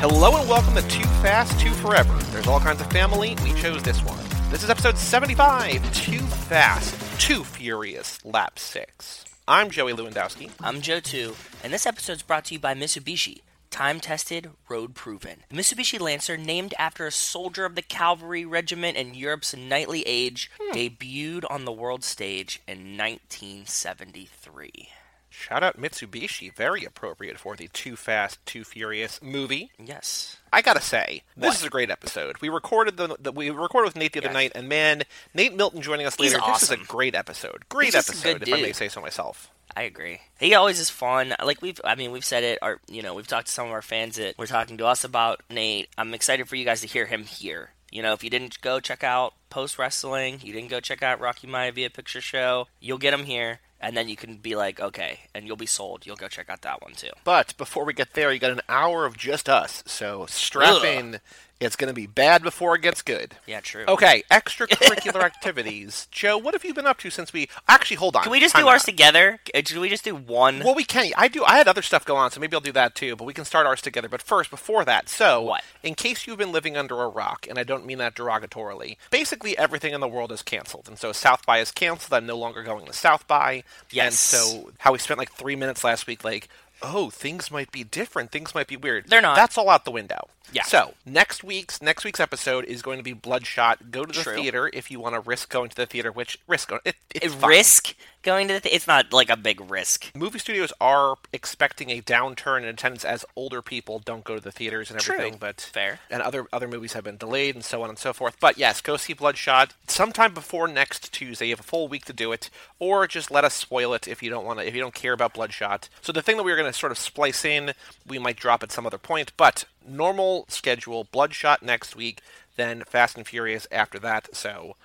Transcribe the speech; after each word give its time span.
Hello 0.00 0.36
and 0.36 0.48
welcome 0.48 0.74
to 0.74 0.82
Too 0.88 1.04
Fast, 1.22 1.60
Too 1.60 1.70
Forever. 1.70 2.12
There's 2.32 2.48
all 2.48 2.58
kinds 2.58 2.80
of 2.80 2.90
family. 2.90 3.36
We 3.44 3.54
chose 3.54 3.82
this 3.82 4.02
one. 4.02 4.18
This 4.50 4.64
is 4.64 4.70
episode 4.70 4.98
75 4.98 5.94
Too 5.94 6.18
Fast, 6.18 7.20
Too 7.20 7.44
Furious, 7.44 8.18
Lap 8.24 8.58
6. 8.58 9.24
I'm 9.46 9.70
Joey 9.70 9.92
Lewandowski. 9.92 10.50
I'm 10.60 10.80
Joe 10.80 10.98
too, 10.98 11.36
and 11.62 11.72
this 11.72 11.86
episode 11.86 12.14
is 12.14 12.22
brought 12.22 12.46
to 12.46 12.54
you 12.54 12.60
by 12.60 12.74
Mitsubishi. 12.74 13.42
Time 13.70 14.00
tested, 14.00 14.50
road 14.68 14.94
proven. 14.94 15.44
The 15.48 15.56
Mitsubishi 15.56 16.00
Lancer, 16.00 16.36
named 16.36 16.74
after 16.78 17.06
a 17.06 17.12
soldier 17.12 17.64
of 17.64 17.76
the 17.76 17.82
cavalry 17.82 18.44
regiment 18.44 18.96
in 18.96 19.14
Europe's 19.14 19.56
knightly 19.56 20.02
age, 20.06 20.50
hmm. 20.60 20.76
debuted 20.76 21.44
on 21.48 21.64
the 21.64 21.72
world 21.72 22.02
stage 22.02 22.60
in 22.66 22.96
1973. 22.98 24.88
Shout 25.32 25.62
out 25.62 25.80
Mitsubishi, 25.80 26.52
very 26.54 26.84
appropriate 26.84 27.38
for 27.38 27.54
the 27.54 27.68
Too 27.68 27.94
Fast, 27.94 28.44
Too 28.44 28.64
Furious 28.64 29.22
movie. 29.22 29.70
Yes. 29.82 30.36
I 30.52 30.60
gotta 30.60 30.80
say, 30.82 31.22
this 31.36 31.46
What? 31.50 31.56
is 31.56 31.64
a 31.64 31.70
great 31.70 31.90
episode. 31.90 32.36
We 32.40 32.48
recorded 32.48 32.96
the, 32.96 33.16
the 33.20 33.30
we 33.30 33.48
recorded 33.50 33.86
with 33.90 33.96
Nate 33.96 34.12
the 34.12 34.18
other 34.18 34.26
Yes. 34.28 34.34
night, 34.34 34.52
and 34.56 34.68
man, 34.68 35.04
Nate 35.32 35.54
Milton 35.54 35.80
joining 35.80 36.04
us 36.06 36.16
He's 36.16 36.34
later. 36.34 36.44
This 36.52 36.64
is 36.64 36.70
a 36.72 36.76
great 36.76 37.14
episode. 37.14 37.68
Great 37.68 37.94
He's 37.94 37.94
episode, 37.94 38.42
if 38.42 38.52
I 38.52 38.60
may 38.60 38.72
say 38.72 38.88
so 38.88 39.00
myself. 39.00 39.50
I 39.76 39.82
agree. 39.82 40.20
He 40.38 40.54
always 40.54 40.80
is 40.80 40.90
fun. 40.90 41.34
Like 41.42 41.62
we've, 41.62 41.80
I 41.84 41.94
mean, 41.94 42.12
we've 42.12 42.24
said 42.24 42.44
it. 42.44 42.58
Our, 42.62 42.80
you 42.88 43.02
know, 43.02 43.14
we've 43.14 43.26
talked 43.26 43.46
to 43.46 43.52
some 43.52 43.66
of 43.66 43.72
our 43.72 43.82
fans 43.82 44.16
that 44.16 44.36
were 44.38 44.46
talking 44.46 44.76
to 44.78 44.86
us 44.86 45.04
about 45.04 45.42
Nate. 45.50 45.88
I'm 45.96 46.14
excited 46.14 46.48
for 46.48 46.56
you 46.56 46.64
guys 46.64 46.80
to 46.80 46.86
hear 46.86 47.06
him 47.06 47.24
here. 47.24 47.70
You 47.90 48.02
know, 48.02 48.12
if 48.12 48.22
you 48.22 48.30
didn't 48.30 48.60
go 48.60 48.78
check 48.78 49.02
out 49.02 49.34
Post 49.48 49.78
Wrestling, 49.78 50.40
you 50.42 50.52
didn't 50.52 50.70
go 50.70 50.80
check 50.80 51.02
out 51.02 51.20
Rocky 51.20 51.48
Maivia 51.48 51.92
Picture 51.92 52.20
Show, 52.20 52.68
you'll 52.78 52.98
get 52.98 53.12
him 53.12 53.24
here, 53.24 53.58
and 53.80 53.96
then 53.96 54.08
you 54.08 54.14
can 54.14 54.36
be 54.36 54.54
like, 54.54 54.78
okay, 54.78 55.20
and 55.34 55.46
you'll 55.46 55.56
be 55.56 55.66
sold. 55.66 56.06
You'll 56.06 56.16
go 56.16 56.28
check 56.28 56.48
out 56.48 56.62
that 56.62 56.82
one 56.82 56.92
too. 56.92 57.10
But 57.24 57.56
before 57.58 57.84
we 57.84 57.92
get 57.92 58.14
there, 58.14 58.32
you 58.32 58.38
got 58.38 58.52
an 58.52 58.60
hour 58.68 59.06
of 59.06 59.16
just 59.16 59.48
us. 59.48 59.82
So 59.86 60.26
strap 60.28 60.76
Ugh. 60.76 60.84
in. 60.84 61.20
It's 61.60 61.76
going 61.76 61.88
to 61.88 61.94
be 61.94 62.06
bad 62.06 62.42
before 62.42 62.74
it 62.74 62.80
gets 62.80 63.02
good. 63.02 63.36
Yeah, 63.46 63.60
true. 63.60 63.84
Okay, 63.86 64.22
extracurricular 64.30 65.22
activities. 65.22 66.08
Joe, 66.10 66.38
what 66.38 66.54
have 66.54 66.64
you 66.64 66.72
been 66.72 66.86
up 66.86 66.98
to 67.00 67.10
since 67.10 67.32
we 67.34 67.48
actually 67.68 67.96
hold 67.96 68.16
on? 68.16 68.22
Can 68.22 68.32
we 68.32 68.40
just 68.40 68.56
do 68.56 68.66
ours 68.66 68.82
out. 68.82 68.86
together? 68.86 69.40
Uh, 69.54 69.60
Should 69.64 69.76
we 69.78 69.90
just 69.90 70.04
do 70.04 70.14
one? 70.16 70.60
Well, 70.60 70.74
we 70.74 70.84
can. 70.84 71.12
I 71.18 71.28
do. 71.28 71.44
I 71.44 71.58
had 71.58 71.68
other 71.68 71.82
stuff 71.82 72.04
going 72.06 72.20
on, 72.22 72.30
so 72.30 72.40
maybe 72.40 72.54
I'll 72.54 72.60
do 72.62 72.72
that 72.72 72.94
too. 72.94 73.14
But 73.14 73.24
we 73.24 73.34
can 73.34 73.44
start 73.44 73.66
ours 73.66 73.82
together. 73.82 74.08
But 74.08 74.22
first, 74.22 74.50
before 74.50 74.84
that, 74.86 75.08
so 75.10 75.42
What? 75.42 75.62
in 75.82 75.94
case 75.94 76.26
you've 76.26 76.38
been 76.38 76.52
living 76.52 76.76
under 76.78 77.02
a 77.02 77.08
rock, 77.08 77.46
and 77.48 77.58
I 77.58 77.62
don't 77.62 77.84
mean 77.84 77.98
that 77.98 78.14
derogatorily, 78.14 78.96
basically 79.10 79.56
everything 79.58 79.92
in 79.92 80.00
the 80.00 80.08
world 80.08 80.32
is 80.32 80.42
canceled, 80.42 80.88
and 80.88 80.98
so 80.98 81.12
South 81.12 81.44
by 81.44 81.58
is 81.58 81.70
canceled. 81.72 82.14
I'm 82.14 82.26
no 82.26 82.38
longer 82.38 82.62
going 82.62 82.86
to 82.86 82.92
South 82.94 83.26
by. 83.28 83.64
Yes. 83.90 84.06
And 84.06 84.14
so 84.14 84.70
how 84.78 84.92
we 84.92 84.98
spent 84.98 85.18
like 85.18 85.32
three 85.32 85.56
minutes 85.56 85.84
last 85.84 86.06
week, 86.06 86.24
like. 86.24 86.48
Oh, 86.82 87.10
things 87.10 87.50
might 87.50 87.70
be 87.70 87.84
different. 87.84 88.32
Things 88.32 88.54
might 88.54 88.66
be 88.66 88.74
weird. 88.74 89.04
They're 89.06 89.20
not. 89.20 89.36
That's 89.36 89.58
all 89.58 89.68
out 89.68 89.84
the 89.84 89.90
window. 89.90 90.28
Yeah. 90.52 90.64
So 90.64 90.94
next 91.06 91.44
week's 91.44 91.80
next 91.82 92.04
week's 92.04 92.20
episode 92.20 92.64
is 92.64 92.82
going 92.82 92.98
to 92.98 93.04
be 93.04 93.12
Bloodshot. 93.12 93.90
Go 93.90 94.04
to 94.04 94.12
the 94.16 94.22
True. 94.24 94.34
theater 94.34 94.70
if 94.72 94.90
you 94.90 95.00
want 95.00 95.14
to 95.14 95.20
risk 95.20 95.48
going 95.50 95.70
to 95.70 95.76
the 95.76 95.86
theater. 95.86 96.10
Which 96.12 96.38
risk? 96.46 96.72
It, 96.84 96.96
it's 97.14 97.34
fine. 97.34 97.50
risk 97.50 97.94
going 98.22 98.48
to 98.48 98.54
the. 98.54 98.60
Th- 98.60 98.74
it's 98.74 98.86
not 98.86 99.12
like 99.12 99.30
a 99.30 99.36
big 99.36 99.70
risk. 99.70 100.10
movie 100.14 100.38
studios 100.38 100.72
are 100.80 101.16
expecting 101.32 101.90
a 101.90 102.00
downturn 102.02 102.62
in 102.62 102.68
attendance 102.68 103.04
as 103.04 103.24
older 103.36 103.62
people 103.62 103.98
don't 103.98 104.24
go 104.24 104.34
to 104.34 104.40
the 104.40 104.52
theaters 104.52 104.90
and 104.90 105.00
everything. 105.00 105.32
True. 105.32 105.38
but 105.40 105.60
Fair. 105.60 106.00
and 106.10 106.22
other 106.22 106.46
other 106.52 106.68
movies 106.68 106.92
have 106.94 107.04
been 107.04 107.16
delayed 107.16 107.54
and 107.54 107.64
so 107.64 107.82
on 107.82 107.88
and 107.88 107.98
so 107.98 108.12
forth 108.12 108.36
but 108.40 108.58
yes 108.58 108.80
go 108.80 108.96
see 108.96 109.12
bloodshot 109.12 109.74
sometime 109.86 110.34
before 110.34 110.66
next 110.68 111.12
tuesday 111.12 111.46
you 111.46 111.52
have 111.52 111.60
a 111.60 111.62
full 111.64 111.88
week 111.88 112.04
to 112.04 112.12
do 112.12 112.32
it 112.32 112.50
or 112.78 113.06
just 113.06 113.30
let 113.30 113.44
us 113.44 113.54
spoil 113.54 113.94
it 113.94 114.06
if 114.08 114.22
you 114.22 114.30
don't 114.30 114.44
want 114.44 114.58
to 114.58 114.66
if 114.66 114.74
you 114.74 114.80
don't 114.80 114.94
care 114.94 115.12
about 115.12 115.34
bloodshot 115.34 115.88
so 116.00 116.12
the 116.12 116.22
thing 116.22 116.36
that 116.36 116.42
we 116.42 116.52
are 116.52 116.56
going 116.56 116.70
to 116.70 116.76
sort 116.78 116.92
of 116.92 116.98
splice 116.98 117.44
in 117.44 117.72
we 118.06 118.18
might 118.18 118.36
drop 118.36 118.62
at 118.62 118.72
some 118.72 118.86
other 118.86 118.98
point 118.98 119.32
but 119.36 119.64
normal 119.86 120.44
schedule 120.48 121.04
bloodshot 121.04 121.62
next 121.62 121.96
week 121.96 122.20
then 122.60 122.82
fast 122.86 123.16
and 123.16 123.26
furious 123.26 123.66
after 123.72 123.98
that. 123.98 124.34
So 124.36 124.76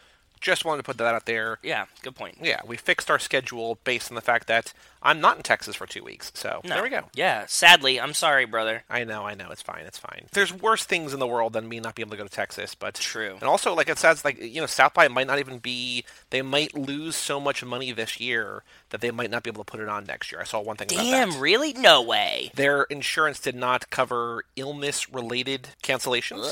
just 0.42 0.66
wanted 0.66 0.78
to 0.78 0.84
put 0.84 0.98
that 0.98 1.14
out 1.16 1.26
there 1.26 1.60
Yeah, 1.64 1.86
good 2.04 2.16
point. 2.16 2.38
yeah, 2.42 2.62
we 2.66 2.78
fixed 2.78 3.10
our 3.10 3.20
schedule 3.20 3.78
based 3.84 4.12
on 4.12 4.16
the 4.16 4.22
fact 4.22 4.48
that 4.48 4.74
I'm 5.02 5.22
not 5.22 5.38
in 5.38 5.44
Texas 5.44 5.76
for 5.76 5.86
two 5.86 6.04
weeks. 6.04 6.32
So 6.34 6.62
No. 6.64 6.74
there 6.76 6.84
we 6.84 6.90
go. 6.90 7.04
Yeah, 7.14 7.46
sadly, 7.48 8.00
I'm 8.02 8.14
sorry, 8.16 8.46
brother. 8.46 8.84
I 8.90 9.04
know, 9.04 9.24
I 9.24 9.36
know, 9.36 9.50
it's 9.52 9.62
fine, 9.62 9.86
it's 9.86 10.00
fine. 10.00 10.26
There's 10.32 10.52
worse 10.52 10.84
things 10.84 11.14
in 11.14 11.20
the 11.20 11.28
world 11.28 11.54
than 11.54 11.70
me 11.70 11.80
not 11.80 11.94
being 11.94 12.08
able 12.08 12.18
to 12.18 12.24
go 12.24 12.28
to 12.28 12.34
Texas, 12.36 12.74
but 12.74 12.96
True. 12.96 13.34
And 13.36 13.44
also, 13.44 13.76
like 13.76 13.88
it 13.90 14.00
says, 14.00 14.26
like 14.26 14.42
you 14.42 14.62
know, 14.62 14.66
South 14.68 14.94
by 14.96 15.08
might 15.08 15.28
not 15.28 15.38
even 15.40 15.60
be. 15.60 16.06
They 16.32 16.42
might 16.42 16.74
lose 16.76 17.16
so 17.16 17.40
much 17.40 17.64
money 17.64 17.92
this 17.92 18.20
year 18.20 18.64
that 18.90 19.02
they 19.02 19.12
might 19.12 19.30
not 19.30 19.44
be 19.44 19.50
able 19.50 19.64
to 19.64 19.72
put 19.72 19.80
it 19.80 19.88
on 19.90 20.06
next 20.06 20.32
year. 20.32 20.42
I 20.42 20.44
saw 20.44 20.60
one 20.60 20.76
thing 20.76 20.88
about 20.92 21.04
Damn, 21.04 21.40
really? 21.40 21.74
No 21.74 22.02
way. 22.02 22.52
Their 22.56 22.84
insurance 22.84 23.40
did 23.40 23.56
not 23.56 23.90
cover 23.92 24.44
illness-related 24.56 25.68
cancellations, 25.84 26.46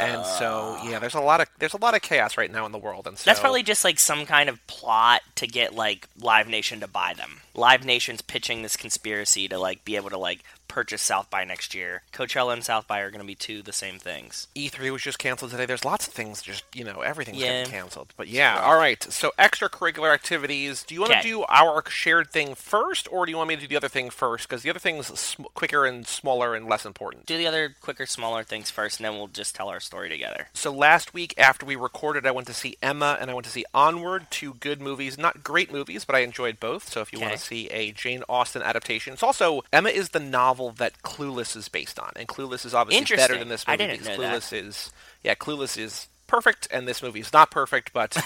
and 0.00 0.24
so 0.24 0.78
yeah, 0.84 0.98
there's 0.98 1.14
a 1.14 1.20
lot 1.20 1.40
of 1.40 1.48
there's 1.58 1.74
a 1.74 1.78
lot 1.78 1.94
of 1.94 2.02
chaos 2.02 2.36
right 2.36 2.50
now 2.50 2.64
in 2.66 2.72
the 2.72 2.78
world, 2.78 3.06
and 3.06 3.18
so 3.20 3.28
That's 3.28 3.40
probably 3.40 3.62
just 3.62 3.84
like 3.84 3.98
some 3.98 4.24
kind 4.24 4.48
of 4.48 4.66
plot 4.66 5.20
to 5.34 5.46
get 5.46 5.74
like 5.74 6.08
Live 6.18 6.48
Nation 6.48 6.80
to 6.80 6.88
buy 6.88 7.12
them. 7.12 7.42
Live 7.54 7.84
Nation's 7.84 8.22
pitching 8.22 8.62
this 8.62 8.78
conspiracy 8.78 9.46
to 9.48 9.58
like 9.58 9.84
be 9.84 9.96
able 9.96 10.08
to 10.08 10.16
like 10.16 10.42
purchase 10.70 11.02
South 11.02 11.28
by 11.28 11.44
next 11.44 11.74
year. 11.74 12.02
Coachella 12.12 12.52
and 12.52 12.64
South 12.64 12.86
by 12.86 13.00
are 13.00 13.10
going 13.10 13.20
to 13.20 13.26
be 13.26 13.34
two 13.34 13.60
the 13.62 13.72
same 13.72 13.98
things. 13.98 14.46
E3 14.56 14.84
E 14.86 14.90
was 14.90 15.02
just 15.02 15.18
canceled 15.18 15.50
today. 15.50 15.66
There's 15.66 15.84
lots 15.84 16.06
of 16.06 16.14
things 16.14 16.40
just, 16.42 16.64
you 16.74 16.84
know, 16.84 17.00
everything's 17.00 17.38
Yeah. 17.38 17.58
getting 17.64 17.72
canceled. 17.72 18.14
But 18.16 18.28
yeah, 18.28 18.60
all 18.60 18.76
right. 18.76 19.02
So 19.02 19.32
extracurricular 19.38 20.12
activities. 20.14 20.82
Do 20.84 20.94
you 20.94 21.00
want 21.00 21.12
to 21.12 21.22
do 21.22 21.44
our 21.48 21.82
shared 21.90 22.30
thing 22.30 22.54
first, 22.54 23.08
or 23.10 23.26
do 23.26 23.30
you 23.30 23.36
want 23.36 23.48
me 23.48 23.56
to 23.56 23.60
do 23.62 23.66
the 23.68 23.76
other 23.76 23.88
thing 23.88 24.10
first? 24.10 24.48
Because 24.48 24.62
the 24.62 24.70
other 24.70 24.78
thing's 24.78 25.06
sm- 25.18 25.42
quicker 25.54 25.84
and 25.84 26.06
smaller 26.06 26.54
and 26.54 26.66
less 26.68 26.86
important. 26.86 27.26
Do 27.26 27.36
the 27.36 27.46
other 27.46 27.74
quicker, 27.80 28.06
smaller 28.06 28.44
things 28.44 28.70
first, 28.70 28.98
and 29.00 29.04
then 29.06 29.14
we'll 29.16 29.26
just 29.28 29.54
tell 29.54 29.68
our 29.68 29.80
story 29.80 30.08
together. 30.08 30.48
So 30.54 30.70
last 30.72 31.12
week 31.12 31.34
after 31.36 31.66
we 31.66 31.74
recorded, 31.76 32.26
I 32.26 32.30
went 32.30 32.46
to 32.46 32.54
see 32.54 32.76
Emma 32.82 33.18
and 33.20 33.30
I 33.30 33.34
went 33.34 33.44
to 33.46 33.50
see 33.52 33.64
Onward, 33.74 34.26
two 34.30 34.54
good 34.54 34.80
movies, 34.80 35.18
not 35.18 35.42
great 35.42 35.72
movies, 35.72 36.04
but 36.04 36.14
I 36.14 36.20
enjoyed 36.20 36.60
both. 36.60 36.88
So 36.88 37.00
if 37.00 37.12
you 37.12 37.18
want 37.20 37.32
to 37.32 37.38
see 37.38 37.66
a 37.68 37.92
Jane 37.92 38.22
Austen 38.28 38.62
adaptation, 38.62 39.12
it's 39.14 39.22
also 39.22 39.62
Emma 39.72 39.88
is 39.88 40.10
the 40.10 40.20
novel 40.20 40.59
that 40.76 41.02
Clueless 41.02 41.56
is 41.56 41.68
based 41.68 41.98
on, 41.98 42.12
and 42.16 42.28
Clueless 42.28 42.66
is 42.66 42.74
obviously 42.74 43.16
better 43.16 43.38
than 43.38 43.48
this 43.48 43.66
movie. 43.66 43.72
I 43.72 43.76
didn't 43.76 43.98
because 44.00 44.18
know 44.18 44.22
that. 44.22 44.40
Clueless 44.42 44.52
is 44.68 44.92
yeah, 45.22 45.34
Clueless 45.34 45.78
is 45.78 46.06
perfect, 46.26 46.68
and 46.70 46.86
this 46.86 47.02
movie 47.02 47.18
is 47.18 47.32
not 47.32 47.50
perfect, 47.50 47.92
but 47.92 48.16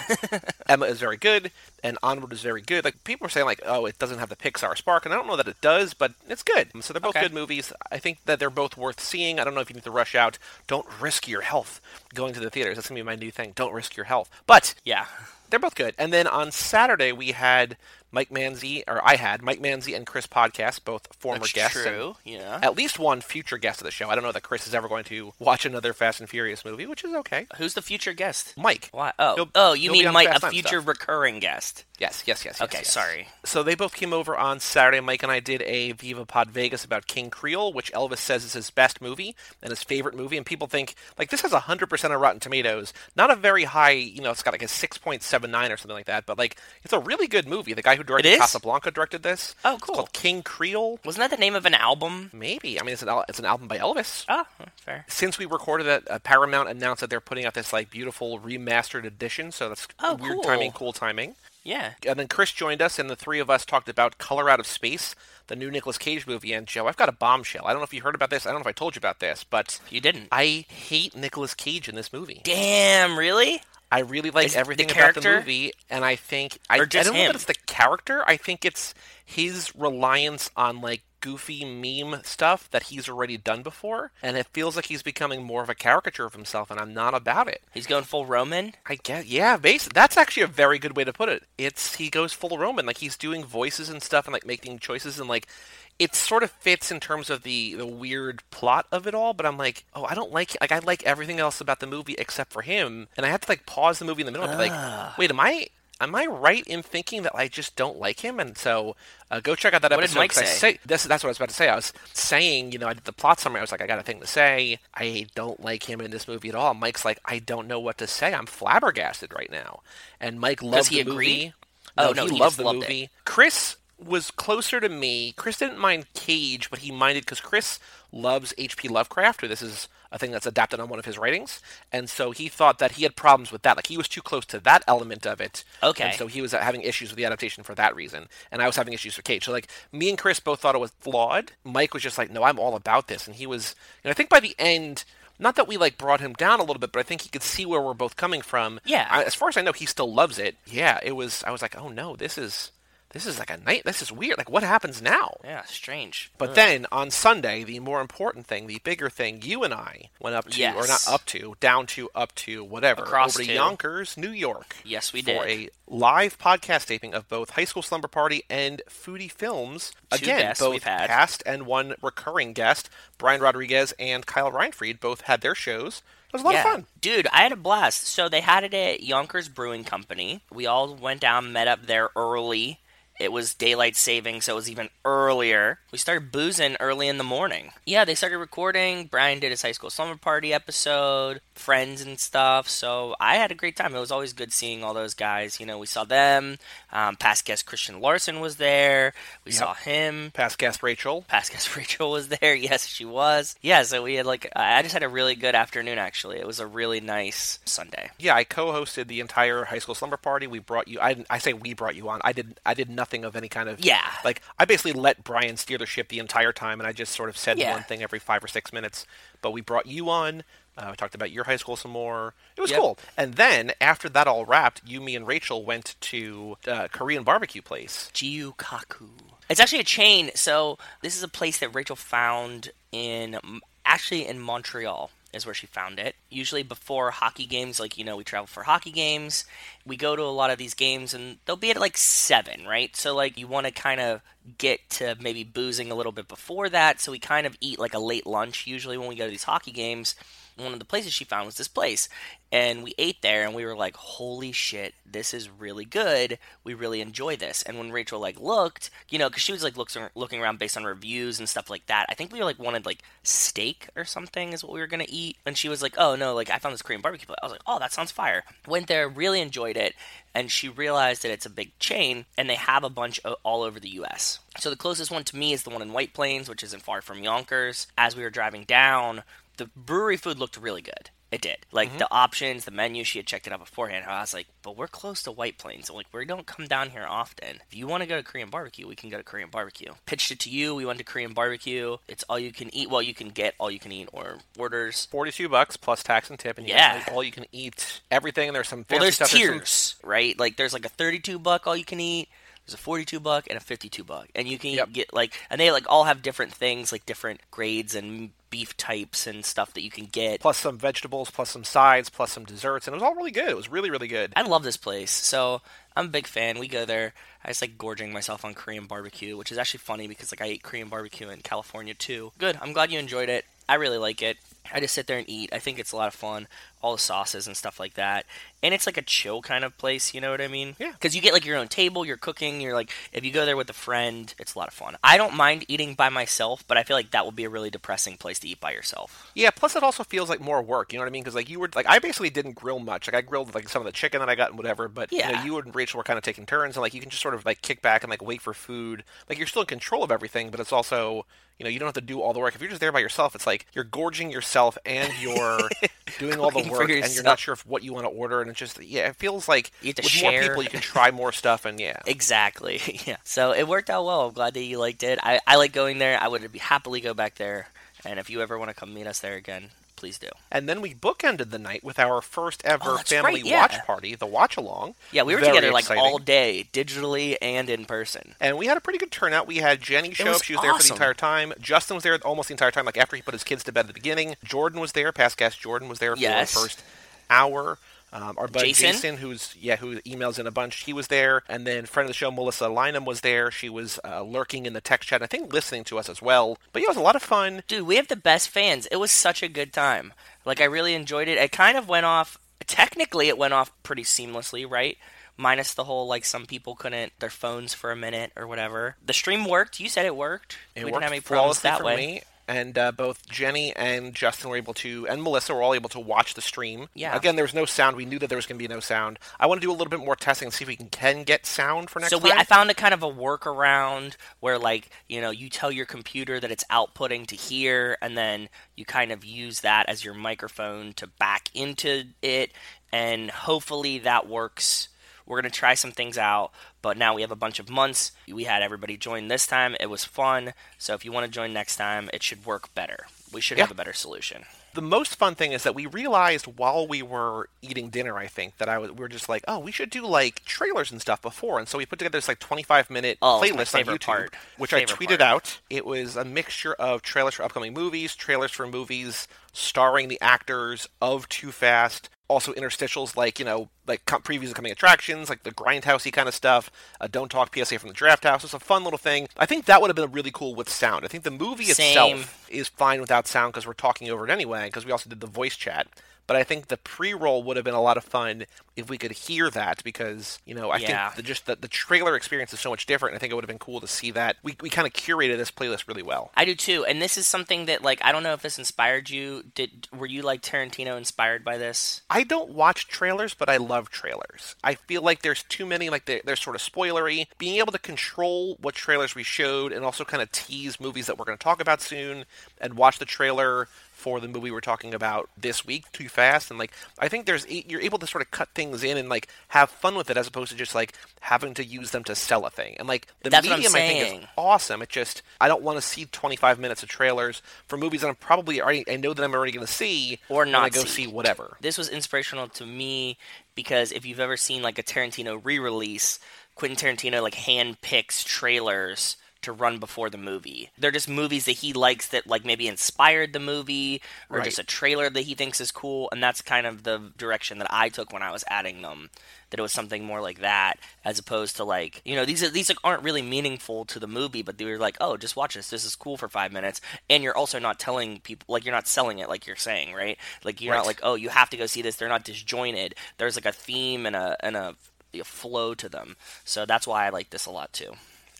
Emma 0.69 0.85
is 0.85 0.99
very 0.99 1.17
good, 1.17 1.51
and 1.83 1.97
Onward 2.03 2.31
is 2.33 2.41
very 2.43 2.61
good. 2.61 2.85
Like 2.85 3.03
people 3.03 3.25
are 3.25 3.29
saying, 3.31 3.47
like, 3.47 3.61
oh, 3.65 3.87
it 3.87 3.97
doesn't 3.97 4.19
have 4.19 4.29
the 4.29 4.35
Pixar 4.35 4.77
spark, 4.77 5.05
and 5.05 5.13
I 5.13 5.17
don't 5.17 5.25
know 5.25 5.35
that 5.37 5.47
it 5.47 5.59
does, 5.59 5.95
but 5.95 6.13
it's 6.29 6.43
good. 6.43 6.69
So 6.83 6.93
they're 6.93 6.99
both 7.01 7.15
Okay. 7.15 7.25
good 7.25 7.33
movies. 7.33 7.73
I 7.91 7.97
think 7.97 8.19
that 8.25 8.37
they're 8.39 8.51
both 8.51 8.77
worth 8.77 8.99
seeing. 8.99 9.39
I 9.39 9.43
don't 9.43 9.55
know 9.55 9.61
if 9.61 9.69
you 9.71 9.73
need 9.75 9.85
to 9.85 9.91
rush 9.91 10.13
out. 10.13 10.37
Don't 10.67 10.85
risk 11.01 11.27
your 11.27 11.41
health 11.41 11.81
going 12.13 12.33
to 12.35 12.39
the 12.39 12.51
theaters. 12.51 12.75
That's 12.75 12.89
gonna 12.89 12.99
be 12.99 13.03
my 13.03 13.15
new 13.15 13.31
thing. 13.31 13.53
Don't 13.55 13.73
risk 13.73 13.95
your 13.97 14.05
health. 14.05 14.29
But 14.45 14.75
Yeah. 14.83 15.05
they're 15.49 15.59
both 15.59 15.75
good. 15.75 15.95
And 15.97 16.13
then 16.13 16.27
on 16.27 16.51
Saturday 16.51 17.11
we 17.11 17.31
had 17.31 17.75
Mike 18.15 18.29
Manzi, 18.29 18.81
or 18.87 19.05
I 19.05 19.17
had 19.17 19.41
Mike 19.43 19.59
Manzi 19.61 19.93
and 19.93 20.05
Chris 20.07 20.25
Podcast, 20.25 20.85
both 20.85 21.13
former 21.19 21.39
That's 21.41 21.51
guests. 21.51 21.83
true. 21.83 22.15
Yeah. 22.23 22.59
At 22.63 22.77
least 22.77 22.97
one 22.97 23.19
future 23.19 23.57
guest 23.57 23.81
of 23.81 23.85
the 23.85 23.91
show. 23.91 24.09
I 24.09 24.15
don't 24.15 24.23
know 24.23 24.31
that 24.31 24.41
Chris 24.41 24.65
is 24.67 24.73
ever 24.73 24.87
going 24.87 25.03
to 25.05 25.33
watch 25.37 25.65
another 25.65 25.91
Fast 25.91 26.21
and 26.21 26.29
Furious 26.29 26.63
movie, 26.63 26.85
which 26.85 27.03
is 27.03 27.13
okay. 27.13 27.45
Who's 27.57 27.73
the 27.73 27.81
future 27.81 28.13
guest? 28.13 28.53
Mike. 28.57 28.87
Why? 28.93 29.11
Oh, 29.19 29.35
He'll- 29.35 29.49
oh, 29.53 29.73
you 29.73 29.91
mean 29.91 30.11
Mike, 30.13 30.29
a 30.29 30.49
future 30.49 30.79
stuff. 30.79 30.87
recurring 30.87 31.39
guest? 31.39 31.83
Yes, 31.97 32.23
yes, 32.25 32.43
yes. 32.43 32.57
yes, 32.59 32.61
Okay, 32.61 32.79
yes. 32.79 32.91
sorry. 32.91 33.27
So 33.43 33.63
they 33.63 33.75
both 33.75 33.93
came 33.93 34.11
over 34.13 34.35
on 34.35 34.59
Saturday. 34.59 34.99
Mike 35.01 35.23
and 35.23 35.31
I 35.31 35.39
did 35.39 35.61
a 35.63 35.91
Viva 35.93 36.25
Pod 36.25 36.49
Vegas 36.51 36.83
about 36.83 37.07
King 37.07 37.29
Creole, 37.29 37.71
which 37.73 37.91
Elvis 37.93 38.17
says 38.17 38.43
is 38.43 38.53
his 38.53 38.69
best 38.69 39.01
movie 39.01 39.35
and 39.61 39.69
his 39.69 39.81
favorite 39.83 40.15
movie. 40.15 40.35
And 40.37 40.45
people 40.45 40.67
think 40.67 40.95
like 41.17 41.29
this 41.29 41.41
has 41.41 41.51
hundred 41.53 41.87
percent 41.87 42.13
of 42.13 42.19
Rotten 42.19 42.39
Tomatoes, 42.41 42.91
not 43.15 43.31
a 43.31 43.35
very 43.35 43.63
high. 43.63 43.91
You 43.91 44.21
know, 44.21 44.31
it's 44.31 44.43
got 44.43 44.53
like 44.53 44.61
a 44.61 44.67
six 44.67 44.97
point 44.97 45.23
seven 45.23 45.51
nine 45.51 45.71
or 45.71 45.77
something 45.77 45.95
like 45.95 46.07
that. 46.07 46.25
But 46.25 46.37
like, 46.37 46.57
it's 46.83 46.91
a 46.93 46.99
really 46.99 47.27
good 47.27 47.47
movie. 47.47 47.73
The 47.73 47.81
guy 47.81 47.95
who 47.95 48.03
directed 48.05 48.29
is? 48.33 48.39
Casablanca 48.39 48.91
directed 48.91 49.23
this. 49.23 49.55
Oh, 49.65 49.73
It's 49.75 49.83
cool. 49.83 49.95
called 49.95 50.13
King 50.13 50.41
Creole. 50.43 50.99
Wasn't 51.03 51.19
that 51.19 51.35
the 51.35 51.39
name 51.41 51.55
of 51.55 51.65
an 51.65 51.73
album? 51.73 52.29
Maybe. 52.33 52.79
I 52.79 52.83
mean, 52.83 52.93
it's 52.93 53.01
an 53.01 53.09
al- 53.09 53.25
it's 53.27 53.39
an 53.39 53.45
album 53.45 53.67
by 53.67 53.77
Elvis. 53.77 54.25
Oh, 54.29 54.45
fair. 54.77 55.05
Since 55.09 55.37
we 55.37 55.45
recorded 55.45 55.87
it, 55.87 56.09
uh, 56.09 56.19
Paramount 56.19 56.69
announced 56.69 57.01
that 57.01 57.09
they're 57.09 57.19
putting 57.19 57.45
out 57.45 57.53
this 57.55 57.73
like 57.73 57.89
beautiful 57.89 58.39
remastered 58.39 59.03
edition. 59.05 59.51
So 59.51 59.69
that's 59.69 59.87
Oh, 59.99 60.15
weird 60.15 60.35
cool. 60.35 60.43
timing, 60.43 60.71
cool 60.71 60.93
timing. 60.93 61.35
Yeah. 61.63 61.93
And 62.07 62.19
then 62.19 62.27
Chris 62.27 62.51
joined 62.51 62.79
us, 62.79 62.99
and 62.99 63.09
the 63.09 63.15
three 63.15 63.39
of 63.39 63.49
us 63.49 63.65
talked 63.65 63.89
about 63.89 64.19
Color 64.19 64.51
Out 64.51 64.59
of 64.59 64.67
Space, 64.67 65.15
the 65.47 65.55
new 65.55 65.71
Nicolas 65.71 65.97
Cage 65.97 66.27
movie. 66.27 66.53
And 66.53 66.67
Joe, 66.67 66.87
I've 66.87 66.95
got 66.95 67.09
a 67.09 67.11
bombshell. 67.11 67.65
I 67.65 67.71
don't 67.71 67.79
know 67.79 67.85
if 67.85 67.93
you 67.93 68.03
heard 68.03 68.13
about 68.13 68.29
this. 68.29 68.45
I 68.45 68.49
don't 68.51 68.59
know 68.59 68.61
if 68.61 68.67
I 68.67 68.71
told 68.71 68.93
you 68.95 68.99
about 68.99 69.19
this, 69.19 69.43
but 69.43 69.79
You 69.89 69.99
didn't. 69.99 70.27
I 70.31 70.65
hate 70.69 71.15
Nicolas 71.15 71.55
Cage 71.55 71.89
in 71.89 71.95
this 71.95 72.13
movie. 72.13 72.41
Damn, 72.43 73.17
really? 73.17 73.63
I 73.91 73.99
really 73.99 74.31
like 74.31 74.47
Is 74.47 74.51
it 74.53 74.55
the 74.55 74.59
everything 74.59 74.91
about 74.91 75.15
the 75.15 75.21
movie, 75.21 75.71
and 75.89 76.03
I 76.03 76.15
think 76.15 76.57
I, 76.69 76.75
I 76.75 76.85
don't 76.85 77.05
know 77.05 77.13
him? 77.13 77.27
that 77.27 77.35
it's 77.35 77.45
the 77.45 77.55
character. 77.65 78.23
I 78.27 78.37
think 78.37 78.65
it's 78.65 78.93
his 79.23 79.75
reliance 79.75 80.49
on 80.55 80.81
like 80.81 81.03
goofy 81.21 81.65
meme 81.65 82.21
stuff 82.23 82.69
that 82.69 82.83
he's 82.83 83.09
already 83.09 83.35
done 83.35 83.63
before, 83.63 84.11
and 84.21 84.37
it 84.37 84.45
feels 84.53 84.75
like 84.75 84.85
he's 84.85 85.01
becoming 85.01 85.43
more 85.43 85.63
of 85.63 85.69
a 85.69 85.75
caricature 85.75 86.25
of 86.25 86.33
himself, 86.33 86.69
and 86.69 86.79
I'm 86.79 86.93
not 86.93 87.15
about 87.15 87.47
it. 87.47 87.63
He's 87.73 87.87
going 87.87 88.03
full 88.03 88.25
Roman. 88.27 88.73
I 88.85 88.95
guess, 88.95 89.25
yeah, 89.25 89.57
basically, 89.57 89.93
that's 89.95 90.17
actually 90.17 90.43
a 90.43 90.47
very 90.47 90.77
good 90.77 90.95
way 90.95 91.03
to 91.03 91.13
put 91.13 91.29
it. 91.29 91.43
It's 91.57 91.95
he 91.95 92.09
goes 92.09 92.33
full 92.33 92.57
Roman, 92.57 92.85
like 92.85 92.99
he's 92.99 93.17
doing 93.17 93.43
voices 93.43 93.89
and 93.89 94.03
stuff, 94.03 94.25
and 94.27 94.33
like 94.33 94.45
making 94.45 94.79
choices, 94.79 95.19
and 95.19 95.27
like 95.29 95.47
it 95.97 96.13
sort 96.15 96.43
of 96.43 96.51
fits 96.51 96.91
in 96.91 96.99
terms 96.99 97.29
of 97.29 97.43
the 97.43 97.73
the 97.75 97.85
weird 97.87 98.43
plot 98.51 98.85
of 98.91 99.07
it 99.07 99.15
all. 99.15 99.33
But 99.33 99.45
I'm 99.45 99.57
like, 99.57 99.85
oh, 99.93 100.05
I 100.05 100.13
don't 100.15 100.31
like 100.31 100.55
like 100.61 100.71
I 100.71 100.79
like 100.79 101.03
everything 101.03 101.39
else 101.39 101.61
about 101.61 101.79
the 101.79 101.87
movie 101.87 102.15
except 102.17 102.51
for 102.51 102.61
him, 102.63 103.07
and 103.17 103.25
I 103.25 103.29
had 103.29 103.41
to 103.43 103.51
like 103.51 103.65
pause 103.65 103.99
the 103.99 104.05
movie 104.05 104.21
in 104.21 104.25
the 104.25 104.31
middle 104.31 104.47
and 104.47 104.57
be 104.57 104.69
like, 104.69 105.17
wait, 105.17 105.29
am 105.29 105.39
I? 105.39 105.67
Am 106.01 106.13
I 106.13 106.25
right 106.25 106.65
in 106.67 106.83
thinking 106.83 107.21
that 107.23 107.33
I 107.33 107.47
just 107.47 107.77
don't 107.77 107.97
like 107.97 108.19
him? 108.19 108.37
And 108.37 108.57
so, 108.57 108.97
uh, 109.31 109.39
go 109.39 109.55
check 109.55 109.73
out 109.73 109.81
that 109.81 109.91
What 109.91 110.01
did 110.01 110.07
episode. 110.07 110.19
Mike 110.19 110.33
'cause 110.33 110.43
I 110.43 110.45
say? 110.45 110.77
this, 110.85 111.05
that's 111.05 111.23
what 111.23 111.29
I 111.29 111.31
was 111.31 111.37
about 111.37 111.47
to 111.47 111.55
say. 111.55 111.69
I 111.69 111.75
was 111.77 111.93
saying, 112.11 112.73
you 112.73 112.79
know, 112.79 112.87
I 112.89 112.93
did 112.95 113.05
the 113.05 113.13
plot 113.13 113.39
summary. 113.39 113.59
I 113.59 113.63
was 113.63 113.71
like, 113.71 113.81
I 113.81 113.87
got 113.87 113.97
a 113.99 114.03
thing 114.03 114.19
to 114.19 114.27
say. 114.27 114.79
I 114.93 115.27
don't 115.35 115.61
like 115.63 115.83
him 115.89 116.01
in 116.01 116.11
this 116.11 116.27
movie 116.27 116.49
at 116.49 116.55
all. 116.55 116.73
Mike's 116.73 117.05
like, 117.05 117.19
I 117.23 117.39
don't 117.39 117.65
know 117.65 117.79
what 117.79 117.97
to 117.99 118.07
say. 118.07 118.33
I'm 118.33 118.45
flabbergasted 118.45 119.31
right 119.33 119.49
now. 119.49 119.83
And 120.19 120.37
Mike 120.37 120.61
loved 120.61 120.89
he 120.89 121.01
the 121.01 121.09
agree? 121.11 121.27
movie. 121.27 121.53
Oh, 121.97 122.11
no, 122.11 122.25
he, 122.25 122.33
he 122.33 122.39
loved 122.41 122.57
the 122.57 122.63
loved 122.63 122.75
it. 122.79 122.89
movie. 122.89 123.09
Chris 123.23 123.77
was 124.03 124.31
closer 124.31 124.79
to 124.79 124.89
me. 124.89 125.33
Chris 125.33 125.57
didn't 125.57 125.79
mind 125.79 126.13
Cage, 126.13 126.69
but 126.69 126.79
he 126.79 126.91
minded 126.91 127.21
because 127.21 127.41
Chris 127.41 127.79
loves 128.11 128.53
H.P. 128.57 128.87
Lovecraft, 128.87 129.43
or 129.43 129.47
this 129.47 129.61
is 129.61 129.87
a 130.11 130.17
thing 130.17 130.31
that's 130.31 130.45
adapted 130.45 130.79
on 130.79 130.87
one 130.87 130.99
of 130.99 131.05
his 131.05 131.17
writings, 131.17 131.61
and 131.91 132.09
so 132.09 132.31
he 132.31 132.47
thought 132.47 132.79
that 132.79 132.93
he 132.93 133.03
had 133.03 133.15
problems 133.15 133.51
with 133.51 133.63
that. 133.63 133.75
Like 133.75 133.87
he 133.87 133.97
was 133.97 134.07
too 134.07 134.21
close 134.21 134.45
to 134.45 134.59
that 134.61 134.83
element 134.87 135.25
of 135.25 135.41
it. 135.41 135.63
Okay. 135.83 136.05
And 136.05 136.13
so 136.13 136.27
he 136.27 136.41
was 136.41 136.53
uh, 136.53 136.59
having 136.59 136.81
issues 136.81 137.09
with 137.09 137.17
the 137.17 137.25
adaptation 137.25 137.63
for 137.63 137.75
that 137.75 137.95
reason, 137.95 138.27
and 138.51 138.61
I 138.61 138.67
was 138.67 138.75
having 138.75 138.93
issues 138.93 139.17
with 139.17 139.25
Cage. 139.25 139.45
So 139.45 139.51
like 139.51 139.67
me 139.91 140.09
and 140.09 140.17
Chris 140.17 140.39
both 140.39 140.61
thought 140.61 140.75
it 140.75 140.79
was 140.79 140.91
flawed. 140.99 141.51
Mike 141.63 141.93
was 141.93 142.03
just 142.03 142.17
like, 142.17 142.31
no, 142.31 142.43
I'm 142.43 142.59
all 142.59 142.75
about 142.75 143.07
this, 143.07 143.27
and 143.27 143.35
he 143.35 143.45
was. 143.45 143.75
And 144.03 144.11
I 144.11 144.13
think 144.13 144.29
by 144.29 144.39
the 144.39 144.55
end. 144.57 145.03
Not 145.37 145.57
that 145.57 145.67
we 145.67 145.75
like 145.75 145.97
brought 145.97 146.21
him 146.21 146.31
down 146.31 146.61
a 146.61 146.63
little 146.63 146.79
bit, 146.79 146.93
but 146.93 147.01
I 147.01 147.03
think 147.03 147.19
he 147.19 147.27
could 147.27 147.43
see 147.43 147.65
where 147.65 147.81
we're 147.81 147.93
both 147.93 148.15
coming 148.15 148.41
from. 148.41 148.79
Yeah. 148.85 149.05
I, 149.11 149.25
as 149.25 149.35
far 149.35 149.49
as 149.49 149.57
I 149.57 149.61
know, 149.63 149.73
he 149.73 149.85
still 149.85 150.13
loves 150.13 150.39
it. 150.39 150.55
Yeah, 150.65 150.97
it 151.03 151.11
was. 151.11 151.43
I 151.45 151.51
was 151.51 151.61
like, 151.61 151.77
oh 151.77 151.89
no, 151.89 152.15
this 152.15 152.37
is 152.37 152.71
this 153.15 153.25
is 153.25 153.39
like 153.39 153.49
a 153.49 153.55
night. 153.55 153.83
This 153.85 154.01
is 154.01 154.11
weird. 154.11 154.37
Like, 154.37 154.49
what 154.49 154.61
happens 154.61 155.01
now? 155.01 155.37
Yeah, 155.41 155.63
strange. 155.63 156.33
But 156.37 156.49
Ugh. 156.49 156.55
then 156.55 156.85
on 156.91 157.09
Sunday, 157.11 157.63
the 157.63 157.79
more 157.79 158.01
important 158.01 158.45
thing, 158.45 158.67
the 158.67 158.81
bigger 158.83 159.09
thing, 159.09 159.41
you 159.41 159.63
and 159.63 159.73
I 159.73 160.09
went 160.19 160.35
up 160.35 160.49
to, 160.49 160.65
or 160.73 160.85
not 160.85 161.07
up 161.07 161.25
to, 161.27 161.55
down 161.61 161.87
to, 161.87 162.09
up 162.13 162.35
to, 162.35 162.61
whatever, 162.61 163.03
Across 163.03 163.37
over 163.37 163.43
to 163.43 163.47
to. 163.47 163.53
Yonkers, 163.53 164.17
New 164.17 164.31
York. 164.31 164.75
Yes, 164.83 165.13
we 165.13 165.21
for 165.21 165.45
did. 165.45 165.47
a 165.47 165.69
live 165.87 166.37
podcast 166.37 166.87
taping 166.87 167.13
of 167.13 167.29
both 167.29 167.51
High 167.51 167.63
School 167.63 167.81
Slumber 167.81 168.09
Party 168.09 168.43
and 168.49 168.81
Foodie 168.89 169.31
Films. 169.31 169.93
Two 170.11 170.25
Again, 170.25 170.53
both 170.59 170.81
past 170.81 171.41
and 171.45 171.65
one 171.65 171.95
recurring 172.01 172.51
guest, 172.51 172.89
Brian 173.17 173.39
Rodriguez 173.39 173.93
and 173.97 174.25
Kyle 174.25 174.51
Reinfried, 174.51 174.99
both 174.99 175.21
had 175.21 175.39
their 175.39 175.55
shows. 175.55 176.01
It 176.27 176.33
was 176.33 176.41
a 176.41 176.45
lot 176.45 176.53
yeah. 176.55 176.65
of 176.65 176.71
fun. 176.71 176.85
Dude, 176.99 177.27
I 177.31 177.43
had 177.43 177.53
a 177.53 177.55
blast. 177.55 178.07
So 178.07 178.27
they 178.27 178.41
had 178.41 178.65
it 178.65 178.73
at 178.73 179.03
Yonkers 179.03 179.47
Brewing 179.47 179.85
Company. 179.85 180.41
We 180.51 180.65
all 180.65 180.93
went 180.93 181.21
down, 181.21 181.53
met 181.53 181.69
up 181.69 181.85
there 181.85 182.09
early. 182.13 182.81
It 183.17 183.31
was 183.31 183.53
daylight 183.53 183.95
saving, 183.95 184.41
so 184.41 184.53
it 184.53 184.55
was 184.57 184.69
even 184.69 184.89
earlier. 185.05 185.79
We 185.91 185.97
started 185.97 186.33
boozing 186.33 186.75
early 186.81 187.07
in 187.07 187.17
the 187.17 187.23
morning. 187.23 187.71
Yeah, 187.85 188.03
they 188.03 188.13
started 188.13 188.37
recording. 188.39 189.05
Brian 189.05 189.39
did 189.39 189.51
his 189.51 189.61
high 189.61 189.71
school 189.71 189.89
slumber 189.89 190.17
party 190.17 190.53
episode, 190.53 191.39
friends 191.53 192.01
and 192.01 192.19
stuff. 192.19 192.67
So 192.67 193.15
I 193.17 193.35
had 193.37 193.51
a 193.51 193.55
great 193.55 193.77
time. 193.77 193.95
It 193.95 193.99
was 194.01 194.11
always 194.11 194.33
good 194.33 194.51
seeing 194.51 194.83
all 194.83 194.93
those 194.93 195.13
guys. 195.13 195.61
You 195.61 195.65
know, 195.65 195.77
we 195.79 195.85
saw 195.85 196.03
them. 196.03 196.57
Um, 196.91 197.15
past 197.15 197.45
guest 197.45 197.65
Christian 197.65 198.01
Larson 198.01 198.41
was 198.41 198.57
there. 198.57 199.13
We 199.45 199.51
Yep. 199.53 199.59
saw 199.59 199.73
him. 199.75 200.31
Past 200.33 200.57
guest 200.57 200.83
Rachel. 200.83 201.23
Past 201.29 201.53
guest 201.53 201.73
Rachel 201.77 202.11
was 202.11 202.27
there. 202.27 202.53
Yes, 202.53 202.85
she 202.85 203.05
was. 203.05 203.55
Yeah, 203.61 203.83
so 203.83 204.03
we 204.03 204.15
had 204.15 204.25
like 204.25 204.49
I 204.57 204.81
just 204.81 204.93
had 204.93 205.03
a 205.03 205.09
really 205.09 205.35
good 205.35 205.55
afternoon. 205.55 205.99
Actually, 205.99 206.39
it 206.39 206.47
was 206.47 206.59
a 206.59 206.67
really 206.67 206.99
nice 206.99 207.59
Sunday. 207.63 208.09
Yeah, 208.19 208.35
I 208.35 208.43
co-hosted 208.43 209.07
the 209.07 209.21
entire 209.21 209.63
high 209.63 209.79
school 209.79 209.95
slumber 209.95 210.17
party. 210.17 210.47
We 210.47 210.59
brought 210.59 210.89
you. 210.89 210.99
I, 210.99 211.23
I 211.29 211.37
say 211.37 211.53
we 211.53 211.73
brought 211.73 211.95
you 211.95 212.09
on. 212.09 212.19
I 212.25 212.33
did. 212.33 212.59
I 212.65 212.73
did 212.73 212.89
nothing 212.89 213.04
of 213.13 213.35
any 213.35 213.47
kind 213.49 213.69
of. 213.69 213.79
Yeah. 213.79 214.01
Like 214.23 214.41
I 214.57 214.65
basically 214.65 214.93
let 214.93 215.23
Brian 215.23 215.57
steer 215.57 215.77
the 215.77 215.85
ship 215.85 216.09
the 216.09 216.19
entire 216.19 216.51
time, 216.51 216.79
and 216.79 216.87
I 216.87 216.91
just 216.93 217.13
sort 217.13 217.29
of 217.29 217.37
said 217.37 217.57
Yeah. 217.59 217.71
one 217.73 217.83
thing 217.83 218.01
every 218.01 218.19
five 218.19 218.43
or 218.43 218.47
six 218.47 218.73
minutes. 218.73 219.05
But 219.41 219.51
we 219.51 219.61
brought 219.61 219.85
you 219.85 220.09
on. 220.09 220.43
Uh, 220.77 220.87
we 220.91 220.95
talked 220.97 221.15
about 221.15 221.31
your 221.31 221.45
high 221.45 221.55
school 221.55 221.77
some 221.77 221.91
more. 221.91 222.33
It 222.57 222.61
was 222.61 222.69
Yep. 222.71 222.79
cool. 222.79 222.99
And 223.15 223.35
then 223.35 223.71
after 223.79 224.09
that 224.09 224.27
all 224.27 224.43
wrapped, 224.43 224.81
you, 224.85 224.99
me, 224.99 225.15
and 225.15 225.25
Rachel 225.25 225.63
went 225.63 225.95
to 226.01 226.57
uh, 226.67 226.89
Korean 226.91 227.23
barbecue 227.23 227.61
place. 227.61 228.09
Gyu-Kaku. 228.13 229.09
It's 229.49 229.59
actually 229.61 229.79
a 229.79 229.85
chain. 229.85 230.31
So 230.35 230.77
this 231.01 231.15
is 231.15 231.23
a 231.23 231.27
place 231.29 231.59
that 231.59 231.69
Rachel 231.73 231.95
found 231.95 232.71
in 232.91 233.39
actually 233.85 234.27
in 234.27 234.39
Montreal 234.39 235.11
is 235.35 235.45
where 235.45 235.53
she 235.53 235.67
found 235.67 235.99
it. 235.99 236.15
Usually 236.29 236.63
before 236.63 237.11
hockey 237.11 237.45
games, 237.45 237.79
like 237.79 237.97
you 237.97 238.03
know, 238.03 238.17
we 238.17 238.23
travel 238.23 238.47
for 238.47 238.63
hockey 238.63 238.91
games. 238.91 239.45
We 239.85 239.97
go 239.97 240.15
to 240.15 240.21
a 240.23 240.25
lot 240.31 240.49
of 240.49 240.57
these 240.57 240.73
games, 240.73 241.13
and 241.13 241.37
they'll 241.45 241.57
be 241.57 241.71
at 241.71 241.79
like 241.79 241.97
seven, 241.97 242.65
right? 242.65 242.95
So 242.95 243.13
like 243.13 243.37
you 243.37 243.47
want 243.47 243.67
to 243.67 243.71
kind 243.71 243.99
of 243.99 244.21
get 244.57 244.89
to 244.91 245.15
maybe 245.19 245.43
boozing 245.43 245.91
a 245.91 245.95
little 245.95 246.11
bit 246.11 246.27
before 246.27 246.69
that. 246.69 247.01
So 247.01 247.11
we 247.11 247.19
kind 247.19 247.45
of 247.45 247.57
eat 247.59 247.79
like 247.79 247.93
a 247.93 247.99
late 247.99 248.25
lunch 248.25 248.65
usually 248.65 248.97
when 248.97 249.09
we 249.09 249.15
go 249.15 249.25
to 249.25 249.31
these 249.31 249.43
hockey 249.43 249.71
games. 249.71 250.15
One 250.57 250.73
of 250.73 250.79
the 250.79 250.85
places 250.85 251.13
she 251.13 251.25
found 251.25 251.45
was 251.45 251.55
this 251.55 251.67
place, 251.67 252.07
and 252.51 252.83
we 252.83 252.93
ate 252.97 253.21
there, 253.21 253.45
and 253.45 253.53
we 253.53 253.65
were 253.65 253.75
like, 253.75 253.95
"Holy 253.97 254.51
shit, 254.53 254.93
this 255.05 255.33
is 255.33 255.49
really 255.49 255.83
good. 255.83 256.39
We 256.63 256.73
really 256.73 257.01
enjoy 257.01 257.35
this." 257.35 257.61
And 257.63 257.77
when 257.77 257.91
Rachel 257.91 258.19
like 258.19 258.39
looked, 258.39 258.89
you 259.09 259.19
know, 259.19 259.29
because 259.29 259.43
she 259.43 259.51
was 259.51 259.63
like 259.63 259.75
looks, 259.75 259.97
looking 260.15 260.41
around 260.41 260.59
based 260.59 260.77
on 260.77 260.85
reviews 260.85 261.39
and 261.39 261.49
stuff 261.49 261.69
like 261.69 261.87
that. 261.87 262.05
I 262.09 262.13
think 262.13 262.31
we 262.31 262.39
were 262.39 262.45
like 262.45 262.59
wanted 262.59 262.85
like 262.85 263.03
steak 263.23 263.89
or 263.95 264.05
something 264.05 264.53
is 264.53 264.63
what 264.63 264.71
we 264.71 264.79
were 264.79 264.87
gonna 264.87 265.05
eat, 265.09 265.37
and 265.45 265.57
she 265.57 265.67
was 265.67 265.81
like, 265.81 265.95
"Oh 265.97 266.15
no, 266.15 266.33
like 266.33 266.49
I 266.49 266.59
found 266.59 266.73
this 266.73 266.81
Korean 266.81 267.01
barbecue." 267.01 267.25
place. 267.25 267.37
I 267.41 267.45
was 267.45 267.51
like, 267.51 267.63
"Oh, 267.67 267.79
that 267.79 267.91
sounds 267.91 268.11
fire." 268.11 268.43
Went 268.67 268.87
there, 268.87 269.09
really 269.09 269.41
enjoyed 269.41 269.75
it, 269.75 269.93
and 270.33 270.51
she 270.51 270.69
realized 270.69 271.23
that 271.23 271.31
it's 271.31 271.45
a 271.45 271.49
big 271.49 271.77
chain, 271.79 272.25
and 272.37 272.49
they 272.49 272.55
have 272.55 272.83
a 272.83 272.89
bunch 272.89 273.19
o- 273.25 273.37
all 273.43 273.63
over 273.63 273.79
the 273.79 273.89
U.S. 273.89 274.39
So 274.59 274.69
the 274.69 274.75
closest 274.75 275.11
one 275.11 275.23
to 275.25 275.35
me 275.37 275.51
is 275.53 275.63
the 275.63 275.69
one 275.69 275.81
in 275.81 275.91
White 275.93 276.13
Plains, 276.13 276.47
which 276.47 276.63
isn't 276.63 276.83
far 276.83 277.01
from 277.01 277.23
Yonkers. 277.23 277.87
As 277.97 278.15
we 278.15 278.23
were 278.23 278.29
driving 278.29 278.63
down, 278.63 279.23
the 279.57 279.69
brewery 279.75 280.17
food 280.17 280.39
looked 280.39 280.57
really 280.57 280.81
good. 280.81 281.09
It 281.31 281.41
did. 281.41 281.57
Like 281.71 281.89
mm-hmm. 281.89 281.97
the 281.97 282.07
options, 282.11 282.63
the 282.65 282.71
menu, 282.71 283.03
she 283.03 283.19
had 283.19 283.25
checked 283.25 283.45
it 283.47 283.51
out 283.51 283.59
beforehand. 283.59 284.05
I 284.07 284.21
was 284.21 284.33
like, 284.33 284.47
but 284.61 284.77
we're 284.77 284.87
close 284.87 285.21
to 285.23 285.31
White 285.31 285.57
Plains. 285.57 285.89
Like, 285.89 286.05
we 286.13 286.23
don't 286.23 286.45
come 286.45 286.67
down 286.67 286.91
here 286.91 287.05
often. 287.07 287.59
If 287.67 287.75
you 287.75 287.87
want 287.87 288.03
to 288.03 288.07
go 288.07 288.15
to 288.15 288.23
Korean 288.23 288.49
barbecue, 288.49 288.87
we 288.87 288.95
can 288.95 289.09
go 289.09 289.17
to 289.17 289.23
Korean 289.23 289.49
barbecue. 289.49 289.91
Pitched 290.05 290.31
it 290.31 290.39
to 290.41 290.49
you. 290.49 290.75
We 290.75 290.85
went 290.85 290.99
to 290.99 291.03
Korean 291.03 291.33
barbecue. 291.33 291.97
It's 292.07 292.23
all 292.29 292.39
you 292.39 292.53
can 292.53 292.73
eat. 292.73 292.89
Well, 292.89 293.01
you 293.01 293.13
can 293.13 293.29
get 293.29 293.55
all 293.59 293.69
you 293.69 293.79
can 293.79 293.91
eat 293.91 294.07
or 294.13 294.37
orders. 294.57 295.07
Forty-two 295.11 295.49
bucks 295.49 295.75
plus 295.75 296.03
tax 296.03 296.29
and 296.29 296.39
tip, 296.39 296.57
and 296.57 296.67
you 296.67 296.73
Yeah. 296.73 297.03
all 297.11 297.23
you 297.23 297.31
can 297.31 297.45
eat 297.51 298.01
everything. 298.09 298.47
And 298.47 298.55
there's 298.55 298.69
some 298.69 298.85
Well, 298.89 298.99
there's 299.01 299.15
stuff. 299.15 299.31
There's 299.31 299.43
some- 299.43 299.53
tiers, 299.53 299.95
right? 300.03 300.39
Like, 300.39 300.55
there's 300.55 300.73
like 300.73 300.85
a 300.85 300.89
32 300.89 301.39
buck 301.39 301.67
all 301.67 301.75
you 301.75 301.85
can 301.85 301.99
eat. 301.99 302.29
There's 302.65 302.73
a 302.73 302.77
42 302.77 303.19
buck 303.19 303.45
and 303.49 303.57
a 303.57 303.59
52 303.61 304.03
buck, 304.03 304.27
and 304.33 304.47
you 304.47 304.57
can 304.57 304.71
Yep. 304.71 304.91
get 304.91 305.13
like, 305.13 305.33
and 305.49 305.61
they 305.61 305.71
like 305.71 305.85
all 305.87 306.05
have 306.05 306.21
different 306.21 306.51
things, 306.53 306.91
like 306.91 307.05
different 307.05 307.41
grades 307.51 307.93
and 307.95 308.31
beef 308.49 308.75
types 308.77 309.27
and 309.27 309.45
stuff 309.45 309.73
that 309.73 309.81
you 309.81 309.91
can 309.91 310.05
get. 310.05 310.39
plus 310.39 310.57
some 310.57 310.77
vegetables, 310.77 311.29
plus 311.29 311.49
some 311.51 311.63
sides, 311.63 312.09
plus 312.09 312.31
some 312.31 312.45
desserts, 312.45 312.87
and 312.87 312.93
it 312.93 312.97
was 312.97 313.03
all 313.03 313.13
really 313.15 313.31
good. 313.31 313.49
It 313.49 313.57
was 313.57 313.69
really, 313.69 313.89
really 313.91 314.07
good. 314.07 314.31
I 314.35 314.41
love 314.43 314.63
this 314.63 314.77
place. 314.77 315.11
So 315.11 315.61
I'm 315.95 316.05
a 316.05 316.09
big 316.09 316.25
fan. 316.25 316.57
We 316.57 316.67
go 316.67 316.85
there. 316.85 317.13
I 317.43 317.49
just 317.49 317.61
like 317.61 317.77
gorging 317.77 318.11
myself 318.11 318.43
on 318.43 318.53
Korean 318.55 318.85
barbecue, 318.85 319.37
which 319.37 319.51
is 319.51 319.57
actually 319.59 319.79
funny 319.79 320.07
because 320.07 320.31
like 320.31 320.41
I 320.41 320.45
ate 320.45 320.63
Korean 320.63 320.87
barbecue 320.89 321.29
in 321.29 321.41
California 321.41 321.93
too. 321.93 322.31
Good. 322.39 322.57
I'm 322.61 322.73
glad 322.73 322.91
you 322.91 322.97
enjoyed 322.97 323.29
it. 323.29 323.45
I 323.67 323.75
really 323.75 323.97
like 323.97 324.21
it. 324.21 324.37
I 324.73 324.79
just 324.79 324.95
sit 324.95 325.05
there 325.07 325.17
and 325.17 325.29
eat. 325.29 325.49
I 325.53 325.59
think 325.59 325.77
it's 325.77 325.91
a 325.91 325.95
lot 325.95 326.07
of 326.07 326.15
fun. 326.15 326.47
All 326.81 326.93
the 326.93 326.99
sauces 327.01 327.45
and 327.47 327.55
stuff 327.57 327.79
like 327.79 327.95
that. 327.95 328.25
And 328.65 328.73
it's 328.73 328.87
like 328.87 328.97
a 328.97 329.03
chill 329.03 329.43
kind 329.43 329.63
of 329.63 329.77
place, 329.77 330.15
you 330.15 330.21
know 330.21 330.31
what 330.31 330.41
I 330.41 330.47
mean? 330.47 330.75
Yeah. 330.79 330.91
Because 330.93 331.15
you 331.15 331.21
get 331.21 331.33
like 331.33 331.45
your 331.45 331.55
own 331.57 331.67
table, 331.67 332.03
you're 332.03 332.17
cooking, 332.17 332.61
you're 332.61 332.73
like, 332.73 332.89
if 333.13 333.23
you 333.23 333.29
go 333.31 333.45
there 333.45 333.55
with 333.55 333.69
a 333.69 333.73
friend, 333.73 334.33
it's 334.39 334.55
a 334.55 334.57
lot 334.57 334.67
of 334.69 334.73
fun. 334.73 334.97
I 335.03 335.17
don't 335.17 335.35
mind 335.35 335.65
eating 335.67 335.93
by 335.93 336.09
myself, 336.09 336.63
but 336.67 336.75
I 336.75 336.81
feel 336.83 336.97
like 336.97 337.11
that 337.11 337.27
would 337.27 337.35
be 337.35 337.43
a 337.43 337.49
really 337.49 337.69
depressing 337.69 338.17
place 338.17 338.39
to 338.39 338.47
eat 338.47 338.59
by 338.59 338.71
yourself. 338.71 339.31
Yeah, 339.35 339.51
plus 339.51 339.75
it 339.75 339.83
also 339.83 340.03
feels 340.03 340.29
like 340.29 340.41
more 340.41 340.63
work. 340.63 340.91
You 340.91 340.97
know 340.97 341.03
what 341.05 341.09
I 341.09 341.11
mean? 341.11 341.21
Because 341.21 341.35
like 341.35 341.47
you 341.49 341.59
were 341.59 341.69
like 341.75 341.85
I 341.87 341.99
basically 341.99 342.31
didn't 342.31 342.53
grill 342.55 342.79
much. 342.79 343.07
Like 343.07 343.15
I 343.15 343.21
grilled 343.21 343.53
like 343.53 343.69
some 343.69 343.83
of 343.83 343.85
the 343.85 343.91
chicken 343.91 344.19
that 344.19 344.29
I 344.29 344.33
got 344.35 344.49
and 344.49 344.57
whatever. 344.57 344.87
But 344.87 345.11
you, 345.11 345.19
know, 345.19 345.29
Yeah. 345.29 345.43
you 345.45 345.57
and 345.59 345.75
Rachel 345.75 345.99
were 345.99 346.03
kind 346.03 346.17
of 346.17 346.23
taking 346.23 346.47
turns, 346.47 346.75
and 346.75 346.81
like 346.81 346.95
you 346.95 347.01
can 347.01 347.11
just 347.11 347.21
sort 347.21 347.35
of 347.35 347.45
like 347.45 347.61
kick 347.61 347.83
back 347.83 348.03
and 348.03 348.09
like 348.09 348.23
wait 348.23 348.41
for 348.41 348.55
food. 348.55 349.03
Like 349.29 349.37
you're 349.37 349.47
still 349.47 349.61
in 349.61 349.67
control 349.67 350.03
of 350.03 350.11
everything, 350.11 350.49
but 350.49 350.59
it's 350.59 350.73
also 350.73 351.25
you 351.59 351.63
know 351.63 351.69
you 351.69 351.79
don't 351.79 351.87
have 351.87 351.93
to 351.93 352.01
do 352.01 352.19
all 352.21 352.33
the 352.33 352.39
work. 352.39 352.55
If 352.55 352.61
you're 352.61 352.69
just 352.69 352.81
there 352.81 352.91
by 352.91 352.99
yourself, 352.99 353.35
it's 353.35 353.45
like 353.45 353.67
you're 353.73 353.83
gorging 353.85 354.31
yourself 354.31 354.77
and 354.85 355.13
you're 355.21 355.69
doing 356.19 356.39
all 356.39 356.51
the 356.51 356.67
work, 356.69 356.89
and 356.89 357.13
you're 357.13 357.23
not 357.23 357.39
sure 357.39 357.53
if 357.53 357.65
what 357.65 357.83
you 357.83 357.93
want 357.93 358.05
to 358.05 358.09
order. 358.09 358.41
And 358.41 358.49
just 358.55 358.81
yeah, 358.81 359.09
it 359.09 359.15
feels 359.17 359.47
like 359.47 359.71
You 359.81 359.87
have 359.89 359.95
to 359.97 360.01
with 360.03 360.21
more 360.23 360.41
people 360.41 360.63
you 360.63 360.69
can 360.69 360.81
try 360.81 361.11
more 361.11 361.31
stuff. 361.31 361.65
And 361.65 361.79
yeah, 361.79 361.97
Exactly. 362.05 362.81
yeah. 363.05 363.17
So 363.23 363.51
it 363.51 363.67
worked 363.67 363.89
out 363.89 364.05
well. 364.05 364.27
I'm 364.27 364.33
glad 364.33 364.53
that 364.55 364.63
you 364.63 364.79
liked 364.79 365.03
it. 365.03 365.19
I, 365.21 365.39
I 365.45 365.55
like 365.57 365.71
going 365.73 365.97
there. 365.99 366.17
I 366.21 366.27
would 366.27 366.51
be 366.51 366.59
happily 366.59 367.01
go 367.01 367.13
back 367.13 367.35
there. 367.35 367.67
And 368.05 368.19
if 368.19 368.29
you 368.29 368.41
ever 368.41 368.57
want 368.57 368.69
to 368.69 368.75
come 368.75 368.93
meet 368.93 369.07
us 369.07 369.19
there 369.19 369.33
again, 369.35 369.69
please 369.95 370.19
do. 370.19 370.27
And 370.51 370.69
then 370.69 370.79
we 370.81 370.93
bookended 370.93 371.49
the 371.49 371.57
night 371.57 371.83
with 371.83 371.97
our 371.97 372.21
first 372.21 372.61
ever 372.63 372.83
Oh, 372.91 372.97
family 372.97 373.41
right, 373.41 373.45
yeah. 373.45 373.61
watch 373.61 373.79
party, 373.85 374.13
the 374.13 374.27
watch 374.27 374.57
along. 374.57 374.93
Yeah, 375.11 375.23
we 375.23 375.33
were 375.33 375.39
Very 375.39 375.53
together 375.53 375.71
like 375.73 375.85
exciting. 375.85 376.03
all 376.03 376.19
day, 376.19 376.67
digitally 376.71 377.35
and 377.41 377.67
in 377.69 377.85
person. 377.85 378.35
And 378.39 378.57
we 378.59 378.67
had 378.67 378.77
a 378.77 378.81
pretty 378.81 378.99
good 378.99 379.09
turnout. 379.09 379.47
We 379.47 379.57
had 379.57 379.81
Jenny 379.81 380.13
show 380.13 380.33
up. 380.33 380.43
She 380.43 380.53
was 380.53 380.61
there 380.61 380.73
for 380.75 380.83
the 380.83 380.93
entire 380.93 381.13
time. 381.15 381.53
Justin 381.59 381.95
was 381.95 382.03
there 382.03 382.19
almost 382.23 382.49
the 382.49 382.53
entire 382.53 382.69
time, 382.71 382.85
like 382.85 382.97
after 382.97 383.15
he 383.15 383.21
put 383.23 383.33
his 383.33 383.43
kids 383.43 383.63
to 383.63 383.71
bed 383.71 383.81
at 383.81 383.87
the 383.87 383.93
beginning. 383.93 384.35
Jordan 384.43 384.79
was 384.79 384.91
there. 384.91 385.11
Past 385.11 385.37
guest 385.37 385.59
Jordan 385.59 385.87
was 385.89 385.97
there 385.99 386.13
Yes. 386.15 386.53
for 386.53 386.59
the 386.59 386.63
first 386.65 386.83
hour. 387.29 387.79
Um, 388.15 388.35
our 388.37 388.47
buddy 388.47 388.69
Jason? 388.69 388.91
Jason, 388.93 389.17
who's 389.17 389.55
yeah, 389.59 389.75
who 389.75 389.99
emails 390.01 390.39
in 390.39 390.47
a 390.47 390.51
bunch, 390.51 390.83
he 390.83 390.93
was 390.93 391.07
there, 391.07 391.43
and 391.49 391.67
then 391.67 391.85
friend 391.85 392.05
of 392.05 392.09
the 392.09 392.13
show 392.13 392.31
Melissa 392.31 392.65
Lynham 392.65 393.05
was 393.05 393.21
there. 393.21 393.51
She 393.51 393.69
was 393.69 393.99
uh, 394.05 394.21
lurking 394.23 394.65
in 394.65 394.73
the 394.73 394.81
text 394.81 395.09
chat, 395.09 395.21
I 395.21 395.27
think, 395.27 395.51
listening 395.51 395.83
to 395.85 395.99
us 395.99 396.09
as 396.09 396.21
well. 396.21 396.57
But 396.71 396.81
yeah, 396.81 396.85
it 396.85 396.89
was 396.89 396.97
a 396.97 397.01
lot 397.01 397.17
of 397.17 397.23
fun. 397.23 397.63
Dude, 397.67 397.85
we 397.85 397.97
have 397.97 398.07
the 398.07 398.15
best 398.15 398.49
fans. 398.49 398.85
It 398.87 398.97
was 398.97 399.11
such 399.11 399.43
a 399.43 399.49
good 399.49 399.73
time. 399.73 400.13
Like 400.45 400.61
I 400.61 400.65
really 400.65 400.93
enjoyed 400.93 401.27
it. 401.27 401.37
It 401.37 401.51
kind 401.51 401.77
of 401.77 401.89
went 401.89 402.05
off 402.05 402.39
technically 402.67 403.27
it 403.27 403.37
went 403.37 403.53
off 403.53 403.71
pretty 403.83 404.03
seamlessly, 404.03 404.69
right? 404.69 404.97
Minus 405.37 405.73
the 405.73 405.83
whole 405.83 406.07
like 406.07 406.23
some 406.25 406.45
people 406.45 406.75
couldn't 406.75 407.11
their 407.19 407.29
phones 407.29 407.73
for 407.73 407.91
a 407.91 407.95
minute 407.95 408.31
or 408.35 408.47
whatever. 408.47 408.95
The 409.05 409.13
stream 409.13 409.45
worked. 409.45 409.79
You 409.79 409.89
said 409.89 410.05
it 410.05 410.15
worked. 410.15 410.57
It 410.75 410.79
we 410.79 410.85
worked 410.85 410.93
didn't 410.93 411.03
have 411.03 411.11
any 411.11 411.21
problems 411.21 411.61
that 411.61 411.79
for 411.79 411.85
way. 411.85 411.95
me. 411.95 412.21
And 412.47 412.77
uh, 412.77 412.91
both 412.91 413.27
Jenny 413.27 413.75
and 413.75 414.13
Justin 414.13 414.51
were 414.51 414.55
able 414.55 414.75
to, 414.75 415.07
and 415.07 415.23
Melissa 415.23 415.55
were 415.55 415.63
all 415.63 415.73
able 415.73 415.89
to 415.89 415.99
watch 415.99 416.35
the 416.35 416.41
stream. 416.41 416.89
Yeah. 416.93 417.15
Again, 417.15 417.35
there 417.35 417.43
was 417.43 417.55
no 417.55 417.65
sound. 417.65 417.95
We 417.97 418.05
knew 418.05 418.19
that 418.19 418.27
there 418.29 418.35
was 418.35 418.45
going 418.45 418.59
to 418.59 418.63
be 418.63 418.71
no 418.71 418.79
sound. 418.79 419.17
I 419.39 419.47
want 419.47 419.61
to 419.61 419.65
do 419.65 419.71
a 419.71 419.73
little 419.73 419.89
bit 419.89 419.99
more 419.99 420.15
testing 420.15 420.45
and 420.45 420.53
see 420.53 420.63
if 420.63 420.67
we 420.67 420.75
can, 420.75 420.89
can 420.89 421.23
get 421.23 421.47
sound 421.47 421.89
for 421.89 421.99
next 421.99 422.11
So 422.11 422.19
we, 422.19 422.29
time. 422.29 422.37
I 422.39 422.43
found 422.43 422.69
a 422.69 422.75
kind 422.75 422.93
of 422.93 423.01
a 423.01 423.11
workaround 423.11 424.15
where, 424.41 424.59
like, 424.59 424.91
you 425.09 425.21
know, 425.21 425.31
you 425.31 425.49
tell 425.49 425.71
your 425.71 425.87
computer 425.87 426.39
that 426.39 426.51
it's 426.51 426.63
outputting 426.65 427.25
to 427.27 427.35
here, 427.35 427.97
and 427.99 428.15
then 428.15 428.49
you 428.75 428.85
kind 428.85 429.11
of 429.11 429.25
use 429.25 429.61
that 429.61 429.89
as 429.89 430.05
your 430.05 430.13
microphone 430.13 430.93
to 430.93 431.07
back 431.07 431.49
into 431.55 432.03
it, 432.21 432.51
and 432.91 433.31
hopefully 433.31 433.97
that 433.99 434.29
works. 434.29 434.89
We're 435.25 435.41
gonna 435.41 435.49
try 435.49 435.73
some 435.73 435.91
things 435.91 436.17
out, 436.17 436.51
but 436.81 436.97
now 436.97 437.13
we 437.15 437.21
have 437.21 437.31
a 437.31 437.35
bunch 437.35 437.59
of 437.59 437.69
months. 437.69 438.11
We 438.31 438.43
had 438.43 438.61
everybody 438.61 438.95
join 438.97 439.27
this 439.27 439.47
time. 439.47 439.75
It 439.79 439.89
was 439.89 440.05
fun. 440.05 440.53
So 440.77 440.93
if 440.93 441.03
you 441.03 441.11
want 441.11 441.25
to 441.25 441.31
join 441.31 441.51
next 441.53 441.77
time, 441.77 442.09
it 442.13 442.21
should 442.23 442.45
work 442.45 442.73
better. 442.75 443.07
We 443.33 443.41
should 443.41 443.57
Yeah. 443.57 443.63
have 443.65 443.71
a 443.71 443.75
better 443.75 443.93
solution. 443.93 444.45
the 444.73 444.81
most 444.81 445.15
fun 445.15 445.35
thing 445.35 445.53
is 445.53 445.63
that 445.63 445.73
we 445.73 445.85
realized 445.85 446.47
while 446.47 446.85
we 446.85 447.01
were 447.01 447.47
eating 447.61 447.89
dinner, 447.89 448.17
I 448.17 448.27
think 448.27 448.57
that 448.57 448.67
I 448.67 448.77
was 448.77 448.91
we 448.91 448.97
were 448.97 449.07
just 449.07 449.29
like, 449.29 449.41
oh, 449.47 449.57
we 449.57 449.71
should 449.71 449.89
do 449.89 450.05
like 450.05 450.43
trailers 450.43 450.91
and 450.91 450.99
stuff 450.99 451.21
before, 451.21 451.59
and 451.59 451.67
so 451.69 451.77
we 451.77 451.85
put 451.85 451.97
together 451.97 452.17
this 452.17 452.27
like 452.27 452.39
25 452.39 452.89
minute 452.89 453.17
Oh, 453.21 453.39
playlist 453.41 453.73
on 453.73 453.85
YouTube, 453.85 454.01
part. 454.01 454.33
which 454.57 454.73
I 454.73 454.83
tweeted 454.83 455.19
part. 455.19 455.21
out. 455.21 455.59
It 455.69 455.85
was 455.85 456.17
a 456.17 456.25
mixture 456.25 456.73
of 456.73 457.03
trailers 457.03 457.35
for 457.35 457.43
upcoming 457.43 457.73
movies, 457.73 458.17
trailers 458.17 458.51
for 458.51 458.67
movies 458.67 459.29
starring 459.53 460.09
the 460.09 460.19
actors 460.19 460.89
of 461.01 461.29
Too 461.29 461.53
Fast. 461.53 462.09
Also 462.27 462.53
interstitials 462.53 463.15
like 463.15 463.37
you 463.37 463.45
know 463.45 463.69
like 463.87 464.03
previews 464.05 464.49
of 464.49 464.55
coming 464.55 464.71
attractions, 464.71 465.29
like 465.29 465.43
the 465.43 465.51
grindhousey 465.51 466.11
kind 466.11 466.27
of 466.27 466.33
stuff. 466.33 466.71
A 466.99 467.07
don't 467.07 467.29
talk 467.29 467.55
PSA 467.55 467.77
from 467.79 467.89
the 467.89 467.95
Drafthouse. 467.95 468.43
It's 468.43 468.53
a 468.53 468.59
fun 468.59 468.83
little 468.83 468.97
thing. 468.97 469.27
I 469.37 469.45
think 469.45 469.65
that 469.65 469.81
would 469.81 469.89
have 469.89 469.95
been 469.95 470.11
really 470.11 470.31
cool 470.31 470.55
with 470.55 470.69
sound. 470.69 471.05
I 471.05 471.07
think 471.07 471.23
the 471.23 471.31
movie 471.31 471.65
Same. 471.65 472.15
itself 472.15 472.47
is 472.49 472.67
fine 472.67 472.99
without 472.99 473.27
sound 473.27 473.53
because 473.53 473.67
we're 473.67 473.73
talking 473.73 474.09
over 474.09 474.27
it 474.27 474.31
anyway. 474.31 474.65
Because 474.65 474.85
we 474.85 474.91
also 474.91 475.09
did 475.09 475.21
the 475.21 475.27
voice 475.27 475.55
chat. 475.55 475.87
But 476.27 476.35
I 476.37 476.43
think 476.43 476.67
the 476.67 476.77
pre-roll 476.77 477.43
would 477.43 477.55
have 477.57 477.65
been 477.65 477.73
a 477.73 477.81
lot 477.81 477.97
of 477.97 478.03
fun 478.03 478.45
if 478.75 478.89
we 478.89 478.97
could 478.97 479.11
hear 479.11 479.49
that 479.51 479.83
because 479.83 480.39
you 480.45 480.53
know 480.53 480.69
I 480.69 480.77
Yeah. 480.79 481.09
think 481.09 481.17
the, 481.17 481.23
just 481.23 481.45
the, 481.45 481.55
the 481.55 481.67
trailer 481.67 482.15
experience 482.15 482.51
is 482.53 482.59
so 482.59 482.69
much 482.69 482.85
different. 482.85 483.15
I 483.15 483.19
think 483.19 483.31
it 483.31 483.35
would 483.35 483.43
have 483.43 483.49
been 483.49 483.59
cool 483.59 483.79
to 483.81 483.87
see 483.87 484.11
that. 484.11 484.37
We 484.43 484.55
we 484.61 484.69
kind 484.69 484.87
of 484.87 484.93
curated 484.93 485.37
this 485.37 485.51
playlist 485.51 485.87
really 485.87 486.03
well. 486.03 486.31
I 486.35 486.45
do 486.45 486.55
too, 486.55 486.83
and 486.85 487.01
this 487.01 487.17
is 487.17 487.27
something 487.27 487.65
that 487.65 487.83
like 487.83 487.99
I 488.03 488.11
don't 488.11 488.23
know 488.23 488.33
if 488.33 488.41
this 488.41 488.57
inspired 488.57 489.09
you. 489.09 489.43
Did 489.55 489.87
were 489.95 490.05
you 490.07 490.21
like 490.23 490.41
Tarantino 490.41 490.97
inspired 490.97 491.43
by 491.45 491.57
this? 491.57 492.01
I 492.09 492.23
don't 492.23 492.49
watch 492.51 492.87
trailers, 492.87 493.33
but 493.33 493.49
I 493.49 493.57
love 493.57 493.89
trailers. 493.89 494.55
I 494.63 494.75
feel 494.75 495.01
like 495.01 495.21
there's 495.21 495.43
too 495.43 495.65
many, 495.65 495.89
like 495.89 496.05
they're, 496.05 496.21
they're 496.25 496.35
sort 496.35 496.55
of 496.55 496.61
spoilery. 496.61 497.27
Being 497.37 497.57
able 497.57 497.71
to 497.71 497.79
control 497.79 498.57
what 498.61 498.75
trailers 498.75 499.15
we 499.15 499.23
showed 499.23 499.71
and 499.71 499.85
also 499.85 500.03
kind 500.03 500.21
of 500.23 500.31
tease 500.31 500.79
movies 500.79 501.07
that 501.07 501.17
we're 501.17 501.25
going 501.25 501.37
to 501.37 501.43
talk 501.43 501.61
about 501.61 501.81
soon 501.81 502.25
and 502.59 502.73
watch 502.75 502.99
the 502.99 503.05
trailer 503.05 503.67
for 504.05 504.19
the 504.19 504.27
movie 504.27 504.51
we're 504.51 504.61
talking 504.61 504.93
about 504.93 505.27
this 505.35 505.65
week 505.65 505.91
too 505.91 506.07
fast 506.07 506.51
and 506.51 506.59
like 506.59 506.71
i 506.99 507.07
think 507.07 507.25
there's 507.25 507.43
you're 507.49 507.81
able 507.81 507.97
to 507.97 508.05
sort 508.05 508.21
of 508.21 508.29
cut 508.29 508.47
things 508.53 508.83
in 508.83 508.97
and 508.97 509.09
like 509.09 509.27
have 509.47 509.67
fun 509.67 509.95
with 509.95 510.11
it 510.11 510.15
as 510.15 510.27
opposed 510.27 510.51
to 510.51 510.55
just 510.55 510.75
like 510.75 510.93
having 511.21 511.55
to 511.55 511.63
use 511.65 511.89
them 511.89 512.03
to 512.03 512.13
sell 512.13 512.45
a 512.45 512.51
thing. 512.51 512.75
And 512.77 512.87
like 512.87 513.07
the 513.23 513.31
That's 513.31 513.47
medium 513.49 513.73
i 513.73 513.79
think 513.79 514.21
is 514.21 514.29
awesome. 514.37 514.83
It 514.83 514.89
just 514.89 515.23
i 515.41 515.47
don't 515.47 515.63
want 515.63 515.79
to 515.79 515.81
see 515.81 516.05
25 516.05 516.59
minutes 516.59 516.83
of 516.83 516.89
trailers 516.89 517.41
for 517.65 517.77
movies 517.77 518.01
that 518.01 518.09
i'm 518.09 518.15
probably 518.15 518.61
already 518.61 518.83
i 518.87 518.95
know 518.95 519.11
that 519.11 519.23
i'm 519.23 519.33
already 519.33 519.51
going 519.51 519.65
to 519.65 519.73
see 519.73 520.19
Or 520.29 520.45
when 520.45 520.49
i 520.49 520.51
not 520.51 520.71
go 520.71 520.81
see. 520.81 520.87
see 520.87 521.07
whatever. 521.07 521.57
This 521.61 521.79
was 521.79 521.89
inspirational 521.89 522.47
to 522.49 522.65
me 522.67 523.17
because 523.55 523.91
if 523.91 524.05
you've 524.05 524.19
ever 524.19 524.37
seen 524.37 524.61
like 524.61 524.77
a 524.77 524.83
Tarantino 524.83 525.41
re-release, 525.43 526.19
Quentin 526.53 526.77
Tarantino 526.77 527.23
like 527.23 527.33
hand 527.33 527.81
picks 527.81 528.23
trailers 528.23 529.17
to 529.45 529.51
run 529.51 529.79
before 529.79 530.09
the 530.11 530.17
movie. 530.17 530.69
They're 530.77 530.91
just 530.91 531.09
movies 531.09 531.45
that 531.45 531.53
he 531.53 531.73
likes 531.73 532.07
that 532.09 532.27
like 532.27 532.45
maybe 532.45 532.67
inspired 532.67 533.33
the 533.33 533.39
movie 533.39 534.01
or 534.29 534.37
Right. 534.39 534.45
just 534.45 534.59
a 534.59 534.63
trailer 534.63 535.09
that 535.09 535.21
he 535.21 535.33
thinks 535.33 535.59
is 535.59 535.71
cool 535.71 536.09
and 536.11 536.21
that's 536.21 536.41
kind 536.41 536.67
of 536.67 536.83
the 536.83 537.11
direction 537.17 537.57
that 537.59 537.67
I 537.71 537.89
took 537.89 538.13
when 538.13 538.21
I 538.23 538.31
was 538.31 538.43
adding 538.49 538.81
them. 538.81 539.09
That 539.51 539.59
it 539.59 539.61
was 539.61 539.71
something 539.71 540.03
more 540.03 540.21
like 540.21 540.39
that 540.41 540.79
as 541.05 541.17
opposed 541.19 541.55
to 541.57 541.63
like, 541.63 542.01
you 542.03 542.15
know, 542.15 542.25
these 542.25 542.43
are, 542.43 542.49
these 542.49 542.71
aren't 542.83 543.03
really 543.03 543.21
meaningful 543.21 543.85
to 543.85 543.99
the 543.99 544.07
movie, 544.07 544.41
but 544.41 544.57
they 544.57 544.65
were 544.65 544.79
like, 544.79 544.97
"Oh, 544.99 545.17
just 545.17 545.35
watch 545.35 545.53
this. 545.53 545.69
This 545.69 545.85
is 545.85 545.95
cool 545.95 546.17
for 546.17 546.27
5 546.27 546.51
minutes." 546.51 546.81
And 547.09 547.23
you're 547.23 547.37
also 547.37 547.59
not 547.59 547.79
telling 547.79 548.19
people 548.21 548.45
like 548.51 548.65
you're 548.65 548.73
not 548.73 548.87
selling 548.87 549.19
it 549.19 549.29
like 549.29 549.45
you're 549.45 549.55
saying, 549.55 549.93
right? 549.93 550.17
Like 550.43 550.61
you're 550.61 550.73
not 550.73 550.87
like, 550.87 550.99
"Oh, 551.03 551.13
you 551.13 551.29
have 551.29 551.51
to 551.51 551.57
go 551.57 551.67
see 551.67 551.83
this." 551.83 551.95
They're 551.95 552.09
not 552.09 552.25
disjointed. 552.25 552.95
There's 553.17 553.35
like 553.37 553.45
a 553.45 553.51
theme 553.51 554.05
and 554.07 554.15
a 554.15 554.35
and 554.39 554.57
a, 554.57 554.75
a 555.13 555.23
flow 555.23 555.75
to 555.75 555.87
them. 555.87 556.15
So 556.43 556.65
that's 556.65 556.87
why 556.87 557.05
I 557.05 557.09
like 557.09 557.29
this 557.29 557.45
a 557.45 557.51
lot 557.51 557.71
too. 557.71 557.93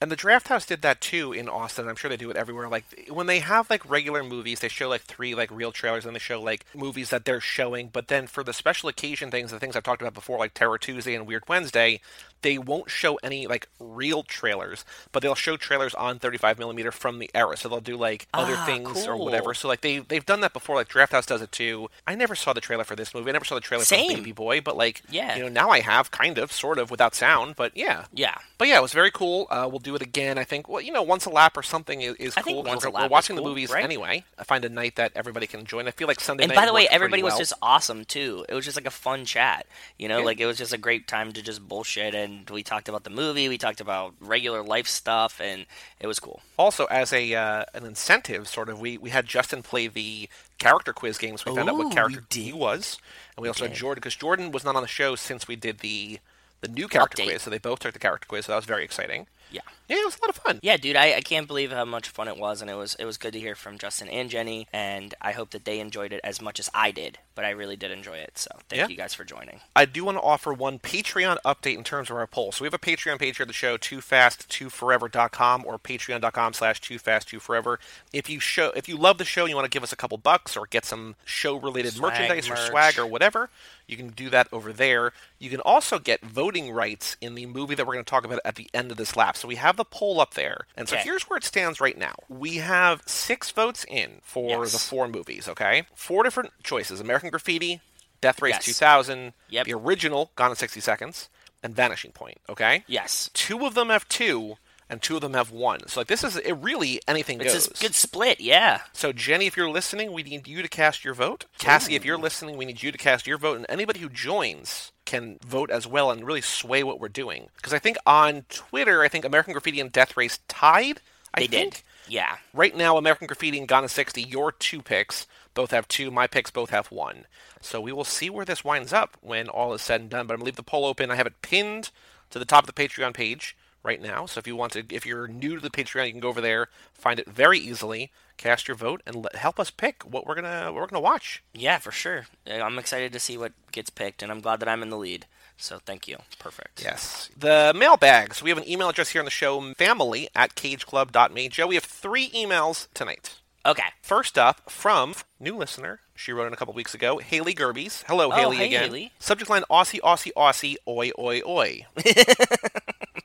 And 0.05 0.12
the 0.12 0.15
Drafthouse 0.15 0.67
did 0.67 0.83
that 0.83 1.01
too 1.01 1.33
in 1.33 1.50
Austin. 1.50 1.88
I'm 1.88 1.95
sure 1.95 2.09
they 2.09 2.15
do 2.15 2.29
it 2.29 2.38
everywhere. 2.38 2.69
Like 2.69 3.09
when 3.09 3.25
they 3.25 3.39
have 3.39 3.71
like 3.71 3.89
regular 3.89 4.24
movies, 4.24 4.59
they 4.59 4.67
show 4.67 4.88
like 4.88 5.01
three 5.01 5.33
like 5.33 5.50
real 5.50 5.71
trailers, 5.71 6.05
and 6.05 6.15
they 6.15 6.19
show 6.19 6.39
like 6.39 6.63
movies 6.75 7.09
that 7.09 7.25
they're 7.25 7.41
showing. 7.41 7.89
But 7.91 8.07
then 8.07 8.27
for 8.27 8.43
the 8.43 8.53
special 8.53 8.88
occasion 8.88 9.31
things, 9.31 9.50
the 9.50 9.57
things 9.57 9.75
I've 9.75 9.81
talked 9.81 10.03
about 10.03 10.13
before, 10.13 10.38
like 10.38 10.53
Terror 10.53 10.77
Tuesday 10.77 11.15
and 11.15 11.25
Weird 11.25 11.45
Wednesday, 11.47 12.01
they 12.42 12.58
won't 12.58 12.89
show 12.92 13.15
any 13.24 13.48
like 13.48 13.68
real 13.80 14.22
trailers, 14.24 14.86
but 15.12 15.24
they'll 15.24 15.34
show 15.36 15.58
trailers 15.58 15.96
on 15.96 16.20
35 16.20 16.60
millimeter 16.60 16.92
from 16.92 17.20
the 17.20 17.30
era. 17.34 17.58
So 17.58 17.68
they'll 17.70 17.80
do 17.82 17.98
like 17.98 18.27
other 18.34 18.56
Ah, 18.58 18.65
things 18.65 19.08
or 19.08 19.18
whatever. 19.18 19.54
So 19.54 19.68
like 19.68 19.82
they 19.82 20.00
they've 20.00 20.25
done 20.25 20.42
that 20.42 20.54
before. 20.54 20.75
Like 20.75 20.89
Drafthouse 20.89 21.25
does 21.25 21.42
it 21.42 21.51
too. 21.51 21.89
I 22.06 22.13
never 22.15 22.36
saw 22.36 22.54
the 22.54 22.62
trailer 22.62 22.84
for 22.84 22.96
this 22.96 23.13
movie. 23.13 23.30
I 23.30 23.34
never 23.34 23.46
saw 23.46 23.56
the 23.56 23.62
trailer 23.62 23.84
Same. 23.84 24.12
for 24.12 24.18
Baby 24.18 24.32
Boy, 24.32 24.62
but 24.62 24.77
like 24.77 25.01
Yeah. 25.10 25.36
you 25.36 25.44
know 25.44 25.50
now 25.50 25.70
I 25.70 25.80
have 25.82 26.12
kind 26.12 26.38
of 26.38 26.51
sort 26.51 26.77
of 26.77 26.92
without 26.92 27.15
sound. 27.15 27.56
But 27.56 27.75
yeah, 27.75 28.06
Yeah. 28.13 28.36
but 28.58 28.68
yeah, 28.68 28.77
it 28.77 28.82
was 28.82 28.94
very 28.94 29.12
cool. 29.12 29.48
Uh, 29.50 29.68
we'll 29.70 29.80
do 29.80 29.96
it 29.96 30.01
again. 30.01 30.38
I 30.38 30.44
think. 30.44 30.70
Well, 30.70 30.82
you 30.82 30.92
know, 30.92 31.01
once 31.04 31.25
a 31.25 31.30
lap 31.32 31.58
or 31.58 31.63
something 31.63 32.01
is, 32.01 32.15
is 32.15 32.36
cool. 32.36 32.63
once 32.63 32.84
a 32.84 32.89
we're, 32.89 32.94
lap 32.96 33.04
we're 33.10 33.13
watching 33.13 33.36
the 33.36 33.42
movies 33.42 33.72
right? 33.72 33.84
anyway. 33.84 34.24
I 34.38 34.44
find 34.44 34.63
a 34.65 34.70
night 34.70 34.96
that 34.98 35.12
everybody 35.15 35.48
can 35.48 35.65
join. 35.65 35.88
I 35.88 35.92
feel 35.92 36.08
like 36.08 36.20
Sunday 36.20 36.44
And 36.44 36.54
by 36.54 36.65
the 36.65 36.74
way, 36.74 36.88
everybody 36.89 37.24
was 37.24 37.38
just 37.38 37.54
awesome 37.62 38.06
too. 38.06 38.46
It 38.48 38.54
was 38.54 38.65
just 38.65 38.77
like 38.77 38.86
a 38.86 38.92
fun 38.92 39.25
chat. 39.25 39.65
You 39.98 40.08
know, 40.08 40.20
Yeah. 40.20 40.25
like 40.25 40.39
it 40.39 40.46
was 40.46 40.58
just 40.58 40.74
a 40.74 40.77
great 40.77 41.08
time 41.08 41.32
to 41.34 41.42
just 41.42 41.68
bullshit 41.68 42.13
and 42.25 42.50
we 42.50 42.63
talked 42.63 42.89
about 42.89 43.03
the 43.03 43.10
movie, 43.10 43.48
we 43.48 43.58
talked 43.58 43.79
about 43.79 44.13
regular 44.20 44.62
life 44.62 44.88
stuff 44.88 45.39
and 45.39 45.65
it 46.00 46.08
was 46.08 46.20
cool. 46.20 46.41
also 46.58 46.86
as 46.86 47.13
a 47.13 47.34
uh, 47.34 47.63
an 47.74 47.86
incentive, 47.86 48.48
sort 48.48 48.67
of. 48.70 48.79
We 48.82 48.98
we 48.98 49.12
had 49.12 49.25
Justin 49.25 49.63
play 49.63 49.88
the 49.88 50.27
character 50.58 50.91
quiz 50.91 51.17
games. 51.17 51.46
We 51.46 51.55
found 51.55 51.70
out 51.70 51.77
what 51.77 51.94
character 51.94 52.22
he 52.32 52.51
was, 52.51 52.98
and 53.36 53.44
we 53.44 53.48
also 53.48 53.67
had. 53.67 53.75
Jordan 53.75 54.01
because 54.01 54.15
Jordan 54.15 54.51
was 54.51 54.63
not 54.65 54.75
on 54.75 54.82
the 54.82 54.88
show 54.88 55.15
since 55.15 55.48
we 55.48 55.55
did 55.55 55.79
the 55.79 56.20
the 56.62 56.67
new 56.67 56.88
character 56.88 57.22
Update. 57.22 57.27
quiz. 57.27 57.41
So 57.44 57.50
they 57.50 57.58
both 57.58 57.79
took 57.79 57.94
the 57.94 58.00
character 58.00 58.27
quiz. 58.27 58.46
So 58.46 58.51
that 58.51 58.58
was 58.58 58.65
very 58.65 58.84
exciting. 58.84 59.27
Yeah. 59.51 59.62
Yeah, 59.88 59.98
it 59.98 60.06
was 60.06 60.18
a 60.18 60.22
lot 60.25 60.30
of 60.30 60.36
fun. 60.44 60.60
Yeah, 60.63 60.77
dude, 60.77 60.96
I, 60.96 61.15
I 61.15 61.22
can't 61.22 61.48
believe 61.48 61.72
how 61.72 61.86
much 61.86 62.10
fun 62.10 62.27
it 62.27 62.38
was, 62.38 62.62
and 62.62 62.70
it 62.72 62.75
was 62.75 62.96
it 62.96 63.06
was 63.06 63.18
good 63.18 63.34
to 63.34 63.39
hear 63.39 63.56
from 63.56 63.77
Justin 63.77 64.08
and 64.10 64.30
Jenny, 64.30 64.68
and 64.74 65.13
I 65.22 65.32
hope 65.32 65.51
that 65.51 65.65
they 65.65 65.80
enjoyed 65.80 66.12
it 66.13 66.22
as 66.24 66.42
much 66.42 66.60
as 66.60 66.70
I 66.74 66.92
did. 66.92 67.20
But 67.36 67.46
I 67.46 67.50
really 67.51 67.75
did 67.75 67.92
enjoy 67.92 68.18
it, 68.18 68.38
so 68.38 68.50
thank 68.70 68.80
Yeah. 68.80 68.88
you 68.88 68.96
guys 68.96 69.13
for 69.13 69.24
joining. 69.25 69.60
I 69.75 69.86
do 69.86 70.06
want 70.06 70.18
to 70.18 70.22
offer 70.22 70.54
one 70.54 70.80
Patreon 70.80 71.38
update 71.46 71.77
in 71.77 71.84
terms 71.84 72.10
of 72.10 72.15
our 72.15 72.25
poll. 72.27 72.51
So 72.54 72.63
we 72.63 72.68
have 72.68 72.74
a 72.74 72.80
Patreon 72.80 73.20
page 73.20 73.38
here 73.38 73.44
at 73.44 73.48
the 73.48 73.54
show, 73.54 73.77
toofast2forever.com 73.77 75.65
or 75.65 75.77
patreon.com 75.77 76.54
slash 76.54 76.82
toofast2forever. 76.82 77.80
If 78.13 78.30
you 78.30 78.39
show 78.39 78.72
if 78.75 78.88
you 78.88 78.98
love 78.98 79.18
the 79.18 79.25
show 79.25 79.42
and 79.44 79.50
you 79.50 79.56
want 79.56 79.65
to 79.65 79.75
give 79.75 79.84
us 79.84 79.92
a 79.92 79.96
couple 79.98 80.18
bucks 80.18 80.56
or 80.58 80.65
get 80.65 80.86
some 80.86 81.15
show 81.25 81.56
related 81.58 82.00
merchandise 82.00 82.50
or 82.50 82.56
swag 82.56 82.98
or 82.98 83.06
whatever, 83.06 83.50
you 83.88 83.98
can 83.98 84.10
do 84.10 84.30
that 84.30 84.48
over 84.51 84.72
there. 84.74 85.12
You 85.39 85.50
can 85.50 85.60
also 85.62 86.00
get 86.00 86.22
voting 86.22 86.72
rights 86.72 87.18
in 87.22 87.36
the 87.36 87.46
movie 87.46 87.75
that 87.75 87.86
we're 87.86 87.94
going 87.94 88.06
to 88.06 88.10
talk 88.10 88.25
about 88.25 88.39
at 88.46 88.56
the 88.56 88.68
end 88.74 88.92
of 88.92 88.98
this 88.98 89.15
lap. 89.15 89.38
So 89.38 89.48
we 89.48 89.56
have 89.56 89.75
the 89.75 89.86
poll 89.86 90.20
up 90.20 90.34
there. 90.34 90.65
And 90.75 90.88
so 90.89 90.96
Okay. 90.96 91.03
here's 91.03 91.24
where 91.29 91.38
it 91.38 91.44
stands 91.44 91.79
right 91.82 91.98
now. 91.98 92.15
We 92.29 92.58
have 92.58 93.01
six 93.05 93.51
votes 93.51 93.86
in 93.88 94.22
for 94.24 94.50
Yes. 94.63 94.72
the 94.74 94.79
four 94.79 95.08
movies, 95.08 95.48
okay? 95.48 95.84
Four 95.96 96.24
different 96.24 96.53
choices. 96.63 97.00
American 97.00 97.29
Graffiti, 97.29 97.82
Death 98.22 98.41
Race 98.41 98.55
Yes. 98.55 98.65
2000, 98.65 99.34
Yep. 99.50 99.65
the 99.65 99.74
original 99.74 100.32
Gone 100.36 100.51
in 100.51 100.55
60 100.58 100.79
Seconds, 100.79 101.29
and 101.62 101.75
Vanishing 101.75 102.12
Point, 102.12 102.39
okay? 102.50 102.84
Yes. 102.88 103.29
Two 103.34 103.65
of 103.65 103.74
them 103.74 103.89
have 103.89 104.08
two. 104.08 104.58
And 104.88 105.01
two 105.01 105.15
of 105.15 105.22
them 105.22 105.34
have 105.34 105.51
one. 105.51 105.88
So 105.88 106.00
like 106.01 106.08
this 106.08 106.24
is 106.24 106.38
it 106.38 106.54
really 106.54 107.01
anything 107.08 107.42
It's 107.42 107.54
goes. 107.54 107.68
a 107.68 107.84
good 107.84 107.96
split, 107.96 108.39
yeah. 108.39 108.82
So 108.94 109.12
Jenny, 109.12 109.48
if 109.48 109.58
you're 109.58 109.70
listening, 109.70 110.12
we 110.13 110.22
need 110.22 110.48
you 110.48 110.62
to 110.62 110.68
cast 110.68 111.04
your 111.04 111.15
vote. 111.15 111.46
Cassie, 111.58 111.96
if 111.96 112.06
you're 112.06 112.20
listening, 112.20 112.56
we 112.56 112.65
need 112.65 112.84
you 112.84 112.92
to 112.92 112.98
cast 112.98 113.25
your 113.25 113.39
vote, 113.39 113.58
and 113.58 113.65
anybody 113.68 114.00
who 114.00 114.10
joins 114.10 114.92
can 115.06 115.39
vote 115.46 115.72
as 115.72 115.88
well 115.88 116.12
and 116.12 116.24
really 116.25 116.42
sway 116.42 116.84
what 116.84 117.00
we're 117.00 117.10
doing. 117.10 117.50
Because 117.56 117.74
I 117.74 117.80
think 117.80 117.98
on 118.06 118.46
Twitter, 118.50 119.01
I 119.01 119.08
think 119.08 119.25
American 119.25 119.54
Graffiti 119.54 119.80
and 119.80 119.92
Death 119.92 120.15
Race 120.18 120.39
tied. 120.48 121.01
I 121.34 121.42
They 121.42 121.48
think. 121.48 121.74
did. 121.74 121.82
Yeah. 122.08 122.38
Right 122.54 122.75
now, 122.75 122.98
American 122.98 123.25
Graffiti 123.27 123.58
and 123.58 123.68
Gone 123.68 123.84
in 123.84 123.89
60, 123.89 124.22
your 124.22 124.51
two 124.51 124.82
picks 124.84 125.25
both 125.56 125.72
have 125.72 125.88
two. 125.88 126.12
My 126.12 126.27
picks 126.27 126.51
both 126.51 126.70
have 126.70 126.92
one. 126.92 127.25
So 127.62 127.82
we 127.82 127.92
will 127.92 128.04
see 128.04 128.30
where 128.30 128.46
this 128.46 128.63
winds 128.63 128.94
up 128.94 129.18
when 129.22 129.50
all 129.50 129.74
is 129.74 129.82
said 129.82 130.01
and 130.01 130.10
done. 130.12 130.27
But 130.27 130.36
I'm 130.36 130.39
going 130.39 130.46
to 130.46 130.46
leave 130.46 130.56
the 130.58 130.63
poll 130.63 130.86
open. 130.86 131.10
I 131.10 131.15
have 131.15 131.25
it 131.27 131.42
pinned 131.42 131.89
to 132.30 132.38
the 132.39 132.46
top 132.46 132.68
of 132.68 132.74
the 132.74 132.80
Patreon 132.88 133.13
page 133.15 133.58
right 133.86 134.01
now. 134.01 134.25
So 134.25 134.39
if 134.39 134.48
you 134.48 134.56
want 134.56 134.74
to, 134.74 134.84
if 134.89 135.06
you're 135.06 135.27
new 135.27 135.56
to 135.56 135.62
the 135.62 135.70
Patreon, 135.70 136.08
you 136.08 136.12
can 136.12 136.20
go 136.20 136.30
over 136.30 136.42
there, 136.42 136.68
find 136.94 137.20
it 137.20 137.30
very 137.30 137.60
easily, 137.60 138.12
cast 138.38 138.68
your 138.68 138.75
vote, 138.75 139.01
and 139.06 139.24
let, 139.24 139.36
help 139.36 139.60
us 139.60 139.72
pick 139.72 140.04
what 140.04 140.25
we're 140.25 140.36
gonna 140.36 140.65
what 140.74 140.82
we're 140.82 140.88
gonna 140.88 141.00
watch. 141.00 141.44
Yeah, 141.54 141.77
for 141.77 141.92
sure. 141.92 142.27
I'm 142.48 142.80
excited 142.80 143.13
to 143.13 143.20
see 143.20 143.38
what 143.38 143.54
gets 143.72 143.89
picked, 143.89 144.24
and 144.24 144.32
I'm 144.32 144.42
glad 144.42 144.60
that 144.60 144.68
I'm 144.70 144.82
in 144.82 144.89
the 144.89 144.98
lead. 144.98 145.27
So 145.58 145.80
thank 145.86 146.08
you. 146.08 146.18
Perfect. 146.38 146.82
Yes. 146.84 147.30
The 147.38 147.74
mailbags. 147.75 148.44
We 148.44 148.50
have 148.50 148.58
an 148.58 148.70
email 148.70 148.89
address 148.89 149.10
here 149.10 149.22
on 149.22 149.25
the 149.25 149.32
show, 149.32 149.74
family 149.75 150.27
at 150.36 150.56
cageclub.me. 150.56 151.50
Joe, 151.50 151.68
we 151.68 151.75
have 151.75 151.86
three 151.86 152.30
emails 152.32 152.88
tonight. 152.94 153.36
Okay. 153.65 153.89
First 154.01 154.38
up, 154.38 154.70
from 154.70 155.15
new 155.39 155.56
listener, 155.56 156.01
she 156.15 156.31
wrote 156.31 156.48
in 156.48 156.53
a 156.53 156.55
couple 156.55 156.74
weeks 156.74 156.93
ago, 156.93 157.17
Haley 157.19 157.53
Gerbies. 157.53 158.03
Hello, 158.07 158.27
Oh, 158.31 158.36
Haley 158.36 158.57
hey, 158.57 158.65
again. 158.67 158.84
Haley. 158.84 159.12
Subject 159.19 159.50
line: 159.50 159.63
Aussie, 159.69 160.00
Aussie, 160.01 160.31
Aussie, 160.36 160.75
oi, 160.88 161.12
oi, 161.19 161.41
oi. 161.45 161.86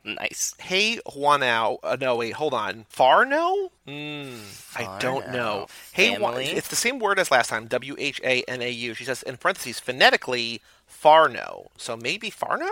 Nice. 0.02 0.54
hey, 0.59 0.99
Juanao. 1.06 1.78
Uh, 1.85 1.97
no, 2.00 2.16
wait, 2.16 2.32
hold 2.32 2.54
on. 2.54 2.85
Farno? 2.92 3.68
Mm, 3.87 4.76
I 4.76 4.99
don't 4.99 5.25
Farno. 5.26 5.32
know. 5.32 5.66
Hey, 5.92 6.16
Juan- 6.18 6.40
it's 6.40 6.68
the 6.68 6.75
same 6.76 6.99
word 6.99 7.18
as 7.18 7.30
last 7.30 7.49
time. 7.49 7.66
W 7.66 7.94
H 7.99 8.20
A 8.25 8.42
N 8.44 8.62
A 8.62 8.70
U. 8.70 8.94
She 8.94 9.04
says 9.04 9.23
in 9.23 9.37
parentheses 9.37 9.78
phonetically 9.78 10.62
Farno. 10.90 11.66
So 11.76 11.97
maybe 11.97 12.30
Farno? 12.30 12.68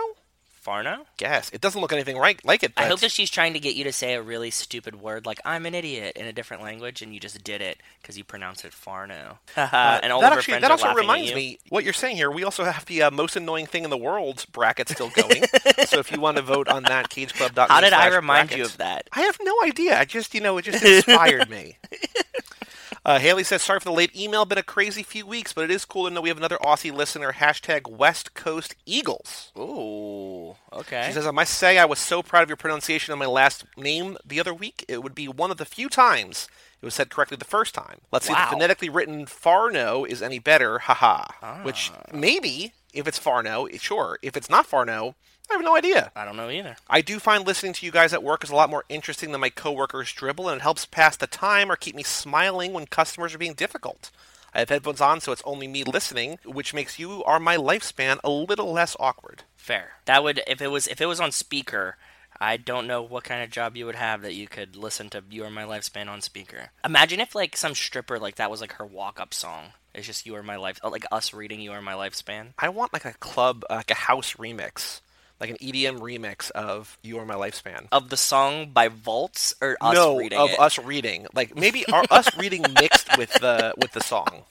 Farno? 0.63 1.05
Guess 1.17 1.49
it 1.51 1.61
doesn't 1.61 1.79
look 1.79 1.93
anything 1.93 2.17
right 2.17 2.43
like 2.45 2.63
it. 2.63 2.73
I 2.77 2.85
hope 2.85 2.99
that 2.99 3.11
she's 3.11 3.29
trying 3.29 3.53
to 3.53 3.59
get 3.59 3.75
you 3.75 3.83
to 3.85 3.91
say 3.91 4.13
a 4.13 4.21
really 4.21 4.49
stupid 4.49 5.01
word 5.01 5.25
like 5.25 5.39
"I'm 5.45 5.65
an 5.65 5.75
idiot" 5.75 6.13
in 6.15 6.25
a 6.25 6.33
different 6.33 6.63
language, 6.63 7.01
and 7.01 7.13
you 7.13 7.19
just 7.19 7.43
did 7.43 7.61
it 7.61 7.81
because 8.01 8.17
you 8.17 8.23
pronounced 8.23 8.65
it 8.65 8.71
Farno. 8.71 9.37
Uh, 9.69 9.99
and 10.01 10.11
all 10.11 10.21
that 10.21 10.27
of 10.27 10.33
her 10.33 10.39
actually 10.39 10.53
friends 10.53 10.61
that 10.63 10.71
are 10.71 10.89
also 10.89 10.93
reminds 10.93 11.33
me 11.33 11.59
what 11.69 11.83
you're 11.83 11.93
saying 11.93 12.15
here. 12.15 12.31
We 12.31 12.43
also 12.43 12.63
have 12.63 12.85
the 12.85 13.03
uh, 13.03 13.11
most 13.11 13.35
annoying 13.35 13.65
thing 13.65 13.83
in 13.83 13.89
the 13.89 13.97
world 13.97 14.45
bracket 14.51 14.89
still 14.89 15.09
going. 15.15 15.43
so 15.85 15.99
if 15.99 16.11
you 16.11 16.19
want 16.19 16.37
to 16.37 16.43
vote 16.43 16.67
on 16.67 16.83
that, 16.83 17.09
cageclub.me. 17.09 17.65
How 17.67 17.81
did 17.81 17.93
I 17.93 18.07
remind 18.07 18.51
you 18.51 18.63
of 18.63 18.77
that? 18.77 19.07
I 19.11 19.21
have 19.21 19.37
no 19.41 19.53
idea. 19.63 19.99
I 19.99 20.05
just 20.05 20.33
you 20.33 20.41
know 20.41 20.57
it 20.57 20.63
just 20.63 20.83
inspired 20.83 21.49
me. 21.49 21.77
Uh, 23.09 23.17
Haley 23.17 23.43
says, 23.43 23.63
"Sorry 23.63 23.79
for 23.79 23.85
the 23.85 23.91
late 23.91 24.15
email. 24.15 24.45
Been 24.45 24.59
a 24.59 24.63
crazy 24.63 25.01
few 25.01 25.25
weeks, 25.25 25.51
but 25.51 25.63
it 25.63 25.71
is 25.71 25.83
cool 25.83 26.07
to 26.07 26.13
know 26.13 26.21
we 26.21 26.29
have 26.29 26.37
another 26.37 26.59
Aussie 26.59 26.93
listener. 26.93 27.33
Hashtag 27.33 27.89
West 27.89 28.35
Coast 28.35 28.75
Eagles." 28.85 29.51
Ooh, 29.57 30.55
okay. 30.71 31.05
She 31.07 31.13
says, 31.13 31.25
I 31.25 31.31
must 31.31 31.55
say 31.55 31.79
I 31.79 31.85
was 31.85 31.97
so 31.97 32.21
proud 32.21 32.43
of 32.43 32.49
your 32.49 32.55
pronunciation 32.55 33.11
of 33.11 33.17
my 33.17 33.25
last 33.25 33.65
name 33.75 34.15
the 34.23 34.39
other 34.39 34.53
week. 34.53 34.85
It 34.87 35.01
would 35.01 35.15
be 35.15 35.27
one 35.27 35.49
of 35.49 35.57
the 35.57 35.65
few 35.65 35.89
times 35.89 36.47
it 36.83 36.85
was 36.85 36.93
said 36.93 37.09
correctly 37.09 37.35
the 37.35 37.45
first 37.45 37.73
time. 37.73 38.01
Let's 38.11 38.27
see 38.27 38.33
if 38.33 38.37
the 38.37 38.45
phonetically 38.45 38.89
written 38.89 39.25
Farno 39.25 40.07
is 40.07 40.21
any 40.21 40.37
better. 40.37 40.77
Haha. 40.77 41.63
Which 41.63 41.91
maybe, 42.13 42.73
if 42.93 43.07
it's 43.07 43.19
Farno, 43.19 43.79
sure. 43.79 44.19
If 44.21 44.35
it's 44.35 44.49
not 44.49 44.69
Farno, 44.69 45.15
I 45.49 45.53
have 45.53 45.63
no 45.63 45.75
idea. 45.75 46.11
I 46.15 46.25
don't 46.25 46.37
know 46.37 46.49
either. 46.49 46.75
I 46.87 47.01
do 47.01 47.19
find 47.19 47.45
listening 47.45 47.73
to 47.73 47.85
you 47.85 47.91
guys 47.91 48.13
at 48.13 48.23
work 48.23 48.43
is 48.43 48.49
a 48.49 48.55
lot 48.55 48.69
more 48.69 48.85
interesting 48.87 49.31
than 49.31 49.41
my 49.41 49.49
coworkers 49.49 50.11
dribble, 50.13 50.47
and 50.47 50.59
it 50.59 50.63
helps 50.63 50.85
pass 50.85 51.15
the 51.17 51.27
time 51.27 51.71
or 51.71 51.75
keep 51.75 51.95
me 51.95 52.03
smiling 52.03 52.73
when 52.73 52.85
customers 52.85 53.33
are 53.33 53.39
being 53.39 53.53
difficult. 53.53 54.11
I 54.53 54.59
have 54.59 54.69
headphones 54.69 55.01
on, 55.01 55.21
so 55.21 55.31
it's 55.31 55.43
only 55.45 55.67
me 55.67 55.83
listening, 55.83 56.39
which 56.45 56.73
makes 56.73 56.97
you 56.99 57.21
or 57.21 57.39
my 57.39 57.57
lifespan 57.57 58.19
a 58.23 58.29
little 58.29 58.71
less 58.71 58.95
awkward. 58.99 59.43
Fair. 59.55 59.91
That 60.05 60.23
would 60.23 60.41
if 60.47 60.61
it 60.61 60.69
was 60.69 60.87
if 60.87 61.01
it 61.01 61.05
was 61.05 61.19
on 61.19 61.31
speaker. 61.31 61.97
I 62.41 62.55
don't 62.55 62.87
know 62.87 63.01
what 63.01 63.25
kind 63.25 63.43
of 63.43 63.49
job 63.49 63.75
you 63.75 63.85
would 63.85 63.95
have 63.95 64.21
that 64.21 64.33
you 64.33 64.47
could 64.47 64.75
listen 64.75 65.09
to 65.09 65.23
"You 65.29 65.43
Are 65.43 65.49
My 65.49 65.63
Lifespan" 65.63 66.07
on 66.07 66.21
speaker. 66.21 66.71
Imagine 66.85 67.19
if 67.19 67.35
like 67.35 67.57
some 67.57 67.75
stripper 67.75 68.17
like 68.17 68.35
that 68.35 68.49
was 68.49 68.61
like 68.61 68.73
her 68.73 68.85
walk-up 68.85 69.33
song. 69.33 69.73
It's 69.93 70.05
just 70.07 70.25
"You 70.25 70.35
Are 70.35 70.43
My 70.43 70.55
Life," 70.57 70.79
like 70.83 71.05
us 71.11 71.33
reading 71.33 71.59
"You 71.61 71.71
Are 71.73 71.81
My 71.81 71.93
Lifespan." 71.93 72.49
I 72.59 72.69
want 72.69 72.93
like 72.93 73.05
a 73.05 73.13
club, 73.13 73.63
like 73.69 73.89
a 73.91 73.95
house 73.95 74.33
remix, 74.33 75.01
like 75.39 75.49
an 75.49 75.57
EDM 75.57 75.99
remix 75.99 76.51
of 76.51 76.97
"You 77.01 77.17
Are 77.19 77.25
My 77.25 77.35
Lifespan." 77.35 77.87
Of 77.91 78.09
the 78.09 78.17
song 78.17 78.71
by 78.71 78.87
Volts 78.87 79.55
or 79.61 79.77
us 79.81 79.93
no, 79.95 80.17
reading 80.17 80.37
of 80.39 80.51
it? 80.51 80.59
us 80.59 80.77
reading, 80.77 81.27
like 81.33 81.55
maybe 81.57 81.85
our, 81.87 82.03
us 82.11 82.29
reading 82.37 82.63
mixed 82.79 83.17
with 83.17 83.31
the 83.33 83.73
with 83.77 83.91
the 83.93 84.01
song. 84.01 84.43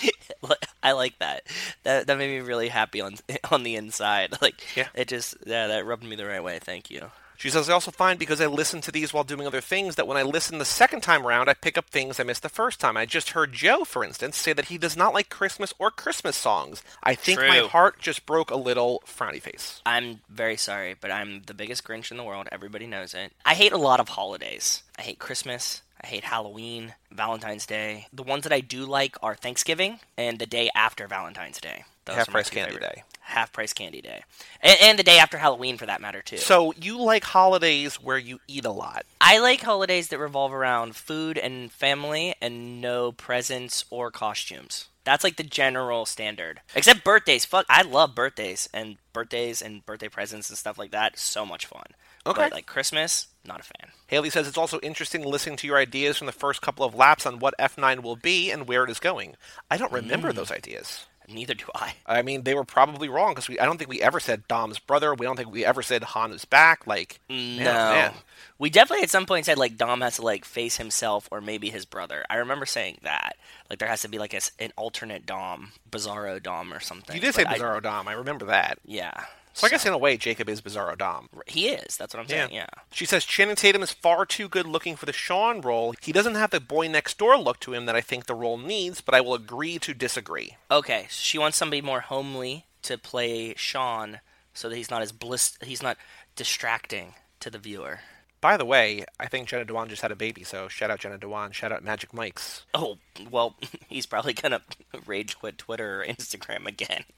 I 0.82 0.92
like 0.92 1.18
that. 1.18 1.42
That 1.82 2.06
that 2.06 2.18
made 2.18 2.28
me 2.30 2.40
really 2.46 2.68
happy 2.68 3.00
on 3.00 3.16
on 3.50 3.62
the 3.64 3.76
inside. 3.76 4.34
Like 4.40 4.54
Yeah. 4.76 4.88
it 4.94 5.08
just 5.08 5.36
yeah, 5.46 5.66
that 5.68 5.84
rubbed 5.86 6.04
me 6.04 6.16
the 6.16 6.26
right 6.26 6.42
way. 6.42 6.58
Thank 6.60 6.90
you. 6.90 7.10
She 7.38 7.50
says, 7.50 7.70
I 7.70 7.72
also 7.72 7.92
find 7.92 8.18
because 8.18 8.40
I 8.40 8.46
listen 8.46 8.80
to 8.80 8.90
these 8.90 9.14
while 9.14 9.22
doing 9.22 9.46
other 9.46 9.60
things 9.60 9.94
that 9.94 10.08
when 10.08 10.16
I 10.16 10.22
listen 10.22 10.58
the 10.58 10.64
second 10.64 11.02
time 11.02 11.24
around, 11.24 11.48
I 11.48 11.54
pick 11.54 11.78
up 11.78 11.88
things 11.88 12.18
I 12.18 12.24
missed 12.24 12.42
the 12.42 12.48
first 12.48 12.80
time. 12.80 12.96
I 12.96 13.06
just 13.06 13.30
heard 13.30 13.52
Joe, 13.52 13.84
for 13.84 14.02
instance, 14.04 14.36
say 14.36 14.52
that 14.52 14.64
he 14.66 14.76
does 14.76 14.96
not 14.96 15.14
like 15.14 15.28
Christmas 15.28 15.72
or 15.78 15.92
Christmas 15.92 16.36
songs. 16.36 16.82
I 17.00 17.14
think 17.14 17.38
my 17.38 17.58
heart 17.60 18.00
just 18.00 18.26
broke 18.26 18.50
a 18.50 18.56
little 18.56 19.04
frowny 19.06 19.40
face. 19.40 19.80
I'm 19.86 20.18
very 20.28 20.56
sorry, 20.56 20.96
but 21.00 21.12
I'm 21.12 21.42
the 21.46 21.54
biggest 21.54 21.84
Grinch 21.84 22.10
in 22.10 22.16
the 22.16 22.24
world. 22.24 22.48
Everybody 22.50 22.88
knows 22.88 23.14
it. 23.14 23.32
I 23.46 23.54
hate 23.54 23.70
a 23.72 23.78
lot 23.78 24.00
of 24.00 24.08
holidays. 24.08 24.82
I 24.98 25.02
hate 25.02 25.20
Christmas. 25.20 25.82
I 26.02 26.08
hate 26.08 26.24
Halloween, 26.24 26.94
Valentine's 27.12 27.66
Day. 27.66 28.08
The 28.12 28.24
ones 28.24 28.42
that 28.42 28.52
I 28.52 28.60
do 28.60 28.84
like 28.84 29.16
are 29.22 29.36
Thanksgiving 29.36 30.00
and 30.16 30.40
the 30.40 30.46
day 30.46 30.70
after 30.74 31.06
Valentine's 31.06 31.60
Day. 31.60 31.84
Those 32.04 32.16
Half 32.16 32.28
are 32.28 32.32
price 32.32 32.50
candy 32.50 32.74
favorite- 32.74 32.94
day. 32.96 33.02
Half 33.28 33.52
price 33.52 33.74
candy 33.74 34.00
day. 34.00 34.22
And, 34.62 34.78
and 34.80 34.98
the 34.98 35.02
day 35.02 35.18
after 35.18 35.36
Halloween, 35.36 35.76
for 35.76 35.84
that 35.84 36.00
matter, 36.00 36.22
too. 36.22 36.38
So 36.38 36.72
you 36.80 36.98
like 36.98 37.24
holidays 37.24 37.96
where 37.96 38.16
you 38.16 38.40
eat 38.48 38.64
a 38.64 38.70
lot. 38.70 39.04
I 39.20 39.38
like 39.38 39.60
holidays 39.60 40.08
that 40.08 40.18
revolve 40.18 40.50
around 40.50 40.96
food 40.96 41.36
and 41.36 41.70
family 41.70 42.34
and 42.40 42.80
no 42.80 43.12
presents 43.12 43.84
or 43.90 44.10
costumes. 44.10 44.88
That's 45.04 45.24
like 45.24 45.36
the 45.36 45.42
general 45.42 46.06
standard. 46.06 46.62
Except 46.74 47.04
birthdays. 47.04 47.44
Fuck, 47.44 47.66
I 47.68 47.82
love 47.82 48.14
birthdays 48.14 48.66
and 48.72 48.96
birthdays 49.12 49.60
and 49.60 49.84
birthday 49.84 50.08
presents 50.08 50.48
and 50.48 50.56
stuff 50.56 50.78
like 50.78 50.92
that. 50.92 51.18
So 51.18 51.44
much 51.44 51.66
fun. 51.66 51.84
Okay. 52.26 52.44
But 52.44 52.52
like 52.52 52.66
Christmas, 52.66 53.28
not 53.46 53.60
a 53.60 53.62
fan. 53.62 53.92
Haley 54.06 54.30
says 54.30 54.48
it's 54.48 54.58
also 54.58 54.78
interesting 54.80 55.22
listening 55.22 55.56
to 55.58 55.66
your 55.66 55.76
ideas 55.76 56.16
from 56.16 56.26
the 56.26 56.32
first 56.32 56.62
couple 56.62 56.86
of 56.86 56.94
laps 56.94 57.26
on 57.26 57.40
what 57.40 57.54
F9 57.58 58.02
will 58.02 58.16
be 58.16 58.50
and 58.50 58.66
where 58.66 58.84
it 58.84 58.90
is 58.90 59.00
going. 59.00 59.36
I 59.70 59.76
don't 59.76 59.92
remember 59.92 60.32
mm. 60.32 60.34
those 60.34 60.50
ideas. 60.50 61.06
Neither 61.30 61.54
do 61.54 61.66
I. 61.74 61.94
I 62.06 62.22
mean, 62.22 62.44
they 62.44 62.54
were 62.54 62.64
probably 62.64 63.08
wrong 63.08 63.32
because 63.32 63.48
we. 63.48 63.58
I 63.58 63.64
don't 63.66 63.76
think 63.78 63.90
we 63.90 64.00
ever 64.00 64.18
said 64.20 64.46
Dom's 64.48 64.78
brother. 64.78 65.14
We 65.14 65.26
don't 65.26 65.36
think 65.36 65.52
we 65.52 65.64
ever 65.64 65.82
said 65.82 66.02
Han 66.02 66.32
is 66.32 66.44
back. 66.44 66.86
Like, 66.86 67.20
no. 67.28 67.36
oh, 67.36 67.64
man. 67.64 68.12
We 68.58 68.70
definitely 68.70 69.02
at 69.04 69.10
some 69.10 69.26
point 69.26 69.46
said 69.46 69.58
like 69.58 69.76
Dom 69.76 70.00
has 70.00 70.16
to 70.16 70.22
like 70.22 70.44
face 70.44 70.76
himself 70.78 71.28
or 71.30 71.40
maybe 71.40 71.70
his 71.70 71.84
brother. 71.84 72.24
I 72.30 72.36
remember 72.36 72.66
saying 72.66 72.98
that. 73.02 73.36
Like 73.70 73.78
there 73.78 73.88
has 73.88 74.02
to 74.02 74.08
be 74.08 74.18
like 74.18 74.34
a 74.34 74.40
an 74.58 74.72
alternate 74.76 75.26
Dom, 75.26 75.72
Bizarro 75.90 76.42
Dom 76.42 76.72
or 76.72 76.80
something. 76.80 77.14
You 77.14 77.20
did 77.20 77.34
say 77.34 77.44
But 77.44 77.52
I- 77.52 77.58
Bizarro 77.58 77.82
Dom. 77.82 78.08
I 78.08 78.12
remember 78.14 78.46
that. 78.46 78.78
yeah. 78.84 79.24
So 79.58 79.66
I 79.66 79.70
guess 79.70 79.84
in 79.84 79.92
a 79.92 79.98
way, 79.98 80.16
Jacob 80.16 80.48
is 80.48 80.60
Bizarro 80.60 80.96
Dom. 80.96 81.28
He 81.46 81.68
is. 81.68 81.96
That's 81.96 82.14
what 82.14 82.20
I'm 82.20 82.28
saying. 82.28 82.50
Yeah. 82.52 82.68
She 82.92 83.04
says 83.04 83.24
Channing 83.24 83.56
Tatum 83.56 83.82
is 83.82 83.90
far 83.90 84.24
too 84.24 84.48
good 84.48 84.66
looking 84.66 84.94
for 84.94 85.04
the 85.04 85.12
Sean 85.12 85.60
role. 85.60 85.94
He 86.00 86.12
doesn't 86.12 86.36
have 86.36 86.50
the 86.50 86.60
boy 86.60 86.86
next 86.86 87.18
door 87.18 87.36
look 87.36 87.58
to 87.60 87.74
him 87.74 87.86
that 87.86 87.96
I 87.96 88.00
think 88.00 88.26
the 88.26 88.36
role 88.36 88.56
needs, 88.56 89.00
but 89.00 89.14
I 89.14 89.20
will 89.20 89.34
agree 89.34 89.80
to 89.80 89.94
disagree. 89.94 90.56
Okay, 90.70 91.06
so 91.10 91.22
she 91.22 91.38
wants 91.38 91.58
somebody 91.58 91.82
more 91.82 92.00
homely 92.00 92.66
to 92.82 92.96
play 92.96 93.54
Sean, 93.56 94.20
so 94.54 94.68
that 94.68 94.76
he's 94.76 94.90
not 94.90 95.02
as 95.02 95.10
bliss. 95.10 95.58
He's 95.62 95.82
not 95.82 95.98
distracting 96.36 97.14
to 97.40 97.50
the 97.50 97.58
viewer. 97.58 98.00
By 98.40 98.56
the 98.56 98.64
way, 98.64 99.04
I 99.18 99.26
think 99.26 99.48
Jenna 99.48 99.64
Dewan 99.64 99.88
just 99.88 100.02
had 100.02 100.12
a 100.12 100.16
baby, 100.16 100.44
so 100.44 100.68
shout 100.68 100.90
out 100.90 101.00
Jenna 101.00 101.18
Dewan, 101.18 101.50
shout 101.50 101.72
out 101.72 101.82
Magic 101.82 102.14
Mike's. 102.14 102.64
Oh 102.72 102.98
well, 103.28 103.56
he's 103.88 104.06
probably 104.06 104.34
gonna 104.34 104.62
rage 105.06 105.36
quit 105.36 105.58
Twitter 105.58 106.02
or 106.02 106.04
Instagram 106.04 106.66
again. 106.66 107.04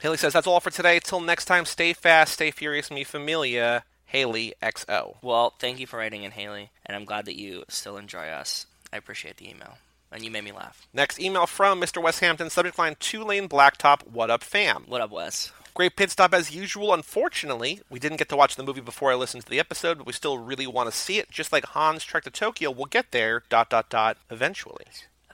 Haley 0.00 0.16
says 0.16 0.32
that's 0.34 0.46
all 0.46 0.60
for 0.60 0.70
today. 0.70 1.00
Till 1.00 1.20
next 1.20 1.46
time, 1.46 1.64
stay 1.64 1.92
fast, 1.92 2.34
stay 2.34 2.50
furious, 2.50 2.90
me 2.90 3.04
familia. 3.04 3.84
Haley 4.06 4.54
XO. 4.62 5.16
Well, 5.20 5.52
thank 5.58 5.80
you 5.80 5.86
for 5.86 5.98
writing 5.98 6.22
in, 6.22 6.30
Haley, 6.30 6.70
and 6.84 6.94
I'm 6.94 7.04
glad 7.04 7.24
that 7.26 7.38
you 7.38 7.64
still 7.68 7.96
enjoy 7.96 8.28
us. 8.28 8.66
I 8.92 8.96
appreciate 8.96 9.38
the 9.38 9.50
email, 9.50 9.78
and 10.12 10.24
you 10.24 10.30
made 10.30 10.44
me 10.44 10.52
laugh. 10.52 10.86
Next 10.94 11.18
email 11.18 11.46
from 11.46 11.80
Mr. 11.80 12.00
West 12.00 12.20
Hampton, 12.20 12.48
subject 12.48 12.78
line 12.78 12.96
two 13.00 13.24
lane 13.24 13.48
blacktop. 13.48 14.06
What 14.06 14.30
up, 14.30 14.44
fam? 14.44 14.84
What 14.86 15.00
up, 15.00 15.10
Wes? 15.10 15.50
Great 15.74 15.96
pit 15.96 16.10
stop 16.10 16.32
as 16.32 16.54
usual. 16.54 16.94
Unfortunately, 16.94 17.80
we 17.90 17.98
didn't 17.98 18.16
get 18.18 18.28
to 18.30 18.36
watch 18.36 18.56
the 18.56 18.62
movie 18.62 18.80
before 18.80 19.10
I 19.10 19.16
listened 19.16 19.44
to 19.44 19.50
the 19.50 19.60
episode, 19.60 19.98
but 19.98 20.06
we 20.06 20.12
still 20.12 20.38
really 20.38 20.66
want 20.66 20.90
to 20.90 20.96
see 20.96 21.18
it. 21.18 21.30
Just 21.30 21.52
like 21.52 21.66
Han's 21.66 22.04
Trek 22.04 22.24
to 22.24 22.30
Tokyo, 22.30 22.70
we'll 22.70 22.86
get 22.86 23.10
there. 23.10 23.42
Dot 23.50 23.68
dot 23.68 23.90
dot. 23.90 24.16
Eventually. 24.30 24.86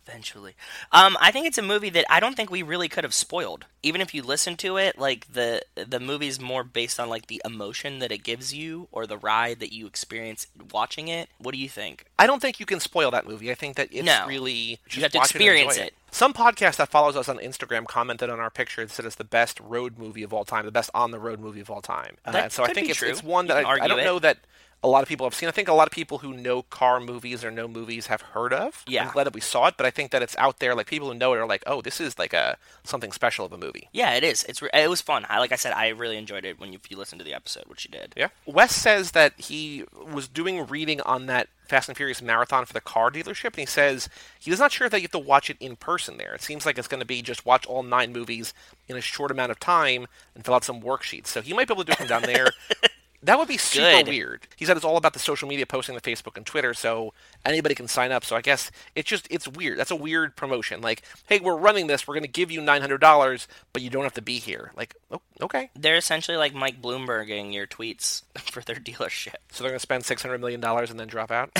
Eventually. 0.06 0.54
Um, 0.90 1.16
I 1.20 1.30
think 1.30 1.46
it's 1.46 1.58
a 1.58 1.62
movie 1.62 1.90
that 1.90 2.04
I 2.10 2.18
don't 2.18 2.34
think 2.36 2.50
we 2.50 2.62
really 2.62 2.88
could 2.88 3.04
have 3.04 3.14
spoiled. 3.14 3.66
Even 3.84 4.00
if 4.00 4.12
you 4.14 4.22
listen 4.22 4.56
to 4.58 4.76
it, 4.76 4.98
like 4.98 5.32
the 5.32 5.62
the 5.74 6.00
movie's 6.00 6.40
more 6.40 6.64
based 6.64 6.98
on 6.98 7.08
like 7.08 7.28
the 7.28 7.40
emotion 7.44 8.00
that 8.00 8.10
it 8.10 8.18
gives 8.24 8.52
you 8.52 8.88
or 8.90 9.06
the 9.06 9.16
ride 9.16 9.60
that 9.60 9.72
you 9.72 9.86
experience 9.86 10.48
watching 10.72 11.06
it. 11.08 11.28
What 11.38 11.52
do 11.54 11.58
you 11.60 11.68
think? 11.68 12.06
I 12.18 12.26
don't 12.26 12.40
think 12.42 12.58
you 12.58 12.66
can 12.66 12.80
spoil 12.80 13.10
that 13.12 13.26
movie. 13.28 13.50
I 13.50 13.54
think 13.54 13.76
that 13.76 13.88
it's 13.92 14.04
No. 14.04 14.26
really 14.26 14.80
You 14.90 15.02
have 15.02 15.12
to 15.12 15.18
experience 15.18 15.76
it. 15.76 15.94
Some 16.10 16.34
podcast 16.34 16.76
that 16.76 16.88
follows 16.90 17.16
us 17.16 17.28
on 17.28 17.38
Instagram 17.38 17.86
commented 17.86 18.28
on 18.28 18.38
our 18.40 18.50
picture 18.50 18.82
and 18.82 18.90
said 18.90 19.06
it's 19.06 19.14
the 19.16 19.24
best 19.24 19.58
road 19.60 19.98
movie 19.98 20.22
of 20.22 20.32
all 20.34 20.44
time, 20.44 20.66
the 20.66 20.72
best 20.72 20.90
on 20.94 21.10
the 21.10 21.18
road 21.18 21.40
movie 21.40 21.60
of 21.60 21.70
all 21.70 21.80
time. 21.80 22.16
Uh, 22.26 22.48
so 22.48 22.64
I 22.64 22.72
think 22.72 22.90
it's, 22.90 23.02
it's 23.02 23.22
one 23.22 23.46
that 23.46 23.64
I, 23.64 23.70
I 23.84 23.88
don't 23.88 24.00
it. 24.00 24.04
know 24.04 24.18
that 24.18 24.38
a 24.84 24.88
lot 24.88 25.02
of 25.02 25.08
people 25.08 25.24
have 25.26 25.34
seen. 25.34 25.48
I 25.48 25.52
think 25.52 25.68
a 25.68 25.74
lot 25.74 25.86
of 25.86 25.92
people 25.92 26.18
who 26.18 26.32
know 26.32 26.62
car 26.62 26.98
movies 26.98 27.44
or 27.44 27.50
know 27.50 27.68
movies 27.68 28.08
have 28.08 28.20
heard 28.20 28.52
of. 28.52 28.82
Yeah. 28.86 29.06
I'm 29.06 29.12
glad 29.12 29.24
that 29.24 29.34
we 29.34 29.40
saw 29.40 29.68
it, 29.68 29.74
but 29.76 29.86
I 29.86 29.90
think 29.90 30.10
that 30.10 30.22
it's 30.22 30.36
out 30.38 30.58
there. 30.58 30.74
Like 30.74 30.86
people 30.86 31.08
who 31.08 31.14
know 31.14 31.32
it 31.34 31.38
are 31.38 31.46
like, 31.46 31.62
oh, 31.66 31.82
this 31.82 32.00
is 32.00 32.18
like 32.18 32.32
a 32.32 32.56
something 32.82 33.12
special 33.12 33.46
of 33.46 33.52
a 33.52 33.58
movie. 33.58 33.88
Yeah, 33.92 34.14
it 34.14 34.24
is. 34.24 34.44
It's 34.44 34.60
re- 34.60 34.70
it 34.72 34.90
was 34.90 35.00
fun. 35.00 35.24
I 35.28 35.38
like 35.38 35.52
I 35.52 35.56
said, 35.56 35.72
I 35.72 35.88
really 35.88 36.16
enjoyed 36.16 36.44
it 36.44 36.58
when 36.58 36.72
you, 36.72 36.80
if 36.82 36.90
you 36.90 36.96
listened 36.96 37.20
to 37.20 37.24
the 37.24 37.34
episode, 37.34 37.64
which 37.66 37.84
you 37.84 37.90
did. 37.90 38.14
Yeah. 38.16 38.28
Wes 38.44 38.74
says 38.74 39.12
that 39.12 39.34
he 39.38 39.84
was 40.12 40.26
doing 40.26 40.66
reading 40.66 41.00
on 41.02 41.26
that 41.26 41.48
Fast 41.68 41.88
and 41.88 41.96
Furious 41.96 42.20
marathon 42.20 42.66
for 42.66 42.72
the 42.72 42.80
car 42.80 43.10
dealership, 43.10 43.46
and 43.46 43.56
he 43.56 43.66
says 43.66 44.08
he's 44.38 44.58
not 44.58 44.72
sure 44.72 44.88
that 44.88 44.98
you 44.98 45.04
have 45.04 45.12
to 45.12 45.18
watch 45.18 45.48
it 45.48 45.56
in 45.60 45.76
person 45.76 46.18
there. 46.18 46.34
It 46.34 46.42
seems 46.42 46.66
like 46.66 46.76
it's 46.76 46.88
going 46.88 47.00
to 47.00 47.06
be 47.06 47.22
just 47.22 47.46
watch 47.46 47.64
all 47.66 47.82
nine 47.82 48.12
movies 48.12 48.52
in 48.88 48.96
a 48.96 49.00
short 49.00 49.30
amount 49.30 49.52
of 49.52 49.60
time 49.60 50.06
and 50.34 50.44
fill 50.44 50.54
out 50.54 50.64
some 50.64 50.82
worksheets. 50.82 51.28
So 51.28 51.40
he 51.40 51.54
might 51.54 51.68
be 51.68 51.72
able 51.72 51.84
to 51.84 51.86
do 51.86 51.92
it 51.92 51.98
from 51.98 52.08
down 52.08 52.22
there. 52.22 52.48
That 53.24 53.38
would 53.38 53.46
be 53.46 53.56
super 53.56 54.02
Good. 54.02 54.08
weird. 54.08 54.48
He 54.56 54.64
said 54.64 54.76
it's 54.76 54.84
all 54.84 54.96
about 54.96 55.12
the 55.12 55.20
social 55.20 55.48
media 55.48 55.64
posting, 55.64 55.94
the 55.94 56.00
Facebook 56.00 56.36
and 56.36 56.44
Twitter, 56.44 56.74
so 56.74 57.14
anybody 57.44 57.74
can 57.74 57.86
sign 57.86 58.10
up. 58.10 58.24
So 58.24 58.34
I 58.34 58.40
guess 58.40 58.70
it's 58.96 59.08
just 59.08 59.28
it's 59.30 59.46
weird. 59.46 59.78
That's 59.78 59.92
a 59.92 59.96
weird 59.96 60.34
promotion. 60.34 60.80
Like, 60.80 61.02
hey, 61.26 61.38
we're 61.38 61.56
running 61.56 61.86
this. 61.86 62.06
We're 62.08 62.14
going 62.14 62.24
to 62.24 62.28
give 62.28 62.50
you 62.50 62.60
nine 62.60 62.80
hundred 62.80 63.00
dollars, 63.00 63.46
but 63.72 63.82
you 63.82 63.90
don't 63.90 64.02
have 64.02 64.14
to 64.14 64.22
be 64.22 64.38
here. 64.38 64.72
Like, 64.76 64.96
oh, 65.12 65.20
okay. 65.40 65.70
They're 65.76 65.96
essentially 65.96 66.36
like 66.36 66.52
Mike 66.52 66.82
Bloomberging 66.82 67.52
your 67.52 67.66
tweets 67.68 68.22
for 68.38 68.60
their 68.62 68.76
dealership. 68.76 69.36
So 69.52 69.62
they're 69.62 69.70
going 69.70 69.78
to 69.78 69.80
spend 69.80 70.04
six 70.04 70.20
hundred 70.22 70.40
million 70.40 70.60
dollars 70.60 70.90
and 70.90 70.98
then 70.98 71.06
drop 71.08 71.30
out. 71.30 71.56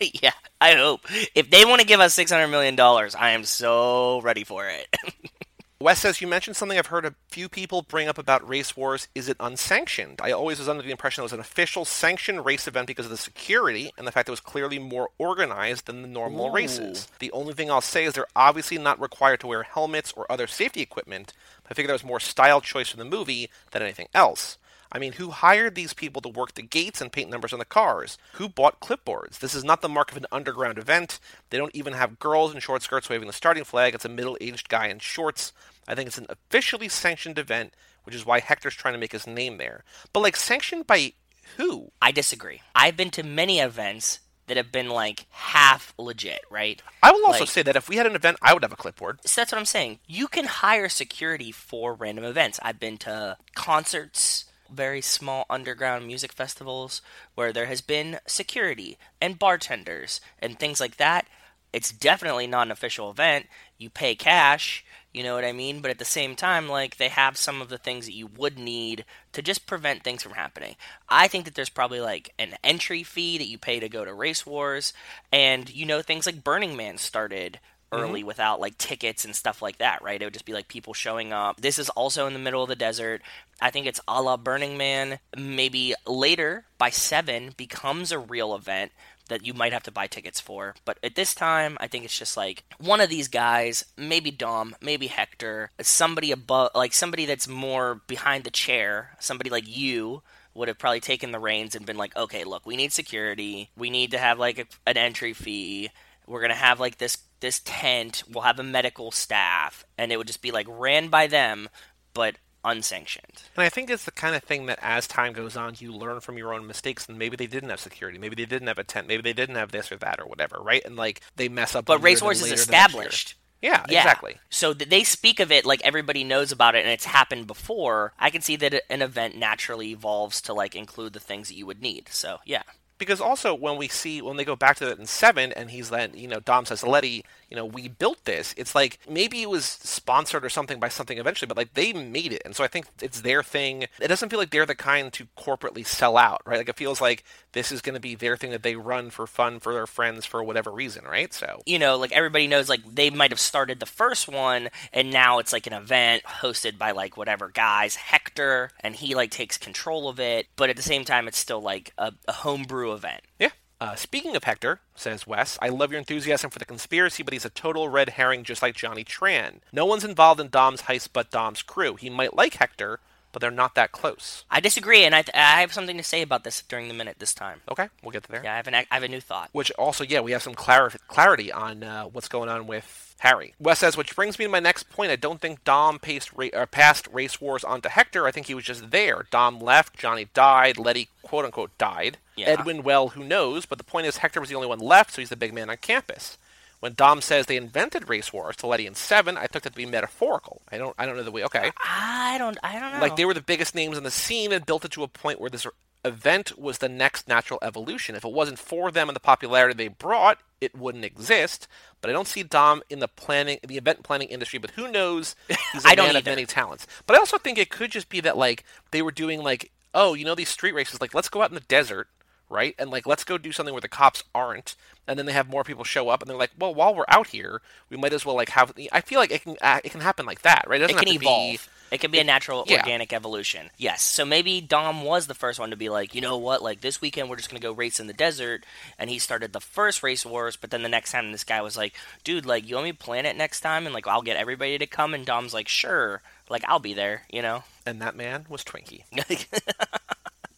yeah, 0.00 0.32
I 0.60 0.74
hope. 0.74 1.02
If 1.36 1.50
they 1.50 1.64
want 1.64 1.80
to 1.80 1.86
give 1.86 2.00
us 2.00 2.14
six 2.14 2.32
hundred 2.32 2.48
million 2.48 2.74
dollars, 2.74 3.14
I 3.14 3.30
am 3.30 3.44
so 3.44 4.20
ready 4.22 4.42
for 4.42 4.66
it. 4.66 4.88
Wes 5.78 5.98
says 5.98 6.22
you 6.22 6.26
mentioned 6.26 6.56
something 6.56 6.78
I've 6.78 6.86
heard 6.86 7.04
a 7.04 7.14
few 7.28 7.50
people 7.50 7.82
bring 7.82 8.08
up 8.08 8.16
about 8.16 8.48
race 8.48 8.78
wars. 8.78 9.08
Is 9.14 9.28
it 9.28 9.36
unsanctioned? 9.38 10.20
I 10.22 10.32
always 10.32 10.58
was 10.58 10.70
under 10.70 10.82
the 10.82 10.90
impression 10.90 11.20
it 11.20 11.26
was 11.26 11.34
an 11.34 11.40
official 11.40 11.84
sanctioned 11.84 12.46
race 12.46 12.66
event 12.66 12.86
because 12.86 13.04
of 13.04 13.10
the 13.10 13.18
security 13.18 13.92
and 13.98 14.06
the 14.06 14.10
fact 14.10 14.24
that 14.24 14.30
it 14.30 14.32
was 14.32 14.40
clearly 14.40 14.78
more 14.78 15.10
organized 15.18 15.84
than 15.84 16.00
the 16.00 16.08
normal 16.08 16.46
Ooh. 16.46 16.52
races. 16.52 17.08
The 17.18 17.30
only 17.32 17.52
thing 17.52 17.70
I'll 17.70 17.82
say 17.82 18.04
is 18.04 18.14
they're 18.14 18.26
obviously 18.34 18.78
not 18.78 18.98
required 18.98 19.40
to 19.40 19.48
wear 19.48 19.64
helmets 19.64 20.14
or 20.16 20.24
other 20.32 20.46
safety 20.46 20.80
equipment. 20.80 21.34
But 21.62 21.72
I 21.72 21.74
figure 21.74 21.88
that 21.88 21.92
was 21.92 22.04
more 22.04 22.20
style 22.20 22.62
choice 22.62 22.88
for 22.88 22.96
the 22.96 23.04
movie 23.04 23.50
than 23.72 23.82
anything 23.82 24.08
else. 24.14 24.56
I 24.92 24.98
mean, 24.98 25.12
who 25.14 25.30
hired 25.30 25.74
these 25.74 25.92
people 25.92 26.22
to 26.22 26.28
work 26.28 26.54
the 26.54 26.62
gates 26.62 27.00
and 27.00 27.12
paint 27.12 27.28
numbers 27.30 27.52
on 27.52 27.58
the 27.58 27.64
cars? 27.64 28.18
Who 28.34 28.48
bought 28.48 28.80
clipboards? 28.80 29.38
This 29.40 29.54
is 29.54 29.64
not 29.64 29.82
the 29.82 29.88
mark 29.88 30.10
of 30.10 30.16
an 30.16 30.26
underground 30.32 30.78
event. 30.78 31.18
They 31.50 31.58
don't 31.58 31.74
even 31.74 31.92
have 31.94 32.18
girls 32.18 32.54
in 32.54 32.60
short 32.60 32.82
skirts 32.82 33.08
waving 33.08 33.26
the 33.26 33.32
starting 33.32 33.64
flag. 33.64 33.94
It's 33.94 34.04
a 34.04 34.08
middle 34.08 34.38
aged 34.40 34.68
guy 34.68 34.86
in 34.86 34.98
shorts. 35.00 35.52
I 35.88 35.94
think 35.94 36.06
it's 36.08 36.18
an 36.18 36.26
officially 36.28 36.88
sanctioned 36.88 37.38
event, 37.38 37.74
which 38.04 38.14
is 38.14 38.24
why 38.24 38.40
Hector's 38.40 38.74
trying 38.74 38.94
to 38.94 39.00
make 39.00 39.12
his 39.12 39.26
name 39.26 39.58
there. 39.58 39.84
But, 40.12 40.20
like, 40.20 40.36
sanctioned 40.36 40.86
by 40.86 41.12
who? 41.56 41.90
I 42.00 42.12
disagree. 42.12 42.62
I've 42.74 42.96
been 42.96 43.10
to 43.10 43.22
many 43.22 43.60
events 43.60 44.20
that 44.48 44.56
have 44.56 44.70
been 44.70 44.88
like 44.88 45.26
half 45.30 45.92
legit, 45.98 46.40
right? 46.50 46.80
I 47.02 47.10
will 47.10 47.26
also 47.26 47.40
Like- 47.40 47.48
say 47.48 47.62
that 47.62 47.74
if 47.74 47.88
we 47.88 47.96
had 47.96 48.06
an 48.06 48.14
event, 48.14 48.38
I 48.40 48.54
would 48.54 48.62
have 48.62 48.72
a 48.72 48.76
clipboard. 48.76 49.18
So 49.26 49.40
that's 49.40 49.50
what 49.50 49.58
I'm 49.58 49.64
saying. 49.66 49.98
You 50.06 50.28
can 50.28 50.44
hire 50.44 50.88
security 50.88 51.50
for 51.50 51.94
random 51.94 52.24
events. 52.24 52.60
I've 52.62 52.78
been 52.78 52.96
to 52.98 53.38
concerts, 53.56 54.44
very 54.70 55.00
small 55.00 55.46
underground 55.48 56.06
music 56.06 56.32
festivals 56.32 57.02
where 57.34 57.52
there 57.52 57.66
has 57.66 57.80
been 57.80 58.18
security 58.26 58.98
and 59.20 59.38
bartenders 59.38 60.20
and 60.38 60.58
things 60.58 60.80
like 60.80 60.96
that. 60.96 61.26
It's 61.72 61.92
definitely 61.92 62.46
not 62.46 62.68
an 62.68 62.70
official 62.70 63.10
event. 63.10 63.46
You 63.76 63.90
pay 63.90 64.14
cash, 64.14 64.84
you 65.12 65.22
know 65.22 65.34
what 65.34 65.44
I 65.44 65.52
mean? 65.52 65.80
But 65.80 65.90
at 65.90 65.98
the 65.98 66.04
same 66.04 66.36
time, 66.36 66.68
like 66.68 66.96
they 66.96 67.08
have 67.08 67.36
some 67.36 67.62
of 67.62 67.70
the 67.70 67.78
things 67.78 68.04
that 68.04 68.14
you 68.14 68.26
would 68.26 68.58
need 68.58 69.04
to 69.32 69.42
just 69.42 69.66
prevent 69.66 70.02
things 70.04 70.22
from 70.22 70.32
happening. 70.32 70.76
I 71.08 71.26
think 71.26 71.46
that 71.46 71.54
there's 71.54 71.70
probably 71.70 72.00
like 72.00 72.34
an 72.38 72.56
entry 72.62 73.02
fee 73.02 73.38
that 73.38 73.48
you 73.48 73.58
pay 73.58 73.80
to 73.80 73.88
go 73.88 74.04
to 74.04 74.12
race 74.12 74.44
wars 74.44 74.92
and 75.32 75.70
you 75.74 75.86
know 75.86 76.02
things 76.02 76.26
like 76.26 76.44
Burning 76.44 76.76
Man 76.76 76.98
started 76.98 77.60
early 77.92 78.20
mm-hmm. 78.20 78.28
without 78.28 78.60
like 78.60 78.78
tickets 78.78 79.24
and 79.24 79.34
stuff 79.34 79.62
like 79.62 79.78
that, 79.78 80.02
right? 80.02 80.20
It 80.20 80.24
would 80.24 80.34
just 80.34 80.44
be 80.44 80.52
like 80.52 80.68
people 80.68 80.94
showing 80.94 81.32
up. 81.32 81.60
This 81.60 81.78
is 81.78 81.88
also 81.90 82.26
in 82.26 82.32
the 82.32 82.38
middle 82.38 82.62
of 82.62 82.68
the 82.68 82.76
desert. 82.76 83.22
I 83.60 83.70
think 83.70 83.86
it's 83.86 84.00
a 84.08 84.22
la 84.22 84.36
Burning 84.36 84.76
Man. 84.76 85.18
Maybe 85.36 85.94
later 86.06 86.64
by 86.78 86.90
seven 86.90 87.52
becomes 87.56 88.12
a 88.12 88.18
real 88.18 88.54
event 88.54 88.92
that 89.28 89.44
you 89.44 89.52
might 89.52 89.72
have 89.72 89.82
to 89.84 89.90
buy 89.90 90.06
tickets 90.06 90.40
for. 90.40 90.74
But 90.84 90.98
at 91.02 91.14
this 91.14 91.34
time, 91.34 91.76
I 91.80 91.86
think 91.86 92.04
it's 92.04 92.18
just 92.18 92.36
like 92.36 92.64
one 92.78 93.00
of 93.00 93.10
these 93.10 93.28
guys, 93.28 93.84
maybe 93.96 94.30
Dom, 94.30 94.76
maybe 94.80 95.08
Hector, 95.08 95.70
somebody 95.80 96.30
above, 96.32 96.70
like 96.74 96.92
somebody 96.92 97.26
that's 97.26 97.48
more 97.48 98.02
behind 98.06 98.44
the 98.44 98.50
chair, 98.50 99.16
somebody 99.18 99.50
like 99.50 99.64
you 99.66 100.22
would 100.54 100.68
have 100.68 100.78
probably 100.78 101.00
taken 101.00 101.32
the 101.32 101.38
reins 101.38 101.74
and 101.74 101.84
been 101.84 101.98
like, 101.98 102.16
okay, 102.16 102.44
look, 102.44 102.64
we 102.66 102.76
need 102.76 102.92
security. 102.92 103.70
We 103.76 103.90
need 103.90 104.12
to 104.12 104.18
have 104.18 104.38
like 104.38 104.58
a, 104.58 104.66
an 104.86 104.96
entry 104.96 105.32
fee. 105.32 105.90
We're 106.26 106.40
gonna 106.40 106.54
have 106.54 106.80
like 106.80 106.98
this 106.98 107.18
this 107.40 107.60
tent. 107.64 108.22
We'll 108.30 108.42
have 108.44 108.58
a 108.58 108.62
medical 108.64 109.10
staff, 109.10 109.84
and 109.98 110.10
it 110.12 110.16
would 110.16 110.26
just 110.26 110.42
be 110.42 110.50
like 110.52 110.66
ran 110.68 111.08
by 111.08 111.26
them, 111.26 111.68
but 112.14 112.36
unsanctioned. 112.64 113.42
And 113.56 113.62
I 113.64 113.68
think 113.68 113.90
it's 113.90 114.04
the 114.04 114.10
kind 114.10 114.34
of 114.34 114.42
thing 114.42 114.66
that 114.66 114.78
as 114.82 115.06
time 115.06 115.32
goes 115.32 115.56
on, 115.56 115.74
you 115.78 115.92
learn 115.92 116.20
from 116.20 116.36
your 116.36 116.52
own 116.52 116.66
mistakes. 116.66 117.08
And 117.08 117.18
maybe 117.18 117.36
they 117.36 117.46
didn't 117.46 117.70
have 117.70 117.78
security. 117.80 118.18
Maybe 118.18 118.34
they 118.34 118.44
didn't 118.46 118.66
have 118.68 118.78
a 118.78 118.84
tent. 118.84 119.06
Maybe 119.06 119.22
they 119.22 119.32
didn't 119.32 119.54
have 119.56 119.70
this 119.70 119.92
or 119.92 119.96
that 119.98 120.18
or 120.20 120.26
whatever, 120.26 120.58
right? 120.60 120.84
And 120.84 120.96
like 120.96 121.20
they 121.36 121.48
mess 121.48 121.74
up. 121.74 121.84
But 121.84 121.94
one 121.94 122.00
year, 122.00 122.04
Race 122.06 122.18
then 122.20 122.24
Wars 122.26 122.36
is 122.38 122.42
later 122.42 122.56
the 122.56 122.56
next 122.56 122.68
year. 122.70 122.80
established. 123.02 123.34
Yeah, 123.62 123.84
Yeah. 123.88 124.00
exactly. 124.00 124.36
So 124.50 124.74
th- 124.74 124.90
they 124.90 125.02
speak 125.04 125.38
of 125.40 125.50
it 125.52 125.64
like 125.64 125.80
everybody 125.82 126.24
knows 126.24 126.52
about 126.52 126.74
it 126.74 126.80
and 126.82 126.90
it's 126.90 127.04
happened 127.06 127.46
before. 127.46 128.12
I 128.18 128.30
can 128.30 128.42
see 128.42 128.56
that 128.56 128.82
an 128.90 129.00
event 129.00 129.36
naturally 129.36 129.90
evolves 129.92 130.40
to 130.42 130.52
like 130.52 130.74
include 130.74 131.12
the 131.14 131.20
things 131.20 131.48
that 131.48 131.54
you 131.54 131.66
would 131.66 131.80
need. 131.80 132.08
So 132.10 132.38
yeah. 132.44 132.62
Because 132.98 133.20
also 133.20 133.54
when 133.54 133.76
we 133.76 133.88
see 133.88 134.22
when 134.22 134.36
they 134.36 134.44
go 134.44 134.56
back 134.56 134.76
to 134.76 134.90
it 134.90 134.98
in 134.98 135.06
seven, 135.06 135.52
and 135.52 135.70
he's 135.70 135.90
then 135.90 136.12
you 136.14 136.28
know 136.28 136.40
Dom 136.40 136.64
says 136.64 136.82
Letty, 136.82 137.24
you 137.50 137.56
know 137.56 137.64
we 137.64 137.88
built 137.88 138.24
this. 138.24 138.54
It's 138.56 138.74
like 138.74 138.98
maybe 139.08 139.42
it 139.42 139.50
was 139.50 139.64
sponsored 139.64 140.44
or 140.44 140.48
something 140.48 140.80
by 140.80 140.88
something 140.88 141.18
eventually, 141.18 141.46
but 141.46 141.56
like 141.56 141.74
they 141.74 141.92
made 141.92 142.32
it, 142.32 142.42
and 142.44 142.54
so 142.54 142.64
I 142.64 142.68
think 142.68 142.86
it's 143.00 143.20
their 143.20 143.42
thing. 143.42 143.86
It 144.00 144.08
doesn't 144.08 144.30
feel 144.30 144.38
like 144.38 144.50
they're 144.50 144.66
the 144.66 144.74
kind 144.74 145.12
to 145.14 145.26
corporately 145.38 145.86
sell 145.86 146.16
out, 146.16 146.42
right? 146.44 146.58
Like 146.58 146.68
it 146.68 146.76
feels 146.76 147.00
like 147.00 147.24
this 147.52 147.72
is 147.72 147.80
going 147.80 147.94
to 147.94 148.00
be 148.00 148.14
their 148.14 148.36
thing 148.36 148.50
that 148.50 148.62
they 148.62 148.76
run 148.76 149.10
for 149.10 149.26
fun 149.26 149.60
for 149.60 149.72
their 149.72 149.86
friends 149.86 150.26
for 150.26 150.42
whatever 150.42 150.70
reason, 150.70 151.04
right? 151.04 151.32
So 151.32 151.62
You 151.66 151.78
know, 151.78 151.96
like 151.96 152.12
everybody 152.12 152.46
knows 152.46 152.68
like 152.68 152.82
they 152.84 153.10
might 153.10 153.30
have 153.30 153.40
started 153.40 153.80
the 153.80 153.86
first 153.86 154.28
one 154.28 154.68
and 154.92 155.10
now 155.10 155.38
it's 155.38 155.52
like 155.52 155.66
an 155.66 155.72
event 155.72 156.22
hosted 156.24 156.78
by 156.78 156.90
like 156.90 157.16
whatever 157.16 157.48
guys, 157.48 157.96
Hector, 157.96 158.70
and 158.80 158.94
he 158.94 159.14
like 159.14 159.30
takes 159.30 159.56
control 159.56 160.08
of 160.08 160.20
it, 160.20 160.46
but 160.56 160.70
at 160.70 160.76
the 160.76 160.82
same 160.82 161.04
time 161.04 161.28
it's 161.28 161.38
still 161.38 161.60
like 161.60 161.92
a, 161.98 162.12
a 162.28 162.32
homebrew 162.32 162.92
event. 162.92 163.22
Yeah. 163.38 163.50
Uh, 163.78 163.94
speaking 163.94 164.34
of 164.34 164.44
Hector, 164.44 164.80
says 164.94 165.26
Wes, 165.26 165.58
I 165.60 165.68
love 165.68 165.90
your 165.90 165.98
enthusiasm 165.98 166.48
for 166.50 166.58
the 166.58 166.64
conspiracy, 166.64 167.22
but 167.22 167.34
he's 167.34 167.44
a 167.44 167.50
total 167.50 167.90
red 167.90 168.10
herring 168.10 168.42
just 168.42 168.62
like 168.62 168.74
Johnny 168.74 169.04
Tran. 169.04 169.60
No 169.70 169.84
one's 169.84 170.04
involved 170.04 170.40
in 170.40 170.48
Dom's 170.48 170.82
heist 170.82 171.10
but 171.12 171.30
Dom's 171.30 171.62
crew. 171.62 171.94
He 171.94 172.08
might 172.08 172.34
like 172.34 172.54
Hector, 172.54 173.00
but 173.32 173.40
they're 173.40 173.50
not 173.50 173.74
that 173.74 173.92
close. 173.92 174.44
I 174.50 174.60
disagree 174.60 175.04
and 175.04 175.14
I, 175.14 175.22
th- 175.22 175.34
I 175.34 175.60
have 175.60 175.72
something 175.72 175.96
to 175.96 176.02
say 176.02 176.22
about 176.22 176.44
this 176.44 176.62
during 176.62 176.88
the 176.88 176.94
minute 176.94 177.16
this 177.18 177.34
time. 177.34 177.60
Okay, 177.70 177.88
we'll 178.02 178.12
get 178.12 178.24
to 178.24 178.32
there. 178.32 178.42
Yeah, 178.44 178.54
I 178.54 178.56
have 178.56 178.66
an 178.68 178.74
I 178.74 178.86
have 178.90 179.02
a 179.02 179.08
new 179.08 179.20
thought. 179.20 179.50
Which 179.52 179.70
also, 179.72 180.04
yeah, 180.04 180.20
we 180.20 180.32
have 180.32 180.42
some 180.42 180.54
clar- 180.54 180.92
clarity 181.08 181.52
on 181.52 181.82
uh, 181.82 182.04
what's 182.04 182.28
going 182.28 182.48
on 182.48 182.66
with 182.66 183.14
Harry. 183.20 183.54
Wes 183.58 183.78
says, 183.78 183.96
which 183.96 184.14
brings 184.14 184.38
me 184.38 184.44
to 184.44 184.50
my 184.50 184.60
next 184.60 184.90
point. 184.90 185.10
I 185.10 185.16
don't 185.16 185.40
think 185.40 185.64
Dom 185.64 185.98
paced 185.98 186.30
ra- 186.34 186.48
uh, 186.54 186.66
passed 186.66 187.08
race 187.12 187.40
wars 187.40 187.64
onto 187.64 187.88
Hector. 187.88 188.26
I 188.26 188.30
think 188.30 188.46
he 188.46 188.54
was 188.54 188.64
just 188.64 188.90
there. 188.90 189.26
Dom 189.30 189.58
left, 189.58 189.98
Johnny 189.98 190.28
died, 190.34 190.78
Letty 190.78 191.08
quote 191.22 191.44
unquote 191.44 191.76
died. 191.78 192.18
Yeah. 192.36 192.48
Edwin, 192.48 192.82
well, 192.82 193.08
who 193.08 193.24
knows? 193.24 193.64
But 193.64 193.78
the 193.78 193.84
point 193.84 194.06
is, 194.06 194.18
Hector 194.18 194.40
was 194.40 194.50
the 194.50 194.54
only 194.54 194.68
one 194.68 194.78
left, 194.78 195.14
so 195.14 195.22
he's 195.22 195.30
the 195.30 195.36
big 195.36 195.54
man 195.54 195.70
on 195.70 195.78
campus. 195.78 196.36
When 196.80 196.92
Dom 196.94 197.20
says 197.22 197.46
they 197.46 197.56
invented 197.56 198.08
race 198.08 198.32
wars 198.32 198.56
to 198.56 198.66
Letty 198.66 198.86
in 198.86 198.94
Seven, 198.94 199.36
I 199.36 199.46
took 199.46 199.62
that 199.62 199.70
to 199.70 199.76
be 199.76 199.86
metaphorical. 199.86 200.62
I 200.70 200.78
don't, 200.78 200.94
I 200.98 201.06
don't 201.06 201.16
know 201.16 201.22
the 201.22 201.30
way. 201.30 201.44
Okay, 201.44 201.70
I 201.84 202.36
don't 202.38 202.58
I 202.62 202.78
don't 202.78 202.92
know. 202.92 203.00
like 203.00 203.16
they 203.16 203.24
were 203.24 203.34
the 203.34 203.40
biggest 203.40 203.74
names 203.74 203.96
on 203.96 204.02
the 204.02 204.10
scene 204.10 204.52
and 204.52 204.64
built 204.66 204.84
it 204.84 204.90
to 204.92 205.02
a 205.02 205.08
point 205.08 205.40
where 205.40 205.50
this 205.50 205.66
event 206.04 206.56
was 206.58 206.78
the 206.78 206.88
next 206.88 207.26
natural 207.26 207.58
evolution. 207.62 208.14
If 208.14 208.24
it 208.24 208.32
wasn't 208.32 208.58
for 208.58 208.90
them 208.92 209.08
and 209.08 209.16
the 209.16 209.20
popularity 209.20 209.74
they 209.74 209.88
brought, 209.88 210.38
it 210.60 210.76
wouldn't 210.76 211.04
exist. 211.04 211.66
But 212.00 212.10
I 212.10 212.12
don't 212.12 212.28
see 212.28 212.42
Dom 212.44 212.82
in 212.88 213.00
the 213.00 213.08
planning, 213.08 213.58
the 213.66 213.76
event 213.78 214.02
planning 214.04 214.28
industry. 214.28 214.58
But 214.58 214.72
who 214.72 214.86
knows? 214.90 215.34
He's 215.72 215.84
a 215.84 215.88
I 215.88 215.94
don't 215.96 216.06
man 216.08 216.16
of 216.16 216.24
many 216.26 216.46
talents. 216.46 216.86
But 217.06 217.16
I 217.16 217.18
also 217.18 217.38
think 217.38 217.58
it 217.58 217.70
could 217.70 217.90
just 217.90 218.08
be 218.08 218.20
that 218.20 218.36
like 218.36 218.64
they 218.92 219.02
were 219.02 219.10
doing 219.10 219.42
like, 219.42 219.72
oh, 219.94 220.14
you 220.14 220.24
know 220.24 220.34
these 220.36 220.50
street 220.50 220.74
races. 220.74 221.00
Like 221.00 221.14
let's 221.14 221.28
go 221.30 221.42
out 221.42 221.50
in 221.50 221.54
the 221.54 221.60
desert. 221.60 222.08
right? 222.48 222.74
And 222.78 222.90
like, 222.90 223.06
let's 223.06 223.24
go 223.24 223.38
do 223.38 223.50
something 223.50 223.74
where 223.74 223.80
the 223.80 223.88
cops 223.88 224.22
aren't, 224.34 224.76
and 225.08 225.18
then 225.18 225.26
they 225.26 225.32
have 225.32 225.48
more 225.48 225.64
people 225.64 225.84
show 225.84 226.08
up, 226.08 226.22
and 226.22 226.30
they're 226.30 226.36
like, 226.36 226.52
well, 226.58 226.74
while 226.74 226.94
we're 226.94 227.04
out 227.08 227.28
here, 227.28 227.60
we 227.90 227.96
might 227.96 228.12
as 228.12 228.24
well 228.24 228.34
like 228.34 228.50
have. 228.50 228.72
I 228.92 229.00
feel 229.00 229.20
like 229.20 229.30
it 229.30 229.42
can 229.42 229.56
uh, 229.60 229.80
it 229.84 229.90
can 229.90 230.00
happen 230.00 230.26
like 230.26 230.42
that, 230.42 230.64
right? 230.66 230.80
It, 230.80 230.90
it 230.90 230.96
can 230.96 231.08
evolve. 231.08 231.52
Be, 231.52 231.58
it 231.92 232.00
can 232.00 232.10
be 232.10 232.18
a 232.18 232.24
natural, 232.24 232.64
yeah. 232.66 232.78
organic 232.78 233.12
evolution. 233.12 233.70
Yes. 233.76 234.02
So 234.02 234.24
maybe 234.24 234.60
Dom 234.60 235.04
was 235.04 235.28
the 235.28 235.34
first 235.34 235.60
one 235.60 235.70
to 235.70 235.76
be 235.76 235.88
like, 235.88 236.14
you 236.14 236.20
know 236.20 236.36
what? 236.36 236.62
Like 236.62 236.80
this 236.80 237.00
weekend, 237.00 237.30
we're 237.30 237.36
just 237.36 237.48
gonna 237.48 237.60
go 237.60 237.72
race 237.72 238.00
in 238.00 238.08
the 238.08 238.12
desert, 238.12 238.64
and 238.98 239.08
he 239.08 239.18
started 239.18 239.52
the 239.52 239.60
first 239.60 240.02
race 240.02 240.26
wars. 240.26 240.56
But 240.56 240.70
then 240.70 240.82
the 240.82 240.88
next 240.88 241.12
time, 241.12 241.30
this 241.30 241.44
guy 241.44 241.60
was 241.60 241.76
like, 241.76 241.94
dude, 242.24 242.46
like 242.46 242.68
you 242.68 242.74
want 242.74 242.86
me 242.86 242.92
to 242.92 242.98
plan 242.98 243.26
it 243.26 243.36
next 243.36 243.60
time, 243.60 243.86
and 243.86 243.94
like 243.94 244.06
I'll 244.06 244.22
get 244.22 244.36
everybody 244.36 244.78
to 244.78 244.86
come. 244.86 245.14
And 245.14 245.24
Dom's 245.24 245.54
like, 245.54 245.68
sure, 245.68 246.22
like 246.48 246.64
I'll 246.66 246.80
be 246.80 246.94
there, 246.94 247.22
you 247.30 247.42
know. 247.42 247.64
And 247.84 248.02
that 248.02 248.16
man 248.16 248.46
was 248.48 248.64
Twinkie. 248.64 249.04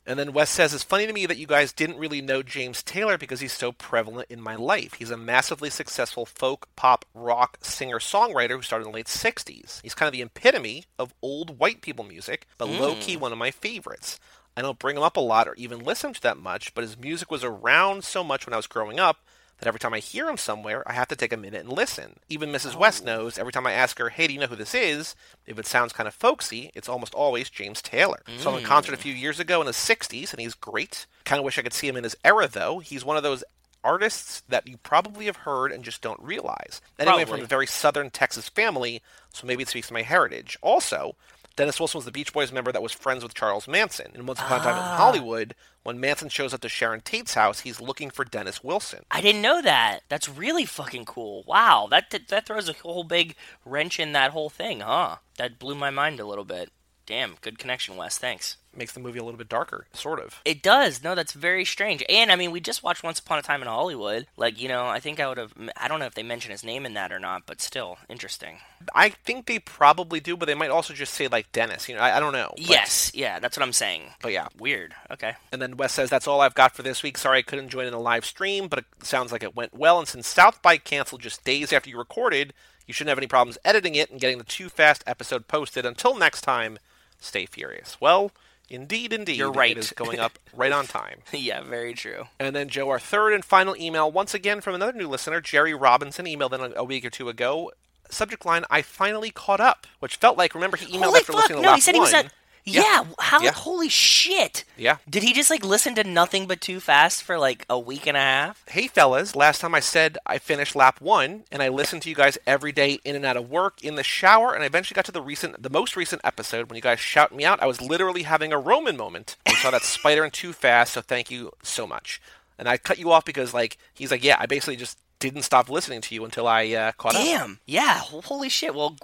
And 0.08 0.18
then 0.18 0.32
Wes 0.32 0.48
says, 0.48 0.72
It's 0.72 0.82
funny 0.82 1.06
to 1.06 1.12
me 1.12 1.26
that 1.26 1.36
you 1.36 1.46
guys 1.46 1.70
didn't 1.70 1.98
really 1.98 2.22
know 2.22 2.42
James 2.42 2.82
Taylor 2.82 3.18
because 3.18 3.40
he's 3.40 3.52
so 3.52 3.72
prevalent 3.72 4.30
in 4.30 4.40
my 4.40 4.56
life. 4.56 4.94
He's 4.94 5.10
a 5.10 5.18
massively 5.18 5.68
successful 5.68 6.24
folk, 6.24 6.66
pop, 6.76 7.04
rock 7.12 7.58
singer 7.60 7.98
songwriter 7.98 8.52
who 8.52 8.62
started 8.62 8.86
in 8.86 8.92
the 8.92 8.96
late 8.96 9.06
60s. 9.06 9.82
He's 9.82 9.94
kind 9.94 10.08
of 10.08 10.14
the 10.14 10.22
epitome 10.22 10.86
of 10.98 11.12
old 11.20 11.58
white 11.58 11.82
people 11.82 12.06
music, 12.06 12.46
but 12.56 12.68
mm. 12.68 12.80
low 12.80 12.94
key 12.94 13.18
one 13.18 13.32
of 13.32 13.38
my 13.38 13.50
favorites. 13.50 14.18
I 14.56 14.62
don't 14.62 14.78
bring 14.78 14.96
him 14.96 15.02
up 15.02 15.18
a 15.18 15.20
lot 15.20 15.46
or 15.46 15.54
even 15.56 15.84
listen 15.84 16.14
to 16.14 16.22
that 16.22 16.38
much, 16.38 16.72
but 16.72 16.82
his 16.82 16.98
music 16.98 17.30
was 17.30 17.44
around 17.44 18.02
so 18.02 18.24
much 18.24 18.46
when 18.46 18.54
I 18.54 18.56
was 18.56 18.66
growing 18.66 18.98
up 18.98 19.18
that 19.58 19.66
every 19.66 19.80
time 19.80 19.94
I 19.94 19.98
hear 19.98 20.28
him 20.28 20.36
somewhere, 20.36 20.82
I 20.86 20.92
have 20.92 21.08
to 21.08 21.16
take 21.16 21.32
a 21.32 21.36
minute 21.36 21.60
and 21.60 21.72
listen. 21.72 22.20
Even 22.28 22.50
Mrs. 22.50 22.76
Oh. 22.76 22.78
West 22.78 23.04
knows 23.04 23.38
every 23.38 23.52
time 23.52 23.66
I 23.66 23.72
ask 23.72 23.98
her, 23.98 24.08
hey, 24.08 24.26
do 24.26 24.34
you 24.34 24.40
know 24.40 24.46
who 24.46 24.56
this 24.56 24.74
is? 24.74 25.14
If 25.46 25.58
it 25.58 25.66
sounds 25.66 25.92
kind 25.92 26.06
of 26.06 26.14
folksy, 26.14 26.70
it's 26.74 26.88
almost 26.88 27.14
always 27.14 27.50
James 27.50 27.82
Taylor. 27.82 28.22
Mm. 28.26 28.38
Saw 28.38 28.50
him 28.52 28.58
in 28.58 28.64
concert 28.64 28.94
a 28.94 28.98
few 28.98 29.12
years 29.12 29.40
ago 29.40 29.60
in 29.60 29.66
the 29.66 29.72
60s, 29.72 30.32
and 30.32 30.40
he's 30.40 30.54
great. 30.54 31.06
Kind 31.24 31.38
of 31.38 31.44
wish 31.44 31.58
I 31.58 31.62
could 31.62 31.72
see 31.72 31.88
him 31.88 31.96
in 31.96 32.04
his 32.04 32.16
era, 32.24 32.48
though. 32.48 32.78
He's 32.78 33.04
one 33.04 33.16
of 33.16 33.22
those 33.22 33.44
artists 33.84 34.42
that 34.48 34.66
you 34.66 34.76
probably 34.78 35.26
have 35.26 35.36
heard 35.36 35.72
and 35.72 35.84
just 35.84 36.02
don't 36.02 36.20
realize. 36.20 36.80
Anyway, 36.98 37.24
from 37.24 37.40
a 37.40 37.46
very 37.46 37.66
southern 37.66 38.10
Texas 38.10 38.48
family, 38.48 39.02
so 39.32 39.46
maybe 39.46 39.62
it 39.62 39.68
speaks 39.68 39.88
to 39.88 39.94
my 39.94 40.02
heritage. 40.02 40.58
Also, 40.62 41.14
Dennis 41.58 41.80
Wilson 41.80 41.98
was 41.98 42.04
the 42.04 42.12
Beach 42.12 42.32
Boys 42.32 42.52
member 42.52 42.70
that 42.70 42.84
was 42.84 42.92
friends 42.92 43.24
with 43.24 43.34
Charles 43.34 43.66
Manson. 43.66 44.12
And 44.14 44.28
once 44.28 44.38
upon 44.38 44.60
a 44.60 44.62
time 44.62 44.76
in 44.76 44.82
ah. 44.84 44.96
Hollywood, 44.96 45.56
when 45.82 45.98
Manson 45.98 46.28
shows 46.28 46.54
up 46.54 46.60
to 46.60 46.68
Sharon 46.68 47.00
Tate's 47.00 47.34
house, 47.34 47.60
he's 47.60 47.80
looking 47.80 48.10
for 48.10 48.24
Dennis 48.24 48.62
Wilson. 48.62 49.00
I 49.10 49.20
didn't 49.20 49.42
know 49.42 49.60
that. 49.62 50.02
That's 50.08 50.28
really 50.28 50.64
fucking 50.64 51.06
cool. 51.06 51.42
Wow, 51.48 51.88
that 51.90 52.14
that 52.28 52.46
throws 52.46 52.68
a 52.68 52.74
whole 52.74 53.02
big 53.02 53.34
wrench 53.64 53.98
in 53.98 54.12
that 54.12 54.30
whole 54.30 54.50
thing, 54.50 54.80
huh? 54.80 55.16
That 55.36 55.58
blew 55.58 55.74
my 55.74 55.90
mind 55.90 56.20
a 56.20 56.26
little 56.26 56.44
bit. 56.44 56.70
Damn, 57.08 57.36
good 57.40 57.58
connection, 57.58 57.96
Wes. 57.96 58.18
Thanks. 58.18 58.58
Makes 58.76 58.92
the 58.92 59.00
movie 59.00 59.18
a 59.18 59.24
little 59.24 59.38
bit 59.38 59.48
darker, 59.48 59.86
sort 59.94 60.20
of. 60.20 60.42
It 60.44 60.62
does. 60.62 61.02
No, 61.02 61.14
that's 61.14 61.32
very 61.32 61.64
strange. 61.64 62.04
And 62.06 62.30
I 62.30 62.36
mean, 62.36 62.50
we 62.50 62.60
just 62.60 62.82
watched 62.82 63.02
Once 63.02 63.18
Upon 63.18 63.38
a 63.38 63.42
Time 63.42 63.62
in 63.62 63.66
Hollywood. 63.66 64.26
Like, 64.36 64.60
you 64.60 64.68
know, 64.68 64.86
I 64.86 65.00
think 65.00 65.18
I 65.18 65.26
would 65.26 65.38
have. 65.38 65.54
I 65.74 65.88
don't 65.88 66.00
know 66.00 66.04
if 66.04 66.14
they 66.14 66.22
mention 66.22 66.50
his 66.50 66.62
name 66.62 66.84
in 66.84 66.92
that 66.92 67.10
or 67.10 67.18
not, 67.18 67.44
but 67.46 67.62
still 67.62 67.96
interesting. 68.10 68.58
I 68.94 69.08
think 69.08 69.46
they 69.46 69.58
probably 69.58 70.20
do, 70.20 70.36
but 70.36 70.44
they 70.44 70.54
might 70.54 70.68
also 70.68 70.92
just 70.92 71.14
say 71.14 71.28
like 71.28 71.50
Dennis. 71.50 71.88
You 71.88 71.94
know, 71.94 72.02
I, 72.02 72.18
I 72.18 72.20
don't 72.20 72.34
know. 72.34 72.52
But, 72.58 72.68
yes, 72.68 73.10
yeah, 73.14 73.38
that's 73.38 73.56
what 73.56 73.64
I'm 73.64 73.72
saying. 73.72 74.02
But 74.20 74.32
yeah, 74.32 74.48
weird. 74.58 74.94
Okay. 75.10 75.32
And 75.50 75.62
then 75.62 75.78
Wes 75.78 75.94
says 75.94 76.10
that's 76.10 76.28
all 76.28 76.42
I've 76.42 76.54
got 76.54 76.76
for 76.76 76.82
this 76.82 77.02
week. 77.02 77.16
Sorry 77.16 77.38
I 77.38 77.42
couldn't 77.42 77.70
join 77.70 77.86
in 77.86 77.92
the 77.92 77.98
live 77.98 78.26
stream, 78.26 78.68
but 78.68 78.80
it 78.80 78.84
sounds 79.02 79.32
like 79.32 79.42
it 79.42 79.56
went 79.56 79.72
well. 79.72 79.98
And 79.98 80.06
since 80.06 80.26
South 80.28 80.60
by 80.60 80.76
canceled 80.76 81.22
just 81.22 81.42
days 81.42 81.72
after 81.72 81.88
you 81.88 81.96
recorded, 81.96 82.52
you 82.86 82.92
shouldn't 82.92 83.10
have 83.10 83.18
any 83.18 83.26
problems 83.26 83.56
editing 83.64 83.94
it 83.94 84.10
and 84.10 84.20
getting 84.20 84.38
the 84.38 84.44
Too 84.44 84.68
Fast 84.68 85.02
episode 85.06 85.48
posted. 85.48 85.86
Until 85.86 86.16
next 86.16 86.42
time 86.42 86.78
stay 87.18 87.46
furious. 87.46 87.96
Well, 88.00 88.32
indeed, 88.68 89.12
indeed. 89.12 89.36
You're 89.36 89.52
right. 89.52 89.72
It 89.76 89.78
is 89.78 89.92
going 89.92 90.18
up 90.18 90.38
right 90.54 90.72
on 90.72 90.86
time. 90.86 91.20
yeah, 91.32 91.62
very 91.62 91.94
true. 91.94 92.24
And 92.38 92.54
then, 92.54 92.68
Joe, 92.68 92.88
our 92.90 92.98
third 92.98 93.32
and 93.32 93.44
final 93.44 93.76
email, 93.76 94.10
once 94.10 94.34
again 94.34 94.60
from 94.60 94.74
another 94.74 94.92
new 94.92 95.08
listener, 95.08 95.40
Jerry 95.40 95.74
Robinson, 95.74 96.26
emailed 96.26 96.52
in 96.52 96.72
a, 96.76 96.84
week 96.84 97.04
or 97.04 97.10
two 97.10 97.28
ago. 97.28 97.72
Subject 98.10 98.46
line, 98.46 98.64
I 98.70 98.82
finally 98.82 99.30
caught 99.30 99.60
up, 99.60 99.86
which 99.98 100.16
felt 100.16 100.38
like, 100.38 100.54
remember, 100.54 100.78
he 100.78 100.86
emailed 100.86 101.04
Holy 101.04 101.20
after 101.20 101.32
fuck, 101.32 101.42
listening 101.42 101.58
to 101.58 101.62
no, 101.62 101.68
last 101.70 101.76
he 101.76 101.80
said 101.82 101.94
one. 101.94 101.94
he 101.94 102.00
was 102.00 102.14
at 102.14 102.32
yeah. 102.68 102.82
yeah. 102.82 103.04
How? 103.18 103.40
Yeah. 103.40 103.52
Holy 103.52 103.88
shit. 103.88 104.64
Yeah. 104.76 104.98
Did 105.08 105.22
he 105.22 105.32
just 105.32 105.50
like 105.50 105.64
listen 105.64 105.94
to 105.96 106.04
nothing 106.04 106.46
but 106.46 106.60
Too 106.60 106.80
Fast 106.80 107.22
for 107.22 107.38
like 107.38 107.64
a 107.68 107.78
week 107.78 108.06
and 108.06 108.16
a 108.16 108.20
half? 108.20 108.64
Hey, 108.68 108.88
fellas. 108.88 109.34
Last 109.34 109.60
time 109.60 109.74
I 109.74 109.80
said 109.80 110.18
I 110.26 110.38
finished 110.38 110.76
lap 110.76 111.00
one, 111.00 111.44
and 111.50 111.62
I 111.62 111.68
listened 111.68 112.02
to 112.02 112.08
you 112.08 112.14
guys 112.14 112.38
every 112.46 112.72
day 112.72 112.98
in 113.04 113.16
and 113.16 113.24
out 113.24 113.36
of 113.36 113.50
work, 113.50 113.82
in 113.82 113.94
the 113.94 114.02
shower, 114.02 114.54
and 114.54 114.62
I 114.62 114.66
eventually 114.66 114.94
got 114.94 115.04
to 115.06 115.12
the 115.12 115.22
recent, 115.22 115.62
the 115.62 115.70
most 115.70 115.96
recent 115.96 116.22
episode 116.24 116.68
when 116.68 116.76
you 116.76 116.82
guys 116.82 117.00
shout 117.00 117.34
me 117.34 117.44
out. 117.44 117.62
I 117.62 117.66
was 117.66 117.80
literally 117.80 118.22
having 118.22 118.52
a 118.52 118.58
Roman 118.58 118.96
moment. 118.96 119.36
I 119.46 119.54
saw 119.54 119.70
that 119.70 119.82
spider 119.82 120.24
in 120.24 120.30
Too 120.30 120.52
Fast, 120.52 120.92
so 120.92 121.00
thank 121.00 121.30
you 121.30 121.52
so 121.62 121.86
much. 121.86 122.20
And 122.58 122.68
I 122.68 122.76
cut 122.76 122.98
you 122.98 123.12
off 123.12 123.24
because, 123.24 123.54
like, 123.54 123.78
he's 123.94 124.10
like, 124.10 124.24
yeah, 124.24 124.36
I 124.38 124.46
basically 124.46 124.76
just 124.76 124.98
didn't 125.18 125.42
stop 125.42 125.68
listening 125.68 126.00
to 126.02 126.14
you 126.14 126.24
until 126.24 126.46
I 126.46 126.68
uh, 126.68 126.92
caught 126.92 127.12
Damn. 127.12 127.20
up. 127.20 127.26
Damn. 127.26 127.60
Yeah. 127.66 127.98
Holy 127.98 128.48
shit. 128.48 128.74
Well, 128.74 128.96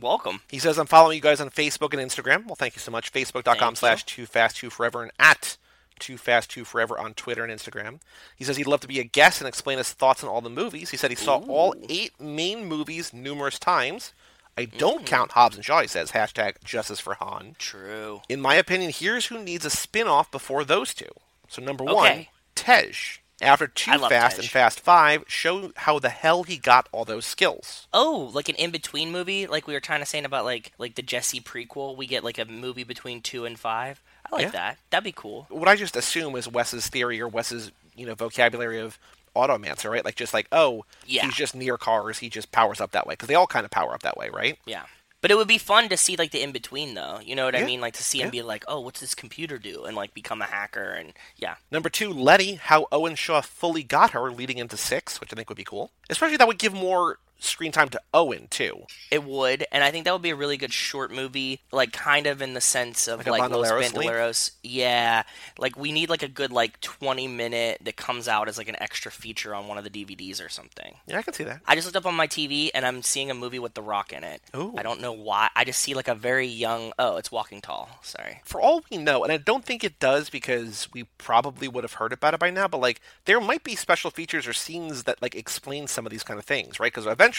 welcome. 0.00 0.40
He 0.48 0.58
says, 0.58 0.78
I'm 0.78 0.86
following 0.86 1.16
you 1.16 1.22
guys 1.22 1.40
on 1.40 1.50
Facebook 1.50 1.98
and 1.98 2.10
Instagram. 2.10 2.46
Well, 2.46 2.56
thank 2.56 2.74
you 2.74 2.80
so 2.80 2.90
much. 2.90 3.12
Facebook.com 3.12 3.76
slash 3.76 4.04
Too 4.04 4.26
Fast 4.26 4.56
Too 4.56 4.70
Forever 4.70 5.02
and 5.02 5.12
at 5.18 5.56
Too 5.98 6.18
Fast 6.18 6.50
Too 6.50 6.64
Forever 6.64 6.98
on 6.98 7.14
Twitter 7.14 7.44
and 7.44 7.52
Instagram. 7.52 8.00
He 8.36 8.44
says 8.44 8.56
he'd 8.56 8.66
love 8.66 8.80
to 8.80 8.88
be 8.88 9.00
a 9.00 9.04
guest 9.04 9.40
and 9.40 9.48
explain 9.48 9.78
his 9.78 9.92
thoughts 9.92 10.22
on 10.22 10.28
all 10.28 10.40
the 10.40 10.50
movies. 10.50 10.90
He 10.90 10.96
said 10.96 11.10
he 11.10 11.16
saw 11.16 11.40
Ooh. 11.40 11.50
all 11.50 11.74
eight 11.88 12.20
main 12.20 12.66
movies 12.66 13.12
numerous 13.12 13.58
times. 13.58 14.12
I 14.56 14.66
don't 14.66 15.02
mm. 15.02 15.06
count 15.06 15.32
Hobbs 15.32 15.56
and 15.56 15.64
Shaw, 15.64 15.80
he 15.80 15.88
says. 15.88 16.10
Hashtag 16.10 16.62
justice 16.62 17.00
for 17.00 17.14
Han. 17.14 17.56
True. 17.58 18.20
In 18.28 18.40
my 18.40 18.54
opinion, 18.56 18.92
here's 18.94 19.26
who 19.26 19.42
needs 19.42 19.64
a 19.64 19.70
spin 19.70 20.06
off 20.06 20.30
before 20.30 20.64
those 20.64 20.92
two. 20.92 21.08
So, 21.48 21.62
number 21.62 21.84
okay. 21.84 21.94
one, 21.94 22.26
Tej. 22.54 23.21
After 23.42 23.66
Too 23.66 23.98
Fast 23.98 24.36
Tej. 24.36 24.42
and 24.42 24.50
Fast 24.50 24.80
Five, 24.80 25.24
show 25.26 25.72
how 25.76 25.98
the 25.98 26.08
hell 26.08 26.42
he 26.42 26.56
got 26.56 26.88
all 26.92 27.04
those 27.04 27.24
skills. 27.24 27.86
Oh, 27.92 28.30
like 28.32 28.48
an 28.48 28.54
in 28.56 28.70
between 28.70 29.12
movie, 29.12 29.46
like 29.46 29.66
we 29.66 29.74
were 29.74 29.80
trying 29.80 30.00
to 30.00 30.06
say 30.06 30.22
about 30.22 30.44
like 30.44 30.72
like 30.78 30.94
the 30.94 31.02
Jesse 31.02 31.40
prequel. 31.40 31.96
We 31.96 32.06
get 32.06 32.24
like 32.24 32.38
a 32.38 32.44
movie 32.44 32.84
between 32.84 33.20
two 33.20 33.44
and 33.44 33.58
five. 33.58 34.00
I 34.30 34.36
like 34.36 34.44
yeah. 34.46 34.50
that. 34.50 34.78
That'd 34.90 35.04
be 35.04 35.12
cool. 35.12 35.46
What 35.50 35.68
I 35.68 35.76
just 35.76 35.96
assume 35.96 36.36
is 36.36 36.48
Wes's 36.48 36.86
theory 36.88 37.20
or 37.20 37.28
Wes's 37.28 37.72
you 37.96 38.06
know 38.06 38.14
vocabulary 38.14 38.78
of 38.78 38.98
automancer, 39.34 39.90
right? 39.90 40.04
Like 40.04 40.16
just 40.16 40.34
like 40.34 40.46
oh, 40.52 40.84
yeah. 41.06 41.24
he's 41.24 41.34
just 41.34 41.54
near 41.54 41.76
cars. 41.76 42.18
He 42.18 42.28
just 42.28 42.52
powers 42.52 42.80
up 42.80 42.92
that 42.92 43.06
way 43.06 43.14
because 43.14 43.28
they 43.28 43.34
all 43.34 43.46
kind 43.46 43.64
of 43.64 43.70
power 43.70 43.94
up 43.94 44.02
that 44.02 44.16
way, 44.16 44.30
right? 44.30 44.58
Yeah. 44.66 44.84
But 45.22 45.30
it 45.30 45.36
would 45.36 45.48
be 45.48 45.56
fun 45.56 45.88
to 45.88 45.96
see 45.96 46.16
like 46.16 46.32
the 46.32 46.42
in 46.42 46.52
between 46.52 46.94
though. 46.94 47.20
You 47.24 47.34
know 47.34 47.46
what 47.46 47.54
yeah. 47.54 47.60
I 47.60 47.64
mean? 47.64 47.80
Like 47.80 47.94
to 47.94 48.02
see 48.02 48.18
yeah. 48.18 48.24
him 48.24 48.30
be 48.30 48.42
like, 48.42 48.64
"Oh, 48.68 48.80
what's 48.80 49.00
this 49.00 49.14
computer 49.14 49.56
do?" 49.56 49.84
and 49.84 49.96
like 49.96 50.12
become 50.12 50.42
a 50.42 50.46
hacker 50.46 50.90
and 50.90 51.14
yeah. 51.36 51.54
Number 51.70 51.88
2, 51.88 52.12
Letty, 52.12 52.54
how 52.56 52.86
Owen 52.92 53.14
Shaw 53.14 53.40
fully 53.40 53.84
got 53.84 54.10
her 54.10 54.30
leading 54.30 54.58
into 54.58 54.76
6, 54.76 55.20
which 55.20 55.32
I 55.32 55.36
think 55.36 55.48
would 55.48 55.56
be 55.56 55.64
cool. 55.64 55.92
Especially 56.10 56.36
that 56.36 56.48
would 56.48 56.58
give 56.58 56.74
more 56.74 57.18
screen 57.42 57.72
time 57.72 57.88
to 57.90 58.00
Owen 58.14 58.46
too. 58.48 58.84
It 59.10 59.24
would, 59.24 59.66
and 59.72 59.84
I 59.84 59.90
think 59.90 60.04
that 60.04 60.12
would 60.12 60.22
be 60.22 60.30
a 60.30 60.36
really 60.36 60.56
good 60.56 60.72
short 60.72 61.12
movie, 61.12 61.60
like 61.70 61.92
kind 61.92 62.26
of 62.26 62.40
in 62.40 62.54
the 62.54 62.60
sense 62.60 63.08
of 63.08 63.26
like, 63.26 63.40
like 63.40 63.50
Los 63.50 63.70
Bandoleros. 63.70 64.52
Yeah, 64.62 65.24
like 65.58 65.76
we 65.76 65.92
need 65.92 66.08
like 66.08 66.22
a 66.22 66.28
good 66.28 66.52
like 66.52 66.80
twenty 66.80 67.28
minute 67.28 67.78
that 67.82 67.96
comes 67.96 68.28
out 68.28 68.48
as 68.48 68.58
like 68.58 68.68
an 68.68 68.80
extra 68.80 69.10
feature 69.10 69.54
on 69.54 69.68
one 69.68 69.78
of 69.78 69.84
the 69.84 69.90
DVDs 69.90 70.44
or 70.44 70.48
something. 70.48 70.94
Yeah, 71.06 71.18
I 71.18 71.22
can 71.22 71.34
see 71.34 71.44
that. 71.44 71.60
I 71.66 71.74
just 71.74 71.86
looked 71.86 71.96
up 71.96 72.06
on 72.06 72.14
my 72.14 72.26
TV 72.26 72.70
and 72.74 72.86
I'm 72.86 73.02
seeing 73.02 73.30
a 73.30 73.34
movie 73.34 73.58
with 73.58 73.74
The 73.74 73.82
Rock 73.82 74.12
in 74.12 74.24
it. 74.24 74.40
Ooh. 74.56 74.74
I 74.76 74.82
don't 74.82 75.00
know 75.00 75.12
why. 75.12 75.48
I 75.54 75.64
just 75.64 75.80
see 75.80 75.94
like 75.94 76.08
a 76.08 76.14
very 76.14 76.46
young. 76.46 76.92
Oh, 76.98 77.16
it's 77.16 77.32
Walking 77.32 77.60
Tall. 77.60 77.88
Sorry. 78.02 78.40
For 78.44 78.60
all 78.60 78.82
we 78.90 78.98
know, 78.98 79.24
and 79.24 79.32
I 79.32 79.36
don't 79.36 79.64
think 79.64 79.84
it 79.84 79.98
does 79.98 80.30
because 80.30 80.88
we 80.92 81.04
probably 81.18 81.68
would 81.68 81.84
have 81.84 81.94
heard 81.94 82.12
about 82.12 82.34
it 82.34 82.40
by 82.40 82.50
now. 82.50 82.68
But 82.68 82.80
like, 82.80 83.00
there 83.24 83.40
might 83.40 83.64
be 83.64 83.74
special 83.74 84.10
features 84.10 84.46
or 84.46 84.52
scenes 84.52 85.04
that 85.04 85.20
like 85.20 85.34
explain 85.34 85.86
some 85.86 86.06
of 86.06 86.12
these 86.12 86.22
kind 86.22 86.38
of 86.38 86.44
things, 86.44 86.78
right? 86.78 86.92
Because 86.92 87.06
eventually 87.06 87.31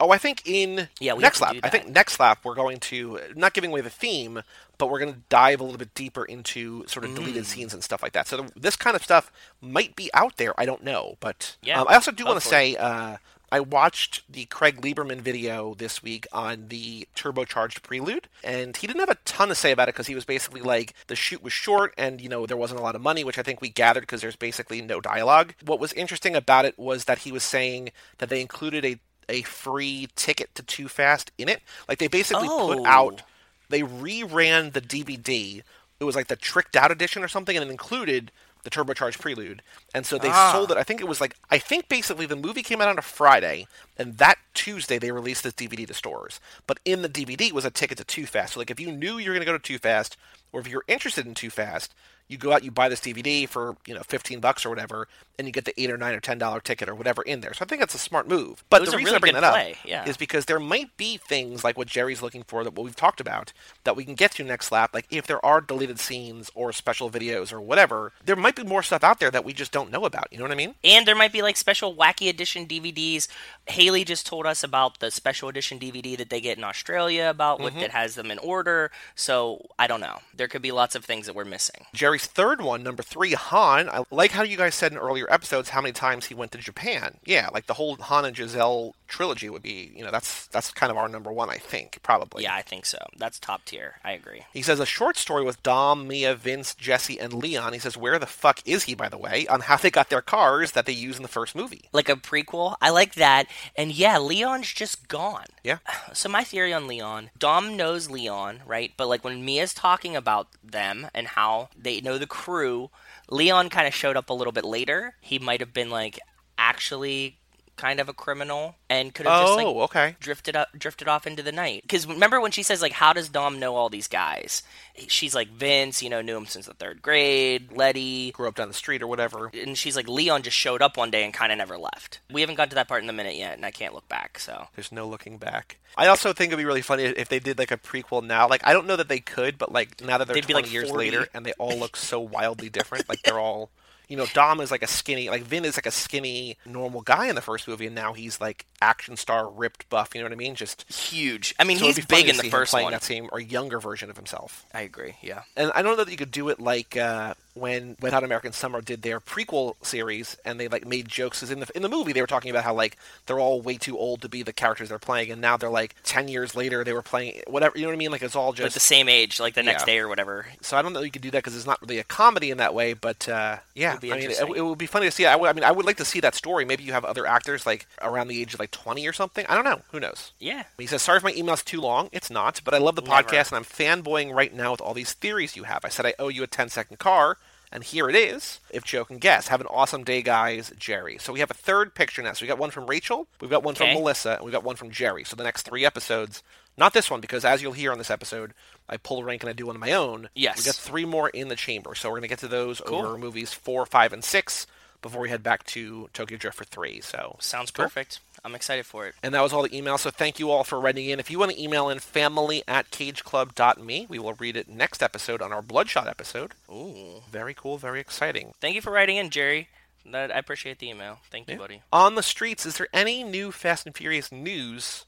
Oh, 0.00 0.10
I 0.10 0.18
think 0.18 0.42
in 0.44 0.88
yeah, 1.00 1.14
next 1.14 1.40
lap. 1.40 1.56
I 1.62 1.68
think 1.68 1.88
next 1.88 2.20
lap 2.20 2.40
we're 2.44 2.54
going 2.54 2.78
to 2.80 3.20
not 3.34 3.54
giving 3.54 3.70
away 3.70 3.80
the 3.80 3.90
theme, 3.90 4.42
but 4.78 4.90
we're 4.90 5.00
going 5.00 5.14
to 5.14 5.20
dive 5.28 5.60
a 5.60 5.64
little 5.64 5.78
bit 5.78 5.94
deeper 5.94 6.24
into 6.24 6.86
sort 6.86 7.04
of 7.04 7.12
mm. 7.12 7.16
deleted 7.16 7.46
scenes 7.46 7.74
and 7.74 7.82
stuff 7.82 8.02
like 8.02 8.12
that. 8.12 8.28
So 8.28 8.38
the, 8.38 8.52
this 8.54 8.76
kind 8.76 8.96
of 8.96 9.02
stuff 9.02 9.32
might 9.60 9.96
be 9.96 10.10
out 10.14 10.36
there. 10.36 10.58
I 10.58 10.64
don't 10.64 10.84
know, 10.84 11.16
but 11.20 11.56
yeah, 11.62 11.80
um, 11.80 11.88
I 11.88 11.94
also 11.94 12.12
do 12.12 12.24
want 12.24 12.40
to 12.40 12.46
say. 12.46 12.76
Uh, 12.76 13.16
I 13.50 13.60
watched 13.60 14.30
the 14.30 14.44
Craig 14.44 14.82
Lieberman 14.82 15.20
video 15.20 15.74
this 15.74 16.02
week 16.02 16.26
on 16.32 16.68
the 16.68 17.08
turbocharged 17.16 17.82
prelude, 17.82 18.28
and 18.44 18.76
he 18.76 18.86
didn't 18.86 19.00
have 19.00 19.08
a 19.08 19.16
ton 19.24 19.48
to 19.48 19.54
say 19.54 19.72
about 19.72 19.88
it 19.88 19.94
because 19.94 20.06
he 20.06 20.14
was 20.14 20.26
basically 20.26 20.60
like 20.60 20.92
the 21.06 21.16
shoot 21.16 21.42
was 21.42 21.52
short 21.52 21.94
and 21.96 22.20
you 22.20 22.28
know 22.28 22.44
there 22.44 22.58
wasn't 22.58 22.78
a 22.78 22.82
lot 22.82 22.94
of 22.94 23.00
money, 23.00 23.24
which 23.24 23.38
I 23.38 23.42
think 23.42 23.60
we 23.60 23.70
gathered 23.70 24.02
because 24.02 24.20
there's 24.20 24.36
basically 24.36 24.82
no 24.82 25.00
dialogue. 25.00 25.54
What 25.64 25.80
was 25.80 25.94
interesting 25.94 26.36
about 26.36 26.66
it 26.66 26.78
was 26.78 27.06
that 27.06 27.18
he 27.18 27.32
was 27.32 27.42
saying 27.42 27.90
that 28.18 28.28
they 28.28 28.42
included 28.42 28.84
a 28.84 28.98
a 29.28 29.42
free 29.42 30.08
ticket 30.16 30.54
to 30.54 30.62
Too 30.62 30.88
Fast 30.88 31.30
in 31.38 31.48
it. 31.48 31.62
Like 31.88 31.98
they 31.98 32.08
basically 32.08 32.48
oh. 32.50 32.74
put 32.74 32.86
out, 32.86 33.22
they 33.68 33.82
reran 33.82 34.72
the 34.72 34.80
DVD. 34.80 35.62
It 36.00 36.04
was 36.04 36.16
like 36.16 36.28
the 36.28 36.36
tricked 36.36 36.76
out 36.76 36.90
edition 36.90 37.22
or 37.22 37.28
something, 37.28 37.56
and 37.56 37.64
it 37.64 37.70
included 37.70 38.30
the 38.64 38.70
turbocharged 38.70 39.20
prelude. 39.20 39.62
And 39.94 40.04
so 40.04 40.18
they 40.18 40.30
ah. 40.30 40.52
sold 40.52 40.70
it. 40.70 40.76
I 40.76 40.82
think 40.82 41.00
it 41.00 41.08
was 41.08 41.20
like 41.20 41.34
I 41.50 41.58
think 41.58 41.88
basically 41.88 42.26
the 42.26 42.36
movie 42.36 42.62
came 42.62 42.80
out 42.80 42.88
on 42.88 42.98
a 42.98 43.02
Friday, 43.02 43.66
and 43.96 44.18
that 44.18 44.38
Tuesday 44.54 44.98
they 44.98 45.12
released 45.12 45.42
this 45.42 45.54
DVD 45.54 45.86
to 45.86 45.94
stores. 45.94 46.40
But 46.66 46.80
in 46.84 47.02
the 47.02 47.08
DVD 47.08 47.52
was 47.52 47.64
a 47.64 47.70
ticket 47.70 47.98
to 47.98 48.04
Too 48.04 48.26
Fast. 48.26 48.54
So 48.54 48.60
like 48.60 48.70
if 48.70 48.80
you 48.80 48.92
knew 48.92 49.18
you 49.18 49.30
were 49.30 49.34
going 49.34 49.46
to 49.46 49.52
go 49.52 49.56
to 49.56 49.58
Too 49.58 49.78
Fast, 49.78 50.16
or 50.52 50.60
if 50.60 50.68
you're 50.68 50.84
interested 50.88 51.26
in 51.26 51.34
Too 51.34 51.50
Fast, 51.50 51.94
you 52.28 52.36
go 52.36 52.52
out, 52.52 52.62
you 52.62 52.70
buy 52.70 52.88
this 52.88 53.00
DVD 53.00 53.48
for 53.48 53.76
you 53.86 53.94
know 53.94 54.02
fifteen 54.02 54.40
bucks 54.40 54.64
or 54.64 54.68
whatever, 54.68 55.08
and 55.38 55.46
you 55.46 55.52
get 55.52 55.64
the 55.64 55.80
eight 55.80 55.90
or 55.90 55.96
nine 55.96 56.14
or 56.14 56.20
ten 56.20 56.38
dollar 56.38 56.60
ticket 56.60 56.88
or 56.88 56.94
whatever 56.94 57.22
in 57.22 57.40
there. 57.40 57.54
So 57.54 57.64
I 57.64 57.66
think 57.66 57.80
that's 57.80 57.94
a 57.94 57.98
smart 57.98 58.28
move. 58.28 58.64
But 58.68 58.84
the 58.84 58.96
reason 58.96 59.04
really 59.04 59.16
I 59.16 59.18
bring 59.18 59.34
that 59.34 59.52
play, 59.52 59.72
up 59.72 59.76
yeah. 59.84 60.08
is 60.08 60.16
because 60.16 60.44
there 60.44 60.60
might 60.60 60.96
be 60.96 61.16
things 61.16 61.64
like 61.64 61.78
what 61.78 61.88
Jerry's 61.88 62.22
looking 62.22 62.42
for 62.42 62.64
that 62.64 62.74
what 62.74 62.84
we've 62.84 62.96
talked 62.96 63.20
about 63.20 63.52
that 63.84 63.96
we 63.96 64.04
can 64.04 64.14
get 64.14 64.32
to 64.32 64.44
next 64.44 64.70
lap. 64.70 64.90
Like 64.92 65.06
if 65.10 65.26
there 65.26 65.44
are 65.44 65.60
deleted 65.60 65.98
scenes 66.00 66.50
or 66.54 66.72
special 66.72 67.10
videos 67.10 67.52
or 67.52 67.60
whatever, 67.60 68.12
there 68.24 68.36
might 68.36 68.56
be 68.56 68.64
more 68.64 68.82
stuff 68.82 69.04
out 69.04 69.20
there 69.20 69.30
that 69.30 69.44
we 69.44 69.52
just 69.52 69.72
don't 69.72 69.90
know 69.90 70.04
about. 70.04 70.28
You 70.30 70.38
know 70.38 70.44
what 70.44 70.52
I 70.52 70.56
mean? 70.56 70.74
And 70.84 71.06
there 71.06 71.16
might 71.16 71.32
be 71.32 71.42
like 71.42 71.56
special 71.56 71.94
wacky 71.94 72.28
edition 72.28 72.66
DVDs. 72.66 73.28
Haley 73.66 74.04
just 74.04 74.26
told 74.26 74.44
us 74.44 74.62
about 74.62 75.00
the 75.00 75.10
special 75.10 75.48
edition 75.48 75.78
DVD 75.78 76.16
that 76.18 76.30
they 76.30 76.40
get 76.40 76.58
in 76.58 76.64
Australia 76.64 77.30
about 77.30 77.60
what 77.60 77.72
mm-hmm. 77.72 77.80
that 77.80 77.90
has 77.90 78.16
them 78.16 78.30
in 78.30 78.38
order. 78.38 78.90
So 79.14 79.66
I 79.78 79.86
don't 79.86 80.00
know. 80.00 80.18
There 80.34 80.48
could 80.48 80.62
be 80.62 80.72
lots 80.72 80.94
of 80.94 81.04
things 81.04 81.26
that 81.26 81.34
we're 81.34 81.44
missing. 81.44 81.86
Jerry's 82.18 82.26
third 82.26 82.60
one, 82.60 82.82
number 82.82 83.02
three, 83.02 83.32
Han. 83.34 83.88
I 83.88 84.02
like 84.10 84.32
how 84.32 84.42
you 84.42 84.56
guys 84.56 84.74
said 84.74 84.90
in 84.90 84.98
earlier 84.98 85.26
episodes 85.32 85.68
how 85.68 85.80
many 85.80 85.92
times 85.92 86.26
he 86.26 86.34
went 86.34 86.50
to 86.52 86.58
Japan. 86.58 87.18
Yeah, 87.24 87.48
like 87.52 87.66
the 87.66 87.74
whole 87.74 87.94
Han 87.96 88.24
and 88.24 88.36
Giselle 88.36 88.96
trilogy 89.06 89.48
would 89.48 89.62
be, 89.62 89.92
you 89.94 90.04
know, 90.04 90.10
that's 90.10 90.48
that's 90.48 90.72
kind 90.72 90.90
of 90.90 90.96
our 90.96 91.08
number 91.08 91.32
one, 91.32 91.48
I 91.48 91.58
think, 91.58 92.00
probably. 92.02 92.42
Yeah, 92.42 92.54
I 92.54 92.62
think 92.62 92.86
so. 92.86 92.98
That's 93.16 93.38
top 93.38 93.64
tier. 93.64 93.94
I 94.04 94.12
agree. 94.12 94.42
He 94.52 94.62
says 94.62 94.80
a 94.80 94.86
short 94.86 95.16
story 95.16 95.44
with 95.44 95.62
Dom, 95.62 96.08
Mia, 96.08 96.34
Vince, 96.34 96.74
Jesse, 96.74 97.20
and 97.20 97.32
Leon. 97.32 97.72
He 97.72 97.78
says, 97.78 97.96
where 97.96 98.18
the 98.18 98.26
fuck 98.26 98.60
is 98.66 98.84
he, 98.84 98.94
by 98.94 99.08
the 99.08 99.18
way, 99.18 99.46
on 99.46 99.60
how 99.60 99.76
they 99.76 99.90
got 99.90 100.10
their 100.10 100.20
cars 100.20 100.72
that 100.72 100.86
they 100.86 100.92
use 100.92 101.16
in 101.16 101.22
the 101.22 101.28
first 101.28 101.54
movie. 101.54 101.88
Like 101.92 102.08
a 102.08 102.16
prequel. 102.16 102.74
I 102.80 102.90
like 102.90 103.14
that. 103.14 103.46
And 103.76 103.92
yeah, 103.92 104.18
Leon's 104.18 104.72
just 104.72 105.06
gone. 105.06 105.46
Yeah. 105.62 105.78
So 106.14 106.28
my 106.28 106.42
theory 106.42 106.72
on 106.72 106.88
Leon, 106.88 107.30
Dom 107.38 107.76
knows 107.76 108.10
Leon, 108.10 108.60
right? 108.66 108.92
But 108.96 109.08
like 109.08 109.22
when 109.22 109.44
Mia's 109.44 109.74
talking 109.74 110.16
about 110.16 110.48
them 110.64 111.06
and 111.14 111.28
how 111.28 111.68
they 111.76 112.00
know 112.08 112.18
the 112.18 112.26
crew, 112.26 112.90
Leon 113.30 113.68
kind 113.68 113.86
of 113.86 113.94
showed 113.94 114.16
up 114.16 114.30
a 114.30 114.34
little 114.34 114.52
bit 114.52 114.64
later. 114.64 115.14
He 115.20 115.38
might 115.38 115.60
have 115.60 115.72
been 115.72 115.90
like 115.90 116.18
actually 116.56 117.37
kind 117.78 118.00
of 118.00 118.08
a 118.08 118.12
criminal 118.12 118.74
and 118.90 119.14
could 119.14 119.24
have 119.26 119.40
just 119.42 119.56
like 119.56 119.66
Oh, 119.66 119.80
okay. 119.82 120.16
drifted 120.20 120.54
up 120.56 120.68
drifted 120.76 121.08
off 121.08 121.26
into 121.26 121.42
the 121.42 121.52
night 121.52 121.82
because 121.82 122.06
remember 122.06 122.40
when 122.40 122.50
she 122.50 122.62
says 122.62 122.82
like 122.82 122.92
how 122.92 123.12
does 123.14 123.28
dom 123.30 123.58
know 123.58 123.76
all 123.76 123.88
these 123.88 124.08
guys 124.08 124.62
she's 125.06 125.34
like 125.34 125.48
vince 125.48 126.02
you 126.02 126.10
know 126.10 126.20
knew 126.20 126.36
him 126.36 126.44
since 126.46 126.66
the 126.66 126.74
third 126.74 127.00
grade 127.00 127.72
letty 127.72 128.32
Grew 128.32 128.48
up 128.48 128.56
down 128.56 128.68
the 128.68 128.74
street 128.74 129.00
or 129.00 129.06
whatever. 129.06 129.50
and 129.54 129.78
she's 129.78 129.96
like 129.96 130.08
leon 130.08 130.42
just 130.42 130.56
showed 130.56 130.82
up 130.82 130.96
one 130.96 131.10
day 131.10 131.24
and 131.24 131.32
kind 131.32 131.52
of 131.52 131.58
never 131.58 131.78
left 131.78 132.20
we 132.30 132.40
haven't 132.40 132.56
got 132.56 132.68
to 132.70 132.74
that 132.74 132.88
part 132.88 133.00
in 133.00 133.06
the 133.06 133.12
minute 133.12 133.36
yet 133.36 133.54
and 133.56 133.64
i 133.64 133.70
can't 133.70 133.94
look 133.94 134.08
back 134.08 134.38
so 134.38 134.66
There's 134.74 134.92
no 134.92 135.06
looking 135.08 135.38
back. 135.38 135.78
I 135.96 136.06
also 136.08 136.32
think 136.32 136.50
it'd 136.50 136.58
be 136.58 136.64
really 136.66 136.82
funny 136.82 137.04
if 137.04 137.28
they 137.28 137.38
did 137.38 137.58
like 137.58 137.70
a 137.70 137.76
prequel 137.76 138.22
now. 138.22 138.46
Like 138.48 138.60
I 138.64 138.72
don't 138.72 138.86
know 138.86 138.96
that 138.96 139.08
they 139.08 139.20
could, 139.20 139.56
but 139.58 139.72
like 139.72 140.00
now 140.00 140.18
that 140.18 140.26
they're 140.28 140.34
They'd 140.34 140.46
be, 140.46 140.52
20 140.52 140.66
like, 140.66 140.72
years 140.72 140.90
40. 140.90 140.98
later 141.10 141.28
and 141.34 141.44
they 141.46 141.52
all 141.58 141.76
look 141.76 141.96
so 141.96 142.20
wildly 142.20 142.68
different. 142.68 143.08
Like 143.08 143.22
they're 143.22 143.38
all, 143.40 143.70
you 144.08 144.16
know, 144.16 144.26
Dom 144.32 144.60
is 144.60 144.70
like 144.70 144.82
a 144.82 144.86
skinny, 144.86 145.28
like 145.30 145.42
Vin 145.42 145.64
is 145.64 145.76
like 145.76 145.86
a 145.86 145.90
skinny 145.90 146.56
normal 146.66 147.02
guy 147.02 147.28
in 147.28 147.34
the 147.34 147.40
first 147.42 147.68
movie, 147.68 147.86
and 147.86 147.94
now 147.94 148.12
he's 148.14 148.40
like 148.40 148.66
action 148.80 149.16
star, 149.16 149.48
ripped, 149.48 149.88
buff. 149.90 150.14
You 150.14 150.20
know 150.20 150.26
what 150.26 150.32
I 150.32 150.36
mean? 150.36 150.54
Just 150.54 150.90
huge 150.92 151.54
i 151.58 151.64
mean 151.64 151.78
so 151.78 151.86
he's 151.86 151.96
be 151.96 152.04
big 152.08 152.28
in 152.28 152.36
the 152.36 152.48
first 152.50 152.70
playing 152.70 152.84
one 152.84 152.92
that 152.92 153.02
same 153.02 153.28
or 153.32 153.40
younger 153.40 153.80
version 153.80 154.10
of 154.10 154.16
himself. 154.16 154.64
i 154.74 154.80
agree 154.82 155.14
yeah 155.22 155.42
And 155.56 155.70
I 155.74 155.82
don't 155.82 155.96
know 155.96 156.04
that 156.04 156.10
you 156.10 156.16
could 156.16 156.30
do 156.30 156.48
it 156.48 156.60
like 156.60 156.96
uh, 156.96 157.34
when 157.60 157.96
Wet 158.00 158.12
Hot 158.12 158.24
American 158.24 158.52
Summer 158.52 158.80
did 158.80 159.02
their 159.02 159.20
prequel 159.20 159.74
series, 159.82 160.36
and 160.44 160.58
they 160.60 160.68
like 160.68 160.86
made 160.86 161.08
jokes. 161.08 161.38
Because 161.40 161.50
in 161.50 161.60
the 161.60 161.68
in 161.74 161.82
the 161.82 161.88
movie, 161.88 162.12
they 162.12 162.20
were 162.20 162.26
talking 162.26 162.50
about 162.50 162.64
how 162.64 162.74
like 162.74 162.96
they're 163.26 163.38
all 163.40 163.60
way 163.60 163.76
too 163.76 163.98
old 163.98 164.22
to 164.22 164.28
be 164.28 164.42
the 164.42 164.52
characters 164.52 164.88
they're 164.88 164.98
playing, 164.98 165.30
and 165.30 165.40
now 165.40 165.56
they're 165.56 165.70
like 165.70 165.94
ten 166.02 166.28
years 166.28 166.54
later 166.54 166.84
they 166.84 166.92
were 166.92 167.02
playing 167.02 167.40
whatever. 167.46 167.76
You 167.76 167.82
know 167.82 167.88
what 167.88 167.94
I 167.94 167.98
mean? 167.98 168.10
Like 168.10 168.22
it's 168.22 168.36
all 168.36 168.52
just 168.52 168.66
but 168.66 168.74
the 168.74 168.80
same 168.80 169.08
age 169.08 169.40
like 169.40 169.54
the 169.54 169.62
next 169.62 169.82
Yeah. 169.82 169.86
day 169.86 169.98
or 169.98 170.08
whatever 170.08 170.46
so 170.60 170.76
I 170.76 170.82
don't 170.82 170.92
know 170.92 171.00
you 171.00 171.10
could 171.10 171.22
do 171.22 171.30
that 171.30 171.38
because 171.38 171.56
it's 171.56 171.66
not 171.66 171.80
really 171.80 171.98
a 171.98 172.04
comedy 172.04 172.50
in 172.50 172.58
that 172.58 172.74
way. 172.74 172.92
But 172.94 173.28
uh, 173.28 173.58
yeah, 173.74 173.98
I 174.02 174.06
mean, 174.06 174.30
it, 174.30 174.40
it 174.56 174.62
would 174.62 174.78
be 174.78 174.86
funny 174.86 175.06
to 175.06 175.10
see. 175.10 175.26
I, 175.26 175.36
mean, 175.52 175.64
I 175.64 175.70
would 175.72 175.86
like 175.86 175.96
to 175.98 176.04
see 176.04 176.20
that 176.20 176.34
story. 176.34 176.64
Maybe 176.64 176.84
you 176.84 176.92
have 176.92 177.04
other 177.04 177.26
actors 177.26 177.66
like 177.66 177.86
around 178.02 178.28
the 178.28 178.40
age 178.40 178.54
of 178.54 178.60
like 178.60 178.70
twenty 178.70 179.06
or 179.06 179.12
something. 179.12 179.44
I 179.48 179.54
don't 179.54 179.64
know. 179.64 179.80
Who 179.92 180.00
knows? 180.00 180.32
yeah 180.38 180.64
He 180.78 180.86
says, 180.86 181.02
"Sorry 181.02 181.16
if 181.18 181.24
my 181.24 181.32
email's 181.32 181.62
too 181.62 181.80
long. 181.80 182.08
It's 182.12 182.30
not, 182.30 182.60
but 182.64 182.74
I 182.74 182.78
love 182.78 182.96
the 182.96 183.02
Never. 183.02 183.22
podcast, 183.28 183.48
and 183.52 183.56
I'm 183.56 183.64
fanboying 183.64 184.34
right 184.34 184.52
now 184.54 184.72
with 184.72 184.80
all 184.80 184.94
these 184.94 185.12
theories 185.12 185.56
you 185.56 185.64
have. 185.64 185.84
I 185.84 185.88
said 185.88 186.06
I 186.06 186.14
owe 186.18 186.28
you 186.28 186.42
a 186.42 186.46
10 186.46 186.68
second 186.68 186.98
car, 186.98 187.36
and 187.72 187.84
here 187.84 188.08
it 188.08 188.16
is. 188.16 188.60
If 188.70 188.84
Joe 188.84 189.04
can 189.04 189.18
guess, 189.18 189.48
have 189.48 189.60
an 189.60 189.66
awesome 189.68 190.04
day, 190.04 190.22
guys. 190.22 190.72
Jerry. 190.78 191.18
So 191.18 191.32
we 191.32 191.40
have 191.40 191.50
a 191.50 191.54
third 191.54 191.94
picture 191.94 192.22
now. 192.22 192.32
So 192.32 192.44
we 192.44 192.48
got 192.48 192.58
one 192.58 192.70
from 192.70 192.86
Rachel, 192.86 193.26
we've 193.40 193.50
got 193.50 193.62
one 193.62 193.74
Okay. 193.74 193.92
from 193.92 194.00
Melissa, 194.02 194.34
and 194.36 194.44
we've 194.44 194.52
got 194.52 194.64
one 194.64 194.76
from 194.76 194.90
Jerry. 194.90 195.24
So 195.24 195.36
the 195.36 195.44
next 195.44 195.62
three 195.62 195.84
episodes, 195.84 196.42
not 196.76 196.92
this 196.92 197.10
one, 197.10 197.20
because 197.20 197.44
as 197.44 197.60
you'll 197.62 197.72
hear 197.72 197.92
on 197.92 197.98
this 197.98 198.10
episode, 198.10 198.54
I 198.88 198.96
pull 198.96 199.22
rank 199.24 199.42
and 199.42 199.50
I 199.50 199.52
do 199.52 199.66
one 199.66 199.76
of 199.76 199.80
my 199.80 199.92
own. 199.92 200.28
Yes. 200.34 200.58
we 200.58 200.64
got 200.64 200.74
three 200.76 201.04
more 201.04 201.28
in 201.28 201.48
the 201.48 201.56
chamber. 201.56 201.94
So 201.94 202.08
we're 202.10 202.16
gonna 202.16 202.28
get 202.28 202.38
to 202.40 202.48
those 202.48 202.80
Cool. 202.80 203.04
over 203.04 203.18
movies 203.18 203.52
four, 203.52 203.84
five, 203.86 204.12
and 204.12 204.24
six 204.24 204.66
before 205.02 205.20
we 205.20 205.28
head 205.28 205.42
back 205.42 205.64
to 205.64 206.08
Tokyo 206.12 206.36
Drift 206.38 206.56
for 206.56 206.64
three. 206.64 207.00
So 207.00 207.36
sounds 207.40 207.70
Cool. 207.70 207.84
perfect 207.84 208.20
i'm 208.44 208.54
excited 208.54 208.86
for 208.86 209.06
it 209.06 209.14
and 209.22 209.34
that 209.34 209.42
was 209.42 209.52
all 209.52 209.62
the 209.62 209.68
emails. 209.70 210.00
So 210.00 210.10
thank 210.10 210.38
you 210.38 210.50
all 210.50 210.64
for 210.64 210.78
writing 210.80 211.08
in. 211.08 211.18
If 211.20 211.30
you 211.30 211.38
want 211.38 211.52
to 211.52 211.62
email 211.62 211.88
in 211.88 211.98
family 211.98 212.62
at 212.68 212.90
cageclub.me, 212.90 214.06
we 214.08 214.18
will 214.18 214.34
read 214.34 214.56
it 214.56 214.68
next 214.68 215.02
episode 215.02 215.42
on 215.42 215.52
our 215.52 215.62
Bloodshot 215.62 216.06
episode. 216.08 216.52
Ooh. 216.70 217.22
Very 217.30 217.54
cool, 217.54 217.78
very 217.78 218.00
exciting. 218.00 218.52
thank 218.60 218.74
you 218.74 218.80
for 218.80 218.90
writing 218.92 219.16
in 219.16 219.30
jerry 219.30 219.68
that 220.10 220.34
i 220.34 220.38
appreciate 220.38 220.78
the 220.78 220.88
email 220.88 221.18
thank 221.30 221.48
you 221.48 221.54
Yeah. 221.54 221.58
buddy 221.58 221.82
On 221.92 222.14
the 222.14 222.22
streets, 222.22 222.64
is 222.64 222.78
there 222.78 222.88
any 222.92 223.22
new 223.24 223.52
Fast 223.52 223.84
and 223.86 223.94
Furious 223.96 224.30
news 224.32 225.04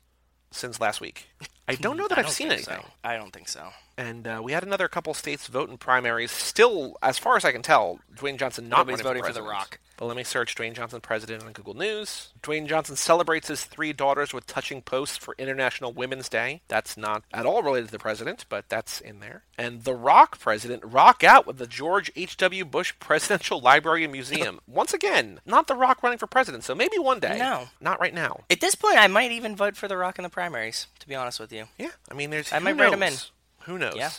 since 0.51 0.81
last 0.81 1.01
week? 1.01 1.29
I 1.69 1.75
don't 1.77 1.97
know 1.97 2.09
that 2.09 2.19
I 2.19 2.23
I've 2.23 2.31
seen 2.31 2.49
anything. 2.51 2.83
so. 2.83 2.87
i 3.05 3.17
don't 3.17 3.33
think 3.33 3.49
so 3.49 3.69
And 4.01 4.27
uh, 4.27 4.41
we 4.43 4.53
had 4.53 4.63
another 4.63 4.89
couple 4.89 5.13
states 5.13 5.47
vote 5.47 5.69
in 5.69 5.77
primaries. 5.77 6.31
Still, 6.31 6.97
as 7.03 7.19
far 7.19 7.37
as 7.37 7.45
I 7.45 7.53
can 7.53 7.61
tell, 7.61 8.01
Dwayne 8.17 8.39
Johnson 8.39 8.67
not 8.67 8.87
Nobody's 8.87 9.03
voting 9.03 9.23
for 9.23 9.35
The. 9.35 9.43
Rock. 9.43 9.79
But 9.99 10.07
let 10.07 10.17
me 10.17 10.25
search 10.25 10.55
Dwayne 10.55 10.73
Johnson 10.73 11.03
president 11.03 11.43
on 11.45 11.53
Google 11.53 11.75
News. 11.75 12.33
Dwayne 12.43 12.67
Johnson 12.67 12.97
celebrates 12.97 13.49
his 13.49 13.67
three 13.67 13.93
daughters 13.93 14.33
with 14.33 14.47
touching 14.47 14.81
posts 14.81 15.19
for 15.19 15.35
International 15.37 15.93
Women's 15.93 16.31
Day. 16.31 16.63
That's 16.69 16.97
not 16.97 17.25
at 17.35 17.45
all 17.45 17.63
related 17.63 17.89
to 17.89 17.93
the 17.93 17.99
president, 17.99 18.47
but 18.49 18.71
that's 18.71 19.03
in 19.03 19.21
there. 19.21 19.43
And 19.59 19.85
The 19.85 19.93
Rock 19.93 20.39
president 20.39 20.83
rock 20.83 21.23
out 21.23 21.47
with 21.47 21.59
the 21.59 21.67
George 21.67 22.11
H.W. 22.17 22.65
Bush 22.65 22.95
Presidential 23.01 23.61
Library 23.61 24.05
and 24.05 24.13
Museum. 24.15 24.61
Once 24.67 24.95
again, 24.95 25.41
not 25.45 25.67
The 25.67 25.77
Rock 25.77 26.03
running 26.03 26.17
for 26.19 26.27
president, 26.27 26.65
so 26.65 26.75
maybe 26.75 26.99
one 26.99 27.21
day. 27.21 27.37
No. 27.37 27.69
Not 27.83 28.01
right 28.01 28.15
now. 28.15 28.45
At 28.49 28.63
this 28.63 28.75
point, 28.75 28.97
I 28.97 29.09
might 29.09 29.33
even 29.33 29.55
vote 29.55 29.77
for 29.77 29.89
The 29.89 29.99
Rock 29.99 30.19
in 30.19 30.23
the 30.23 30.31
primaries. 30.31 30.87
To 31.01 31.07
be 31.07 31.15
honest 31.15 31.39
with 31.39 31.53
you, 31.53 31.67
Yeah, 31.77 31.91
I 32.11 32.15
mean, 32.15 32.31
there's. 32.31 32.51
I 32.51 32.61
might 32.61 32.79
write 32.79 32.95
him 32.95 33.03
in. 33.03 33.13
Knows? 33.61 33.67
Who 33.67 33.79
knows? 33.79 33.97
Yeah. 33.97 34.11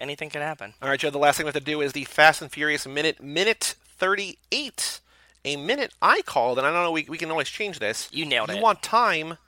anything 0.00 0.30
could 0.30 0.42
happen. 0.42 0.74
All 0.82 0.88
right, 0.88 0.98
Joe. 0.98 1.10
The 1.10 1.18
last 1.18 1.36
thing 1.36 1.44
we 1.44 1.48
have 1.48 1.54
to 1.54 1.60
do 1.60 1.80
is 1.80 1.92
the 1.92 2.04
Fast 2.04 2.42
and 2.42 2.50
Furious 2.50 2.86
minute, 2.86 3.22
minute 3.22 3.74
thirty-eight. 3.98 5.00
A 5.44 5.56
minute 5.56 5.92
I 6.00 6.22
called, 6.22 6.58
and 6.58 6.66
I 6.66 6.72
don't 6.72 6.84
know. 6.84 6.92
We, 6.92 7.04
we 7.08 7.18
can 7.18 7.30
always 7.30 7.48
change 7.48 7.80
this. 7.80 8.08
You 8.12 8.24
nailed 8.24 8.48
you 8.48 8.54
it. 8.54 8.56
You 8.58 8.62
want 8.62 8.80
time? 8.82 9.38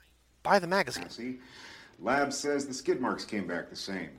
Buy 0.42 0.58
the 0.58 0.66
magazine. 0.66 1.08
See, 1.08 1.38
Lab 2.00 2.32
says 2.32 2.66
the 2.66 2.74
skid 2.74 3.00
marks 3.00 3.24
came 3.24 3.46
back 3.46 3.70
the 3.70 3.76
same. 3.76 4.10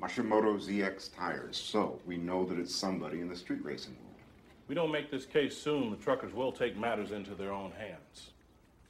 Mashimoto 0.00 0.58
ZX 0.58 1.14
tires. 1.16 1.56
So 1.56 2.00
we 2.06 2.16
know 2.16 2.44
that 2.44 2.58
it's 2.58 2.74
somebody 2.74 3.20
in 3.20 3.28
the 3.28 3.36
street 3.36 3.64
racing 3.64 3.94
world. 3.94 4.14
We 4.68 4.74
don't 4.74 4.90
make 4.90 5.10
this 5.10 5.24
case 5.24 5.56
soon, 5.56 5.90
the 5.90 5.96
truckers 5.96 6.34
will 6.34 6.50
take 6.50 6.76
matters 6.76 7.12
into 7.12 7.34
their 7.36 7.52
own 7.52 7.70
hands. 7.78 8.30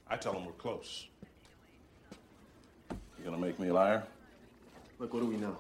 I 0.09 0.17
tell 0.17 0.33
them 0.33 0.47
we're 0.47 0.53
close. 0.53 1.07
You 2.91 3.25
gonna 3.25 3.37
make 3.39 3.59
me 3.61 3.69
a 3.69 3.75
liar? 3.75 4.03
Look, 4.99 5.13
what 5.13 5.21
do 5.21 5.27
we 5.27 5.37
know? 5.37 5.57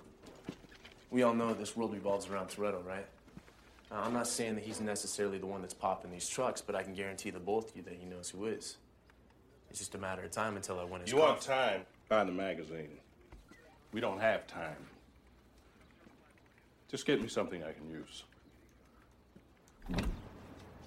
We 1.11 1.22
all 1.22 1.35
know 1.35 1.53
this 1.55 1.77
world 1.77 1.92
revolves 1.92 2.29
around 2.29 2.49
Toretto, 2.49 2.85
right? 2.85 3.07
Uh, 3.90 3.96
I'm 3.96 4.12
not 4.12 4.27
saying 4.27 4.57
that 4.57 4.64
he's 4.64 4.81
necessarily 4.81 5.38
the 5.38 5.46
one 5.46 5.61
that's 5.61 5.75
popping 5.75 6.11
these 6.11 6.29
trucks, 6.29 6.61
but 6.61 6.75
I 6.75 6.83
can 6.83 6.94
guarantee 6.94 7.31
the 7.31 7.38
both 7.38 7.70
of 7.70 7.77
you 7.77 7.83
that 7.83 7.94
he 7.94 8.07
knows 8.07 8.31
who 8.31 8.46
is. 8.46 8.77
It's 9.70 9.79
just 9.79 9.94
a 9.94 9.99
matter 9.99 10.22
of 10.22 10.31
time 10.31 10.57
until 10.57 10.81
I 10.81 10.85
win 10.85 11.03
his 11.03 11.11
You 11.12 11.18
want 11.18 11.37
coffee. 11.40 11.49
time? 11.49 11.81
Buy 12.09 12.25
the 12.25 12.33
magazine. 12.33 12.88
We 13.92 14.01
don't 14.01 14.20
have 14.20 14.46
time. 14.46 14.77
Just 16.88 17.07
get 17.07 17.20
me 17.20 17.29
something 17.29 17.62
I 17.62 17.72
can 17.72 17.88
use. 17.88 18.25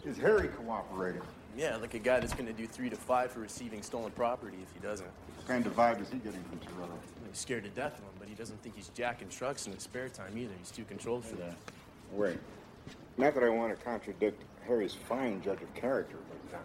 Is 0.05 0.17
Harry 0.17 0.47
cooperating? 0.49 1.21
Yeah, 1.57 1.75
like 1.77 1.93
a 1.93 1.99
guy 1.99 2.19
that's 2.19 2.33
gonna 2.33 2.53
do 2.53 2.67
three 2.67 2.89
to 2.89 2.95
five 2.95 3.31
for 3.31 3.39
receiving 3.39 3.81
stolen 3.81 4.11
property 4.11 4.57
if 4.61 4.73
he 4.73 4.79
doesn't. 4.85 5.07
What 5.37 5.47
kind 5.47 5.65
of 5.65 5.75
vibe 5.75 6.01
is 6.01 6.09
he 6.09 6.17
getting 6.19 6.43
from 6.43 6.59
Toretto? 6.59 6.91
He's 7.29 7.39
scared 7.39 7.63
to 7.63 7.69
death 7.69 7.93
of 7.93 7.99
him, 7.99 8.11
but 8.19 8.27
he 8.27 8.35
doesn't 8.35 8.61
think 8.61 8.75
he's 8.75 8.89
jacking 8.89 9.29
trucks 9.29 9.67
in 9.67 9.73
his 9.73 9.83
spare 9.83 10.09
time 10.09 10.37
either. 10.37 10.53
He's 10.59 10.71
too 10.71 10.83
controlled 10.85 11.25
for 11.25 11.35
that. 11.37 11.55
Right. 12.13 12.39
Not 13.17 13.33
that 13.35 13.43
I 13.43 13.49
want 13.49 13.77
to 13.77 13.83
contradict 13.85 14.43
Harry's 14.67 14.93
fine 14.93 15.41
judge 15.41 15.61
of 15.61 15.73
character, 15.75 16.17
but 16.51 16.57
uh, 16.57 16.59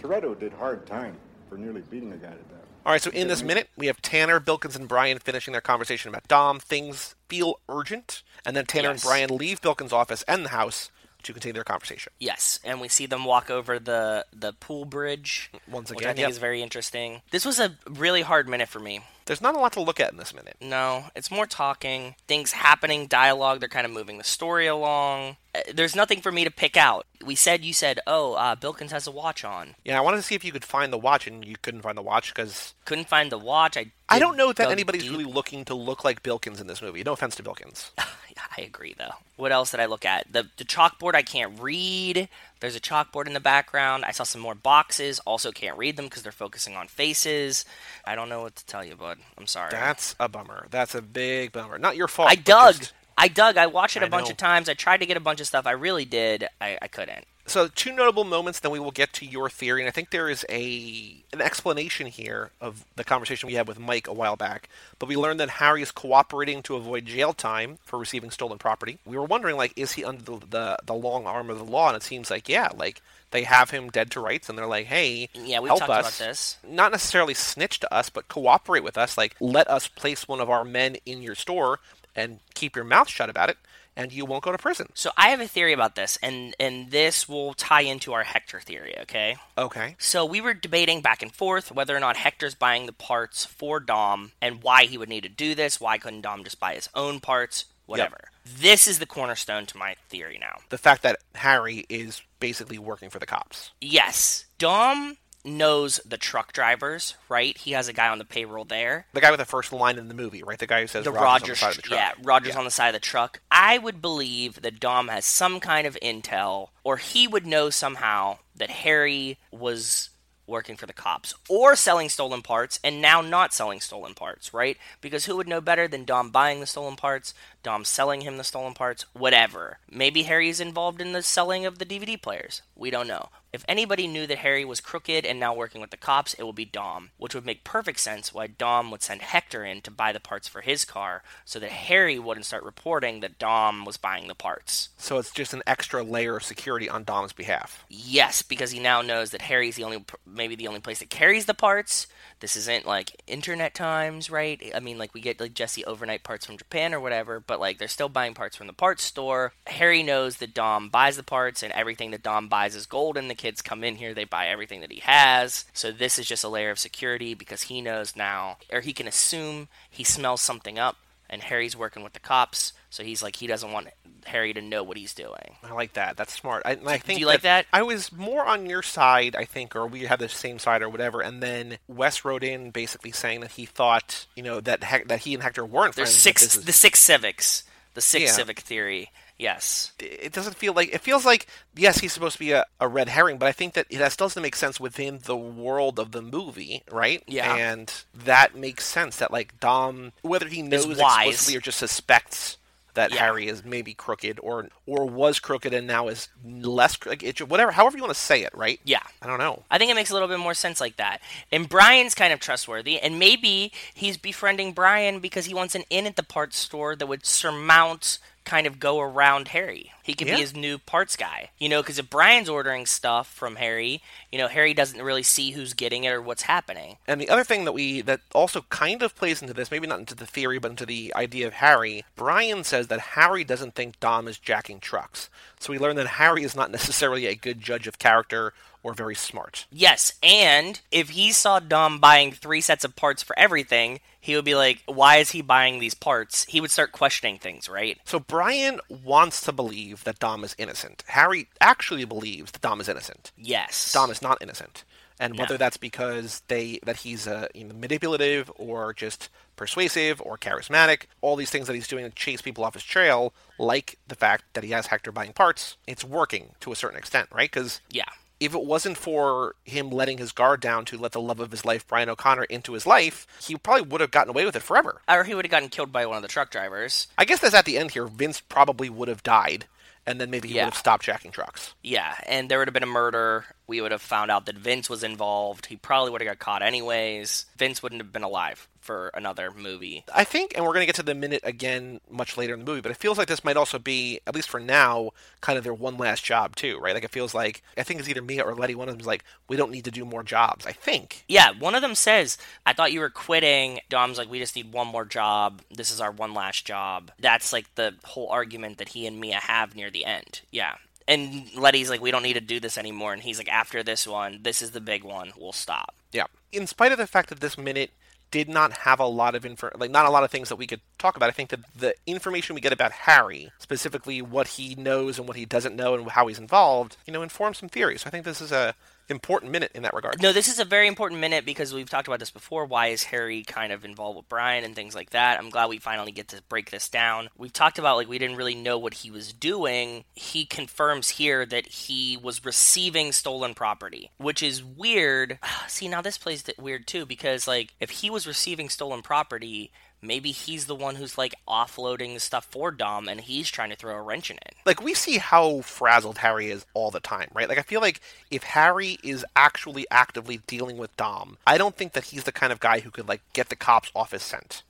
Toretto 0.00 0.38
did 0.38 0.52
hard 0.52 0.86
time 0.86 1.16
for 1.48 1.58
nearly 1.58 1.82
beating 1.82 2.12
a 2.12 2.16
guy 2.16 2.28
to 2.28 2.34
death. 2.34 2.66
All 2.84 2.92
right. 2.92 3.02
So 3.02 3.10
in 3.10 3.28
this 3.28 3.42
minute, 3.42 3.68
we 3.76 3.86
have 3.88 4.00
Tanner, 4.00 4.40
Bilkins, 4.40 4.76
and 4.76 4.88
Brian 4.88 5.18
finishing 5.18 5.52
their 5.52 5.60
conversation 5.60 6.08
about 6.08 6.28
Dom. 6.28 6.60
Things 6.60 7.14
feel 7.28 7.58
urgent, 7.68 8.22
and 8.44 8.56
then 8.56 8.64
Tanner 8.64 8.90
Yes. 8.90 9.02
and 9.02 9.08
Brian 9.08 9.36
leave 9.36 9.60
Bilkins' 9.60 9.92
office 9.92 10.22
and 10.28 10.44
the 10.44 10.50
house 10.50 10.90
to 11.24 11.32
continue 11.32 11.54
their 11.54 11.64
conversation. 11.64 12.12
Yes, 12.20 12.60
and 12.64 12.80
we 12.80 12.88
see 12.88 13.06
them 13.06 13.24
walk 13.24 13.50
over 13.50 13.78
the 13.80 14.24
the 14.32 14.52
pool 14.52 14.84
bridge 14.84 15.50
Once 15.68 15.90
again, 15.90 15.96
which 15.96 16.06
I 16.06 16.10
think 16.10 16.20
yep. 16.20 16.30
is 16.30 16.38
very 16.38 16.62
interesting. 16.62 17.22
This 17.32 17.44
was 17.44 17.58
a 17.58 17.76
really 17.88 18.22
hard 18.22 18.48
minute 18.48 18.68
for 18.68 18.78
me. 18.78 19.00
There's 19.26 19.40
not 19.42 19.54
a 19.54 19.58
lot 19.58 19.72
to 19.72 19.82
look 19.82 20.00
at 20.00 20.12
in 20.12 20.18
this 20.18 20.32
minute. 20.34 20.56
No, 20.60 21.06
it's 21.14 21.30
more 21.30 21.46
talking, 21.46 22.14
things 22.28 22.52
happening, 22.52 23.06
dialogue. 23.06 23.60
They're 23.60 23.68
kind 23.68 23.84
of 23.84 23.92
moving 23.92 24.18
the 24.18 24.24
story 24.24 24.66
along. 24.66 25.36
Uh, 25.54 25.60
There's 25.74 25.96
nothing 25.96 26.20
for 26.20 26.30
me 26.32 26.44
to 26.44 26.50
pick 26.50 26.76
out. 26.76 27.06
We 27.24 27.34
said 27.34 27.64
you 27.64 27.72
said, 27.72 27.98
"Oh, 28.06 28.34
uh, 28.34 28.54
Bilkins 28.54 28.92
has 28.92 29.06
a 29.06 29.10
watch 29.10 29.44
on." 29.44 29.74
Yeah, 29.84 29.98
I 29.98 30.00
wanted 30.00 30.18
to 30.18 30.22
see 30.22 30.36
if 30.36 30.44
you 30.44 30.52
could 30.52 30.64
find 30.64 30.92
the 30.92 30.98
watch, 30.98 31.26
and 31.26 31.44
you 31.44 31.56
couldn't 31.60 31.82
find 31.82 31.98
the 31.98 32.02
watch 32.02 32.32
because 32.32 32.74
Couldn't 32.84 33.08
find 33.08 33.32
the 33.32 33.38
watch. 33.38 33.76
I 33.76 33.90
I 34.08 34.18
don't 34.18 34.36
know 34.36 34.52
that 34.52 34.70
anybody's 34.70 35.02
deep. 35.02 35.10
really 35.12 35.24
looking 35.24 35.64
to 35.66 35.74
look 35.74 36.04
like 36.04 36.22
Bilkins 36.22 36.60
in 36.60 36.66
this 36.68 36.80
movie. 36.80 37.02
No 37.02 37.12
offense 37.12 37.34
to 37.36 37.42
Bilkins. 37.42 37.90
I 37.98 38.60
agree, 38.62 38.94
though. 38.96 39.12
What 39.36 39.50
else 39.52 39.70
did 39.72 39.80
I 39.80 39.86
look 39.86 40.04
at? 40.04 40.32
The 40.32 40.48
the 40.56 40.64
chalkboard 40.64 41.14
I 41.14 41.22
can't 41.22 41.58
read. 41.60 42.28
There's 42.60 42.76
a 42.76 42.80
chalkboard 42.80 43.26
in 43.26 43.32
the 43.34 43.40
background. 43.40 44.04
I 44.04 44.12
saw 44.12 44.22
some 44.24 44.40
more 44.40 44.54
boxes. 44.54 45.18
Also 45.20 45.50
can't 45.52 45.76
read 45.76 45.96
them 45.96 46.06
because 46.06 46.22
they're 46.22 46.32
focusing 46.32 46.76
on 46.76 46.86
faces. 46.88 47.64
I 48.04 48.14
don't 48.14 48.28
know 48.28 48.42
what 48.42 48.56
to 48.56 48.66
tell 48.66 48.84
you, 48.84 48.94
bud. 48.94 49.18
I'm 49.36 49.46
sorry. 49.46 49.70
That's 49.72 50.14
a 50.20 50.28
bummer. 50.28 50.66
That's 50.70 50.94
a 50.94 51.02
big 51.02 51.52
bummer. 51.52 51.78
Not 51.78 51.96
your 51.96 52.08
fault. 52.08 52.30
I 52.30 52.34
dug. 52.36 52.78
just- 52.78 52.92
I 53.18 53.28
dug. 53.28 53.56
I 53.56 53.66
watched 53.66 53.96
it 53.96 54.02
a 54.02 54.06
I 54.06 54.08
bunch 54.10 54.26
know. 54.26 54.32
of 54.32 54.36
times. 54.36 54.68
I 54.68 54.74
tried 54.74 54.98
to 54.98 55.06
get 55.06 55.16
a 55.16 55.20
bunch 55.20 55.40
of 55.40 55.46
stuff. 55.46 55.66
I 55.66 55.70
really 55.72 56.04
did. 56.04 56.46
I, 56.60 56.78
I 56.82 56.88
couldn't. 56.88 57.24
So 57.48 57.68
two 57.68 57.92
notable 57.92 58.24
moments, 58.24 58.58
then 58.60 58.72
we 58.72 58.80
will 58.80 58.90
get 58.90 59.12
to 59.14 59.24
your 59.24 59.48
theory, 59.48 59.80
and 59.80 59.88
I 59.88 59.92
think 59.92 60.10
there 60.10 60.28
is 60.28 60.44
a 60.48 61.16
an 61.32 61.40
explanation 61.40 62.08
here 62.08 62.50
of 62.60 62.84
the 62.96 63.04
conversation 63.04 63.46
we 63.46 63.54
had 63.54 63.68
with 63.68 63.78
Mike 63.78 64.08
a 64.08 64.12
while 64.12 64.34
back. 64.36 64.68
But 64.98 65.08
we 65.08 65.16
learned 65.16 65.38
that 65.40 65.50
Harry 65.50 65.80
is 65.80 65.92
cooperating 65.92 66.62
to 66.64 66.74
avoid 66.74 67.06
jail 67.06 67.32
time 67.32 67.78
for 67.84 67.98
receiving 67.98 68.30
stolen 68.30 68.58
property. 68.58 68.98
We 69.06 69.16
were 69.16 69.24
wondering, 69.24 69.56
like, 69.56 69.72
is 69.76 69.92
he 69.92 70.04
under 70.04 70.22
the 70.22 70.46
the, 70.50 70.78
the 70.84 70.94
long 70.94 71.26
arm 71.26 71.48
of 71.48 71.58
the 71.58 71.64
law? 71.64 71.88
And 71.88 71.96
it 71.96 72.02
seems 72.02 72.30
like, 72.30 72.48
yeah, 72.48 72.70
like 72.74 73.00
they 73.30 73.44
have 73.44 73.70
him 73.70 73.90
dead 73.90 74.10
to 74.12 74.20
rights, 74.20 74.48
and 74.48 74.58
they're 74.58 74.66
like, 74.66 74.86
hey, 74.86 75.28
Yeah, 75.34 75.60
we've 75.60 75.68
help 75.68 75.80
talked 75.80 75.90
us. 75.90 76.18
about 76.20 76.28
this. 76.28 76.56
Not 76.66 76.90
necessarily 76.92 77.34
snitch 77.34 77.78
to 77.80 77.94
us, 77.94 78.10
but 78.10 78.28
cooperate 78.28 78.82
with 78.84 78.98
us. 78.98 79.16
Like, 79.16 79.36
let 79.40 79.68
us 79.70 79.86
place 79.88 80.26
one 80.26 80.40
of 80.40 80.50
our 80.50 80.64
men 80.64 80.96
in 81.06 81.22
your 81.22 81.34
store 81.34 81.78
and 82.14 82.40
keep 82.54 82.74
your 82.74 82.84
mouth 82.84 83.08
shut 83.08 83.28
about 83.30 83.50
it, 83.50 83.58
and 83.96 84.12
you 84.12 84.24
won't 84.26 84.44
go 84.44 84.52
to 84.52 84.58
prison. 84.58 84.88
So 84.94 85.10
I 85.16 85.30
have 85.30 85.40
a 85.40 85.48
theory 85.48 85.72
about 85.72 85.94
this, 85.94 86.18
and 86.22 86.54
and 86.60 86.90
this 86.90 87.28
will 87.28 87.54
tie 87.54 87.82
into 87.82 88.12
our 88.12 88.22
Hector 88.24 88.60
theory. 88.60 88.94
Okay. 89.00 89.36
Okay. 89.56 89.96
So 89.98 90.24
we 90.24 90.40
were 90.40 90.54
debating 90.54 91.00
back 91.00 91.22
and 91.22 91.32
forth 91.32 91.72
whether 91.72 91.96
or 91.96 92.00
not 92.00 92.16
Hector's 92.16 92.54
buying 92.54 92.86
the 92.86 92.92
parts 92.92 93.44
for 93.44 93.80
Dom 93.80 94.32
and 94.40 94.62
why 94.62 94.84
he 94.84 94.98
would 94.98 95.08
need 95.08 95.22
to 95.22 95.28
do 95.28 95.54
this. 95.54 95.80
Why 95.80 95.98
couldn't 95.98 96.22
Dom 96.22 96.44
just 96.44 96.60
buy 96.60 96.74
his 96.74 96.88
own 96.94 97.20
parts? 97.20 97.66
Whatever. 97.86 98.30
This 98.44 98.88
is 98.88 98.98
the 98.98 99.06
cornerstone 99.06 99.64
to 99.66 99.78
my 99.78 99.94
theory 100.08 100.38
now. 100.40 100.58
the 100.70 100.78
fact 100.78 101.02
that 101.02 101.20
Harry 101.36 101.86
is 101.88 102.20
basically 102.40 102.78
working 102.78 103.10
for 103.10 103.18
the 103.20 103.26
cops. 103.26 103.70
Yes, 103.80 104.46
Dom 104.58 105.16
knows 105.46 106.00
the 106.04 106.16
truck 106.16 106.52
drivers, 106.52 107.14
right? 107.28 107.56
He 107.56 107.72
has 107.72 107.88
a 107.88 107.92
guy 107.92 108.08
on 108.08 108.18
the 108.18 108.24
payroll 108.24 108.64
there. 108.64 109.06
The 109.12 109.20
guy 109.20 109.30
with 109.30 109.40
the 109.40 109.46
first 109.46 109.72
line 109.72 109.98
in 109.98 110.08
the 110.08 110.14
movie, 110.14 110.42
right? 110.42 110.58
The 110.58 110.66
guy 110.66 110.80
who 110.80 110.86
says 110.86 111.04
the 111.04 111.12
Rogers, 111.12 111.48
Rogers, 111.48 111.48
on 111.48 111.48
the 111.48 111.56
side 111.56 111.70
of 111.70 111.76
the 111.76 111.82
truck. 111.82 111.98
yeah, 111.98 112.12
Rogers 112.22 112.56
on 112.56 112.64
the 112.64 112.70
side 112.70 112.88
of 112.88 112.94
the 112.94 113.00
truck. 113.00 113.40
I 113.50 113.78
would 113.78 114.02
believe 114.02 114.62
that 114.62 114.80
Dom 114.80 115.08
has 115.08 115.24
some 115.24 115.60
kind 115.60 115.86
of 115.86 115.96
intel, 116.02 116.68
or 116.84 116.96
he 116.96 117.26
would 117.28 117.46
know 117.46 117.70
somehow 117.70 118.38
that 118.56 118.70
Harry 118.70 119.38
was 119.50 120.10
working 120.46 120.76
for 120.76 120.86
the 120.86 120.92
cops 120.92 121.34
or 121.48 121.74
selling 121.74 122.08
stolen 122.08 122.40
parts 122.40 122.78
and 122.84 123.02
now 123.02 123.20
not 123.20 123.52
selling 123.52 123.80
stolen 123.80 124.14
parts, 124.14 124.54
right? 124.54 124.76
Because 125.00 125.24
who 125.24 125.36
would 125.36 125.48
know 125.48 125.60
better 125.60 125.88
than 125.88 126.04
Dom 126.04 126.30
buying 126.30 126.60
the 126.60 126.66
stolen 126.66 126.96
parts, 126.96 127.34
Dom 127.66 127.84
selling 127.84 128.20
him 128.20 128.36
the 128.36 128.44
stolen 128.44 128.74
parts, 128.74 129.06
whatever. 129.12 129.78
Maybe 129.90 130.22
Harry's 130.22 130.60
involved 130.60 131.00
in 131.00 131.10
the 131.10 131.20
selling 131.20 131.66
of 131.66 131.80
the 131.80 131.84
DVD 131.84 132.20
players. 132.22 132.62
We 132.76 132.90
don't 132.90 133.08
know. 133.08 133.30
If 133.52 133.64
anybody 133.66 134.06
knew 134.06 134.24
that 134.28 134.38
Harry 134.38 134.64
was 134.64 134.80
crooked 134.80 135.24
and 135.24 135.40
now 135.40 135.52
working 135.52 135.80
with 135.80 135.90
the 135.90 135.96
cops, 135.96 136.34
it 136.34 136.44
would 136.44 136.54
be 136.54 136.64
Dom, 136.64 137.10
which 137.16 137.34
would 137.34 137.44
make 137.44 137.64
perfect 137.64 137.98
sense 137.98 138.32
why 138.32 138.46
Dom 138.46 138.90
would 138.90 139.02
send 139.02 139.22
Hector 139.22 139.64
in 139.64 139.80
to 139.80 139.90
buy 139.90 140.12
the 140.12 140.20
parts 140.20 140.46
for 140.46 140.60
his 140.60 140.84
car 140.84 141.24
so 141.44 141.58
that 141.58 141.70
Harry 141.70 142.18
wouldn't 142.18 142.46
start 142.46 142.62
reporting 142.62 143.20
that 143.20 143.38
Dom 143.38 143.84
was 143.84 143.96
buying 143.96 144.28
the 144.28 144.34
parts. 144.34 144.90
So 144.98 145.18
it's 145.18 145.32
just 145.32 145.54
an 145.54 145.62
extra 145.66 146.04
layer 146.04 146.36
of 146.36 146.44
security 146.44 146.88
on 146.88 147.02
Dom's 147.02 147.32
behalf. 147.32 147.84
Yes, 147.88 148.42
because 148.42 148.70
he 148.70 148.78
now 148.78 149.02
knows 149.02 149.30
that 149.30 149.42
Harry's 149.42 149.74
the 149.74 149.84
only, 149.84 150.04
maybe 150.24 150.54
the 150.54 150.68
only 150.68 150.80
place 150.80 151.00
that 151.00 151.10
carries 151.10 151.46
the 151.46 151.54
parts. 151.54 152.06
This 152.40 152.56
isn't 152.56 152.86
like 152.86 153.22
internet 153.26 153.74
times, 153.74 154.30
right? 154.30 154.60
I 154.74 154.80
mean, 154.80 154.98
like 154.98 155.14
we 155.14 155.20
get 155.22 155.40
like 155.40 155.54
Jesse 155.54 155.84
overnight 155.84 156.22
parts 156.22 156.44
from 156.44 156.58
Japan 156.58 156.92
or 156.92 157.00
whatever, 157.00 157.40
but 157.40 157.60
like 157.60 157.78
they're 157.78 157.88
still 157.88 158.10
buying 158.10 158.34
parts 158.34 158.56
from 158.56 158.66
the 158.66 158.72
parts 158.74 159.04
store. 159.04 159.52
Harry 159.66 160.02
knows 160.02 160.36
that 160.36 160.52
Dom 160.52 160.90
buys 160.90 161.16
the 161.16 161.22
parts, 161.22 161.62
and 161.62 161.72
everything 161.72 162.10
that 162.10 162.22
Dom 162.22 162.48
buys 162.48 162.74
is 162.74 162.86
gold. 162.86 163.16
And 163.16 163.30
the 163.30 163.34
kids 163.34 163.62
come 163.62 163.82
in 163.82 163.96
here, 163.96 164.12
they 164.12 164.24
buy 164.24 164.48
everything 164.48 164.80
that 164.82 164.92
he 164.92 165.00
has. 165.00 165.64
So 165.72 165.90
this 165.90 166.18
is 166.18 166.26
just 166.26 166.44
a 166.44 166.48
layer 166.48 166.70
of 166.70 166.78
security 166.78 167.32
because 167.34 167.62
he 167.62 167.80
knows 167.80 168.14
now, 168.14 168.58
or 168.70 168.80
he 168.80 168.92
can 168.92 169.08
assume 169.08 169.68
he 169.88 170.04
smells 170.04 170.42
something 170.42 170.78
up, 170.78 170.96
and 171.30 171.42
Harry's 171.42 171.76
working 171.76 172.02
with 172.04 172.12
the 172.12 172.20
cops. 172.20 172.72
So 172.96 173.04
he's 173.04 173.22
like, 173.22 173.36
he 173.36 173.46
doesn't 173.46 173.70
want 173.72 173.88
Harry 174.24 174.54
to 174.54 174.62
know 174.62 174.82
what 174.82 174.96
he's 174.96 175.12
doing. 175.12 175.56
I 175.62 175.72
like 175.74 175.92
that. 175.92 176.16
That's 176.16 176.32
smart. 176.32 176.62
I, 176.64 176.78
I 176.86 176.96
think 176.96 177.20
you 177.20 177.26
like 177.26 177.42
that? 177.42 177.66
I 177.74 177.82
was 177.82 178.10
more 178.10 178.42
on 178.46 178.64
your 178.64 178.82
side, 178.82 179.36
I 179.36 179.44
think, 179.44 179.76
or 179.76 179.86
we 179.86 180.06
had 180.06 180.18
the 180.18 180.30
same 180.30 180.58
side 180.58 180.80
or 180.80 180.88
whatever. 180.88 181.20
And 181.20 181.42
then 181.42 181.76
Wes 181.88 182.24
wrote 182.24 182.42
in 182.42 182.70
basically 182.70 183.12
saying 183.12 183.40
that 183.40 183.50
he 183.50 183.66
thought, 183.66 184.24
you 184.34 184.42
know, 184.42 184.60
that 184.62 184.82
Hec- 184.82 185.08
that 185.08 185.20
he 185.20 185.34
and 185.34 185.42
Hector 185.42 185.66
weren't 185.66 185.94
There's 185.94 186.08
friends. 186.08 186.22
six, 186.22 186.56
is- 186.56 186.64
the 186.64 186.72
six 186.72 186.98
civics, 187.00 187.64
the 187.92 188.00
six 188.00 188.24
Yeah. 188.24 188.30
civic 188.32 188.60
theory. 188.60 189.10
Yes. 189.38 189.92
it 190.00 190.32
doesn't 190.32 190.56
feel 190.56 190.72
like 190.72 190.94
it 190.94 191.02
feels 191.02 191.26
like 191.26 191.46
yes 191.76 191.98
he's 191.98 192.14
supposed 192.14 192.32
to 192.32 192.38
be 192.38 192.52
a, 192.52 192.64
a 192.80 192.88
red 192.88 193.10
herring 193.10 193.36
but 193.36 193.44
i 193.46 193.52
think 193.52 193.74
that 193.74 193.86
that 193.90 194.10
still 194.12 194.28
doesn't 194.28 194.42
make 194.42 194.56
sense 194.56 194.80
within 194.80 195.18
the 195.24 195.36
world 195.36 195.98
of 195.98 196.12
the 196.12 196.22
movie 196.22 196.82
right 196.90 197.22
Yeah. 197.26 197.54
and 197.54 197.92
that 198.14 198.56
makes 198.56 198.86
sense 198.86 199.16
that 199.18 199.30
like 199.30 199.60
dom 199.60 200.12
whether 200.22 200.48
he 200.48 200.62
knows 200.62 200.86
explicitly 200.88 201.54
or 201.54 201.60
just 201.60 201.76
suspects 201.76 202.56
that 202.96 203.12
Yeah. 203.12 203.20
harry 203.20 203.46
is 203.48 203.64
maybe 203.64 203.94
crooked 203.94 204.38
or 204.42 204.68
or 204.86 205.06
was 205.08 205.38
crooked 205.40 205.72
and 205.72 205.86
now 205.86 206.08
is 206.08 206.28
less 206.44 206.96
cro- 206.96 207.12
like, 207.12 207.22
it, 207.22 207.40
whatever 207.48 207.70
however 207.72 207.96
you 207.96 208.02
want 208.02 208.12
to 208.14 208.20
say 208.20 208.42
it 208.42 208.50
right 208.54 208.80
Yeah. 208.84 209.00
i 209.22 209.26
don't 209.26 209.38
know 209.38 209.62
I 209.70 209.78
think 209.78 209.90
it 209.90 209.94
makes 209.94 210.10
a 210.10 210.12
little 210.12 210.28
bit 210.28 210.38
more 210.40 210.54
sense 210.54 210.80
like 210.80 210.96
that. 210.96 211.20
And 211.52 211.68
Brian's 211.68 212.14
kind 212.14 212.32
of 212.32 212.40
trustworthy, 212.40 212.98
and 213.00 213.18
maybe 213.18 213.72
he's 213.94 214.16
befriending 214.16 214.72
Brian 214.72 215.20
because 215.20 215.44
he 215.46 215.54
wants 215.54 215.74
an 215.74 215.84
in 215.90 216.06
at 216.06 216.16
the 216.16 216.22
parts 216.22 216.56
store 216.56 216.94
that 216.96 217.06
would 217.06 217.24
surmount, 217.26 218.18
kind 218.46 218.66
of 218.66 218.80
go 218.80 219.00
around 219.00 219.48
Harry. 219.48 219.92
He 220.02 220.14
could 220.14 220.28
Yeah. 220.28 220.36
be 220.36 220.40
his 220.40 220.54
new 220.54 220.78
parts 220.78 221.16
guy. 221.16 221.50
You 221.58 221.68
know, 221.68 221.82
because 221.82 221.98
if 221.98 222.08
Brian's 222.08 222.48
ordering 222.48 222.86
stuff 222.86 223.26
from 223.28 223.56
Harry, 223.56 224.00
you 224.32 224.38
know, 224.38 224.48
Harry 224.48 224.72
doesn't 224.72 225.02
really 225.02 225.22
see 225.24 225.50
who's 225.50 225.74
getting 225.74 226.04
it 226.04 226.10
or 226.10 226.22
what's 226.22 226.42
happening. 226.42 226.96
And 227.06 227.20
the 227.20 227.28
other 227.28 227.44
thing 227.44 227.64
that 227.66 227.72
we 227.72 228.00
that 228.02 228.20
also 228.32 228.62
kind 228.70 229.02
of 229.02 229.14
plays 229.14 229.42
into 229.42 229.52
this, 229.52 229.70
maybe 229.70 229.86
not 229.86 229.98
into 229.98 230.14
the 230.14 230.24
theory, 230.26 230.58
but 230.58 230.70
into 230.70 230.86
the 230.86 231.12
idea 231.14 231.46
of 231.46 231.54
Harry. 231.54 232.04
Brian 232.14 232.64
says 232.64 232.86
that 232.86 233.00
Harry 233.00 233.44
doesn't 233.44 233.74
think 233.74 234.00
Dom 234.00 234.26
is 234.28 234.38
jacking 234.38 234.80
trucks. 234.80 235.28
So 235.60 235.72
we 235.72 235.78
learn 235.78 235.96
that 235.96 236.06
Harry 236.06 236.44
is 236.44 236.54
not 236.56 236.70
necessarily 236.78 237.26
a 237.26 237.34
good 237.34 237.60
judge 237.60 237.86
of 237.86 237.98
character 237.98 238.54
or 238.82 238.94
very 238.94 239.14
smart. 239.14 239.66
Yes, 239.70 240.14
and 240.22 240.80
if 240.90 241.10
he 241.10 241.32
saw 241.32 241.58
Dom 241.60 241.98
buying 241.98 242.32
three 242.32 242.60
sets 242.60 242.84
of 242.84 242.96
parts 242.96 243.22
for 243.22 243.38
everything, 243.38 244.00
he 244.20 244.34
would 244.34 244.44
be 244.44 244.54
like, 244.54 244.82
why 244.86 245.16
is 245.16 245.30
he 245.30 245.40
buying 245.42 245.78
these 245.78 245.94
parts? 245.94 246.44
He 246.44 246.60
would 246.60 246.70
start 246.70 246.92
questioning 246.92 247.38
things, 247.38 247.68
right? 247.68 247.98
So 248.04 248.18
Brian 248.18 248.80
wants 248.88 249.40
to 249.42 249.52
believe 249.52 250.04
that 250.04 250.18
Dom 250.18 250.42
is 250.44 250.54
innocent. 250.58 251.04
Harry 251.08 251.48
actually 251.60 252.04
believes 252.04 252.50
that 252.52 252.62
Dom 252.62 252.80
is 252.80 252.88
innocent. 252.88 253.32
Yes. 253.36 253.92
Dom 253.92 254.10
is 254.10 254.22
not 254.22 254.38
innocent. 254.40 254.84
And 255.18 255.38
whether 255.38 255.54
No. 255.54 255.58
that's 255.58 255.78
because 255.78 256.42
they 256.48 256.78
that 256.84 256.96
he's 256.98 257.26
uh, 257.26 257.48
you 257.54 257.64
know, 257.64 257.74
manipulative 257.74 258.50
or 258.56 258.92
just 258.92 259.30
persuasive 259.56 260.20
or 260.20 260.36
charismatic, 260.36 261.04
all 261.22 261.36
these 261.36 261.48
things 261.50 261.66
that 261.68 261.72
he's 261.74 261.88
doing 261.88 262.04
to 262.04 262.10
chase 262.10 262.42
people 262.42 262.62
off 262.64 262.74
his 262.74 262.82
trail, 262.82 263.32
like 263.58 263.96
the 264.08 264.14
fact 264.14 264.44
that 264.52 264.62
he 264.62 264.72
has 264.72 264.88
Hector 264.88 265.12
buying 265.12 265.32
parts, 265.32 265.78
it's 265.86 266.04
working 266.04 266.50
to 266.60 266.70
a 266.70 266.76
certain 266.76 266.98
extent, 266.98 267.28
right? 267.32 267.50
Because 267.50 267.80
Yeah. 267.90 268.04
If 268.40 268.54
it 268.54 268.62
wasn't 268.64 268.96
for 268.98 269.54
him 269.64 269.90
letting 269.90 270.18
his 270.18 270.32
guard 270.32 270.60
down 270.60 270.84
to 270.86 270.98
let 270.98 271.12
the 271.12 271.20
love 271.20 271.40
of 271.40 271.50
his 271.50 271.64
life, 271.64 271.86
Brian 271.86 272.08
O'Connor, 272.08 272.44
into 272.44 272.74
his 272.74 272.86
life, 272.86 273.26
he 273.42 273.56
probably 273.56 273.82
would 273.82 274.00
have 274.00 274.10
gotten 274.10 274.30
away 274.30 274.44
with 274.44 274.56
it 274.56 274.62
forever. 274.62 275.00
Or 275.08 275.24
he 275.24 275.34
would 275.34 275.44
have 275.44 275.50
gotten 275.50 275.68
killed 275.68 275.92
by 275.92 276.06
one 276.06 276.16
of 276.16 276.22
the 276.22 276.28
truck 276.28 276.50
drivers. 276.50 277.06
I 277.16 277.24
guess 277.24 277.40
that's 277.40 277.54
at 277.54 277.64
the 277.64 277.78
end 277.78 277.92
here. 277.92 278.06
Vince 278.06 278.40
probably 278.40 278.90
would 278.90 279.08
have 279.08 279.22
died, 279.22 279.64
and 280.06 280.20
then 280.20 280.30
maybe 280.30 280.48
he 280.48 280.54
Yeah. 280.54 280.64
would 280.64 280.74
have 280.74 280.78
stopped 280.78 281.04
jacking 281.04 281.30
trucks. 281.32 281.74
Yeah, 281.82 282.14
and 282.26 282.50
there 282.50 282.58
would 282.58 282.68
have 282.68 282.74
been 282.74 282.82
a 282.82 282.86
murder. 282.86 283.46
We 283.66 283.80
would 283.80 283.92
have 283.92 284.02
found 284.02 284.30
out 284.30 284.46
that 284.46 284.56
Vince 284.56 284.90
was 284.90 285.02
involved. 285.02 285.66
He 285.66 285.76
probably 285.76 286.10
would 286.10 286.20
have 286.20 286.28
got 286.28 286.38
caught 286.38 286.62
anyways. 286.62 287.46
Vince 287.56 287.82
wouldn't 287.82 288.02
have 288.02 288.12
been 288.12 288.22
alive 288.22 288.68
for 288.86 289.10
another 289.12 289.50
movie. 289.50 290.04
I 290.14 290.24
think, 290.24 290.52
and 290.54 290.64
we're 290.64 290.72
going 290.72 290.82
to 290.82 290.86
get 290.86 290.96
to 290.96 291.02
the 291.02 291.14
minute 291.14 291.40
again 291.42 292.00
much 292.10 292.36
later 292.36 292.54
in 292.54 292.60
the 292.60 292.64
movie, 292.64 292.80
but 292.80 292.92
it 292.92 292.96
feels 292.96 293.18
like 293.18 293.28
this 293.28 293.44
might 293.44 293.56
also 293.56 293.78
be, 293.78 294.20
at 294.26 294.34
least 294.34 294.48
for 294.48 294.60
now, 294.60 295.10
kind 295.40 295.58
of 295.58 295.64
their 295.64 295.74
one 295.74 295.98
last 295.98 296.24
job 296.24 296.56
too, 296.56 296.78
right? 296.78 296.94
Like 296.94 297.04
it 297.04 297.10
feels 297.10 297.34
like 297.34 297.62
I 297.76 297.82
think 297.82 298.00
it's 298.00 298.08
either 298.08 298.22
Mia 298.22 298.42
or 298.42 298.54
Letty. 298.54 298.74
One 298.74 298.88
of 298.88 298.94
them's 298.94 299.06
like, 299.06 299.24
we 299.48 299.56
don't 299.56 299.72
need 299.72 299.84
to 299.84 299.90
do 299.90 300.04
more 300.04 300.22
jobs. 300.22 300.66
I 300.66 300.72
think. 300.72 301.24
Yeah, 301.28 301.50
one 301.58 301.74
of 301.74 301.82
them 301.82 301.94
says, 301.94 302.38
I 302.64 302.72
thought 302.72 302.92
you 302.92 303.00
were 303.00 303.10
quitting. 303.10 303.80
Dom's 303.88 304.18
like, 304.18 304.30
we 304.30 304.38
just 304.38 304.56
need 304.56 304.72
one 304.72 304.86
more 304.86 305.04
job. 305.04 305.62
This 305.70 305.90
is 305.90 306.00
our 306.00 306.10
one 306.10 306.32
last 306.32 306.64
job. 306.64 307.10
That's 307.18 307.52
like 307.52 307.74
the 307.74 307.94
whole 308.04 308.28
argument 308.28 308.78
that 308.78 308.90
he 308.90 309.06
and 309.06 309.20
Mia 309.20 309.40
have 309.40 309.74
near 309.74 309.90
the 309.90 310.04
end. 310.04 310.42
Yeah. 310.50 310.76
And 311.08 311.54
Letty's 311.54 311.88
like, 311.88 312.00
we 312.00 312.10
don't 312.10 312.24
need 312.24 312.34
to 312.34 312.40
do 312.40 312.58
this 312.58 312.76
anymore. 312.76 313.12
And 313.12 313.22
he's 313.22 313.38
like, 313.38 313.48
after 313.48 313.82
this 313.82 314.06
one, 314.06 314.40
this 314.42 314.60
is 314.60 314.72
the 314.72 314.80
big 314.80 315.04
one. 315.04 315.32
We'll 315.38 315.52
stop. 315.52 315.94
Yeah. 316.12 316.26
In 316.50 316.66
spite 316.66 316.92
of 316.92 316.98
the 316.98 317.06
fact 317.06 317.28
that 317.28 317.40
this 317.40 317.56
minute 317.56 317.90
did 318.30 318.48
not 318.48 318.72
have 318.78 319.00
a 319.00 319.06
lot 319.06 319.34
of 319.34 319.46
info, 319.46 319.70
like 319.76 319.90
not 319.90 320.06
a 320.06 320.10
lot 320.10 320.24
of 320.24 320.30
things 320.30 320.48
that 320.48 320.56
we 320.56 320.66
could 320.66 320.80
talk 320.98 321.16
about. 321.16 321.28
I 321.28 321.32
think 321.32 321.50
that 321.50 321.60
the 321.74 321.94
information 322.06 322.54
we 322.54 322.60
get 322.60 322.72
about 322.72 322.92
Harry, 322.92 323.50
specifically 323.58 324.20
what 324.20 324.48
he 324.48 324.74
knows 324.74 325.18
and 325.18 325.28
what 325.28 325.36
he 325.36 325.44
doesn't 325.44 325.76
know 325.76 325.94
and 325.94 326.08
how 326.10 326.26
he's 326.26 326.38
involved, 326.38 326.96
you 327.06 327.12
know, 327.12 327.22
informs 327.22 327.58
some 327.58 327.68
theories. 327.68 328.02
So 328.02 328.08
I 328.08 328.10
think 328.10 328.24
this 328.24 328.40
is 328.40 328.52
a 328.52 328.74
important 329.08 329.52
minute 329.52 329.72
in 329.74 329.82
that 329.82 329.94
regard. 329.94 330.20
No, 330.20 330.32
this 330.32 330.48
is 330.48 330.58
a 330.58 330.64
very 330.64 330.88
important 330.88 331.20
minute 331.20 331.44
because 331.44 331.72
we've 331.72 331.88
talked 331.88 332.08
about 332.08 332.20
this 332.20 332.30
before. 332.30 332.64
Why 332.64 332.88
is 332.88 333.04
Harry 333.04 333.42
kind 333.42 333.72
of 333.72 333.84
involved 333.84 334.16
with 334.16 334.28
Brian 334.28 334.64
and 334.64 334.74
things 334.74 334.94
like 334.94 335.10
that? 335.10 335.38
I'm 335.38 335.50
glad 335.50 335.68
we 335.68 335.78
finally 335.78 336.12
get 336.12 336.28
to 336.28 336.42
break 336.48 336.70
this 336.70 336.88
down. 336.88 337.28
We've 337.36 337.52
talked 337.52 337.78
about 337.78 337.96
like 337.96 338.08
we 338.08 338.18
didn't 338.18 338.36
really 338.36 338.54
know 338.54 338.78
what 338.78 338.94
he 338.94 339.10
was 339.10 339.32
doing. 339.32 340.04
He 340.14 340.44
confirms 340.44 341.10
here 341.10 341.46
that 341.46 341.66
he 341.66 342.16
was 342.16 342.44
receiving 342.44 343.12
stolen 343.12 343.54
property, 343.54 344.10
which 344.18 344.42
is 344.42 344.62
weird. 344.62 345.38
See, 345.68 345.88
now 345.88 346.02
this 346.02 346.18
plays 346.18 346.44
weird 346.58 346.86
too 346.86 347.06
because 347.06 347.46
like 347.46 347.74
if 347.80 347.90
he 347.90 348.10
was 348.10 348.26
receiving 348.26 348.68
stolen 348.68 349.02
property, 349.02 349.72
maybe 350.02 350.30
he's 350.30 350.66
the 350.66 350.74
one 350.74 350.96
who's 350.96 351.18
like 351.18 351.34
offloading 351.48 352.20
stuff 352.20 352.44
for 352.50 352.70
Dom 352.70 353.08
and 353.08 353.20
he's 353.20 353.50
trying 353.50 353.70
to 353.70 353.76
throw 353.76 353.94
a 353.96 354.02
wrench 354.02 354.30
in 354.30 354.36
it. 354.38 354.54
Like 354.64 354.82
we 354.82 354.94
see 354.94 355.18
how 355.18 355.60
frazzled 355.62 356.18
Harry 356.18 356.50
is 356.50 356.66
all 356.74 356.90
the 356.90 357.00
time, 357.00 357.28
right? 357.34 357.48
Like 357.48 357.58
I 357.58 357.62
feel 357.62 357.80
like 357.80 358.00
if 358.30 358.42
Harry 358.42 358.98
is 359.02 359.24
actually 359.34 359.86
actively 359.90 360.40
dealing 360.46 360.76
with 360.78 360.96
Dom, 360.96 361.38
I 361.46 361.58
don't 361.58 361.74
think 361.76 361.92
that 361.92 362.04
he's 362.04 362.24
the 362.24 362.32
kind 362.32 362.52
of 362.52 362.60
guy 362.60 362.80
who 362.80 362.90
could 362.90 363.08
like 363.08 363.22
get 363.32 363.48
the 363.48 363.56
cops 363.56 363.90
off 363.94 364.12
his 364.12 364.22
scent. 364.22 364.62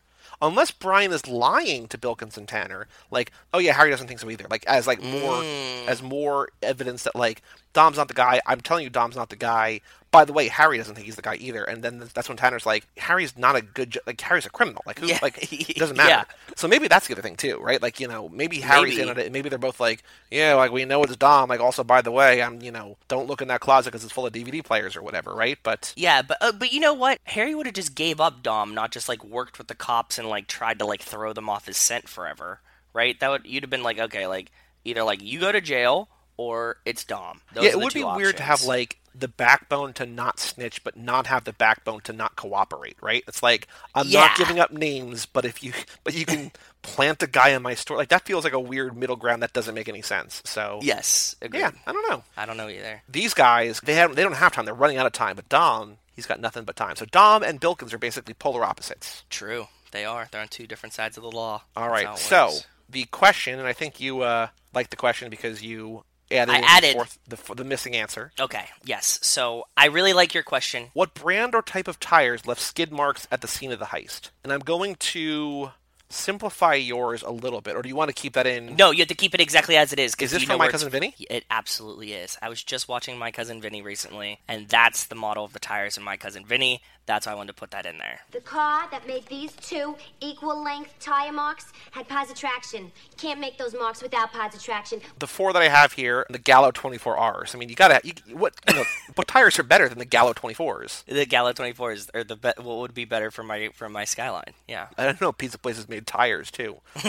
Unless 0.43 0.73
Brian 0.73 1.13
is 1.13 1.27
lying 1.27 1.89
to 1.89 1.97
Bilkins 1.97 2.37
and 2.37 2.47
Tanner, 2.47 2.89
like, 3.11 3.33
oh 3.55 3.59
yeah, 3.59 3.73
Harry 3.73 3.89
doesn't 3.91 4.07
think 4.07 4.21
so 4.21 4.29
either. 4.29 4.47
Like 4.51 4.67
as 4.67 4.87
like 4.87 5.03
more 5.03 5.37
Mm. 5.37 5.87
as 5.89 6.03
more 6.03 6.51
evidence 6.63 7.05
that 7.05 7.17
like 7.17 7.41
Dom's 7.73 7.97
not 7.99 8.09
the 8.09 8.15
guy. 8.15 8.41
I'm 8.47 8.61
telling 8.61 8.85
you, 8.85 8.91
Dom's 8.91 9.17
not 9.17 9.29
the 9.29 9.37
guy. 9.37 9.81
By 10.13 10.25
the 10.25 10.33
way, 10.33 10.49
Harry 10.49 10.79
doesn't 10.79 10.95
think 10.95 11.05
he's 11.05 11.17
the 11.17 11.21
guy 11.21 11.35
either. 11.35 11.63
And 11.65 11.83
then 11.83 12.03
that's 12.15 12.27
when 12.27 12.39
Tanner's 12.39 12.65
like, 12.65 12.87
Harry's 12.97 13.37
not 13.37 13.55
a 13.55 13.61
good, 13.61 13.91
ju- 13.91 14.01
like 14.07 14.19
Harry's 14.19 14.47
a 14.47 14.51
criminal. 14.51 14.83
Like 14.87 14.99
who? 14.99 15.07
Yeah. 15.09 15.19
Like 15.21 15.53
it 15.53 15.77
doesn't 15.77 15.97
matter. 15.97 16.09
Yeah. 16.09 16.25
So 16.55 16.69
maybe 16.69 16.89
that's 16.89 17.07
the 17.07 17.13
other 17.13 17.21
thing 17.21 17.37
too, 17.37 17.59
right? 17.59 17.83
Like 17.83 18.01
you 18.01 18.09
know, 18.09 18.31
maybe 18.31 18.61
Harry's 18.61 18.97
Maybe. 18.97 19.11
in 19.11 19.19
it. 19.19 19.33
Maybe 19.33 19.51
they're 19.51 19.59
both 19.59 19.79
like, 19.79 20.03
yeah, 20.31 20.55
like 20.55 20.73
we 20.73 20.87
know 20.87 21.03
it's 21.03 21.15
Dom. 21.17 21.51
Like 21.51 21.61
also, 21.61 21.85
by 21.85 22.01
the 22.01 22.11
way, 22.13 22.41
I'm 22.41 22.63
you 22.63 22.71
know, 22.71 22.97
don't 23.09 23.27
look 23.27 23.43
in 23.43 23.49
that 23.49 23.61
closet 23.61 23.91
because 23.91 24.05
it's 24.05 24.13
full 24.13 24.25
of 24.25 24.33
DVD 24.33 24.65
players 24.65 24.97
or 24.97 25.03
whatever, 25.03 25.35
right? 25.35 25.59
But 25.63 25.93
Yeah, 25.97 26.23
but 26.23 26.39
uh, 26.41 26.53
but 26.53 26.73
you 26.73 26.81
know 26.81 26.95
what? 26.95 27.19
Harry 27.25 27.55
would 27.55 27.67
have 27.67 27.75
just 27.75 27.95
gave 27.95 28.19
up 28.19 28.43
Dom, 28.43 28.75
not 28.75 28.93
just 28.93 29.11
like 29.11 29.23
worked 29.23 29.59
with 29.59 29.67
the 29.67 29.75
cops 29.75 30.19
and 30.19 30.31
like 30.31 30.47
tried 30.47 30.79
to 30.79 30.87
like 30.87 31.03
throw 31.03 31.35
them 31.35 31.51
off 31.51 31.67
his 31.67 31.77
scent 31.77 32.09
forever, 32.09 32.61
right? 32.95 33.21
That 33.21 33.29
would 33.29 33.45
you'd 33.47 33.65
have 33.65 33.71
been 33.71 33.83
like, 33.83 33.99
okay, 33.99 34.27
like 34.27 34.51
either 34.85 35.03
like 35.03 35.23
you 35.23 35.41
go 35.41 35.53
to 35.53 35.61
jail 35.61 36.09
or 36.37 36.77
it's 36.85 37.05
Dom. 37.05 37.41
Those 37.55 37.65
yeah, 37.65 37.71
it 37.71 37.79
would 37.79 37.95
be 37.95 38.05
weird 38.05 38.37
to 38.39 38.43
have 38.43 38.65
like 38.65 38.99
the 39.19 39.29
backbone 39.29 39.95
to 39.95 40.05
not 40.05 40.39
snitch, 40.39 40.85
but 40.85 40.95
not 40.95 41.27
have 41.27 41.45
the 41.45 41.53
backbone 41.55 42.01
to 42.03 42.13
not 42.13 42.37
cooperate, 42.37 42.97
right? 43.01 43.25
It's 43.27 43.43
like 43.43 43.67
I'm 43.95 44.09
Yeah. 44.09 44.21
not 44.21 44.37
giving 44.37 44.61
up 44.61 44.71
names, 44.73 45.25
but 45.25 45.45
if 45.47 45.63
you 45.63 45.73
but 46.05 46.15
you 46.15 46.27
can 46.27 46.53
plant 46.83 47.23
a 47.23 47.27
guy 47.27 47.49
in 47.51 47.63
my 47.63 47.75
store, 47.75 47.97
like 47.97 48.11
that 48.11 48.27
feels 48.27 48.45
like 48.45 48.53
a 48.53 48.61
weird 48.61 48.97
middle 48.97 49.17
ground 49.17 49.43
that 49.43 49.53
doesn't 49.55 49.75
make 49.75 49.89
any 49.89 50.03
sense. 50.03 50.43
So 50.45 50.81
yes, 50.83 51.35
agreed. 51.41 51.61
yeah, 51.61 51.71
I 51.87 51.93
don't 51.93 52.09
know. 52.11 52.23
I 52.37 52.45
don't 52.47 52.57
know 52.59 52.69
either. 52.69 53.03
These 53.09 53.33
guys, 53.35 53.81
they 53.81 53.95
have 53.95 54.15
they 54.17 54.23
don't 54.23 54.35
have 54.35 54.53
time. 54.53 54.67
They're 54.67 54.75
running 54.75 54.99
out 54.99 55.07
of 55.07 55.13
time. 55.13 55.37
But 55.37 55.49
Dom, 55.49 55.97
he's 56.15 56.27
got 56.27 56.39
nothing 56.41 56.65
but 56.65 56.77
time. 56.77 56.97
So 56.97 57.07
Dom 57.07 57.43
and 57.43 57.59
Bilkins 57.59 57.95
are 57.95 57.99
basically 57.99 58.35
polar 58.35 58.65
opposites. 58.65 59.25
True, 59.31 59.69
they 59.93 60.05
are. 60.05 60.29
They're 60.31 60.43
on 60.43 60.49
two 60.49 60.67
different 60.67 60.93
sides 60.93 61.17
of 61.17 61.23
the 61.23 61.31
law. 61.31 61.63
All 61.75 61.89
right. 61.89 62.19
So 62.19 62.51
the 62.89 63.05
question, 63.07 63.59
and 63.59 63.67
I 63.67 63.73
think 63.73 63.99
you 63.99 64.21
uh, 64.21 64.49
liked 64.75 64.91
the 64.91 64.97
question 64.97 65.31
because 65.31 65.63
you 65.63 66.05
added, 66.31 66.53
I 66.55 66.59
added- 66.65 66.91
the, 66.91 66.95
fourth, 66.95 67.19
the, 67.27 67.55
the 67.55 67.65
missing 67.65 67.95
answer. 67.95 68.33
okay, 68.39 68.67
yes. 68.85 69.19
So 69.23 69.67
I 69.77 69.87
really 69.87 70.13
like 70.13 70.35
your 70.35 70.43
question. 70.43 70.91
What 70.93 71.15
brand 71.15 71.55
or 71.55 71.63
type 71.63 71.89
of 71.89 72.01
tires 72.01 72.47
left 72.47 72.61
skid 72.61 72.91
marks 72.93 73.27
at 73.31 73.41
the 73.41 73.49
scene 73.49 73.73
of 73.73 73.79
the 73.79 73.87
heist? 73.87 74.31
And 74.43 74.53
I'm 74.53 74.61
going 74.61 74.97
to 74.97 75.71
simplify 76.09 76.75
yours 76.75 77.23
a 77.23 77.31
little 77.31 77.61
bit, 77.61 77.75
or 77.75 77.83
do 77.83 77.89
you 77.89 77.97
want 77.97 78.09
to 78.09 78.15
keep 78.15 78.35
that 78.35 78.47
in? 78.47 78.77
No, 78.77 78.91
you 78.93 78.99
have 79.01 79.09
to 79.09 79.15
keep 79.15 79.35
it 79.35 79.41
exactly 79.41 79.77
as 79.77 79.93
it 79.93 79.99
is. 79.99 80.15
Is 80.21 80.31
this 80.31 80.45
from 80.45 80.59
My 80.59 80.69
Cousin 80.69 80.89
Vinny? 80.89 81.15
It 81.29 81.45
absolutely 81.51 82.13
is. 82.13 82.39
I 82.41 82.49
was 82.49 82.63
just 82.63 82.89
watching 82.89 83.19
My 83.19 83.31
Cousin 83.33 83.61
Vinny 83.61 83.83
recently, 83.83 84.39
and 84.47 84.69
that's 84.69 85.07
the 85.07 85.17
model 85.17 85.45
of 85.45 85.53
the 85.53 85.59
tires 85.59 85.97
in 85.97 86.05
My 86.05 86.17
Cousin 86.17 86.45
Vinny. 86.45 86.81
That's 87.07 87.27
why 87.27 87.33
I 87.33 87.35
wanted 87.37 87.55
to 87.55 87.61
put 87.61 87.71
that 87.71 87.87
in 87.87 87.99
there. 87.99 88.21
The 88.33 88.41
car 88.41 88.89
that 88.91 89.07
made 89.07 89.27
these 89.27 89.53
two 89.53 89.95
equal 90.21 90.63
length 90.63 90.93
tire 90.99 91.33
marks 91.33 91.73
had 91.93 92.09
positive 92.09 92.37
traction. 92.39 92.91
Can't 93.17 93.39
make 93.39 93.59
those 93.59 93.75
marks 93.75 94.03
without 94.03 94.33
positive 94.33 94.65
traction. 94.65 95.01
The 95.21 95.29
four 95.29 95.53
that 95.53 95.63
I 95.63 95.69
have 95.69 95.93
here, 95.93 96.27
the 96.29 96.39
Gallo 96.39 96.73
24Rs. 96.73 97.55
I 97.55 97.59
mean, 97.59 97.69
you 97.69 97.77
gotta. 97.77 98.01
You, 98.03 98.13
what 98.37 98.55
you 98.69 98.75
know, 98.75 98.85
what 99.15 99.29
tires 99.29 99.59
are 99.59 99.63
better 99.63 99.89
than 99.89 99.99
the 99.99 100.05
Gallo 100.05 100.33
24s? 100.35 101.05
The 101.05 101.25
Gallo 101.27 101.53
24s 101.53 102.11
are 102.15 102.25
the 102.25 102.37
be- 102.37 102.53
what 102.63 102.79
would 102.79 102.95
be 102.95 103.05
better 103.05 103.31
for 103.31 103.45
my 103.45 103.69
for 103.73 103.89
my 103.89 104.05
Skyline. 104.05 104.55
Yeah. 104.67 104.89
I 104.99 105.05
don't 105.05 105.21
know. 105.21 105.31
Pizza 105.33 105.59
places 105.59 105.89
made 105.89 106.07
tires 106.07 106.51
too. 106.51 106.79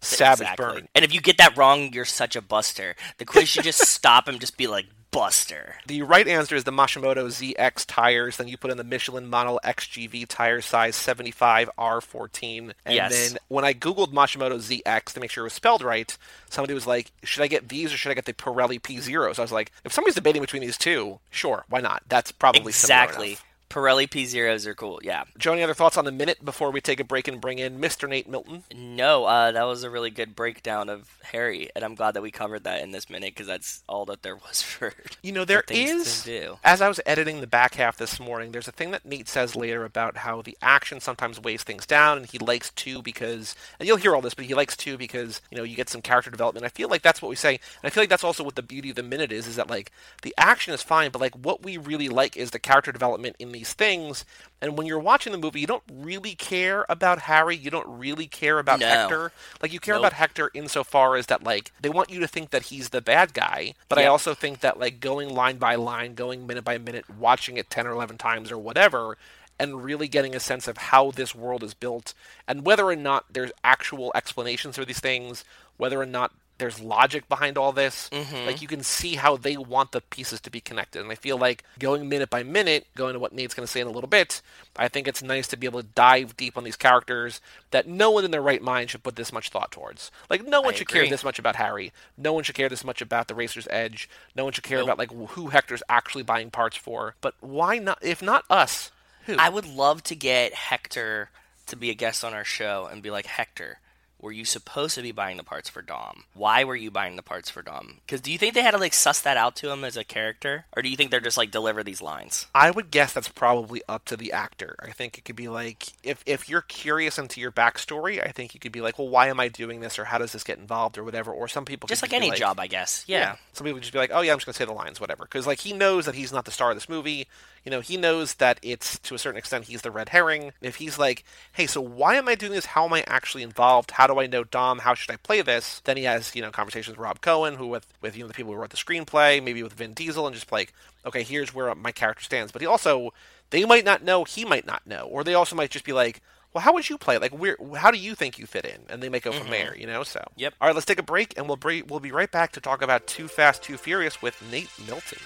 Savage 0.00 0.40
Exactly. 0.46 0.64
burn. 0.64 0.88
And 0.94 1.04
if 1.04 1.12
you 1.14 1.20
get 1.20 1.38
that 1.38 1.56
wrong, 1.56 1.92
you're 1.92 2.04
such 2.04 2.36
a 2.36 2.42
buster. 2.42 2.94
The 3.18 3.24
quiz 3.24 3.48
should 3.48 3.64
just 3.64 3.80
stop 3.86 4.28
and 4.28 4.38
just 4.40 4.56
be 4.56 4.66
like 4.66 4.86
buster. 5.16 5.76
The 5.86 6.02
right 6.02 6.28
answer 6.28 6.54
is 6.56 6.64
the 6.64 6.70
Mashimoto 6.70 7.26
ZX 7.28 7.86
tires. 7.86 8.36
Then 8.36 8.48
you 8.48 8.58
put 8.58 8.70
in 8.70 8.76
the 8.76 8.84
Michelin 8.84 9.26
Model 9.30 9.58
XGV 9.64 10.26
tire 10.28 10.60
size 10.60 10.94
75 10.94 11.70
R14. 11.78 12.72
And 12.84 12.94
Yes. 12.94 13.10
then 13.12 13.38
when 13.48 13.64
I 13.64 13.72
googled 13.72 14.12
Mashimoto 14.12 14.58
ZX 14.58 15.14
to 15.14 15.20
make 15.20 15.30
sure 15.30 15.44
it 15.44 15.46
was 15.46 15.54
spelled 15.54 15.80
right, 15.82 16.14
somebody 16.50 16.74
was 16.74 16.86
like, 16.86 17.12
"Should 17.24 17.42
I 17.42 17.46
get 17.46 17.70
these 17.70 17.94
or 17.94 17.96
should 17.96 18.10
I 18.10 18.14
get 18.14 18.26
the 18.26 18.34
Pirelli 18.34 18.78
P0?" 18.78 19.34
So 19.34 19.42
I 19.42 19.44
was 19.44 19.52
like, 19.52 19.72
if 19.84 19.92
somebody's 19.92 20.16
debating 20.16 20.42
between 20.42 20.60
these 20.60 20.76
two, 20.76 21.18
sure, 21.30 21.64
why 21.70 21.80
not? 21.80 22.02
That's 22.08 22.30
probably 22.30 22.72
similar 22.72 23.04
Exactly. 23.04 23.38
Pirelli 23.68 24.08
P 24.08 24.24
zeros 24.24 24.66
are 24.66 24.74
cool. 24.74 25.00
Yeah. 25.02 25.24
Joe, 25.38 25.52
any 25.52 25.62
other 25.62 25.74
thoughts 25.74 25.96
on 25.96 26.04
the 26.04 26.12
minute 26.12 26.44
before 26.44 26.70
we 26.70 26.80
take 26.80 27.00
a 27.00 27.04
break 27.04 27.28
and 27.28 27.40
bring 27.40 27.58
in 27.58 27.78
Mr. 27.80 28.08
Nate 28.08 28.28
Milton? 28.28 28.62
No, 28.74 29.24
uh, 29.24 29.52
that 29.52 29.64
was 29.64 29.82
a 29.82 29.90
really 29.90 30.10
good 30.10 30.36
breakdown 30.36 30.88
of 30.88 31.18
Harry, 31.24 31.68
and 31.74 31.84
I'm 31.84 31.94
glad 31.94 32.12
that 32.12 32.22
we 32.22 32.30
covered 32.30 32.64
that 32.64 32.82
in 32.82 32.92
this 32.92 33.10
minute 33.10 33.34
because 33.34 33.46
that's 33.46 33.82
all 33.88 34.06
that 34.06 34.22
there 34.22 34.36
was 34.36 34.62
for. 34.62 34.92
You 35.22 35.32
know, 35.32 35.44
there 35.44 35.64
is, 35.68 36.24
to 36.24 36.58
as 36.64 36.80
I 36.80 36.88
was 36.88 37.00
editing 37.04 37.40
the 37.40 37.46
back 37.46 37.74
half 37.74 37.96
this 37.96 38.20
morning, 38.20 38.52
there's 38.52 38.68
a 38.68 38.72
thing 38.72 38.92
that 38.92 39.04
Nate 39.04 39.28
says 39.28 39.56
later 39.56 39.84
about 39.84 40.18
how 40.18 40.42
the 40.42 40.56
action 40.62 41.00
sometimes 41.00 41.40
weighs 41.42 41.62
things 41.62 41.86
down, 41.86 42.18
and 42.18 42.26
he 42.26 42.38
likes 42.38 42.70
two 42.70 43.02
because, 43.02 43.56
and 43.78 43.86
you'll 43.86 43.96
hear 43.96 44.14
all 44.14 44.22
this, 44.22 44.34
but 44.34 44.44
he 44.44 44.54
likes 44.54 44.76
two 44.76 44.96
because, 44.96 45.40
you 45.50 45.58
know, 45.58 45.64
you 45.64 45.76
get 45.76 45.90
some 45.90 46.02
character 46.02 46.30
development. 46.30 46.64
I 46.64 46.70
feel 46.70 46.88
like 46.88 47.02
that's 47.02 47.20
what 47.20 47.30
we 47.30 47.36
say, 47.36 47.54
and 47.54 47.84
I 47.84 47.90
feel 47.90 48.02
like 48.02 48.10
that's 48.10 48.24
also 48.24 48.44
what 48.44 48.54
the 48.54 48.62
beauty 48.62 48.90
of 48.90 48.96
the 48.96 49.02
minute 49.02 49.32
is, 49.32 49.46
is 49.46 49.56
that, 49.56 49.68
like, 49.68 49.90
the 50.22 50.34
action 50.38 50.72
is 50.72 50.82
fine, 50.82 51.10
but, 51.10 51.20
like, 51.20 51.34
what 51.34 51.62
we 51.64 51.76
really 51.76 52.08
like 52.08 52.36
is 52.36 52.52
the 52.52 52.58
character 52.58 52.92
development 52.92 53.36
in 53.38 53.55
these 53.56 53.72
things, 53.72 54.24
and 54.60 54.76
when 54.76 54.86
you're 54.86 54.98
watching 54.98 55.32
the 55.32 55.38
movie, 55.38 55.60
you 55.60 55.66
don't 55.66 55.82
really 55.90 56.34
care 56.34 56.84
about 56.88 57.20
Harry, 57.20 57.56
you 57.56 57.70
don't 57.70 57.98
really 57.98 58.26
care 58.26 58.58
about 58.58 58.80
No. 58.80 58.86
Hector. 58.86 59.32
Like, 59.62 59.72
you 59.72 59.80
care 59.80 59.94
Nope. 59.94 60.02
about 60.02 60.12
Hector 60.12 60.50
insofar 60.52 61.16
as 61.16 61.26
that, 61.26 61.42
like, 61.42 61.72
they 61.80 61.88
want 61.88 62.10
you 62.10 62.20
to 62.20 62.28
think 62.28 62.50
that 62.50 62.64
he's 62.64 62.90
the 62.90 63.00
bad 63.00 63.32
guy, 63.32 63.74
but 63.88 63.98
I 63.98 64.06
also 64.06 64.34
think 64.34 64.60
that, 64.60 64.78
like, 64.78 65.00
going 65.00 65.28
line 65.34 65.56
by 65.56 65.74
line, 65.74 66.14
going 66.14 66.46
minute 66.46 66.64
by 66.64 66.76
minute, 66.78 67.08
watching 67.08 67.56
it 67.56 67.70
10 67.70 67.86
or 67.86 67.92
11 67.92 68.18
times 68.18 68.52
or 68.52 68.58
whatever, 68.58 69.16
and 69.58 69.82
really 69.82 70.08
getting 70.08 70.34
a 70.34 70.40
sense 70.40 70.68
of 70.68 70.76
how 70.76 71.10
this 71.10 71.34
world 71.34 71.62
is 71.62 71.72
built, 71.72 72.12
and 72.46 72.66
whether 72.66 72.84
or 72.84 72.96
not 72.96 73.24
there's 73.32 73.52
actual 73.64 74.12
explanations 74.14 74.76
for 74.76 74.84
these 74.84 75.00
things, 75.00 75.44
whether 75.78 76.00
or 76.00 76.06
not 76.06 76.32
there's 76.58 76.80
logic 76.80 77.28
behind 77.28 77.58
all 77.58 77.72
this. 77.72 78.08
Mm-hmm. 78.10 78.46
Like 78.46 78.62
you 78.62 78.68
can 78.68 78.82
see 78.82 79.16
how 79.16 79.36
they 79.36 79.56
want 79.56 79.92
the 79.92 80.00
pieces 80.00 80.40
to 80.42 80.50
be 80.50 80.60
connected. 80.60 81.02
And 81.02 81.10
I 81.10 81.14
feel 81.14 81.36
like 81.36 81.64
going 81.78 82.08
minute 82.08 82.30
by 82.30 82.42
minute, 82.42 82.86
going 82.96 83.12
to 83.14 83.18
what 83.18 83.32
Nate's 83.32 83.54
going 83.54 83.66
to 83.66 83.70
say 83.70 83.80
in 83.80 83.86
a 83.86 83.90
little 83.90 84.08
bit, 84.08 84.40
I 84.76 84.88
think 84.88 85.06
it's 85.06 85.22
nice 85.22 85.46
to 85.48 85.56
be 85.56 85.66
able 85.66 85.82
to 85.82 85.88
dive 85.94 86.36
deep 86.36 86.56
on 86.56 86.64
these 86.64 86.76
characters 86.76 87.40
that 87.70 87.86
no 87.86 88.10
one 88.10 88.24
in 88.24 88.30
their 88.30 88.42
right 88.42 88.62
mind 88.62 88.90
should 88.90 89.02
put 89.02 89.16
this 89.16 89.32
much 89.32 89.50
thought 89.50 89.70
towards. 89.70 90.10
Like 90.30 90.46
no 90.46 90.60
one 90.60 90.74
I 90.74 90.76
should 90.76 90.88
care 90.88 91.08
this 91.08 91.24
much 91.24 91.38
about 91.38 91.56
Harry. 91.56 91.92
No 92.16 92.32
one 92.32 92.44
should 92.44 92.54
care 92.54 92.68
this 92.68 92.84
much 92.84 93.02
about 93.02 93.28
the 93.28 93.34
Racer's 93.34 93.68
Edge. 93.70 94.08
No 94.34 94.44
one 94.44 94.52
should 94.52 94.64
care 94.64 94.78
Nope. 94.78 94.86
about 94.86 94.98
like 94.98 95.12
who 95.30 95.48
Hector's 95.48 95.82
actually 95.88 96.22
buying 96.22 96.50
parts 96.50 96.76
for. 96.76 97.14
But 97.20 97.34
why 97.40 97.78
not? 97.78 97.98
If 98.02 98.22
not 98.22 98.44
us, 98.48 98.90
who? 99.26 99.36
I 99.38 99.48
would 99.48 99.66
love 99.66 100.02
to 100.04 100.14
get 100.14 100.54
Hector 100.54 101.30
to 101.66 101.76
be 101.76 101.90
a 101.90 101.94
guest 101.94 102.24
on 102.24 102.32
our 102.32 102.44
show 102.44 102.88
and 102.90 103.02
be 103.02 103.10
like, 103.10 103.26
Hector, 103.26 103.80
were 104.20 104.32
you 104.32 104.44
supposed 104.44 104.94
to 104.94 105.02
be 105.02 105.12
buying 105.12 105.36
the 105.36 105.42
parts 105.42 105.68
for 105.68 105.82
Dom? 105.82 106.24
Why 106.34 106.64
were 106.64 106.76
you 106.76 106.90
buying 106.90 107.16
the 107.16 107.22
parts 107.22 107.50
for 107.50 107.62
Dom? 107.62 107.98
Because 108.06 108.20
do 108.20 108.32
you 108.32 108.38
think 108.38 108.54
they 108.54 108.62
had 108.62 108.70
to 108.70 108.78
like 108.78 108.94
suss 108.94 109.20
that 109.20 109.36
out 109.36 109.56
to 109.56 109.70
him 109.70 109.84
as 109.84 109.96
a 109.96 110.04
character, 110.04 110.66
or 110.74 110.82
do 110.82 110.88
you 110.88 110.96
think 110.96 111.10
they're 111.10 111.20
just 111.20 111.36
like 111.36 111.50
deliver 111.50 111.82
these 111.82 112.00
lines? 112.00 112.46
I 112.54 112.70
would 112.70 112.90
guess 112.90 113.12
that's 113.12 113.28
probably 113.28 113.82
up 113.88 114.04
to 114.06 114.16
the 114.16 114.32
actor. 114.32 114.76
I 114.80 114.90
think 114.90 115.18
it 115.18 115.24
could 115.24 115.36
be 115.36 115.48
like 115.48 115.88
if 116.02 116.22
if 116.26 116.48
you're 116.48 116.62
curious 116.62 117.18
into 117.18 117.40
your 117.40 117.52
backstory, 117.52 118.24
I 118.24 118.32
think 118.32 118.54
you 118.54 118.60
could 118.60 118.72
be 118.72 118.80
like, 118.80 118.98
well, 118.98 119.08
why 119.08 119.28
am 119.28 119.38
I 119.38 119.48
doing 119.48 119.80
this, 119.80 119.98
or 119.98 120.04
how 120.04 120.18
does 120.18 120.32
this 120.32 120.44
get 120.44 120.58
involved, 120.58 120.96
or 120.98 121.04
whatever. 121.04 121.32
Or 121.32 121.48
some 121.48 121.64
people 121.64 121.86
Just 121.86 122.02
could 122.02 122.10
like 122.12 122.20
be 122.20 122.28
any 122.28 122.36
job, 122.36 122.58
I 122.58 122.66
guess. 122.66 123.04
Yeah. 123.06 123.36
Some 123.52 123.66
people 123.66 123.80
just 123.80 123.92
be 123.92 123.98
like, 123.98 124.10
oh 124.12 124.22
yeah, 124.22 124.32
I'm 124.32 124.38
just 124.38 124.46
gonna 124.46 124.54
say 124.54 124.64
the 124.64 124.72
lines, 124.72 125.00
whatever. 125.00 125.24
Because 125.24 125.46
like 125.46 125.60
he 125.60 125.72
knows 125.72 126.06
that 126.06 126.14
he's 126.14 126.32
not 126.32 126.44
the 126.44 126.50
star 126.50 126.70
of 126.70 126.76
this 126.76 126.88
movie. 126.88 127.26
You 127.66 127.70
know, 127.70 127.80
he 127.80 127.96
knows 127.96 128.34
that 128.34 128.60
it's 128.62 128.96
to 129.00 129.16
a 129.16 129.18
certain 129.18 129.38
extent 129.38 129.64
he's 129.64 129.82
the 129.82 129.90
red 129.90 130.10
herring. 130.10 130.52
If 130.62 130.76
he's 130.76 131.00
like, 131.00 131.24
hey, 131.52 131.66
so 131.66 131.80
why 131.80 132.14
am 132.14 132.28
I 132.28 132.36
doing 132.36 132.52
this? 132.52 132.64
How 132.64 132.84
am 132.84 132.92
I 132.92 133.02
actually 133.08 133.42
involved? 133.42 133.90
How 133.90 134.06
do 134.06 134.20
I 134.20 134.28
know 134.28 134.44
Dom? 134.44 134.78
How 134.78 134.94
should 134.94 135.10
I 135.10 135.16
play 135.16 135.42
this? 135.42 135.80
Then 135.84 135.96
he 135.96 136.04
has 136.04 136.32
you 136.36 136.42
know 136.42 136.52
conversations 136.52 136.96
with 136.96 137.02
Rob 137.02 137.20
Cohen, 137.20 137.56
who 137.56 137.66
with 137.66 137.92
with 138.00 138.16
you 138.16 138.22
know 138.22 138.28
the 138.28 138.34
people 138.34 138.52
who 138.52 138.58
wrote 138.60 138.70
the 138.70 138.76
screenplay, 138.76 139.42
maybe 139.42 139.64
with 139.64 139.72
Vin 139.72 139.94
Diesel, 139.94 140.28
and 140.28 140.34
just 140.34 140.52
like, 140.52 140.72
okay, 141.04 141.24
here's 141.24 141.52
where 141.52 141.74
my 141.74 141.90
character 141.90 142.22
stands. 142.22 142.52
But 142.52 142.62
he 142.62 142.68
also 142.68 143.12
they 143.50 143.64
might 143.64 143.84
not 143.84 144.04
know, 144.04 144.22
he 144.22 144.44
might 144.44 144.64
not 144.64 144.86
know, 144.86 145.08
or 145.10 145.24
they 145.24 145.34
also 145.34 145.56
might 145.56 145.70
just 145.70 145.84
be 145.84 145.92
like, 145.92 146.22
well, 146.52 146.62
how 146.62 146.72
would 146.72 146.88
you 146.88 146.98
play? 146.98 147.18
Like, 147.18 147.32
where, 147.32 147.56
how 147.76 147.90
do 147.90 147.98
you 147.98 148.14
think 148.14 148.38
you 148.38 148.46
fit 148.46 148.64
in? 148.64 148.78
And 148.88 149.02
they 149.02 149.08
might 149.08 149.22
go 149.22 149.32
from 149.32 149.42
mm-hmm. 149.42 149.50
there, 149.50 149.76
you 149.76 149.88
know. 149.88 150.04
So, 150.04 150.24
Yep. 150.36 150.54
All 150.60 150.68
right, 150.68 150.74
let's 150.74 150.86
take 150.86 151.00
a 151.00 151.02
break, 151.02 151.36
and 151.36 151.48
we'll 151.48 151.56
bre- 151.56 151.84
we'll 151.88 152.00
be 152.00 152.12
right 152.12 152.30
back 152.30 152.52
to 152.52 152.60
talk 152.60 152.80
about 152.80 153.08
Too 153.08 153.26
Fast, 153.26 153.64
Too 153.64 153.76
Furious 153.76 154.22
with 154.22 154.40
Nate 154.50 154.70
Milton. 154.86 155.18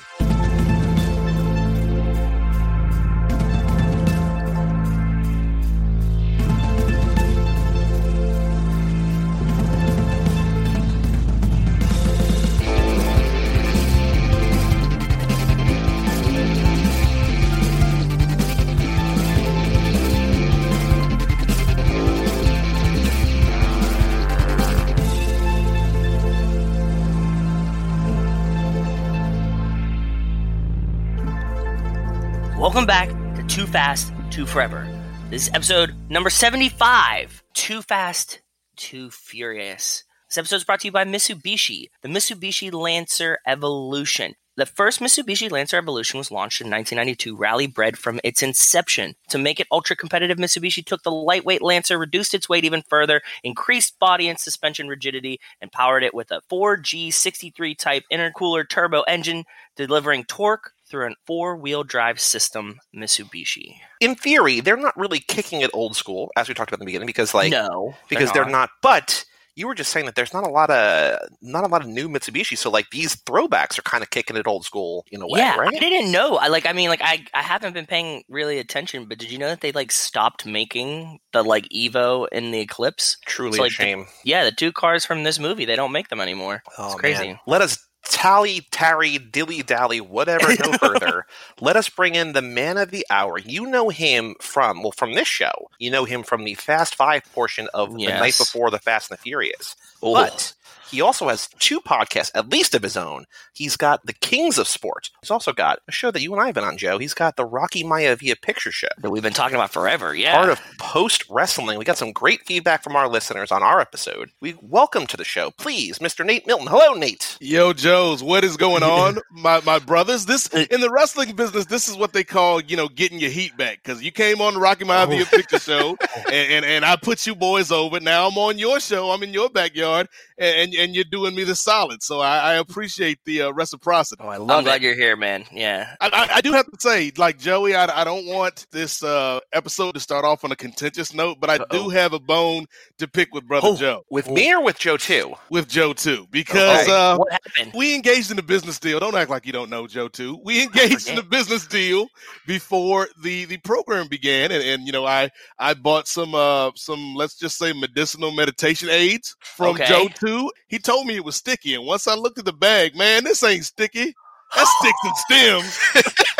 Welcome 32.70 32.86
back 32.86 33.08
to 33.34 33.42
Too 33.48 33.66
Fast, 33.66 34.12
Too 34.30 34.46
Forever. 34.46 34.86
This 35.28 35.48
is 35.48 35.50
episode 35.54 35.92
number 36.08 36.30
75 36.30 37.42
Too 37.52 37.82
Fast, 37.82 38.42
Too 38.76 39.10
Furious. 39.10 40.04
This 40.28 40.38
episode 40.38 40.54
is 40.54 40.64
brought 40.64 40.78
to 40.82 40.86
you 40.86 40.92
by 40.92 41.04
Mitsubishi, 41.04 41.86
the 42.02 42.08
Mitsubishi 42.08 42.72
Lancer 42.72 43.40
Evolution. 43.44 44.34
The 44.56 44.66
first 44.66 45.00
Mitsubishi 45.00 45.50
Lancer 45.50 45.78
Evolution 45.78 46.18
was 46.18 46.30
launched 46.30 46.60
in 46.60 46.70
1992, 46.70 47.36
rally 47.36 47.66
bred 47.66 47.98
from 47.98 48.20
its 48.22 48.40
inception. 48.40 49.16
To 49.30 49.38
make 49.38 49.58
it 49.58 49.66
ultra 49.72 49.96
competitive, 49.96 50.38
Mitsubishi 50.38 50.86
took 50.86 51.02
the 51.02 51.10
lightweight 51.10 51.62
Lancer, 51.62 51.98
reduced 51.98 52.34
its 52.34 52.48
weight 52.48 52.64
even 52.64 52.82
further, 52.88 53.20
increased 53.42 53.98
body 53.98 54.28
and 54.28 54.38
suspension 54.38 54.86
rigidity, 54.86 55.40
and 55.60 55.72
powered 55.72 56.04
it 56.04 56.14
with 56.14 56.30
a 56.30 56.40
4G63 56.48 57.76
type 57.76 58.04
intercooler 58.12 58.68
turbo 58.68 59.00
engine, 59.08 59.42
delivering 59.74 60.22
torque 60.22 60.70
through 60.91 61.07
an 61.07 61.14
four 61.26 61.57
wheel 61.57 61.84
drive 61.84 62.20
system 62.20 62.78
Mitsubishi. 62.95 63.76
In 64.01 64.14
theory, 64.14 64.61
they're 64.61 64.76
not 64.76 64.97
really 64.97 65.20
kicking 65.20 65.61
it 65.61 65.70
old 65.72 65.97
school, 65.97 66.30
as 66.36 66.49
we 66.49 66.55
talked 66.55 66.70
about 66.70 66.76
in 66.80 66.80
the 66.80 66.86
beginning, 66.86 67.07
because 67.07 67.34
like 67.34 67.51
no, 67.51 67.95
because 68.09 68.32
they're 68.32 68.45
not. 68.45 68.70
But 68.82 69.24
you 69.57 69.66
were 69.66 69.74
just 69.74 69.91
saying 69.91 70.07
that 70.07 70.14
there's 70.14 70.32
not 70.32 70.47
a 70.47 70.49
lot 70.51 70.70
of 70.70 71.18
not 71.43 71.64
a 71.64 71.66
lot 71.66 71.82
of 71.82 71.88
new 71.88 72.09
Mitsubishi, 72.09 72.57
so 72.57 72.70
like 72.70 72.86
these 72.91 73.16
throwbacks 73.16 73.78
are 73.78 73.82
kind 73.82 74.03
of 74.03 74.09
kicking 74.11 74.36
it 74.36 74.47
old 74.47 74.64
school 74.64 75.05
in 75.11 75.20
a 75.20 75.26
way, 75.26 75.41
yeah, 75.41 75.57
right? 75.57 75.74
I 75.74 75.78
didn't 75.78 76.12
know. 76.12 76.36
I 76.36 76.49
like. 76.49 76.66
I 76.66 76.72
mean, 76.72 76.88
like, 76.88 77.03
I 77.03 77.24
I 77.34 77.43
haven't 77.43 77.74
been 77.74 77.84
paying 77.86 78.22
really 78.28 78.59
attention, 78.59 79.05
but 79.07 79.18
did 79.18 79.30
you 79.30 79.38
know 79.38 79.49
that 79.49 79.61
they 79.61 79.72
like 79.72 79.93
stopped 79.93 80.47
making 80.47 81.18
the 81.32 81.43
like 81.43 81.68
Evo 81.68 82.26
in 82.32 82.53
the 82.53 82.61
Eclipse? 82.61 83.18
Truly 83.26 83.57
So, 83.57 83.62
a 83.62 83.64
like, 83.64 83.70
the- 83.72 83.74
shame. 83.84 84.07
Yeah, 84.24 84.45
the 84.45 84.53
two 84.53 84.72
cars 84.72 85.05
from 85.05 85.24
this 85.24 85.38
movie, 85.38 85.64
they 85.64 85.76
don't 85.76 85.93
make 85.93 86.09
them 86.09 86.20
anymore. 86.20 86.62
Oh, 86.78 86.86
it's 86.93 86.95
crazy. 87.01 87.28
man. 87.28 87.41
Let 87.47 87.61
us 87.61 87.86
tally, 88.05 88.66
tarry, 88.70 89.18
dilly 89.18 89.62
dally, 89.62 90.01
whatever, 90.01 90.48
no 90.48 90.72
further. 90.78 91.26
Let 91.61 91.76
us 91.76 91.88
bring 91.88 92.14
in 92.14 92.32
the 92.32 92.42
man 92.42 92.76
of 92.78 92.90
the 92.90 93.07
hour. 93.11 93.38
You 93.38 93.66
know 93.66 93.88
him 93.88 94.34
from, 94.40 94.82
well, 94.82 94.92
from 94.92 95.14
this 95.14 95.28
show. 95.28 95.70
You 95.78 95.90
know 95.90 96.05
him 96.05 96.22
from 96.22 96.44
the 96.44 96.55
Fast 96.55 96.94
Five 96.94 97.24
portion 97.32 97.68
of 97.74 97.94
the 97.94 98.07
night 98.07 98.38
before 98.38 98.70
the 98.70 98.78
Fast 98.78 99.11
and 99.11 99.18
the 99.18 99.22
Furious. 99.22 99.76
Oh. 100.03 100.14
But 100.14 100.55
he 100.90 101.00
also 101.00 101.28
has 101.28 101.48
two 101.58 101.80
podcasts, 101.80 102.30
at 102.34 102.50
least 102.50 102.74
of 102.74 102.82
his 102.82 102.96
own. 102.96 103.26
He's 103.52 103.76
got 103.76 104.04
The 104.06 104.12
Kings 104.12 104.58
of 104.58 104.66
Sport. 104.66 105.10
He's 105.22 105.30
also 105.30 105.52
got 105.52 105.78
a 105.88 105.92
show 105.92 106.10
that 106.10 106.20
you 106.20 106.32
and 106.32 106.42
I 106.42 106.46
have 106.46 106.54
been 106.54 106.64
on, 106.64 106.76
Joe. 106.76 106.98
He's 106.98 107.14
got 107.14 107.36
the 107.36 107.44
Rocky 107.44 107.84
Maivia 107.84 108.40
Picture 108.40 108.72
Show. 108.72 108.88
That 108.98 109.10
we've 109.10 109.22
been 109.22 109.32
talking 109.32 109.54
about 109.54 109.72
forever. 109.72 110.14
Yeah. 110.14 110.34
Part 110.34 110.50
of 110.50 110.60
post 110.78 111.24
wrestling. 111.30 111.78
We 111.78 111.84
got 111.84 111.98
some 111.98 112.12
great 112.12 112.44
feedback 112.46 112.82
from 112.82 112.96
our 112.96 113.08
listeners 113.08 113.52
on 113.52 113.62
our 113.62 113.80
episode. 113.80 114.30
We 114.40 114.56
welcome 114.60 115.06
to 115.06 115.16
the 115.16 115.24
show, 115.24 115.50
please, 115.52 115.98
Mr. 116.00 116.26
Nate 116.26 116.46
Milton. 116.46 116.66
Hello, 116.66 116.94
Nate. 116.94 117.36
Yo, 117.40 117.72
Joes, 117.72 118.22
what 118.22 118.42
is 118.42 118.56
going 118.56 118.82
on, 118.82 119.18
my 119.30 119.60
my 119.60 119.78
brothers? 119.78 120.26
This 120.26 120.48
in 120.48 120.80
the 120.80 120.90
wrestling 120.90 121.36
business, 121.36 121.66
this 121.66 121.88
is 121.88 121.96
what 121.96 122.12
they 122.12 122.24
call 122.24 122.60
you 122.60 122.76
know 122.76 122.88
getting 122.88 123.20
your 123.20 123.30
heat 123.30 123.56
back 123.56 123.80
because 123.82 124.02
you 124.02 124.10
came 124.10 124.40
on 124.40 124.54
the 124.54 124.60
Rocky 124.60 124.84
Maivia 124.84 125.22
oh. 125.22 125.36
Picture 125.36 125.58
Show, 125.58 125.96
and, 126.26 126.34
and 126.34 126.64
and 126.64 126.84
I 126.84 126.96
put 126.96 127.26
you 127.26 127.34
boys 127.34 127.70
over. 127.70 128.00
Now 128.00 128.28
I'm 128.28 128.38
on 128.38 128.58
your 128.58 128.80
show. 128.80 129.10
I'm 129.10 129.22
in 129.22 129.32
your 129.32 129.48
backyard, 129.48 130.08
and 130.38 130.59
and, 130.61 130.74
and 130.74 130.94
you're 130.94 131.04
doing 131.04 131.34
me 131.34 131.44
the 131.44 131.54
solid. 131.54 132.02
So 132.02 132.20
I, 132.20 132.38
I 132.38 132.54
appreciate 132.54 133.18
the 133.24 133.42
uh, 133.42 133.50
reciprocity. 133.52 134.22
Oh, 134.24 134.28
I 134.28 134.36
I'm 134.36 134.46
love 134.46 134.64
glad 134.64 134.76
it. 134.76 134.82
you're 134.82 134.94
here, 134.94 135.16
man. 135.16 135.44
Yeah. 135.52 135.94
I, 136.00 136.08
I, 136.08 136.36
I 136.36 136.40
do 136.40 136.52
have 136.52 136.66
to 136.70 136.80
say, 136.80 137.12
like 137.16 137.38
Joey, 137.38 137.74
I, 137.74 138.00
I 138.00 138.04
don't 138.04 138.26
want 138.26 138.66
this 138.70 139.02
uh, 139.02 139.40
episode 139.52 139.92
to 139.92 140.00
start 140.00 140.24
off 140.24 140.44
on 140.44 140.52
a 140.52 140.56
contentious 140.56 141.14
note, 141.14 141.38
but 141.40 141.50
I 141.50 141.56
Uh-oh. 141.56 141.84
do 141.84 141.88
have 141.90 142.12
a 142.12 142.20
bone 142.20 142.66
to 142.98 143.08
pick 143.08 143.32
with 143.34 143.46
brother 143.46 143.68
Oh. 143.68 143.76
Joe, 143.76 144.04
With 144.11 144.28
me 144.30 144.52
or 144.52 144.62
with 144.62 144.78
Joe 144.78 144.96
too? 144.96 145.34
with 145.50 145.68
Joe 145.68 145.92
too, 145.92 146.26
because 146.30 146.82
Okay. 146.82 146.92
uh, 146.92 147.16
what 147.18 147.32
happened? 147.32 147.72
we 147.74 147.94
engaged 147.94 148.30
in 148.30 148.38
a 148.38 148.42
business 148.42 148.78
deal. 148.78 149.00
Don't 149.00 149.14
act 149.14 149.30
like 149.30 149.46
you 149.46 149.52
don't 149.52 149.70
know 149.70 149.86
Joe 149.86 150.08
too. 150.08 150.38
We 150.44 150.62
engaged 150.62 151.08
in 151.08 151.18
a 151.18 151.22
business 151.22 151.66
deal 151.66 152.06
before 152.46 153.08
the 153.22 153.44
the 153.44 153.56
program 153.58 154.08
began, 154.08 154.50
and, 154.52 154.62
and 154.62 154.86
you 154.86 154.92
know 154.92 155.06
I 155.06 155.30
I 155.58 155.74
bought 155.74 156.08
some 156.08 156.34
uh 156.34 156.70
some 156.76 157.14
let's 157.14 157.34
just 157.34 157.58
say 157.58 157.72
medicinal 157.72 158.30
meditation 158.32 158.88
aids 158.90 159.36
from 159.42 159.70
Okay. 159.76 159.86
Joe 159.86 160.08
too. 160.08 160.49
He 160.68 160.78
told 160.78 161.07
me 161.07 161.16
it 161.16 161.24
was 161.24 161.36
sticky, 161.36 161.74
and 161.74 161.86
once 161.86 162.07
I 162.07 162.14
looked 162.14 162.38
at 162.38 162.44
the 162.44 162.53
bag, 162.53 162.96
man, 162.96 163.24
this 163.24 163.42
ain't 163.42 163.64
sticky. 163.64 164.14
That's 164.55 164.78
sticks 164.78 164.98
and 165.05 165.16
stems. 165.16 166.14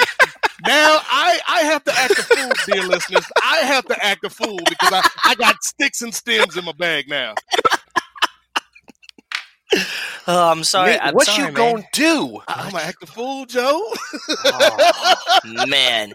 Now 0.67 1.01
I, 1.09 1.41
I 1.49 1.61
have 1.63 1.85
to 1.85 1.93
act 1.99 2.19
a 2.19 2.23
fool, 2.23 2.53
dear 2.67 2.87
listeners. 2.87 3.25
I 3.43 3.59
have 3.59 3.87
to 3.87 4.05
act 4.05 4.25
a 4.25 4.31
fool 4.31 4.59
because 4.69 4.93
I, 4.93 5.09
I 5.25 5.35
got 5.37 5.63
sticks 5.65 6.03
and 6.03 6.15
stems 6.15 6.57
in 6.57 6.65
my 6.65 6.73
bag 6.73 7.09
now. 7.09 7.35
Oh, 10.27 10.51
I'm 10.51 10.65
sorry. 10.65 10.93
Nate, 10.93 11.01
I'm 11.03 11.15
what 11.15 11.27
sorry, 11.27 11.39
you 11.39 11.45
man. 11.45 11.55
gonna 11.55 11.85
do? 11.93 12.41
I'm 12.49 12.71
gonna 12.73 12.83
act 12.85 13.03
a 13.03 13.07
fool, 13.07 13.47
Joe. 13.47 13.83
Oh, 14.45 15.67
man, 15.67 16.13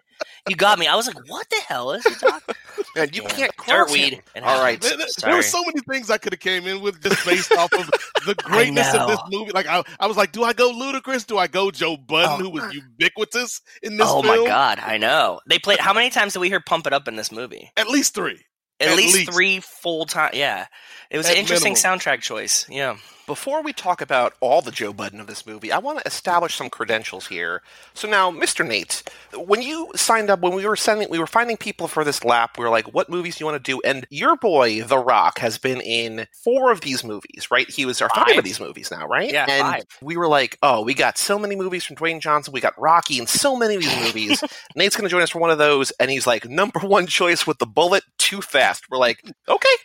you 0.48 0.56
got 0.56 0.78
me. 0.80 0.88
I 0.88 0.96
was 0.96 1.08
like, 1.08 1.18
"What 1.30 1.50
the 1.50 1.58
hell 1.68 1.92
is 1.92 2.04
he 2.06 2.14
talking?" 2.16 2.56
Man, 2.96 3.10
you 3.14 3.24
Yeah. 3.24 3.28
can't 3.30 3.58
cross 3.58 3.92
Dirtweed. 3.92 4.12
him. 4.14 4.22
It 4.36 4.44
All 4.44 4.62
right. 4.62 4.80
There, 4.80 4.96
there- 4.98 5.08
there 5.22 5.36
were 5.36 5.42
so 5.42 5.62
many 5.66 5.80
things 5.90 6.10
I 6.10 6.18
could 6.18 6.32
have 6.34 6.40
came 6.40 6.66
in 6.68 6.82
with 6.82 7.02
just 7.02 7.26
based 7.26 7.52
off 7.54 7.74
of 7.74 7.90
the 8.26 8.36
greatness 8.44 8.94
of 8.94 9.08
this 9.10 9.20
movie. 9.30 9.52
Like 9.52 9.68
I, 9.68 9.84
I 10.00 10.08
was 10.08 10.16
like, 10.18 10.32
do 10.32 10.44
I 10.44 10.54
go 10.54 10.72
Ludacris? 10.72 11.26
Do 11.26 11.38
I 11.38 11.48
go 11.48 11.72
Joe 11.72 11.98
Budden, 11.98 12.32
oh. 12.32 12.38
who 12.44 12.50
was 12.50 12.74
ubiquitous 12.74 13.62
in 13.84 13.98
this 13.98 14.08
oh 14.10 14.22
film? 14.22 14.44
my 14.44 14.48
god, 14.48 14.80
I 14.80 14.98
know. 14.98 15.40
They 15.48 15.60
played. 15.60 15.80
How 15.80 15.94
many 15.94 16.10
times 16.10 16.34
did 16.34 16.40
we 16.40 16.50
hear 16.50 16.60
"Pump 16.62 16.88
It 16.88 16.94
Up" 16.94 17.08
in 17.08 17.16
this 17.16 17.32
movie? 17.32 17.72
At 17.76 17.90
least 17.90 18.14
three. 18.14 18.40
At, 18.80 18.90
At 18.90 18.98
least, 18.98 19.16
least. 19.16 19.32
three 19.32 19.60
full 19.62 20.06
time. 20.06 20.32
Yeah, 20.34 20.68
it 21.10 21.18
was 21.18 21.26
At 21.28 21.34
an 21.34 21.40
interesting 21.40 21.74
minimum. 21.74 22.00
soundtrack 22.00 22.22
choice. 22.22 22.66
Yeah. 22.70 22.98
Before 23.28 23.64
we 23.64 23.74
talk 23.74 24.02
about 24.02 24.34
all 24.40 24.62
the 24.62 24.72
Joe 24.72 24.94
Budden 24.94 25.20
of 25.20 25.26
this 25.26 25.48
movie, 25.48 25.72
I 25.72 25.80
want 25.80 25.98
to 26.00 26.06
establish 26.08 26.56
some 26.56 26.70
credentials 26.70 27.26
here. 27.28 27.64
So 27.96 28.08
now, 28.08 28.30
Mr. 28.30 28.66
Nate, 28.66 29.02
when 29.36 29.64
you 29.64 29.92
signed 29.96 30.30
up, 30.30 30.42
when 30.42 30.54
we 30.54 30.66
were 30.68 30.76
sending, 30.76 31.10
we 31.10 31.18
were 31.18 31.26
finding 31.26 31.58
people 31.58 31.88
for 31.88 32.04
this 32.04 32.24
lap. 32.24 32.58
We 32.58 32.64
were 32.64 32.70
like, 32.70 32.94
"What 32.94 33.10
movies 33.10 33.38
do 33.38 33.44
you 33.44 33.52
want 33.52 33.64
to 33.64 33.72
do?" 33.72 33.82
And 33.84 34.06
your 34.12 34.36
boy, 34.36 34.84
The 34.84 35.00
Rock, 35.00 35.40
has 35.40 35.58
been 35.58 35.82
in 35.82 36.28
four 36.44 36.72
of 36.72 36.82
these 36.82 37.04
movies, 37.04 37.48
right? 37.50 37.68
He 37.70 37.86
was 37.86 38.00
or 38.02 38.10
five, 38.10 38.28
Five. 38.28 38.38
of 38.38 38.44
these 38.44 38.60
movies 38.60 38.92
now, 38.92 39.08
right? 39.08 39.32
Yeah, 39.32 39.46
and 39.50 39.62
five. 39.62 39.84
we 40.04 40.18
were 40.18 40.28
like, 40.28 40.58
"Oh, 40.62 40.82
we 40.84 40.94
got 40.94 41.18
so 41.18 41.40
many 41.40 41.56
movies 41.56 41.84
from 41.84 41.96
Dwayne 41.96 42.20
Johnson. 42.20 42.54
We 42.54 42.62
got 42.62 42.80
Rocky 42.80 43.18
and 43.18 43.28
so 43.28 43.56
many 43.56 43.76
of 43.76 43.82
these 43.82 43.98
movies." 44.02 44.44
Nate's 44.76 44.96
going 44.96 45.06
to 45.08 45.12
join 45.12 45.24
us 45.24 45.32
for 45.32 45.40
one 45.40 45.50
of 45.50 45.58
those, 45.58 45.90
and 46.00 46.12
he's 46.12 46.28
like, 46.28 46.46
"Number 46.48 46.80
one 46.80 47.08
choice 47.08 47.48
with 47.48 47.58
the 47.58 47.66
bullet, 47.66 48.04
too 48.20 48.42
fast." 48.44 48.84
We're 48.92 49.00
like, 49.00 49.24
"Okay." 49.50 49.76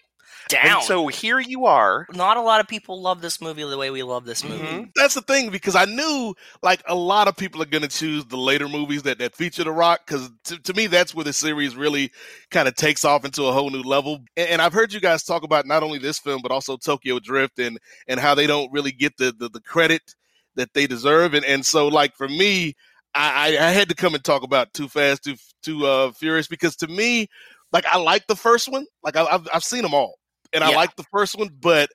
Down. 0.51 0.66
And 0.66 0.82
so 0.84 1.07
here 1.09 1.38
you 1.40 1.66
are. 1.66 2.07
Not 2.12 2.36
a 2.36 2.42
lot 2.42 2.61
of 2.61 2.68
people 2.68 3.01
love 3.01 3.20
this 3.20 3.40
movie 3.40 3.62
the 3.62 3.78
way 3.78 3.90
we 3.90 4.03
love 4.03 4.24
this 4.24 4.44
movie. 4.44 4.62
Mhm. 4.62 4.90
That's 4.94 5.14
the 5.14 5.22
thing 5.22 5.51
because 5.51 5.74
I 5.76 5.84
knew 5.84 6.34
like 6.62 6.82
a 6.86 6.94
lot 6.94 7.28
of 7.28 7.36
people 7.36 7.62
are 7.62 7.66
going 7.66 7.82
to 7.82 7.88
choose 7.88 8.24
the 8.26 8.36
later 8.36 8.68
movies 8.68 9.03
that, 9.05 9.18
that 9.18 9.34
feature 9.34 9.64
The 9.64 9.72
Rock 9.72 10.01
because 10.07 10.30
to, 10.44 10.59
to 10.59 10.74
me 10.74 10.86
that's 10.86 11.14
where 11.14 11.24
the 11.24 11.32
series 11.32 11.76
really 11.76 12.11
kind 12.51 12.68
of 12.68 12.74
takes 12.74 13.05
off 13.05 13.24
into 13.24 13.44
a 13.44 13.53
whole 13.53 13.70
new 13.70 13.82
level. 13.82 14.20
And, 14.36 14.48
and 14.48 14.62
I've 14.62 14.72
heard 14.72 14.92
you 14.92 15.01
guys 15.01 15.24
talk 15.24 15.42
about 15.42 15.66
not 15.66 15.82
only 15.82 15.98
this 15.98 16.18
film 16.18 16.42
but 16.42 16.53
also 16.53 16.76
Tokyo 16.76 17.18
Drift 17.18 17.59
and 17.59 17.78
and 18.09 18.20
how 18.20 18.34
they 18.34 18.46
don't 18.46 18.72
really 18.72 18.92
get 18.92 19.16
the 19.16 19.32
the, 19.38 19.48
the 19.48 19.61
credit 19.61 20.14
that 20.57 20.74
they 20.74 20.86
deserve. 20.86 21.34
And 21.34 21.44
and 21.44 21.64
so 21.64 21.88
like 21.88 22.16
for 22.16 22.28
me, 22.28 22.74
I, 23.14 23.57
I 23.59 23.66
I 23.68 23.70
had 23.70 23.88
to 23.88 23.94
come 23.94 24.14
and 24.14 24.22
talk 24.22 24.42
about 24.42 24.72
Too 24.72 24.88
Fast, 24.88 25.24
Too 25.24 25.36
Too 25.62 25.86
uh, 25.86 26.12
Furious 26.12 26.46
because 26.48 26.76
to 26.76 26.86
me, 26.86 27.28
like 27.72 27.84
I 27.86 27.98
like 27.98 28.26
the 28.26 28.36
first 28.36 28.68
one, 28.68 28.86
like 29.03 29.16
I, 29.16 29.24
I've 29.24 29.48
I've 29.53 29.64
seen 29.64 29.82
them 29.82 29.94
all, 29.94 30.14
and 30.53 30.64
I 30.64 30.70
like 30.76 30.96
the 30.96 31.05
first 31.05 31.36
one, 31.38 31.51
but 31.61 31.90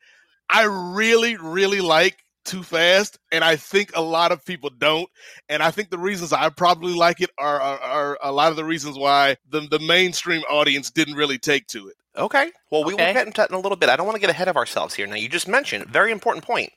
I 0.49 0.64
really 0.64 1.38
really 1.38 1.82
like 1.82 2.18
Too 2.45 2.62
Fast, 2.64 3.18
and 3.32 3.43
I 3.43 3.56
think 3.56 3.91
a 3.95 4.01
lot 4.01 4.32
of 4.32 4.45
people 4.45 4.70
don't. 4.70 5.10
And 5.49 5.64
I 5.64 5.72
think 5.72 5.89
the 5.89 5.97
reasons 5.97 6.32
I 6.34 6.49
probably 6.49 6.93
like 6.93 7.22
it 7.22 7.32
are 7.38 7.60
are, 7.60 7.80
are 7.80 8.18
a 8.22 8.32
lot 8.32 8.51
of 8.51 8.56
the 8.56 8.66
reasons 8.66 8.97
why 8.97 9.38
the 9.49 9.62
the 9.62 9.80
mainstream 9.80 10.41
audience 10.49 10.91
didn't 10.91 11.16
really 11.16 11.38
take 11.38 11.68
to 11.68 11.88
it. 11.88 11.95
Okay. 12.18 12.51
Well, 12.72 12.86
we 12.86 12.93
will 12.93 12.99
get 13.14 13.28
into 13.28 13.41
that 13.41 13.49
in 13.49 13.56
a 13.56 13.60
little 13.60 13.76
bit. 13.76 13.89
I 13.89 13.95
don't 13.97 14.06
want 14.06 14.16
to 14.16 14.22
get 14.22 14.30
ahead 14.30 14.47
of 14.47 14.56
ourselves 14.56 14.93
here. 14.95 15.06
Now, 15.06 15.16
you 15.16 15.28
just 15.28 15.47
mentioned 15.49 15.86
very 15.88 16.12
important 16.14 16.45
point. 16.45 16.72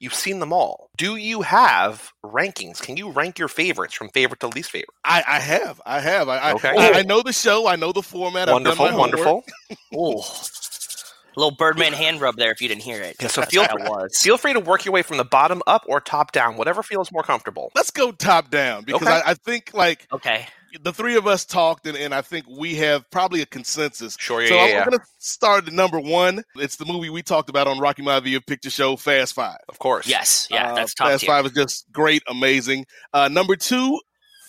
You've 0.00 0.12
seen 0.14 0.40
them 0.40 0.52
all. 0.52 0.90
Do 0.98 1.14
you 1.16 1.42
have 1.42 2.10
rankings? 2.24 2.82
Can 2.82 2.96
you 2.96 3.10
rank 3.10 3.38
your 3.38 3.46
favorites 3.46 3.94
from 3.94 4.08
favorite 4.08 4.40
to 4.40 4.48
least 4.48 4.70
favorite? 4.72 4.88
I, 5.04 5.22
I 5.26 5.38
have, 5.38 5.80
I 5.86 6.00
have. 6.00 6.28
I, 6.28 6.38
I- 6.38 6.52
Okay. 6.54 6.74
I, 6.76 6.98
I 6.98 7.02
know 7.04 7.22
the 7.22 7.32
show. 7.32 7.68
I 7.68 7.76
know 7.76 7.92
the 7.92 8.02
format. 8.02 8.48
I've 8.48 8.54
done 8.64 8.76
wonderful, 8.98 9.44
my 9.70 9.76
homework. 11.34 11.36
wonderful. 11.36 11.42
Ooh. 11.42 11.44
little 11.44 11.56
Birdman 11.56 11.92
hand 11.92 12.20
rub 12.20 12.36
there 12.36 12.50
if 12.50 12.60
you 12.60 12.68
didn't 12.68 12.82
hear 12.82 13.00
it. 13.02 13.16
Yeah, 13.20 13.28
so 13.28 13.42
feel 13.42 13.62
what 13.62 13.78
that 13.78 13.90
was. 13.90 14.18
feel 14.20 14.36
free 14.38 14.52
to 14.52 14.60
work 14.60 14.84
your 14.84 14.92
way 14.92 15.02
from 15.02 15.16
the 15.16 15.24
bottom 15.24 15.62
up 15.66 15.84
or 15.88 16.00
top 16.00 16.32
down, 16.32 16.56
whatever 16.56 16.82
feels 16.82 17.10
more 17.12 17.22
comfortable. 17.22 17.70
Let's 17.74 17.90
go 17.90 18.12
top 18.12 18.50
down 18.50 18.84
because 18.84 19.02
Okay. 19.02 19.20
I, 19.24 19.30
I 19.30 19.34
think 19.34 19.70
like 19.74 20.06
Okay. 20.12 20.46
the 20.82 20.92
three 20.92 21.16
of 21.16 21.26
us 21.26 21.44
talked, 21.44 21.86
and, 21.86 21.96
and 21.98 22.14
I 22.14 22.22
think 22.22 22.46
we 22.48 22.74
have 22.76 23.08
probably 23.10 23.42
a 23.42 23.46
consensus. 23.46 24.16
Sure, 24.18 24.40
yeah, 24.42 24.48
so 24.48 24.54
yeah, 24.54 24.62
I'm 24.62 24.68
yeah. 24.70 24.84
going 24.86 24.98
to 24.98 25.04
start 25.18 25.66
at 25.66 25.72
number 25.72 26.00
one. 26.00 26.42
It's 26.56 26.76
the 26.76 26.84
movie 26.86 27.10
we 27.10 27.22
talked 27.22 27.48
about 27.50 27.66
on 27.66 27.78
Rocky 27.78 28.02
Maivia 28.02 28.44
Picture 28.46 28.70
Show, 28.70 28.96
Fast 28.96 29.34
Five. 29.34 29.58
Of 29.68 29.78
course. 29.78 30.06
Yes. 30.06 30.48
Yeah, 30.50 30.72
Uh, 30.72 30.74
that's 30.74 30.94
top 30.94 31.08
Fast 31.08 31.20
tier. 31.22 31.28
Five 31.28 31.46
is 31.46 31.52
just 31.52 31.90
great, 31.92 32.22
amazing. 32.28 32.86
Uh, 33.12 33.28
number 33.28 33.54
two, 33.56 34.00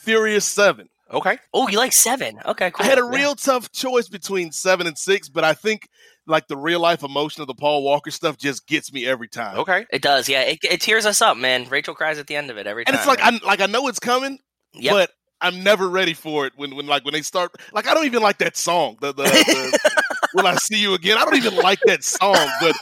Furious 0.01 0.45
Seven. 0.45 0.87
Okay. 1.11 1.37
Oh, 1.53 1.67
you 1.67 1.77
like 1.77 1.93
seven? 1.93 2.39
Okay, 2.45 2.71
cool. 2.71 2.83
I 2.85 2.89
had 2.89 2.97
a 2.97 3.01
Yeah. 3.01 3.17
real 3.19 3.35
tough 3.35 3.71
choice 3.71 4.07
between 4.07 4.51
seven 4.51 4.87
and 4.87 4.97
six, 4.97 5.29
but 5.29 5.43
I 5.43 5.53
think 5.53 5.87
like 6.25 6.47
the 6.47 6.57
real 6.57 6.79
life 6.79 7.03
emotion 7.03 7.41
of 7.41 7.47
the 7.47 7.53
Paul 7.53 7.83
Walker 7.83 8.11
stuff 8.11 8.37
just 8.37 8.67
gets 8.67 8.93
me 8.93 9.05
every 9.05 9.27
time. 9.27 9.57
Okay. 9.59 9.85
It 9.91 10.01
does, 10.01 10.29
yeah. 10.29 10.41
It, 10.41 10.59
it 10.63 10.81
tears 10.81 11.05
us 11.05 11.21
up, 11.21 11.37
man. 11.37 11.67
Rachel 11.69 11.93
cries 11.95 12.17
at 12.19 12.27
the 12.27 12.35
end 12.35 12.49
of 12.49 12.57
it 12.57 12.67
every 12.67 12.85
time. 12.85 12.95
And 12.95 13.03
time. 13.03 13.13
it's 13.15 13.21
like 13.23 13.43
I 13.43 13.45
like 13.45 13.61
I 13.61 13.65
know 13.65 13.87
it's 13.87 13.99
coming, 13.99 14.39
Yep. 14.73 14.93
but 14.93 15.11
I'm 15.41 15.63
never 15.63 15.89
ready 15.89 16.13
for 16.13 16.45
it 16.45 16.53
when 16.55 16.75
when 16.75 16.87
like 16.87 17.03
when 17.03 17.13
they 17.13 17.21
start 17.21 17.51
like 17.73 17.87
I 17.87 17.93
don't 17.93 18.05
even 18.05 18.21
like 18.21 18.37
that 18.37 18.55
song. 18.55 18.97
The, 19.01 19.13
the, 19.13 19.23
the 19.23 20.02
Will 20.33 20.47
I 20.47 20.55
see 20.55 20.77
you 20.81 20.93
again? 20.93 21.17
I 21.17 21.25
don't 21.25 21.35
even 21.35 21.55
like 21.55 21.79
that 21.85 22.03
song, 22.03 22.35
but 22.59 22.75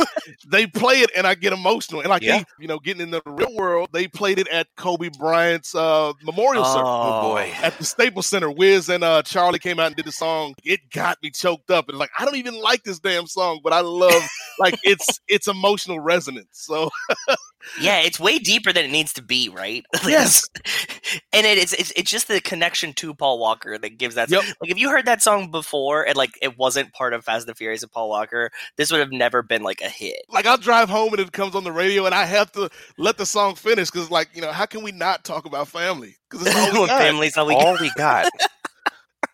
they 0.48 0.68
play 0.68 0.96
it 1.02 1.12
and 1.16 1.26
I 1.28 1.36
get 1.36 1.54
emotional. 1.54 2.02
And 2.02 2.10
like 2.10 2.22
Yeah. 2.24 2.44
you 2.60 2.68
know, 2.68 2.80
getting 2.80 3.02
in 3.02 3.12
the 3.12 3.22
real 3.26 3.54
world, 3.56 3.90
they 3.92 4.08
played 4.08 4.40
it 4.40 4.48
at 4.50 4.68
Kobe 4.78 5.10
Bryant's 5.10 5.76
uh, 5.76 6.14
memorial 6.24 6.64
service. 6.66 6.82
Oh, 6.86 7.22
boy. 7.34 7.52
At 7.62 7.78
the 7.78 7.84
Staples 7.86 8.28
Center, 8.28 8.50
Wiz 8.52 8.90
and 8.90 9.04
uh, 9.04 9.22
Charlie 9.24 9.60
came 9.60 9.80
out 9.80 9.88
and 9.88 9.96
did 9.96 10.06
the 10.06 10.12
song. 10.12 10.56
It 10.64 10.80
got 10.94 11.18
me 11.22 11.30
choked 11.32 11.72
up, 11.72 11.90
and 11.90 11.98
like 11.98 12.10
I 12.18 12.26
don't 12.26 12.36
even 12.38 12.56
like 12.56 12.84
this 12.84 13.00
damn 13.00 13.28
song, 13.28 13.60
but 13.64 13.74
I 13.74 13.82
love 13.82 14.22
like 14.60 14.76
it's 14.84 15.20
it's 15.28 15.48
emotional 15.48 16.00
resonance. 16.00 16.48
So 16.54 16.90
Yeah, 17.80 18.00
it's 18.00 18.20
way 18.20 18.40
deeper 18.40 18.74
than 18.74 18.86
it 18.86 18.92
needs 18.92 19.14
to 19.14 19.22
be, 19.22 19.50
right? 19.50 19.86
Yes. 20.08 20.44
and 21.34 21.46
it, 21.46 21.58
it's, 21.58 21.74
it's 21.74 21.92
it's 21.96 22.12
just 22.12 22.28
the 22.28 22.42
connection 22.42 22.94
to 22.94 23.14
Paul 23.14 23.40
Walker 23.40 23.78
that 23.78 23.98
gives 23.98 24.16
that. 24.16 24.30
Yep. 24.30 24.44
Like, 24.62 24.72
if 24.72 24.78
you 24.78 24.90
heard 24.90 25.06
that 25.06 25.22
song 25.22 25.52
before 25.52 26.04
and 26.06 26.16
like 26.18 26.32
it 26.42 26.58
wasn't 26.58 26.92
part 26.94 27.14
of 27.14 27.24
Fast 27.24 27.48
and 27.48 27.54
the 27.54 27.58
Furious 27.58 27.84
and 27.84 27.92
Paul 27.92 28.10
Walker, 28.10 28.50
this 28.78 28.92
would 28.92 29.00
have 29.00 29.12
never 29.12 29.42
been 29.44 29.64
like 29.64 29.82
a 29.82 29.90
hit. 29.90 30.18
like 30.30 30.46
I'll 30.46 30.58
drive 30.58 30.90
home 30.90 31.14
and 31.14 31.20
it 31.22 31.32
comes 31.32 31.56
on 31.56 31.64
the 31.64 31.72
radio, 31.72 32.06
and 32.06 32.16
I 32.16 32.26
have 32.26 32.52
to 32.54 32.70
let 32.98 33.18
the 33.18 33.26
song 33.26 33.56
finish 33.56 33.90
because 33.92 34.10
like 34.12 34.30
you 34.34 34.42
know 34.42 34.52
how 34.52 34.66
can 34.66 34.84
we 34.84 34.92
not 34.92 35.24
talk 35.24 35.46
about 35.46 35.68
family? 35.68 36.16
Because 36.30 36.48
it's 36.48 36.56
all 36.56 36.72
we 36.74 36.80
When 36.80 36.88
got. 36.88 37.02
families 37.02 37.38
all 37.38 37.46
we 37.48 37.54
All 37.56 37.78
we 37.80 37.92
got. 37.96 38.30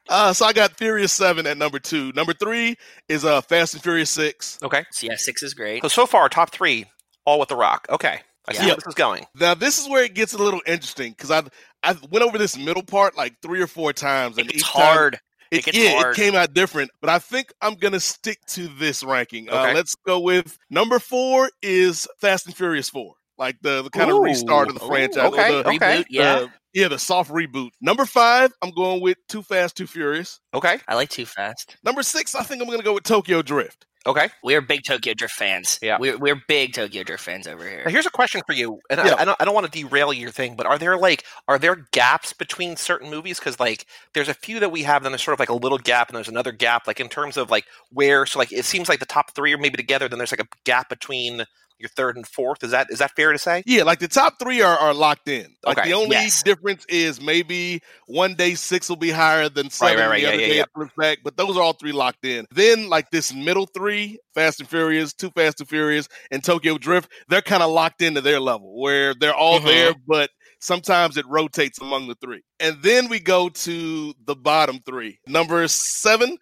Uh, 0.09 0.32
so 0.32 0.45
I 0.45 0.53
got 0.53 0.71
Furious 0.78 1.11
Seven 1.11 1.45
at 1.47 1.57
number 1.57 1.80
two. 1.80 2.13
Number 2.13 2.34
three 2.34 2.78
is 3.09 3.25
uh 3.25 3.41
Fast 3.41 3.73
and 3.73 3.84
Furious 3.84 4.09
Six. 4.09 4.57
Okay. 4.63 4.86
So 4.91 5.07
yeah, 5.07 5.15
six 5.17 5.43
is 5.43 5.53
great. 5.53 5.82
So 5.82 5.89
so 5.89 6.05
far, 6.05 6.30
top 6.30 6.51
three, 6.51 6.86
all 7.28 7.39
with 7.39 7.49
the 7.49 7.55
Rock. 7.55 7.86
Okay. 7.91 8.19
I 8.47 8.53
see 8.53 8.61
Yeah. 8.61 8.67
where 8.69 8.75
this 8.78 8.88
is 8.88 8.93
going. 8.95 9.25
Now 9.36 9.53
this 9.53 9.78
is 9.78 9.88
where 9.89 10.03
it 10.03 10.13
gets 10.15 10.34
a 10.34 10.38
little 10.38 10.61
interesting 10.65 11.11
because 11.11 11.30
I 11.30 11.43
I 11.84 11.95
went 12.09 12.23
over 12.25 12.38
this 12.38 12.57
middle 12.57 12.82
part 12.82 13.15
like 13.17 13.36
three 13.41 13.61
or 13.61 13.67
four 13.67 13.93
times, 13.93 14.38
and 14.38 14.47
It's 14.49 14.59
each 14.59 14.63
time 14.71 14.84
hard. 14.95 15.13
It, 15.51 15.57
It 15.59 15.65
gets 15.65 15.78
yeah, 15.78 15.91
hard. 15.95 16.17
it 16.17 16.21
came 16.21 16.36
out 16.36 16.53
different, 16.53 16.89
but 17.01 17.09
I 17.09 17.19
think 17.19 17.53
I'm 17.61 17.75
gonna 17.75 17.99
stick 17.99 18.39
to 18.47 18.67
this 18.80 19.03
ranking. 19.03 19.49
Uh, 19.49 19.71
let's 19.75 19.95
go 19.95 20.19
with 20.19 20.57
number 20.69 20.97
four 20.99 21.49
is 21.61 22.07
Fast 22.19 22.47
and 22.47 22.55
Furious 22.55 22.89
Four, 22.89 23.13
like 23.38 23.57
the, 23.61 23.82
the 23.84 23.89
kind 23.89 24.09
of 24.11 24.19
restart 24.21 24.69
of 24.69 24.80
the 24.80 24.84
ooh, 24.86 24.88
franchise. 24.88 25.23
or 25.23 25.28
okay, 25.28 25.51
the, 25.61 25.67
okay. 25.69 25.78
Reboot, 26.01 26.05
yeah. 26.09 26.39
the- 26.39 26.51
yeah, 26.73 26.88
the 26.89 26.99
soft 26.99 27.32
reboot. 27.32 27.69
Number 27.82 28.05
five, 28.05 28.51
I'm 28.61 28.69
going 28.71 29.01
with 29.01 29.17
Too 29.30 29.41
Fast, 29.41 29.75
Too 29.78 29.88
Furious. 29.88 30.39
Okay. 30.53 30.78
I 30.88 30.93
like 30.95 31.09
Too 31.09 31.25
Fast. 31.25 31.75
Number 31.84 32.03
six, 32.03 32.36
I 32.36 32.43
think 32.43 32.61
I'm 32.61 32.69
gonna 32.69 32.84
go 32.84 32.93
with 32.93 33.03
Tokyo 33.03 33.41
Drift. 33.41 33.86
Okay. 34.08 34.30
We're 34.41 34.62
big 34.62 34.84
Tokyo 34.88 35.14
Drift 35.14 35.34
fans. 35.36 35.78
Yeah. 35.82 35.97
we're 35.99 36.18
we're 36.18 36.41
big 36.47 36.74
Tokyo 36.74 37.03
Drift 37.03 37.24
fans 37.24 37.45
over 37.45 37.68
here. 37.68 37.84
Now 37.86 37.91
here's 37.91 38.05
a 38.05 38.10
question 38.12 38.41
for 38.47 38.53
you, 38.53 38.80
and 38.89 38.99
Yeah. 38.99 39.16
I, 39.16 39.22
I 39.22 39.26
don't, 39.26 39.41
I 39.41 39.45
don't 39.45 39.53
want 39.53 39.72
to 39.72 39.84
derail 39.84 40.14
your 40.14 40.32
thing, 40.32 40.55
but 40.55 40.66
are 40.66 40.78
there 40.78 40.97
like 40.97 41.26
are 41.47 41.60
there 41.60 41.76
gaps 41.91 42.32
between 42.32 42.78
certain 42.78 43.10
movies? 43.10 43.38
Because 43.38 43.60
like 43.60 43.86
there's 44.14 44.30
a 44.30 44.34
few 44.34 44.60
that 44.62 44.72
we 44.72 44.84
have, 44.84 45.03
then 45.03 45.12
there's 45.12 45.24
sort 45.24 45.34
of 45.34 45.39
like 45.39 45.49
a 45.49 45.53
little 45.53 45.78
gap, 45.78 46.08
and 46.10 46.16
there's 46.16 46.30
another 46.30 46.53
gap, 46.53 46.88
like 46.88 46.99
in 47.01 47.10
terms 47.10 47.36
of 47.36 47.51
like 47.51 47.66
where. 47.91 48.26
So 48.26 48.39
like 48.39 48.53
it 48.53 48.64
seems 48.66 48.88
like 48.88 48.99
the 48.99 49.05
top 49.05 49.36
three 49.36 49.53
are 49.53 49.58
maybe 49.58 49.76
together, 49.76 50.08
then 50.08 50.18
there's 50.20 50.32
like 50.32 50.41
a 50.41 50.47
gap 50.64 50.88
between 50.88 51.45
your 51.80 51.89
third 51.89 52.15
and 52.15 52.28
fourth. 52.28 52.63
Is 52.63 52.71
that 52.71 52.88
is 52.89 52.99
that 52.99 53.11
fair 53.15 53.32
to 53.32 53.38
say? 53.38 53.63
Yeah, 53.65 53.84
like 53.84 53.99
the 53.99 54.07
top 54.07 54.39
three 54.39 54.61
are, 54.61 54.78
are 54.78 54.93
locked 54.93 55.28
in. 55.28 55.55
Like 55.65 55.78
Okay, 55.80 55.89
the 55.89 55.95
only 55.95 56.11
yes. 56.15 56.43
difference 56.43 56.86
is 56.89 57.21
maybe 57.21 57.82
one 58.07 58.34
day 58.36 58.55
six 58.55 58.89
will 58.89 58.95
be 58.95 59.11
higher 59.11 59.49
than 59.49 59.69
seven. 59.69 59.97
right, 59.99 60.07
right, 60.09 60.15
the 60.17 60.21
yeah, 60.21 60.28
other 60.30 60.38
yeah, 60.41 60.47
day 60.47 60.55
yeah. 60.57 60.61
it 60.63 60.69
flips 60.73 60.93
back, 60.97 61.19
but 61.23 61.38
those 61.38 61.55
are 61.57 61.61
all 61.61 61.73
three 61.73 61.91
locked 61.91 62.25
in. 62.25 62.45
Then 62.51 62.89
like 62.89 63.09
this 63.11 63.34
middle 63.34 63.67
three, 63.67 64.19
Fast 64.34 64.59
and 64.59 64.69
Furious, 64.69 65.13
Too 65.13 65.32
Fast, 65.32 65.59
and 65.59 65.69
Furious, 65.69 66.07
and 66.32 66.43
Tokyo 66.43 66.78
Drift, 66.78 67.11
they're 67.28 67.41
kind 67.41 67.63
of 67.63 67.71
locked 67.71 68.01
into 68.01 68.21
their 68.21 68.39
level 68.39 68.80
where 68.82 69.13
they're 69.13 69.36
all 69.36 69.59
Mhm. 69.59 69.65
there, 69.65 69.93
but 70.07 70.30
sometimes 70.59 71.17
it 71.17 71.25
rotates 71.28 71.80
among 71.80 72.07
the 72.07 72.15
three. 72.15 72.41
And 72.59 72.82
then 72.82 73.09
we 73.09 73.19
go 73.19 73.49
to 73.49 74.13
the 74.25 74.36
bottom 74.36 74.80
three. 74.86 75.19
Number 75.28 75.67
seven 75.67 76.38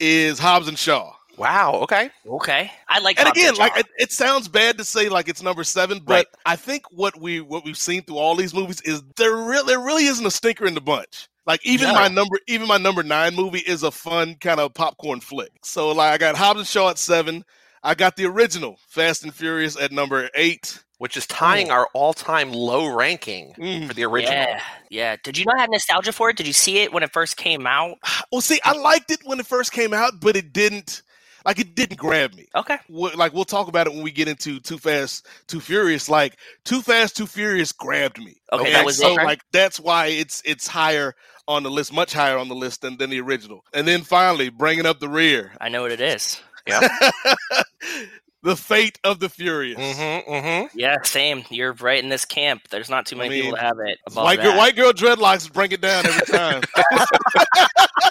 is 0.00 0.38
Hobbs 0.38 0.68
and 0.68 0.78
Shaw. 0.78 1.12
Wow. 1.38 1.74
Okay. 1.82 2.10
Okay, 2.26 2.70
I 2.88 2.98
like. 3.00 3.18
and 3.18 3.28
again, 3.28 3.54
like 3.56 3.76
it, 3.76 3.86
it 3.98 4.12
sounds 4.12 4.48
bad 4.48 4.76
to 4.78 4.84
say 4.84 5.08
like 5.08 5.28
it's 5.28 5.42
number 5.42 5.64
seven, 5.64 6.00
but 6.04 6.12
Right. 6.14 6.26
I 6.46 6.56
think 6.56 6.84
what 6.90 7.18
we 7.20 7.40
what 7.40 7.64
we've 7.64 7.76
seen 7.78 8.02
through 8.02 8.18
all 8.18 8.34
these 8.36 8.52
movies 8.54 8.80
is 8.82 9.02
there 9.16 9.34
really 9.36 9.66
there 9.66 9.80
really 9.80 10.06
isn't 10.06 10.26
a 10.26 10.30
stinker 10.30 10.66
in 10.66 10.74
the 10.74 10.80
bunch. 10.80 11.28
Like 11.46 11.64
even 11.64 11.88
No. 11.88 11.94
my 11.94 12.08
number 12.08 12.38
even 12.48 12.66
my 12.68 12.78
number 12.78 13.02
nine 13.02 13.34
movie 13.34 13.60
is 13.60 13.82
a 13.82 13.90
fun 13.90 14.34
kind 14.40 14.60
of 14.60 14.74
popcorn 14.74 15.20
flick. 15.20 15.50
So 15.62 15.92
like 15.92 16.12
I 16.12 16.18
got 16.18 16.36
Hobbs 16.36 16.58
and 16.60 16.66
Shaw 16.66 16.90
at 16.90 16.98
seven. 16.98 17.44
I 17.82 17.94
got 17.94 18.16
the 18.16 18.26
original 18.26 18.76
Fast 18.88 19.22
and 19.22 19.32
Furious 19.32 19.76
at 19.80 19.92
number 19.92 20.28
eight. 20.34 20.82
Which 20.98 21.16
is 21.16 21.28
tying 21.28 21.70
our 21.70 21.88
all-time 21.94 22.52
low 22.52 22.92
ranking 22.92 23.54
Mm. 23.56 23.86
for 23.86 23.94
the 23.94 24.02
original. 24.04 24.34
Yeah, 24.34 24.60
yeah. 24.90 25.16
Did 25.22 25.38
you 25.38 25.44
not 25.44 25.60
have 25.60 25.70
nostalgia 25.70 26.10
for 26.10 26.28
it? 26.30 26.36
Did 26.36 26.48
you 26.48 26.52
see 26.52 26.78
it 26.78 26.92
when 26.92 27.04
it 27.04 27.12
first 27.12 27.36
came 27.36 27.68
out? 27.68 27.98
Well, 28.32 28.40
see, 28.40 28.58
I 28.64 28.72
liked 28.76 29.12
it 29.12 29.20
when 29.22 29.38
it 29.38 29.46
first 29.46 29.70
came 29.70 29.94
out, 29.94 30.14
but 30.20 30.34
it 30.34 30.52
didn't 30.52 31.02
like 31.48 31.58
it 31.58 31.74
didn't 31.74 31.96
grab 31.96 32.34
me. 32.34 32.46
Okay. 32.54 32.76
Wh- 32.88 33.16
like 33.16 33.32
we'll 33.32 33.46
talk 33.46 33.68
about 33.68 33.86
it 33.86 33.94
when 33.94 34.02
we 34.02 34.10
get 34.10 34.28
into 34.28 34.60
Too 34.60 34.76
Fast, 34.76 35.26
Too 35.46 35.60
Furious. 35.60 36.10
Like 36.10 36.36
Too 36.64 36.82
Fast, 36.82 37.16
Too 37.16 37.26
Furious 37.26 37.72
grabbed 37.72 38.18
me. 38.18 38.36
Okay, 38.52 38.70
that 38.70 38.84
was 38.84 38.98
so 38.98 39.12
it. 39.12 39.24
like 39.24 39.40
that's 39.50 39.80
why 39.80 40.08
it's 40.08 40.42
it's 40.44 40.68
higher 40.68 41.14
on 41.48 41.62
the 41.62 41.70
list, 41.70 41.90
much 41.90 42.12
higher 42.12 42.36
on 42.36 42.48
the 42.48 42.54
list 42.54 42.82
than, 42.82 42.98
than 42.98 43.08
the 43.08 43.18
original. 43.22 43.64
And 43.72 43.88
then 43.88 44.02
finally, 44.02 44.50
bringing 44.50 44.84
up 44.84 45.00
the 45.00 45.08
rear, 45.08 45.52
I 45.58 45.70
know 45.70 45.80
what 45.80 45.90
it 45.90 46.02
is. 46.02 46.38
Yeah. 46.66 46.86
the 48.42 48.54
fate 48.54 48.98
of 49.02 49.18
the 49.18 49.30
Furious. 49.30 49.78
Mm-hmm. 49.78 50.30
Mm-hmm. 50.30 50.78
Yeah, 50.78 50.96
same. 51.02 51.44
You're 51.48 51.72
right 51.72 52.02
in 52.02 52.10
this 52.10 52.26
camp. 52.26 52.68
There's 52.68 52.90
not 52.90 53.06
too 53.06 53.16
many 53.16 53.30
mean, 53.30 53.42
people 53.44 53.56
that 53.56 53.64
have 53.64 53.78
it. 53.86 53.98
Above 54.06 54.24
White 54.24 54.42
girl, 54.42 54.56
white 54.58 54.76
girl 54.76 54.92
dreadlocks 54.92 55.50
bring 55.50 55.72
it 55.72 55.80
down 55.80 56.04
every 56.04 56.26
time. 56.26 56.60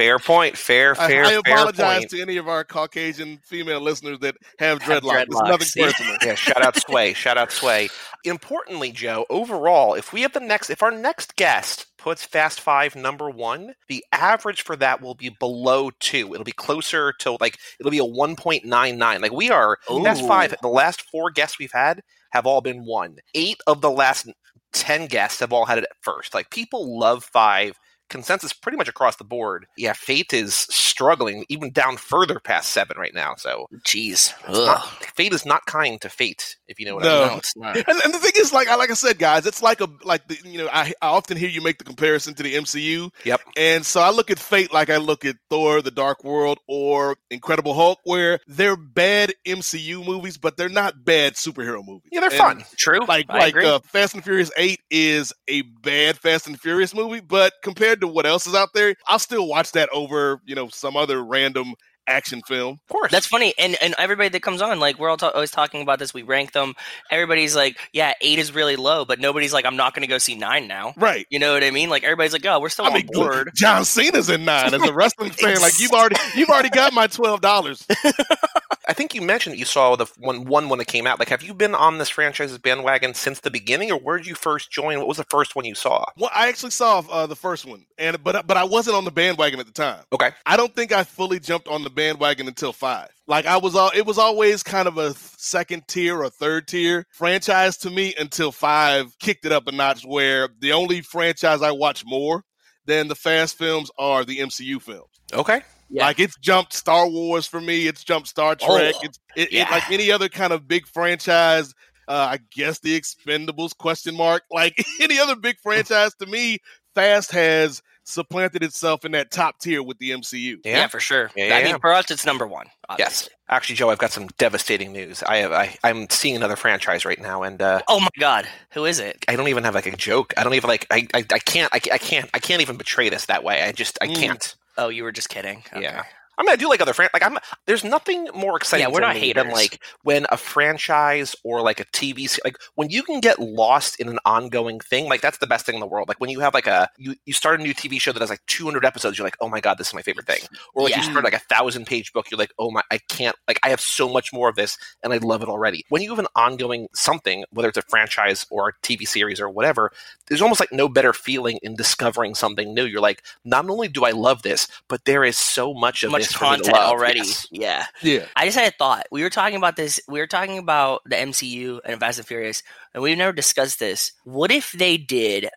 Fair 0.00 0.18
point. 0.18 0.56
Fair. 0.56 0.92
I, 0.98 1.08
Fair. 1.08 1.24
I 1.24 1.28
fair 1.30 1.38
apologize 1.40 1.98
point. 1.98 2.10
to 2.10 2.20
any 2.22 2.38
of 2.38 2.48
our 2.48 2.64
Caucasian 2.64 3.38
female 3.44 3.80
listeners 3.80 4.18
that 4.20 4.34
have 4.58 4.80
Have 4.82 5.02
dreadlocks. 5.02 5.22
It's 5.24 5.36
dreadlocks, 5.36 5.48
nothing 5.48 5.84
personal. 5.84 6.16
yeah, 6.24 6.34
shout 6.34 6.62
out 6.62 6.76
Sway. 6.76 7.12
Shout 7.12 7.36
out 7.36 7.52
Sway. 7.52 7.90
Importantly, 8.24 8.92
Joe, 8.92 9.26
overall, 9.28 9.94
if 9.94 10.12
we 10.12 10.22
have 10.22 10.32
the 10.32 10.40
next, 10.40 10.70
if 10.70 10.82
our 10.82 10.90
next 10.90 11.36
guest 11.36 11.86
puts 11.98 12.24
Fast 12.24 12.60
Five 12.62 12.96
number 12.96 13.28
one, 13.28 13.74
the 13.88 14.02
average 14.12 14.62
for 14.62 14.74
that 14.76 15.02
will 15.02 15.14
be 15.14 15.28
below 15.38 15.90
two. 16.00 16.32
It'll 16.32 16.44
be 16.44 16.52
closer 16.52 17.12
to 17.20 17.36
like 17.38 17.58
it'll 17.78 17.92
be 17.92 17.98
a 17.98 18.04
one 18.04 18.36
point 18.36 18.64
nine 18.64 18.96
nine. 18.96 19.20
Like 19.20 19.32
we 19.32 19.50
are 19.50 19.76
Fast 19.86 20.26
Five. 20.26 20.54
The 20.62 20.68
last 20.68 21.02
four 21.10 21.30
guests 21.30 21.58
we've 21.58 21.72
had 21.72 22.00
have 22.30 22.46
all 22.46 22.62
been 22.62 22.86
one. 22.86 23.16
Eight 23.34 23.58
of 23.66 23.82
the 23.82 23.90
last 23.90 24.28
ten 24.72 25.06
guests 25.08 25.40
have 25.40 25.52
all 25.52 25.66
had 25.66 25.76
it 25.78 25.84
at 25.84 25.96
first. 26.00 26.32
Like 26.32 26.50
people 26.50 26.98
love 26.98 27.22
five. 27.22 27.76
Consensus 28.10 28.52
pretty 28.52 28.76
much 28.76 28.88
across 28.88 29.16
the 29.16 29.24
board. 29.24 29.66
Yeah, 29.76 29.92
Fate 29.94 30.32
is 30.32 30.54
struggling 30.54 31.44
even 31.48 31.70
down 31.72 31.96
further 31.96 32.38
past 32.40 32.70
seven 32.70 32.96
right 32.98 33.14
now. 33.14 33.34
So 33.36 33.66
Jeez. 33.86 34.32
not- 34.48 34.86
Fate 35.16 35.32
is 35.32 35.46
not 35.46 35.64
kind 35.66 36.00
to 36.02 36.08
Fate, 36.10 36.56
if 36.68 36.78
you 36.78 36.86
know 36.86 36.96
what 36.96 37.04
No. 37.04 37.16
I 37.16 37.20
mean. 37.20 37.28
No, 37.32 37.36
it's 37.38 37.56
not. 37.56 37.76
And, 37.76 38.00
and 38.04 38.12
the 38.14 38.18
thing 38.18 38.32
is, 38.36 38.52
like 38.52 38.68
I 38.68 38.74
like 38.76 38.90
I 38.90 38.94
said, 38.94 39.18
guys, 39.18 39.46
it's 39.46 39.62
like 39.62 39.80
a 39.80 39.88
like 40.04 40.26
the 40.28 40.36
you 40.44 40.58
know 40.58 40.68
I, 40.72 40.92
I 41.00 41.06
often 41.08 41.36
hear 41.36 41.48
you 41.48 41.62
make 41.62 41.78
the 41.78 41.84
comparison 41.84 42.34
to 42.34 42.42
the 42.42 42.54
MCU. 42.54 43.10
Yep. 43.24 43.40
And 43.56 43.84
so 43.86 44.00
I 44.00 44.10
look 44.10 44.30
at 44.30 44.38
Fate 44.38 44.72
like 44.72 44.90
I 44.90 44.96
look 44.98 45.24
at 45.24 45.36
Thor: 45.48 45.80
The 45.82 45.90
Dark 45.90 46.24
World 46.24 46.58
or 46.68 47.16
Incredible 47.30 47.74
Hulk, 47.74 47.98
where 48.04 48.40
they're 48.46 48.76
bad 48.76 49.32
MCU 49.46 50.04
movies, 50.04 50.36
but 50.36 50.56
they're 50.56 50.68
not 50.68 51.04
bad 51.04 51.34
superhero 51.34 51.84
movies. 51.86 52.08
Yeah, 52.12 52.20
they're 52.20 52.30
And 52.30 52.38
fun. 52.38 52.64
True. 52.76 53.00
Like 53.06 53.26
I 53.28 53.38
like 53.38 53.54
agree. 53.54 53.66
uh, 53.66 53.78
Fast 53.80 54.14
and 54.14 54.24
Furious 54.24 54.50
Eight 54.56 54.80
is 54.90 55.32
a 55.48 55.62
bad 55.62 56.18
Fast 56.18 56.46
and 56.46 56.58
Furious 56.60 56.94
movie, 56.94 57.20
but 57.20 57.52
compared 57.62 57.99
to 58.00 58.08
what 58.08 58.26
else 58.26 58.46
is 58.46 58.54
out 58.54 58.70
there, 58.74 58.94
I'll 59.06 59.18
still 59.18 59.46
watch 59.46 59.72
that 59.72 59.88
over 59.92 60.40
you 60.44 60.54
know 60.54 60.68
some 60.68 60.96
other 60.96 61.22
random 61.22 61.74
action 62.06 62.42
film. 62.42 62.80
Of 62.88 62.92
course. 62.92 63.12
That's 63.12 63.26
funny, 63.26 63.54
and 63.58 63.76
and 63.80 63.94
everybody 63.98 64.28
that 64.30 64.42
comes 64.42 64.60
on, 64.60 64.80
like 64.80 64.98
we're 64.98 65.08
all 65.08 65.16
ta- 65.16 65.30
always 65.34 65.50
talking 65.50 65.80
about 65.82 65.98
this. 65.98 66.12
We 66.12 66.22
rank 66.22 66.52
them. 66.52 66.74
Everybody's 67.10 67.56
like, 67.56 67.78
yeah, 67.92 68.12
eight 68.20 68.38
is 68.38 68.52
really 68.52 68.76
low, 68.76 69.04
but 69.04 69.20
nobody's 69.20 69.52
like, 69.52 69.64
I'm 69.64 69.76
not 69.76 69.94
going 69.94 70.02
to 70.02 70.08
go 70.08 70.18
see 70.18 70.34
nine 70.34 70.66
now. 70.66 70.92
Right. 70.96 71.26
You 71.30 71.38
know 71.38 71.54
what 71.54 71.64
I 71.64 71.70
mean? 71.70 71.88
Like 71.88 72.04
everybody's 72.04 72.32
like, 72.32 72.44
oh, 72.46 72.60
we're 72.60 72.68
still 72.68 72.86
I 72.86 72.88
on 72.88 72.94
mean, 72.94 73.08
board. 73.12 73.50
John 73.54 73.84
Cena's 73.84 74.28
in 74.28 74.44
nine 74.44 74.74
as 74.74 74.82
a 74.82 74.92
wrestling 74.92 75.30
fan. 75.30 75.60
Like 75.60 75.78
you've 75.80 75.92
already 75.92 76.16
you've 76.34 76.50
already 76.50 76.70
got 76.70 76.92
my 76.92 77.06
twelve 77.06 77.40
dollars. 77.40 77.86
I 78.88 78.92
think 78.92 79.14
you 79.14 79.22
mentioned 79.22 79.54
that 79.54 79.58
you 79.58 79.64
saw 79.64 79.96
the 79.96 80.06
one 80.18 80.44
one 80.44 80.68
when 80.68 80.80
it 80.80 80.86
came 80.86 81.06
out. 81.06 81.18
Like, 81.18 81.28
have 81.28 81.42
you 81.42 81.54
been 81.54 81.74
on 81.74 81.98
this 81.98 82.08
franchise's 82.08 82.58
bandwagon 82.58 83.14
since 83.14 83.40
the 83.40 83.50
beginning, 83.50 83.90
or 83.90 83.98
where 83.98 84.16
did 84.16 84.26
you 84.26 84.34
first 84.34 84.70
join? 84.70 84.98
What 84.98 85.08
was 85.08 85.16
the 85.16 85.24
first 85.24 85.56
one 85.56 85.64
you 85.64 85.74
saw? 85.74 86.04
Well, 86.16 86.30
I 86.34 86.48
actually 86.48 86.70
saw 86.70 87.02
uh, 87.10 87.26
the 87.26 87.36
first 87.36 87.66
one, 87.66 87.84
and 87.98 88.22
but 88.22 88.46
but 88.46 88.56
I 88.56 88.64
wasn't 88.64 88.96
on 88.96 89.04
the 89.04 89.10
bandwagon 89.10 89.60
at 89.60 89.66
the 89.66 89.72
time. 89.72 90.04
Okay. 90.12 90.30
I 90.46 90.56
don't 90.56 90.74
think 90.74 90.92
I 90.92 91.04
fully 91.04 91.40
jumped 91.40 91.68
on 91.68 91.82
the 91.82 91.90
bandwagon 91.90 92.46
until 92.48 92.72
five. 92.72 93.08
Like 93.26 93.46
I 93.46 93.56
was 93.58 93.74
all, 93.74 93.90
it 93.94 94.06
was 94.06 94.18
always 94.18 94.62
kind 94.62 94.88
of 94.88 94.98
a 94.98 95.14
second 95.14 95.86
tier 95.88 96.20
or 96.22 96.30
third 96.30 96.66
tier 96.66 97.06
franchise 97.10 97.76
to 97.78 97.90
me 97.90 98.14
until 98.18 98.52
five 98.52 99.16
kicked 99.18 99.44
it 99.44 99.52
up 99.52 99.66
a 99.66 99.72
notch. 99.72 100.04
Where 100.04 100.48
the 100.60 100.72
only 100.72 101.00
franchise 101.00 101.62
I 101.62 101.72
watch 101.72 102.04
more 102.04 102.44
than 102.86 103.08
the 103.08 103.14
Fast 103.14 103.56
films 103.56 103.90
are 103.98 104.24
the 104.24 104.38
MCU 104.38 104.80
films. 104.80 105.10
Okay. 105.32 105.62
Yeah. 105.90 106.04
Like 106.06 106.20
it's 106.20 106.36
jumped 106.38 106.72
Star 106.72 107.08
Wars 107.08 107.46
for 107.46 107.60
me. 107.60 107.86
It's 107.86 108.04
jumped 108.04 108.28
Star 108.28 108.54
Trek. 108.54 108.94
Oh, 108.96 109.00
it's 109.02 109.18
it, 109.36 109.52
it- 109.52 109.70
like 109.70 109.90
any 109.90 110.10
other 110.10 110.28
kind 110.28 110.52
of 110.52 110.66
big 110.68 110.86
franchise. 110.86 111.74
Uh, 112.08 112.28
I 112.32 112.38
guess 112.52 112.80
the 112.80 112.98
Expendables 113.00 113.76
question 113.76 114.16
mark. 114.16 114.42
Like 114.50 114.84
any 115.00 115.18
other 115.18 115.36
big 115.36 115.56
franchise 115.62 116.12
to 116.16 116.26
me, 116.26 116.58
Fast 116.94 117.30
has 117.32 117.82
supplanted 118.04 118.64
itself 118.64 119.04
in 119.04 119.12
that 119.12 119.30
top 119.30 119.60
tier 119.60 119.80
with 119.82 119.98
the 119.98 120.10
MCU. 120.10 120.56
Yeah, 120.64 120.88
for 120.88 120.98
sure. 120.98 121.30
Yeah, 121.36 121.46
yeah, 121.46 121.56
I 121.58 121.62
mean, 121.64 121.78
for 121.78 121.92
us, 121.92 122.10
it's 122.10 122.26
number 122.26 122.46
one. 122.48 122.66
Yes. 122.98 123.28
Actually, 123.48 123.76
Joe, 123.76 123.90
I've 123.90 123.98
got 123.98 124.10
some 124.10 124.26
devastating 124.38 124.92
news. 124.92 125.22
I 125.22 125.36
have 125.38 125.52
I, 125.52 125.76
I'm 125.84 126.08
seeing 126.10 126.34
another 126.34 126.56
franchise 126.56 127.04
right 127.04 127.20
now, 127.20 127.42
and 127.44 127.60
uh, 127.62 127.82
Oh 127.88 128.00
my 128.00 128.08
God, 128.18 128.48
who 128.72 128.84
is 128.86 128.98
it? 128.98 129.24
I 129.28 129.36
don't 129.36 129.46
even 129.48 129.62
have 129.64 129.74
like 129.76 129.86
a 129.86 129.96
joke. 129.96 130.34
I 130.36 130.42
don't 130.42 130.54
even 130.54 130.66
like 130.68 130.86
I 130.90 131.06
I, 131.14 131.24
I 131.32 131.38
can't 131.38 131.72
I, 131.72 131.76
I 131.92 131.98
can't 131.98 132.28
I 132.34 132.38
can't 132.40 132.62
even 132.62 132.76
betray 132.76 133.08
this 133.08 133.26
that 133.26 133.44
way. 133.44 133.62
I 133.62 133.70
just 133.72 133.98
I 134.00 134.06
Mm. 134.08 134.16
can't. 134.16 134.56
Oh, 134.80 134.88
you 134.88 135.04
were 135.04 135.12
just 135.12 135.28
kidding. 135.28 135.62
Okay. 135.74 135.82
Yeah. 135.82 136.04
I 136.40 136.42
mean, 136.42 136.52
I 136.52 136.56
do 136.56 136.68
like 136.70 136.80
other 136.80 136.94
fran. 136.94 137.10
Like, 137.12 137.22
I'm. 137.22 137.36
There's 137.66 137.84
nothing 137.84 138.28
more 138.34 138.56
exciting. 138.56 138.86
Yeah, 138.86 138.92
we're 138.92 139.00
not 139.00 139.14
me 139.16 139.32
than 139.34 139.50
like 139.50 139.82
when 140.04 140.24
a 140.30 140.38
franchise 140.38 141.36
or 141.44 141.60
like 141.60 141.80
a 141.80 141.84
TV, 141.86 142.28
se- 142.28 142.40
like 142.44 142.56
when 142.76 142.88
you 142.88 143.02
can 143.02 143.20
get 143.20 143.38
lost 143.38 144.00
in 144.00 144.08
an 144.08 144.18
ongoing 144.24 144.80
thing. 144.80 145.06
Like 145.06 145.20
that's 145.20 145.38
the 145.38 145.46
best 145.46 145.66
thing 145.66 145.74
in 145.74 145.80
the 145.80 145.86
world. 145.86 146.08
Like 146.08 146.18
when 146.18 146.30
you 146.30 146.40
have 146.40 146.54
like 146.54 146.66
a 146.66 146.88
you 146.96 147.14
you 147.26 147.34
start 147.34 147.60
a 147.60 147.62
new 147.62 147.74
TV 147.74 148.00
show 148.00 148.12
that 148.12 148.20
has 148.20 148.30
like 148.30 148.40
200 148.46 148.84
episodes. 148.86 149.18
You're 149.18 149.26
like, 149.26 149.36
oh 149.40 149.48
my 149.50 149.60
god, 149.60 149.76
this 149.78 149.88
is 149.88 149.94
my 149.94 150.02
favorite 150.02 150.26
thing. 150.26 150.40
Or 150.74 150.84
like 150.84 150.96
you 150.96 151.02
Yeah. 151.02 151.10
start 151.10 151.24
like 151.24 151.34
a 151.34 151.38
thousand 151.40 151.86
page 151.86 152.12
book. 152.14 152.30
You're 152.30 152.38
like, 152.38 152.52
oh 152.58 152.70
my, 152.70 152.82
I 152.90 152.98
can't. 153.08 153.36
Like 153.46 153.60
I 153.62 153.68
have 153.68 153.80
so 153.80 154.08
much 154.08 154.32
more 154.32 154.48
of 154.48 154.56
this, 154.56 154.78
and 155.02 155.12
I 155.12 155.18
love 155.18 155.42
it 155.42 155.48
already. 155.48 155.84
When 155.90 156.00
you 156.00 156.08
have 156.10 156.18
an 156.18 156.28
ongoing 156.34 156.88
something, 156.94 157.44
whether 157.50 157.68
it's 157.68 157.78
a 157.78 157.82
franchise 157.82 158.46
or 158.50 158.68
a 158.70 158.72
TV 158.82 159.06
series 159.06 159.40
or 159.40 159.50
whatever, 159.50 159.90
there's 160.28 160.40
almost 160.42 160.60
like 160.60 160.72
no 160.72 160.88
better 160.88 161.12
feeling 161.12 161.58
in 161.62 161.74
discovering 161.76 162.34
something 162.34 162.72
new. 162.72 162.84
You're 162.86 163.00
like, 163.00 163.22
not 163.44 163.68
only 163.68 163.88
do 163.88 164.04
I 164.04 164.12
love 164.12 164.42
this, 164.42 164.68
but 164.88 165.04
there 165.04 165.24
is 165.24 165.36
so 165.36 165.74
much 165.74 166.02
of 166.02 166.12
Much 166.12 166.22
this 166.22 166.29
content 166.38 166.72
love. 166.76 166.90
already. 166.92 167.18
Yes. 167.18 167.46
Yeah. 167.50 167.86
Yeah. 168.02 168.26
I 168.36 168.44
just 168.46 168.58
had 168.58 168.72
a 168.72 168.76
thought. 168.76 169.06
We 169.10 169.22
were 169.22 169.30
talking 169.30 169.56
about 169.56 169.76
this. 169.76 170.00
We 170.08 170.18
were 170.20 170.26
talking 170.26 170.58
about 170.58 171.02
the 171.06 171.16
MCU 171.16 171.80
and 171.84 171.98
Fast 172.00 172.18
and 172.18 172.26
Furious, 172.26 172.62
and 172.94 173.02
we've 173.02 173.16
never 173.18 173.32
discussed 173.32 173.78
this. 173.78 174.12
What 174.24 174.50
if 174.50 174.72
they 174.72 174.96
did 174.96 175.48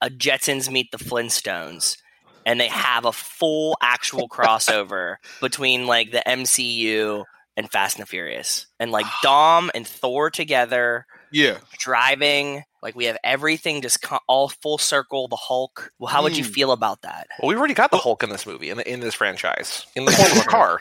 a 0.00 0.10
Jetsons 0.10 0.70
meet 0.70 0.90
the 0.90 0.98
Flintstones, 0.98 1.96
and 2.44 2.58
they 2.60 2.68
have 2.68 3.04
a 3.04 3.12
full 3.12 3.76
actual 3.80 4.28
crossover 4.28 5.16
between 5.40 5.86
like 5.86 6.10
the 6.10 6.22
MCU 6.26 7.24
and 7.56 7.70
Fast 7.70 7.98
and 7.98 8.08
Furious, 8.08 8.66
and 8.80 8.90
like 8.90 9.06
Dom 9.22 9.70
and 9.74 9.86
Thor 9.86 10.30
together 10.30 11.06
Yeah. 11.30 11.58
driving. 11.78 12.64
Like 12.82 12.96
we 12.96 13.04
have 13.04 13.16
everything 13.22 13.80
just 13.82 14.02
co- 14.02 14.18
all 14.26 14.48
full 14.48 14.76
circle. 14.78 15.28
The 15.28 15.36
Hulk. 15.36 15.92
Well, 15.98 16.12
how 16.12 16.22
would 16.22 16.36
you 16.36 16.44
Hmm. 16.44 16.50
feel 16.50 16.72
about 16.72 17.02
that? 17.02 17.28
Well, 17.40 17.48
we've 17.48 17.58
already 17.58 17.74
got 17.74 17.90
the 17.92 17.96
Hulk 17.98 18.22
in 18.22 18.30
this 18.30 18.44
movie, 18.46 18.70
in, 18.70 18.78
the, 18.78 18.90
in 18.92 19.00
this 19.00 19.14
franchise, 19.14 19.86
in 19.94 20.04
the 20.04 20.10
form 20.18 20.32
of 20.32 20.38
a 20.38 20.48
car. 20.48 20.80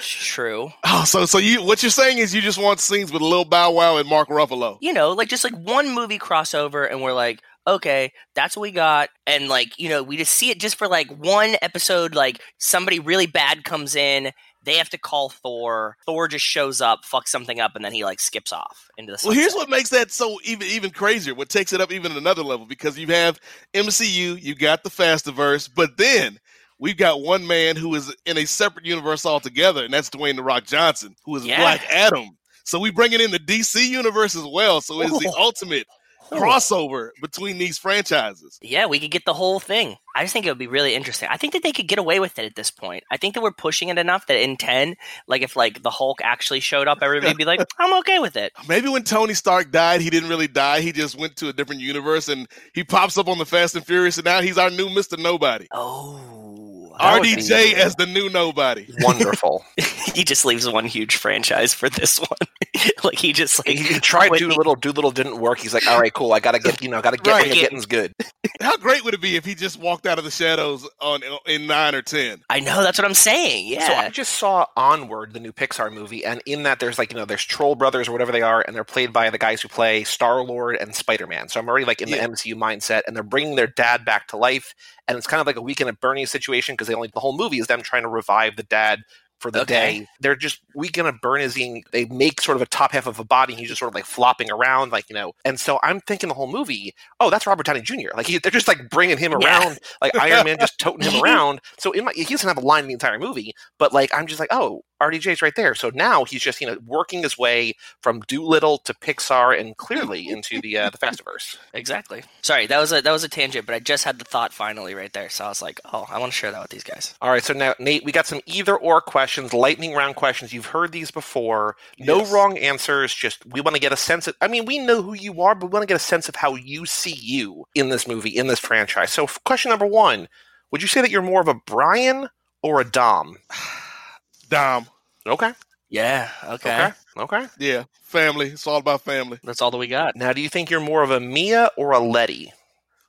True. 0.00 0.70
Oh, 0.88 1.04
so 1.04 1.26
so 1.26 1.38
you 1.38 1.62
what 1.62 1.82
you're 1.82 1.90
saying 1.90 2.18
is 2.18 2.34
you 2.34 2.40
just 2.40 2.58
want 2.58 2.80
scenes 2.80 3.12
with 3.12 3.20
Lil 3.22 3.44
Bow 3.44 3.70
Wow 3.72 3.96
and 3.98 4.08
Mark 4.08 4.28
Ruffalo. 4.28 4.78
you 4.80 4.92
know, 4.92 5.12
like 5.12 5.28
just 5.28 5.44
like 5.44 5.54
one 5.54 5.94
movie 5.94 6.18
crossover, 6.18 6.88
and 6.90 7.02
we're 7.02 7.12
like, 7.12 7.42
okay, 7.66 8.12
that's 8.34 8.56
what 8.56 8.62
we 8.62 8.70
got, 8.70 9.08
and 9.26 9.48
like 9.48 9.78
you 9.78 9.88
know, 9.88 10.02
we 10.02 10.16
just 10.16 10.32
see 10.32 10.50
it 10.50 10.60
just 10.60 10.76
for 10.76 10.86
like 10.88 11.08
one 11.10 11.56
episode. 11.60 12.14
Like 12.14 12.40
somebody 12.58 12.98
really 13.00 13.26
bad 13.26 13.64
comes 13.64 13.96
in, 13.96 14.30
they 14.66 14.74
have 14.76 14.90
to 14.90 14.98
call 14.98 15.30
Thor. 15.30 15.96
Thor 16.04 16.28
just 16.28 16.44
shows 16.44 16.80
up, 16.82 17.04
fucks 17.04 17.28
something 17.28 17.60
up, 17.60 17.74
and 17.76 17.84
then 17.84 17.92
he 17.92 18.04
like 18.04 18.20
skips 18.20 18.52
off 18.52 18.90
into 18.98 19.12
the. 19.12 19.18
Well, 19.24 19.32
here's 19.32 19.54
what 19.54 19.70
makes 19.70 19.88
that 19.90 20.10
so 20.10 20.38
even 20.44 20.66
even 20.66 20.90
crazier. 20.90 21.34
What 21.34 21.48
takes 21.48 21.72
it 21.72 21.80
up 21.80 21.90
even 21.92 22.12
another 22.12 22.42
level 22.42 22.66
because 22.66 22.98
you 22.98 23.06
have 23.06 23.40
MCU, 23.72 24.40
you 24.42 24.54
got 24.54 24.82
the 24.84 24.90
Fastiverse, 24.90 25.70
but 25.74 25.96
then 25.96 26.38
we've 26.78 26.96
got 26.96 27.22
one 27.22 27.46
man 27.46 27.76
who 27.76 27.94
is 27.94 28.14
in 28.26 28.36
a 28.36 28.44
separate 28.44 28.84
universe 28.84 29.24
altogether, 29.24 29.84
and 29.84 29.94
that's 29.94 30.10
Dwayne 30.10 30.36
the 30.36 30.42
Rock 30.42 30.64
Johnson, 30.66 31.14
who 31.24 31.36
is 31.36 31.46
Yeah. 31.46 31.60
Black 31.60 31.86
Adam. 31.88 32.36
So 32.64 32.80
we 32.80 32.90
bring 32.90 33.12
it 33.12 33.20
in 33.20 33.30
the 33.30 33.38
DC 33.38 33.88
universe 33.88 34.34
as 34.34 34.44
well. 34.44 34.80
So 34.80 35.00
it's 35.00 35.18
the 35.18 35.32
ultimate. 35.38 35.86
Crossover 36.32 37.10
between 37.20 37.58
these 37.58 37.78
franchises. 37.78 38.58
Yeah, 38.62 38.86
we 38.86 38.98
could 38.98 39.10
get 39.10 39.24
the 39.24 39.34
whole 39.34 39.60
thing. 39.60 39.96
I 40.14 40.22
just 40.22 40.32
think 40.32 40.46
it 40.46 40.50
would 40.50 40.58
be 40.58 40.66
really 40.66 40.94
interesting. 40.94 41.28
I 41.30 41.36
think 41.36 41.52
that 41.52 41.62
they 41.62 41.72
could 41.72 41.88
get 41.88 41.98
away 41.98 42.20
with 42.20 42.38
it 42.38 42.46
at 42.46 42.54
this 42.54 42.70
point. 42.70 43.04
I 43.10 43.16
think 43.16 43.34
that 43.34 43.42
we're 43.42 43.52
pushing 43.52 43.88
it 43.88 43.98
enough 43.98 44.26
that 44.26 44.42
in 44.42 44.56
ten, 44.56 44.96
like 45.26 45.42
if 45.42 45.56
like 45.56 45.82
the 45.82 45.90
Hulk 45.90 46.20
actually 46.22 46.60
showed 46.60 46.88
up, 46.88 46.98
everybody'd 47.02 47.36
be 47.36 47.44
like, 47.44 47.60
"I'm 47.78 47.98
okay 48.00 48.18
with 48.18 48.36
it." 48.36 48.52
Maybe 48.68 48.88
when 48.88 49.04
Tony 49.04 49.34
Stark 49.34 49.70
died, 49.70 50.00
he 50.00 50.10
didn't 50.10 50.28
really 50.28 50.48
die. 50.48 50.80
He 50.80 50.92
just 50.92 51.18
went 51.18 51.36
to 51.36 51.48
a 51.48 51.52
different 51.52 51.80
universe 51.80 52.28
and 52.28 52.48
he 52.74 52.82
pops 52.84 53.18
up 53.18 53.28
on 53.28 53.38
the 53.38 53.46
Fast 53.46 53.76
and 53.76 53.84
Furious, 53.84 54.16
and 54.18 54.24
now 54.24 54.40
he's 54.40 54.58
our 54.58 54.70
new 54.70 54.88
Mr. 54.88 55.18
Nobody. 55.18 55.66
Oh, 55.72 56.65
that 56.98 57.22
be- 57.22 57.34
RDJ 57.36 57.74
as 57.74 57.94
the 57.96 58.06
new 58.06 58.28
nobody. 58.28 58.86
Wonderful. 59.00 59.64
he 60.14 60.24
just 60.24 60.44
leaves 60.44 60.68
one 60.68 60.84
huge 60.86 61.16
franchise 61.16 61.74
for 61.74 61.88
this 61.88 62.18
one. 62.18 62.28
like 63.04 63.18
he 63.18 63.32
just 63.32 63.58
like 63.66 63.76
he 63.76 63.98
tried 64.00 64.28
quit- 64.28 64.40
Dolittle. 64.42 64.76
Dolittle 64.76 65.10
didn't 65.10 65.38
work. 65.38 65.58
He's 65.58 65.74
like, 65.74 65.86
all 65.86 66.00
right, 66.00 66.12
cool. 66.12 66.32
I 66.32 66.40
gotta 66.40 66.58
get, 66.58 66.82
you 66.82 66.88
know, 66.88 66.98
I 66.98 67.00
gotta 67.02 67.16
get 67.16 67.30
Right. 67.30 67.42
when 67.48 67.50
the 67.50 67.60
getting's 67.60 67.86
good. 67.86 68.12
How 68.60 68.76
great 68.78 69.04
would 69.04 69.14
it 69.14 69.20
be 69.20 69.36
if 69.36 69.44
he 69.44 69.54
just 69.54 69.78
walked 69.78 70.06
out 70.06 70.18
of 70.18 70.24
the 70.24 70.30
shadows 70.30 70.88
on 71.00 71.20
in 71.46 71.66
nine 71.66 71.94
or 71.94 72.02
ten? 72.02 72.40
I 72.50 72.60
know 72.60 72.82
that's 72.82 72.98
what 72.98 73.04
I'm 73.04 73.14
saying. 73.14 73.68
Yeah. 73.68 73.86
So 73.86 73.92
I 73.94 74.08
just 74.10 74.34
saw 74.34 74.66
Onward, 74.76 75.32
the 75.34 75.40
new 75.40 75.52
Pixar 75.52 75.92
movie, 75.92 76.24
and 76.24 76.40
in 76.46 76.62
that 76.64 76.80
there's 76.80 76.98
like 76.98 77.12
you 77.12 77.18
know 77.18 77.24
there's 77.24 77.44
Troll 77.44 77.74
Brothers 77.74 78.08
or 78.08 78.12
whatever 78.12 78.32
they 78.32 78.42
are, 78.42 78.64
and 78.66 78.74
they're 78.74 78.84
played 78.84 79.12
by 79.12 79.30
the 79.30 79.38
guys 79.38 79.60
who 79.62 79.68
play 79.68 80.04
Star 80.04 80.42
Lord 80.42 80.76
and 80.76 80.94
Spider 80.94 81.26
Man. 81.26 81.48
So 81.48 81.60
I'm 81.60 81.68
already 81.68 81.84
like 81.86 82.00
in 82.00 82.08
Yeah. 82.08 82.26
the 82.26 82.32
MCU 82.32 82.54
mindset, 82.54 83.02
and 83.06 83.14
they're 83.14 83.22
bringing 83.22 83.56
their 83.56 83.66
dad 83.66 84.04
back 84.04 84.28
to 84.28 84.36
life, 84.36 84.74
and 85.08 85.16
it's 85.18 85.26
kind 85.26 85.40
of 85.40 85.46
like 85.46 85.56
a 85.56 85.62
weekend 85.62 85.88
at 85.88 86.00
Bernie's 86.00 86.30
situation 86.30 86.74
because 86.74 86.85
they 86.86 86.94
only 86.94 87.10
the 87.12 87.20
whole 87.20 87.36
movie 87.36 87.58
is 87.58 87.66
them 87.66 87.82
trying 87.82 88.02
to 88.02 88.08
revive 88.08 88.56
the 88.56 88.62
dad 88.62 89.00
for 89.40 89.50
the 89.50 89.60
Okay. 89.62 90.00
day. 90.00 90.06
They're 90.20 90.36
just 90.36 90.60
weekend 90.74 91.08
at 91.08 91.20
Bernie'sing. 91.22 91.82
They 91.92 92.06
make 92.06 92.40
sort 92.40 92.56
of 92.56 92.62
a 92.62 92.66
top 92.66 92.92
half 92.92 93.06
of 93.06 93.18
a 93.18 93.24
body, 93.24 93.52
and 93.52 93.60
he's 93.60 93.68
just 93.68 93.78
sort 93.78 93.90
of 93.90 93.94
like 93.94 94.04
flopping 94.06 94.50
around, 94.50 94.92
like 94.92 95.08
you 95.10 95.14
know. 95.14 95.32
And 95.44 95.58
so 95.60 95.78
I'm 95.82 96.00
thinking 96.00 96.28
the 96.28 96.34
whole 96.34 96.50
movie, 96.50 96.94
oh, 97.20 97.30
that's 97.30 97.46
Robert 97.46 97.66
Downey 97.66 97.82
Jr. 97.82 98.10
Like 98.16 98.26
he, 98.26 98.38
they're 98.38 98.50
just 98.50 98.68
like 98.68 98.88
bringing 98.90 99.18
him 99.18 99.32
Yeah. 99.38 99.38
around, 99.38 99.78
like 100.00 100.12
Iron 100.18 100.44
Man 100.44 100.58
just 100.58 100.78
toting 100.78 101.02
him 101.02 101.14
around. 101.22 101.60
So 101.78 101.92
in 101.92 102.04
my, 102.04 102.12
he 102.14 102.24
doesn't 102.24 102.48
have 102.48 102.58
a 102.58 102.66
line 102.66 102.84
in 102.84 102.88
the 102.88 102.94
entire 102.94 103.18
movie, 103.18 103.54
but 103.78 103.92
like 103.92 104.10
I'm 104.14 104.26
just 104.26 104.40
like, 104.40 104.50
oh, 104.52 104.82
RDJ's 105.02 105.42
right 105.42 105.54
there. 105.56 105.74
So 105.74 105.90
now 105.94 106.24
he's 106.24 106.42
just 106.42 106.60
you 106.60 106.66
know 106.66 106.78
working 106.86 107.22
his 107.22 107.36
way 107.36 107.74
from 108.02 108.20
Dolittle 108.28 108.78
to 108.78 108.94
Pixar 108.94 109.58
and 109.58 109.76
clearly 109.76 110.28
into 110.28 110.60
the 110.60 110.78
uh, 110.78 110.90
the 110.90 110.98
Fastiverse. 110.98 111.56
Exactly. 111.74 112.22
Sorry, 112.42 112.66
that 112.66 112.78
was 112.80 112.92
a 112.92 113.02
that 113.02 113.12
was 113.12 113.24
a 113.24 113.28
tangent, 113.28 113.66
but 113.66 113.74
I 113.74 113.78
just 113.80 114.04
had 114.04 114.18
the 114.18 114.24
thought 114.24 114.52
finally 114.54 114.94
right 114.94 115.12
there. 115.12 115.28
So 115.28 115.44
I 115.44 115.48
was 115.48 115.60
like, 115.60 115.80
oh, 115.92 116.06
I 116.10 116.18
want 116.18 116.32
to 116.32 116.36
share 116.38 116.50
that 116.52 116.62
with 116.62 116.70
these 116.70 116.84
guys. 116.84 117.14
All 117.20 117.30
right, 117.30 117.44
so 117.44 117.52
now 117.52 117.74
Nate, 117.78 118.04
we 118.04 118.12
got 118.12 118.26
some 118.26 118.40
either 118.46 118.76
or 118.76 119.00
questions, 119.00 119.25
lightning 119.52 119.94
round 119.94 120.16
questions. 120.16 120.52
You've 120.52 120.66
heard 120.66 120.92
these 120.92 121.10
before. 121.10 121.76
No 121.98 122.18
Yes. 122.20 122.30
wrong 122.32 122.58
answers. 122.58 123.14
Just 123.14 123.44
we 123.46 123.60
want 123.60 123.74
to 123.76 123.80
get 123.80 123.92
a 123.92 123.96
sense 123.96 124.26
of. 124.26 124.34
I 124.40 124.48
mean, 124.48 124.64
we 124.64 124.78
know 124.78 125.02
who 125.02 125.14
you 125.14 125.40
are, 125.42 125.54
but 125.54 125.66
we 125.66 125.72
want 125.72 125.82
to 125.82 125.86
get 125.86 125.96
a 125.96 125.98
sense 125.98 126.28
of 126.28 126.36
how 126.36 126.54
you 126.54 126.86
see 126.86 127.14
you 127.14 127.66
in 127.74 127.88
this 127.90 128.06
movie, 128.06 128.30
in 128.30 128.46
this 128.46 128.58
franchise. 128.60 129.12
So, 129.12 129.26
question 129.44 129.70
number 129.70 129.86
one: 129.86 130.28
Would 130.70 130.82
you 130.82 130.88
say 130.88 131.00
that 131.00 131.10
you're 131.10 131.22
more 131.22 131.40
of 131.40 131.48
a 131.48 131.54
Brian 131.54 132.28
or 132.62 132.80
a 132.80 132.84
Dom? 132.84 133.36
Dom. 134.48 134.86
Okay. 135.26 135.52
Yeah. 135.88 136.30
Okay. 136.44 136.86
Okay. 136.86 136.92
Okay. 137.16 137.46
Yeah. 137.58 137.84
Family. 138.02 138.48
It's 138.48 138.66
all 138.66 138.78
about 138.78 139.02
family. 139.02 139.38
That's 139.44 139.60
all 139.62 139.70
that 139.70 139.78
we 139.78 139.86
got. 139.88 140.16
Now, 140.16 140.32
do 140.32 140.40
you 140.40 140.48
think 140.48 140.70
you're 140.70 140.80
more 140.80 141.02
of 141.02 141.10
a 141.10 141.20
Mia 141.20 141.70
or 141.76 141.92
a 141.92 141.98
Letty? 142.00 142.52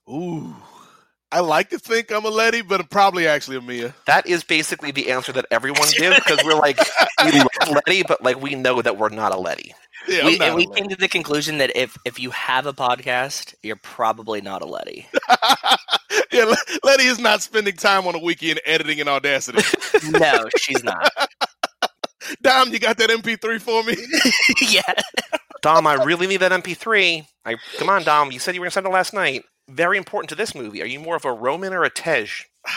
Ooh. 0.10 0.56
I 1.32 1.42
like 1.42 1.70
to 1.72 1.80
think 1.80 2.12
I'm 2.12 2.24
a 2.26 2.30
Letty, 2.30 2.62
but 2.62 2.80
I'm 2.80 2.88
probably 2.88 3.28
actually 3.28 3.58
a 3.58 3.62
Mia. 3.62 3.94
That 4.06 4.26
is 4.28 4.44
basically 4.44 4.92
the 4.92 5.12
answer 5.12 5.34
that 5.34 5.46
everyone 5.52 5.90
gives 5.98 6.16
because 6.16 6.40
we're 6.44 6.56
like, 6.56 6.80
we 7.26 7.32
love 7.40 7.50
Letty, 7.86 8.04
but 8.04 8.24
like 8.24 8.42
we 8.42 8.56
know 8.56 8.82
that 8.82 8.98
we're 8.98 9.10
not 9.10 9.34
a 9.34 9.38
Letty. 9.38 9.76
Yeah, 10.08 10.26
we, 10.26 10.34
I'm 10.34 10.38
not 10.38 10.48
and 10.48 10.56
we 10.56 10.68
Letty. 10.68 10.82
came 10.82 10.90
to 10.90 10.96
the 10.96 11.10
conclusion 11.10 11.58
that 11.58 11.76
if 11.76 11.98
if 12.06 12.18
you 12.18 12.30
have 12.32 12.66
a 12.66 12.74
podcast, 12.74 13.56
you're 13.62 13.76
probably 13.76 14.40
not 14.40 14.62
a 14.62 14.66
Letty. 14.66 15.08
yeah, 16.32 16.54
Letty 16.84 17.04
is 17.04 17.20
not 17.20 17.42
spending 17.42 17.76
time 17.76 18.08
on 18.08 18.16
a 18.16 18.20
weekend 18.20 18.62
editing 18.66 19.00
in 19.00 19.10
Audacity. 19.10 19.62
no, 20.12 20.46
she's 20.58 20.84
not. 20.84 21.12
Dom, 22.42 22.72
you 22.72 22.80
got 22.80 22.98
that 22.98 23.10
MP3 23.10 23.60
for 23.60 23.84
me? 23.84 23.98
yeah. 24.62 24.94
Dom, 25.62 25.88
I 25.88 26.04
really 26.06 26.28
need 26.28 26.38
that 26.38 26.52
MP3. 26.54 27.26
I 27.46 27.56
come 27.78 27.90
on, 27.90 28.04
Dom. 28.04 28.32
You 28.32 28.40
said 28.40 28.56
you 28.56 28.62
were 28.62 28.66
going 28.66 28.72
to 28.72 28.74
send 28.76 28.88
it 28.88 28.92
last 28.92 29.14
night. 29.14 29.44
Very 29.70 29.98
important 29.98 30.30
to 30.30 30.36
this 30.36 30.56
movie. 30.56 30.82
Are 30.82 30.86
you 30.86 31.00
more 31.00 31.16
of 31.16 31.26
a 31.26 31.32
Roman 31.34 31.74
or 31.74 31.84
a 31.84 31.90
Tej? 31.90 32.28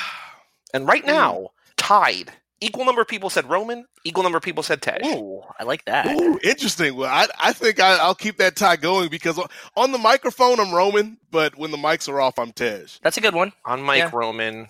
And 0.73 0.87
right 0.87 1.05
now, 1.05 1.49
tied. 1.77 2.31
Equal 2.61 2.85
number 2.85 3.03
of 3.03 3.09
people 3.09 3.29
said 3.29 3.51
Roman. 3.51 3.87
Equal 4.05 4.23
number 4.23 4.39
of 4.39 4.45
people 4.45 4.63
said 4.63 4.81
Tej. 4.81 5.01
Ooh, 5.05 5.43
I 5.59 5.65
like 5.65 5.85
that. 5.87 6.07
Ooh, 6.07 6.39
interesting. 6.45 6.95
Well, 6.95 7.11
I, 7.13 7.27
I 7.43 7.53
think 7.53 7.81
I, 7.81 7.97
I'll 7.97 8.15
keep 8.15 8.37
that 8.37 8.55
tie 8.55 8.77
going 8.77 9.09
because 9.09 9.37
on, 9.37 9.47
on 9.77 9.91
the 9.91 9.99
microphone 9.99 10.61
I'm 10.61 10.73
Roman, 10.73 11.17
but 11.33 11.57
when 11.59 11.73
the 11.73 11.77
mics 11.77 12.09
are 12.09 12.21
off, 12.21 12.39
I'm 12.39 12.53
Tej. 12.53 12.85
That's 13.03 13.17
a 13.17 13.21
good 13.21 13.35
one. 13.35 13.53
On 13.65 13.85
mic 13.85 13.97
Yeah. 13.99 14.11
Roman, 14.13 14.69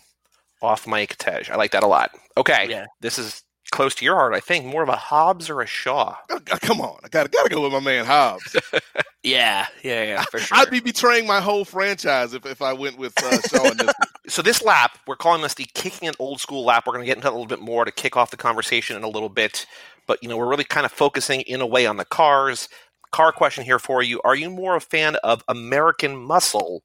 off 0.63 0.87
mic 0.87 1.19
Tej. 1.19 1.51
I 1.51 1.57
like 1.57 1.73
that 1.73 1.83
a 1.83 1.87
lot. 1.87 2.13
Okay, 2.39 2.67
Yeah. 2.71 2.87
this 3.03 3.19
is 3.19 3.43
close 3.71 3.95
to 3.97 4.05
your 4.05 4.17
heart. 4.17 4.35
I 4.35 4.41
think 4.41 4.65
more 4.65 4.83
of 4.83 4.89
a 4.89 4.97
Hobbs 4.97 5.51
or 5.51 5.61
a 5.61 5.67
Shaw. 5.67 6.17
Oh, 6.31 6.41
come 6.61 6.81
on, 6.81 6.99
I 7.05 7.09
gotta 7.09 7.29
gotta 7.29 7.49
go 7.49 7.63
with 7.63 7.73
my 7.73 7.81
man 7.81 8.05
Hobbs. 8.05 8.57
Yeah, 9.23 9.67
yeah, 9.83 10.03
yeah, 10.05 10.23
for 10.31 10.39
sure. 10.39 10.57
I'd 10.57 10.71
be 10.71 10.81
betraying 10.81 11.27
my 11.27 11.43
whole 11.43 11.67
franchise 11.67 12.33
if, 12.33 12.47
if 12.47 12.63
I 12.63 12.73
went 12.73 12.97
with 12.97 13.13
uh, 13.23 13.41
Shaw 13.43 13.75
this. 13.75 13.93
So 14.29 14.43
this 14.43 14.63
lap, 14.63 14.97
we're 15.09 15.17
calling 15.17 15.43
this 15.43 15.55
the 15.55 15.67
kicking 15.75 16.07
an 16.09 16.15
old 16.21 16.41
school 16.41 16.65
lap. 16.65 16.85
We're 16.87 16.93
going 16.93 17.03
to 17.03 17.07
get 17.07 17.17
into 17.17 17.25
that 17.25 17.33
a 17.33 17.37
little 17.37 17.47
bit 17.49 17.61
more 17.61 17.85
to 17.85 17.91
kick 17.91 18.17
off 18.17 18.31
the 18.31 18.37
conversation 18.37 18.97
in 18.97 19.03
a 19.03 19.09
little 19.09 19.29
bit. 19.29 19.67
But 20.07 20.23
you 20.23 20.29
know, 20.29 20.37
we're 20.37 20.49
really 20.49 20.65
kind 20.65 20.87
of 20.87 20.93
focusing 20.93 21.41
in 21.43 21.61
a 21.61 21.67
way 21.67 21.85
on 21.85 21.97
the 21.97 22.05
cars. 22.05 22.69
Car 23.13 23.33
question 23.33 23.65
here 23.65 23.81
for 23.81 24.03
you: 24.03 24.21
Are 24.23 24.37
you 24.37 24.49
more 24.49 24.77
a 24.77 24.81
fan 24.81 25.17
of 25.17 25.43
American 25.49 26.17
muscle 26.17 26.83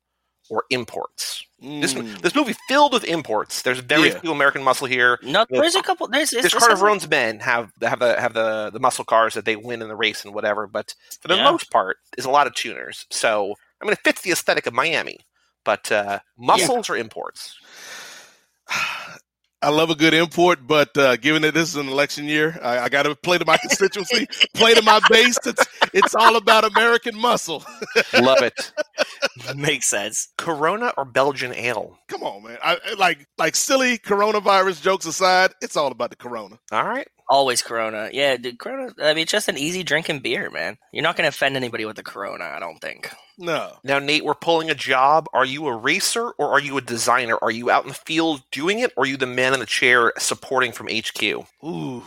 or 0.50 0.64
imports? 0.70 1.46
This 1.60 1.94
Mm. 1.94 2.22
this 2.22 2.36
movie 2.36 2.56
filled 2.68 2.94
with 2.94 3.04
imports. 3.06 3.62
There's 3.64 3.80
very 3.80 4.10
Yeah. 4.10 4.20
few 4.20 4.32
American 4.32 4.64
muscle 4.64 4.88
here. 4.88 5.18
no, 5.24 5.46
there's 5.50 5.74
a 5.76 5.82
couple. 5.82 6.08
There's, 6.08 6.30
This 6.30 6.44
this 6.44 6.54
Carter 6.54 6.74
has 6.74 6.82
a- 6.82 6.86
Roan's 6.86 7.08
men 7.08 7.40
have 7.40 7.72
have 7.82 8.00
the 8.00 8.20
have 8.20 8.34
the 8.34 8.70
the 8.72 8.80
muscle 8.80 9.06
cars 9.06 9.34
that 9.34 9.46
they 9.46 9.56
win 9.56 9.82
in 9.82 9.88
the 9.88 9.96
race 9.96 10.24
and 10.26 10.34
whatever. 10.34 10.68
But 10.68 10.94
for 11.22 11.28
the 11.28 11.36
Yeah. 11.38 11.50
most 11.52 11.72
part, 11.72 11.98
is 12.18 12.26
a 12.26 12.30
lot 12.30 12.46
of 12.48 12.54
tuners. 12.54 13.06
So 13.10 13.56
I 13.82 13.86
mean, 13.86 13.94
it 13.94 14.00
fits 14.04 14.22
the 14.22 14.32
aesthetic 14.32 14.68
of 14.68 14.74
Miami. 14.74 15.20
But 15.64 15.92
uh, 15.92 16.20
muscles 16.38 16.90
or 16.90 16.98
imports? 16.98 17.56
I 19.66 19.70
love 19.70 19.90
a 19.90 19.96
good 19.96 20.14
import, 20.14 20.60
but 20.68 20.96
uh, 20.96 21.18
given 21.18 21.42
that 21.42 21.56
this 21.56 21.70
is 21.70 21.76
an 21.76 21.88
election 21.90 22.26
year, 22.26 22.60
I, 22.62 22.82
I 22.82 22.90
got 22.90 23.04
to 23.04 23.16
play 23.16 23.40
to 23.40 23.46
my 23.46 23.58
constituency, 23.62 24.28
play 24.54 24.76
to 24.76 24.82
my 24.84 25.00
base. 25.10 25.40
It's 25.44 25.66
it's 25.92 26.14
all 26.14 26.36
about 26.36 26.66
American 26.66 27.18
muscle. 27.18 27.66
Love 28.14 28.44
it. 28.44 28.72
makes 29.56 29.88
sense. 29.88 30.30
Corona 30.38 30.94
or 30.98 31.06
Belgian 31.06 31.52
ale? 31.56 31.98
Come 32.08 32.22
on, 32.24 32.44
man. 32.44 32.60
I, 32.64 32.78
I- 32.86 32.94
like 32.94 33.28
like 33.40 33.56
silly 33.56 33.98
coronavirus 33.98 34.84
jokes 34.84 35.08
aside, 35.08 35.54
it's 35.62 35.76
all 35.76 35.92
about 35.92 36.12
the 36.12 36.16
corona. 36.16 36.60
All 36.72 36.86
right. 36.86 37.08
Always 37.28 37.62
Corona. 37.62 38.10
Yeah, 38.14 38.38
dude, 38.38 38.60
Corona. 38.60 38.94
I 39.02 39.14
mean, 39.14 39.24
it's 39.24 39.32
just 39.32 39.50
an 39.50 39.58
easy 39.58 39.82
drinking 39.84 40.20
beer, 40.20 40.50
man. 40.52 40.78
You're 40.92 41.04
not 41.04 41.16
going 41.16 41.24
to 41.24 41.30
offend 41.30 41.56
anybody 41.56 41.84
with 41.86 41.96
the 41.96 42.04
Corona, 42.04 42.44
I 42.46 42.60
don't 42.60 42.80
think. 42.80 43.12
No. 43.38 43.74
Now, 43.84 44.00
Nate, 44.00 44.24
we're 44.24 44.36
pulling 44.36 44.70
a 44.70 44.76
job. 44.76 45.28
Are 45.34 45.46
you 45.46 45.66
a 45.68 45.76
racer 45.76 46.30
or 46.38 46.52
are 46.52 46.60
you 46.60 46.78
a 46.78 46.82
designer? 46.82 47.38
Are 47.42 47.50
you 47.52 47.72
out 47.72 47.84
in 47.84 47.90
the 47.90 47.96
field 47.96 48.44
doing 48.52 48.80
it 48.80 48.94
or 48.96 49.04
are 49.04 49.08
you 49.08 49.18
the 49.18 49.26
man 49.26 49.54
in 49.54 49.60
the 49.60 49.66
chair 49.66 50.14
supporting 50.20 50.72
from 50.72 50.88
HQ? 50.88 51.24
Ooh. 51.64 52.04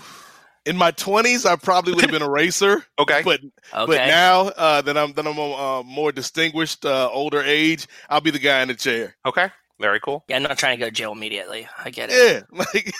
In 0.64 0.76
my 0.76 0.90
twenties, 0.90 1.46
I 1.46 1.56
probably 1.56 1.94
would 1.94 2.02
have 2.02 2.10
been 2.10 2.20
a 2.22 2.28
racer, 2.28 2.84
Okay. 2.98 3.22
but 3.24 3.40
Okay. 3.40 3.52
but 3.72 3.96
now 4.06 4.48
uh, 4.48 4.82
that 4.82 4.98
I'm 4.98 5.12
that 5.14 5.26
I'm 5.26 5.38
a 5.38 5.52
uh, 5.80 5.82
more 5.82 6.12
distinguished, 6.12 6.84
uh, 6.84 7.08
older 7.10 7.42
age, 7.42 7.86
I'll 8.10 8.20
be 8.20 8.30
the 8.30 8.38
guy 8.38 8.60
in 8.60 8.68
the 8.68 8.74
chair. 8.74 9.16
okay. 9.24 9.48
Very 9.80 10.00
cool. 10.00 10.24
yeah, 10.28 10.36
I'm 10.36 10.42
not 10.42 10.58
trying 10.58 10.76
to 10.76 10.80
go 10.80 10.86
to 10.88 10.92
jail 10.92 11.12
immediately. 11.12 11.68
I 11.84 11.90
get 11.90 12.10
it. 12.12 12.44
Yeah, 12.52 12.64
like 12.74 12.92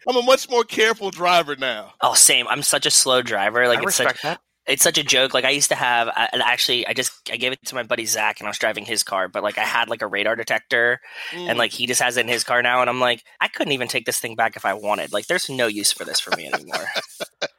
I'm 0.08 0.16
a 0.16 0.22
much 0.22 0.48
more 0.48 0.64
careful 0.64 1.10
driver 1.10 1.54
now. 1.56 1.92
Oh, 2.00 2.14
same. 2.14 2.46
I'm 2.48 2.62
such 2.62 2.86
a 2.86 2.90
slow 2.90 3.20
driver. 3.22 3.68
Like 3.68 3.80
I 3.80 3.82
it's 3.82 3.96
such, 3.96 4.22
that. 4.22 4.40
it's 4.66 4.82
such 4.82 4.96
a 4.96 5.02
joke. 5.02 5.34
Like 5.34 5.44
I 5.44 5.50
used 5.50 5.68
to 5.68 5.74
have, 5.74 6.08
I, 6.08 6.30
and 6.32 6.40
actually, 6.40 6.86
I 6.86 6.94
just 6.94 7.12
I 7.30 7.36
gave 7.36 7.52
it 7.52 7.58
to 7.66 7.74
my 7.74 7.82
buddy 7.82 8.06
Zach, 8.06 8.40
and 8.40 8.46
I 8.46 8.50
was 8.50 8.58
driving 8.58 8.86
his 8.86 9.02
car. 9.02 9.28
But 9.28 9.42
like 9.42 9.58
I 9.58 9.64
had 9.64 9.88
like 9.90 10.00
a 10.02 10.06
radar 10.06 10.34
detector, 10.36 11.00
Mm. 11.32 11.50
and 11.50 11.58
like 11.58 11.72
he 11.72 11.86
just 11.86 12.00
has 12.00 12.16
it 12.16 12.20
in 12.22 12.28
his 12.28 12.42
car 12.44 12.62
now, 12.62 12.80
and 12.80 12.88
I'm 12.88 13.00
like, 13.00 13.22
I 13.40 13.48
couldn't 13.48 13.72
even 13.72 13.88
take 13.88 14.06
this 14.06 14.18
thing 14.20 14.36
back 14.36 14.56
if 14.56 14.64
I 14.64 14.72
wanted. 14.74 15.12
Like, 15.12 15.26
there's 15.26 15.50
no 15.50 15.66
use 15.66 15.92
for 15.92 16.04
this 16.06 16.20
for 16.20 16.34
me 16.36 16.46
anymore. 16.52 16.86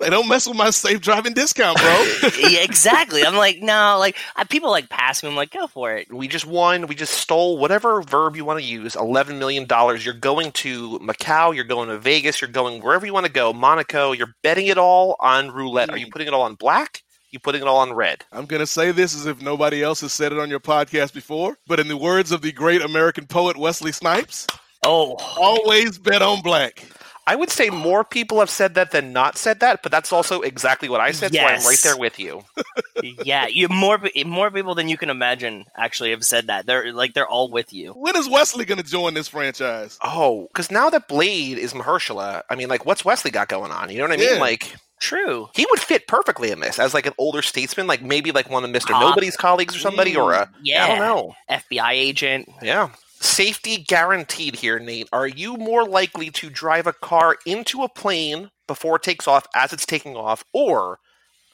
They 0.00 0.10
don't 0.10 0.28
mess 0.28 0.46
with 0.46 0.56
my 0.56 0.70
safe 0.70 1.00
driving 1.00 1.34
discount, 1.34 1.78
bro. 1.78 2.30
yeah, 2.38 2.60
exactly. 2.60 3.24
I'm 3.24 3.36
like, 3.36 3.60
no, 3.60 3.96
like 3.98 4.16
I, 4.36 4.44
people 4.44 4.70
like 4.70 4.88
pass 4.88 5.22
me. 5.22 5.28
I'm 5.28 5.36
like, 5.36 5.50
go 5.50 5.66
for 5.66 5.92
it. 5.94 6.12
We 6.12 6.28
just 6.28 6.46
won. 6.46 6.86
We 6.86 6.94
just 6.94 7.14
stole 7.14 7.58
whatever 7.58 8.02
verb 8.02 8.36
you 8.36 8.44
want 8.44 8.60
to 8.60 8.64
use. 8.64 8.94
$11 8.94 9.38
million. 9.38 9.66
You're 10.00 10.14
going 10.14 10.52
to 10.52 10.98
Macau. 11.00 11.54
You're 11.54 11.64
going 11.64 11.88
to 11.88 11.98
Vegas. 11.98 12.40
You're 12.40 12.50
going 12.50 12.82
wherever 12.82 13.06
you 13.06 13.12
want 13.12 13.26
to 13.26 13.32
go. 13.32 13.52
Monaco. 13.52 14.12
You're 14.12 14.34
betting 14.42 14.66
it 14.66 14.78
all 14.78 15.16
on 15.20 15.50
roulette. 15.50 15.90
Are 15.90 15.98
you 15.98 16.06
hmm. 16.06 16.12
putting 16.12 16.28
it 16.28 16.34
all 16.34 16.42
on 16.42 16.54
black? 16.54 17.02
You 17.30 17.40
putting 17.40 17.62
it 17.62 17.66
all 17.66 17.78
on 17.78 17.92
red? 17.92 18.24
I'm 18.30 18.46
gonna 18.46 18.64
say 18.64 18.92
this 18.92 19.12
as 19.12 19.26
if 19.26 19.42
nobody 19.42 19.82
else 19.82 20.02
has 20.02 20.12
said 20.12 20.30
it 20.30 20.38
on 20.38 20.48
your 20.48 20.60
podcast 20.60 21.12
before, 21.12 21.58
but 21.66 21.80
in 21.80 21.88
the 21.88 21.96
words 21.96 22.30
of 22.30 22.42
the 22.42 22.52
great 22.52 22.80
American 22.80 23.26
poet 23.26 23.56
Wesley 23.56 23.90
Snipes, 23.90 24.46
Oh, 24.86 25.14
always 25.38 25.98
bet 25.98 26.20
on 26.20 26.42
black. 26.42 26.84
I 27.26 27.36
would 27.36 27.50
say 27.50 27.70
more 27.70 28.04
people 28.04 28.40
have 28.40 28.50
said 28.50 28.74
that 28.74 28.90
than 28.90 29.12
not 29.12 29.38
said 29.38 29.60
that, 29.60 29.82
but 29.82 29.90
that's 29.90 30.12
also 30.12 30.42
exactly 30.42 30.88
what 30.88 31.00
I 31.00 31.12
said. 31.12 31.34
So 31.34 31.40
I'm 31.40 31.64
right 31.64 31.80
there 31.82 31.96
with 31.96 32.18
you. 32.18 32.44
yeah. 33.02 33.46
You 33.46 33.68
more 33.68 33.98
more 34.26 34.50
people 34.50 34.74
than 34.74 34.88
you 34.88 34.98
can 34.98 35.10
imagine 35.10 35.64
actually 35.76 36.10
have 36.10 36.24
said 36.24 36.48
that. 36.48 36.66
They're 36.66 36.92
like 36.92 37.14
they're 37.14 37.28
all 37.28 37.50
with 37.50 37.72
you. 37.72 37.92
When 37.92 38.16
is 38.16 38.28
Wesley 38.28 38.64
gonna 38.64 38.82
join 38.82 39.14
this 39.14 39.28
franchise? 39.28 39.98
Oh, 40.02 40.48
because 40.52 40.70
now 40.70 40.90
that 40.90 41.08
Blade 41.08 41.58
is 41.58 41.72
Mahershala, 41.72 42.42
I 42.50 42.56
mean, 42.56 42.68
like, 42.68 42.84
what's 42.84 43.04
Wesley 43.04 43.30
got 43.30 43.48
going 43.48 43.72
on? 43.72 43.90
You 43.90 43.98
know 43.98 44.04
what 44.04 44.12
I 44.12 44.16
mean? 44.16 44.34
Yeah. 44.34 44.40
Like, 44.40 44.76
True. 45.00 45.48
he 45.54 45.66
would 45.70 45.80
fit 45.80 46.06
perfectly 46.06 46.50
in 46.50 46.60
this 46.60 46.78
as 46.78 46.94
like 46.94 47.06
an 47.06 47.14
older 47.18 47.42
statesman, 47.42 47.86
like 47.86 48.02
maybe 48.02 48.32
like 48.32 48.50
one 48.50 48.64
of 48.64 48.70
Mr. 48.70 48.90
Ah. 48.92 49.00
Nobody's 49.00 49.36
colleagues 49.36 49.74
or 49.74 49.78
somebody, 49.78 50.16
or 50.16 50.32
a 50.32 50.50
Yeah. 50.62 50.84
I 50.84 50.88
don't 50.88 50.98
know. 50.98 51.34
FBI 51.50 51.92
agent. 51.92 52.48
Yeah. 52.62 52.90
Safety 53.24 53.78
guaranteed 53.78 54.54
here, 54.54 54.78
Nate. 54.78 55.08
Are 55.10 55.26
you 55.26 55.56
more 55.56 55.88
likely 55.88 56.30
to 56.32 56.50
drive 56.50 56.86
a 56.86 56.92
car 56.92 57.36
into 57.46 57.82
a 57.82 57.88
plane 57.88 58.50
before 58.68 58.96
it 58.96 59.02
takes 59.02 59.26
off 59.26 59.46
as 59.56 59.72
it's 59.72 59.86
taking 59.86 60.14
off, 60.14 60.44
or 60.52 60.98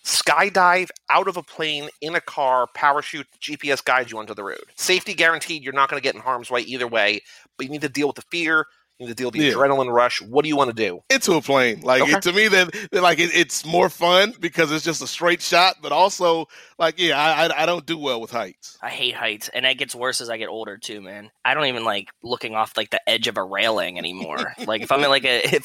skydive 0.05 0.89
out 1.11 1.29
of 1.29 1.37
a 1.37 1.45
plane 1.45 1.89
in 2.01 2.17
a 2.17 2.21
car, 2.21 2.67
parachute, 2.75 3.29
GPS 3.41 3.85
guides 3.85 4.11
you 4.11 4.19
onto 4.19 4.35
the 4.35 4.43
road? 4.43 4.65
Safety 4.75 5.15
guaranteed. 5.15 5.63
You're 5.63 5.73
not 5.73 5.89
going 5.89 5.99
to 5.99 6.05
get 6.05 6.17
in 6.17 6.21
harm's 6.21 6.51
way 6.51 6.63
either 6.63 6.89
way, 6.89 7.21
but 7.57 7.67
you 7.67 7.71
need 7.71 7.83
to 7.83 7.89
deal 7.89 8.09
with 8.09 8.17
the 8.17 8.25
fear. 8.33 8.67
You 9.01 9.07
need 9.07 9.13
to 9.13 9.15
deal 9.17 9.29
with 9.29 9.35
the 9.41 9.47
Yeah. 9.47 9.55
adrenaline 9.55 9.91
rush. 9.91 10.21
What 10.21 10.43
do 10.43 10.51
you 10.51 10.57
want 10.57 10.69
to 10.69 10.75
do? 10.77 11.01
Into 11.09 11.33
a 11.33 11.41
plane. 11.41 11.81
Like 11.81 12.03
Okay. 12.03 12.13
it, 12.13 12.23
to 12.23 12.33
me, 12.35 12.49
that 12.49 12.71
that, 12.93 13.03
like 13.03 13.19
it, 13.19 13.31
it's 13.35 13.65
more 13.65 13.89
fun 13.89 14.35
because 14.39 14.71
it's 14.71 14.85
just 14.85 15.01
a 15.01 15.07
straight 15.07 15.41
shot, 15.41 15.77
but 15.81 15.91
also 15.91 16.47
like 16.79 16.99
yeah, 16.99 17.19
I, 17.19 17.47
I 17.47 17.63
I 17.63 17.67
don't 17.67 17.87
do 17.87 17.97
well 17.97 18.21
with 18.21 18.31
heights. 18.31 18.77
I 18.83 18.91
hate 18.91 19.15
heights, 19.15 19.49
and 19.49 19.65
it 19.65 19.79
gets 19.79 19.95
worse 19.95 20.21
as 20.21 20.29
I 20.29 20.37
get 20.37 20.49
older 20.49 20.77
too, 20.77 21.01
man. 21.01 21.31
I 21.47 21.55
don't 21.55 21.65
even 21.67 21.85
like 21.85 22.09
looking 22.23 22.55
off 22.55 22.77
like 22.77 22.91
the 22.91 23.01
edge 23.09 23.27
of 23.27 23.39
a 23.39 23.43
railing 23.43 23.97
anymore. 23.97 24.53
like 24.67 24.83
if 24.83 24.93
I'm 24.93 25.03
in 25.03 25.09
like 25.09 25.25
a 25.25 25.39
if 25.57 25.65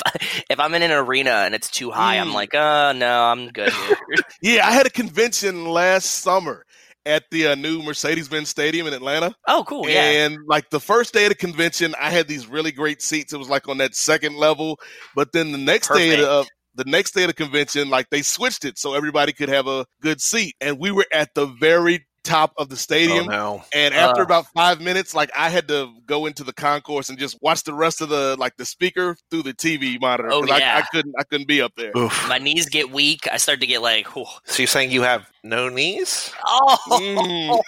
if 0.49 0.59
I'm 0.59 0.73
in 0.73 0.81
an 0.81 0.91
arena 0.91 1.31
and 1.31 1.53
it's 1.53 1.69
too 1.69 1.91
high, 1.91 2.19
I'm 2.19 2.29
Mm. 2.29 2.33
like, 2.33 2.55
oh 2.55 2.93
no, 2.95 3.23
I'm 3.25 3.49
good 3.49 3.73
here. 3.73 3.97
Yeah, 4.41 4.65
I 4.67 4.71
had 4.71 4.85
a 4.85 4.89
convention 4.91 5.65
last 5.65 6.05
summer 6.05 6.65
at 7.05 7.23
the 7.31 7.47
uh, 7.47 7.55
new 7.55 7.81
Mercedes-Benz 7.81 8.49
Stadium 8.49 8.87
in 8.87 8.93
Atlanta. 8.93 9.33
oh, 9.47 9.63
cool, 9.67 9.87
yeah. 9.87 10.25
And 10.25 10.37
like 10.47 10.69
the 10.69 10.79
first 10.79 11.13
day 11.13 11.25
of 11.25 11.29
the 11.29 11.35
convention, 11.35 11.95
I 11.99 12.09
had 12.09 12.27
these 12.27 12.47
really 12.47 12.71
great 12.71 13.01
seats. 13.01 13.33
It 13.33 13.37
was 13.37 13.49
like 13.49 13.67
on 13.67 13.77
that 13.77 13.95
second 13.95 14.35
level. 14.35 14.79
But 15.15 15.31
then 15.31 15.51
the 15.51 15.57
next 15.57 15.89
day 15.89 16.13
of 16.13 16.19
the, 16.19 16.29
uh, 16.29 16.43
the 16.75 16.85
next 16.85 17.11
day 17.11 17.23
of 17.23 17.27
the 17.27 17.33
convention, 17.33 17.89
like 17.89 18.09
they 18.09 18.21
switched 18.21 18.65
it 18.65 18.77
so 18.77 18.93
everybody 18.93 19.33
could 19.33 19.49
have 19.49 19.67
a 19.67 19.85
good 20.01 20.21
seat. 20.21 20.55
And 20.59 20.79
we 20.79 20.91
were 20.91 21.05
at 21.11 21.29
the 21.35 21.45
very 21.45 22.05
top 22.25 22.53
of 22.57 22.67
the 22.67 22.75
stadium. 22.75 23.25
Oh 23.29 23.31
no! 23.31 23.63
And 23.73 23.93
after 23.93 24.21
Uh. 24.21 24.25
about 24.25 24.47
five 24.53 24.81
minutes, 24.81 25.13
like 25.15 25.31
I 25.37 25.49
had 25.49 25.67
to 25.69 25.93
go 26.05 26.25
into 26.25 26.43
the 26.43 26.51
concourse 26.51 27.07
and 27.07 27.17
just 27.17 27.41
watch 27.41 27.63
the 27.63 27.73
rest 27.73 28.01
of 28.01 28.09
the 28.09 28.35
like 28.37 28.57
the 28.57 28.65
speaker 28.65 29.15
through 29.31 29.43
the 29.43 29.53
TV 29.53 29.99
monitor. 30.01 30.29
Oh 30.33 30.43
I, 30.51 30.57
yeah. 30.57 30.77
I 30.83 30.87
couldn't 30.93 31.15
I 31.17 31.23
couldn't 31.23 31.47
be 31.47 31.61
up 31.61 31.71
there. 31.77 31.91
Oof. 31.95 32.27
My 32.27 32.37
knees 32.39 32.67
get 32.67 32.91
weak. 32.91 33.27
I 33.31 33.37
start 33.37 33.61
to 33.61 33.67
get 33.67 33.81
like, 33.81 34.07
whew. 34.15 34.25
So 34.45 34.61
you're 34.63 34.67
saying 34.67 34.91
you 34.91 35.03
have 35.03 35.29
no 35.43 35.69
knees? 35.69 36.33
oh, 36.45 36.77
Mm. 36.89 37.61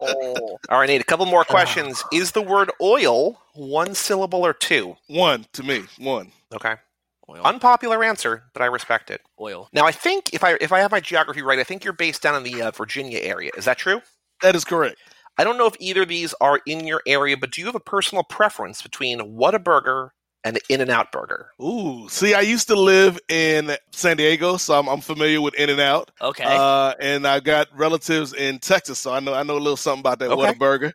oh. 0.00 0.58
All 0.70 0.78
right, 0.78 0.86
Nate. 0.88 1.00
A 1.00 1.04
couple 1.04 1.26
more 1.26 1.44
questions. 1.44 2.02
Is 2.12 2.32
the 2.32 2.42
word 2.42 2.70
oil 2.80 3.40
one 3.54 3.94
syllable 3.94 4.44
or 4.46 4.52
two? 4.52 4.96
one 5.08 5.44
to 5.52 5.62
me, 5.62 5.82
one. 5.98 6.32
Okay. 6.54 6.74
Oil, 7.30 7.42
Unpopular 7.44 8.02
answer, 8.04 8.44
but 8.52 8.62
I 8.62 8.66
respect 8.66 9.10
it. 9.10 9.20
oil. 9.40 9.68
Now, 9.72 9.86
I 9.86 9.92
think 9.92 10.34
if 10.34 10.42
I 10.44 10.56
if 10.60 10.72
I 10.72 10.80
have 10.80 10.90
my 10.90 11.00
geography 11.00 11.42
right, 11.42 11.58
I 11.58 11.64
think 11.64 11.84
you're 11.84 11.92
based 11.92 12.22
down 12.22 12.34
in 12.36 12.42
the 12.42 12.62
uh, 12.62 12.70
Virginia 12.72 13.20
area. 13.20 13.50
Is 13.56 13.64
that 13.64 13.78
true? 13.78 14.00
That 14.42 14.56
is 14.56 14.64
correct. 14.64 14.96
I 15.38 15.44
don't 15.44 15.56
know 15.56 15.66
if 15.66 15.76
either 15.78 16.02
of 16.02 16.08
these 16.08 16.34
are 16.40 16.60
in 16.66 16.86
your 16.86 17.02
area, 17.06 17.36
but 17.36 17.52
do 17.52 17.60
you 17.60 17.66
have 17.66 17.74
a 17.74 17.80
personal 17.80 18.24
preference 18.24 18.82
between 18.82 19.20
Whataburger 19.20 20.10
and 20.44 20.56
the 20.56 20.60
In 20.68 20.80
and 20.80 20.90
Out 20.90 21.12
burger. 21.12 21.50
Ooh, 21.62 22.08
see, 22.08 22.34
I 22.34 22.40
used 22.40 22.66
to 22.68 22.74
live 22.74 23.18
in 23.28 23.76
San 23.92 24.16
Diego, 24.16 24.56
so 24.56 24.78
I'm, 24.78 24.88
I'm 24.88 25.00
familiar 25.00 25.40
with 25.40 25.54
In 25.54 25.70
and 25.70 25.80
Out. 25.80 26.10
Okay. 26.20 26.44
Uh, 26.46 26.94
and 27.00 27.26
I 27.26 27.40
got 27.40 27.68
relatives 27.76 28.32
in 28.32 28.58
Texas, 28.58 28.98
so 28.98 29.12
I 29.12 29.20
know 29.20 29.34
I 29.34 29.42
know 29.42 29.54
a 29.54 29.58
little 29.58 29.76
something 29.76 30.00
about 30.00 30.18
that 30.20 30.30
Okay. 30.30 30.52
Whataburger. 30.54 30.92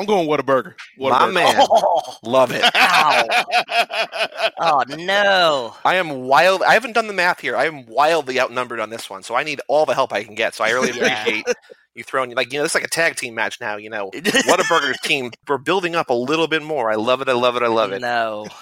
I'm 0.00 0.06
going 0.06 0.28
Whataburger. 0.28 0.74
My 1.00 1.26
Whataburger. 1.26 1.34
man, 1.34 1.68
Oh, 1.70 2.16
love 2.22 2.52
it. 2.52 2.66
Oh 4.58 4.84
no. 4.88 5.74
I 5.84 5.96
am 5.96 6.22
wild. 6.22 6.62
I 6.62 6.74
haven't 6.74 6.92
done 6.94 7.06
the 7.06 7.12
math 7.14 7.40
here. 7.40 7.56
I 7.56 7.66
am 7.66 7.86
wildly 7.86 8.40
outnumbered 8.40 8.80
on 8.80 8.90
this 8.90 9.08
one, 9.10 9.22
so 9.22 9.34
I 9.34 9.44
need 9.44 9.60
all 9.68 9.86
the 9.86 9.94
help 9.94 10.12
I 10.12 10.24
can 10.24 10.34
get. 10.34 10.54
So 10.54 10.64
I 10.64 10.70
really 10.70 10.90
Yeah. 10.94 11.30
appreciate 11.30 11.48
you 11.94 12.04
throwing 12.04 12.34
like 12.34 12.52
you 12.52 12.58
know, 12.58 12.64
it's 12.64 12.74
like 12.74 12.84
a 12.84 12.88
tag 12.88 13.16
team 13.16 13.34
match 13.34 13.60
now. 13.60 13.76
You 13.76 13.90
know, 13.90 14.12
what 14.42 14.60
a 14.60 14.64
burgers 14.64 15.00
team. 15.00 15.32
We're 15.48 15.58
building 15.58 15.94
up 15.96 16.10
a 16.10 16.14
little 16.14 16.48
bit 16.48 16.62
more. 16.62 16.90
I 16.90 16.96
love 16.96 17.20
it. 17.22 17.28
I 17.28 17.32
love 17.32 17.56
it. 17.56 17.62
I 17.62 17.68
love 17.68 17.92
it. 17.92 18.02
No. 18.02 18.52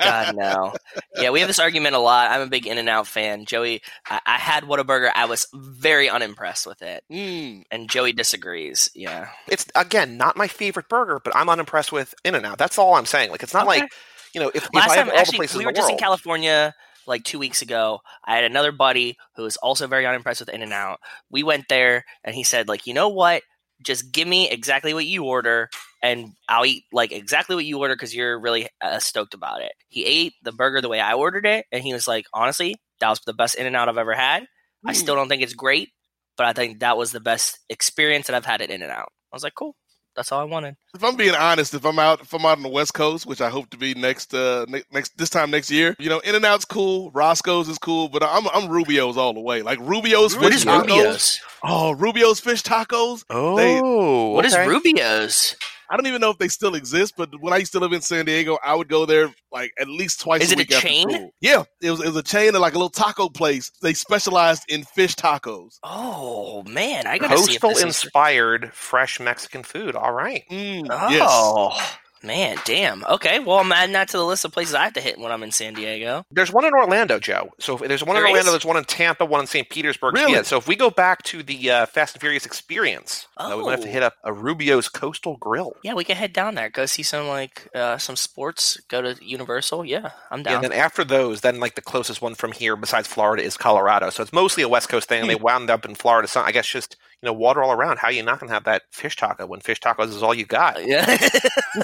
God 0.00 0.36
no. 0.36 0.74
Yeah, 1.16 1.30
we 1.30 1.40
have 1.40 1.48
this 1.48 1.58
argument 1.58 1.94
a 1.94 1.98
lot. 1.98 2.30
I'm 2.30 2.40
a 2.42 2.46
big 2.46 2.66
In 2.66 2.78
and 2.78 2.88
Out 2.88 3.06
fan. 3.06 3.44
Joey, 3.44 3.82
I, 4.08 4.20
I 4.26 4.36
had 4.38 4.64
Whataburger. 4.64 5.10
I 5.14 5.26
was 5.26 5.46
very 5.54 6.08
unimpressed 6.08 6.66
with 6.66 6.82
it, 6.82 7.04
Mm, 7.10 7.64
and 7.70 7.90
Joey 7.90 8.12
disagrees. 8.12 8.90
Yeah. 8.94 9.28
It's 9.46 9.66
again 9.74 10.16
not 10.16 10.36
my 10.36 10.48
favorite 10.48 10.88
burger, 10.88 11.20
but 11.22 11.34
I'm 11.36 11.48
unimpressed 11.48 11.92
with 11.92 12.14
In 12.24 12.34
and 12.34 12.44
Out. 12.46 12.58
That's 12.58 12.78
all 12.78 12.94
I'm 12.94 13.06
saying. 13.06 13.30
Like 13.30 13.42
it's 13.42 13.54
not 13.54 13.66
Okay. 13.68 13.80
like 13.80 13.92
you 14.34 14.40
know 14.40 14.50
if, 14.54 14.64
if 14.64 14.74
Last 14.74 14.90
I 14.90 14.96
have 14.96 15.06
time, 15.06 15.14
all 15.14 15.18
actually, 15.20 15.32
the 15.32 15.38
places 15.38 15.56
we 15.56 15.62
in 15.62 15.66
were 15.66 15.72
the 15.72 15.76
just 15.76 15.88
world. 15.88 16.00
in 16.00 16.04
California 16.04 16.74
like 17.06 17.24
two 17.24 17.38
weeks 17.38 17.62
ago. 17.62 18.00
I 18.24 18.34
had 18.34 18.44
another 18.44 18.70
buddy 18.72 19.16
who 19.36 19.42
was 19.44 19.56
also 19.56 19.86
very 19.86 20.04
unimpressed 20.06 20.40
with 20.40 20.50
In 20.50 20.60
and 20.62 20.72
Out. 20.74 21.00
We 21.30 21.42
went 21.42 21.68
there, 21.68 22.04
and 22.22 22.34
he 22.34 22.44
said, 22.44 22.68
like, 22.68 22.86
you 22.86 22.92
know 22.92 23.08
what? 23.08 23.42
Just 23.82 24.12
give 24.12 24.26
me 24.26 24.50
exactly 24.50 24.92
what 24.94 25.06
you 25.06 25.24
order, 25.24 25.68
and 26.02 26.32
I'll 26.48 26.66
eat 26.66 26.84
like 26.92 27.12
exactly 27.12 27.54
what 27.56 27.64
you 27.64 27.78
order 27.78 27.94
because 27.94 28.14
you're 28.14 28.38
really 28.38 28.68
uh, 28.80 28.98
stoked 28.98 29.34
about 29.34 29.62
it. 29.62 29.72
He 29.88 30.04
ate 30.04 30.34
the 30.42 30.52
burger 30.52 30.80
the 30.80 30.88
way 30.88 31.00
I 31.00 31.14
ordered 31.14 31.46
it, 31.46 31.66
and 31.70 31.82
he 31.82 31.92
was 31.92 32.08
like, 32.08 32.26
honestly, 32.34 32.74
that 33.00 33.08
was 33.08 33.20
the 33.26 33.34
best 33.34 33.54
In 33.54 33.66
and 33.66 33.76
Out 33.76 33.88
I've 33.88 33.98
ever 33.98 34.14
had. 34.14 34.46
I 34.86 34.92
Hmm. 34.92 34.98
still 34.98 35.14
don't 35.14 35.28
think 35.28 35.42
it's 35.42 35.54
great, 35.54 35.90
but 36.36 36.46
I 36.46 36.52
think 36.52 36.80
that 36.80 36.96
was 36.96 37.12
the 37.12 37.20
best 37.20 37.58
experience 37.68 38.26
that 38.26 38.36
I've 38.36 38.46
had 38.46 38.60
at 38.62 38.70
In 38.70 38.82
and 38.82 38.90
Out. 38.92 39.12
I 39.32 39.36
was 39.36 39.42
like, 39.44 39.54
cool. 39.54 39.76
That's 40.18 40.32
all 40.32 40.40
I 40.40 40.44
wanted. 40.44 40.74
if 40.96 41.04
I'm 41.04 41.14
being 41.14 41.34
honest, 41.36 41.72
if 41.74 41.84
I'm 41.84 41.98
out 41.98 42.20
if 42.22 42.32
I'm 42.34 42.44
out 42.44 42.56
on 42.56 42.64
the 42.64 42.68
West 42.68 42.92
Coast, 42.92 43.24
which 43.24 43.40
I 43.40 43.48
hope 43.50 43.70
to 43.70 43.76
be 43.76 43.94
next 43.94 44.34
uh 44.34 44.66
ne- 44.68 44.82
next 44.92 45.16
this 45.16 45.30
time 45.30 45.48
next 45.50 45.70
year, 45.70 45.94
you 46.00 46.08
know, 46.08 46.18
In 46.20 46.34
and 46.34 46.44
Out's 46.44 46.64
cool, 46.64 47.12
Roscoe's 47.12 47.68
is 47.68 47.78
cool, 47.78 48.08
but 48.08 48.22
I'm 48.24 48.48
I'm 48.48 48.68
Rubio's 48.68 49.16
all 49.16 49.32
the 49.32 49.40
way. 49.40 49.62
Like 49.62 49.78
Rubio's 49.78 50.36
What 50.36 50.46
fish 50.46 50.56
is 50.56 50.64
tacos. 50.64 50.80
Rubio's? 50.88 51.40
Oh, 51.62 51.92
Rubio's 51.92 52.40
fish 52.40 52.62
tacos. 52.64 53.20
They- 53.28 53.80
oh, 53.80 54.30
What 54.30 54.44
is 54.44 54.54
okay. 54.54 54.66
Rubio's? 54.66 55.54
I 55.90 55.96
don't 55.96 56.06
even 56.06 56.20
know 56.20 56.30
if 56.30 56.38
they 56.38 56.48
still 56.48 56.74
exist, 56.74 57.14
but 57.16 57.30
when 57.40 57.52
I 57.52 57.56
used 57.56 57.72
to 57.72 57.80
live 57.80 57.92
in 57.92 58.00
San 58.02 58.26
Diego, 58.26 58.58
I 58.64 58.74
would 58.74 58.88
go 58.88 59.06
there 59.06 59.32
like 59.52 59.72
at 59.80 59.88
least 59.88 60.20
twice. 60.20 60.42
Is 60.42 60.50
a 60.50 60.52
it 60.52 60.56
a 60.56 60.58
week 60.58 60.72
after 60.72 60.88
chain? 60.88 61.10
school. 61.10 61.30
Yeah, 61.40 61.62
it 61.80 61.90
was. 61.90 62.00
It 62.00 62.06
was 62.08 62.16
a 62.16 62.22
chain 62.22 62.54
of 62.54 62.60
like 62.60 62.74
a 62.74 62.76
little 62.76 62.90
taco 62.90 63.28
place. 63.28 63.70
They 63.80 63.94
specialized 63.94 64.64
in 64.68 64.84
fish 64.84 65.14
tacos. 65.16 65.78
Oh 65.82 66.62
man, 66.64 67.06
I 67.06 67.18
gotta 67.18 67.38
see 67.38 67.52
Coastal 67.58 67.68
this 67.70 67.78
is- 67.78 67.84
inspired 67.84 68.70
fresh 68.74 69.18
Mexican 69.20 69.62
food. 69.62 69.94
All 69.96 70.12
right. 70.12 70.44
Mm, 70.50 70.88
Oh 70.90 71.98
man, 72.22 72.56
damn. 72.64 73.04
Okay, 73.04 73.38
well 73.38 73.58
I'm 73.58 73.72
adding 73.72 73.92
that 73.94 74.08
to 74.10 74.16
the 74.16 74.24
list 74.24 74.44
of 74.44 74.52
places 74.52 74.74
I 74.74 74.84
have 74.84 74.92
to 74.94 75.00
hit 75.00 75.18
when 75.18 75.30
I'm 75.32 75.42
in 75.42 75.50
San 75.50 75.74
Diego. 75.74 76.24
There's 76.30 76.52
one 76.52 76.64
in 76.64 76.72
Orlando, 76.74 77.18
Joe. 77.18 77.50
So 77.58 77.76
if 77.78 77.88
there's 77.88 78.04
one 78.04 78.16
in 78.16 78.22
Orlando. 78.22 78.40
is? 78.40 78.46
There's 78.52 78.64
one 78.64 78.76
in 78.76 78.84
Tampa. 78.84 79.24
One 79.24 79.40
in 79.40 79.46
St. 79.46 79.68
Petersburg. 79.68 80.14
Really? 80.14 80.32
Yeah. 80.32 80.42
So 80.42 80.56
if 80.58 80.66
we 80.68 80.76
go 80.76 80.90
back 80.90 81.22
to 81.24 81.42
the 81.42 81.70
uh, 81.70 81.86
Fast 81.86 82.14
and 82.14 82.20
Furious 82.20 82.46
experience, 82.46 83.26
uh, 83.36 83.54
we 83.56 83.62
might 83.64 83.70
have 83.72 83.80
to 83.82 83.88
Oh. 83.88 83.92
hit 83.92 84.02
up 84.02 84.14
a 84.24 84.32
Rubio's 84.32 84.88
Coastal 84.88 85.36
Grill. 85.36 85.74
Yeah, 85.82 85.94
we 85.94 86.04
can 86.04 86.16
head 86.16 86.32
down 86.32 86.54
there, 86.54 86.68
go 86.70 86.86
see 86.86 87.02
some 87.02 87.28
like 87.28 87.68
uh, 87.74 87.98
some 87.98 88.16
sports, 88.16 88.78
go 88.88 89.00
to 89.02 89.16
Universal. 89.24 89.84
Yeah, 89.84 90.10
I'm 90.30 90.40
Yeah, 90.40 90.44
down. 90.44 90.54
and 90.56 90.64
then 90.64 90.72
after 90.72 91.04
those, 91.04 91.40
then 91.42 91.60
like 91.60 91.74
the 91.74 91.82
closest 91.82 92.20
one 92.22 92.34
from 92.34 92.52
here 92.52 92.76
besides 92.76 93.08
Florida 93.08 93.42
is 93.42 93.56
Colorado. 93.56 94.10
So 94.10 94.22
it's 94.22 94.32
mostly 94.32 94.62
a 94.62 94.68
West 94.68 94.88
Coast 94.88 95.08
thing. 95.08 95.20
and 95.22 95.30
they 95.30 95.34
wound 95.36 95.70
up 95.70 95.84
in 95.84 95.94
Florida. 95.94 96.28
So 96.28 96.40
I 96.40 96.52
guess 96.52 96.66
just 96.66 96.96
you 97.22 97.26
know 97.26 97.32
water 97.32 97.62
all 97.62 97.72
around. 97.72 97.98
How 97.98 98.08
are 98.08 98.12
you 98.12 98.22
not 98.22 98.40
gonna 98.40 98.52
have 98.52 98.64
that 98.64 98.82
fish 98.90 99.16
taco 99.16 99.46
when 99.46 99.60
fish 99.60 99.80
tacos 99.80 100.08
is 100.08 100.22
all 100.22 100.34
you 100.34 100.46
got? 100.46 100.86
yeah. 100.86 101.18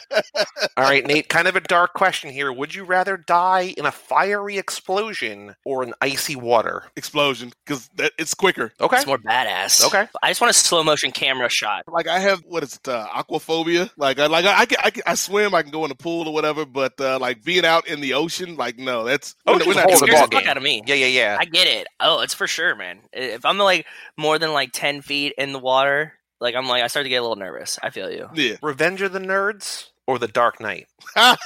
All 0.77 0.83
right, 0.85 1.05
Nate. 1.05 1.27
Kind 1.27 1.47
of 1.47 1.55
a 1.55 1.61
dark 1.61 1.93
question 1.93 2.29
here. 2.29 2.51
Would 2.51 2.73
you 2.73 2.83
rather 2.83 3.17
die 3.17 3.73
in 3.77 3.85
a 3.85 3.91
fiery 3.91 4.57
explosion 4.57 5.55
or 5.65 5.83
in 5.83 5.93
icy 6.01 6.35
water? 6.35 6.83
explosion 6.95 7.51
because 7.65 7.89
it's 7.97 8.33
quicker. 8.33 8.71
Okay. 8.79 8.97
it's 8.97 9.05
more 9.05 9.17
badass. 9.17 9.85
Okay. 9.85 10.07
I 10.21 10.29
just 10.29 10.41
want 10.41 10.51
a 10.51 10.53
slow 10.53 10.83
motion 10.83 11.11
camera 11.11 11.49
shot. 11.49 11.83
Like 11.87 12.07
I 12.07 12.19
have 12.19 12.41
what 12.45 12.63
is 12.63 12.75
it, 12.75 12.87
uh, 12.87 13.07
aquaphobia? 13.07 13.89
Like 13.97 14.19
I 14.19 14.27
like 14.27 14.45
I, 14.45 14.59
I, 14.59 14.65
can, 14.65 14.77
I 14.83 15.11
I 15.11 15.15
swim, 15.15 15.53
I 15.53 15.61
can 15.61 15.71
go 15.71 15.83
in 15.83 15.89
the 15.89 15.95
pool 15.95 16.27
or 16.27 16.33
whatever, 16.33 16.65
but 16.65 16.93
uh, 16.99 17.19
like 17.19 17.43
being 17.43 17.65
out 17.65 17.87
in 17.87 18.01
the 18.01 18.13
ocean, 18.13 18.55
like 18.55 18.77
no, 18.77 19.03
that's 19.03 19.35
Oh, 19.45 19.53
we're, 19.53 19.59
just 19.59 19.67
we're 19.67 19.73
not 19.73 19.89
hold 19.89 20.01
the 20.01 20.07
ball 20.07 20.27
the 20.27 20.35
fuck 20.35 20.45
out 20.45 20.57
of 20.57 20.63
me. 20.63 20.83
Yeah, 20.85 20.95
yeah, 20.95 21.07
yeah. 21.07 21.37
I 21.39 21.45
get 21.45 21.67
it. 21.67 21.87
Oh, 21.99 22.21
it's 22.21 22.33
for 22.33 22.47
sure, 22.47 22.75
man. 22.75 22.99
If 23.13 23.45
I'm 23.45 23.57
like 23.57 23.85
more 24.17 24.37
than 24.41 24.51
like 24.53 24.71
ten 24.73 25.01
feet 25.01 25.33
in 25.37 25.53
the 25.53 25.59
water, 25.59 26.13
like 26.41 26.55
I'm 26.55 26.67
like 26.67 26.83
I 26.83 26.87
start 26.87 27.05
to 27.05 27.09
get 27.09 27.17
a 27.17 27.21
little 27.21 27.35
nervous. 27.37 27.79
I 27.81 27.89
feel 27.89 28.11
you. 28.11 28.29
Yeah, 28.33 28.55
Revenge 28.61 29.01
of 29.01 29.13
the 29.13 29.19
Nerds 29.19 29.87
or 30.07 30.19
The 30.19 30.27
Dark 30.27 30.59
Knight? 30.59 30.87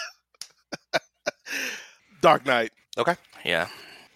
Dark 2.22 2.46
Knight. 2.46 2.72
Okay. 2.98 3.16
Yeah. 3.44 3.68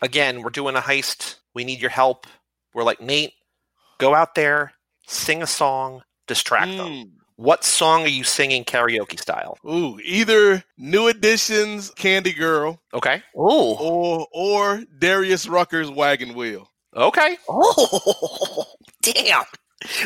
Again, 0.01 0.41
we're 0.41 0.49
doing 0.49 0.75
a 0.75 0.79
heist. 0.81 1.35
We 1.53 1.63
need 1.63 1.81
your 1.81 1.89
help. 1.91 2.25
We're 2.73 2.83
like, 2.83 3.01
Nate, 3.01 3.33
go 3.97 4.15
out 4.15 4.35
there, 4.35 4.73
sing 5.07 5.41
a 5.43 5.47
song, 5.47 6.01
distract 6.27 6.71
them. 6.71 6.87
Mm. 6.87 7.09
What 7.35 7.63
song 7.63 8.03
are 8.03 8.07
you 8.09 8.23
singing 8.23 8.65
karaoke 8.65 9.19
style? 9.19 9.57
Ooh, 9.65 9.97
either 10.03 10.63
New 10.77 11.07
Edition's 11.07 11.89
Candy 11.91 12.33
Girl 12.33 12.81
Okay. 12.93 13.23
Ooh. 13.35 13.75
or 13.79 14.27
or 14.33 14.81
Darius 14.97 15.47
Rucker's 15.47 15.89
Wagon 15.89 16.33
Wheel. 16.33 16.69
Okay. 16.95 17.37
Oh, 17.49 18.65
damn. 19.01 19.43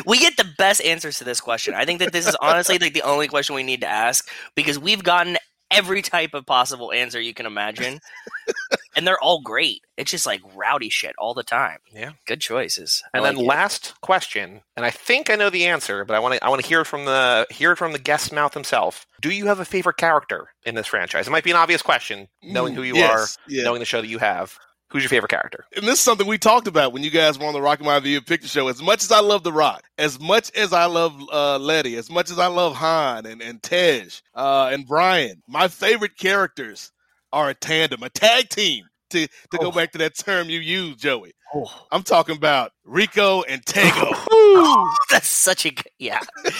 We 0.06 0.18
get 0.18 0.36
the 0.36 0.46
best 0.56 0.80
answers 0.82 1.18
to 1.18 1.24
this 1.24 1.40
question. 1.40 1.74
I 1.74 1.84
think 1.84 1.98
that 1.98 2.12
this 2.12 2.28
is 2.28 2.36
honestly 2.40 2.78
like 2.78 2.94
the 2.94 3.02
only 3.02 3.26
question 3.26 3.56
we 3.56 3.64
need 3.64 3.80
to 3.80 3.88
ask 3.88 4.28
because 4.54 4.78
we've 4.78 5.02
gotten 5.02 5.36
every 5.70 6.00
type 6.00 6.32
of 6.34 6.46
possible 6.46 6.92
answer 6.92 7.20
you 7.20 7.34
can 7.34 7.46
imagine. 7.46 7.98
and 8.96 9.06
they're 9.06 9.20
all 9.20 9.40
great. 9.40 9.82
It's 9.96 10.10
just 10.10 10.26
like 10.26 10.40
rowdy 10.54 10.88
shit 10.90 11.14
all 11.18 11.34
the 11.34 11.42
time. 11.42 11.78
Yeah. 11.92 12.12
Good 12.26 12.40
choices. 12.40 13.02
I 13.12 13.18
And 13.18 13.24
like 13.24 13.34
then 13.34 13.44
it. 13.44 13.48
last 13.48 14.00
question, 14.00 14.60
and 14.76 14.86
I 14.86 14.90
think 14.90 15.30
I 15.30 15.34
know 15.34 15.50
the 15.50 15.66
answer, 15.66 16.04
but 16.04 16.14
I 16.14 16.20
want 16.20 16.34
to 16.34 16.44
I 16.44 16.48
want 16.48 16.62
to 16.62 16.68
hear 16.68 16.82
it 16.82 16.86
from 16.86 17.04
the 17.04 17.46
hear 17.50 17.72
it 17.72 17.76
from 17.76 17.92
the 17.92 17.98
guest's 17.98 18.32
mouth 18.32 18.54
himself. 18.54 19.06
Do 19.20 19.30
you 19.30 19.46
have 19.46 19.60
a 19.60 19.64
favorite 19.64 19.96
character 19.96 20.48
in 20.64 20.74
this 20.76 20.86
franchise? 20.86 21.26
It 21.26 21.30
might 21.30 21.44
be 21.44 21.50
an 21.50 21.56
obvious 21.56 21.82
question, 21.82 22.28
knowing 22.42 22.74
who 22.74 22.82
you 22.82 22.94
yes, 22.94 23.36
are, 23.36 23.40
yeah. 23.48 23.64
knowing 23.64 23.80
the 23.80 23.86
show 23.86 24.00
that 24.00 24.08
you 24.08 24.18
have. 24.18 24.56
Who's 24.94 25.02
your 25.02 25.10
favorite 25.10 25.30
character? 25.30 25.66
and 25.76 25.84
this 25.84 25.94
is 25.94 26.00
something 26.00 26.24
we 26.26 26.38
talked 26.38 26.68
about 26.68 26.92
when 26.92 27.02
you 27.02 27.10
guys 27.10 27.36
were 27.36 27.46
on 27.46 27.52
the 27.52 27.60
Rocky 27.60 27.82
My 27.84 27.98
View 27.98 28.20
Picture 28.22 28.46
Show. 28.48 28.68
As 28.68 28.80
much 28.80 29.02
as 29.02 29.10
I 29.10 29.18
love 29.20 29.42
The 29.42 29.52
Rock, 29.52 29.82
as 29.98 30.20
much 30.20 30.50
as 30.56 30.72
I 30.72 30.84
love 30.84 31.20
uh, 31.32 31.58
Letty, 31.58 31.96
as 31.96 32.08
much 32.08 32.30
as 32.30 32.38
I 32.38 32.46
love 32.46 32.76
Han 32.76 33.26
and, 33.26 33.42
and 33.42 33.60
Tej 33.60 34.06
uh, 34.36 34.70
and 34.72 34.86
Brian, 34.86 35.42
my 35.48 35.66
favorite 35.66 36.16
characters 36.16 36.92
are 37.32 37.50
a 37.50 37.54
tandem, 37.54 38.02
a 38.04 38.08
tag 38.08 38.48
team. 38.48 38.84
To, 39.10 39.26
to 39.28 39.58
go 39.58 39.66
Oh. 39.68 39.70
back 39.70 39.92
to 39.92 39.98
that 39.98 40.16
term 40.16 40.48
you 40.48 40.58
used, 40.60 40.98
Joey. 40.98 41.32
Oh, 41.54 41.70
I'm 41.92 42.02
talking 42.02 42.36
about 42.36 42.72
Rico 42.84 43.42
and 43.42 43.64
Tango. 43.64 44.10
that's 45.10 45.28
such 45.28 45.66
a 45.66 45.70
good, 45.70 45.84
yeah. 45.98 46.20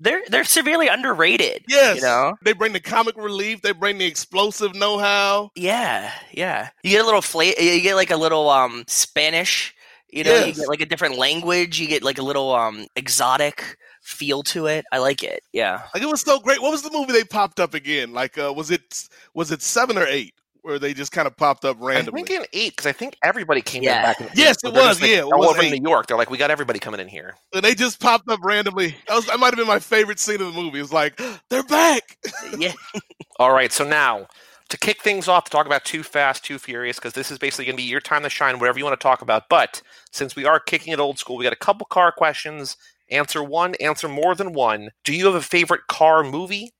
they're 0.00 0.22
they're 0.28 0.44
severely 0.44 0.88
underrated. 0.88 1.64
yes. 1.68 1.96
You 1.96 2.02
know? 2.02 2.34
They 2.42 2.52
bring 2.52 2.72
the 2.72 2.80
comic 2.80 3.16
relief, 3.16 3.62
they 3.62 3.72
bring 3.72 3.98
the 3.98 4.04
explosive 4.06 4.74
know 4.74 4.98
how. 4.98 5.50
Yeah, 5.54 6.10
yeah. 6.32 6.70
You 6.82 6.90
get 6.90 7.02
a 7.02 7.04
little 7.04 7.22
fla- 7.22 7.44
You 7.58 7.80
get 7.80 7.94
like 7.94 8.10
a 8.10 8.16
little 8.16 8.48
um 8.50 8.84
Spanish. 8.86 9.74
You 10.10 10.22
know, 10.22 10.44
you 10.44 10.52
get 10.52 10.68
like 10.68 10.80
a 10.80 10.86
different 10.86 11.18
language. 11.18 11.80
You 11.80 11.88
get 11.88 12.04
like 12.04 12.18
a 12.18 12.22
little 12.22 12.54
um 12.54 12.86
exotic 12.94 13.76
feel 14.02 14.42
to 14.44 14.66
it. 14.66 14.84
I 14.92 14.98
like 14.98 15.22
it. 15.22 15.42
Yeah. 15.52 15.82
Like 15.92 16.02
it 16.02 16.08
was 16.08 16.20
so 16.20 16.38
great. 16.38 16.62
What 16.62 16.70
was 16.70 16.82
the 16.82 16.90
movie 16.92 17.12
they 17.12 17.24
popped 17.24 17.58
up 17.58 17.74
again? 17.74 18.12
Like 18.12 18.38
uh, 18.38 18.52
was 18.54 18.70
it 18.70 19.08
was 19.32 19.50
it 19.50 19.62
seven 19.62 19.98
or 19.98 20.06
eight 20.06 20.34
where 20.64 20.78
they 20.78 20.94
just 20.94 21.12
kind 21.12 21.26
of 21.26 21.36
popped 21.36 21.64
up 21.64 21.76
randomly? 21.80 22.22
I 22.22 22.24
think 22.24 22.40
in 22.40 22.46
eight 22.52 22.72
because 22.72 22.86
I 22.86 22.92
think 22.92 23.16
everybody 23.22 23.60
came 23.60 23.82
Yeah. 23.82 23.98
in 23.98 24.02
back. 24.02 24.20
In 24.20 24.28
Yes, 24.34 24.56
so 24.60 24.68
it 24.68 24.74
was, 24.74 25.00
like, 25.00 25.10
yeah, 25.10 25.18
it 25.18 25.24
all 25.24 25.38
was 25.38 25.50
over 25.50 25.62
eight. 25.62 25.80
New 25.80 25.88
York. 25.88 26.06
They're 26.06 26.16
like, 26.16 26.30
we 26.30 26.38
got 26.38 26.50
everybody 26.50 26.78
coming 26.78 27.00
in 27.00 27.08
here. 27.08 27.34
and 27.54 27.62
they 27.64 27.74
just 27.74 28.00
popped 28.00 28.28
up 28.28 28.40
randomly. 28.42 28.96
That, 29.08 29.14
was, 29.14 29.26
that 29.26 29.38
might 29.38 29.48
have 29.48 29.56
been 29.58 29.66
my 29.66 29.78
favorite 29.78 30.18
scene 30.18 30.40
of 30.40 30.54
the 30.54 30.60
movie. 30.60 30.80
It's 30.80 30.92
like 30.92 31.20
they're 31.50 31.62
back. 31.64 32.16
Yeah. 32.58 32.72
All 33.38 33.52
right, 33.52 33.72
so 33.72 33.84
now 33.84 34.26
to 34.70 34.78
kick 34.78 35.02
things 35.02 35.28
off, 35.28 35.44
to 35.44 35.50
talk 35.50 35.66
about 35.66 35.84
Too 35.84 36.02
Fast, 36.02 36.44
Too 36.44 36.58
Furious, 36.58 36.96
because 36.96 37.12
this 37.12 37.30
is 37.30 37.38
basically 37.38 37.66
going 37.66 37.76
to 37.76 37.82
be 37.82 37.88
your 37.88 38.00
time 38.00 38.22
to 38.22 38.30
shine, 38.30 38.58
whatever 38.58 38.78
you 38.78 38.84
want 38.84 38.98
to 38.98 39.02
talk 39.02 39.20
about. 39.22 39.48
But 39.50 39.82
since 40.12 40.34
we 40.34 40.46
are 40.46 40.58
kicking 40.58 40.92
it 40.92 40.98
old 41.00 41.18
school, 41.18 41.36
we 41.36 41.44
got 41.44 41.52
a 41.52 41.56
couple 41.56 41.84
car 41.86 42.10
questions. 42.12 42.76
Answer 43.10 43.44
one, 43.44 43.74
answer 43.76 44.08
more 44.08 44.34
than 44.34 44.52
one. 44.54 44.88
Do 45.04 45.14
you 45.14 45.26
have 45.26 45.34
a 45.34 45.42
favorite 45.42 45.82
car 45.88 46.24
movie? 46.24 46.72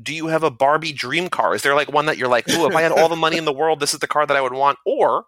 Do 0.00 0.14
you 0.14 0.28
have 0.28 0.42
a 0.42 0.50
Barbie 0.50 0.92
dream 0.92 1.28
car? 1.28 1.54
Is 1.54 1.62
there 1.62 1.74
like 1.74 1.92
one 1.92 2.06
that 2.06 2.18
you're 2.18 2.28
like, 2.28 2.48
ooh, 2.50 2.66
if 2.66 2.76
I 2.76 2.82
had 2.82 2.92
all 2.92 3.08
the 3.08 3.16
money 3.16 3.36
in 3.36 3.44
the 3.44 3.52
world, 3.52 3.80
this 3.80 3.94
is 3.94 4.00
the 4.00 4.06
car 4.06 4.26
that 4.26 4.36
I 4.36 4.40
would 4.40 4.52
want? 4.52 4.78
Or 4.86 5.24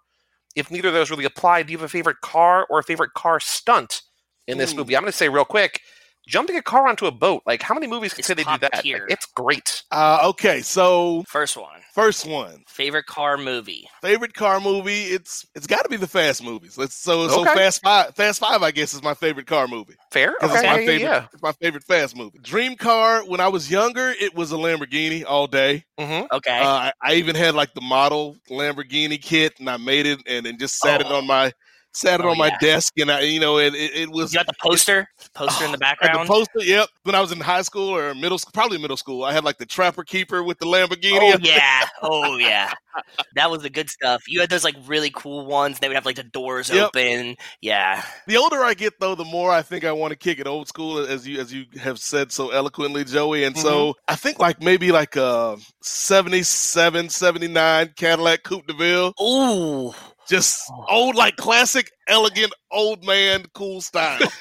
if 0.55 0.71
neither 0.71 0.89
of 0.89 0.95
those 0.95 1.11
really 1.11 1.25
apply, 1.25 1.63
do 1.63 1.73
you 1.73 1.79
have 1.79 1.85
a 1.85 1.89
favorite 1.89 2.21
car 2.23 2.67
or 2.71 2.79
a 2.79 2.85
favorite 2.85 3.13
car 3.15 3.41
stunt 3.41 4.03
in 4.47 4.59
this 4.59 4.73
Hmm. 4.73 4.79
movie? 4.79 4.97
I'm 4.97 5.03
going 5.03 5.13
to 5.13 5.17
say 5.17 5.29
real 5.29 5.45
quick 5.45 5.81
jumping 6.27 6.57
a 6.57 6.63
car 6.63 6.87
onto 6.89 7.07
a 7.07 7.11
boat. 7.11 7.43
Like, 7.47 7.63
how 7.63 7.75
many 7.75 7.87
movies 7.87 8.13
can 8.13 8.21
It's 8.21 8.29
say 8.29 8.35
they 8.35 8.45
do 8.45 8.59
that? 8.59 8.73
Like, 8.75 8.85
it's 9.09 9.27
great. 9.27 9.83
Uh, 9.91 10.21
okay, 10.31 10.61
so 10.61 11.25
First 11.27 11.57
one, 11.57 11.81
first 11.95 12.27
one, 12.27 12.63
Favorite 12.69 13.07
car 13.07 13.37
movie. 13.37 13.89
favorite 14.03 14.35
car 14.35 14.61
movie. 14.61 15.03
It's 15.05 15.47
it's 15.55 15.67
got 15.67 15.83
to 15.83 15.89
be 15.89 15.97
the 15.97 16.07
Fast 16.07 16.43
movies. 16.43 16.79
Let's 16.79 16.95
so 16.95 17.29
so 17.29 17.45
Fast 17.45 17.83
Five. 17.83 18.15
Fast 18.15 18.41
Five, 18.41 18.63
I 18.63 18.71
guess, 18.71 18.95
is 18.95 19.03
my 19.03 19.15
favorite 19.15 19.47
car 19.47 19.67
movie. 19.69 19.95
Fair. 20.13 20.35
Okay. 20.43 20.55
it's 20.55 20.55
my 20.55 20.61
yeah, 20.63 20.77
favorite. 20.77 21.01
yeah, 21.01 21.27
It's 21.33 21.43
my 21.43 21.53
favorite 21.53 21.85
Fast 21.85 22.17
movie. 22.17 22.39
Dream 22.43 22.77
car. 22.77 23.25
When 23.25 23.41
I 23.41 23.49
was 23.49 23.71
younger, 23.71 24.11
it 24.11 24.35
was 24.35 24.53
a 24.53 24.57
Lamborghini 24.57 25.25
all 25.27 25.47
day. 25.47 25.85
yeah. 25.99 26.21
hmm 26.23 26.27
Okay. 26.33 26.59
Uh, 26.61 26.65
I, 26.67 26.93
I 27.03 27.15
even 27.15 27.35
had 27.37 27.55
like 27.55 27.75
the 27.75 27.81
model 27.81 28.37
Lamborghini 28.49 29.21
kit, 29.21 29.55
and 29.59 29.69
I 29.69 29.77
made 29.77 30.07
it, 30.07 30.21
and 30.27 30.47
then 30.47 30.59
just 30.59 30.77
sat 30.79 31.01
it 31.01 31.07
Oh. 31.11 31.17
on 31.17 31.27
my 31.27 31.53
sat 31.93 32.21
it 32.21 32.27
Oh, 32.27 32.31
on 32.31 32.39
my 32.39 32.49
yeah. 32.49 32.59
desk, 32.61 32.93
and 32.99 33.11
I, 33.11 33.21
you 33.23 33.41
know, 33.41 33.59
and 33.59 33.75
it, 33.75 33.91
it 33.95 34.11
was 34.11 34.33
you 34.33 34.39
got 34.39 34.47
the 34.47 34.53
poster? 34.61 35.09
Poster 35.35 35.65
in 35.65 35.73
the 35.73 35.79
background? 35.87 36.29
the 36.29 36.33
poster. 36.33 36.61
Yep. 36.61 36.89
When 37.05 37.15
I 37.15 37.21
was 37.21 37.33
in 37.33 37.41
high 37.41 37.63
school 37.63 37.95
or 37.97 38.15
middle, 38.15 38.39
school, 38.39 38.53
probably 38.53 38.79
middle 38.79 38.97
school, 38.97 39.25
I 39.25 39.33
had 39.33 39.45
like 39.45 39.59
the 39.59 39.67
Trapper 39.67 40.05
Keeper 40.05 40.43
with 40.43 40.59
the 40.59 40.67
Lamborghini. 40.67 41.19
Oh 41.35 41.39
yeah, 41.43 41.87
oh 42.03 42.37
yeah, 42.37 42.73
that 43.35 43.51
was 43.51 43.63
the 43.63 43.71
good 43.71 43.91
stuff. 43.91 44.23
You 44.29 44.41
had 44.41 44.51
those 44.51 44.65
like 44.65 44.77
really 44.87 45.11
cool 45.11 45.47
ones. 45.47 45.79
They 45.79 45.89
would 45.89 45.95
have 45.97 46.07
like 46.07 46.17
the 46.17 46.23
doors 46.25 46.71
Yep. 46.71 46.89
open. 46.95 47.37
Yeah, 47.61 48.05
The 48.27 48.37
older 48.37 48.63
I 48.65 48.75
get, 48.75 49.01
though, 49.01 49.15
the 49.15 49.25
more 49.25 49.51
I 49.51 49.63
think 49.63 49.85
I 49.85 49.93
want 49.93 50.13
to 50.13 50.17
kick 50.17 50.39
it 50.39 50.47
old 50.47 50.69
school, 50.69 50.99
as 50.99 51.27
you 51.27 51.41
as 51.41 51.53
you 51.53 51.65
have 51.81 51.99
said 51.99 52.33
so 52.33 52.51
eloquently, 52.51 53.05
Joey. 53.05 53.45
And 53.45 53.57
so 53.57 53.91
mm-hmm. 53.93 54.01
I 54.09 54.17
think 54.17 54.39
like 54.39 54.61
maybe 54.63 54.93
like 54.93 55.17
a 55.17 55.57
77, 55.83 57.09
79 57.09 57.93
Cadillac 57.97 58.43
Coupe 58.45 58.67
de 58.67 58.73
Ville, 58.75 59.13
ooh, 59.21 59.93
just 60.31 60.63
oh. 60.73 60.85
old, 60.89 61.17
like 61.17 61.37
classic, 61.37 61.91
elegant, 62.09 62.55
old 62.71 63.05
man, 63.05 63.45
cool 63.53 63.81
style. 63.81 64.21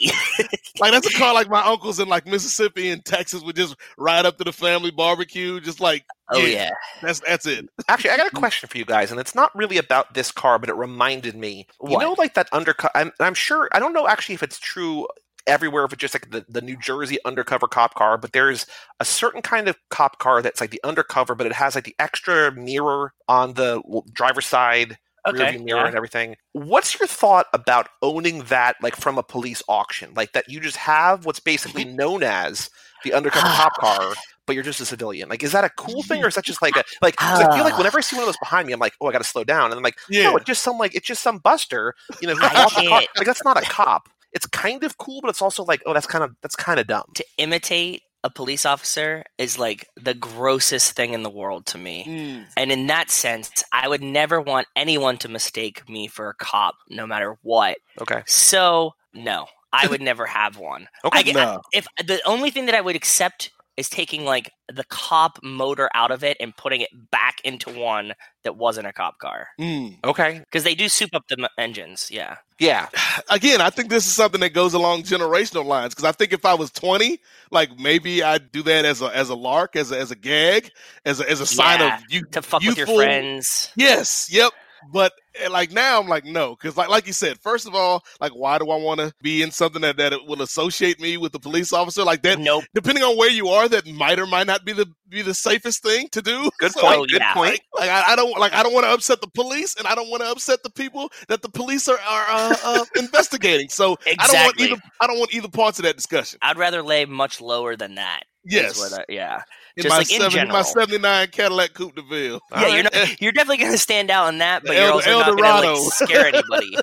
like 0.80 0.92
that's 0.92 1.14
a 1.14 1.18
car 1.18 1.34
like 1.34 1.48
my 1.48 1.62
uncles 1.62 2.00
in 2.00 2.08
like 2.08 2.26
Mississippi 2.26 2.90
and 2.90 3.04
Texas 3.04 3.42
would 3.42 3.56
just 3.56 3.76
ride 3.98 4.24
up 4.24 4.38
to 4.38 4.44
the 4.44 4.52
family 4.52 4.90
barbecue, 4.90 5.60
just 5.60 5.80
like 5.80 6.04
oh 6.30 6.38
yeah. 6.38 6.70
that's 7.02 7.20
that's 7.20 7.46
it. 7.46 7.68
Actually, 7.88 8.10
I 8.10 8.16
got 8.16 8.32
a 8.32 8.36
question 8.36 8.68
for 8.68 8.78
you 8.78 8.84
guys, 8.84 9.10
and 9.10 9.20
it's 9.20 9.34
not 9.34 9.54
really 9.54 9.76
about 9.76 10.14
this 10.14 10.32
car, 10.32 10.58
but 10.58 10.68
it 10.68 10.76
reminded 10.76 11.36
me. 11.36 11.66
You 11.86 11.98
know, 11.98 12.14
like 12.16 12.34
that 12.34 12.48
undercut. 12.52 12.92
I'm, 12.94 13.12
I'm 13.20 13.34
sure. 13.34 13.68
I 13.72 13.78
don't 13.78 13.92
know 13.92 14.08
actually 14.08 14.34
if 14.34 14.42
it's 14.42 14.58
true 14.58 15.06
everywhere, 15.46 15.84
if 15.84 15.92
it's 15.92 16.00
just 16.00 16.14
like 16.14 16.30
the, 16.30 16.44
the 16.48 16.60
New 16.60 16.76
Jersey 16.76 17.18
undercover 17.24 17.66
cop 17.66 17.94
car, 17.94 18.18
but 18.18 18.32
there's 18.32 18.66
a 18.98 19.04
certain 19.04 19.42
kind 19.42 19.68
of 19.68 19.76
cop 19.90 20.18
car 20.18 20.42
that's 20.42 20.60
like 20.60 20.70
the 20.70 20.80
undercover, 20.84 21.34
but 21.34 21.46
it 21.46 21.52
has 21.54 21.74
like 21.74 21.84
the 21.84 21.96
extra 21.98 22.52
mirror 22.52 23.12
on 23.28 23.54
the 23.54 23.82
driver's 24.12 24.46
side. 24.46 24.98
Okay, 25.28 25.50
view 25.50 25.64
mirror 25.64 25.80
yeah. 25.80 25.86
and 25.88 25.96
everything. 25.96 26.36
What's 26.52 26.98
your 26.98 27.06
thought 27.06 27.46
about 27.52 27.88
owning 28.00 28.44
that 28.44 28.76
like 28.80 28.96
from 28.96 29.18
a 29.18 29.22
police 29.22 29.62
auction? 29.68 30.14
Like 30.16 30.32
that 30.32 30.48
you 30.48 30.60
just 30.60 30.78
have 30.78 31.26
what's 31.26 31.40
basically 31.40 31.84
known 32.00 32.22
as 32.22 32.70
the 33.04 33.12
undercover 33.12 33.46
cop 33.46 33.74
car, 33.74 34.14
but 34.46 34.54
you're 34.54 34.62
just 34.64 34.80
a 34.80 34.86
civilian. 34.86 35.28
Like 35.28 35.42
is 35.42 35.52
that 35.52 35.62
a 35.62 35.68
cool 35.76 36.02
thing 36.02 36.24
or 36.24 36.28
is 36.28 36.36
that 36.36 36.44
just 36.44 36.62
like 36.62 36.74
a 36.74 36.84
like 37.02 37.16
I 37.18 37.54
feel 37.54 37.64
like 37.64 37.74
Ah. 37.74 37.78
whenever 37.78 37.98
I 37.98 38.00
see 38.00 38.16
one 38.16 38.22
of 38.22 38.28
those 38.28 38.38
behind 38.38 38.66
me, 38.66 38.72
I'm 38.72 38.80
like, 38.80 38.94
oh 38.98 39.08
I 39.08 39.12
gotta 39.12 39.24
slow 39.24 39.44
down. 39.44 39.66
And 39.66 39.74
I'm 39.74 39.82
like, 39.82 39.98
Yeah. 40.08 40.22
no, 40.24 40.36
it's 40.36 40.46
just 40.46 40.62
some 40.62 40.78
like 40.78 40.94
it's 40.94 41.06
just 41.06 41.22
some 41.22 41.36
buster, 41.36 41.94
you 42.22 42.26
know, 42.28 42.34
who 42.34 42.42
I 42.46 42.52
bought 42.54 42.74
the 42.74 42.88
car. 42.88 43.02
Like 43.18 43.26
that's 43.26 43.44
not 43.44 43.58
a 43.58 43.66
cop. 43.66 44.08
It's 44.32 44.46
kind 44.46 44.84
of 44.84 44.98
cool, 44.98 45.20
but 45.20 45.28
it's 45.30 45.42
also 45.42 45.64
like, 45.64 45.82
oh, 45.86 45.92
that's 45.92 46.06
kind 46.06 46.24
of 46.24 46.34
that's 46.42 46.56
kind 46.56 46.78
of 46.80 46.86
dumb. 46.86 47.04
To 47.14 47.24
imitate 47.38 48.02
a 48.22 48.30
police 48.30 48.66
officer 48.66 49.24
is 49.38 49.58
like 49.58 49.88
the 49.96 50.14
grossest 50.14 50.92
thing 50.92 51.14
in 51.14 51.22
the 51.22 51.30
world 51.30 51.66
to 51.66 51.78
me. 51.78 52.04
Mm. 52.06 52.46
And 52.56 52.70
in 52.70 52.86
that 52.88 53.10
sense, 53.10 53.64
I 53.72 53.88
would 53.88 54.02
never 54.02 54.40
want 54.40 54.66
anyone 54.76 55.16
to 55.18 55.28
mistake 55.28 55.88
me 55.88 56.06
for 56.06 56.28
a 56.28 56.34
cop, 56.34 56.74
no 56.88 57.06
matter 57.06 57.38
what. 57.42 57.78
Okay. 58.00 58.22
So 58.26 58.92
no, 59.14 59.46
I 59.72 59.86
would 59.86 60.02
never 60.02 60.26
have 60.26 60.58
one. 60.58 60.88
Okay. 61.04 61.30
I, 61.30 61.32
No. 61.32 61.62
if 61.72 61.86
the 62.04 62.20
only 62.26 62.50
thing 62.50 62.66
that 62.66 62.74
I 62.74 62.80
would 62.80 62.96
accept 62.96 63.50
is 63.80 63.88
taking 63.88 64.24
like 64.24 64.52
the 64.72 64.84
cop 64.84 65.38
motor 65.42 65.90
out 65.94 66.12
of 66.12 66.22
it 66.22 66.36
and 66.38 66.56
putting 66.56 66.80
it 66.80 66.90
back 67.10 67.40
into 67.42 67.70
one 67.70 68.12
that 68.44 68.56
wasn't 68.56 68.86
a 68.86 68.92
cop 68.92 69.18
car 69.18 69.48
Mm. 69.58 69.96
Okay. 70.04 70.38
because 70.44 70.62
they 70.62 70.74
do 70.76 70.88
soup 70.88 71.10
up 71.14 71.24
the 71.28 71.36
m- 71.42 71.48
engines. 71.58 72.08
Yeah, 72.10 72.36
Yeah. 72.60 72.88
again, 73.30 73.60
I 73.60 73.70
think 73.70 73.90
this 73.90 74.06
is 74.06 74.12
something 74.14 74.40
that 74.42 74.50
goes 74.54 74.74
along 74.74 75.02
generational 75.02 75.64
lines 75.64 75.92
because 75.94 76.04
I 76.08 76.12
think 76.12 76.32
if 76.32 76.44
I 76.44 76.54
was 76.54 76.70
20, 76.70 77.18
like 77.50 77.76
maybe 77.78 78.22
I'd 78.22 78.52
do 78.52 78.62
that 78.62 78.84
as 78.84 79.02
a 79.02 79.06
as 79.16 79.28
a 79.30 79.34
lark, 79.34 79.74
as 79.74 79.90
a, 79.90 79.98
as 79.98 80.10
a 80.12 80.16
gag, 80.16 80.70
as 81.04 81.20
a, 81.20 81.28
as 81.28 81.40
a 81.40 81.46
sign 81.46 81.80
Yeah, 81.80 81.96
of 81.96 82.02
you 82.08 82.24
to 82.26 82.42
fuck 82.42 82.62
with 82.62 82.76
your 82.78 82.86
friends. 82.86 83.72
Yes, 83.74 84.28
yep. 84.30 84.52
But 84.92 85.12
eh, 85.34 85.48
like 85.48 85.72
now, 85.72 86.00
I'm 86.00 86.08
like 86.08 86.24
no, 86.24 86.56
because 86.56 86.76
like 86.76 86.88
like 86.88 87.06
you 87.06 87.12
said, 87.12 87.38
first 87.40 87.66
of 87.66 87.74
all, 87.74 88.02
like 88.20 88.32
why 88.32 88.58
do 88.58 88.70
I 88.70 88.76
want 88.76 89.00
to 89.00 89.12
be 89.22 89.42
in 89.42 89.50
something 89.50 89.82
that 89.82 89.96
that 89.98 90.12
will 90.26 90.42
associate 90.42 91.00
me 91.00 91.16
with 91.16 91.32
the 91.32 91.38
police 91.40 91.72
officer 91.72 92.02
like 92.04 92.22
that? 92.22 92.38
Nope. 92.38 92.64
Depending 92.74 93.04
on 93.04 93.16
where 93.16 93.30
you 93.30 93.48
are, 93.48 93.68
that 93.68 93.86
might 93.86 94.18
or 94.18 94.26
might 94.26 94.46
not 94.46 94.64
be 94.64 94.72
the 94.72 94.86
be 95.08 95.22
the 95.22 95.34
safest 95.34 95.82
thing 95.82 96.08
to 96.12 96.22
do. 96.22 96.50
Good 96.60 96.72
So, 96.72 96.80
point. 96.80 96.96
Oh, 96.98 97.04
Good 97.06 97.20
yeah. 97.20 97.34
point. 97.34 97.60
Like 97.78 97.90
I, 97.90 98.12
I 98.12 98.16
don't 98.16 98.38
like 98.38 98.52
I 98.52 98.62
don't 98.62 98.72
want 98.72 98.86
to 98.86 98.92
upset 98.92 99.20
the 99.20 99.28
police, 99.28 99.74
and 99.76 99.86
I 99.86 99.94
don't 99.94 100.10
want 100.10 100.22
to 100.22 100.30
upset 100.30 100.62
the 100.62 100.70
people 100.70 101.10
that 101.28 101.42
the 101.42 101.48
police 101.50 101.88
are, 101.88 101.98
are 101.98 102.26
uh, 102.30 102.56
uh, 102.64 102.84
investigating. 102.96 103.68
So 103.68 103.96
I 104.18 104.26
don't 104.26 104.34
want 104.36 104.54
Exactly. 104.54 104.64
either. 104.66 104.82
I 105.00 105.06
don't 105.06 105.18
want 105.18 105.34
either 105.34 105.48
parts 105.48 105.78
of 105.78 105.84
that 105.84 105.96
discussion. 105.96 106.38
I'd 106.42 106.56
rather 106.58 106.82
lay 106.82 107.04
much 107.04 107.40
lower 107.40 107.76
than 107.76 107.96
that 107.96 108.22
Yes, 108.44 108.92
I- 108.92 109.04
yeah. 109.08 109.42
In 109.76 109.82
just 109.84 109.88
my 109.92 109.98
like 109.98 110.10
in 110.12 110.20
seven- 110.30 110.48
my 110.48 110.62
'79 110.62 111.28
Cadillac 111.28 111.74
Coupe 111.74 111.94
de 111.96 112.02
Ville. 112.02 112.40
yeah, 112.52 112.66
you're 112.68 112.82
not, 112.82 112.94
you're 113.20 113.32
definitely 113.32 113.58
going 113.58 113.72
to 113.72 113.78
stand 113.78 114.10
out 114.10 114.28
in 114.28 114.38
that, 114.38 114.62
but 114.62 114.70
The 114.70 114.74
you're 114.74 114.84
El- 114.84 114.92
also 114.94 115.10
not 115.18 115.36
going 115.38 115.62
to 115.62 115.72
like 115.82 115.92
scare 115.92 116.26
anybody. 116.34 116.76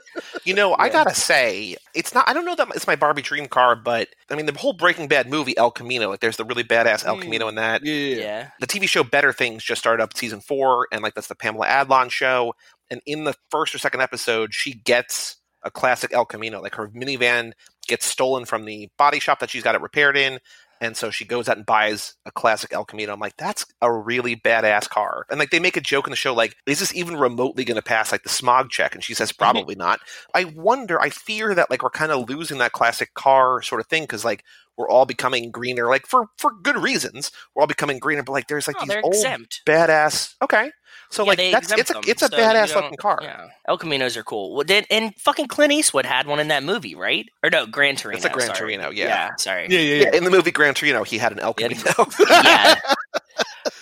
You 0.46 0.54
know, 0.54 0.76
I 0.80 0.88
gotta 0.90 1.14
say, 1.14 1.76
it's 1.94 2.14
not. 2.14 2.28
I 2.30 2.34
don't 2.34 2.46
know 2.46 2.56
that 2.56 2.70
it's 2.76 2.88
my 2.88 2.96
Barbie 2.96 3.22
dream 3.22 3.48
car, 3.48 3.76
but 3.76 4.08
I 4.32 4.36
mean, 4.36 4.46
the 4.46 4.58
whole 4.58 4.72
Breaking 4.74 5.08
Bad 5.10 5.30
movie, 5.30 5.58
El 5.58 5.72
Camino. 5.72 6.10
Like, 6.10 6.22
there's 6.22 6.38
the 6.38 6.46
really 6.46 6.64
badass 6.64 7.06
El 7.06 7.18
Mm. 7.18 7.22
Camino 7.24 7.48
in 7.50 7.56
that. 7.56 7.84
Yeah. 7.84 8.16
yeah. 8.16 8.50
The 8.62 8.68
TV 8.68 8.88
show 8.88 9.04
Better 9.04 9.34
Things 9.34 9.64
just 9.64 9.80
started 9.80 10.02
up 10.02 10.16
season 10.16 10.40
four, 10.40 10.88
and 10.92 11.02
like 11.02 11.16
that's 11.16 11.28
the 11.28 11.36
Pamela 11.36 11.66
Adlon 11.68 12.10
show. 12.10 12.54
And 12.90 13.02
in 13.06 13.26
the 13.26 13.34
first 13.52 13.76
or 13.76 13.78
second 13.80 14.00
episode, 14.02 14.54
she 14.54 14.74
gets 14.74 15.36
a 15.64 15.70
classic 15.72 16.14
El 16.14 16.24
Camino. 16.24 16.62
Like 16.62 16.76
her 16.76 16.88
minivan 16.88 17.52
gets 17.90 18.06
stolen 18.06 18.46
from 18.46 18.64
the 18.64 18.90
body 18.98 19.20
shop 19.20 19.40
that 19.40 19.50
she's 19.50 19.64
got 19.64 19.76
it 19.76 19.82
repaired 19.82 20.16
in. 20.16 20.40
And 20.82 20.96
so 20.96 21.10
she 21.10 21.26
goes 21.26 21.50
out 21.50 21.58
and 21.58 21.66
buys 21.66 22.16
a 22.26 22.32
classic 22.32 22.74
El 22.74 22.86
Camino. 22.86 23.14
I'm 23.14 23.20
like, 23.20 23.38
that's 23.38 23.66
a 23.82 23.92
really 23.92 24.36
badass 24.36 24.90
car. 24.90 25.26
And 25.30 25.40
like 25.40 25.50
they 25.50 25.60
make 25.60 25.78
a 25.78 25.82
joke 25.82 26.08
in 26.08 26.12
the 26.12 26.18
show, 26.18 26.34
like, 26.34 26.56
is 26.66 26.80
this 26.80 26.94
even 26.96 27.18
remotely 27.18 27.66
going 27.66 27.76
to 27.76 27.82
pass 27.82 28.12
like 28.12 28.24
the 28.24 28.30
smog 28.30 28.70
check? 28.70 28.94
And 28.96 29.04
she 29.04 29.14
says, 29.14 29.32
mm-hmm. 29.32 29.44
probably 29.44 29.76
not. 29.76 30.00
I 30.34 30.46
wonder, 30.46 31.00
I 31.00 31.10
fear 31.10 31.54
that 31.56 31.70
like 31.70 31.84
we're 31.84 31.90
kind 31.90 32.12
of 32.12 32.30
losing 32.30 32.58
that 32.60 32.72
classic 32.72 33.14
car 33.14 33.62
sort 33.62 33.82
of 33.82 33.88
thing 33.88 34.04
because 34.04 34.24
like 34.26 34.44
we're 34.78 34.90
all 34.90 35.06
becoming 35.06 35.50
greener, 35.52 35.88
like 35.88 36.06
for 36.06 36.28
for 36.38 36.52
good 36.62 36.78
reasons. 36.78 37.32
We're 37.56 37.62
all 37.62 37.68
becoming 37.68 37.98
greener, 38.00 38.24
but 38.24 38.34
like 38.34 38.48
there's 38.48 38.68
like 38.68 38.76
Oh, 38.80 38.86
these 38.86 38.98
old 39.04 39.14
exempt. 39.16 39.62
badass. 39.66 40.36
Okay, 40.42 40.72
so 41.10 41.24
Yeah, 41.24 41.28
like 41.30 41.38
that's 41.52 41.72
it's 41.72 41.90
a 41.90 41.94
them, 41.94 42.04
it's 42.08 42.22
a 42.22 42.28
so 42.28 42.38
badass 42.38 42.74
don't- 42.74 42.98
car. 42.98 43.20
Yeah. 43.22 43.48
El 43.68 43.78
Caminos 43.78 44.16
are 44.18 44.24
cool. 44.24 44.54
Well, 44.56 44.64
did, 44.64 44.86
and 44.90 45.14
fucking 45.16 45.48
Clint 45.48 45.74
Eastwood 45.74 46.06
had 46.06 46.28
one 46.28 46.40
in 46.40 46.48
that 46.50 46.64
movie, 46.64 46.96
right? 46.96 47.28
Or 47.44 47.50
no, 47.50 47.66
Gran 47.66 47.96
Torino. 47.96 48.18
It's 48.18 48.26
a 48.26 48.30
Gran 48.30 48.48
sorry. 48.48 48.58
Torino, 48.60 48.90
yeah. 48.90 49.36
sorry. 49.38 49.68
Yeah, 49.70 49.80
yeah, 49.80 50.04
Yeah, 50.04 50.16
in 50.16 50.24
the 50.24 50.30
movie 50.32 50.52
Gran 50.52 50.74
Torino, 50.74 51.04
he 51.04 51.18
had 51.18 51.32
an 51.32 51.40
El 51.40 51.54
Camino. 51.54 51.82
yeah. 52.30 52.76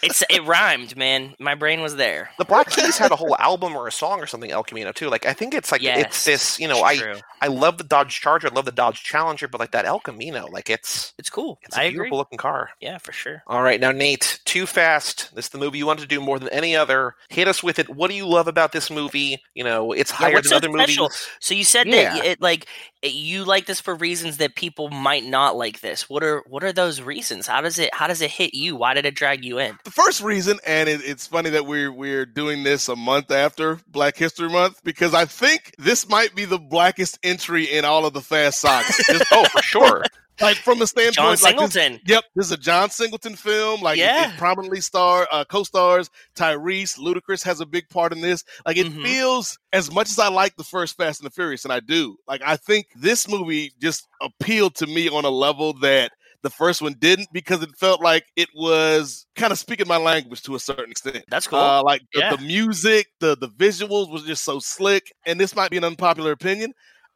It's 0.04 0.24
it 0.30 0.44
rhymed, 0.46 0.96
man. 0.98 1.36
My 1.40 1.56
brain 1.56 1.82
was 1.82 1.96
there. 1.96 2.30
the 2.38 2.46
Black 2.46 2.70
Keys 2.70 2.98
had 2.98 3.12
a 3.12 3.16
whole 3.16 3.36
album 3.38 3.76
or 3.76 3.88
a 3.88 3.92
song 3.92 4.20
or 4.22 4.28
something 4.28 4.52
El 4.52 4.64
Camino 4.64 4.92
too. 4.92 5.10
Like 5.10 5.26
I 5.26 5.34
think 5.34 5.54
it's 5.54 5.72
like 5.72 5.82
yes, 5.82 6.00
it's 6.06 6.26
this. 6.26 6.60
You 6.60 6.68
know, 6.68 6.82
I 6.84 6.98
True. 6.98 7.16
I 7.42 7.48
love 7.48 7.78
the 7.78 7.84
Dodge 7.84 8.20
Charger, 8.22 8.48
I 8.48 8.54
love 8.56 8.66
the 8.66 8.72
Dodge 8.72 9.04
Challenger, 9.04 9.48
but 9.48 9.60
like 9.60 9.72
that 9.72 9.86
El 9.86 10.00
Camino, 10.00 10.48
like 10.48 10.70
it's 10.70 11.14
It's 11.18 11.30
cool. 11.30 11.60
it's 11.64 11.76
a 11.76 11.82
I 11.82 11.90
beautiful 11.90 12.06
agree. 12.08 12.18
looking 12.18 12.38
car. 12.38 12.70
Yeah, 12.80 12.98
for 12.98 13.12
sure. 13.12 13.44
All 13.48 13.62
right, 13.62 13.80
now 13.80 13.92
Nate, 13.92 14.40
Too 14.46 14.66
Fast. 14.66 15.34
This 15.36 15.46
is 15.46 15.50
the 15.50 15.58
movie 15.58 15.78
you 15.78 15.86
want 15.86 16.00
to 16.00 16.08
do 16.08 16.20
more 16.22 16.40
than 16.40 16.50
any 16.50 16.76
other. 16.76 17.16
Hit 17.30 17.48
us 17.48 17.62
with 17.64 17.80
it. 17.80 17.90
What 17.90 18.10
do 18.10 18.16
you 18.16 18.28
love 18.28 18.48
about 18.48 18.72
this 18.72 18.90
movie? 18.90 19.38
You 19.54 19.64
know, 19.64 19.92
it's 19.92 20.12
higher 20.12 20.34
than 20.36 20.44
so 20.44 20.56
other 20.58 20.70
special? 20.70 21.04
movies. 21.06 21.28
So 21.40 21.54
you 21.54 21.64
said 21.64 21.88
Yeah. 21.88 22.16
that 22.16 22.26
it, 22.26 22.42
like 22.42 22.66
you 23.04 23.44
like 23.46 23.66
this 23.68 23.80
for 23.80 23.94
reasons 23.94 24.38
that 24.38 24.56
people 24.56 24.90
might 24.90 25.24
not 25.26 25.56
like 25.56 25.82
this. 25.82 26.10
What 26.10 26.24
are 26.24 26.44
what 26.48 26.64
are 26.64 26.74
those 26.74 27.02
reasons? 27.02 27.48
How 27.48 27.62
does 27.62 27.78
it 27.78 27.94
how 27.94 28.08
does 28.08 28.22
it 28.22 28.32
hit 28.32 28.54
you? 28.54 28.76
Why 28.76 28.94
did 28.94 29.06
it 29.06 29.16
drag 29.16 29.46
you 29.46 29.60
in? 29.60 29.78
The 29.86 29.92
first 29.92 30.22
reason, 30.22 30.60
and 30.66 30.90
it, 30.90 31.02
it's 31.04 31.28
funny 31.28 31.52
that 31.52 31.66
we're 31.68 31.92
we're 31.92 32.26
doing 32.26 32.64
this 32.64 32.90
a 32.90 32.96
month 32.96 33.30
after 33.32 33.80
Black 33.88 34.18
History 34.18 34.50
Month 34.50 34.84
because 34.84 35.14
I 35.14 35.26
think 35.26 35.76
this 35.78 36.10
might 36.10 36.34
be 36.36 36.44
the 36.46 36.58
blackest 36.58 37.20
entry 37.22 37.66
in 37.66 37.86
all 37.86 38.06
of 38.06 38.14
the 38.14 38.22
Fast 38.22 38.60
saga. 38.62 38.88
Just, 39.08 39.26
Oh, 39.32 39.46
for 39.46 39.62
sure. 39.62 40.04
like 40.42 40.58
from 40.58 40.80
the 40.80 40.88
standpoint, 40.88 41.14
John 41.14 41.26
like 41.28 41.40
this- 41.40 41.74
Singleton. 41.74 42.02
Yep, 42.08 42.24
this 42.36 42.48
is 42.48 42.52
a 42.52 42.58
John 42.58 42.90
Singleton 42.90 43.36
film. 43.36 43.82
Like, 43.82 44.00
Yeah. 44.00 44.34
it, 44.34 44.38
prominently 44.40 44.82
star 44.82 45.28
uh, 45.32 45.46
co-stars 45.46 46.10
Tyrese. 46.36 46.98
Ludacris 46.98 47.44
has 47.44 47.62
a 47.62 47.66
big 47.68 47.88
part 47.90 48.12
in 48.12 48.22
this. 48.22 48.44
Like, 48.66 48.78
it 48.78 48.88
Mhm. 48.88 49.04
feels 49.04 49.60
as 49.72 49.92
much 49.94 50.10
as 50.10 50.18
I 50.18 50.30
like 50.30 50.56
the 50.56 50.64
first 50.64 50.98
Fast 50.98 51.20
and 51.22 51.28
the 51.30 51.32
Furious, 51.34 51.64
and 51.64 51.72
I 51.72 51.80
do. 51.80 52.18
Like, 52.28 52.42
I 52.44 52.58
think 52.58 52.88
this 52.96 53.28
movie 53.30 53.72
just 53.80 54.08
appealed 54.20 54.74
to 54.78 54.88
me 54.88 55.10
on 55.10 55.26
a 55.26 55.30
level 55.30 55.74
that 55.82 56.12
the 56.46 56.50
first 56.52 56.80
one 56.80 56.96
didn't 57.00 57.28
because 57.34 57.64
it 57.64 57.76
felt 57.76 58.02
like 58.02 58.28
it 58.36 58.50
was 58.54 59.26
kind 59.36 59.52
of 59.52 59.58
speaking 59.58 59.88
my 59.88 59.98
language 59.98 60.44
to 60.44 60.54
a 60.54 60.60
certain 60.60 60.92
extent. 60.92 61.26
That's 61.28 61.48
cool. 61.48 61.58
Uh, 61.58 61.82
like 61.82 62.04
the, 62.14 62.38
the 62.38 62.44
music, 62.44 63.08
the 63.20 63.36
the 63.36 63.50
visuals 63.50 64.12
was 64.12 64.24
just 64.24 64.44
so 64.44 64.60
slick. 64.60 65.12
And 65.26 65.40
this 65.40 65.56
might 65.56 65.72
be 65.72 65.78
an 65.78 65.84
unpopular 65.84 66.32
opinion. 66.32 66.74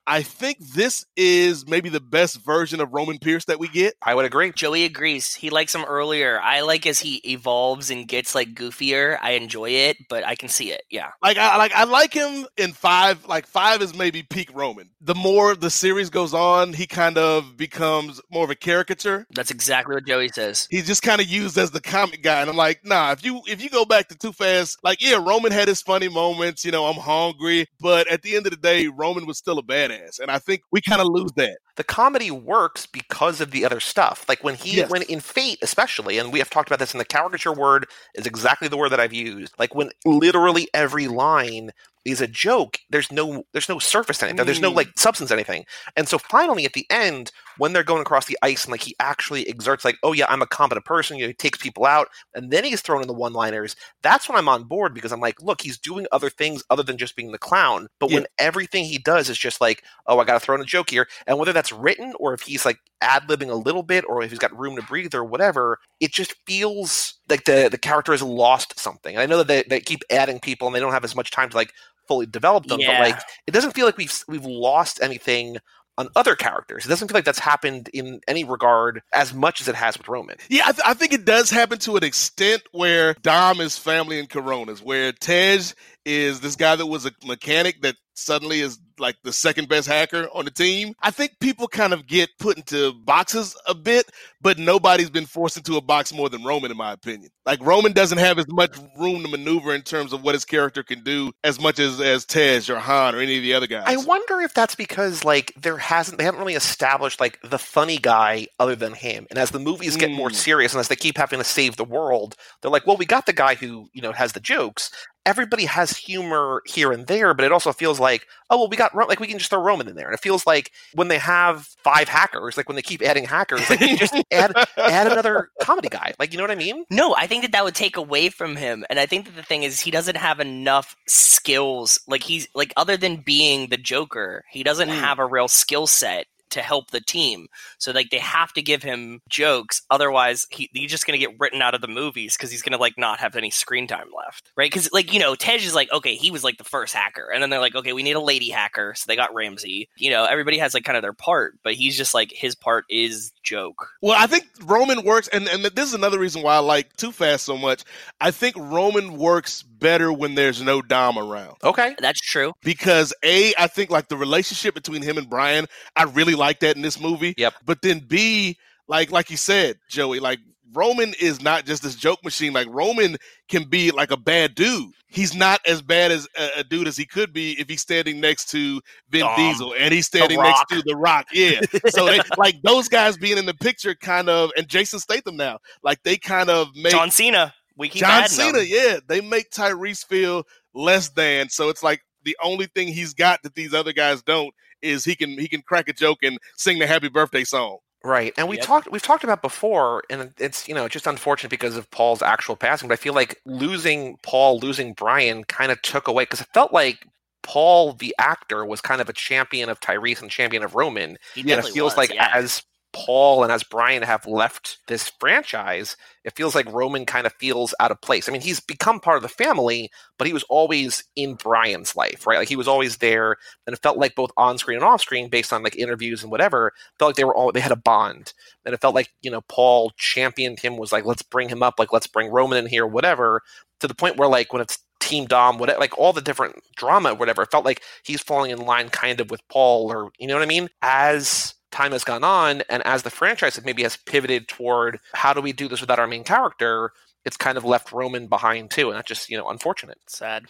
I 0.08 0.24
think 0.24 0.58
this 0.60 1.06
is 1.16 1.68
maybe 1.68 1.90
the 1.90 2.00
best 2.00 2.44
version 2.44 2.82
of 2.82 2.92
Roman 2.92 3.20
Pierce 3.20 3.46
that 3.46 3.60
we 3.60 3.68
get. 3.68 3.94
I 4.02 4.16
would 4.16 4.26
agree. 4.26 4.52
Joey 4.52 4.86
agrees. 4.86 5.36
He 5.36 5.50
likes 5.50 5.74
him 5.76 5.86
earlier. 5.86 6.40
I 6.42 6.62
like 6.62 6.88
as 6.88 7.00
he 7.00 7.18
evolves 7.32 7.92
and 7.92 8.08
gets 8.08 8.34
like 8.34 8.56
goofier. 8.56 9.20
I 9.22 9.32
enjoy 9.32 9.70
it, 9.70 9.98
but 10.10 10.26
I 10.26 10.36
can 10.36 10.50
see 10.50 10.72
it. 10.72 10.82
Yeah. 10.90 11.10
Like 11.22 11.38
I 11.38 11.58
like 11.58 11.74
I 11.74 11.84
like 11.84 12.14
him 12.14 12.48
in 12.58 12.74
five. 12.74 13.26
Like 13.28 13.46
five 13.46 13.82
is 13.82 13.96
maybe 13.96 14.24
peak 14.24 14.50
Roman. 14.54 14.90
The 15.02 15.16
more 15.16 15.56
the 15.56 15.70
series 15.70 16.10
goes 16.10 16.34
on, 16.34 16.74
he 16.74 16.88
kind 16.88 17.18
of 17.18 17.56
becomes 17.56 18.20
more 18.32 18.44
of 18.44 18.50
a 18.50 18.56
caricature. 18.56 19.28
That's 19.36 19.52
exactly 19.52 19.96
what 19.96 20.08
Joey 20.08 20.30
says. 20.30 20.68
He's 20.72 20.88
just 20.88 21.04
kind 21.04 21.22
of 21.22 21.28
used 21.28 21.58
as 21.58 21.72
the 21.72 21.82
comic 21.82 22.24
guy, 22.24 22.42
and 22.42 22.50
I'm 22.50 22.58
like, 22.58 22.84
nah. 22.84 23.12
If 23.12 23.24
you 23.24 23.42
if 23.48 23.62
you 23.64 23.70
go 23.70 23.86
back 23.86 24.08
to 24.08 24.18
Too 24.18 24.32
Fast, 24.32 24.80
like 24.84 25.02
yeah, 25.02 25.24
Roman 25.24 25.52
had 25.52 25.68
his 25.68 25.82
funny 25.82 26.10
moments. 26.10 26.66
You 26.66 26.72
know, 26.72 26.86
I'm 26.86 27.00
hungry, 27.00 27.68
but 27.80 28.08
at 28.08 28.24
the 28.24 28.36
end 28.36 28.48
of 28.48 28.52
the 28.52 28.58
day, 28.58 28.88
Roman 28.88 29.28
was 29.28 29.38
still 29.38 29.60
a 29.60 29.64
badass. 29.90 30.20
And 30.20 30.32
I 30.32 30.40
think 30.40 30.64
we 30.72 30.82
kind 30.82 31.02
of 31.02 31.08
lose 31.08 31.32
that. 31.34 31.60
The 31.80 31.86
comedy 31.86 32.32
works 32.32 32.86
because 32.86 33.42
of 33.42 33.52
the 33.52 33.66
other 33.66 33.80
stuff. 33.80 34.28
Like 34.30 34.44
when 34.44 34.56
he, 34.58 34.78
Yes. 34.78 34.92
when 34.92 35.04
in 35.04 35.22
Fate, 35.22 35.60
especially, 35.64 36.20
and 36.20 36.32
we 36.34 36.40
have 36.42 36.52
talked 36.52 36.70
about 36.70 36.80
this, 36.80 36.94
in 36.94 37.00
the 37.00 37.06
caricature 37.06 37.54
word 37.54 37.88
is 38.16 38.28
exactly 38.28 38.68
the 38.70 38.78
word 38.78 38.92
that 38.92 39.02
I've 39.02 39.14
used. 39.14 39.56
Like 39.60 39.76
when 39.76 39.92
literally 40.06 40.70
every 40.76 41.08
line 41.08 41.72
is 42.06 42.22
a 42.22 42.28
joke. 42.28 42.80
There's 42.90 43.12
no, 43.12 43.46
there's 43.54 43.70
no 43.70 43.80
surface 43.80 44.20
to 44.20 44.28
anything. 44.28 44.46
There's 44.46 44.62
no 44.62 44.72
Mm. 44.72 44.78
like 44.78 44.90
substance 44.98 45.32
anything. 45.32 45.66
And 45.98 46.08
so 46.08 46.18
finally, 46.18 46.66
at 46.66 46.74
the 46.74 46.88
end, 46.90 47.32
when 47.58 47.74
they're 47.74 47.84
going 47.84 48.02
across 48.02 48.26
the 48.26 48.38
ice 48.42 48.66
and 48.66 48.72
like 48.72 48.82
he 48.84 48.96
actually 49.02 49.48
exerts, 49.50 49.86
like, 49.86 49.98
oh 50.04 50.14
yeah, 50.14 50.26
I'm 50.30 50.42
a 50.42 50.48
competent 50.48 50.86
person. 50.86 51.18
You 51.18 51.26
know, 51.26 51.30
he 51.30 51.34
takes 51.36 51.60
people 51.60 51.86
out, 51.86 52.08
and 52.34 52.52
then 52.52 52.64
he's 52.64 52.82
thrown 52.82 53.02
in 53.02 53.08
the 53.10 53.14
one-liners. 53.14 53.76
That's 54.02 54.30
when 54.30 54.38
I'm 54.38 54.50
on 54.50 54.64
board 54.64 54.94
because 54.94 55.12
I'm 55.12 55.20
like, 55.20 55.42
look, 55.42 55.62
he's 55.62 55.78
doing 55.78 56.08
other 56.14 56.30
things 56.30 56.64
other 56.70 56.84
than 56.84 56.98
just 56.98 57.18
being 57.18 57.34
the 57.34 57.38
clown. 57.38 57.90
But 58.00 58.12
when 58.12 58.26
everything 58.40 58.86
he 58.86 58.98
does 58.98 59.30
is 59.30 59.38
just 59.38 59.60
like, 59.62 59.84
oh, 60.08 60.20
I 60.20 60.24
got 60.26 60.34
to 60.36 60.40
throw 60.40 60.56
in 60.56 60.62
a 60.62 60.66
joke 60.66 60.90
here, 60.90 61.08
and 61.28 61.38
whether 61.38 61.54
that's 61.54 61.69
written 61.72 62.14
or 62.20 62.34
if 62.34 62.42
he's 62.42 62.66
like 62.66 62.78
ad 63.02 63.24
libbing 63.28 63.50
a 63.50 63.56
little 63.56 63.84
bit 63.84 64.06
or 64.08 64.22
if 64.24 64.30
he's 64.30 64.40
got 64.40 64.58
room 64.58 64.76
to 64.76 64.82
breathe 64.84 65.14
or 65.16 65.24
whatever, 65.24 65.80
it 66.00 66.12
just 66.12 66.36
feels 66.46 67.16
like 67.30 67.46
the 67.46 67.70
the 67.72 67.78
character 67.78 68.12
has 68.12 68.22
lost 68.22 68.80
something. 68.80 69.16
And 69.16 69.22
I 69.22 69.26
know 69.26 69.38
that 69.38 69.48
they, 69.48 69.64
they 69.64 69.80
keep 69.80 70.02
adding 70.10 70.40
people 70.40 70.68
and 70.68 70.76
they 70.76 70.80
don't 70.80 70.94
have 70.94 71.04
as 71.06 71.16
much 71.16 71.32
time 71.32 71.50
to 71.50 71.56
like 71.56 71.74
fully 72.08 72.26
develop 72.26 72.66
them, 72.66 72.80
Yeah. 72.80 73.00
but 73.02 73.10
like 73.12 73.22
it 73.48 73.52
doesn't 73.52 73.72
feel 73.74 73.86
like 73.86 73.98
we've 73.98 74.24
we've 74.28 74.46
lost 74.46 75.00
anything 75.02 75.58
on 75.98 76.08
other 76.16 76.34
characters. 76.34 76.86
It 76.86 76.88
doesn't 76.88 77.10
feel 77.10 77.16
like 77.18 77.26
that's 77.26 77.40
happened 77.40 77.90
in 77.94 78.22
any 78.26 78.46
regard 78.46 79.02
as 79.14 79.34
much 79.34 79.60
as 79.60 79.68
it 79.68 79.76
has 79.76 79.98
with 79.98 80.08
Roman. 80.08 80.38
Yeah, 80.50 80.64
I, 80.68 80.72
th- 80.72 80.84
I 80.86 80.94
think 80.94 81.12
it 81.12 81.26
does 81.26 81.50
happen 81.50 81.78
to 81.80 81.98
an 81.98 82.06
extent 82.06 82.62
where 82.72 83.16
Dom 83.16 83.60
is 83.60 83.78
family 83.78 84.18
in 84.18 84.28
Coronas, 84.28 84.82
where 84.82 85.12
Tej 85.12 85.60
is 86.06 86.40
this 86.40 86.56
guy 86.56 86.78
that 86.78 86.86
was 86.86 87.06
a 87.06 87.12
mechanic 87.26 87.82
that 87.82 87.98
suddenly 88.14 88.62
is 88.62 88.80
like 89.00 89.18
the 89.24 89.34
second 89.34 89.70
best 89.70 89.88
hacker 89.88 90.28
on 90.34 90.46
the 90.46 90.52
team. 90.52 90.94
I 91.02 91.12
think 91.12 91.40
people 91.40 91.68
kind 91.68 91.94
of 91.94 92.08
get 92.08 92.30
put 92.40 92.58
into 92.58 92.94
boxes 92.94 93.56
a 93.68 93.74
bit, 93.76 94.06
but 94.42 94.58
nobody's 94.58 95.10
been 95.10 95.26
forced 95.26 95.58
into 95.58 95.78
a 95.78 95.82
box 95.82 96.14
more 96.14 96.30
than 96.30 96.44
Roman, 96.44 96.72
in 96.72 96.78
my 96.78 96.92
opinion. 96.94 97.30
Like 97.46 97.66
Roman 97.66 97.94
doesn't 97.94 98.18
have 98.20 98.38
as 98.40 98.48
much 98.50 98.76
room 99.00 99.24
to 99.24 99.30
maneuver 99.30 99.74
in 99.74 99.82
terms 99.82 100.14
of 100.14 100.24
what 100.24 100.36
his 100.36 100.46
character 100.46 100.84
can 100.84 101.04
do 101.04 101.32
as 101.44 101.60
much 101.60 101.80
as 101.80 102.00
as 102.00 102.26
Tej 102.26 102.70
or 102.70 102.78
Han 102.80 103.16
or 103.16 103.20
any 103.20 103.38
of 103.38 103.44
the 103.44 103.54
other 103.54 103.68
guys. 103.68 103.86
I 103.88 103.98
wonder 103.98 104.40
if 104.42 104.54
that's 104.54 104.76
because 104.76 105.24
like 105.24 105.54
there 105.60 105.78
hasn't 105.78 106.18
they 106.18 106.24
haven't 106.24 106.40
really 106.40 106.54
established 106.56 107.20
like 107.20 107.40
the 107.42 107.58
funny 107.58 107.98
guy 107.98 108.48
other 108.60 108.76
than 108.76 108.94
him. 108.94 109.26
And 109.30 109.40
as 109.40 109.52
the 109.52 109.60
movies 109.60 109.98
get 109.98 110.12
more 110.12 110.30
Mm. 110.30 110.36
serious 110.36 110.74
and 110.74 110.80
as 110.80 110.90
they 110.90 110.96
keep 110.96 111.18
having 111.18 111.40
to 111.40 111.44
save 111.46 111.76
the 111.78 111.84
world, 111.86 112.36
they're 112.62 112.72
like, 112.72 112.86
well, 112.86 112.98
we 112.98 113.06
got 113.06 113.26
the 113.26 113.34
guy 113.34 113.56
who 113.56 113.90
you 113.94 114.02
know 114.02 114.12
has 114.12 114.34
the 114.34 114.40
jokes. 114.40 114.92
Everybody 115.26 115.66
has 115.66 115.96
humor 115.98 116.62
here 116.66 116.92
and 116.92 117.06
there, 117.08 117.34
but 117.34 117.46
it 117.46 117.52
also 117.52 117.74
feels 117.74 118.00
like, 118.00 118.26
oh 118.50 118.58
well, 118.60 118.70
we 118.70 118.78
got 118.78 118.89
Ro- 118.94 119.06
like 119.08 119.20
we 119.20 119.28
can 119.28 119.38
just 119.38 119.50
throw 119.50 119.62
Roman 119.62 119.88
in 119.88 119.96
there, 119.96 120.08
and 120.08 120.14
it 120.14 120.22
feels 120.22 120.46
like 120.48 120.72
when 120.94 121.08
they 121.08 121.18
have 121.18 121.66
five 121.84 122.08
hackers, 122.10 122.58
like 122.58 122.68
when 122.68 122.76
they 122.76 122.82
keep 122.82 123.02
adding 123.02 123.26
hackers, 123.26 123.70
like 123.70 123.80
you 123.82 123.98
just 123.98 124.14
add 124.32 124.54
add 124.78 125.08
another 125.12 125.50
comedy 125.62 125.90
guy, 125.90 126.14
like 126.20 126.32
you 126.32 126.38
know 126.38 126.44
what 126.44 126.52
I 126.52 126.56
mean? 126.56 126.86
No, 126.90 127.16
I 127.16 127.28
think 127.28 127.44
that 127.44 127.52
that 127.54 127.64
would 127.64 127.76
take 127.76 127.98
away 127.98 128.30
from 128.30 128.56
him, 128.56 128.86
and 128.90 129.00
I 129.00 129.06
think 129.06 129.26
that 129.26 129.36
the 129.36 129.44
thing 129.44 129.64
is 129.64 129.80
he 129.80 129.92
doesn't 129.92 130.18
have 130.18 130.40
enough 130.40 130.96
skills. 131.08 132.00
Like 132.08 132.24
he's 132.24 132.48
like 132.54 132.74
other 132.78 132.98
than 132.98 133.18
being 133.18 133.70
the 133.70 133.78
Joker, 133.78 134.44
he 134.52 134.64
doesn't 134.64 134.90
Mm. 134.90 135.00
have 135.00 135.20
a 135.20 135.26
real 135.26 135.48
skill 135.48 135.86
set 135.88 136.26
to 136.52 136.62
help 136.62 136.92
the 136.92 137.02
team. 137.02 137.48
So 137.78 137.92
like 137.92 138.10
they 138.10 138.18
have 138.18 138.54
to 138.54 138.62
give 138.62 138.84
him 138.84 139.22
jokes, 139.30 139.82
otherwise 139.90 140.48
he, 140.50 140.70
he's 140.74 140.92
just 140.92 141.06
gonna 141.06 141.18
get 141.18 141.40
written 141.40 141.62
out 141.62 141.74
of 141.74 141.82
the 141.82 141.88
movies 141.88 142.36
because 142.36 142.52
he's 142.52 142.62
gonna 142.62 142.78
like 142.78 142.98
not 142.98 143.20
have 143.20 143.36
any 143.36 143.50
screen 143.50 143.88
time 143.88 144.08
left, 144.16 144.52
right? 144.56 144.72
Because 144.72 144.92
like 144.92 145.14
you 145.14 145.20
know 145.20 145.36
Tej 145.36 145.56
is 145.56 145.76
like 145.76 145.92
okay, 145.92 146.16
he 146.16 146.32
was 146.32 146.44
like 146.44 146.58
the 146.58 146.64
first 146.64 146.94
hacker, 146.94 147.30
and 147.32 147.42
then 147.42 147.50
they're 147.50 147.60
like 147.60 147.76
okay, 147.76 147.94
we 147.94 148.04
need 148.04 148.16
a 148.16 148.22
lady 148.22 148.50
hacker, 148.50 148.94
so 148.96 149.06
they 149.08 149.16
got 149.16 149.34
Ramsey. 149.34 149.90
You 149.98 150.12
know 150.12 150.26
everybody 150.26 150.58
has 150.58 150.74
like 150.74 150.84
kind 150.84 150.98
of 150.98 151.02
their 151.02 151.14
part, 151.14 151.60
but 151.64 151.74
he's 151.74 151.98
just 151.98 152.14
like 152.14 152.32
his 152.32 152.56
part 152.56 152.86
is 152.90 153.32
joke. 153.50 153.90
Well, 154.02 154.16
I 154.18 154.28
think 154.28 154.48
Roman 154.64 155.04
works, 155.04 155.28
and, 155.30 155.48
and 155.48 155.64
this 155.66 155.88
is 155.88 155.94
another 155.94 156.20
reason 156.20 156.42
why 156.44 156.56
I 156.56 156.60
like 156.60 156.96
Too 156.96 157.12
Fast 157.12 157.46
so 157.46 157.58
much. 157.58 157.84
I 158.22 158.32
think 158.32 158.56
Roman 158.58 159.18
works 159.18 159.64
better 159.64 160.14
when 160.14 160.36
there's 160.36 160.62
no 160.62 160.82
Dom 160.82 161.18
around. 161.18 161.58
Okay, 161.64 161.96
That's 162.00 162.20
true. 162.22 162.54
Because 162.64 163.14
A, 163.24 163.54
I 163.58 163.68
think 163.68 163.90
like 163.90 164.08
the 164.08 164.18
relationship 164.18 164.76
between 164.76 165.02
him 165.02 165.18
and 165.18 165.30
Brian, 165.30 165.66
I 165.96 166.04
really 166.04 166.36
like 166.36 166.60
that 166.60 166.76
in 166.76 166.82
this 166.82 167.00
movie. 167.00 167.34
Yep. 167.38 167.54
But 167.66 167.82
then 167.82 168.00
B, 168.00 168.58
like 168.88 169.12
like 169.12 169.30
you 169.30 169.38
said, 169.38 169.78
Joey, 169.90 170.20
like 170.20 170.40
Roman 170.74 171.14
is 171.20 171.42
not 171.42 171.66
just 171.66 171.84
this 171.84 171.96
joke 171.96 172.24
machine. 172.24 172.54
Like 172.54 172.68
Roman 172.70 173.18
can 173.48 173.64
be 173.64 173.92
like 173.92 174.12
a 174.12 174.18
bad 174.18 174.56
dude. 174.56 174.92
He's 175.08 175.34
not 175.36 175.60
as 175.66 175.82
bad 175.82 176.12
as 176.12 176.28
a, 176.38 176.60
a 176.60 176.64
dude 176.64 176.88
as 176.88 176.96
he 176.96 177.06
could 177.06 177.34
be 177.34 177.60
if 177.60 177.68
he's 177.68 177.82
standing 177.82 178.20
next 178.20 178.50
to 178.52 178.82
Vin 179.10 179.22
Dom. 179.22 179.36
Diesel 179.36 179.74
and 179.78 179.94
he's 179.94 180.06
standing 180.06 180.40
next 180.40 180.66
to 180.70 180.82
The 180.86 180.96
Rock. 180.96 181.28
Yeah. 181.34 181.62
So 181.90 182.06
they, 182.06 182.20
like 182.38 182.62
those 182.62 182.88
guys 182.88 183.18
being 183.18 183.38
in 183.38 183.46
the 183.46 183.54
picture, 183.54 183.96
kind 183.96 184.30
of, 184.30 184.52
and 184.56 184.68
Jason 184.68 185.00
Statham 185.00 185.36
now, 185.36 185.60
like 185.82 186.04
they 186.04 186.18
kind 186.18 186.50
of 186.50 186.68
make 186.76 186.92
John 186.92 187.10
Cena. 187.10 187.54
We 187.78 187.90
keep 187.90 188.02
John 188.02 188.28
Cena, 188.28 188.60
them. 188.60 188.68
yeah, 188.68 189.00
they 189.08 189.22
make 189.22 189.50
Tyrese 189.50 190.06
feel 190.06 190.44
less 190.74 191.10
than. 191.10 191.50
So 191.50 191.70
it's 191.70 191.82
like 191.82 192.02
the 192.24 192.38
only 192.44 192.68
thing 192.68 192.90
he's 192.90 193.14
got 193.14 193.42
that 193.44 193.56
these 193.56 193.74
other 193.74 193.94
guys 193.94 194.22
don't 194.22 194.54
is 194.82 195.04
he 195.04 195.16
can 195.16 195.32
he 195.32 195.48
can 195.48 195.62
crack 195.62 195.88
a 195.88 195.94
joke 195.94 196.20
and 196.24 196.38
sing 196.56 196.80
the 196.80 196.88
happy 196.88 197.10
birthday 197.10 197.44
song. 197.44 197.80
Right, 198.04 198.34
and 198.38 198.48
we 198.48 198.58
Yep. 198.58 198.58
talked 198.58 198.90
we've 198.90 199.02
talked 199.02 199.26
about 199.26 199.42
before, 199.42 200.04
and 200.10 200.34
it's 200.38 200.70
you 200.70 200.74
know 200.74 200.88
just 200.88 201.06
unfortunate 201.06 201.50
because 201.50 201.76
of 201.76 201.90
Paul's 201.92 202.22
actual 202.22 202.56
passing. 202.56 202.88
But 202.88 202.94
I 202.94 202.98
feel 202.98 203.14
like 203.14 203.42
losing 203.46 204.18
Paul, 204.24 204.60
losing 204.60 204.94
Brian, 204.94 205.44
kind 205.44 205.70
of 205.70 205.82
took 205.82 206.08
away 206.08 206.24
because 206.24 206.40
it 206.40 206.48
felt 206.54 206.72
like 206.72 207.06
Paul, 207.44 207.92
the 207.94 208.16
actor, 208.18 208.66
was 208.66 208.80
kind 208.80 209.02
of 209.02 209.10
a 209.10 209.14
champion 209.14 209.68
of 209.70 209.82
Tyrese 209.82 210.22
and 210.22 210.32
champion 210.32 210.64
of 210.64 210.76
Roman, 210.76 211.18
and 211.50 211.60
it 211.60 211.66
feels 211.66 211.98
was, 211.98 211.98
like 211.98 212.14
yeah. 212.14 212.30
as 212.34 212.64
Paul 212.92 213.44
and 213.44 213.52
as 213.52 213.64
Brian 213.64 214.02
have 214.02 214.26
left 214.26 214.80
this 214.88 215.10
franchise, 215.20 215.96
it 216.24 216.36
feels 216.36 216.56
like 216.56 216.72
Roman 216.72 217.06
kind 217.06 217.28
of 217.28 217.34
feels 217.34 217.74
out 217.80 217.92
of 217.92 218.02
place. 218.02 218.28
I 218.28 218.32
mean, 218.32 218.42
he's 218.42 218.60
become 218.60 219.00
part 219.00 219.18
of 219.18 219.22
the 219.24 219.30
family, 219.30 219.92
but 220.18 220.26
he 220.28 220.34
was 220.34 220.44
always 220.50 221.04
in 221.16 221.36
Brian's 221.36 221.96
life, 221.96 222.26
right? 222.26 222.40
Like 222.40 222.50
he 222.50 222.56
was 222.56 222.68
always 222.68 222.98
there, 222.98 223.38
and 223.68 223.74
it 223.74 223.82
felt 223.82 223.98
like 223.98 224.16
both 224.16 224.32
on 224.38 224.58
screen 224.58 224.78
and 224.78 224.86
off 224.86 225.02
screen, 225.02 225.30
based 225.30 225.54
on 225.54 225.64
like 225.64 225.76
interviews 225.76 226.24
and 226.24 226.32
whatever, 226.32 226.74
felt 226.98 227.10
like 227.10 227.16
they 227.16 227.24
were 227.24 227.36
all 227.36 227.52
they 227.52 227.60
had 227.60 227.72
a 227.72 227.76
bond, 227.76 228.34
and 228.66 228.74
it 228.74 228.82
felt 228.82 228.96
like 228.96 229.12
you 229.22 229.30
know 229.30 229.42
Paul 229.42 229.92
championed 229.98 230.60
him, 230.60 230.78
was 230.78 230.92
like 230.92 231.06
let's 231.06 231.22
bring 231.22 231.50
him 231.50 231.62
up, 231.62 231.76
like 231.78 231.94
let's 231.94 232.08
bring 232.08 232.32
Roman 232.32 232.58
in 232.58 232.66
here, 232.68 232.88
whatever, 232.88 233.42
to 233.80 233.88
the 233.88 233.96
point 233.96 234.18
where 234.18 234.30
like 234.30 234.52
when 234.52 234.62
it's 234.62 234.80
Team 235.00 235.26
Dom, 235.26 235.58
whatever, 235.58 235.80
like 235.80 235.98
all 235.98 236.14
the 236.14 236.22
different 236.22 236.56
drama, 236.76 237.14
whatever, 237.14 237.44
it 237.44 237.52
felt 237.52 237.66
like 237.66 237.82
he's 238.04 238.22
falling 238.22 238.52
in 238.52 238.60
line 238.60 238.90
kind 238.90 239.20
of 239.20 239.32
with 239.32 239.48
Paul, 239.48 239.92
or 239.92 240.12
you 240.18 240.28
know 240.28 240.34
what 240.34 240.44
I 240.44 240.48
mean? 240.48 240.70
As 240.82 241.54
time 241.72 241.92
has 241.92 242.04
gone 242.04 242.24
on, 242.24 242.62
and 242.70 242.86
as 242.86 243.04
the 243.04 243.10
franchise 243.10 243.60
maybe 243.64 243.84
has 243.84 243.98
pivoted 243.98 244.48
toward 244.48 245.00
how 245.14 245.34
do 245.34 245.42
we 245.42 245.54
do 245.54 245.68
this 245.68 245.82
without 245.82 246.00
our 246.00 246.08
main 246.08 246.24
character, 246.24 246.92
it's 247.26 247.38
kind 247.38 247.58
of 247.58 247.66
left 247.66 247.92
Roman 247.92 248.28
behind 248.28 248.72
too, 248.72 248.90
and 248.90 248.98
that's 248.98 249.08
just 249.08 249.30
you 249.30 249.38
know 249.38 249.50
unfortunate. 249.50 250.00
Sad. 250.08 250.46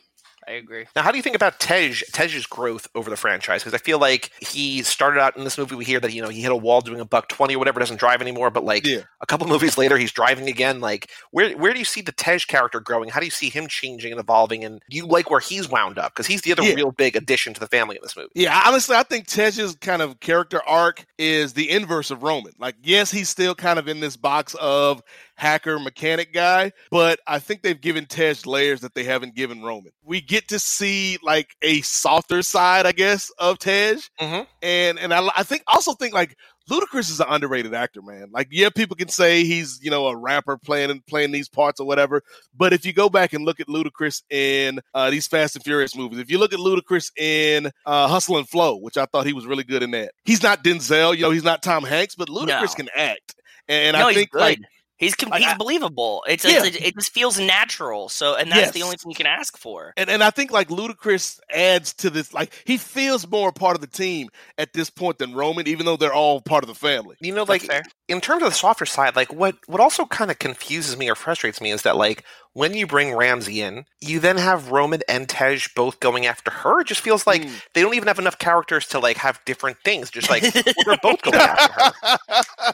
I 0.50 0.54
agree. 0.54 0.88
Now, 0.96 1.04
how 1.04 1.12
do 1.12 1.18
you 1.18 1.22
think 1.24 1.36
about 1.36 1.60
Tej 1.60 1.94
Tej's 2.12 2.48
growth 2.48 2.88
over 2.96 3.08
the 3.12 3.16
franchise? 3.16 3.62
Because 3.62 3.76
I 3.76 3.78
feel 3.78 4.00
like 4.00 4.32
he 4.40 4.82
started 4.82 5.20
out 5.22 5.38
in 5.38 5.44
this 5.44 5.60
movie. 5.60 5.76
We 5.76 5.86
hear 5.86 6.00
that 6.00 6.12
you 6.12 6.24
know 6.24 6.30
he 6.30 6.42
hit 6.42 6.52
a 6.52 6.56
wall 6.56 6.82
doing 6.82 7.00
a 7.00 7.06
buck 7.06 7.28
twenty 7.30 7.56
or 7.56 7.60
whatever, 7.60 7.80
doesn't 7.80 8.00
drive 8.00 8.20
anymore. 8.20 8.50
But 8.50 8.64
like 8.64 8.84
Yeah. 8.84 9.02
a 9.22 9.28
couple 9.28 9.48
movies 9.48 9.78
later, 9.78 9.96
he's 9.96 10.12
driving 10.12 10.48
again. 10.50 10.82
Like 10.82 11.12
where 11.30 11.56
where 11.56 11.72
do 11.72 11.78
you 11.78 11.86
see 11.86 12.02
the 12.02 12.12
Tej 12.12 12.40
character 12.48 12.80
growing? 12.80 13.10
How 13.10 13.20
do 13.20 13.28
you 13.28 13.32
see 13.32 13.50
him 13.50 13.68
changing 13.68 14.12
and 14.12 14.20
evolving? 14.20 14.66
And 14.66 14.82
do 14.90 14.98
you 14.98 15.06
like 15.06 15.30
where 15.30 15.40
he's 15.40 15.70
wound 15.70 16.00
up? 16.00 16.14
Because 16.16 16.26
he's 16.26 16.42
the 16.42 16.52
other 16.52 16.64
Yeah. 16.64 16.74
real 16.74 16.92
big 16.92 17.16
addition 17.16 17.54
to 17.54 17.60
the 17.60 17.68
family 17.68 17.98
in 17.98 18.02
this 18.02 18.18
movie. 18.18 18.30
Yeah, 18.34 18.60
honestly, 18.66 18.96
I 18.96 19.04
think 19.04 19.28
Tej's 19.28 19.76
kind 19.76 20.02
of 20.02 20.20
character 20.20 20.64
arc 20.68 21.06
is 21.20 21.54
the 21.54 21.70
inverse 21.70 22.10
of 22.10 22.24
Roman. 22.24 22.54
Like, 22.58 22.76
yes, 22.82 23.12
he's 23.12 23.30
still 23.30 23.54
kind 23.54 23.78
of 23.78 23.88
in 23.88 24.00
this 24.00 24.18
box 24.18 24.56
of 24.60 25.04
hacker 25.40 25.80
mechanic 25.80 26.34
guy, 26.34 26.72
but 26.92 27.20
I 27.26 27.40
think 27.40 27.62
they've 27.62 27.80
given 27.80 28.06
Tej 28.06 28.36
layers 28.46 28.82
that 28.82 28.94
they 28.94 29.06
haven't 29.06 29.36
given 29.36 29.64
Roman. 29.64 29.94
We 30.04 30.20
get 30.20 30.50
to 30.50 30.60
see 30.60 31.18
like 31.24 31.56
a 31.62 31.80
softer 31.82 32.42
side, 32.42 32.86
I 32.86 32.92
guess, 32.92 33.32
of 33.40 33.58
Tej, 33.58 33.96
Mhm. 34.20 34.46
and 34.62 35.00
and 35.00 35.14
I, 35.14 35.28
I 35.38 35.44
think 35.44 35.64
also 35.68 35.94
think 35.94 36.14
like 36.14 36.36
Ludacris 36.70 37.10
is 37.10 37.20
an 37.22 37.26
underrated 37.30 37.74
actor, 37.74 38.02
man. 38.04 38.28
Like, 38.32 38.50
yeah, 38.52 38.70
people 38.70 38.96
can 38.98 39.08
say 39.08 39.44
he's 39.46 39.80
you 39.82 39.90
know 39.90 40.08
a 40.08 40.16
rapper 40.18 40.58
playing 40.58 41.02
playing 41.08 41.32
these 41.32 41.48
parts 41.48 41.80
or 41.80 41.88
whatever, 41.88 42.22
but 42.54 42.74
if 42.74 42.86
you 42.86 42.92
go 42.92 43.08
back 43.10 43.32
and 43.32 43.46
look 43.46 43.62
at 43.62 43.68
Ludacris 43.68 44.24
in 44.30 44.82
uh, 44.94 45.10
these 45.10 45.26
Fast 45.26 45.56
and 45.56 45.64
Furious 45.64 45.96
movies, 45.96 46.20
if 46.20 46.30
you 46.30 46.38
look 46.38 46.52
at 46.52 46.60
Ludacris 46.60 47.12
in 47.18 47.72
uh, 47.86 48.08
Hustle 48.10 48.38
and 48.38 48.48
Flow, 48.50 48.76
which 48.76 48.98
I 48.98 49.06
thought 49.06 49.26
he 49.26 49.34
was 49.34 49.46
really 49.48 49.64
good 49.64 49.84
in 49.84 49.92
that, 49.92 50.12
he's 50.26 50.44
not 50.44 50.66
Denzel, 50.66 51.16
you 51.16 51.22
know, 51.24 51.32
he's 51.32 51.46
not 51.46 51.64
Tom 51.64 51.84
Hanks, 51.86 52.16
but 52.16 52.28
Ludacris 52.28 52.48
No. 52.62 52.76
can 52.76 52.90
act, 52.94 53.36
and 53.70 53.96
no, 53.98 54.08
I 54.10 54.14
think 54.14 54.30
like 54.36 54.60
he's 55.00 55.16
com- 55.16 55.30
like, 55.30 55.42
he's 55.42 55.52
I- 55.54 55.58
believable. 55.58 56.24
It's, 56.28 56.46
Yeah. 56.46 56.64
it's 56.66 56.78
it 56.78 56.96
just 56.96 57.12
feels 57.14 57.40
natural. 57.40 58.10
So, 58.10 58.36
and 58.36 58.52
that's 58.52 58.72
the 58.72 58.84
only 58.84 58.98
thing 58.98 59.10
you 59.10 59.16
can 59.16 59.26
ask 59.26 59.58
for. 59.58 59.94
and, 59.98 60.10
and 60.10 60.24
I 60.24 60.30
think 60.30 60.52
like 60.52 60.70
Ludacris 60.70 61.40
adds 61.52 61.94
to 61.96 62.10
this, 62.12 62.34
like 62.34 62.54
he 62.66 62.78
feels 62.78 63.28
more 63.28 63.52
part 63.52 63.76
of 63.76 63.82
the 63.82 63.88
team 63.88 64.30
at 64.58 64.74
this 64.74 64.90
point 64.92 65.18
than 65.18 65.34
Roman, 65.34 65.68
even 65.68 65.86
though 65.88 65.98
they're 65.98 66.14
all 66.14 66.42
part 66.42 66.64
of 66.64 66.68
the 66.68 66.76
family. 66.76 67.16
You 67.22 67.34
know, 67.34 67.44
like 67.44 67.68
in 68.08 68.22
terms 68.22 68.44
of 68.44 68.50
the 68.50 68.56
softer 68.56 68.86
side, 68.86 69.16
like 69.16 69.34
what 69.34 69.56
what 69.68 69.80
also 69.82 70.06
kind 70.06 70.30
of 70.30 70.38
confuses 70.40 70.96
me 70.98 71.10
or 71.10 71.16
frustrates 71.16 71.60
me 71.62 71.72
is 71.72 71.82
that 71.84 71.96
like 71.98 72.24
when 72.54 72.74
you 72.74 72.88
bring 72.88 73.16
Ramsey 73.16 73.62
in, 73.62 73.86
you 74.02 74.20
then 74.20 74.38
have 74.38 74.72
Roman 74.72 75.02
and 75.08 75.30
Tej 75.30 75.60
both 75.76 76.00
going 76.00 76.26
after 76.26 76.50
her. 76.52 76.82
It 76.82 76.88
just 76.88 77.02
feels 77.02 77.26
like 77.28 77.44
Mm. 77.44 77.62
they 77.74 77.82
don't 77.82 77.94
even 77.94 78.08
have 78.08 78.20
enough 78.20 78.38
characters 78.40 78.86
to 78.88 79.00
like 79.00 79.18
have 79.18 79.40
different 79.46 79.78
things. 79.86 80.10
Just 80.10 80.30
like 80.30 80.44
well, 80.44 80.64
they're 80.86 80.98
both 81.02 81.22
going 81.24 81.36
after 81.38 81.74
her. 81.74 82.74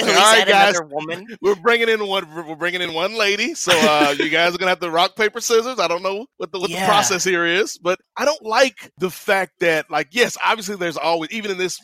All 0.00 0.06
right, 0.06 0.46
guys. 0.46 0.80
woman. 0.90 1.26
We're 1.40 1.54
bringing 1.56 1.88
in 1.88 2.06
one. 2.06 2.26
We're 2.34 2.56
bringing 2.56 2.80
in 2.82 2.92
one 2.94 3.16
lady. 3.16 3.54
So 3.54 3.72
uh, 3.74 4.14
you 4.18 4.28
guys 4.28 4.54
are 4.54 4.58
gonna 4.58 4.70
have 4.70 4.80
to 4.80 4.90
rock 4.90 5.16
paper 5.16 5.40
scissors. 5.40 5.78
I 5.78 5.88
don't 5.88 6.02
know 6.02 6.26
what 6.36 6.52
the 6.52 6.58
what 6.60 6.70
Yeah. 6.70 6.80
the 6.80 6.86
process 6.86 7.24
here 7.24 7.44
is, 7.44 7.78
but 7.78 7.98
I 8.16 8.24
don't 8.24 8.42
like 8.44 8.90
the 8.98 9.10
fact 9.10 9.52
that 9.60 9.90
like 9.90 10.08
yes, 10.12 10.36
obviously 10.44 10.76
there's 10.76 10.96
always 10.96 11.30
even 11.30 11.50
in 11.50 11.58
this 11.58 11.78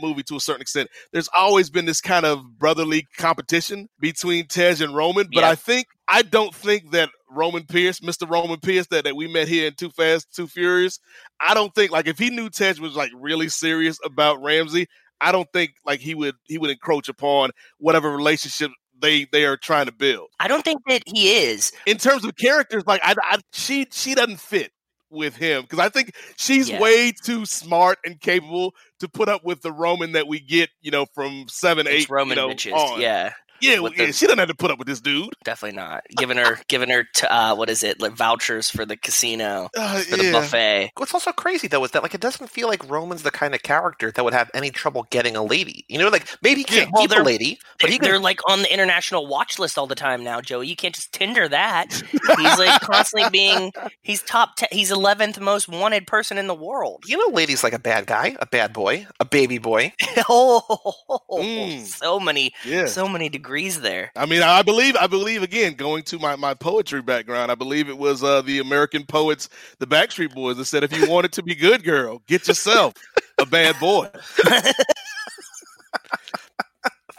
movie 0.00 0.22
to 0.24 0.36
a 0.36 0.40
certain 0.40 0.62
extent, 0.62 0.88
there's 1.12 1.28
always 1.36 1.70
been 1.70 1.84
this 1.86 2.00
kind 2.00 2.26
of 2.26 2.42
brotherly 2.58 3.06
competition 3.16 3.88
between 4.00 4.46
Tej 4.46 4.82
and 4.82 4.94
Roman. 4.94 5.26
But 5.32 5.40
Yeah. 5.42 5.50
I 5.50 5.54
think 5.54 5.86
I 6.08 6.22
don't 6.22 6.54
think 6.54 6.92
that 6.92 7.10
Roman 7.30 7.64
Pierce, 7.66 8.00
Mr. 8.00 8.28
Roman 8.28 8.58
Pierce, 8.58 8.86
that, 8.86 9.04
that 9.04 9.14
we 9.14 9.28
met 9.28 9.48
here 9.48 9.66
in 9.66 9.74
Too 9.74 9.90
Fast, 9.90 10.34
Too 10.34 10.46
Furious, 10.46 10.98
I 11.40 11.52
don't 11.52 11.74
think 11.74 11.90
like 11.90 12.06
if 12.06 12.18
he 12.18 12.30
knew 12.30 12.48
Tej 12.48 12.74
was 12.80 12.94
like 12.96 13.10
really 13.14 13.48
serious 13.50 13.98
about 14.04 14.42
Ramsey, 14.42 14.86
I 15.20 15.32
don't 15.32 15.48
think 15.52 15.74
like 15.84 16.00
he 16.00 16.14
would 16.14 16.34
he 16.44 16.58
would 16.58 16.70
encroach 16.70 17.08
upon 17.08 17.50
whatever 17.78 18.10
relationship 18.10 18.70
they 19.00 19.26
they 19.32 19.44
are 19.44 19.56
trying 19.56 19.86
to 19.86 19.92
build. 19.92 20.28
I 20.40 20.48
don't 20.48 20.64
think 20.64 20.80
that 20.88 21.02
he 21.06 21.30
is. 21.44 21.72
In 21.86 21.96
terms 21.98 22.24
of 22.24 22.36
characters, 22.36 22.84
like 22.86 23.00
I, 23.04 23.14
I 23.22 23.38
she 23.52 23.86
she 23.92 24.14
doesn't 24.14 24.40
fit 24.40 24.72
with 25.10 25.36
him 25.36 25.62
because 25.62 25.78
I 25.78 25.88
think 25.88 26.14
she's 26.36 26.68
Yeah. 26.68 26.80
way 26.80 27.12
too 27.12 27.46
smart 27.46 27.98
and 28.04 28.20
capable 28.20 28.74
to 29.00 29.08
put 29.08 29.28
up 29.28 29.42
with 29.44 29.62
the 29.62 29.72
Roman 29.72 30.12
that 30.12 30.26
we 30.28 30.38
get, 30.38 30.68
you 30.82 30.90
know, 30.90 31.06
from 31.14 31.46
seven, 31.48 31.86
eight, 31.86 32.10
Roman 32.10 32.36
you 32.36 32.42
know, 32.42 32.48
bitches. 32.54 32.72
on. 32.74 33.00
Yeah, 33.00 33.32
yeah, 33.60 33.78
with 33.80 33.96
yeah. 33.98 34.06
the- 34.06 34.12
she 34.12 34.26
doesn't 34.26 34.38
have 34.38 34.48
to 34.48 34.54
put 34.54 34.70
up 34.70 34.78
with 34.78 34.88
this 34.88 35.00
dude. 35.00 35.34
definitely 35.44 35.76
not. 35.76 36.04
Giving 36.16 36.36
her, 36.36 36.58
giving 36.68 36.90
her, 36.90 37.04
t- 37.14 37.26
uh, 37.26 37.54
what 37.54 37.68
is 37.70 37.82
it? 37.82 38.00
Like 38.00 38.12
vouchers 38.12 38.70
for 38.70 38.84
the 38.86 38.96
casino, 38.96 39.68
Uh, 39.76 40.00
for 40.00 40.16
the 40.16 40.24
yeah. 40.26 40.32
buffet. 40.32 40.90
What's 40.96 41.14
also 41.14 41.32
crazy 41.32 41.68
though 41.68 41.84
is 41.84 41.90
that 41.92 42.02
like 42.02 42.14
it 42.14 42.20
doesn't 42.20 42.48
feel 42.50 42.68
like 42.68 42.88
Roman's 42.88 43.22
the 43.22 43.30
kind 43.30 43.54
of 43.54 43.62
character 43.62 44.10
that 44.12 44.24
would 44.24 44.34
have 44.34 44.50
any 44.54 44.70
trouble 44.70 45.06
getting 45.10 45.36
a 45.36 45.42
lady. 45.42 45.84
You 45.88 45.98
know, 45.98 46.08
like 46.08 46.26
maybe 46.42 46.60
he 46.60 46.64
can't 46.64 46.90
well, 46.92 47.02
keep 47.02 47.10
a 47.10 47.14
they're- 47.16 47.24
lady, 47.24 47.58
but 47.80 47.82
But 47.82 47.90
he 47.90 47.98
they're 47.98 48.14
can. 48.14 48.22
like 48.22 48.40
on 48.50 48.62
the 48.62 48.72
international 48.72 49.26
watch 49.26 49.58
list 49.58 49.78
all 49.78 49.86
the 49.86 49.94
time 49.94 50.22
now, 50.24 50.40
Joey. 50.40 50.66
You 50.68 50.76
can't 50.76 50.94
just 50.94 51.12
Tinder 51.12 51.48
that. 51.48 51.86
He's 51.92 52.58
like 52.58 52.80
constantly 52.80 53.30
being. 53.30 53.72
He's 54.02 54.22
top. 54.22 54.56
Te- 54.56 54.66
he's 54.70 54.90
eleventh 54.90 55.38
most 55.40 55.68
wanted 55.68 56.06
person 56.06 56.38
in 56.38 56.46
the 56.46 56.54
world. 56.54 57.04
You 57.06 57.16
know, 57.16 57.34
ladies 57.34 57.62
like 57.64 57.72
a 57.72 57.78
bad 57.78 58.06
guy, 58.06 58.36
a 58.40 58.46
bad 58.46 58.72
boy, 58.72 59.06
a 59.20 59.24
baby 59.24 59.58
boy. 59.58 59.92
oh, 60.28 60.94
Mm. 61.30 61.84
so 61.84 62.18
many, 62.20 62.52
Yeah. 62.64 62.86
so 62.86 63.08
many 63.08 63.28
degrees 63.48 63.80
there. 63.80 64.12
I 64.14 64.26
mean, 64.26 64.42
I 64.42 64.60
believe, 64.60 64.94
I 64.96 65.06
believe 65.06 65.42
again, 65.42 65.72
going 65.72 66.02
to 66.04 66.18
my, 66.18 66.36
my 66.36 66.52
poetry 66.52 67.00
background, 67.00 67.50
I 67.50 67.54
believe 67.54 67.88
it 67.88 67.96
was 67.96 68.22
uh, 68.22 68.42
the 68.42 68.58
American 68.58 69.06
poets, 69.06 69.48
the 69.78 69.86
Backstreet 69.86 70.34
Boys, 70.34 70.58
that 70.58 70.66
said, 70.66 70.84
if 70.84 70.94
you 70.94 71.08
want 71.08 71.24
it 71.24 71.32
to 71.32 71.42
be 71.42 71.54
good, 71.54 71.82
girl, 71.82 72.20
get 72.26 72.46
yourself 72.46 72.92
a 73.38 73.46
bad 73.46 73.80
boy. 73.80 74.06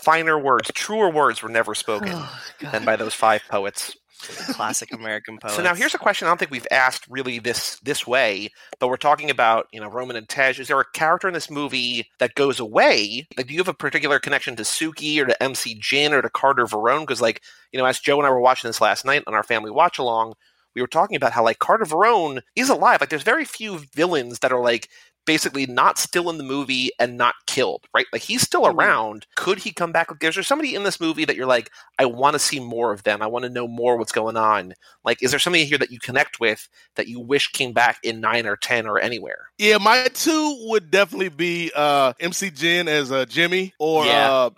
Finer 0.04 0.38
words, 0.38 0.70
truer 0.76 1.10
words 1.10 1.42
were 1.42 1.50
never 1.50 1.74
spoken 1.74 2.12
Oh, 2.14 2.40
than 2.72 2.86
by 2.86 2.96
those 2.96 3.16
five 3.16 3.42
poets. 3.50 3.98
Classic 4.20 4.94
American 4.94 5.38
poets. 5.38 5.56
So 5.60 5.64
now 5.64 5.76
here's 5.76 5.94
a 5.94 5.98
question 5.98 6.28
I 6.28 6.32
don't 6.32 6.38
think 6.38 6.52
we've 6.52 6.68
asked 6.72 7.06
really 7.10 7.40
this 7.40 7.80
this 7.80 8.08
way, 8.08 8.50
but 8.80 8.88
we're 8.88 8.98
talking 8.98 9.30
about, 9.30 9.68
you 9.74 9.80
know, 9.82 9.90
Roman 9.90 10.16
and 10.16 10.28
Tej. 10.30 10.52
Is 10.60 10.68
there 10.68 10.80
a 10.80 10.92
character 10.94 11.28
in 11.28 11.34
this 11.34 11.50
movie 11.50 12.10
that 12.20 12.36
goes 12.36 12.60
away? 12.60 13.28
Like 13.38 13.48
do 13.48 13.54
you 13.54 13.60
have 13.60 13.68
a 13.68 13.74
particular 13.74 14.20
connection 14.20 14.56
to 14.56 14.64
Suki 14.64 15.20
or 15.20 15.26
to 15.26 15.44
MC 15.44 15.76
Jin 15.80 16.14
or 16.14 16.22
to 16.22 16.30
Carter 16.30 16.66
Verone? 16.66 17.02
Because 17.02 17.22
like, 17.22 17.42
you 17.72 17.80
know, 17.80 17.86
as 17.86 18.00
Joe 18.00 18.18
and 18.18 18.28
I 18.28 18.30
were 18.30 18.40
watching 18.40 18.70
this 18.70 18.82
last 18.82 19.06
night 19.06 19.24
on 19.28 19.34
our 19.34 19.44
family 19.44 19.72
watch 19.72 19.98
along, 19.98 20.36
we 20.76 20.82
were 20.82 20.88
talking 20.88 21.16
about 21.18 21.34
how 21.34 21.44
like 21.44 21.60
Carter 21.60 21.86
Verone 21.86 22.42
is 22.56 22.70
alive. 22.70 23.02
Like 23.02 23.10
there's 23.10 23.24
very 23.24 23.46
few 23.46 23.80
villains 23.94 24.40
that 24.40 24.52
are 24.52 24.62
like 24.62 24.90
basically 25.30 25.68
not 25.68 26.00
still 26.00 26.28
in 26.32 26.40
the 26.40 26.44
movie 26.44 26.90
and 27.00 27.16
not 27.16 27.36
killed, 27.46 27.86
right? 27.94 28.08
Like 28.12 28.24
he's 28.24 28.42
still 28.42 28.64
Mhm. 28.64 28.74
around. 28.74 29.28
Could 29.36 29.60
he 29.60 29.72
come 29.72 29.92
back? 29.92 30.10
Like, 30.10 30.24
is 30.24 30.34
there 30.34 30.44
somebody 30.44 30.74
in 30.74 30.82
this 30.84 31.00
movie 31.00 31.24
that 31.26 31.36
you're 31.36 31.46
like, 31.46 31.70
I 32.00 32.06
want 32.06 32.34
to 32.34 32.40
see 32.40 32.60
more 32.60 32.92
of 32.92 33.04
them. 33.04 33.22
I 33.22 33.28
want 33.28 33.44
to 33.44 33.50
know 33.50 33.68
more 33.68 33.96
what's 33.96 34.12
going 34.12 34.38
on. 34.38 34.74
Like, 35.04 35.22
is 35.22 35.30
there 35.30 35.40
somebody 35.40 35.66
here 35.66 35.78
that 35.78 35.92
you 35.92 36.00
connect 36.00 36.40
with 36.40 36.68
that 36.96 37.08
you 37.08 37.20
wish 37.20 37.48
came 37.52 37.74
back 37.74 38.00
in 38.04 38.20
nine 38.20 38.48
or 38.48 38.56
ten 38.56 38.88
or 38.88 38.98
anywhere? 38.98 39.52
Yeah, 39.60 39.78
my 39.78 40.08
two 40.14 40.58
would 40.70 40.90
definitely 40.90 41.30
be 41.30 41.72
uh, 41.76 42.14
MC 42.20 42.50
Jin 42.50 42.88
as 42.88 43.12
uh, 43.12 43.26
Jimmy 43.26 43.74
or 43.78 44.06
Yeah. 44.08 44.32
uh, 44.32 44.50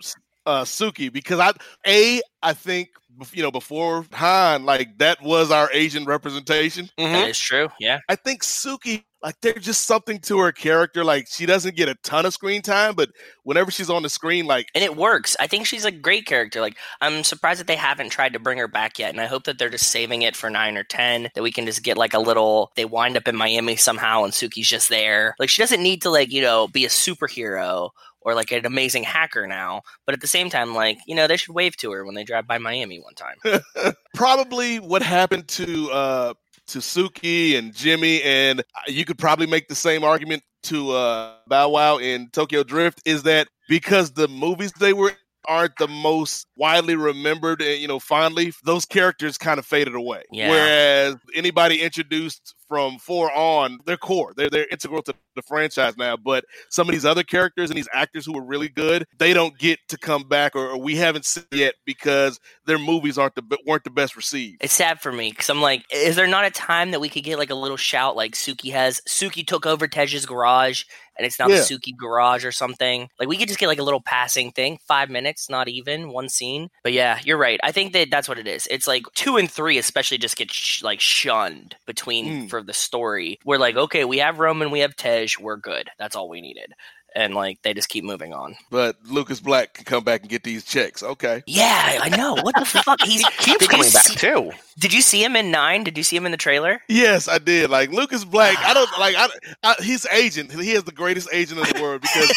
uh, 0.46 0.64
Suki 0.64 1.12
because 1.12 1.38
I 1.38 1.52
a 1.86 2.22
I 2.42 2.54
think 2.54 2.88
you 3.32 3.42
know 3.42 3.50
before 3.50 4.06
Han 4.12 4.64
like 4.64 4.98
that 4.98 5.22
was 5.22 5.50
our 5.50 5.68
Asian 5.72 6.04
representation. 6.04 6.86
Mm-hmm. 6.98 7.12
that 7.12 7.28
is 7.28 7.38
true. 7.38 7.68
Yeah, 7.78 8.00
I 8.08 8.16
think 8.16 8.42
Suki 8.42 9.04
like 9.22 9.40
there's 9.40 9.64
just 9.64 9.86
something 9.86 10.18
to 10.20 10.38
her 10.40 10.52
character 10.52 11.04
like 11.04 11.28
she 11.28 11.46
doesn't 11.46 11.76
get 11.76 11.88
a 11.88 11.94
ton 12.02 12.26
of 12.26 12.34
screen 12.34 12.60
time, 12.60 12.94
but 12.94 13.10
whenever 13.44 13.70
she's 13.70 13.90
on 13.90 14.02
the 14.02 14.08
screen, 14.08 14.46
like 14.46 14.68
and 14.74 14.82
it 14.82 14.96
works. 14.96 15.36
I 15.38 15.46
think 15.46 15.66
she's 15.66 15.84
a 15.84 15.92
great 15.92 16.26
character. 16.26 16.60
Like 16.60 16.76
I'm 17.00 17.22
surprised 17.22 17.60
that 17.60 17.66
they 17.66 17.76
haven't 17.76 18.10
tried 18.10 18.32
to 18.32 18.40
bring 18.40 18.58
her 18.58 18.68
back 18.68 18.98
yet, 18.98 19.10
and 19.10 19.20
I 19.20 19.26
hope 19.26 19.44
that 19.44 19.58
they're 19.58 19.70
just 19.70 19.90
saving 19.90 20.22
it 20.22 20.36
for 20.36 20.50
nine 20.50 20.76
or 20.76 20.84
ten. 20.84 21.28
That 21.34 21.42
we 21.42 21.52
can 21.52 21.66
just 21.66 21.82
get 21.82 21.96
like 21.96 22.14
a 22.14 22.18
little. 22.18 22.72
They 22.74 22.84
wind 22.84 23.16
up 23.16 23.28
in 23.28 23.36
Miami 23.36 23.76
somehow, 23.76 24.24
and 24.24 24.32
Suki's 24.32 24.68
just 24.68 24.88
there. 24.88 25.36
Like 25.38 25.48
she 25.48 25.62
doesn't 25.62 25.82
need 25.82 26.02
to 26.02 26.10
like 26.10 26.32
you 26.32 26.42
know 26.42 26.68
be 26.68 26.84
a 26.84 26.88
superhero 26.88 27.90
or 28.24 28.34
like 28.34 28.50
an 28.52 28.66
amazing 28.66 29.02
hacker 29.02 29.46
now, 29.46 29.82
but 30.06 30.14
at 30.14 30.20
the 30.20 30.26
same 30.26 30.50
time, 30.50 30.74
like 30.74 30.98
you 31.06 31.14
know 31.14 31.26
they 31.26 31.36
should 31.36 31.54
wave 31.54 31.76
to 31.78 31.90
her 31.92 32.04
when 32.04 32.14
they 32.14 32.24
drive 32.24 32.46
by 32.46 32.58
Miami 32.58 33.00
one 33.00 33.14
time. 33.14 33.92
probably 34.14 34.78
what 34.78 35.02
happened 35.02 35.48
to 35.48 35.90
uh 35.90 36.34
to 36.68 36.78
Suki 36.78 37.58
and 37.58 37.74
Jimmy 37.74 38.22
and 38.22 38.60
uh, 38.60 38.62
you 38.86 39.04
could 39.04 39.18
probably 39.18 39.46
make 39.46 39.68
the 39.68 39.74
same 39.74 40.04
argument 40.04 40.42
to 40.64 40.92
uh 40.92 41.34
Bow 41.48 41.70
Wow 41.70 41.98
in 41.98 42.28
Tokyo 42.30 42.62
Drift 42.62 43.02
is 43.04 43.24
that 43.24 43.48
because 43.68 44.12
the 44.12 44.28
movies 44.28 44.72
they 44.78 44.92
were 44.92 45.12
aren't 45.48 45.76
the 45.78 45.88
most 45.88 46.46
widely 46.56 46.94
remembered 46.94 47.60
and 47.60 47.80
you 47.80 47.88
know 47.88 47.98
fondly 47.98 48.52
those 48.64 48.84
characters 48.84 49.36
kind 49.36 49.58
of 49.58 49.66
faded 49.66 49.94
away 49.94 50.22
Yeah. 50.30 50.48
whereas 50.48 51.16
anybody 51.34 51.82
introduced 51.82 52.54
from 52.72 52.98
four 52.98 53.30
on 53.36 53.78
they're 53.84 53.98
core 53.98 54.32
they're, 54.34 54.48
they're 54.48 54.66
integral 54.70 55.02
to 55.02 55.12
the 55.36 55.42
franchise 55.42 55.94
now 55.98 56.16
but 56.16 56.42
some 56.70 56.88
of 56.88 56.92
these 56.94 57.04
other 57.04 57.22
characters 57.22 57.68
and 57.68 57.76
these 57.76 57.88
actors 57.92 58.24
who 58.24 58.32
were 58.32 58.42
really 58.42 58.68
good 58.70 59.04
they 59.18 59.34
don't 59.34 59.58
get 59.58 59.78
to 59.88 59.98
come 59.98 60.22
back 60.22 60.56
or, 60.56 60.70
or 60.70 60.78
we 60.80 60.96
haven't 60.96 61.26
seen 61.26 61.44
yet 61.52 61.74
because 61.84 62.40
their 62.64 62.78
movies 62.78 63.18
aren't 63.18 63.34
the 63.34 63.58
weren't 63.66 63.84
the 63.84 63.90
best 63.90 64.16
received 64.16 64.56
It's 64.64 64.72
sad 64.72 65.02
for 65.02 65.12
me 65.12 65.28
because 65.32 65.50
I'm 65.50 65.60
like, 65.60 65.84
is 65.92 66.16
there 66.16 66.26
not 66.26 66.46
a 66.46 66.50
time 66.50 66.92
that 66.92 67.00
we 67.00 67.10
could 67.10 67.24
get 67.24 67.36
like 67.38 67.50
a 67.50 67.54
little 67.54 67.76
shout 67.76 68.16
like 68.16 68.32
Suki 68.32 68.72
has? 68.72 69.02
Suki 69.06 69.46
took 69.46 69.66
over 69.66 69.86
Tej's 69.86 70.24
garage 70.24 70.84
and 71.18 71.26
it's 71.26 71.38
now 71.38 71.46
Yeah. 71.48 71.56
the 71.56 71.62
Suki 71.62 71.94
garage 71.94 72.42
or 72.42 72.52
something. 72.52 73.08
Like 73.18 73.28
we 73.28 73.36
could 73.36 73.48
just 73.48 73.60
get 73.60 73.66
like 73.66 73.78
a 73.78 73.82
little 73.82 74.00
passing 74.00 74.50
thing, 74.50 74.78
five 74.88 75.10
minutes, 75.10 75.50
not 75.50 75.68
even 75.68 76.08
one 76.10 76.30
scene. 76.30 76.68
But 76.82 76.94
yeah, 76.94 77.18
you're 77.22 77.36
right. 77.36 77.60
I 77.62 77.70
think 77.72 77.92
that 77.92 78.08
that's 78.10 78.28
what 78.28 78.38
it 78.38 78.46
is. 78.48 78.66
It's 78.70 78.86
like 78.88 79.02
two 79.14 79.36
and 79.36 79.50
three, 79.50 79.76
especially, 79.76 80.16
just 80.18 80.36
get 80.36 80.50
sh- 80.50 80.82
like 80.82 81.00
shunned 81.00 81.76
between 81.86 82.22
Mm. 82.22 82.48
for 82.50 82.61
the 82.62 82.72
story. 82.72 83.38
We're 83.44 83.58
like, 83.58 83.76
okay, 83.76 84.04
we 84.04 84.18
have 84.18 84.38
Roman, 84.38 84.70
we 84.70 84.80
have 84.80 84.96
Tej, 84.96 85.28
we're 85.40 85.56
good. 85.56 85.88
That's 85.98 86.16
all 86.16 86.28
we 86.28 86.40
needed. 86.40 86.72
And 87.14 87.34
like 87.34 87.60
they 87.62 87.74
just 87.74 87.90
keep 87.90 88.04
moving 88.04 88.32
on. 88.32 88.56
but 88.70 88.96
Lucas 89.04 89.38
Black 89.38 89.74
can 89.74 89.84
come 89.84 90.02
back 90.02 90.22
and 90.22 90.30
get 90.30 90.44
these 90.44 90.64
checks 90.64 91.02
okay 91.02 91.42
Yeah, 91.46 91.98
I 92.00 92.08
know. 92.08 92.36
What 92.36 92.54
the 92.58 92.64
fuck? 92.64 93.02
He's 93.02 93.22
Keeps 93.38 93.44
did 93.58 93.60
you 93.62 93.68
coming 93.68 93.92
back 93.92 94.04
see- 94.04 94.14
too. 94.16 94.50
Did 94.78 94.94
you 94.94 95.02
see 95.02 95.22
him 95.22 95.36
in 95.36 95.50
nine? 95.50 95.84
Did 95.84 95.98
you 95.98 96.04
see 96.04 96.16
him 96.16 96.24
in 96.24 96.32
the 96.32 96.38
trailer? 96.38 96.80
Yes, 96.88 97.28
I 97.28 97.36
did. 97.36 97.68
Like 97.68 97.90
Lucas 97.90 98.24
Black, 98.24 98.56
I 98.64 98.72
don't 98.72 98.88
like. 98.98 99.14
I, 99.18 99.28
I, 99.62 99.74
his 99.82 100.06
agent, 100.10 100.52
he 100.52 100.70
has 100.70 100.84
the 100.84 100.92
greatest 100.92 101.28
agent 101.34 101.60
in 101.60 101.76
the 101.76 101.82
world 101.82 102.00
because 102.00 102.32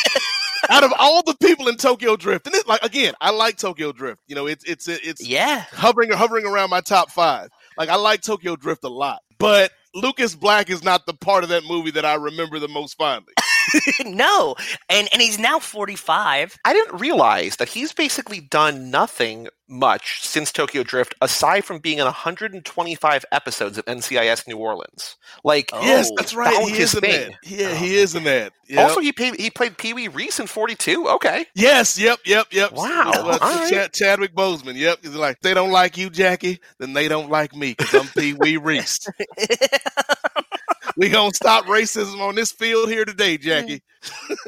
out 0.69 0.83
of 0.83 0.91
all 0.99 1.23
the 1.23 1.35
people 1.41 1.69
in 1.69 1.77
Tokyo 1.77 2.17
Drift, 2.17 2.45
and 2.45 2.53
it, 2.55 2.67
like 2.67 2.83
again, 2.83 3.13
I 3.21 3.31
like 3.31 3.55
Tokyo 3.55 3.93
Drift. 3.93 4.23
You 4.27 4.35
know, 4.35 4.45
it's 4.45 4.65
it's 4.65 4.89
it's 4.89 5.25
yeah, 5.25 5.63
hovering 5.71 6.11
hovering 6.11 6.45
around 6.45 6.69
my 6.69 6.81
top 6.81 7.11
five. 7.11 7.47
Like 7.77 7.87
I 7.87 7.95
like 7.95 8.21
Tokyo 8.23 8.57
Drift 8.57 8.83
a 8.83 8.89
lot, 8.89 9.21
but 9.37 9.71
Lucas 9.95 10.35
Black 10.35 10.69
is 10.69 10.83
not 10.83 11.05
the 11.05 11.13
part 11.13 11.43
of 11.43 11.49
that 11.49 11.63
movie 11.63 11.91
that 11.91 12.03
I 12.03 12.15
remember 12.15 12.59
the 12.59 12.67
most 12.67 12.97
fondly. 12.97 13.33
no, 14.05 14.55
and 14.89 15.07
and 15.13 15.21
he's 15.21 15.39
now 15.39 15.59
forty 15.59 15.95
five. 15.95 16.57
I 16.65 16.73
didn't 16.73 16.99
realize 16.99 17.57
that 17.57 17.69
he's 17.69 17.93
basically 17.93 18.41
done 18.41 18.89
nothing 18.91 19.47
much 19.67 20.21
since 20.23 20.51
Tokyo 20.51 20.83
Drift, 20.83 21.15
aside 21.21 21.65
from 21.65 21.79
being 21.79 21.97
in 21.97 22.05
125 22.05 23.25
episodes 23.31 23.79
of 23.79 23.85
NCIS 23.85 24.47
New 24.47 24.57
Orleans. 24.57 25.15
Like, 25.43 25.71
Oh, 25.73 25.81
yes, 25.83 26.07
that's 26.15 26.35
right. 26.35 26.53
that 26.53 26.69
He 26.69 26.77
is 26.79 26.93
in 26.93 27.01
thing. 27.01 27.31
that. 27.31 27.39
Yeah, 27.43 27.69
Oh, 27.71 27.75
he 27.75 27.95
is 27.95 28.13
in 28.13 28.25
that. 28.25 28.53
Yep. 28.67 28.79
Also, 28.89 28.99
he 29.01 29.11
played 29.11 29.39
he 29.39 29.49
played 29.49 29.75
Pee 29.79 29.93
Wee 29.93 30.07
Reese 30.07 30.39
in 30.39 30.45
42. 30.45 31.07
Okay, 31.09 31.47
Yes, 31.55 31.97
yep, 31.97 32.19
yep, 32.25 32.45
yep. 32.51 32.73
Wow, 32.73 33.11
Uh, 33.15 33.37
all 33.41 33.55
right. 33.55 33.69
Chad- 33.71 33.93
Chadwick 33.93 34.35
Boseman. 34.35 34.75
Yep. 34.75 34.99
He's 35.01 35.15
like, 35.15 35.39
they 35.41 35.55
don't 35.55 35.71
like 35.71 35.97
you, 35.97 36.11
Jackie, 36.11 36.59
then 36.77 36.93
they 36.93 37.07
don't 37.07 37.31
like 37.31 37.55
me 37.55 37.73
because 37.75 37.93
I'm 37.95 38.07
Pee 38.09 38.33
Wee 38.33 38.57
Reese. 38.61 38.99
we 40.97 41.09
gonna 41.09 41.33
stop 41.33 41.65
racism 41.65 42.19
on 42.21 42.35
this 42.35 42.51
field 42.51 42.89
here 42.89 43.05
today, 43.05 43.37
Jackie. 43.37 43.81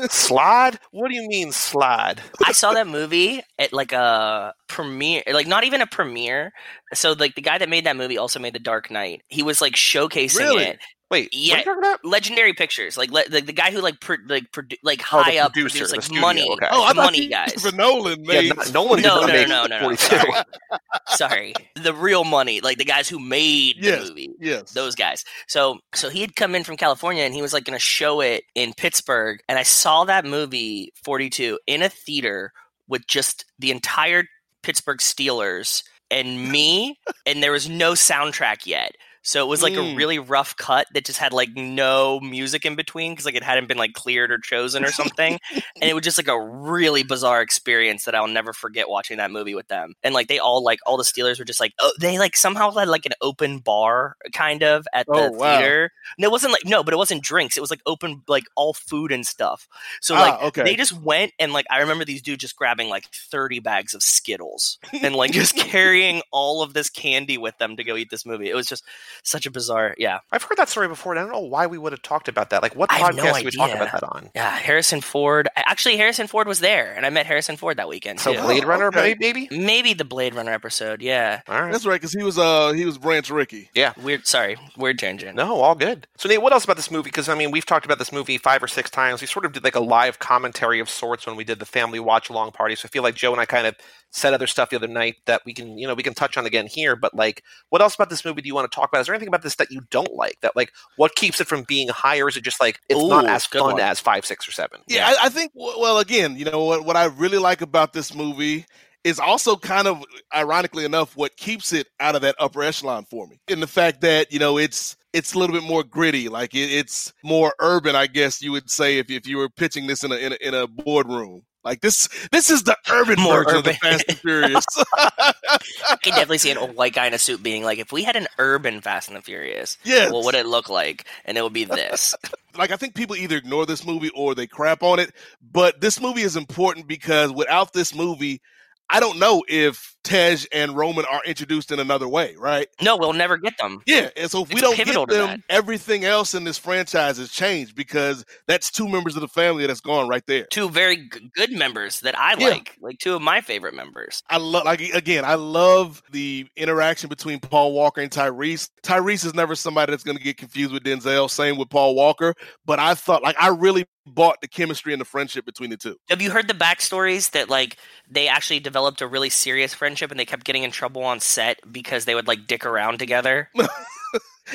slide. 0.09 0.79
What 0.91 1.09
do 1.09 1.15
you 1.15 1.27
mean 1.27 1.51
slide? 1.51 2.21
I 2.45 2.51
saw 2.51 2.73
that 2.73 2.87
movie 2.87 3.41
at 3.57 3.73
like 3.73 3.91
a 3.91 4.53
premiere, 4.67 5.23
like 5.31 5.47
not 5.47 5.63
even 5.63 5.81
a 5.81 5.87
premiere. 5.87 6.51
So 6.93 7.13
like 7.13 7.35
the 7.35 7.41
guy 7.41 7.57
that 7.57 7.69
made 7.69 7.85
that 7.85 7.97
movie 7.97 8.17
also 8.17 8.39
made 8.39 8.53
The 8.53 8.59
Dark 8.59 8.91
Knight. 8.91 9.23
He 9.27 9.43
was 9.43 9.61
like 9.61 9.73
showcasing 9.73 10.39
Really? 10.39 10.63
it. 10.65 10.79
Wait, 11.09 11.29
Yeah. 11.31 11.53
what 11.53 11.55
are 11.55 11.59
you 11.59 11.65
talking 11.65 11.83
about? 11.83 12.03
Legendary 12.05 12.53
Pictures, 12.53 12.97
like 12.97 13.11
le- 13.11 13.29
the, 13.29 13.39
the 13.39 13.53
guy 13.53 13.71
who 13.71 13.79
like 13.79 14.01
pro- 14.01 14.17
like 14.27 14.51
produ- 14.51 14.77
like 14.83 15.01
Oh, 15.13 15.17
the 15.19 15.23
high 15.23 15.37
up 15.37 15.53
producer, 15.53 15.77
produced, 15.85 15.91
like 15.93 16.01
studio, 16.03 16.21
money, 16.21 16.49
okay. 16.51 16.67
Oh, 16.69 16.83
I 16.83 16.89
the 16.89 16.95
thought 16.95 17.05
money 17.05 17.17
he- 17.21 17.27
guys. 17.27 17.53
For 17.53 17.71
Nolan, 17.75 18.25
Yeah, 18.25 18.41
made 18.41 18.55
not, 18.57 18.73
Nolan 18.73 19.01
did 19.01 19.07
No, 19.07 19.21
not 19.21 19.29
no, 19.47 19.65
no, 19.65 19.79
no, 19.79 19.89
no. 19.89 19.95
Sorry. 19.95 20.31
Sorry, 21.07 21.53
the 21.75 21.93
real 21.93 22.23
money, 22.25 22.59
like 22.61 22.77
the 22.77 22.85
guys 22.85 23.07
who 23.07 23.19
made 23.19 23.81
the 23.81 23.97
movie. 23.99 24.29
Yes. 24.39 24.71
those 24.73 24.95
guys. 24.95 25.23
So 25.47 25.79
so 25.93 26.09
he 26.09 26.19
had 26.21 26.35
come 26.35 26.55
in 26.55 26.63
from 26.63 26.77
California 26.77 27.23
and 27.23 27.33
he 27.33 27.41
was 27.41 27.53
like 27.53 27.63
going 27.63 27.77
to 27.77 27.83
show 27.83 28.19
it 28.21 28.43
in 28.55 28.73
Pittsburgh 28.73 29.39
and 29.47 29.57
I 29.57 29.63
saw 29.63 30.03
that 30.05 30.25
movie 30.25 30.91
42 31.03 31.59
in 31.67 31.81
a 31.81 31.89
theater 31.89 32.51
with 32.89 33.07
just 33.07 33.45
the 33.59 33.71
entire 33.71 34.25
Pittsburgh 34.63 34.99
Steelers 34.99 35.83
and 36.11 36.49
me 36.51 36.97
and 37.25 37.41
there 37.41 37.51
was 37.53 37.69
no 37.69 37.93
soundtrack 37.93 38.65
yet. 38.65 38.91
So 39.27 39.43
it 39.43 39.49
was 39.49 39.61
like 39.61 39.73
a 39.73 39.77
Mm. 39.79 39.97
really 39.97 40.19
rough 40.19 40.55
cut 40.55 40.87
that 40.93 41.03
just 41.03 41.19
had 41.19 41.33
like 41.33 41.49
no 41.53 42.21
music 42.21 42.65
in 42.65 42.75
between 42.77 43.11
because 43.11 43.25
like 43.25 43.35
it 43.35 43.43
hadn't 43.43 43.67
been 43.67 43.77
like 43.77 43.91
cleared 43.91 44.31
or 44.31 44.37
chosen 44.37 44.85
or 44.85 44.91
something. 44.93 45.37
and 45.53 45.63
it 45.89 45.93
was 45.93 46.03
just 46.05 46.17
like 46.17 46.29
a 46.29 46.39
really 46.39 47.03
bizarre 47.03 47.41
experience 47.41 48.05
that 48.05 48.15
I'll 48.15 48.29
never 48.29 48.53
forget 48.53 48.87
watching 48.87 49.17
that 49.17 49.29
movie 49.29 49.53
with 49.53 49.67
them. 49.67 49.95
And 50.01 50.13
like 50.15 50.29
they 50.29 50.39
all 50.39 50.63
like 50.63 50.79
all 50.85 50.95
the 50.95 51.03
Steelers 51.03 51.39
were 51.39 51.43
just 51.45 51.59
like 51.59 51.73
oh 51.79 51.91
they 51.99 52.17
like 52.17 52.37
somehow 52.37 52.71
had 52.71 52.87
like 52.87 53.05
an 53.05 53.11
open 53.21 53.59
bar 53.59 54.15
kind 54.31 54.63
of 54.63 54.87
at 54.93 55.05
the 55.07 55.11
Oh, 55.13 55.31
wow. 55.31 55.57
theater. 55.59 55.91
No, 56.17 56.29
it 56.29 56.31
wasn't 56.31 56.53
like 56.53 56.65
no, 56.65 56.81
but 56.81 56.93
it 56.93 56.97
wasn't 56.97 57.21
drinks. 57.21 57.57
It 57.57 57.61
was 57.61 57.69
like 57.69 57.81
open 57.85 58.23
like 58.29 58.45
all 58.55 58.73
food 58.73 59.11
and 59.11 59.27
stuff. 59.27 59.67
So 59.99 60.15
Ah, 60.15 60.21
like 60.21 60.41
okay. 60.43 60.63
they 60.63 60.77
just 60.77 60.93
went 60.93 61.33
and 61.37 61.51
like 61.51 61.65
I 61.69 61.79
remember 61.81 62.05
these 62.05 62.21
dudes 62.21 62.39
just 62.41 62.55
grabbing 62.55 62.87
like 62.87 63.03
30 63.11 63.59
bags 63.59 63.93
of 63.93 64.01
Skittles 64.01 64.77
and 65.01 65.13
like 65.15 65.31
just 65.31 65.53
carrying 65.57 66.21
all 66.31 66.61
of 66.63 66.73
this 66.73 66.89
candy 66.89 67.37
with 67.37 67.57
them 67.57 67.75
to 67.75 67.83
go 67.83 67.97
eat 67.97 68.09
this 68.09 68.25
movie. 68.25 68.49
It 68.49 68.55
was 68.55 68.67
just 68.67 68.85
such 69.23 69.45
a 69.45 69.51
bizarre 69.51 69.95
yeah. 69.97 70.19
I've 70.31 70.43
heard 70.43 70.57
that 70.57 70.69
story 70.69 70.87
before, 70.87 71.13
and 71.13 71.19
I 71.19 71.23
don't 71.23 71.31
know 71.31 71.39
why 71.47 71.67
we 71.67 71.77
would 71.77 71.91
have 71.93 72.01
talked 72.01 72.27
about 72.27 72.49
that. 72.51 72.61
Like, 72.61 72.75
what 72.75 72.91
I 72.91 72.97
have 72.97 73.15
no 73.15 73.23
podcast 73.23 73.35
did 73.37 73.45
we 73.45 73.51
talk 73.51 73.71
about 73.71 73.91
that 73.91 74.03
on? 74.03 74.29
Yeah, 74.35 74.49
Harrison 74.49 75.01
Ford. 75.01 75.47
Actually, 75.55 75.97
Harrison 75.97 76.27
Ford 76.27 76.47
was 76.47 76.59
there, 76.59 76.93
and 76.95 77.05
I 77.05 77.09
met 77.09 77.25
Harrison 77.25 77.57
Ford 77.57 77.77
that 77.77 77.87
weekend 77.87 78.19
So 78.19 78.33
too. 78.33 78.41
Blade 78.41 78.63
Oh, 78.63 78.67
Runner, 78.67 78.87
okay. 78.87 79.15
maybe? 79.19 79.47
Maybe 79.51 79.93
the 79.93 80.05
Blade 80.05 80.35
Runner 80.35 80.51
episode. 80.51 81.01
Yeah. 81.01 81.41
All 81.47 81.61
right. 81.61 81.71
That's 81.71 81.85
right, 81.85 81.99
because 81.99 82.13
he 82.13 82.23
was 82.23 82.37
uh 82.37 82.71
he 82.73 82.85
was 82.85 82.97
Branch 82.97 83.29
Rickey. 83.29 83.69
Yeah. 83.73 83.93
Weird. 84.01 84.25
Sorry. 84.27 84.57
Weird 84.77 84.99
tangent. 84.99 85.35
No, 85.35 85.61
all 85.61 85.75
good. 85.75 86.07
So, 86.17 86.27
Nate, 86.29 86.41
what 86.41 86.53
else 86.53 86.63
about 86.63 86.75
this 86.77 86.91
movie? 86.91 87.07
Because, 87.07 87.29
I 87.29 87.35
mean, 87.35 87.51
we've 87.51 87.65
talked 87.65 87.85
about 87.85 87.99
this 87.99 88.11
movie 88.11 88.37
five 88.37 88.61
or 88.61 88.67
six 88.67 88.89
times. 88.89 89.21
We 89.21 89.27
sort 89.27 89.45
of 89.45 89.53
did 89.53 89.63
like 89.63 89.75
a 89.75 89.79
live 89.79 90.19
commentary 90.19 90.79
of 90.79 90.89
sorts 90.89 91.25
when 91.25 91.35
we 91.35 91.43
did 91.43 91.59
the 91.59 91.65
family 91.65 91.99
watch 91.99 92.29
along 92.29 92.51
party. 92.51 92.75
So 92.75 92.85
I 92.85 92.89
feel 92.89 93.03
like 93.03 93.15
Joe 93.15 93.31
and 93.31 93.41
I 93.41 93.45
kind 93.45 93.67
of 93.67 93.75
said 94.11 94.33
other 94.33 94.47
stuff 94.47 94.69
the 94.69 94.75
other 94.75 94.87
night 94.87 95.15
that 95.25 95.41
we 95.45 95.53
can, 95.53 95.77
you 95.77 95.87
know, 95.87 95.93
we 95.93 96.03
can 96.03 96.13
touch 96.13 96.37
on 96.37 96.45
again 96.45 96.67
here. 96.67 96.95
But, 96.95 97.13
like, 97.13 97.43
what 97.69 97.81
else 97.81 97.95
about 97.95 98.09
this 98.09 98.23
movie 98.23 98.41
do 98.41 98.47
you 98.47 98.55
want 98.55 98.71
to 98.71 98.75
talk 98.75 98.89
about? 98.89 99.01
Is 99.01 99.07
there 99.07 99.15
anything 99.15 99.27
about 99.27 99.43
this 99.43 99.55
that 99.55 99.71
you 99.71 99.81
don't 99.89 100.13
like? 100.13 100.37
That, 100.41 100.55
like, 100.55 100.71
what 100.95 101.15
keeps 101.15 101.41
it 101.41 101.47
from 101.47 101.63
being 101.63 101.89
higher? 101.89 102.25
Or 102.25 102.29
is 102.29 102.37
it 102.37 102.43
just 102.43 102.59
like 102.59 102.79
it's 102.89 103.03
not 103.03 103.25
as 103.25 103.45
fun 103.45 103.73
one. 103.73 103.79
as 103.79 103.99
five, 103.99 104.25
six, 104.25 104.47
or 104.47 104.51
seven? 104.51 104.81
Yeah, 104.87 105.07
I, 105.07 105.25
I 105.25 105.29
think. 105.29 105.51
Well, 105.55 105.99
again, 105.99 106.37
you 106.37 106.45
know 106.45 106.63
what? 106.63 106.85
What 106.85 106.95
I 106.95 107.05
really 107.05 107.37
like 107.37 107.61
about 107.61 107.93
this 107.93 108.15
movie 108.15 108.65
is 109.03 109.19
also 109.19 109.55
kind 109.55 109.87
of, 109.87 110.03
ironically 110.35 110.83
enough, 110.83 111.15
what 111.15 111.37
keeps 111.37 111.71
it 111.71 111.87
out 111.99 112.15
of 112.15 112.21
that 112.21 112.35
upper 112.39 112.61
echelon 112.61 113.05
for 113.09 113.25
me. 113.27 113.39
In 113.47 113.59
the 113.59 113.67
fact 113.67 114.01
that 114.01 114.31
you 114.31 114.39
know 114.39 114.57
it's 114.57 114.97
it's 115.13 115.33
a 115.33 115.39
little 115.39 115.55
bit 115.55 115.63
more 115.63 115.83
gritty, 115.83 116.27
like 116.29 116.53
it, 116.53 116.71
it's 116.71 117.13
more 117.23 117.53
urban, 117.59 117.95
I 117.95 118.07
guess 118.07 118.41
you 118.41 118.51
would 118.51 118.69
say, 118.69 118.97
if 118.97 119.09
if 119.09 119.27
you 119.27 119.37
were 119.37 119.49
pitching 119.49 119.87
this 119.87 120.03
in 120.03 120.11
a 120.11 120.15
in 120.15 120.33
a, 120.33 120.47
in 120.47 120.53
a 120.53 120.67
boardroom. 120.67 121.43
Like 121.67 121.81
this, 121.81 122.07
this 122.31 122.49
is 122.49 122.63
the 122.63 122.77
urban 122.89 123.19
More 123.21 123.41
of 123.41 123.65
the. 123.65 123.73
Fast 123.73 124.05
and 124.07 124.17
Furious. 124.17 124.65
I 124.97 125.97
can 126.01 126.13
definitely 126.13 126.37
see 126.37 126.49
an 126.49 126.57
old 126.57 126.77
white 126.77 126.93
guy 126.93 127.07
in 127.07 127.13
a 127.13 127.17
suit 127.17 127.43
being 127.43 127.61
like, 127.61 127.77
if 127.77 127.91
we 127.91 128.03
had 128.03 128.15
an 128.15 128.27
urban 128.39 128.79
Fast 128.79 129.09
and 129.09 129.17
the 129.17 129.21
Furious, 129.21 129.77
Yes. 129.83 130.09
what 130.09 130.23
would 130.23 130.35
it 130.35 130.45
look 130.45 130.69
like? 130.69 131.05
And 131.25 131.37
it 131.37 131.41
would 131.41 131.51
be 131.51 131.65
this. 131.65 132.15
like 132.57 132.71
I 132.71 132.77
think 132.77 132.95
people 132.95 133.17
either 133.17 133.35
ignore 133.35 133.65
this 133.65 133.85
movie 133.85 134.11
or 134.15 134.33
they 134.33 134.47
crap 134.47 134.81
on 134.81 134.99
it. 134.99 135.11
But 135.41 135.81
this 135.81 135.99
movie 135.99 136.21
is 136.21 136.37
important 136.37 136.87
because 136.87 137.33
without 137.33 137.73
this 137.73 137.93
movie, 137.93 138.41
I 138.89 139.01
don't 139.01 139.19
know 139.19 139.43
if 139.49 139.96
Tej 140.07 140.37
and 140.51 140.75
Roman 140.75 141.05
are 141.05 141.21
introduced 141.25 141.71
in 141.71 141.79
another 141.79 142.07
way, 142.07 142.35
right? 142.37 142.67
no, 142.81 142.95
we'll 142.97 143.13
never 143.13 143.37
get 143.37 143.57
them. 143.57 143.81
Yeah, 143.85 144.09
and 144.15 144.29
so 144.31 144.43
if 144.43 144.53
we 144.53 144.61
don't 144.61 144.77
get 144.77 145.07
them, 145.09 145.43
everything 145.49 146.05
else 146.05 146.33
in 146.33 146.43
this 146.43 146.57
franchise 146.57 147.17
has 147.17 147.29
changed 147.31 147.75
because 147.75 148.25
that's 148.47 148.71
two 148.71 148.87
members 148.87 149.15
of 149.15 149.21
the 149.21 149.27
family 149.27 149.65
that's 149.67 149.81
gone 149.81 150.07
right 150.07 150.25
there. 150.27 150.45
Two 150.51 150.69
very 150.69 150.97
g- 151.09 151.29
good 151.35 151.51
members 151.51 151.99
that 152.01 152.17
I 152.17 152.35
Yeah. 152.37 152.49
like, 152.49 152.75
like 152.81 152.99
two 152.99 153.15
of 153.15 153.21
my 153.21 153.41
favorite 153.41 153.73
members. 153.73 154.23
I 154.29 154.37
love, 154.37 154.65
like 154.65 154.79
again, 154.81 155.25
I 155.25 155.35
love 155.35 156.01
the 156.11 156.47
interaction 156.55 157.09
between 157.09 157.39
Paul 157.39 157.73
Walker 157.73 158.01
and 158.01 158.11
Tyrese. 158.11 158.69
Tyrese 158.83 159.25
is 159.25 159.33
never 159.33 159.55
somebody 159.55 159.91
that's 159.91 160.03
going 160.03 160.17
to 160.17 160.23
get 160.23 160.37
confused 160.37 160.71
with 160.71 160.83
Denzel. 160.83 161.29
Same 161.29 161.57
with 161.57 161.69
Paul 161.69 161.95
Walker, 161.95 162.33
but 162.65 162.79
I 162.79 162.93
thought, 162.95 163.23
like, 163.23 163.35
I 163.39 163.49
really 163.49 163.85
bought 164.09 164.39
the 164.39 164.47
chemistry 164.47 164.93
and 164.93 165.01
the 165.01 165.05
friendship 165.05 165.45
between 165.45 165.69
the 165.69 165.75
two. 165.75 165.97
Have 166.09 166.21
you 166.21 166.31
heard 166.31 166.47
the 166.47 166.53
backstories 166.53 167.31
that 167.31 167.49
like 167.49 167.75
they 168.09 168.29
actually 168.29 168.61
developed 168.61 169.01
a 169.01 169.07
really 169.07 169.29
serious 169.29 169.73
friendship 169.73 169.96
and 170.11 170.19
they 170.19 170.25
kept 170.25 170.45
getting 170.45 170.63
in 170.63 170.71
trouble 170.71 171.03
on 171.03 171.19
set 171.19 171.59
because 171.71 172.05
they 172.05 172.15
would 172.15 172.27
like 172.27 172.47
dick 172.47 172.65
around 172.65 172.99
together? 172.99 173.49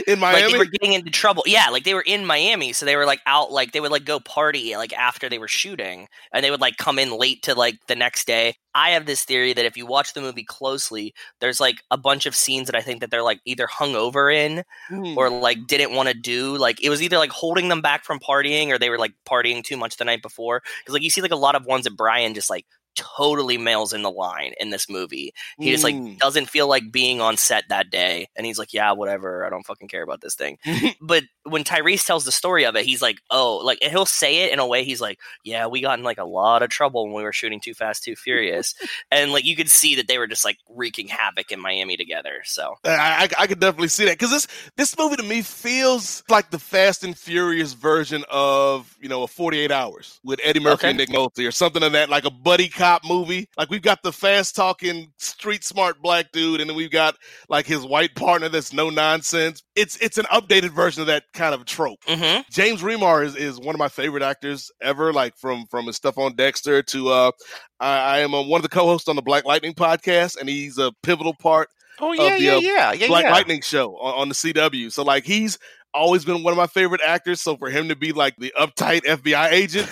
In 0.06 0.18
Like 0.30 0.46
Miami, 0.46 0.50
they 0.50 0.56
were 0.56 0.64
getting 0.64 0.94
into 0.94 1.10
trouble. 1.10 1.42
Yeah, 1.46 1.68
like 1.70 1.84
they 1.84 1.92
were 1.92 2.00
in 2.00 2.24
Miami, 2.24 2.72
so 2.72 2.86
they 2.86 2.96
were 2.96 3.04
like 3.04 3.20
out 3.26 3.52
like 3.52 3.72
they 3.72 3.80
would 3.80 3.90
like 3.90 4.06
go 4.06 4.18
party 4.20 4.74
like 4.74 4.94
after 4.94 5.28
they 5.28 5.38
were 5.38 5.48
shooting 5.48 6.08
and 6.32 6.42
they 6.42 6.50
would 6.50 6.62
like 6.62 6.78
come 6.78 6.98
in 6.98 7.10
late 7.10 7.42
to 7.42 7.54
like 7.54 7.78
the 7.88 7.94
next 7.94 8.26
day. 8.26 8.54
I 8.74 8.90
have 8.90 9.04
this 9.04 9.24
theory 9.24 9.52
that 9.52 9.66
if 9.66 9.76
you 9.76 9.84
watch 9.84 10.14
the 10.14 10.22
movie 10.22 10.44
closely, 10.44 11.12
there's 11.40 11.60
like 11.60 11.82
a 11.90 11.98
bunch 11.98 12.24
of 12.24 12.34
scenes 12.34 12.68
that 12.68 12.74
I 12.74 12.80
think 12.80 13.00
that 13.02 13.10
they're 13.10 13.22
like 13.22 13.40
either 13.44 13.66
hungover 13.66 14.34
in 14.34 14.64
Hmm. 14.88 15.18
or 15.18 15.28
like 15.28 15.66
didn't 15.66 15.92
want 15.94 16.08
to 16.08 16.14
do. 16.14 16.56
Like 16.56 16.82
it 16.82 16.88
was 16.88 17.02
either 17.02 17.18
like 17.18 17.30
holding 17.30 17.68
them 17.68 17.82
back 17.82 18.04
from 18.04 18.18
partying 18.18 18.68
or 18.70 18.78
they 18.78 18.88
were 18.88 18.98
like 18.98 19.12
partying 19.28 19.62
too 19.62 19.76
much 19.76 19.98
the 19.98 20.06
night 20.06 20.22
before. 20.22 20.62
Because 20.80 20.94
like 20.94 21.02
you 21.02 21.10
see 21.10 21.20
like 21.20 21.32
a 21.32 21.36
lot 21.36 21.54
of 21.54 21.66
ones 21.66 21.84
that 21.84 21.96
Brian 21.96 22.32
just 22.32 22.48
like 22.48 22.64
totally 22.94 23.58
mails 23.58 23.92
in 23.92 24.02
the 24.02 24.10
line 24.10 24.52
in 24.60 24.70
this 24.70 24.88
movie. 24.88 25.32
He 25.58 25.70
just 25.70 25.84
like 25.84 25.94
Mm. 25.94 26.18
doesn't 26.18 26.46
feel 26.50 26.68
like 26.68 26.90
being 26.90 27.20
on 27.20 27.36
set 27.36 27.64
that 27.68 27.90
day. 27.90 28.28
And 28.36 28.46
he's 28.46 28.58
like, 28.58 28.72
yeah, 28.72 28.92
whatever. 28.92 29.44
I 29.46 29.50
don't 29.50 29.66
fucking 29.66 29.88
care 29.88 30.02
about 30.02 30.20
this 30.20 30.34
thing. 30.34 30.58
but 31.00 31.24
when 31.44 31.64
Tyrese 31.64 32.06
tells 32.06 32.24
the 32.24 32.32
story 32.32 32.64
of 32.64 32.76
it, 32.76 32.84
he's 32.86 33.02
like, 33.02 33.18
oh, 33.30 33.56
like, 33.64 33.78
and 33.82 33.90
he'll 33.90 34.06
say 34.06 34.44
it 34.44 34.52
in 34.52 34.58
a 34.58 34.66
way 34.66 34.84
he's 34.84 35.00
like, 35.00 35.18
yeah, 35.44 35.66
we 35.66 35.80
got 35.80 35.98
in 35.98 36.04
like 36.04 36.18
a 36.18 36.24
lot 36.24 36.62
of 36.62 36.70
trouble 36.70 37.04
when 37.06 37.14
we 37.14 37.22
were 37.22 37.32
shooting 37.32 37.60
Too 37.60 37.74
Fast, 37.74 38.04
Too 38.04 38.14
Furious. 38.16 38.74
and 39.10 39.32
like, 39.32 39.44
you 39.44 39.56
could 39.56 39.68
see 39.70 39.94
that 39.96 40.08
they 40.08 40.18
were 40.18 40.26
just 40.26 40.44
like 40.44 40.58
wreaking 40.68 41.08
havoc 41.08 41.50
in 41.52 41.60
Miami 41.60 41.96
together. 41.96 42.42
So, 42.44 42.74
I, 42.84 43.28
I, 43.38 43.42
I 43.42 43.46
could 43.46 43.60
definitely 43.60 43.88
see 43.88 44.04
that 44.06 44.12
because 44.18 44.30
this 44.30 44.46
this 44.76 44.96
movie 44.98 45.16
to 45.16 45.22
me 45.22 45.42
feels 45.42 46.22
like 46.28 46.50
the 46.50 46.58
Fast 46.58 47.04
and 47.04 47.16
Furious 47.16 47.72
version 47.72 48.24
of 48.30 48.96
you 49.00 49.08
know 49.08 49.22
a 49.22 49.26
Forty 49.28 49.58
Eight 49.60 49.70
Hours 49.72 50.20
with 50.24 50.40
Eddie 50.42 50.60
Murphy 50.60 50.72
Okay. 50.86 50.88
and 50.90 50.98
Nick 50.98 51.08
Nolte 51.10 51.46
or 51.46 51.50
something 51.50 51.82
of 51.82 51.92
that, 51.92 52.08
like 52.08 52.24
a 52.24 52.30
buddy 52.30 52.68
cop 52.82 53.04
movie. 53.04 53.48
Like 53.56 53.70
we've 53.70 53.82
got 53.82 54.02
the 54.02 54.12
fast 54.12 54.56
talking, 54.56 55.12
street 55.18 55.64
smart 55.64 56.02
black 56.02 56.32
dude, 56.32 56.60
and 56.60 56.68
then 56.68 56.76
we've 56.76 56.90
got 56.90 57.16
like 57.48 57.66
his 57.66 57.84
white 57.84 58.14
partner 58.14 58.48
that's 58.48 58.72
no 58.72 58.90
nonsense. 58.90 59.62
It's 59.76 59.96
it's 59.98 60.18
an 60.18 60.24
updated 60.26 60.70
version 60.70 61.00
of 61.00 61.06
that 61.06 61.24
kind 61.32 61.54
of 61.54 61.64
trope. 61.64 62.00
hmm 62.06 62.40
James 62.50 62.82
Remar 62.82 63.24
is, 63.24 63.36
is 63.36 63.58
one 63.60 63.74
of 63.74 63.78
my 63.78 63.88
favorite 63.88 64.22
actors 64.22 64.70
ever, 64.80 65.12
like 65.12 65.36
from 65.36 65.66
from 65.70 65.86
his 65.86 65.96
stuff 65.96 66.18
on 66.18 66.34
Dexter 66.34 66.82
to 66.82 67.08
uh 67.08 67.30
I, 67.78 67.96
I 67.98 68.18
am 68.20 68.34
uh, 68.34 68.42
one 68.42 68.58
of 68.58 68.62
the 68.62 68.68
co-hosts 68.68 69.08
on 69.08 69.16
the 69.16 69.22
Black 69.22 69.44
Lightning 69.44 69.74
podcast, 69.74 70.38
and 70.38 70.48
he's 70.48 70.78
a 70.78 70.92
pivotal 71.02 71.34
part 71.34 71.68
Oh, 72.00 72.12
Of 72.12 72.18
yeah, 72.18 72.36
the, 72.38 72.42
yeah, 72.42 72.56
uh, 72.56 72.60
yeah. 72.60 72.92
Yeah, 72.92 73.06
Black 73.08 73.24
yeah. 73.24 73.32
Lightning 73.32 73.60
show 73.60 73.96
on, 73.98 74.22
on 74.22 74.28
the 74.28 74.34
CW. 74.34 74.90
So 74.90 75.02
like 75.04 75.24
he's 75.24 75.58
always 75.94 76.24
been 76.24 76.42
one 76.42 76.52
of 76.52 76.56
my 76.56 76.66
favorite 76.66 77.00
actors. 77.06 77.40
So 77.40 77.56
for 77.56 77.70
him 77.70 77.88
to 77.88 77.96
be 77.96 78.12
like 78.12 78.36
the 78.36 78.52
uptight 78.58 79.02
FBI 79.02 79.50
agent, 79.50 79.88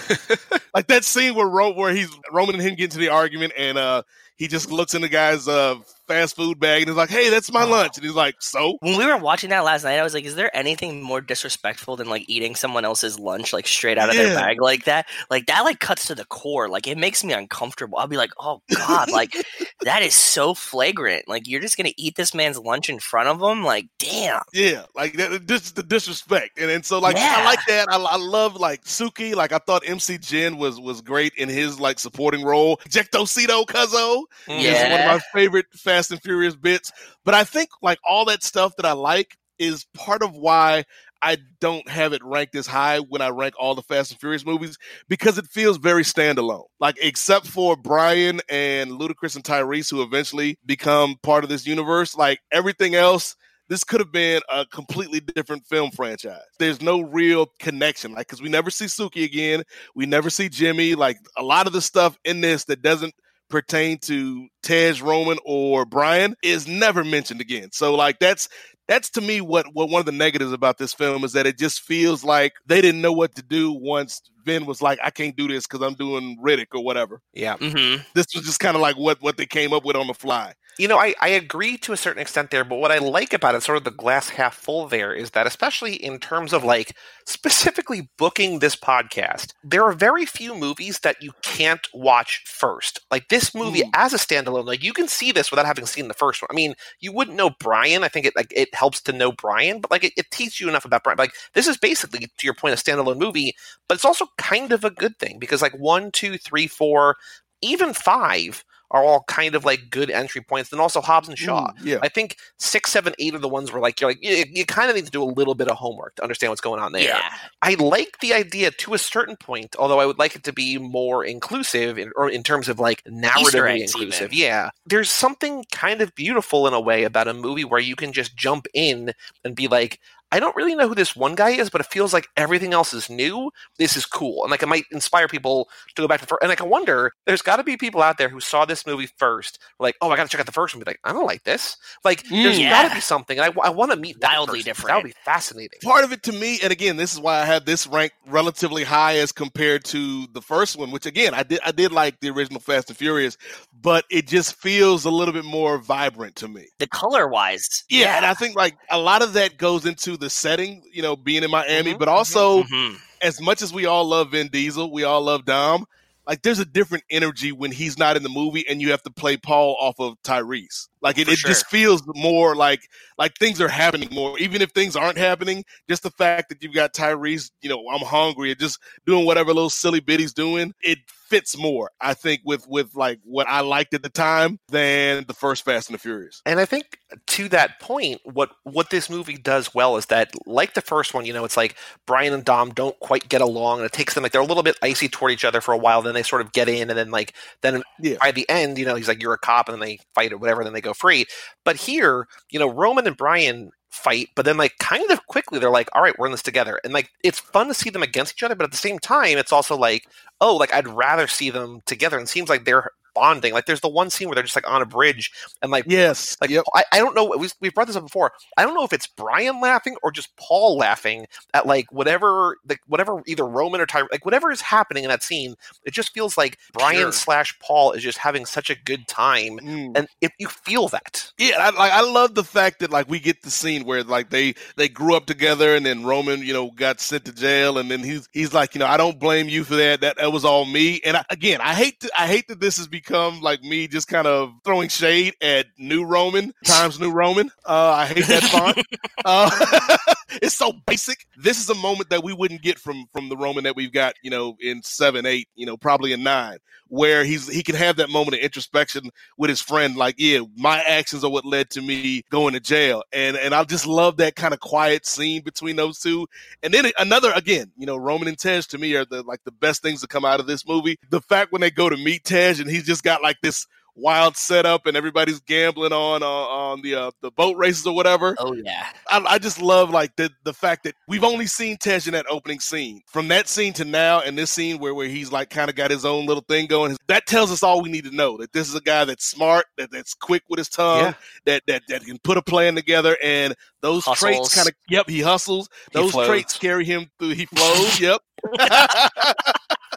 like 0.75 0.87
that 0.89 1.05
scene 1.05 1.35
where 1.35 1.47
Ro- 1.47 1.73
where 1.73 1.93
he's 1.93 2.09
Roman 2.33 2.55
and 2.57 2.65
him 2.65 2.75
get 2.75 2.85
into 2.85 2.99
the 2.99 3.09
argument, 3.09 3.53
and 3.57 3.79
uh, 3.79 4.03
he 4.37 4.49
just 4.49 4.71
looks 4.71 4.95
in 4.95 5.03
the 5.03 5.09
guy's 5.09 5.49
uh, 5.49 5.77
fast 6.11 6.35
food 6.35 6.59
bag 6.59 6.83
and 6.83 6.89
he's 6.91 6.97
like, 6.97 7.09
"Hey, 7.09 7.31
that's 7.31 7.53
my 7.53 7.63
oh. 7.63 7.69
lunch," 7.69 7.97
and 7.97 8.05
he's 8.05 8.15
like, 8.15 8.35
"So." 8.41 8.79
When 8.81 8.99
we 8.99 9.07
were 9.07 9.17
watching 9.17 9.51
that 9.51 9.65
last 9.65 9.85
night, 9.85 9.99
I 9.99 10.03
was 10.03 10.13
like, 10.13 10.25
"Is 10.25 10.35
there 10.35 10.55
anything 10.57 11.03
more 11.03 11.21
disrespectful 11.21 11.97
than 11.97 12.09
like 12.09 12.25
eating 12.29 12.57
someone 12.57 12.85
else's 12.85 13.19
lunch 13.19 13.53
like 13.53 13.69
straight 13.69 13.97
out 13.97 14.09
of 14.09 14.17
Yeah. 14.17 14.25
their 14.25 14.35
bag 14.35 14.61
like 14.61 14.85
that? 14.87 15.07
Like 15.31 15.47
that 15.47 15.61
like 15.61 15.79
cuts 15.79 16.07
to 16.09 16.17
the 16.17 16.25
core. 16.25 16.69
Like 16.69 16.89
it 16.89 16.99
makes 16.99 17.23
me 17.23 17.33
uncomfortable. 17.33 17.99
I'll 17.99 18.09
be 18.09 18.17
like, 18.17 18.33
"Oh 18.41 18.61
God!" 18.75 19.11
like 19.11 19.35
that 19.83 20.03
is 20.03 20.15
so 20.15 20.53
flagrant. 20.55 21.29
Like 21.29 21.47
you're 21.47 21.61
just 21.61 21.77
gonna 21.77 21.93
eat 21.97 22.17
this 22.17 22.35
man's 22.35 22.59
lunch 22.59 22.89
in 22.89 22.99
front 22.99 23.29
of 23.29 23.41
him. 23.41 23.63
Like 23.63 23.87
damn. 23.99 24.43
Yeah, 24.53 24.87
like 24.97 25.13
that, 25.15 25.47
this 25.47 25.67
is 25.67 25.73
the 25.73 25.85
disrespect, 25.85 26.59
and 26.59 26.71
and 26.71 26.85
so 26.85 26.99
like 26.99 27.17
I 27.17 27.45
like 27.45 27.65
that. 27.69 27.89
I, 27.89 27.97
I 27.97 28.17
love 28.17 28.57
like 28.57 28.85
Suki. 28.85 29.37
Like 29.37 29.53
I 29.53 29.59
thought 29.59 29.83
MC 29.87 30.19
Jin 30.19 30.57
was 30.57 30.81
was 30.81 31.03
great 31.03 31.35
in 31.35 31.49
his 31.49 31.79
like 31.79 32.01
supporting 32.01 32.45
role. 32.45 32.79
Jectocito 32.89 33.65
Cuzzo 33.67 34.25
is 34.49 34.83
one 34.83 34.93
of 34.93 35.07
my 35.07 35.21
favorite 35.33 35.67
Fast 35.73 36.00
and 36.09 36.23
Furious 36.23 36.57
bits. 36.57 36.93
But 37.25 37.35
I 37.35 37.45
think 37.45 37.69
like 37.83 37.99
all 38.09 38.25
that 38.27 38.43
stuff 38.43 38.77
that 38.77 38.87
I 38.87 38.93
like 38.93 39.37
is 39.59 39.87
part 39.95 40.23
of 40.23 40.35
why 40.35 40.85
I 41.23 41.37
don't 41.61 41.87
have 41.89 42.15
it 42.15 42.25
ranked 42.25 42.55
as 42.55 42.67
high 42.67 42.99
when 42.99 43.21
I 43.21 43.29
rank 43.29 43.55
all 43.59 43.75
the 43.75 43.83
Fast 43.83 44.11
and 44.11 44.21
Furious 44.21 44.47
movies 44.47 44.79
because 45.09 45.37
it 45.37 45.47
feels 45.47 45.77
very 45.77 46.03
standalone. 46.03 46.65
Like 46.79 46.97
except 47.03 47.47
for 47.47 47.77
Brian 47.77 48.41
and 48.49 48.93
Ludacris 48.93 49.37
and 49.37 49.45
Tyrese, 49.45 49.91
who 49.91 50.03
eventually 50.03 50.59
become 50.65 51.17
part 51.23 51.45
of 51.45 51.51
this 51.51 51.67
universe, 51.67 52.17
like 52.17 52.41
everything 52.53 52.95
else 52.95 53.37
this 53.71 53.85
could 53.85 54.01
have 54.01 54.11
been 54.11 54.43
a 54.53 54.67
completely 54.67 55.21
different 55.21 55.65
film 55.65 55.93
franchise. 55.93 56.41
There's 56.59 56.83
no 56.83 57.03
real 57.03 57.47
connection, 57.61 58.13
like 58.13 58.27
because 58.27 58.43
we 58.43 58.49
never 58.49 58.69
see 58.69 58.87
Suki 58.87 59.25
again, 59.25 59.63
we 59.95 60.07
never 60.07 60.29
see 60.29 60.49
Jimmy. 60.49 60.97
Like 60.97 61.19
a 61.39 61.43
lot 61.45 61.69
of 61.69 61.73
the 61.73 61.81
stuff 61.81 62.19
in 62.25 62.41
this 62.41 62.65
that 62.65 62.83
doesn't 62.83 63.15
pertain 63.51 63.99
to 63.99 64.49
Tej 64.63 65.01
Roman 65.03 65.39
or 65.45 65.85
Brian 65.85 66.35
is 66.43 66.67
never 66.67 67.05
mentioned 67.05 67.41
again. 67.41 67.71
So 67.73 67.95
like 67.95 68.19
that's 68.19 68.49
that's 68.89 69.11
to 69.11 69.21
me 69.21 69.41
what 69.41 69.67
what 69.75 69.91
one 69.91 70.01
of 70.01 70.07
the 70.07 70.13
negatives 70.13 70.53
about 70.53 70.79
this 70.79 70.95
film 70.95 71.25
is 71.25 71.33
that 71.35 71.47
it 71.47 71.59
just 71.59 71.83
feels 71.83 72.25
like 72.25 72.55
they 72.67 72.81
didn't 72.81 73.03
know 73.03 73.13
what 73.13 73.35
to 73.37 73.43
do 73.43 73.73
once 73.73 74.23
Vin 74.45 74.67
was 74.67 74.83
like, 74.83 74.99
I 75.03 75.11
can't 75.11 75.37
do 75.37 75.49
this 75.49 75.67
because 75.67 75.87
I'm 75.87 75.95
doing 75.95 76.39
Riddick 76.43 76.69
or 76.73 76.83
whatever. 76.83 77.21
Yeah. 77.33 77.57
Mm-hmm. 77.57 78.03
This 78.15 78.27
was 78.35 78.45
just 78.45 78.61
kind 78.61 78.77
of 78.77 78.83
like 78.83 78.97
what 78.97 79.21
what 79.21 79.37
they 79.37 79.47
came 79.47 79.73
up 79.73 79.85
with 79.85 79.97
on 79.97 80.07
the 80.07 80.15
fly. 80.15 80.55
You 80.79 80.89
know, 80.89 80.99
I, 80.99 81.15
I 81.21 81.29
agree 81.29 81.77
to 81.79 81.93
a 81.93 81.97
certain 81.97 82.23
extent 82.23 82.51
there, 82.51 82.65
but 82.65 82.79
what 82.79 82.91
I 82.91 82.99
like 82.99 83.35
about 83.35 83.55
it, 83.55 83.63
sort 83.63 83.77
of 83.77 83.85
the 83.85 83.91
glass 83.91 84.31
half 84.31 84.55
full 84.55 84.87
there, 84.89 85.13
is 85.13 85.33
that 85.33 85.47
especially 85.47 85.95
in 85.95 86.19
terms 86.19 86.55
of 86.55 86.65
like 86.65 86.97
specifically 87.27 88.09
booking 88.17 88.61
this 88.61 88.77
podcast, 88.77 89.53
there 89.63 89.85
are 89.85 89.93
very 89.93 90.25
few 90.25 90.55
movies 90.55 91.01
that 91.01 91.23
you 91.23 91.33
can't 91.43 91.87
watch 91.93 92.45
first. 92.47 93.01
Like 93.11 93.29
this 93.29 93.55
movie 93.55 93.83
as 93.95 94.15
a 94.15 94.17
standalone, 94.17 94.65
like 94.65 94.83
you 94.83 94.95
can 94.95 95.07
see 95.07 95.33
this 95.33 95.51
without 95.51 95.67
having 95.67 95.85
seen 95.85 96.09
the 96.09 96.15
first 96.15 96.41
one. 96.41 96.49
I 96.51 96.55
mean, 96.55 96.75
you 97.01 97.13
wouldn't 97.13 97.37
know 97.37 97.51
Brian. 97.61 98.03
I 98.03 98.09
think 98.09 98.25
it 98.25 98.35
like 98.35 98.53
it 98.57 98.75
helps 98.75 99.03
to 99.03 99.13
know 99.13 99.33
Brian, 99.33 99.81
but 99.81 99.91
like 99.91 100.05
it, 100.05 100.15
it 100.17 100.31
teaches 100.31 100.61
you 100.61 100.69
enough 100.69 100.87
about 100.87 101.05
Brian. 101.05 101.19
Like 101.19 101.35
this 101.53 101.67
is 101.67 101.77
basically, 101.77 102.21
to 102.21 102.47
your 102.47 102.55
point, 102.55 102.73
a 102.73 102.83
standalone 102.83 103.19
movie, 103.19 103.55
but 103.87 103.97
it's 103.97 104.05
also 104.05 104.27
kind 104.39 104.73
of 104.73 104.85
a 104.85 104.91
good 104.91 105.19
thing 105.19 105.39
because 105.39 105.63
like 105.63 105.79
one, 105.79 106.11
two, 106.11 106.39
three, 106.39 106.67
four, 106.67 107.17
even 107.63 107.93
five 107.93 108.65
are 108.93 109.05
all 109.05 109.23
kind 109.29 109.55
of 109.55 109.65
like 109.65 109.89
good 109.91 110.11
entry 110.11 110.41
points. 110.41 110.73
And 110.73 110.81
also 110.81 111.01
Hobbs 111.01 111.29
and 111.29 111.39
Shaw. 111.39 111.69
Mm, 111.69 111.85
yeah. 111.85 111.99
I 112.03 112.09
think 112.09 112.37
six, 112.59 112.91
seven, 112.91 113.15
eight 113.21 113.35
are 113.35 113.39
the 113.39 113.49
ones 113.49 113.73
where 113.73 113.81
like 113.81 114.01
you're 114.01 114.11
like 114.11 114.19
you, 114.21 114.45
you 114.51 114.67
kind 114.67 114.91
of 114.91 114.97
need 114.97 115.05
to 115.05 115.13
do 115.13 115.23
a 115.23 115.25
little 115.25 115.55
bit 115.55 115.69
of 115.69 115.77
homework 115.77 116.17
to 116.17 116.23
understand 116.23 116.51
what's 116.51 116.61
going 116.61 116.81
on 116.81 116.93
there. 116.93 117.03
Yeah. 117.03 117.23
I 117.63 117.75
like 117.75 118.19
the 118.21 118.35
idea 118.35 118.73
to 118.73 118.95
a 118.95 118.99
certain 118.99 119.37
point, 119.37 119.77
although 119.79 120.01
I 120.01 120.07
would 120.07 120.19
like 120.19 120.35
it 120.35 120.43
to 120.45 120.53
be 120.53 120.79
more 120.79 121.25
inclusive 121.25 121.99
in, 121.99 122.11
or 122.17 122.29
in 122.29 122.43
terms 122.43 122.69
of 122.69 122.81
like 122.81 123.05
narratively 123.05 123.83
inclusive. 123.83 124.33
even. 124.33 124.39
Yeah. 124.39 124.71
There's 124.87 125.11
something 125.11 125.65
kind 125.71 126.01
of 126.01 126.15
beautiful 126.17 126.67
in 126.67 126.75
a 126.75 126.81
way 126.81 127.05
about 127.05 127.29
a 127.29 127.35
movie 127.35 127.65
where 127.65 127.81
you 127.81 127.95
can 127.95 128.13
just 128.13 128.37
jump 128.37 128.67
in 128.75 129.13
and 129.45 129.55
be 129.55 129.69
like, 129.69 130.01
I 130.33 130.41
don't 130.41 130.55
really 130.57 130.75
know 130.75 130.89
who 130.89 130.95
this 130.95 131.17
one 131.17 131.35
guy 131.35 131.51
is, 131.51 131.71
but 131.71 131.81
it 131.81 131.87
feels 131.89 132.13
like 132.13 132.29
everything 132.37 132.73
else 132.73 132.93
is 132.95 133.11
new. 133.11 133.51
This 133.79 133.97
is 133.97 134.07
cool. 134.07 134.43
And 134.45 134.51
like 134.51 134.63
it 134.63 134.69
might 134.69 134.85
inspire 134.93 135.29
people 135.29 135.69
to 135.95 136.03
go 136.03 136.09
back 136.09 136.21
to 136.21 136.27
first. 136.27 136.43
And 136.43 136.49
like 136.49 136.61
I 136.61 136.65
wonder, 136.65 137.13
there's 137.27 137.43
got 137.43 137.57
to 137.57 137.65
be 137.65 137.77
people 137.77 138.03
out 138.03 138.19
there 138.19 138.29
who 138.29 138.41
saw 138.41 138.65
this 138.65 138.87
movie 138.87 139.09
first, 139.19 139.59
like, 139.79 139.97
oh, 140.01 140.11
I 140.11 140.17
got 140.17 140.25
to 140.25 140.29
check 140.29 140.41
out 140.41 140.47
the 140.47 140.53
first 140.53 140.75
one. 140.75 140.85
Be 140.85 140.91
like, 140.91 141.01
I 141.05 141.13
don't 141.13 141.27
like 141.27 141.45
this. 141.45 141.77
Like, 142.05 142.25
there's 142.43 142.59
Mm, 142.59 142.69
got 142.69 142.83
to 142.89 142.91
be 142.91 143.01
something. 143.01 143.39
And 143.39 143.53
I, 143.55 143.61
I 143.67 143.71
want 143.71 143.91
to 143.93 143.97
meet 143.97 144.21
that 144.21 144.39
Wildly 144.39 144.59
person. 144.59 144.65
different. 144.65 144.89
That 144.89 144.97
would 144.97 145.05
be 145.05 145.15
fascinating. 145.25 145.81
part 145.83 146.05
of 146.05 146.13
it 146.13 146.23
to 146.25 146.33
me, 146.33 146.59
and 146.63 146.73
again, 146.73 146.97
this 146.97 147.13
is 147.13 147.21
why 147.21 147.41
I 147.41 147.45
have 147.45 147.65
this 147.65 147.87
ranked 147.87 148.17
relatively 148.27 148.85
high 148.85 149.19
as 149.19 149.33
compared 149.33 149.85
to 149.87 150.27
the 150.33 150.41
first 150.43 150.77
one, 150.77 150.91
which 150.91 151.07
again, 151.07 151.35
I 151.35 151.43
did 151.43 151.61
I 151.65 151.73
did 151.73 151.93
like 151.93 152.21
the 152.21 152.31
original 152.31 152.61
Fast 152.61 152.89
and 152.91 152.97
Furious, 152.97 153.37
but 153.83 154.05
it 154.11 154.27
just 154.27 154.57
feels 154.57 155.05
a 155.05 155.11
little 155.11 155.33
bit 155.33 155.45
more 155.45 155.79
vibrant 155.79 156.37
to 156.37 156.49
me. 156.49 156.67
The 156.79 156.87
color 156.87 157.29
wise. 157.29 157.85
Yeah, 157.89 158.17
and 158.17 158.27
I 158.27 158.35
think 158.35 158.57
like 158.57 158.77
a 158.91 158.99
lot 158.99 159.23
of 159.23 159.33
that 159.35 159.57
goes 159.57 159.87
into 159.87 160.17
the 160.17 160.31
setting, 160.31 160.83
you 160.93 161.03
know, 161.03 161.17
being 161.17 161.43
in 161.43 161.51
Miami, 161.51 161.95
but 161.95 162.09
also 162.09 162.63
Mhm. 162.65 162.99
as 163.23 163.41
much 163.41 163.63
as 163.63 163.73
we 163.73 163.87
all 163.87 164.05
love 164.05 164.33
Vin 164.33 164.49
Diesel, 164.49 164.93
we 164.93 165.05
all 165.05 165.23
love 165.23 165.45
Dom. 165.45 165.87
Like 166.27 166.43
there's 166.43 166.59
a 166.59 166.65
different 166.65 167.03
energy 167.11 167.51
when 167.51 167.73
he's 167.73 167.99
not 167.99 168.17
in 168.17 168.23
the 168.23 168.29
movie 168.29 168.65
and 168.69 168.81
you 168.81 168.91
have 168.91 169.03
to 169.03 169.11
play 169.11 169.37
Paul 169.37 169.77
off 169.81 169.99
of 169.99 170.15
Tyrese. 170.23 170.89
Like 171.01 171.19
it, 171.19 171.29
it 171.29 171.39
just 171.39 171.67
feels 171.67 172.03
more 172.15 172.55
like 172.55 172.83
like 173.19 173.37
things 173.39 173.61
are 173.61 173.69
happening 173.69 174.11
more. 174.13 174.39
Even 174.39 174.63
if 174.63 174.71
things 174.71 174.95
aren't 174.95 175.19
happening, 175.19 175.65
just 175.89 176.03
the 176.03 176.11
fact 176.11 176.51
that 176.51 176.63
you've 176.63 176.75
got 176.75 176.93
Tyrese, 176.93 177.51
you 177.63 177.69
know, 177.69 177.83
I'm 177.91 178.05
hungry 178.05 178.51
and 178.51 178.61
just 178.61 178.79
doing 179.07 179.25
whatever 179.27 179.53
little 179.53 179.71
silly 179.71 180.01
bit 180.01 180.21
he's 180.21 180.33
doing, 180.35 180.73
it 180.83 180.99
fits 181.31 181.57
more, 181.57 181.91
I 182.01 182.13
think, 182.15 182.41
with 182.45 182.67
with 182.69 182.95
like 182.95 183.21
what 183.25 183.49
I 183.49 183.61
liked 183.61 183.95
at 183.95 184.03
the 184.03 184.11
time 184.11 184.59
than 184.69 185.25
the 185.27 185.35
first 185.35 185.65
Fast 185.65 185.89
and 185.89 185.95
the 185.95 185.99
Furious. 186.01 186.43
And 186.45 186.61
I 186.61 186.65
think 186.67 186.99
to 187.29 187.49
that 187.51 187.81
point, 187.81 188.21
what 188.25 188.51
what 188.65 188.91
this 188.91 189.09
movie 189.09 189.37
does 189.37 189.75
well 189.75 189.97
is 189.97 190.07
that, 190.07 190.33
like 190.47 190.75
the 190.75 190.81
first 190.83 191.15
one, 191.15 191.25
you 191.25 191.33
know, 191.33 191.45
it's 191.45 191.57
like 191.57 191.77
Brian 192.07 192.35
and 192.35 192.45
Dom 192.45 192.71
don't 192.71 192.99
quite 193.01 193.29
get 193.29 193.41
along, 193.41 193.79
and 193.79 193.87
it 193.87 193.93
takes 193.93 194.15
them 194.15 194.23
like 194.23 194.33
they're 194.33 194.41
a 194.41 194.45
little 194.47 194.63
bit 194.63 194.77
icy 194.83 195.09
toward 195.09 195.33
each 195.33 195.45
other 195.45 195.61
for 195.61 195.73
a 195.73 195.79
while. 195.79 196.03
Then 196.03 196.15
they 196.15 196.23
sort 196.23 196.43
of 196.43 196.53
get 196.53 196.69
in, 196.69 196.91
and 196.91 196.99
then 196.99 197.11
like 197.11 197.35
then 197.63 197.83
Yeah. 198.01 198.17
by 198.21 198.33
the 198.33 198.49
end, 198.51 198.79
you 198.79 198.85
know, 198.85 198.95
he's 198.97 199.09
like, 199.09 199.23
"You're 199.23 199.33
a 199.35 199.39
cop," 199.39 199.69
and 199.69 199.81
then 199.81 199.87
they 199.89 199.99
fight 200.15 200.33
or 200.33 200.39
whatever, 200.39 200.65
then 200.65 200.73
they 200.73 200.81
go 200.81 200.93
free. 200.95 201.27
But 201.65 201.77
here, 201.77 202.27
you 202.51 202.59
know, 202.59 202.69
Roman 202.69 203.07
and 203.07 203.17
Brian 203.17 203.71
fight, 203.91 204.31
but 204.35 204.45
then 204.45 204.57
like 204.57 204.79
kind 204.79 205.11
of 205.11 205.27
quickly 205.27 205.59
they're 205.59 205.71
like, 205.71 205.89
"All 205.93 206.03
right, 206.03 206.19
we're 206.19 206.27
in 206.27 206.33
this 206.33 206.43
together," 206.43 206.81
and 206.85 206.93
like 206.93 207.11
it's 207.23 207.39
fun 207.39 207.69
to 207.69 207.75
see 207.75 207.91
them 207.91 208.03
against 208.03 208.35
each 208.37 208.43
other, 208.43 208.55
but 208.55 208.65
at 208.65 208.71
the 208.71 208.77
same 208.77 208.99
time, 208.99 209.37
it's 209.39 209.53
also 209.53 209.77
like, 209.77 210.07
oh, 210.41 210.57
like 210.57 210.73
I'd 210.73 210.89
rather 210.89 211.27
see 211.27 211.51
them 211.51 211.83
together. 211.87 212.17
And 212.17 212.27
it 212.27 212.31
seems 212.31 212.49
like 212.49 212.65
they're 212.65 212.91
bonding. 213.21 213.53
Like 213.53 213.67
there's 213.67 213.81
the 213.81 213.89
one 213.89 214.09
scene 214.11 214.29
where 214.29 214.35
they're 214.35 214.45
just 214.45 214.57
like 214.57 214.69
on 214.69 214.81
a 214.83 214.87
bridge 214.87 215.31
and 215.63 215.71
like 215.71 215.85
Yes. 215.87 216.37
like 216.41 216.51
yep. 216.51 216.65
I, 216.75 216.85
I 216.93 216.99
don't 216.99 217.15
know. 217.15 217.25
We, 217.39 217.49
we've 217.61 217.75
brought 217.75 217.87
this 217.87 217.97
up 217.97 218.05
before. 218.05 218.33
I 218.57 218.65
don't 218.65 218.75
know 218.75 218.85
if 218.85 218.93
it's 218.93 219.07
Brian 219.07 219.61
laughing 219.61 219.97
or 220.03 220.11
just 220.11 220.35
Paul 220.37 220.79
laughing 220.79 221.27
at 221.55 221.67
like 221.67 221.93
whatever, 221.93 222.57
like 222.69 222.81
whatever 222.87 223.23
either 223.27 223.47
Roman 223.47 223.81
or 223.81 223.87
Ty, 223.87 224.03
like 224.11 224.25
whatever 224.25 224.51
is 224.51 224.61
happening 224.63 225.05
in 225.05 225.11
that 225.11 225.23
scene. 225.23 225.55
It 225.85 225.93
just 225.93 226.13
feels 226.15 226.39
like 226.39 226.59
Brian 226.73 227.01
Sure. 227.01 227.13
slash 227.13 227.59
Paul 227.61 227.93
is 227.93 228.03
just 228.03 228.19
having 228.19 228.47
such 228.47 228.71
a 228.71 228.75
good 228.75 229.07
time, 229.09 229.59
Mm. 229.61 229.93
and 229.97 230.09
if 230.21 230.33
you 230.39 230.49
feel 230.49 230.89
that, 230.89 231.33
Yeah, 231.39 231.57
I, 231.59 231.71
like 231.71 231.93
I 231.93 232.01
love 232.03 232.35
the 232.35 232.45
fact 232.45 232.81
that 232.81 232.91
like 232.91 233.09
we 233.09 233.19
get 233.21 233.43
the 233.43 233.51
scene 233.51 233.85
where 233.85 234.03
like 234.03 234.31
they 234.31 234.55
they 234.77 234.89
grew 234.89 235.15
up 235.17 235.27
together, 235.27 235.75
and 235.75 235.85
then 235.85 236.05
Roman, 236.05 236.41
you 236.41 236.53
know, 236.53 236.71
got 236.71 237.01
sent 237.01 237.25
to 237.27 237.33
jail, 237.33 237.79
and 237.79 237.91
then 237.91 238.03
he's 238.03 238.29
he's 238.33 238.53
like, 238.55 238.75
you 238.75 238.79
know, 238.79 238.87
I 238.87 238.97
don't 238.97 239.19
blame 239.19 239.49
you 239.49 239.65
for 239.65 239.77
that. 239.77 240.01
That 240.01 240.17
that 240.19 240.33
was 240.33 240.45
all 240.45 240.65
me. 240.65 241.01
And 241.05 241.17
I, 241.17 241.25
again, 241.31 241.61
I 241.61 241.75
hate 241.75 242.01
to 242.01 242.11
I 242.19 242.27
hate 242.27 242.49
that 242.49 242.61
this 242.61 242.77
has 242.79 242.89
become 243.11 243.41
like 243.41 243.63
me 243.63 243.89
just 243.89 244.07
kind 244.07 244.27
of 244.27 244.53
throwing 244.65 244.89
shade 244.89 245.35
at 245.43 245.67
New 245.79 246.05
Roman 246.05 246.53
times 246.65 247.01
New 247.01 247.11
Roman. 247.11 247.51
Uh, 247.67 247.91
I 247.91 248.07
hate 248.07 248.27
that 248.27 248.43
font. 248.45 248.87
uh, 249.25 250.15
it's 250.43 250.55
so 250.55 250.73
basic. 250.87 251.27
This 251.37 251.59
is 251.61 251.69
a 251.69 251.75
moment 251.75 252.11
that 252.11 252.23
we 252.23 252.33
wouldn't 252.33 252.63
get 252.63 252.79
from 252.79 253.07
from 253.13 253.29
the 253.29 253.37
Roman 253.37 253.65
that 253.65 253.75
we've 253.75 253.93
got, 253.93 254.15
you 254.23 254.31
know, 254.31 254.57
in 254.61 254.83
seven, 254.85 255.27
eight, 255.27 255.49
you 255.57 255.67
know, 255.67 255.77
probably 255.77 256.13
in 256.13 256.23
nine, 256.23 256.59
where 256.91 257.25
he's 257.25 257.49
he 257.49 257.63
can 257.63 257.77
have 257.77 257.97
that 257.97 258.11
moment 258.11 258.35
of 258.35 258.41
introspection 258.41 259.11
with 259.39 259.49
his 259.49 259.61
friend, 259.61 259.97
like, 259.97 260.17
yeah, 260.19 260.41
my 260.57 260.83
actions 260.83 261.25
are 261.25 261.31
what 261.31 261.45
led 261.45 261.71
to 261.71 261.81
me 261.81 262.23
going 262.31 262.53
to 262.53 262.61
jail. 262.61 263.03
And 263.13 263.37
and 263.37 263.55
I 263.55 263.65
just 263.65 263.87
love 263.87 264.19
that 264.19 264.37
kind 264.37 264.53
of 264.53 264.61
quiet 264.61 265.07
scene 265.07 265.43
between 265.43 265.77
those 265.77 266.01
two. 266.01 266.27
And 266.63 266.75
then 266.75 266.91
another 266.99 267.33
again, 267.35 267.71
you 267.79 267.87
know, 267.87 267.97
Roman 267.97 268.29
and 268.29 268.39
Tej 268.39 268.63
to 268.63 268.79
me 268.79 268.95
are 268.97 269.05
the 269.05 269.23
like 269.23 269.41
the 269.45 269.53
best 269.53 269.83
things 269.83 270.01
to 270.03 270.09
come 270.09 270.25
out 270.25 270.41
of 270.41 270.47
this 270.47 270.67
movie. 270.67 270.99
The 271.11 271.21
fact 271.21 271.53
when 271.53 271.61
they 271.61 271.71
go 271.71 271.89
to 271.89 271.97
meet 271.97 272.25
Tej 272.25 272.61
and 272.61 272.69
he's 272.69 272.85
just 272.85 273.05
got 273.05 273.23
like 273.23 273.41
this 273.41 273.67
wild 274.01 274.37
setup 274.37 274.87
and 274.87 274.97
everybody's 274.97 275.41
gambling 275.41 275.93
on 275.93 276.23
uh, 276.23 276.27
on 276.27 276.83
the 276.83 276.95
uh, 276.95 277.11
the 277.21 277.31
boat 277.31 277.57
races 277.57 277.87
or 277.87 277.95
whatever. 277.95 278.35
Oh 278.39 278.55
yeah, 278.55 278.87
I, 279.09 279.19
I 279.27 279.39
just 279.39 279.61
love 279.61 279.91
like 279.91 280.17
the 280.17 280.31
the 280.45 280.53
fact 280.55 280.85
that 280.85 280.95
we've 281.09 281.25
only 281.25 281.47
seen 281.47 281.77
Tej 281.77 282.01
in 282.07 282.13
that 282.13 282.27
opening 282.29 282.61
scene. 282.61 283.03
From 283.07 283.29
that 283.29 283.49
scene 283.49 283.73
to 283.75 283.85
now, 283.85 284.21
and 284.21 284.37
this 284.39 284.51
scene 284.51 284.79
where 284.79 284.95
where 284.95 285.09
he's 285.09 285.31
like 285.33 285.51
kind 285.51 285.69
of 285.71 285.77
got 285.77 285.91
his 285.91 286.05
own 286.05 286.27
little 286.27 286.45
thing 286.49 286.67
going, 286.67 286.97
that 287.09 287.27
tells 287.27 287.51
us 287.53 287.63
all 287.63 287.83
we 287.83 287.91
need 287.91 288.05
to 288.05 288.15
know. 288.15 288.37
That 288.39 288.53
this 288.53 288.69
is 288.69 288.75
a 288.75 288.81
guy 288.81 289.05
that's 289.05 289.25
smart, 289.27 289.67
that 289.77 289.91
that's 289.91 290.15
quick 290.15 290.43
with 290.49 290.59
his 290.59 290.69
tongue, 290.69 291.05
Yeah. 291.05 291.15
that 291.47 291.63
that 291.67 291.83
that 291.89 292.05
can 292.05 292.19
put 292.25 292.37
a 292.39 292.43
plan 292.43 292.75
together, 292.75 293.17
and 293.23 293.55
those 293.83 294.05
traits 294.05 294.55
kind 294.55 294.69
of 294.69 294.75
yep, 294.89 295.09
he 295.09 295.21
hustles. 295.21 295.69
Those 295.93 296.13
flows. 296.13 296.27
traits 296.27 296.59
carry 296.59 296.85
him 296.85 297.07
through. 297.19 297.31
He 297.31 297.47
flows. 297.55 298.01
yep. 298.01 298.21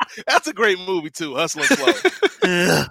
That's 0.27 0.47
a 0.47 0.53
great 0.53 0.79
movie 0.79 1.09
too, 1.09 1.35
Hustle 1.35 1.63
and 1.63 1.71
Flow. 1.71 2.01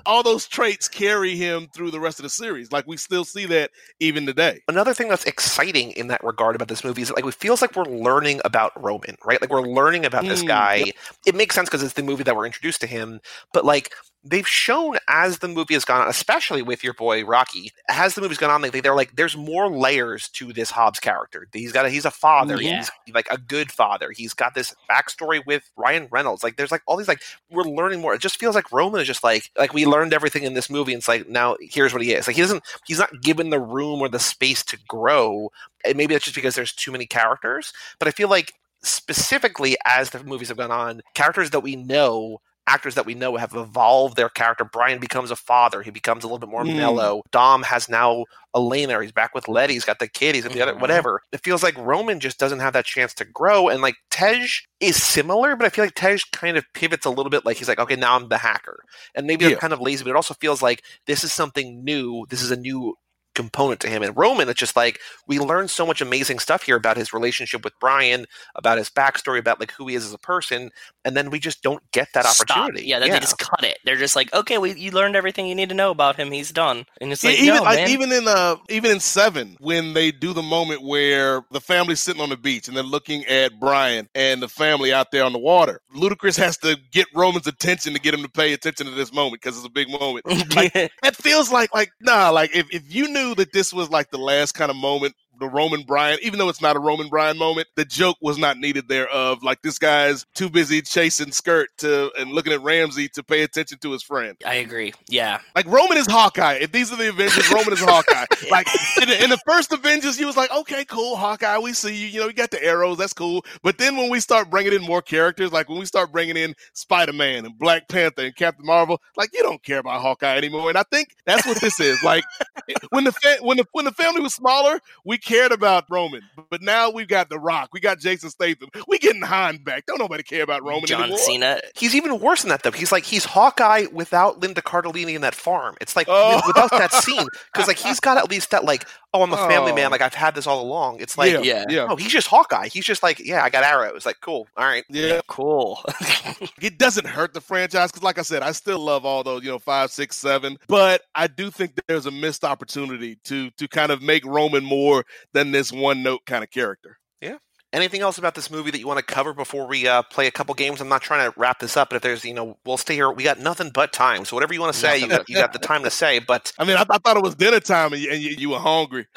All 0.07 0.23
those 0.23 0.47
traits 0.47 0.89
carry 0.89 1.37
him 1.37 1.69
through 1.75 1.91
the 1.91 2.01
rest 2.01 2.19
of 2.19 2.23
the 2.25 2.31
series. 2.31 2.73
Like 2.73 2.87
we 2.87 2.97
still 2.97 3.25
see 3.25 3.47
that 3.47 3.71
even 4.01 4.27
today. 4.27 4.61
Another 4.69 4.95
thing 4.95 5.09
that's 5.09 5.25
exciting 5.25 5.93
in 5.93 6.09
that 6.09 6.25
regard 6.25 6.57
about 6.57 6.69
this 6.69 6.85
movie 6.85 7.03
is 7.03 7.09
that, 7.09 7.17
like 7.17 7.27
it 7.27 7.35
feels 7.35 7.61
like 7.61 7.77
we're 7.77 7.85
learning 7.85 8.41
about 8.45 8.73
Roman, 8.83 9.17
right? 9.25 9.41
Like 9.41 9.51
we're 9.51 9.63
learning 9.63 10.07
about 10.07 10.27
this 10.29 10.43
Mm, 10.43 10.49
guy. 10.49 10.93
It 11.27 11.35
makes 11.35 11.55
sense 11.55 11.69
because 11.69 11.83
it's 11.83 11.95
the 11.95 12.03
movie 12.03 12.25
that 12.25 12.35
we're 12.37 12.47
introduced 12.47 12.81
to 12.83 12.87
him, 12.87 13.21
but 13.53 13.65
like 13.65 13.93
they've 14.25 14.47
shown 14.47 14.99
as 15.09 15.39
the 15.39 15.49
movie 15.49 15.75
has 15.75 15.85
gone 15.85 16.01
on, 16.03 16.09
especially 16.09 16.63
with 16.63 16.85
your 16.85 16.95
boy 16.95 17.25
Rocky, 17.25 17.73
as 17.89 18.15
the 18.15 18.21
movie's 18.21 18.39
gone 18.39 18.51
on, 18.51 18.63
like 18.63 18.73
they, 18.73 18.81
they're 18.81 18.95
like 18.95 19.17
there's 19.17 19.37
more 19.37 19.69
layers 19.69 20.29
to 20.31 20.53
this 20.53 20.71
Hobbs 20.71 21.01
character. 21.01 21.49
He's 21.53 21.73
got 21.73 21.87
a, 21.87 21.91
he's 21.91 22.05
a 22.05 22.11
father, 22.11 22.57
mm, 22.57 22.63
Yeah. 22.63 22.87
he's 23.05 23.15
like 23.15 23.27
a 23.31 23.39
good 23.39 23.73
father. 23.73 24.13
He's 24.13 24.33
got 24.35 24.55
this 24.55 24.75
backstory 24.91 25.45
with 25.47 25.69
Ryan 25.77 26.09
Reynolds. 26.11 26.43
Like 26.45 26.57
there's 26.57 26.71
like 26.71 26.83
all 26.87 26.97
these 26.97 27.09
like 27.09 27.23
we're 27.51 27.65
learning 27.65 28.01
more. 28.01 28.15
It 28.15 28.21
just 28.21 28.39
feels 28.39 28.55
like 28.55 28.71
Roman 28.71 29.01
is 29.01 29.07
just 29.07 29.25
like 29.25 29.51
like 29.59 29.75
we 29.75 29.87
learned 29.87 30.15
everything 30.15 30.45
in 30.45 30.55
this 30.55 30.71
movie. 30.71 30.93
And 30.93 31.01
it's 31.01 31.09
like 31.09 31.29
now 31.29 31.57
here's 31.61 31.93
what 31.93 32.03
he 32.03 32.13
is. 32.13 32.27
Like 32.27 32.37
he 32.37 32.43
doesn't 32.43 32.63
he's 32.87 32.99
not 33.01 33.23
given 33.23 33.51
the 33.51 33.61
room 33.61 34.01
or 34.01 34.09
the 34.09 34.19
space 34.21 34.63
to 34.65 34.79
grow. 34.89 35.51
And 35.85 35.97
maybe 35.97 36.15
that's 36.15 36.25
just 36.25 36.37
because 36.37 36.55
there's 36.55 36.73
too 36.73 36.93
many 36.93 37.07
characters. 37.07 37.73
But 37.99 38.07
I 38.09 38.13
feel 38.13 38.29
like 38.29 38.53
specifically 38.85 39.77
as 39.85 40.11
the 40.11 40.23
movies 40.25 40.49
have 40.49 40.57
gone 40.59 40.71
on, 40.71 41.01
characters 41.15 41.51
that 41.51 41.61
we 41.61 41.77
know 41.77 42.41
actors 42.67 42.95
that 42.95 43.05
we 43.07 43.15
know 43.15 43.37
have 43.37 43.55
evolved 43.55 44.17
their 44.17 44.29
character. 44.29 44.65
Brian 44.65 45.01
becomes 45.01 45.31
a 45.31 45.37
father. 45.37 45.83
He 45.83 45.91
becomes 45.91 46.23
a 46.23 46.27
little 46.27 46.39
bit 46.39 46.49
more 46.49 46.63
Mm. 46.65 46.77
mellow. 46.77 47.23
Dom 47.33 47.63
has 47.65 47.89
now 47.89 48.25
Elena. 48.55 49.03
He's 49.03 49.13
back 49.13 49.35
with 49.35 49.49
Letty. 49.49 49.73
He's 49.75 49.85
got 49.85 49.99
the 49.99 50.07
kid. 50.09 50.35
He's 50.35 50.45
got 50.45 50.53
the 50.53 50.63
other, 50.63 50.75
Mhm. 50.75 50.81
whatever. 50.81 51.23
It 51.33 51.43
feels 51.43 51.63
like 51.63 51.77
Roman 51.77 52.21
just 52.21 52.39
doesn't 52.39 52.61
have 52.61 52.73
that 52.75 52.85
chance 52.85 53.15
to 53.15 53.25
grow. 53.25 53.69
And 53.69 53.83
like 53.83 53.97
Tej 54.11 54.47
is 54.81 55.03
similar, 55.03 55.57
but 55.57 55.67
I 55.67 55.71
feel 55.71 55.85
like 55.85 55.95
Tej 55.95 56.19
kind 56.33 56.57
of 56.57 56.65
pivots 56.75 57.05
a 57.07 57.11
little 57.11 57.31
bit. 57.31 57.45
Like 57.45 57.57
he's 57.57 57.69
like, 57.69 57.81
okay, 57.81 57.97
now 57.97 58.15
I'm 58.15 58.29
the 58.29 58.39
hacker. 58.39 58.79
And 59.15 59.27
maybe 59.27 59.45
Yeah. 59.45 59.51
they're 59.51 59.59
kind 59.59 59.73
of 59.73 59.81
lazy, 59.81 60.05
but 60.05 60.11
it 60.11 60.17
also 60.17 60.35
feels 60.35 60.63
like 60.63 60.83
this 61.07 61.25
is 61.25 61.33
something 61.33 61.83
new. 61.85 62.27
This 62.31 62.43
is 62.43 62.51
a 62.51 62.57
new 62.57 62.97
component 63.35 63.81
to 63.81 63.89
him. 63.89 64.03
And 64.03 64.17
Roman, 64.17 64.49
it's 64.49 64.59
just 64.59 64.77
like 64.77 65.01
we 65.27 65.39
learned 65.39 65.71
so 65.71 65.87
much 65.87 66.01
amazing 66.01 66.39
stuff 66.39 66.63
here 66.63 66.77
about 66.77 66.97
his 66.97 67.13
relationship 67.13 67.65
with 67.65 67.73
Brian, 67.81 68.27
about 68.55 68.79
his 68.79 68.91
backstory, 68.91 69.39
about 69.39 69.61
like 69.61 69.73
who 69.73 69.87
he 69.87 69.95
is 69.95 70.05
as 70.05 70.13
a 70.13 70.19
person, 70.19 70.71
and 71.05 71.17
then 71.17 71.31
we 71.31 71.39
just 71.39 71.63
don't 71.63 71.83
get 71.93 72.09
that 72.15 72.25
Stop. 72.27 72.57
opportunity. 72.57 72.87
Yeah, 72.87 72.99
then 72.99 73.11
they 73.11 73.21
just 73.21 73.39
cut 73.39 73.65
it. 73.65 73.79
They're 73.85 73.97
just 73.97 74.17
like, 74.17 74.33
okay, 74.35 74.59
we, 74.59 74.75
you 74.75 74.91
learned 74.91 75.17
everything 75.17 75.47
you 75.47 75.55
need 75.55 75.69
to 75.71 75.75
know 75.75 75.91
about 75.91 76.17
him. 76.17 76.31
He's 76.31 76.53
done. 76.53 76.85
And 77.01 77.13
it's 77.13 77.25
like, 77.25 77.39
E- 77.39 77.43
even 77.43 77.57
no, 77.57 77.63
like 77.63 77.79
man. 77.79 77.89
even 77.91 78.13
in 78.13 78.29
uh 78.29 78.57
even 78.69 78.91
in 78.91 79.01
seven 79.01 79.57
when 79.61 79.95
they 79.95 80.11
do 80.13 80.33
the 80.33 80.43
moment 80.43 80.83
where 80.83 81.43
the 81.51 81.61
family's 81.61 82.01
sitting 82.01 82.21
on 82.23 82.29
the 82.29 82.37
beach 82.37 82.69
and 82.69 82.77
they're 82.77 82.85
looking 82.85 83.25
at 83.27 83.59
Brian 83.61 84.09
and 84.15 84.43
the 84.43 84.49
family 84.49 84.93
out 84.93 85.11
there 85.11 85.25
on 85.25 85.33
the 85.33 85.39
water. 85.39 85.81
Ludacris 85.97 86.37
has 86.39 86.57
to 86.59 86.77
get 86.93 87.07
Roman's 87.15 87.47
attention 87.47 87.95
to 87.95 88.01
get 88.01 88.15
him 88.15 88.23
to 88.23 88.29
pay 88.29 88.53
attention 88.53 88.87
to 88.87 88.93
this 88.93 89.13
moment 89.13 89.43
because 89.43 89.57
it's 89.57 89.67
a 89.67 89.71
big 89.71 89.89
moment. 89.89 90.25
Like, 90.55 90.75
it 90.75 91.17
feels 91.17 91.51
like 91.51 91.73
like 91.75 91.91
nah 92.01 92.29
like 92.31 92.55
if, 92.55 92.67
if 92.75 92.95
you 92.95 93.09
knew 93.09 93.22
that 93.35 93.53
this 93.53 93.73
was 93.73 93.91
like 93.91 94.11
the 94.11 94.19
last 94.19 94.53
kind 94.53 94.71
of 94.71 94.77
moment 94.77 95.15
the 95.39 95.49
Roman 95.49 95.83
Brian, 95.83 96.19
even 96.23 96.39
though 96.39 96.49
it's 96.49 96.61
not 96.63 96.77
a 96.77 96.79
Roman 96.79 97.09
Brian 97.09 97.39
moment, 97.39 97.69
the 97.77 97.85
joke 97.85 98.17
was 98.21 98.39
not 98.39 98.59
needed 98.59 98.89
there 98.89 99.09
of 99.09 99.43
like 99.43 99.63
this 99.63 99.79
guy's 99.79 100.25
too 100.35 100.49
busy 100.49 100.83
chasing 100.83 101.33
skirt 101.33 101.71
to 101.79 102.13
and 102.19 102.31
looking 102.31 102.53
at 102.53 102.63
Ramsey 102.63 103.09
to 103.11 103.23
pay 103.23 103.43
attention 103.43 103.79
to 103.79 103.93
his 103.93 104.03
friend. 104.03 104.37
I 104.47 104.55
agree. 104.55 104.93
Yeah. 105.09 105.41
Like 105.55 105.67
Roman 105.67 105.99
is 105.99 106.07
Hawkeye. 106.07 106.55
If 106.55 106.73
these 106.73 106.93
are 106.93 106.97
the 106.97 107.09
Avengers, 107.09 107.51
Roman 107.51 107.73
is 107.73 107.81
Hawkeye. 107.81 108.27
Like 108.51 108.67
in 109.01 109.09
the, 109.09 109.25
in 109.25 109.31
the 109.31 109.39
first 109.47 109.73
Avengers, 109.73 110.19
he 110.19 110.25
was 110.25 110.37
like, 110.37 110.51
okay, 110.53 110.85
cool, 110.85 111.17
Hawkeye, 111.17 111.59
we 111.59 111.73
see 111.73 111.95
you. 111.95 112.07
You 112.09 112.21
know, 112.21 112.27
you 112.27 112.35
got 112.35 112.51
the 112.51 112.63
arrows, 112.63 112.99
that's 112.99 113.15
cool. 113.15 113.45
But 113.63 113.79
then 113.79 113.97
when 113.97 114.11
we 114.11 114.21
start 114.21 114.51
bringing 114.51 114.75
in 114.75 114.83
more 114.83 115.01
characters, 115.01 115.53
like 115.53 115.69
when 115.69 115.79
we 115.79 115.87
start 115.87 116.13
bringing 116.13 116.37
in 116.37 116.55
Spider 116.75 117.13
Man 117.13 117.47
and 117.47 117.57
Black 117.59 117.89
Panther 117.89 118.23
and 118.23 118.37
Captain 118.37 118.67
Marvel, 118.67 119.01
like 119.17 119.31
you 119.33 119.43
don't 119.43 119.63
care 119.63 119.79
about 119.79 120.03
Hawkeye 120.03 120.37
anymore. 120.37 120.69
And 120.69 120.77
I 120.77 120.83
think 120.91 121.15
that's 121.25 121.47
what 121.47 121.61
this 121.61 121.81
is. 121.81 122.03
Like 122.03 122.25
when 122.91 123.05
the 123.05 123.13
fa- 123.13 123.39
when 123.41 123.57
the 123.57 123.65
when 123.73 123.85
the 123.85 123.93
family 123.93 124.21
was 124.21 124.35
smaller, 124.35 124.81
we 125.05 125.17
cared 125.19 125.32
about 125.53 125.85
Roman. 125.91 126.23
But 126.51 126.63
now 126.63 126.91
we've 126.91 127.09
got 127.09 127.29
The 127.29 127.39
Rock, 127.39 127.71
we 127.73 127.81
got 127.81 127.99
Jason 127.99 128.31
Statham, 128.31 128.69
we 128.87 128.99
getting 128.99 129.23
Han 129.23 129.59
back. 129.59 129.87
Don't 129.87 129.99
nobody 129.99 130.23
care 130.23 130.43
about 130.43 130.63
Roman 130.63 130.87
John 130.87 131.03
anymore. 131.03 131.19
Cena. 131.19 131.61
He's 131.75 131.95
even 131.95 132.21
worse 132.21 132.43
than 132.43 132.51
that, 132.51 132.63
though. 132.63 132.71
He's 132.71 132.93
like 132.93 133.05
he's 133.05 133.25
Hawkeye 133.25 133.87
without 133.93 134.41
Linda 134.41 134.63
Cardellini 134.63 135.15
in 135.15 135.23
that 135.23 135.35
farm. 135.35 135.77
It's 135.81 135.97
like 135.97 136.07
Oh. 136.11 136.41
without 136.47 136.71
that 136.71 136.93
scene 136.93 137.27
because 137.53 137.67
like 137.69 137.79
he's 137.79 138.01
got 138.01 138.19
at 138.19 138.31
least 138.31 138.51
that 138.51 138.65
like 138.65 138.87
oh 139.15 139.23
I'm 139.23 139.33
a 139.33 139.37
family 139.37 139.73
Oh. 139.73 139.75
man 139.75 139.91
like 139.91 140.01
I've 140.03 140.15
had 140.15 140.35
this 140.35 140.47
all 140.47 140.61
along. 140.63 141.01
It's 141.01 141.17
like 141.19 141.33
yeah, 141.33 141.41
yeah. 141.41 141.65
yeah, 141.69 141.87
oh 141.89 141.97
he's 141.97 142.13
just 142.13 142.27
Hawkeye. 142.29 142.69
He's 142.69 142.85
just 142.85 143.03
like 143.03 143.19
yeah 143.21 143.43
I 143.43 143.51
got 143.51 143.65
arrows. 143.65 144.05
Like 144.07 144.21
cool. 144.21 144.47
All 144.57 144.65
right. 144.67 144.85
yeah. 144.89 145.21
Cool. 145.29 145.81
it 146.61 146.79
doesn't 146.79 147.07
hurt 147.07 147.33
the 147.35 147.41
franchise 147.41 147.91
because, 147.91 148.03
like 148.03 148.19
I 148.19 148.23
said, 148.23 148.43
I 148.43 148.53
still 148.53 148.79
love 148.79 149.05
all 149.05 149.23
those, 149.23 149.43
you 149.45 149.51
know, 149.51 149.59
five, 149.59 149.91
six, 149.91 150.17
seven. 150.17 150.59
But 150.69 151.03
I 151.15 151.27
do 151.27 151.51
think 151.51 151.75
that 151.77 151.87
there's 151.87 152.07
a 152.07 152.11
missed 152.11 152.45
opportunity 152.45 153.17
to 153.25 153.51
to 153.51 153.69
kind 153.69 153.93
of 153.93 154.03
make 154.03 154.25
Roman 154.25 154.65
more 154.65 155.05
than 155.33 155.51
this 155.51 155.73
one 155.73 156.03
note 156.03 156.21
kind 156.27 156.45
of 156.45 156.51
character. 156.51 156.99
Yeah. 157.21 157.39
Anything 157.73 158.03
else 158.03 158.19
about 158.19 158.35
this 158.35 158.51
movie 158.51 158.71
that 158.71 158.81
you 158.81 158.87
want 158.87 158.99
to 158.99 159.15
cover 159.15 159.33
before 159.33 159.67
we 159.67 159.89
uh, 159.89 160.03
play 160.03 160.27
a 160.27 160.31
couple 160.31 160.55
games? 160.55 160.83
I'm 160.83 160.89
not 160.89 161.01
trying 161.01 161.31
to 161.31 161.39
wrap 161.41 161.59
this 161.59 161.75
up, 161.75 161.89
but 161.89 161.97
if 161.97 162.03
there's 162.03 162.23
you 162.23 162.35
know 162.35 162.59
we'll 162.67 162.77
stay 162.77 162.95
here. 162.95 163.11
We 163.11 163.25
got 163.25 163.41
nothing 163.41 163.71
but 163.73 163.95
time, 163.95 164.27
so 164.27 164.37
whatever 164.37 164.53
you 164.53 164.61
want 164.61 164.75
to 164.75 164.79
say, 164.79 164.99
you 164.99 165.09
got 165.09 165.27
you 165.29 165.37
got 165.37 165.55
the 165.55 165.59
time 165.59 165.83
to 165.85 165.91
say. 166.03 166.19
But 166.19 166.53
I 166.59 166.65
mean, 166.65 166.77
I, 166.77 166.85
I 166.91 166.99
thought 166.99 167.17
it 167.17 167.23
was 167.23 167.35
dinner 167.35 167.61
time 167.61 167.95
and 167.95 168.03
you, 168.03 168.11
and 168.11 168.21
you, 168.21 168.31
you 168.37 168.51
were 168.51 168.59
hungry. 168.59 169.07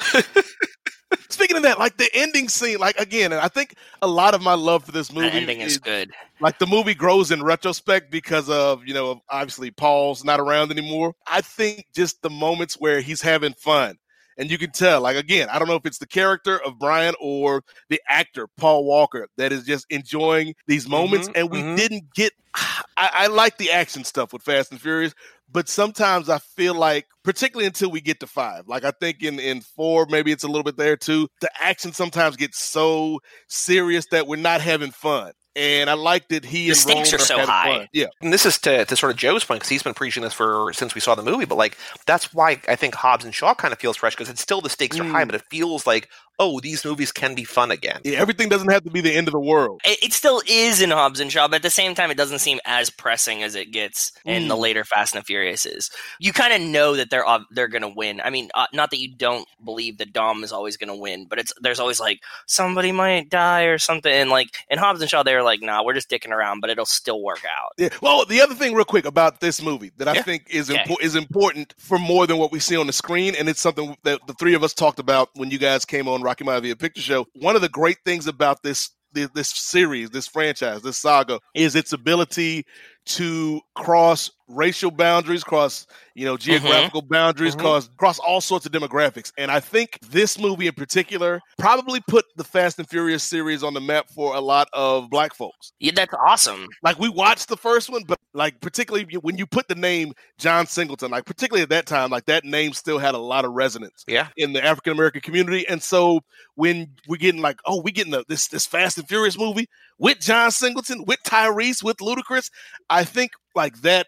Speaking 1.28 1.56
of 1.56 1.62
that, 1.64 1.78
like 1.78 1.98
the 1.98 2.08
ending 2.14 2.48
scene, 2.48 2.78
like 2.78 2.98
again, 2.98 3.32
and 3.32 3.40
I 3.40 3.48
think 3.48 3.74
a 4.02 4.06
lot 4.06 4.34
of 4.34 4.42
my 4.42 4.54
love 4.54 4.84
for 4.84 4.92
this 4.92 5.08
the 5.08 5.14
movie 5.14 5.36
ending 5.36 5.60
is 5.60 5.72
is 5.72 5.78
good. 5.78 6.10
like 6.40 6.58
the 6.58 6.66
movie 6.66 6.94
grows 6.94 7.30
in 7.30 7.42
retrospect 7.42 8.10
because 8.10 8.48
of 8.48 8.82
you 8.86 8.94
know 8.94 9.20
obviously 9.28 9.70
Paul's 9.70 10.24
not 10.24 10.40
around 10.40 10.70
anymore. 10.70 11.14
I 11.26 11.42
think 11.42 11.84
just 11.94 12.22
the 12.22 12.30
moments 12.30 12.74
where 12.80 13.00
he's 13.00 13.20
having 13.20 13.52
fun, 13.52 13.96
and 14.38 14.50
you 14.50 14.58
can 14.58 14.70
tell. 14.70 15.00
Like 15.00 15.16
again, 15.16 15.48
I 15.50 15.58
don't 15.58 15.68
know 15.68 15.76
if 15.76 15.86
it's 15.86 15.98
the 15.98 16.06
character 16.06 16.62
of 16.64 16.78
Brian 16.78 17.14
or 17.20 17.62
the 17.88 18.00
actor 18.08 18.48
Paul 18.56 18.84
Walker 18.84 19.26
that 19.36 19.52
is 19.52 19.64
just 19.64 19.86
enjoying 19.90 20.54
these 20.66 20.88
moments, 20.88 21.28
Mhm, 21.28 21.34
and 21.34 21.50
we 21.50 21.62
mhm. 21.62 21.76
didn't 21.76 22.12
get. 22.14 22.32
I, 22.54 23.10
I 23.12 23.26
like 23.28 23.58
the 23.58 23.70
action 23.70 24.04
stuff 24.04 24.32
with 24.32 24.42
Fast 24.42 24.72
and 24.72 24.80
Furious, 24.80 25.14
but 25.50 25.68
sometimes 25.68 26.28
I 26.28 26.38
feel 26.38 26.74
like, 26.74 27.06
particularly 27.24 27.66
until 27.66 27.90
we 27.90 28.00
get 28.00 28.20
to 28.20 28.26
five, 28.26 28.66
like 28.68 28.84
I 28.84 28.92
think 29.00 29.22
in 29.22 29.38
in 29.38 29.60
four 29.60 30.06
maybe 30.08 30.32
it's 30.32 30.44
a 30.44 30.48
little 30.48 30.62
bit 30.64 30.76
there 30.76 30.96
too. 30.96 31.28
The 31.40 31.50
action 31.60 31.92
sometimes 31.92 32.36
gets 32.36 32.58
so 32.58 33.20
serious 33.48 34.06
that 34.10 34.26
we're 34.26 34.36
not 34.36 34.60
having 34.60 34.90
fun. 34.90 35.32
And 35.56 35.88
I 35.88 35.94
like 35.94 36.28
that 36.28 36.44
he 36.44 36.64
The 36.64 36.68
and 36.70 36.76
stakes 36.76 37.12
Rome 37.12 37.20
are 37.20 37.24
so 37.24 37.34
having 37.38 37.48
high. 37.50 37.78
fun. 37.78 37.88
Yeah, 37.92 38.06
and 38.20 38.30
this 38.32 38.44
is 38.44 38.58
to, 38.58 38.84
to 38.84 38.94
sort 38.96 39.10
of 39.10 39.16
Joe's 39.18 39.42
point 39.42 39.60
because 39.60 39.70
he's 39.70 39.82
been 39.82 39.94
preaching 39.94 40.22
this 40.22 40.34
for 40.34 40.70
since 40.74 40.94
we 40.94 41.00
saw 41.00 41.14
the 41.14 41.22
movie. 41.22 41.46
But 41.46 41.56
like 41.56 41.78
that's 42.06 42.34
why 42.34 42.60
I 42.68 42.76
think 42.76 42.94
Hobbs 42.94 43.24
and 43.24 43.34
Shaw 43.34 43.54
kind 43.54 43.72
of 43.72 43.78
feels 43.80 43.96
fresh 43.96 44.14
because 44.14 44.28
it's 44.28 44.42
still 44.42 44.60
the 44.60 44.68
stakes 44.68 45.00
are 45.00 45.04
high, 45.04 45.24
Mm. 45.24 45.28
but 45.28 45.34
it 45.36 45.42
feels 45.50 45.86
like 45.86 46.10
oh 46.38 46.60
these 46.60 46.84
movies 46.84 47.12
can 47.12 47.34
be 47.34 47.44
fun 47.44 47.70
again. 47.70 48.00
yeah. 48.04 48.18
Everything 48.18 48.48
doesn't 48.48 48.70
have 48.70 48.84
to 48.84 48.90
be 48.90 49.00
the 49.00 49.14
end 49.14 49.28
of 49.28 49.32
the 49.32 49.40
world. 49.40 49.80
It, 49.84 49.98
it 50.04 50.12
still 50.12 50.42
is 50.48 50.80
in 50.80 50.90
Hobbs 50.90 51.20
and 51.20 51.30
Shaw, 51.32 51.48
but 51.48 51.56
at 51.56 51.62
the 51.62 51.70
same 51.70 51.94
time, 51.94 52.10
it 52.10 52.16
doesn't 52.16 52.40
seem 52.40 52.58
as 52.64 52.90
pressing 52.90 53.42
as 53.42 53.54
it 53.54 53.70
gets 53.72 54.12
in 54.24 54.48
the 54.48 54.54
Mm. 54.56 54.60
later 54.60 54.84
Fast 54.84 55.14
and 55.14 55.24
the 55.24 55.32
Furiouses. 55.32 55.90
You 56.18 56.32
kind 56.32 56.52
of 56.52 56.60
know 56.60 56.96
that 56.96 57.10
they're 57.10 57.26
ob- 57.26 57.46
they're 57.50 57.68
going 57.68 57.82
to 57.82 57.88
win. 57.88 58.20
I 58.24 58.30
mean, 58.30 58.50
uh, 58.54 58.66
not 58.72 58.90
that 58.90 58.98
you 59.00 59.14
don't 59.14 59.46
believe 59.64 59.98
that 59.98 60.12
Dom 60.12 60.42
is 60.44 60.52
always 60.52 60.76
going 60.76 60.88
to 60.88 60.96
win, 60.96 61.26
but 61.26 61.38
it's 61.38 61.52
there's 61.60 61.80
always 61.80 62.00
like 62.00 62.20
somebody 62.46 62.92
might 62.92 63.28
die 63.30 63.62
or 63.64 63.78
something. 63.78 64.12
And 64.12 64.30
like 64.30 64.48
in 64.70 64.78
Hobbs 64.78 65.00
and 65.00 65.10
Shaw, 65.10 65.22
they're 65.22 65.42
like, 65.42 65.60
nah, 65.62 65.82
we're 65.84 65.94
just 65.94 66.10
dicking 66.10 66.30
around, 66.32 66.60
but 66.60 66.70
it'll 66.70 66.84
still 66.86 67.22
work 67.22 67.44
out. 67.44 67.72
Yeah. 67.78 67.88
Well, 68.02 68.24
the 68.24 68.40
other 68.40 68.54
thing, 68.54 68.74
real 68.74 68.84
quick, 68.84 69.04
about 69.04 69.40
this 69.40 69.62
movie 69.62 69.92
that 69.98 70.08
I 70.08 70.14
Yeah. 70.14 70.22
think 70.22 70.46
is 70.50 70.70
Okay. 70.70 70.82
impo- 70.84 71.00
is 71.00 71.14
important 71.14 71.74
for 71.78 71.98
more 71.98 72.26
than 72.26 72.38
what 72.38 72.52
we 72.52 72.60
see 72.60 72.76
on 72.76 72.86
the 72.86 72.92
screen, 72.92 73.34
and 73.36 73.48
it's 73.48 73.60
something 73.60 73.96
that 74.04 74.20
the 74.26 74.34
three 74.34 74.54
of 74.54 74.62
us 74.64 74.74
talked 74.74 74.98
about 74.98 75.30
when 75.34 75.50
you 75.50 75.58
guys 75.58 75.84
came 75.84 76.08
on 76.08 76.22
Rocky 76.26 76.42
Maivia 76.42 76.76
Picture 76.76 77.00
Show. 77.00 77.28
One 77.36 77.54
of 77.54 77.62
the 77.62 77.68
great 77.68 77.98
things 78.04 78.26
about 78.26 78.64
this, 78.64 78.90
this 79.12 79.48
series, 79.48 80.10
this 80.10 80.26
franchise, 80.26 80.82
this 80.82 80.98
saga, 80.98 81.38
is 81.54 81.76
its 81.76 81.92
ability 81.92 82.66
to 83.06 83.60
cross 83.74 84.30
racial 84.48 84.90
boundaries, 84.92 85.42
cross 85.42 85.86
you 86.14 86.24
know 86.24 86.36
geographical 86.36 87.02
boundaries, 87.02 87.54
Mhm. 87.56 87.60
cross 87.60 87.90
cross 87.96 88.18
all 88.20 88.40
sorts 88.40 88.64
of 88.66 88.72
demographics. 88.72 89.32
And 89.38 89.50
I 89.50 89.58
think 89.60 89.98
this 90.08 90.38
movie 90.38 90.66
in 90.68 90.72
particular 90.74 91.40
probably 91.58 92.00
put 92.08 92.24
the 92.36 92.44
Fast 92.44 92.78
and 92.78 92.88
Furious 92.88 93.22
series 93.24 93.62
on 93.64 93.74
the 93.74 93.80
map 93.80 94.06
for 94.14 94.34
a 94.36 94.40
lot 94.40 94.68
of 94.72 95.10
black 95.10 95.34
folks. 95.34 95.72
Yeah, 95.80 95.92
that's 95.94 96.14
awesome. 96.14 96.68
Like 96.82 96.98
we 96.98 97.08
watched 97.08 97.48
the 97.48 97.56
first 97.56 97.90
one, 97.90 98.04
but 98.06 98.18
like 98.34 98.60
particularly 98.60 99.06
when 99.20 99.36
you 99.36 99.46
put 99.46 99.66
the 99.68 99.74
name 99.74 100.12
John 100.38 100.66
Singleton, 100.66 101.10
like 101.10 101.24
particularly 101.26 101.62
at 101.62 101.70
that 101.70 101.86
time, 101.86 102.10
like 102.10 102.26
that 102.26 102.44
name 102.44 102.72
still 102.72 102.98
had 102.98 103.14
a 103.14 103.18
lot 103.18 103.44
of 103.44 103.52
resonance 103.52 104.04
Yeah. 104.06 104.28
in 104.36 104.52
the 104.52 104.64
African 104.64 104.92
American 104.92 105.22
community. 105.22 105.66
And 105.68 105.82
so 105.82 106.20
when 106.54 106.94
we're 107.08 107.16
getting 107.16 107.40
like, 107.42 107.58
oh, 107.66 107.80
we 107.82 107.90
getting 107.92 108.12
the, 108.12 108.24
this 108.28 108.46
this 108.48 108.66
Fast 108.66 108.96
and 108.98 109.08
Furious 109.08 109.36
movie 109.38 109.68
with 109.98 110.20
John 110.20 110.50
Singleton, 110.50 111.04
with 111.06 111.20
Tyrese, 111.24 111.82
with 111.82 111.98
Ludacris, 111.98 112.50
I 112.90 113.04
think 113.04 113.32
like 113.54 113.80
that 113.82 114.06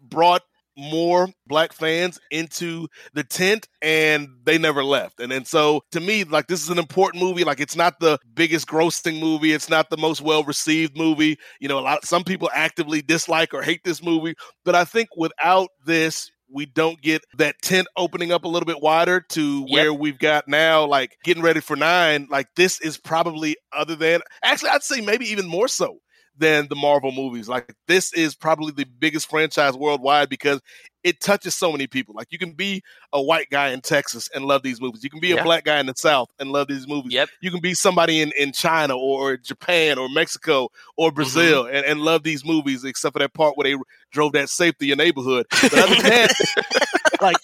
brought 0.00 0.42
more 0.78 1.28
black 1.48 1.72
fans 1.72 2.20
into 2.30 2.86
the 3.12 3.24
tent 3.24 3.66
and 3.82 4.28
they 4.44 4.56
never 4.56 4.84
left. 4.84 5.18
And 5.18 5.32
and 5.32 5.46
so 5.46 5.82
to 5.90 6.00
me, 6.00 6.22
like 6.22 6.46
this 6.46 6.62
is 6.62 6.70
an 6.70 6.78
important 6.78 7.22
movie. 7.22 7.42
Like 7.42 7.60
it's 7.60 7.74
not 7.76 7.98
the 7.98 8.18
biggest 8.34 8.68
grossing 8.68 9.20
movie, 9.20 9.52
it's 9.52 9.68
not 9.68 9.90
the 9.90 9.96
most 9.96 10.20
well 10.20 10.44
received 10.44 10.96
movie. 10.96 11.36
You 11.60 11.68
know, 11.68 11.78
a 11.78 11.80
lot 11.80 12.04
some 12.04 12.22
people 12.22 12.48
actively 12.54 13.02
dislike 13.02 13.52
or 13.52 13.62
hate 13.62 13.82
this 13.84 14.02
movie. 14.02 14.34
But 14.64 14.76
I 14.76 14.84
think 14.84 15.08
without 15.16 15.68
this 15.84 16.30
we 16.50 16.66
don't 16.66 17.00
get 17.02 17.22
that 17.36 17.60
tent 17.62 17.86
opening 17.96 18.32
up 18.32 18.44
a 18.44 18.48
little 18.48 18.66
bit 18.66 18.80
wider 18.80 19.20
to 19.20 19.60
Yep. 19.60 19.70
where 19.70 19.92
we've 19.94 20.18
got 20.18 20.48
now, 20.48 20.84
like 20.86 21.16
getting 21.24 21.42
ready 21.42 21.60
for 21.60 21.76
nine. 21.76 22.26
Like 22.30 22.48
this 22.56 22.80
is 22.80 22.96
probably 22.98 23.56
other 23.72 23.96
than 23.96 24.20
actually, 24.42 24.70
I'd 24.70 24.82
say 24.82 25.00
maybe 25.00 25.26
even 25.26 25.46
more 25.46 25.68
so 25.68 25.98
than 26.36 26.68
the 26.68 26.76
Marvel 26.76 27.12
movies. 27.12 27.48
Like 27.48 27.74
this 27.88 28.12
is 28.12 28.34
probably 28.34 28.72
the 28.72 28.84
biggest 28.84 29.28
franchise 29.28 29.74
worldwide 29.74 30.28
because 30.28 30.60
it 31.04 31.20
touches 31.20 31.54
so 31.54 31.70
many 31.70 31.86
people. 31.86 32.14
Like 32.14 32.28
you 32.30 32.38
can 32.38 32.52
be 32.52 32.82
a 33.12 33.22
white 33.22 33.48
guy 33.50 33.68
in 33.68 33.80
Texas 33.80 34.28
and 34.34 34.44
love 34.44 34.62
these 34.62 34.80
movies. 34.80 35.04
You 35.04 35.10
can 35.10 35.20
be 35.20 35.32
a 35.32 35.42
black 35.42 35.64
guy 35.64 35.78
in 35.78 35.86
the 35.86 35.94
South 35.96 36.28
and 36.38 36.50
love 36.50 36.68
these 36.68 36.88
movies. 36.88 37.12
Yep. 37.12 37.28
You 37.40 37.50
can 37.50 37.60
be 37.60 37.74
somebody 37.74 38.20
in, 38.20 38.32
in 38.38 38.52
China 38.52 38.96
or, 38.96 39.36
Japan 39.36 39.98
or 39.98 40.08
Mexico 40.08 40.68
or 40.96 41.08
mm-hmm. 41.08 41.16
Brazil 41.16 41.66
and, 41.66 41.84
and 41.86 42.00
love 42.00 42.22
these 42.22 42.44
movies, 42.44 42.84
except 42.84 43.12
for 43.14 43.18
that 43.20 43.34
part 43.34 43.56
where 43.56 43.64
they 43.64 43.82
drove 44.10 44.32
that 44.32 44.48
safe 44.48 44.76
to 44.78 44.86
your 44.86 44.96
neighborhood. 44.96 45.46
But 45.50 45.74
other 45.74 45.94
than 46.02 46.10
that, 46.10 46.32
like 47.20 47.36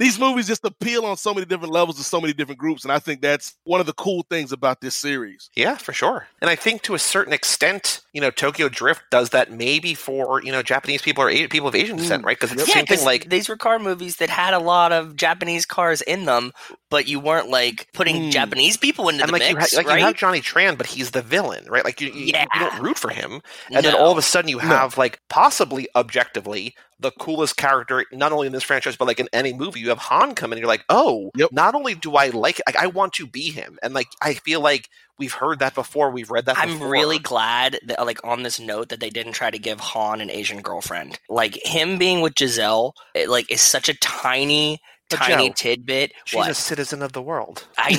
these 0.00 0.18
movies 0.18 0.48
just 0.48 0.64
appeal 0.64 1.04
on 1.04 1.16
so 1.16 1.34
many 1.34 1.44
different 1.46 1.72
levels 1.72 1.96
to 1.98 2.02
so 2.02 2.20
many 2.20 2.32
different 2.32 2.58
groups. 2.58 2.84
And 2.84 2.92
I 2.92 2.98
think 2.98 3.20
that's 3.20 3.54
one 3.64 3.80
of 3.80 3.86
the 3.86 3.92
cool 3.92 4.24
things 4.30 4.50
about 4.50 4.80
this 4.80 4.94
series. 4.96 5.50
Yeah, 5.54 5.76
for 5.76 5.92
sure. 5.92 6.26
And 6.40 6.48
I 6.50 6.56
think 6.56 6.80
to 6.82 6.94
a 6.94 6.98
certain 6.98 7.34
extent, 7.34 8.00
you 8.14 8.20
know, 8.22 8.30
Tokyo 8.30 8.70
Drift 8.70 9.02
does 9.10 9.28
that 9.30 9.52
maybe 9.52 9.92
for, 9.94 10.42
you 10.42 10.52
know, 10.52 10.62
Japanese 10.62 11.02
people 11.02 11.22
or 11.22 11.30
people 11.48 11.68
of 11.68 11.74
Asian 11.74 11.98
descent, 11.98 12.24
right? 12.24 12.36
Because 12.36 12.50
it's 12.50 12.64
the 12.64 12.70
same 12.72 12.86
thing 12.86 12.96
'cause 12.96 13.04
like 13.04 13.28
these 13.28 13.48
were 13.48 13.58
car 13.58 13.78
movies 13.78 14.16
that 14.16 14.30
had 14.30 14.54
a 14.54 14.58
lot 14.58 14.90
of 14.90 15.16
Japanese 15.16 15.66
cars 15.66 16.00
in 16.00 16.24
them, 16.24 16.52
but 16.88 17.06
you 17.06 17.20
weren't 17.20 17.50
like 17.50 17.86
putting 17.92 18.16
Mm. 18.22 18.30
Japanese 18.32 18.78
people 18.78 19.10
into 19.10 19.22
and 19.22 19.28
the 19.28 19.32
like, 19.34 19.48
you, 19.50 19.54
mix, 19.54 19.72
ha- 19.72 19.76
like 19.76 19.86
right? 19.86 19.98
you 20.00 20.06
have 20.06 20.16
Johnny 20.16 20.40
Tran, 20.40 20.78
but 20.78 20.86
he's 20.86 21.10
the 21.10 21.20
villain, 21.22 21.66
right? 21.68 21.84
Like 21.84 22.00
you, 22.00 22.08
you, 22.08 22.26
you 22.26 22.32
don't 22.58 22.80
root 22.80 22.98
for 22.98 23.10
him, 23.10 23.42
and 23.70 23.84
then 23.84 23.94
all 23.94 24.10
of 24.10 24.16
a 24.18 24.22
sudden 24.22 24.48
you 24.48 24.58
have 24.60 24.96
like 24.96 25.20
possibly 25.28 25.88
objectively 25.94 26.74
the 27.00 27.10
coolest 27.12 27.56
character, 27.56 28.04
not 28.12 28.30
only 28.32 28.46
in 28.46 28.52
this 28.52 28.62
franchise 28.62 28.96
but 28.96 29.06
like 29.08 29.20
in 29.20 29.28
any 29.32 29.52
movie. 29.52 29.80
You 29.80 29.88
have 29.88 29.98
Han 29.98 30.34
come 30.34 30.52
in, 30.52 30.58
and 30.58 30.60
you're 30.60 30.68
like, 30.68 30.84
oh, 30.88 31.30
Yep. 31.36 31.52
not 31.52 31.74
only 31.74 31.94
do 31.94 32.14
I 32.14 32.28
like, 32.28 32.60
like 32.66 32.76
I 32.76 32.86
want 32.88 33.14
to 33.14 33.26
be 33.26 33.50
him, 33.50 33.78
and 33.82 33.94
like 33.94 34.08
I 34.22 34.34
feel 34.34 34.60
like 34.60 34.88
we've 35.18 35.32
heard 35.34 35.58
that 35.58 35.74
before, 35.74 36.10
we've 36.10 36.30
read 36.30 36.46
that. 36.46 36.56
I'm 36.58 36.72
before. 36.74 36.88
really 36.88 37.18
glad 37.18 37.78
that, 37.86 38.00
uh, 38.00 38.04
like, 38.06 38.24
on 38.24 38.42
this 38.42 38.58
note, 38.58 38.88
that 38.88 39.00
they 39.00 39.10
didn't 39.10 39.32
try 39.32 39.50
to 39.50 39.58
give 39.58 39.78
Han 39.78 40.22
an 40.22 40.30
Asian 40.30 40.62
girlfriend. 40.62 41.18
Like 41.28 41.58
him 41.62 41.98
being 41.98 42.22
with 42.22 42.38
Giselle, 42.38 42.94
it, 43.14 43.28
like, 43.28 43.50
is 43.52 43.60
such 43.60 43.90
a 43.90 43.98
tiny, 43.98 44.80
But 44.80 44.80
tiny 45.10 45.48
Joe, 45.48 45.54
tidbit. 45.54 46.12
She's 46.24 46.36
What? 46.36 46.50
a 46.50 46.54
citizen 46.54 47.02
of 47.02 47.12
the 47.12 47.22
world. 47.22 47.66
I 47.78 47.92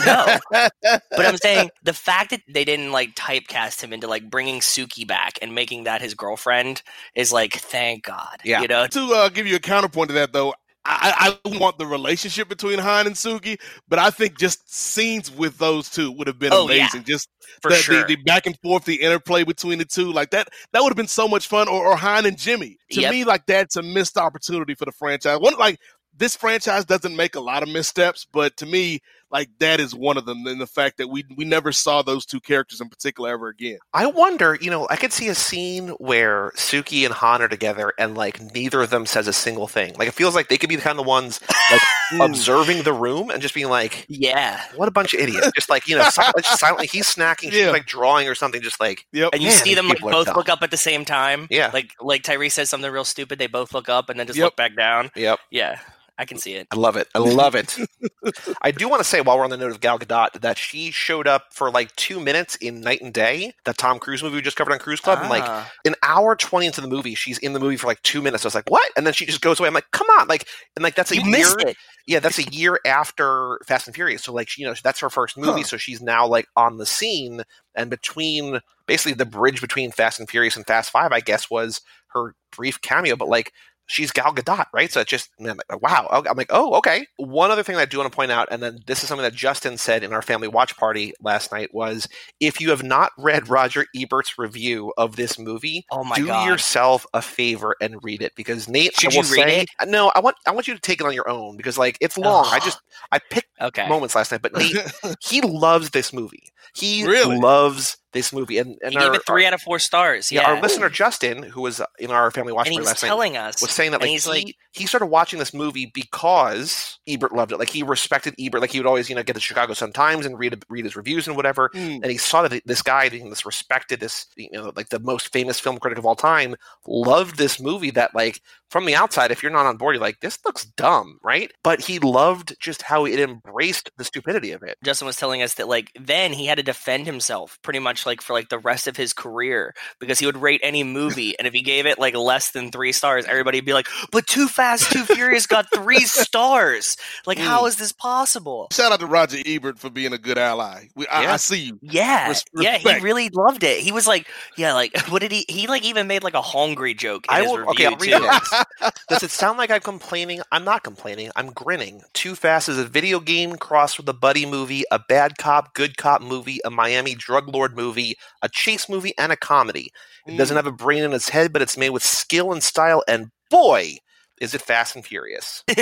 know, 0.52 0.70
but 1.12 1.26
I'm 1.26 1.38
saying 1.38 1.70
the 1.84 1.94
fact 1.94 2.32
that 2.32 2.42
they 2.48 2.66
didn't 2.66 2.92
like 2.92 3.16
typecast 3.16 3.82
him 3.82 3.94
into 3.94 4.08
like 4.08 4.30
bringing 4.30 4.60
Suki 4.60 5.08
back 5.08 5.38
and 5.42 5.54
making 5.56 5.84
that 5.86 6.02
his 6.02 6.14
girlfriend 6.14 6.82
is 7.16 7.32
like, 7.32 7.54
thank 7.54 8.04
God. 8.06 8.38
Yeah. 8.44 8.62
you 8.62 8.68
know. 8.68 8.88
to 8.88 9.00
uh, 9.14 9.30
give 9.30 9.48
you 9.48 9.56
a 9.56 9.60
counterpoint 9.60 10.10
to 10.10 10.14
that, 10.16 10.34
though, 10.34 10.54
I, 10.84 11.38
I 11.46 11.50
want 11.60 11.78
the 11.78 11.86
relationship 11.86 12.50
between 12.50 12.80
Han 12.80 13.06
and 13.06 13.16
Suki, 13.16 13.60
but 13.88 14.00
I 14.00 14.10
think 14.10 14.40
just 14.40 14.74
scenes 14.74 15.30
with 15.30 15.60
those 15.60 15.90
two 15.92 16.12
would 16.14 16.26
have 16.26 16.40
been 16.40 16.52
Oh, 16.52 16.68
yeah. 16.70 16.86
amazing. 16.88 17.04
Just 17.04 17.30
For 17.62 17.70
the, 17.70 17.76
sure. 17.76 18.02
the, 18.08 18.16
the 18.16 18.24
back 18.24 18.48
and 18.48 18.58
forth, 18.64 18.86
the 18.86 18.96
interplay 18.96 19.44
between 19.44 19.78
the 19.78 19.86
two, 19.86 20.12
like 20.12 20.32
that, 20.32 20.48
that 20.74 20.82
would 20.82 20.90
have 20.90 20.98
been 20.98 21.06
so 21.08 21.28
much 21.28 21.48
fun. 21.48 21.68
Or, 21.68 21.86
or 21.86 21.96
Han 21.96 22.26
and 22.26 22.36
Jimmy. 22.36 22.78
To 22.94 23.02
Yep. 23.02 23.12
me, 23.12 23.24
like 23.26 23.46
that's 23.46 23.76
a 23.76 23.84
missed 23.84 24.18
opportunity 24.18 24.74
for 24.74 24.86
the 24.86 24.92
franchise. 24.92 25.40
One 25.40 25.54
like 25.60 25.78
this 26.18 26.36
franchise 26.36 26.86
doesn't 26.86 27.16
make 27.16 27.36
a 27.36 27.40
lot 27.40 27.64
of 27.64 27.70
missteps, 27.70 28.26
but 28.32 28.58
to 28.58 28.66
me, 28.66 29.02
like 29.32 29.50
that 29.60 29.80
is 29.80 29.96
one 29.96 30.18
of 30.18 30.26
them. 30.26 30.46
And 30.46 30.60
the 30.60 30.68
fact 30.68 30.98
that 30.98 31.08
we 31.08 31.24
we 31.36 31.46
never 31.46 31.72
saw 31.72 32.02
those 32.02 32.26
two 32.26 32.40
characters 32.40 32.82
in 32.82 32.90
particular 32.90 33.30
ever 33.30 33.48
again. 33.48 33.80
I 33.94 34.08
wonder, 34.08 34.58
you 34.60 34.70
know, 34.70 34.88
I 34.90 34.98
could 34.98 35.14
see 35.14 35.30
a 35.30 35.36
scene 35.36 35.90
where 36.00 36.52
Suki 36.56 37.06
and 37.06 37.14
Han 37.14 37.42
are 37.42 37.48
together 37.48 37.94
and 37.98 38.16
like 38.16 38.42
neither 38.54 38.82
of 38.82 38.90
them 38.90 39.06
says 39.06 39.28
a 39.28 39.34
single 39.34 39.68
thing. 39.68 39.96
Like 39.98 40.10
it 40.10 40.14
feels 40.14 40.36
like 40.36 40.50
they 40.50 40.58
could 40.58 40.70
be 40.70 40.76
the 40.76 40.82
kind 40.82 41.00
of 41.00 41.06
ones 41.06 41.40
like 41.72 41.82
hmm. 42.10 42.22
observing 42.22 42.84
the 42.84 42.94
room 42.94 43.30
and 43.30 43.42
just 43.42 43.54
being 43.54 43.70
like, 43.70 44.06
yeah. 44.10 44.62
what 44.76 44.88
a 44.88 44.92
bunch 44.92 45.14
of 45.14 45.22
idiots. 45.22 45.52
Just 45.56 45.70
like, 45.70 45.88
you 45.88 45.96
know, 45.96 46.10
silently, 46.10 46.44
silently 46.44 46.88
he's 46.88 47.08
snacking, 47.08 47.52
she's 47.52 47.56
Yeah. 47.62 47.72
like 47.72 47.86
drawing 47.86 48.28
or 48.28 48.36
something, 48.36 48.62
just 48.62 48.80
like 48.80 49.06
Yep. 49.14 49.30
And 49.34 49.42
you 49.42 49.50
Man, 49.50 49.58
see 49.58 49.76
them 49.76 49.88
like 49.88 50.02
both 50.02 50.28
look 50.36 50.50
up 50.50 50.62
at 50.62 50.72
the 50.72 50.78
same 50.78 51.06
time. 51.06 51.48
Yeah. 51.50 51.72
Like 51.74 51.94
like 52.02 52.24
Tyrese 52.24 52.52
says 52.52 52.70
something 52.70 52.92
real 52.92 53.06
stupid, 53.06 53.40
they 53.40 53.48
both 53.48 53.74
look 53.74 53.88
up 53.88 54.10
and 54.10 54.20
then 54.20 54.28
just 54.28 54.38
Yep. 54.38 54.46
look 54.46 54.56
back 54.58 54.76
down. 54.76 55.10
Yep. 55.16 55.40
Yeah. 55.52 55.80
I 56.22 56.26
can 56.26 56.38
see 56.38 56.54
it. 56.54 56.68
I 56.72 56.76
love 56.76 56.98
it. 56.98 57.08
I 57.16 57.18
love 57.20 57.56
it. 57.56 57.76
I 58.62 58.70
do 58.70 58.88
want 58.88 59.00
to 59.00 59.04
say 59.04 59.22
while 59.22 59.40
we're 59.40 59.44
on 59.44 59.50
the 59.50 59.58
note 59.58 59.72
of 59.72 59.80
Gal 59.80 59.98
Gadot 59.98 60.40
that 60.42 60.56
she 60.60 60.92
showed 60.92 61.26
up 61.28 61.46
for 61.52 61.72
like 61.72 61.96
two 61.96 62.20
minutes 62.20 62.56
in 62.58 62.80
Knight 62.82 63.02
and 63.02 63.12
Day, 63.12 63.54
that 63.66 63.80
Tom 63.80 63.98
Cruise 63.98 64.22
movie 64.22 64.36
we 64.36 64.42
just 64.44 64.56
covered 64.56 64.72
on 64.72 64.78
Cruise 64.78 65.00
Club, 65.00 65.18
and 65.20 65.30
like 65.32 65.44
Ah. 65.44 65.72
an 65.84 65.96
hour 66.04 66.36
twenty 66.36 66.68
into 66.68 66.80
the 66.80 66.88
movie, 66.88 67.16
she's 67.16 67.40
in 67.40 67.54
the 67.54 67.60
movie 67.60 67.76
for 67.76 67.88
like 67.88 68.00
two 68.04 68.22
minutes. 68.22 68.46
I 68.46 68.48
was 68.48 68.54
like, 68.56 68.70
what? 68.70 68.88
And 68.96 69.08
then 69.08 69.16
she 69.16 69.26
just 69.26 69.42
goes 69.42 69.60
away. 69.60 69.68
I'm 69.68 69.74
like, 69.74 69.90
come 69.90 70.06
on, 70.20 70.28
like, 70.28 70.48
and 70.76 70.84
like 70.84 70.94
that's 70.94 71.10
a 71.10 71.16
you 71.16 71.24
year. 71.24 71.32
missed 71.32 71.60
it. 71.62 71.76
Yeah, 72.06 72.20
that's 72.20 72.38
a 72.38 72.44
year 72.44 72.80
after 72.86 73.60
Fast 73.66 73.88
and 73.88 73.96
Furious. 73.96 74.24
So 74.24 74.32
like, 74.32 74.56
you 74.60 74.66
know, 74.68 74.76
that's 74.84 75.00
her 75.00 75.10
first 75.10 75.38
movie. 75.38 75.62
Huh. 75.62 75.68
So 75.68 75.78
she's 75.78 76.02
now 76.02 76.28
like 76.28 76.46
on 76.56 76.78
the 76.78 76.86
scene, 76.86 77.42
and 77.76 77.90
between 77.90 78.60
basically 78.86 79.14
the 79.14 79.26
bridge 79.26 79.60
between 79.60 79.92
Fast 79.92 80.20
and 80.20 80.30
Furious 80.30 80.56
and 80.56 80.68
Fast 80.68 80.92
Five, 80.92 81.12
I 81.14 81.20
guess, 81.22 81.50
was 81.50 81.82
her 82.14 82.36
brief 82.56 82.80
cameo. 82.82 83.16
But 83.16 83.30
like, 83.30 83.54
she's 83.92 84.12
Gal 84.12 84.34
Gadot, 84.34 84.66
right? 84.74 84.92
So 84.92 85.02
it's 85.02 85.10
just, 85.10 85.30
man, 85.40 85.58
like, 85.70 85.82
wow. 85.82 86.08
Oh, 86.12 86.24
I'm 86.30 86.38
like, 86.38 86.50
oh, 86.52 86.74
okay. 86.76 87.06
One 87.18 87.52
other 87.52 87.64
thing 87.64 87.76
that 87.76 87.82
I 87.82 87.86
do 87.86 87.98
want 88.00 88.12
to 88.12 88.16
point 88.16 88.32
out, 88.32 88.48
and 88.52 88.62
then 88.64 88.80
this 88.88 89.04
is 89.04 89.10
something 89.10 89.24
that 89.24 89.34
Justin 89.34 89.78
said 89.78 90.04
in 90.04 90.14
our 90.14 90.22
family 90.22 90.48
watch 90.48 90.76
party 90.78 91.14
last 91.22 91.52
night, 91.52 91.74
was 91.74 92.08
if 92.40 92.60
you 92.62 92.70
have 92.72 92.84
not 92.84 93.12
read 93.18 93.50
Roger 93.50 93.86
Ebert's 93.96 94.38
review 94.38 94.94
of 94.98 95.16
this 95.16 95.38
movie, 95.38 95.86
Oh 95.92 96.04
my 96.04 96.16
do 96.16 96.28
god. 96.28 96.48
yourself 96.48 97.06
a 97.14 97.22
favor 97.22 97.76
and 97.82 98.04
read 98.04 98.22
it 98.22 98.34
because 98.36 98.68
Nate, 98.68 98.96
Should 99.00 99.14
I 99.14 99.18
will 99.18 99.26
you 99.26 99.34
read 99.36 99.50
say, 99.50 99.62
it? 99.62 99.70
no, 99.90 100.12
I 100.16 100.20
want 100.22 100.38
I 100.48 100.52
want 100.52 100.68
you 100.68 100.74
to 100.74 100.82
take 100.82 101.02
it 101.02 101.06
on 101.08 101.14
your 101.14 101.30
own 101.30 101.58
because 101.58 101.78
like 101.78 101.98
it's 102.02 102.18
long. 102.18 102.48
I 102.50 102.60
just 102.60 102.80
I 103.12 103.20
picked 103.20 103.50
okay. 103.60 103.88
moments 103.88 104.16
last 104.16 104.32
night, 104.32 104.42
but 104.42 104.56
Nate 104.56 104.76
he 105.22 105.42
loves 105.42 105.90
this 105.92 106.14
movie. 106.14 106.50
He 106.74 107.06
Really? 107.06 107.38
loves 107.38 107.98
this 108.14 108.34
movie, 108.34 108.58
and 108.58 108.78
and 108.84 108.94
He 108.94 108.98
our, 109.00 109.14
it 109.16 109.26
three 109.26 109.46
out 109.46 109.54
of 109.54 109.62
four 109.62 109.80
stars. 109.80 110.32
yeah, 110.32 110.42
Yeah. 110.42 110.56
our 110.56 110.62
listener 110.62 110.90
Justin, 110.90 111.44
who 111.44 111.62
was 111.62 111.82
in 112.00 112.12
our 112.12 112.32
family 112.32 112.54
watch 112.54 112.68
party 112.68 112.78
was 112.78 112.88
last 112.88 113.04
night, 113.04 113.08
telling 113.10 113.38
us 113.38 113.62
was 113.62 113.72
saying 113.72 113.92
that 113.92 114.02
like 114.02 114.10
he's 114.10 114.26
he, 114.26 114.30
like 114.30 114.56
he 114.74 114.86
started 114.86 115.08
watching 115.08 115.40
this 115.40 115.54
movie 115.54 115.92
because 115.94 117.00
Ebert 117.08 117.34
loved 117.34 117.52
it. 117.52 117.58
Like 117.58 117.70
he 117.70 117.84
respected 117.84 118.36
Ebert. 118.40 118.62
Like 118.62 118.72
he 118.72 118.80
would 118.80 118.88
always 118.88 119.10
you 119.10 119.16
know 119.16 119.24
get 119.24 119.34
the 119.34 119.40
Chicago 119.40 119.74
Sun 119.74 119.94
Times 119.94 120.26
and 120.26 120.38
read 120.38 120.64
read 120.70 120.86
his 120.86 120.96
reviews 120.96 121.28
and 121.28 121.36
whatever. 121.36 121.70
Mm. 121.70 122.02
And 122.02 122.12
he 122.12 122.18
saw 122.18 122.48
that 122.48 122.62
this 122.66 122.82
guy, 122.82 123.10
being 123.10 123.30
this 123.30 123.46
respected, 123.46 124.00
this 124.00 124.28
you 124.36 124.50
know 124.52 124.72
like 124.76 124.90
the 124.90 125.00
most 125.00 125.32
famous 125.32 125.60
film 125.60 125.78
critic 125.78 125.98
of 125.98 126.06
all 126.06 126.16
time, 126.16 126.56
loved 126.88 127.38
this 127.38 127.60
movie. 127.60 127.92
That 127.92 128.14
like 128.16 128.42
from 128.70 128.86
the 128.86 128.96
outside, 128.96 129.32
if 129.32 129.44
you're 129.44 129.52
not 129.52 129.66
on 129.66 129.78
board, 129.78 129.96
you're 129.96 130.02
like 130.02 130.20
this 130.22 130.40
looks 130.46 130.66
dumb, 130.66 131.20
right? 131.24 131.52
But 131.64 131.82
he 131.82 132.00
loved 132.00 132.56
just 132.60 132.82
how 132.84 133.06
it 133.06 133.20
embraced 133.20 133.92
the 133.98 134.04
stupidity 134.06 134.52
of 134.52 134.64
it. 134.64 134.78
Justin 134.84 135.06
was 135.06 135.18
telling 135.18 135.42
us 135.42 135.56
that 135.56 135.68
like 135.68 135.92
then 136.00 136.34
he 136.34 136.46
had 136.46 136.58
to 136.58 136.64
defend 136.64 137.06
himself 137.06 137.60
pretty 137.62 137.80
much 137.80 138.01
like 138.06 138.22
for 138.22 138.34
like 138.34 138.50
the 138.50 138.60
rest 138.60 138.88
of 138.88 138.98
his 138.98 139.14
career 139.14 139.74
because 140.00 140.20
he 140.20 140.26
would 140.26 140.38
rate 140.38 140.60
any 140.64 140.84
movie 140.84 141.38
and 141.38 141.48
if 141.48 141.54
he 141.54 141.62
gave 141.62 141.86
it 141.86 142.00
like 142.00 142.16
less 142.16 142.52
than 142.52 142.72
three 142.72 142.92
stars, 142.92 143.26
everybody 143.26 143.58
would 143.58 143.66
be 143.66 143.74
like, 143.74 143.88
"But 144.12 144.28
Too 144.28 144.48
Fast, 144.48 144.92
Too 144.92 145.06
Furious 145.06 145.48
got 145.48 145.72
three 145.74 146.02
stars. 146.06 146.98
Like, 147.26 147.38
how 147.38 147.64
mm. 147.64 147.68
is 147.68 147.78
this 147.78 147.92
possible?" 147.92 148.68
Shout 148.72 148.92
out 148.92 149.00
to 149.00 149.06
Roger 149.06 149.38
Ebert 149.46 149.80
for 149.80 149.90
being 149.90 150.14
a 150.14 150.18
good 150.18 150.38
ally. 150.38 150.88
We, 150.96 151.08
I, 151.08 151.24
Yeah. 151.24 151.34
I 151.34 151.38
see 151.38 151.60
you. 151.60 151.80
Yeah, 151.82 152.28
Res- 152.30 152.46
yeah, 152.56 152.78
he 152.78 153.00
really 153.00 153.30
loved 153.30 153.64
it. 153.64 153.80
He 153.80 153.92
was 153.92 154.08
like, 154.08 154.28
yeah, 154.58 154.74
like 154.74 154.98
what 155.08 155.22
did 155.22 155.32
he? 155.32 155.46
He 155.48 155.68
like 155.68 155.84
even 155.84 156.08
made 156.08 156.24
like 156.24 156.34
a 156.34 156.42
hungry 156.42 156.94
joke 156.94 157.26
in 157.30 157.36
I 157.36 157.42
his 157.42 157.50
will. 157.50 157.58
review 157.60 157.72
Okay, 157.72 157.86
I'll 157.86 157.98
read 157.98 158.12
too. 158.12 158.86
it. 158.86 158.94
Does 159.10 159.24
it 159.24 159.32
sound 159.32 159.58
like 159.58 159.72
I'm 159.72 159.82
complaining? 159.82 160.42
I'm 160.52 160.64
not 160.64 160.84
complaining. 160.84 161.32
I'm 161.36 161.52
grinning. 161.52 162.02
Too 162.14 162.36
Fast 162.36 162.70
is 162.70 162.78
a 162.78 162.86
video 162.86 163.20
game 163.20 163.56
crossed 163.56 163.98
with 163.98 164.10
a 164.10 164.14
buddy 164.14 164.46
movie, 164.46 164.84
a 164.92 165.00
bad 165.00 165.38
cop, 165.38 165.74
good 165.74 165.98
cop 165.98 166.22
movie 166.22 166.32
movie, 166.42 166.60
a 166.66 166.70
Miami 166.72 167.16
drug 167.16 167.48
lord 167.48 167.76
movie, 167.76 167.91
a 167.98 168.50
chase 168.52 168.88
movie, 168.90 169.14
and 169.18 169.32
a 169.32 169.38
comedy. 169.38 169.92
It 170.28 170.32
Mm. 170.34 170.38
doesn't 170.38 170.56
have 170.56 170.68
a 170.68 170.72
brain 170.72 171.04
in 171.04 171.14
its 171.14 171.30
head, 171.30 171.52
but 171.54 171.62
it's 171.62 171.78
made 171.78 171.90
with 171.92 172.04
skill 172.04 172.52
and 172.52 172.62
style, 172.64 173.04
and 173.08 173.28
boy, 173.50 173.98
is 174.40 174.54
it 174.54 174.62
Fast 174.62 174.96
and 174.96 175.06
Furious. 175.06 175.64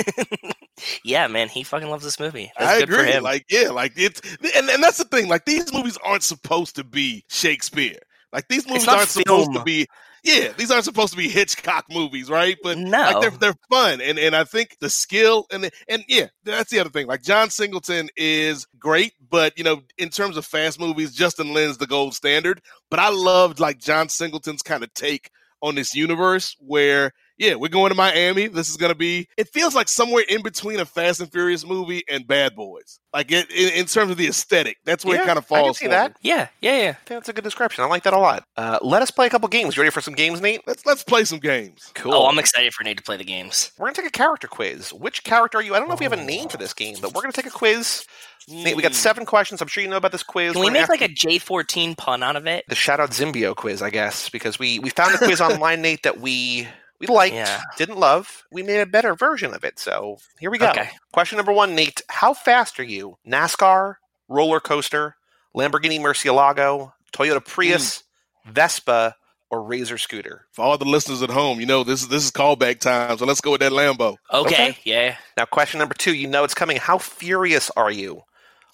Yeah, 1.04 1.26
man, 1.26 1.48
he 1.50 1.62
fucking 1.62 1.90
loves 1.90 2.04
this 2.04 2.18
movie. 2.18 2.50
That's 2.58 2.70
I 2.72 2.78
good 2.80 2.88
agree. 2.88 2.96
for 2.98 3.04
him. 3.04 3.22
Like, 3.22 3.44
yeah, 3.50 3.68
like 3.68 3.92
it's 3.96 4.20
and, 4.56 4.70
and 4.70 4.82
that's 4.82 4.96
the 4.96 5.04
thing. 5.04 5.28
Like 5.28 5.44
these 5.44 5.70
movies 5.74 5.98
aren't 6.02 6.22
supposed 6.22 6.74
to 6.76 6.84
be 6.84 7.22
Shakespeare. 7.28 7.98
Like 8.32 8.48
these 8.48 8.66
movies 8.66 8.88
aren't 8.88 9.08
supposed 9.08 9.52
to 9.54 9.62
be. 9.62 9.86
Yeah, 10.22 10.52
these 10.56 10.70
aren't 10.70 10.84
supposed 10.84 11.12
to 11.12 11.16
be 11.16 11.28
Hitchcock 11.28 11.86
movies, 11.90 12.28
right? 12.28 12.58
But 12.62 12.76
no, 12.76 12.98
like 12.98 13.20
they're 13.20 13.30
they're 13.30 13.54
fun, 13.70 14.00
and 14.02 14.18
and 14.18 14.36
I 14.36 14.44
think 14.44 14.76
the 14.78 14.90
skill 14.90 15.46
and 15.50 15.64
the, 15.64 15.70
and 15.88 16.04
yeah, 16.08 16.26
that's 16.44 16.70
the 16.70 16.78
other 16.78 16.90
thing. 16.90 17.06
Like 17.06 17.22
John 17.22 17.48
Singleton 17.48 18.10
is 18.16 18.66
great, 18.78 19.14
but 19.30 19.56
you 19.56 19.64
know, 19.64 19.80
in 19.96 20.10
terms 20.10 20.36
of 20.36 20.44
fast 20.44 20.78
movies, 20.78 21.14
Justin 21.14 21.54
Lin's 21.54 21.78
the 21.78 21.86
gold 21.86 22.14
standard. 22.14 22.60
But 22.90 23.00
I 23.00 23.08
loved 23.08 23.60
like 23.60 23.78
John 23.78 24.10
Singleton's 24.10 24.62
kind 24.62 24.84
of 24.84 24.92
take 24.92 25.30
on 25.62 25.74
this 25.74 25.94
universe 25.94 26.54
where 26.60 27.12
yeah, 27.40 27.54
we're 27.56 27.68
going 27.68 27.88
to 27.88 27.94
Miami. 27.96 28.46
This 28.46 28.68
is 28.70 28.76
going 28.76 28.92
to 28.92 28.98
be. 28.98 29.26
It 29.38 29.48
feels 29.48 29.74
like 29.74 29.88
somewhere 29.88 30.22
in 30.28 30.42
between 30.42 30.78
a 30.78 30.84
Fast 30.84 31.20
and 31.20 31.32
Furious 31.32 31.66
movie 31.66 32.04
and 32.08 32.26
Bad 32.26 32.54
Boys. 32.54 33.00
Like 33.14 33.32
it, 33.32 33.50
in, 33.50 33.70
in 33.80 33.86
terms 33.86 34.10
of 34.12 34.18
the 34.18 34.26
aesthetic, 34.28 34.76
that's 34.84 35.04
where 35.04 35.16
Yeah, 35.16 35.22
it 35.22 35.26
kind 35.26 35.38
of 35.38 35.46
falls. 35.46 35.58
I 35.58 35.62
can 35.62 35.66
falls. 35.68 35.78
see 35.78 35.84
for 35.86 35.90
that. 35.90 36.16
yeah, 36.22 36.48
yeah, 36.60 36.76
yeah. 36.82 36.88
I 36.90 36.92
think 36.92 37.06
that's 37.08 37.28
a 37.30 37.32
good 37.32 37.42
description. 37.42 37.82
I 37.82 37.88
like 37.88 38.04
that 38.04 38.12
a 38.12 38.18
lot. 38.18 38.44
Uh, 38.56 38.78
let 38.82 39.02
us 39.02 39.10
play 39.10 39.26
a 39.26 39.30
couple 39.30 39.48
games. 39.48 39.76
You 39.76 39.82
ready 39.82 39.90
for 39.90 40.00
some 40.02 40.14
games, 40.14 40.40
Nate? 40.40 40.60
Let's 40.66 40.84
let's 40.86 41.02
play 41.02 41.24
some 41.24 41.38
games. 41.40 41.90
Cool. 41.94 42.14
Oh, 42.14 42.26
I'm 42.28 42.38
excited 42.38 42.72
for 42.74 42.84
Nate 42.84 42.98
to 42.98 43.02
play 43.02 43.16
the 43.16 43.24
games. 43.24 43.72
We're 43.78 43.86
gonna 43.86 43.96
take 43.96 44.06
a 44.06 44.10
character 44.10 44.46
quiz. 44.46 44.92
Which 44.92 45.24
character 45.24 45.58
are 45.58 45.62
you? 45.62 45.74
I 45.74 45.78
don't 45.80 45.88
know 45.88 45.94
if 45.94 46.00
we 46.00 46.04
have 46.04 46.12
a 46.12 46.22
name 46.22 46.48
for 46.50 46.58
this 46.58 46.74
game, 46.74 46.96
but 47.00 47.14
we're 47.14 47.22
gonna 47.22 47.32
take 47.32 47.46
a 47.46 47.50
quiz. 47.50 48.04
Nate, 48.48 48.76
we 48.76 48.82
got 48.82 48.92
Mm. 48.92 48.96
seven 48.96 49.26
questions. 49.26 49.60
I'm 49.62 49.68
sure 49.68 49.82
you 49.82 49.88
know 49.90 49.96
about 49.96 50.12
this 50.12 50.22
quiz. 50.22 50.52
Can 50.52 50.60
We're 50.60 50.66
we 50.66 50.70
gonna 50.78 50.80
make 50.88 51.00
like 51.00 51.02
a 51.02 51.12
J14 51.12 51.96
pun 51.96 52.22
out 52.22 52.36
of 52.36 52.46
it? 52.46 52.64
the 52.68 52.74
shout 52.74 53.00
out 53.00 53.10
Zimbio 53.10 53.54
quiz, 53.56 53.80
I 53.82 53.90
guess, 53.90 54.28
because 54.28 54.58
we 54.58 54.78
we 54.78 54.90
found 54.90 55.14
a 55.14 55.18
quiz 55.18 55.40
online, 55.40 55.82
Nate, 55.82 56.02
that 56.04 56.20
we 56.20 56.68
we 57.00 57.06
liked, 57.06 57.34
Yeah. 57.34 57.60
didn't 57.76 57.98
love. 57.98 58.44
We 58.52 58.62
made 58.62 58.80
a 58.80 58.86
better 58.86 59.14
version 59.14 59.54
of 59.54 59.64
it. 59.64 59.78
So 59.78 60.18
here 60.38 60.50
we 60.50 60.58
go. 60.58 60.68
Okay. 60.70 60.90
Question 61.12 61.36
number 61.36 61.52
one, 61.52 61.74
Nate. 61.74 62.02
How 62.08 62.34
fast 62.34 62.78
are 62.78 62.84
you? 62.84 63.16
NASCAR, 63.26 63.96
roller 64.28 64.60
coaster, 64.60 65.16
Lamborghini 65.56 65.98
Murcielago, 66.00 66.92
Toyota 67.12 67.44
Prius, 67.44 68.04
mm. 68.46 68.52
Vespa, 68.52 69.16
or 69.50 69.62
Razor 69.64 69.98
scooter? 69.98 70.46
For 70.52 70.64
all 70.64 70.78
the 70.78 70.84
listeners 70.84 71.22
at 71.22 71.30
home, 71.30 71.58
you 71.58 71.66
know 71.66 71.82
this 71.82 72.02
is 72.02 72.08
this 72.08 72.24
is 72.24 72.30
callback 72.30 72.78
time, 72.80 73.18
so 73.18 73.24
let's 73.26 73.40
go 73.40 73.50
with 73.50 73.60
that 73.60 73.72
Lambo. 73.72 74.16
Okay, 74.32 74.70
Okay. 74.70 74.78
yeah. 74.84 75.16
Now, 75.36 75.44
question 75.46 75.78
number 75.78 75.94
two. 75.94 76.14
You 76.14 76.28
know 76.28 76.44
it's 76.44 76.54
coming. 76.54 76.76
How 76.76 76.98
furious 76.98 77.70
are 77.76 77.90
you? 77.90 78.20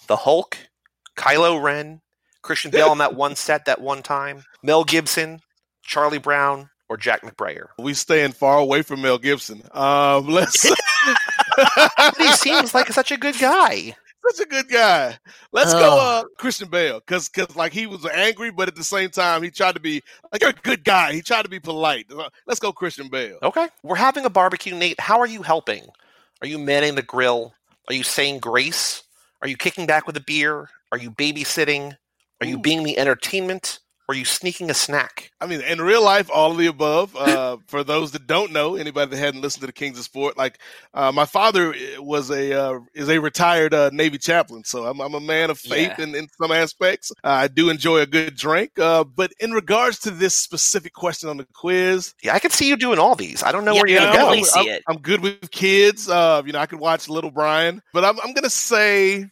The 0.09 0.17
Hulk, 0.17 0.59
Kylo 1.17 1.63
Ren, 1.63 2.03
Christian 2.43 2.71
Bale 2.71 2.89
on 2.91 2.99
that 2.99 3.15
one 3.15 3.37
set 3.37 3.65
that 3.65 3.81
one 3.81 4.03
time, 4.03 4.45
Mel 4.63 4.85
Gibson, 4.85 5.41
Charlie 5.83 6.19
Brown, 6.19 6.69
or 6.89 6.97
Jack 6.97 7.23
McBrayer? 7.23 7.67
We 7.79 7.95
staying 7.95 8.33
far 8.33 8.59
away 8.59 8.83
from 8.83 9.03
Mel 9.03 9.19
Gibson. 9.19 9.63
Um, 9.73 10.27
let's 10.29 10.63
he 12.19 12.33
seems 12.33 12.75
like 12.75 12.89
such 12.93 13.13
a 13.13 13.17
good 13.17 13.39
guy. 13.39 13.95
such 14.29 14.41
a 14.47 14.49
good 14.49 14.69
guy. 14.69 15.17
Let's 15.53 15.73
go, 15.73 15.81
Oh. 15.83 15.99
uh, 16.01 16.25
Christian 16.39 16.69
Bale, 16.69 17.01
because 17.01 17.29
because 17.29 17.55
like 17.57 17.73
he 17.73 17.87
was 17.87 18.05
angry, 18.07 18.51
but 18.51 18.69
at 18.69 18.75
the 18.77 18.85
same 18.85 19.11
time 19.11 19.43
he 19.43 19.51
tried 19.51 19.75
to 19.75 19.81
be 19.81 20.03
like 20.33 20.41
you're 20.41 20.51
a 20.51 20.63
good 20.65 20.85
guy. 20.85 21.13
He 21.13 21.23
tried 21.23 21.43
to 21.43 21.49
be 21.49 21.61
polite. 21.61 22.07
Uh, 22.11 22.29
Let's 22.47 22.61
go, 22.61 22.73
Christian 22.73 23.09
Bale. 23.09 23.39
Okay. 23.43 23.69
We're 23.83 23.97
having 23.97 24.25
a 24.25 24.31
barbecue, 24.31 24.75
Nate. 24.75 25.01
How 25.01 25.19
are 25.21 25.27
you 25.27 25.43
helping? 25.43 25.85
Are 26.43 26.47
you 26.49 26.59
manning 26.59 26.95
the 26.97 27.03
grill? 27.03 27.55
Are 27.89 27.95
you 27.95 28.03
saying 28.03 28.41
grace? 28.41 29.03
Are 29.43 29.49
you 29.49 29.57
kicking 29.57 29.87
back 29.87 30.07
with 30.07 30.17
a 30.17 30.21
beer? 30.21 30.69
Are 30.93 30.99
you 30.99 31.11
babysitting? 31.11 31.97
Are 32.41 32.47
you 32.47 32.57
Ooh. 32.59 32.63
being 32.63 32.83
the 32.83 32.99
entertainment? 32.99 33.79
Or 34.09 34.13
are 34.15 34.17
you 34.17 34.25
sneaking 34.25 34.71
a 34.71 34.75
snack? 34.75 35.33
I 35.41 35.47
mean, 35.47 35.61
in 35.63 35.81
real 35.81 36.03
life, 36.03 36.31
all 36.33 36.53
of 36.53 36.59
the 36.59 36.67
above. 36.67 37.17
Uh, 37.17 37.57
for 37.67 37.83
those 37.83 38.13
that 38.13 38.29
don't 38.29 38.53
know, 38.53 38.77
anybody 38.77 39.11
that 39.11 39.17
hadn't 39.17 39.41
listened 39.41 39.63
to 39.63 39.67
the 39.67 39.73
Kings 39.73 39.99
of 39.99 40.05
Sport, 40.05 40.37
like 40.39 40.61
uh, 40.95 41.11
my 41.11 41.25
father 41.25 41.75
was 41.99 42.31
a 42.31 42.53
uh, 42.53 42.79
is 42.95 43.09
a 43.09 43.19
retired 43.19 43.75
uh, 43.75 43.91
Navy 43.93 44.17
chaplain, 44.17 44.63
so 44.63 44.87
I'm, 44.87 45.01
I'm 45.01 45.15
a 45.15 45.21
man 45.21 45.51
of 45.51 45.59
faith 45.59 45.99
Yeah. 45.99 46.05
in, 46.05 46.15
in 46.15 46.29
some 46.41 46.53
aspects. 46.53 47.11
Uh, 47.25 47.31
I 47.31 47.49
do 47.49 47.69
enjoy 47.69 47.99
a 47.99 48.07
good 48.07 48.37
drink, 48.37 48.79
uh, 48.79 49.03
but 49.03 49.33
in 49.41 49.51
regards 49.51 49.99
to 50.01 50.13
this 50.13 50.37
specific 50.37 50.93
question 50.93 51.29
on 51.29 51.37
the 51.37 51.47
quiz, 51.55 52.15
Yeah, 52.23 52.35
I 52.35 52.39
can 52.39 52.53
see 52.53 52.69
you 52.69 52.77
doing 52.77 53.01
all 53.01 53.17
these. 53.17 53.43
I 53.43 53.51
don't 53.51 53.65
know 53.65 53.75
Yeah, 53.75 53.81
where 53.81 53.91
you're 53.91 54.01
I 54.03 54.05
going 54.05 54.13
to 54.13 54.19
go. 54.19 54.25
totally 54.27 54.45
see 54.45 54.61
I'm, 54.61 54.67
it. 54.69 54.83
I'm 54.89 54.99
good 54.99 55.21
with 55.21 55.51
kids. 55.51 56.09
Uh, 56.09 56.43
you 56.47 56.53
know, 56.53 56.61
I 56.61 56.67
could 56.67 56.79
watch 56.79 57.09
Little 57.09 57.33
Brian, 57.33 57.83
but 57.93 58.05
I'm, 58.05 58.21
I'm 58.21 58.33
gonna 58.35 58.51
say, 58.51 59.27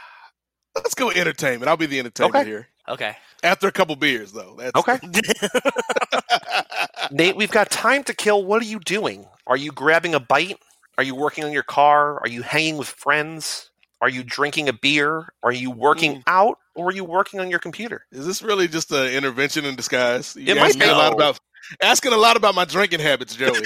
let's 0.76 0.94
go 0.94 1.10
entertainment. 1.10 1.68
I'll 1.68 1.76
be 1.76 1.84
the 1.84 1.98
entertainment 1.98 2.36
Okay. 2.36 2.48
here. 2.48 2.68
Okay. 2.88 3.16
After 3.42 3.68
a 3.68 3.72
couple 3.72 3.96
beers, 3.96 4.32
though. 4.32 4.56
That's, 4.58 4.72
Okay. 4.76 4.98
Nate, 7.10 7.36
we've 7.36 7.50
got 7.50 7.70
time 7.70 8.04
to 8.04 8.14
kill. 8.14 8.44
What 8.44 8.62
are 8.62 8.66
you 8.66 8.80
doing? 8.80 9.26
Are 9.46 9.56
you 9.56 9.72
grabbing 9.72 10.14
a 10.14 10.20
bite? 10.20 10.58
Are 10.96 11.04
you 11.04 11.14
working 11.14 11.44
on 11.44 11.52
your 11.52 11.62
car? 11.62 12.20
Are 12.20 12.28
you 12.28 12.42
hanging 12.42 12.76
with 12.76 12.88
friends? 12.88 13.70
Are 14.00 14.08
you 14.08 14.22
drinking 14.22 14.68
a 14.68 14.72
beer? 14.72 15.32
Are 15.42 15.52
you 15.52 15.70
working 15.70 16.16
Mm. 16.16 16.22
out? 16.26 16.58
Or 16.74 16.88
are 16.88 16.92
you 16.92 17.04
working 17.04 17.40
on 17.40 17.50
your 17.50 17.58
computer? 17.58 18.04
Is 18.12 18.26
this 18.26 18.42
really 18.42 18.68
just 18.68 18.90
an 18.92 19.06
intervention 19.08 19.64
in 19.64 19.74
disguise? 19.76 20.36
You 20.36 20.52
It 20.52 20.56
might 20.56 20.66
asking 20.68 20.82
a 20.82 20.92
lot 20.92 21.12
about 21.12 21.40
asking 21.82 22.12
a 22.12 22.16
lot 22.16 22.36
about 22.36 22.54
my 22.54 22.64
drinking 22.64 23.00
habits, 23.00 23.34
Joey. 23.34 23.62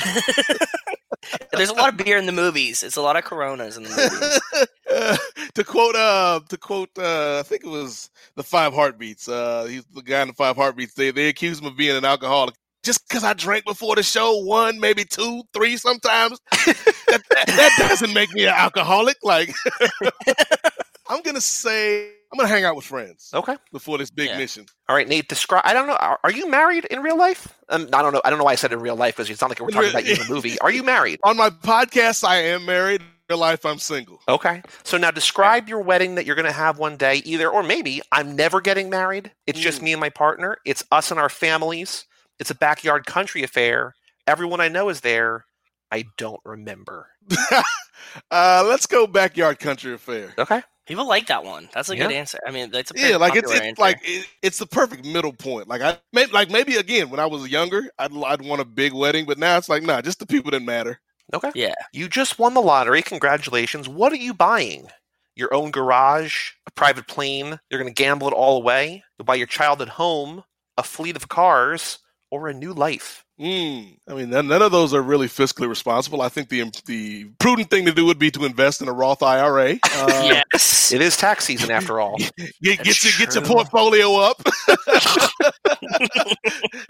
There's 1.52 1.70
a 1.70 1.74
lot 1.74 1.88
of 1.88 1.96
beer 1.96 2.16
in 2.16 2.26
the 2.26 2.32
movies. 2.32 2.82
It's 2.82 2.96
a 2.96 3.02
lot 3.02 3.16
of 3.16 3.24
Coronas 3.24 3.76
in 3.76 3.84
the 3.84 3.90
movies. 3.90 5.18
To 5.54 5.64
quote, 5.64 5.96
uh, 5.96 6.40
to 6.48 6.56
quote, 6.58 6.90
uh, 6.98 7.38
I 7.38 7.42
think 7.42 7.64
it 7.64 7.68
was 7.68 8.10
the 8.34 8.42
Five 8.42 8.74
Heartbeats. 8.74 9.26
Uh, 9.26 9.64
he's 9.64 9.84
the 9.86 10.02
guy 10.02 10.20
in 10.20 10.28
the 10.28 10.34
Five 10.34 10.56
Heartbeats. 10.56 10.92
They 10.94 11.10
they 11.10 11.28
accused 11.28 11.62
him 11.62 11.66
of 11.66 11.76
being 11.76 11.96
an 11.96 12.04
alcoholic 12.04 12.54
just 12.86 13.06
because 13.08 13.24
I 13.24 13.34
drank 13.34 13.64
before 13.64 13.96
the 13.96 14.02
show, 14.02 14.36
one, 14.36 14.78
maybe 14.78 15.04
two, 15.04 15.42
three, 15.52 15.76
sometimes. 15.76 16.38
that, 16.50 16.94
that, 17.08 17.46
that 17.46 17.74
doesn't 17.78 18.14
make 18.14 18.32
me 18.32 18.44
an 18.44 18.54
alcoholic. 18.54 19.16
Like, 19.24 19.52
I'm 21.08 21.20
gonna 21.22 21.40
say 21.40 22.12
I'm 22.32 22.36
gonna 22.38 22.48
hang 22.48 22.64
out 22.64 22.76
with 22.76 22.84
friends 22.84 23.30
Okay. 23.32 23.56
before 23.72 23.98
this 23.98 24.10
big 24.10 24.28
Yeah. 24.28 24.38
mission. 24.38 24.66
All 24.88 24.96
right, 24.96 25.06
Nate. 25.08 25.28
Describe. 25.28 25.62
I 25.64 25.72
don't 25.72 25.86
know. 25.86 25.94
Are, 25.96 26.18
are 26.24 26.30
you 26.32 26.50
married 26.50 26.84
in 26.86 27.00
real 27.02 27.16
life? 27.16 27.48
Um, 27.68 27.88
I 27.92 28.02
don't 28.02 28.12
know. 28.12 28.20
I 28.24 28.30
don't 28.30 28.38
know 28.38 28.44
why 28.44 28.52
I 28.52 28.56
said 28.56 28.72
in 28.72 28.80
real 28.80 28.96
life 28.96 29.16
because 29.16 29.30
it's 29.30 29.40
not 29.40 29.50
like 29.50 29.60
we're 29.60 29.68
talking 29.70 29.90
about 29.90 30.04
you 30.04 30.12
in 30.14 30.18
the 30.18 30.28
movie. 30.34 30.58
Are 30.60 30.70
you 30.70 30.82
married? 30.82 31.20
On 31.24 31.36
my 31.36 31.50
podcast, 31.50 32.26
I 32.26 32.36
am 32.38 32.64
married. 32.64 33.00
In 33.00 33.06
real 33.30 33.38
life, 33.38 33.64
I'm 33.64 33.78
single. 33.78 34.20
Okay. 34.28 34.62
So 34.84 34.96
now 34.98 35.10
describe 35.10 35.68
your 35.68 35.80
wedding 35.80 36.14
that 36.16 36.26
you're 36.26 36.36
going 36.36 36.46
to 36.46 36.52
have 36.52 36.78
one 36.78 36.96
day, 36.96 37.16
either 37.24 37.48
or 37.48 37.62
maybe 37.62 38.00
I'm 38.12 38.36
never 38.36 38.60
getting 38.60 38.88
married. 38.90 39.32
It's 39.46 39.58
just 39.58 39.80
Mm. 39.80 39.82
me 39.84 39.92
and 39.94 40.00
my 40.00 40.10
partner. 40.10 40.58
It's 40.64 40.84
us 40.92 41.10
and 41.10 41.18
our 41.18 41.28
families. 41.28 42.04
It's 42.38 42.50
a 42.50 42.54
backyard 42.54 43.06
country 43.06 43.42
affair. 43.42 43.94
Everyone 44.28 44.60
I 44.60 44.68
know 44.68 44.88
is 44.90 45.00
there. 45.00 45.44
I 45.90 46.04
don't 46.18 46.40
remember. 46.44 47.08
uh, 48.30 48.64
let's 48.66 48.86
go 48.86 49.06
backyard 49.06 49.58
country 49.58 49.92
affair. 49.94 50.32
Okay. 50.38 50.62
People 50.86 51.08
like 51.08 51.26
that 51.26 51.44
one. 51.44 51.68
That's 51.74 51.88
a 51.88 51.96
good 51.96 52.12
answer. 52.12 52.38
I 52.46 52.52
mean, 52.52 52.70
that's 52.70 52.92
a 52.92 52.94
pretty 52.94 53.10
Yeah, 53.10 53.16
like 53.16 53.34
it's, 53.34 53.50
it's 53.50 53.78
like 53.78 53.98
it, 54.04 54.26
it's 54.42 54.58
the 54.58 54.66
perfect 54.66 55.04
middle 55.04 55.32
point. 55.32 55.66
Like 55.66 55.82
I 55.82 55.98
maybe 56.12 56.32
like 56.32 56.50
maybe 56.50 56.76
again 56.76 57.10
when 57.10 57.18
I 57.18 57.26
was 57.26 57.48
younger, 57.48 57.90
I'd 57.98 58.16
I'd 58.16 58.42
want 58.42 58.60
a 58.60 58.64
big 58.64 58.92
wedding, 58.92 59.26
but 59.26 59.36
now 59.36 59.58
it's 59.58 59.68
like 59.68 59.82
nah, 59.82 60.00
just 60.00 60.20
the 60.20 60.26
people 60.26 60.52
that 60.52 60.62
matter. 60.62 61.00
Okay. 61.34 61.50
yeah. 61.54 61.74
You 61.92 62.08
just 62.08 62.38
won 62.38 62.54
the 62.54 62.62
lottery. 62.62 63.02
Congratulations. 63.02 63.88
What 63.88 64.12
are 64.12 64.16
you 64.16 64.32
buying? 64.32 64.88
Your 65.34 65.52
own 65.52 65.70
garage, 65.70 66.52
a 66.66 66.70
private 66.70 67.08
plane. 67.08 67.58
You're 67.68 67.80
going 67.80 67.92
to 67.92 68.02
gamble 68.02 68.28
it 68.28 68.32
all 68.32 68.56
away. 68.58 69.02
You'll 69.18 69.26
buy 69.26 69.34
your 69.34 69.48
child 69.48 69.82
at 69.82 69.88
home, 69.88 70.44
a 70.78 70.82
fleet 70.82 71.16
of 71.16 71.28
cars, 71.28 71.98
or 72.30 72.48
a 72.48 72.54
new 72.54 72.72
life. 72.72 73.25
Mm. 73.38 73.98
I 74.08 74.14
mean, 74.14 74.30
none, 74.30 74.48
none 74.48 74.62
of 74.62 74.72
those 74.72 74.94
are 74.94 75.02
really 75.02 75.26
fiscally 75.28 75.68
responsible. 75.68 76.22
I 76.22 76.30
think 76.30 76.48
the 76.48 76.64
the 76.86 77.26
prudent 77.38 77.68
thing 77.68 77.84
to 77.84 77.92
do 77.92 78.06
would 78.06 78.18
be 78.18 78.30
to 78.30 78.46
invest 78.46 78.80
in 78.80 78.88
a 78.88 78.92
Roth 78.92 79.22
IRA. 79.22 79.78
Uh, 79.98 80.42
yes. 80.52 80.92
It 80.92 81.00
is 81.02 81.16
tax 81.16 81.44
season 81.44 81.70
after 81.70 82.00
all. 82.00 82.16
Get, 82.62 82.82
get, 82.82 83.04
your, 83.04 83.12
get 83.18 83.34
your 83.34 83.44
portfolio 83.44 84.14
up. 84.16 84.40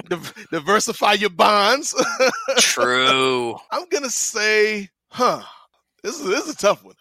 Div- 0.08 0.46
diversify 0.52 1.14
your 1.14 1.30
bonds. 1.30 1.94
True. 2.58 3.56
I'm 3.70 3.88
gonna 3.88 4.10
say, 4.10 4.88
huh? 5.10 5.42
This 6.02 6.20
is 6.20 6.26
this 6.26 6.46
is 6.46 6.54
a 6.54 6.56
tough 6.56 6.84
one. 6.84 6.94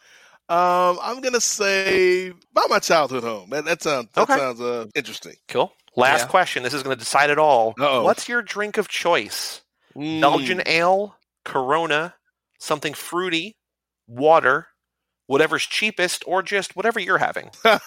Um, 0.47 0.99
I'm 1.01 1.21
gonna 1.21 1.41
say 1.41 2.31
buy 2.53 2.63
my 2.69 2.79
childhood 2.79 3.23
home. 3.23 3.49
That 3.49 3.65
that 3.65 3.81
sounds 3.83 4.07
that 4.13 4.21
Okay. 4.21 4.37
sounds 4.37 4.61
uh, 4.61 4.85
interesting. 4.95 5.33
Cool. 5.47 5.71
Last 5.95 6.21
Yeah. 6.21 6.27
question. 6.27 6.63
This 6.63 6.73
is 6.73 6.83
going 6.83 6.95
to 6.95 6.99
decide 6.99 7.29
it 7.29 7.39
all. 7.39 7.73
Uh-oh. 7.79 8.03
What's 8.03 8.27
your 8.27 8.41
drink 8.41 8.77
of 8.77 8.87
choice? 8.87 9.61
Mm. 9.95 10.19
Belgian 10.21 10.61
ale, 10.65 11.15
Corona, 11.45 12.15
something 12.59 12.93
fruity, 12.93 13.55
water, 14.07 14.67
whatever's 15.27 15.63
cheapest, 15.63 16.23
or 16.27 16.43
just 16.43 16.75
whatever 16.75 16.99
you're 16.99 17.17
having. 17.17 17.49
uh, 17.63 17.79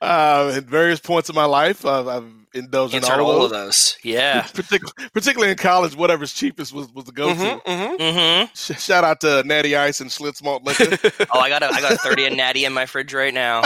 at 0.00 0.64
various 0.64 1.00
points 1.00 1.28
in 1.28 1.34
my 1.34 1.44
life, 1.44 1.84
I've, 1.84 2.08
I've 2.08 2.24
indulged 2.54 2.94
in 2.94 3.04
all, 3.04 3.20
all 3.20 3.36
of 3.36 3.44
of 3.44 3.50
those. 3.50 3.60
those. 3.60 3.96
Yeah. 4.02 4.42
Particularly, 4.54 5.10
particularly 5.12 5.50
in 5.52 5.58
college, 5.58 5.94
whatever's 5.94 6.32
cheapest 6.32 6.72
was, 6.72 6.90
was 6.92 7.04
the 7.04 7.12
go-to. 7.12 7.34
Mhm, 7.34 7.62
mhm. 7.64 7.98
mm-hmm. 7.98 8.46
Sh- 8.54 8.80
shout 8.80 9.04
out 9.04 9.20
to 9.20 9.42
Natty 9.44 9.76
Ice 9.76 10.00
and 10.00 10.10
Schlitz 10.10 10.42
Malt 10.42 10.64
Liquor. 10.64 10.96
Oh, 11.30 11.40
I 11.40 11.48
got 11.50 11.62
a 11.62 11.66
I 11.66 11.80
got 11.82 11.92
a 11.92 11.96
thirty 11.98 12.24
and 12.24 12.36
natty 12.36 12.64
in 12.64 12.72
my 12.72 12.86
fridge 12.86 13.12
right 13.12 13.34
now. 13.34 13.62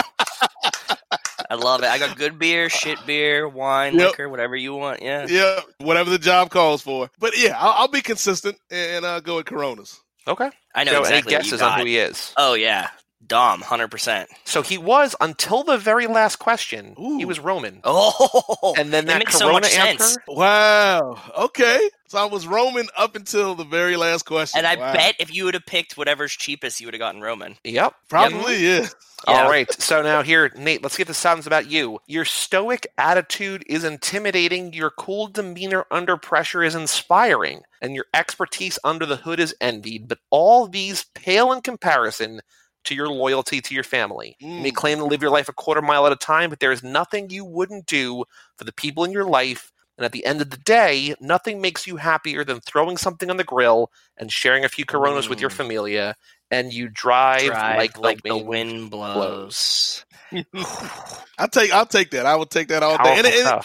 I 1.53 1.55
love 1.55 1.83
it. 1.83 1.85
I 1.89 1.99
got 1.99 2.17
good 2.17 2.39
beer, 2.39 2.67
shit 2.67 2.97
beer, 3.05 3.47
wine, 3.47 3.93
Yep. 3.93 4.07
liquor, 4.09 4.27
whatever 4.27 4.55
you 4.55 4.73
want. 4.73 5.03
Yeah. 5.03 5.27
yeah, 5.29 5.59
whatever 5.77 6.09
the 6.09 6.17
job 6.17 6.49
calls 6.49 6.81
for. 6.81 7.11
But 7.19 7.37
yeah, 7.37 7.55
I'll, 7.59 7.73
I'll 7.83 7.87
be 7.87 8.01
consistent 8.01 8.57
and 8.71 9.05
uh, 9.05 9.19
go 9.19 9.35
with 9.35 9.45
Coronas. 9.45 10.01
Okay. 10.27 10.49
I 10.73 10.83
know 10.83 10.93
Joe, 10.93 10.99
exactly 11.01 11.35
any 11.35 11.43
guesses 11.43 11.61
on 11.61 11.77
who 11.77 11.85
he 11.85 11.97
is? 11.97 12.33
Oh 12.37 12.55
yeah, 12.55 12.89
Dom, 13.27 13.61
hundred 13.61 13.89
percent. 13.89 14.29
So 14.45 14.61
he 14.61 14.77
was 14.77 15.15
until 15.21 15.63
the 15.63 15.77
very 15.77 16.07
last 16.07 16.37
question. 16.37 16.95
He 16.97 17.25
was 17.25 17.39
Roman, 17.39 17.81
Oh, 17.85 18.75
and 18.77 18.91
then 18.91 19.05
that 19.05 19.13
that 19.13 19.19
makes 19.19 19.35
so 19.37 19.45
Corona 19.45 19.61
much 19.61 19.75
answer. 19.77 20.03
sense. 20.03 20.17
Wow. 20.27 21.19
Okay. 21.37 21.89
So 22.07 22.19
I 22.19 22.25
was 22.25 22.45
Roman 22.45 22.87
up 22.97 23.15
until 23.15 23.55
the 23.55 23.63
very 23.63 23.95
last 23.97 24.23
question. 24.23 24.59
And 24.59 24.67
I 24.67 24.75
Wow. 24.75 24.93
bet 24.93 25.15
if 25.19 25.33
you 25.33 25.45
would 25.45 25.53
have 25.55 25.65
picked 25.65 25.97
whatever's 25.97 26.31
cheapest, 26.33 26.79
you 26.81 26.87
would 26.87 26.93
have 26.93 26.99
gotten 26.99 27.21
Roman. 27.21 27.55
Yep. 27.63 27.93
probably 28.09 28.57
yeah. 28.65 28.87
Yeah. 29.27 29.43
All 29.43 29.49
right. 29.49 29.71
So 29.81 30.01
now 30.01 30.21
here, 30.21 30.51
Nate, 30.57 30.83
let's 30.83 30.97
get 30.97 31.07
the 31.07 31.13
sounds 31.13 31.47
about 31.47 31.71
you. 31.71 31.99
Your 32.07 32.25
stoic 32.25 32.85
attitude 32.97 33.63
is 33.67 33.83
intimidating. 33.85 34.73
Your 34.73 34.91
cool 34.91 35.27
demeanor 35.27 35.85
under 35.91 36.17
pressure 36.17 36.61
is 36.61 36.75
inspiring, 36.75 37.61
and 37.81 37.95
your 37.95 38.05
expertise 38.13 38.77
under 38.83 39.05
the 39.05 39.15
hood 39.15 39.39
is 39.39 39.55
envied. 39.61 40.07
But 40.09 40.19
all 40.29 40.67
these 40.67 41.05
pale 41.15 41.53
in 41.53 41.61
comparison 41.61 42.41
to 42.85 42.95
your 42.95 43.09
loyalty 43.09 43.61
to 43.61 43.73
your 43.73 43.83
family. 43.83 44.35
You 44.39 44.61
may 44.61 44.71
Mm. 44.71 44.75
claim 44.75 44.97
to 44.99 45.05
live 45.05 45.21
your 45.21 45.31
life 45.31 45.49
a 45.49 45.53
quarter 45.53 45.81
mile 45.81 46.05
at 46.05 46.11
a 46.11 46.17
time, 46.17 46.49
but 46.49 46.59
there 46.59 46.71
is 46.71 46.83
nothing 46.83 47.29
you 47.29 47.45
wouldn't 47.45 47.85
do 47.85 48.25
for 48.57 48.63
the 48.63 48.73
people 48.73 49.03
in 49.03 49.11
your 49.11 49.25
life. 49.25 49.71
And 49.97 50.05
at 50.05 50.11
the 50.11 50.25
end 50.25 50.41
of 50.41 50.49
the 50.49 50.57
day, 50.57 51.13
nothing 51.19 51.61
makes 51.61 51.85
you 51.85 51.97
happier 51.97 52.43
than 52.43 52.59
throwing 52.61 52.97
something 52.97 53.29
on 53.29 53.37
the 53.37 53.43
grill 53.43 53.91
and 54.17 54.31
sharing 54.31 54.63
a 54.65 54.69
few 54.69 54.85
Coronas 54.85 55.29
with 55.29 55.39
your 55.39 55.51
Mm. 55.51 55.55
familia. 55.57 56.15
And 56.49 56.73
you 56.73 56.89
drive, 56.89 57.45
Drive 57.45 57.95
like, 57.97 58.23
the 58.23 58.37
wind 58.37 58.91
blows. 58.91 60.05
I'll 61.37 61.47
take 61.47 61.71
I'll 61.71 61.85
take 61.85 62.11
that. 62.11 62.25
I 62.25 62.35
will 62.35 62.45
take 62.45 62.67
that 62.69 62.83
all 62.83 62.97
day. 62.97 63.17
Powerful 63.17 63.31
And 63.31 63.63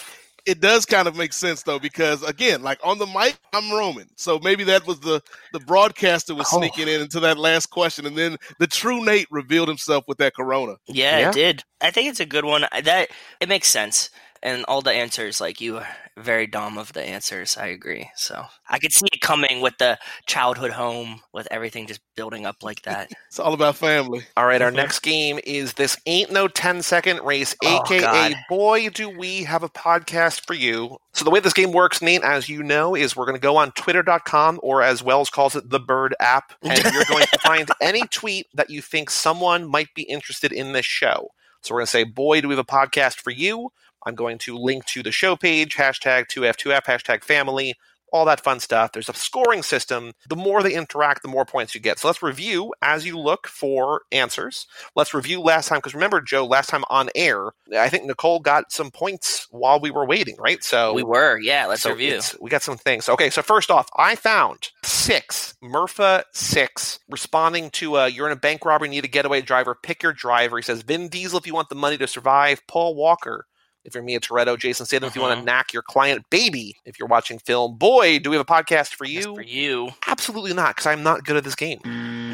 it, 0.49 0.53
it, 0.53 0.57
stuff. 0.57 0.57
it 0.57 0.61
does 0.61 0.87
kind 0.87 1.09
of 1.09 1.17
make 1.17 1.33
sense 1.33 1.63
though, 1.63 1.79
because 1.79 2.23
again, 2.23 2.63
like 2.63 2.79
on 2.85 2.99
the 2.99 3.07
mic, 3.07 3.39
I'm 3.53 3.71
Roman. 3.73 4.07
So 4.17 4.39
maybe 4.43 4.65
that 4.65 4.87
was 4.87 5.01
the 5.01 5.23
the 5.53 5.61
broadcaster 5.61 6.35
was 6.35 6.49
Oh. 6.53 6.59
sneaking 6.59 6.89
in 6.89 7.01
into 7.03 7.21
that 7.21 7.39
last 7.39 7.67
question, 7.67 8.07
and 8.07 8.17
then 8.17 8.37
the 8.59 8.67
true 8.67 9.05
Nate 9.05 9.29
revealed 9.31 9.69
himself 9.69 10.05
with 10.09 10.19
that 10.19 10.35
Corona. 10.35 10.77
Yeah, 10.87 11.19
Yeah. 11.19 11.29
it 11.31 11.35
did. 11.35 11.65
I 11.81 11.91
think 11.91 12.09
it's 12.09 12.21
a 12.21 12.27
good 12.27 12.45
one. 12.45 12.67
That 12.83 13.09
it 13.41 13.49
makes 13.49 13.69
sense, 13.69 14.11
and 14.43 14.65
all 14.67 14.83
the 14.83 14.93
answers, 14.93 15.41
like 15.41 15.61
you, 15.61 15.79
are 15.79 15.87
very 16.17 16.47
dumb 16.47 16.79
of 16.79 16.93
the 16.93 17.03
answers. 17.03 17.57
I 17.57 17.67
agree. 17.67 18.11
So 18.17 18.45
I 18.69 18.79
could 18.79 18.93
see 18.93 19.07
it 19.13 19.21
coming 19.21 19.61
with 19.61 19.79
the 19.79 19.99
childhood 20.27 20.73
home, 20.73 21.21
with 21.33 21.49
everything 21.51 21.87
just 21.87 22.01
building 22.17 22.47
up 22.47 22.63
like 22.63 22.83
that. 22.83 23.11
It's 23.29 23.39
all 23.39 23.53
about 23.53 23.77
family. 23.77 24.23
All 24.39 24.47
right, 24.47 24.63
our 24.63 24.69
mm-hmm. 24.69 24.77
next 24.77 25.01
game 25.01 25.39
is 25.45 25.75
this 25.75 25.99
ain't 26.07 26.33
no 26.33 26.49
10 26.49 26.81
second 26.81 27.21
race, 27.23 27.55
Oh, 27.63 27.83
aka 27.83 28.01
God. 28.01 28.35
boy 28.49 28.89
do 28.89 29.11
we 29.11 29.45
have 29.45 29.63
a 29.63 29.69
podcast 29.69 30.47
for 30.47 30.55
you. 30.55 30.97
So 31.13 31.25
the 31.25 31.31
way 31.31 31.41
this 31.41 31.53
game 31.53 31.73
works, 31.73 32.01
Nate, 32.01 32.23
as 32.23 32.49
you 32.49 32.63
know, 32.63 32.95
is 32.95 33.15
we're 33.15 33.27
going 33.27 33.37
to 33.37 33.41
go 33.41 33.59
on 33.59 33.73
twitter.com 33.73 34.61
or 34.63 34.83
as 34.83 35.03
Wells 35.03 35.29
calls 35.29 35.57
it, 35.57 35.69
the 35.69 35.79
Bird 35.79 36.15
app, 36.21 36.55
and 36.63 36.83
you're 36.93 37.05
going 37.05 37.27
to 37.27 37.39
find 37.43 37.69
any 37.83 38.03
tweet 38.09 38.47
that 38.55 38.71
you 38.71 38.81
think 38.81 39.11
someone 39.11 39.71
might 39.71 39.93
be 39.95 40.03
interested 40.03 40.51
in 40.51 40.73
this 40.73 40.87
show. 40.87 41.29
So 41.61 41.75
we're 41.75 41.81
going 41.81 41.87
to 41.87 41.91
say, 41.91 42.05
boy, 42.05 42.41
do 42.41 42.49
we 42.49 42.55
have 42.55 42.65
a 42.65 42.65
podcast 42.65 43.17
for 43.17 43.31
you. 43.31 43.71
I'm 44.05 44.15
going 44.15 44.39
to 44.39 44.57
link 44.57 44.85
to 44.87 45.03
the 45.03 45.13
show 45.13 45.37
page, 45.37 45.77
hashtag 45.77 46.27
2F2F, 46.29 46.85
hashtag 46.85 47.25
family, 47.25 47.75
all 48.13 48.25
that 48.25 48.41
fun 48.41 48.61
stuff. 48.61 48.93
There's 48.93 49.09
a 49.09 49.15
scoring 49.15 49.63
system. 49.63 50.13
The 50.29 50.37
more 50.37 50.63
they 50.63 50.75
interact, 50.75 51.23
the 51.23 51.29
more 51.29 51.45
points 51.45 51.75
you 51.75 51.81
get. 51.81 51.99
So 51.99 52.09
let's 52.09 52.23
review 52.23 52.73
as 52.83 53.07
you 53.07 53.19
look 53.19 53.47
for 53.47 54.03
answers. 54.13 54.67
Let's 54.95 55.15
review 55.15 55.41
last 55.41 55.69
time 55.69 55.79
because 55.79 55.95
remember, 55.95 56.21
Joe, 56.21 56.47
last 56.47 56.71
time 56.71 56.85
on 56.91 57.09
air, 57.15 57.51
I 57.77 57.89
think 57.89 58.05
Nicole 58.05 58.41
got 58.41 58.73
some 58.73 58.91
points 58.91 59.47
while 59.51 59.81
we 59.81 59.91
were 59.91 60.07
waiting, 60.07 60.37
right? 60.39 60.63
So 60.63 60.95
we 60.95 61.03
were, 61.03 61.39
yeah. 61.39 61.67
Let's 61.67 61.83
so 61.83 61.91
review. 61.91 62.21
We 62.41 62.51
got 62.51 62.63
some 62.63 62.79
things. 62.79 63.09
Okay, 63.09 63.31
so 63.31 63.43
first 63.43 63.71
off, 63.71 63.89
I 63.97 64.15
found 64.15 64.71
six, 64.85 65.55
Murpha 65.63 66.25
six, 66.33 67.01
responding 67.09 67.71
to 67.71 67.99
uh, 67.99 68.07
you're 68.07 68.27
in 68.27 68.33
a 68.33 68.37
bank 68.37 68.65
robbery, 68.65 68.89
need 68.89 69.05
a 69.05 69.09
getaway 69.09 69.43
driver, 69.43 69.77
pick 69.81 70.03
your 70.03 70.13
driver. 70.13 70.57
He 70.57 70.63
says 70.63 70.83
Vin 70.83 71.09
Diesel 71.09 71.39
if 71.39 71.47
you 71.47 71.55
want 71.55 71.69
the 71.69 71.75
money 71.75 71.99
to 71.99 72.07
survive, 72.07 72.67
Paul 72.67 72.95
Walker. 72.95 73.47
If 73.89 73.95
you're 73.95 74.05
Mia 74.05 74.21
Toretto, 74.21 74.59
Jason 74.59 74.85
Statham, 74.85 75.09
if 75.09 75.17
you 75.17 75.23
want 75.23 75.33
to 75.33 75.37
mm-hmm. 75.39 75.47
knock 75.47 75.73
your 75.73 75.81
client 75.81 76.29
baby, 76.29 76.77
if 76.85 76.99
you're 76.99 77.09
watching 77.09 77.39
film, 77.39 77.79
boy, 77.79 78.19
do 78.19 78.29
we 78.29 78.37
have 78.37 78.47
a 78.47 78.53
podcast 78.53 78.95
for 78.95 79.07
Just 79.07 79.27
you? 79.27 79.35
for 79.35 79.41
you. 79.41 79.89
Absolutely 80.07 80.53
not, 80.53 80.77
because 80.77 80.87
I'm 80.87 81.03
not 81.03 81.25
good 81.25 81.39
at 81.39 81.45
this 81.45 81.55
game. 81.55 81.81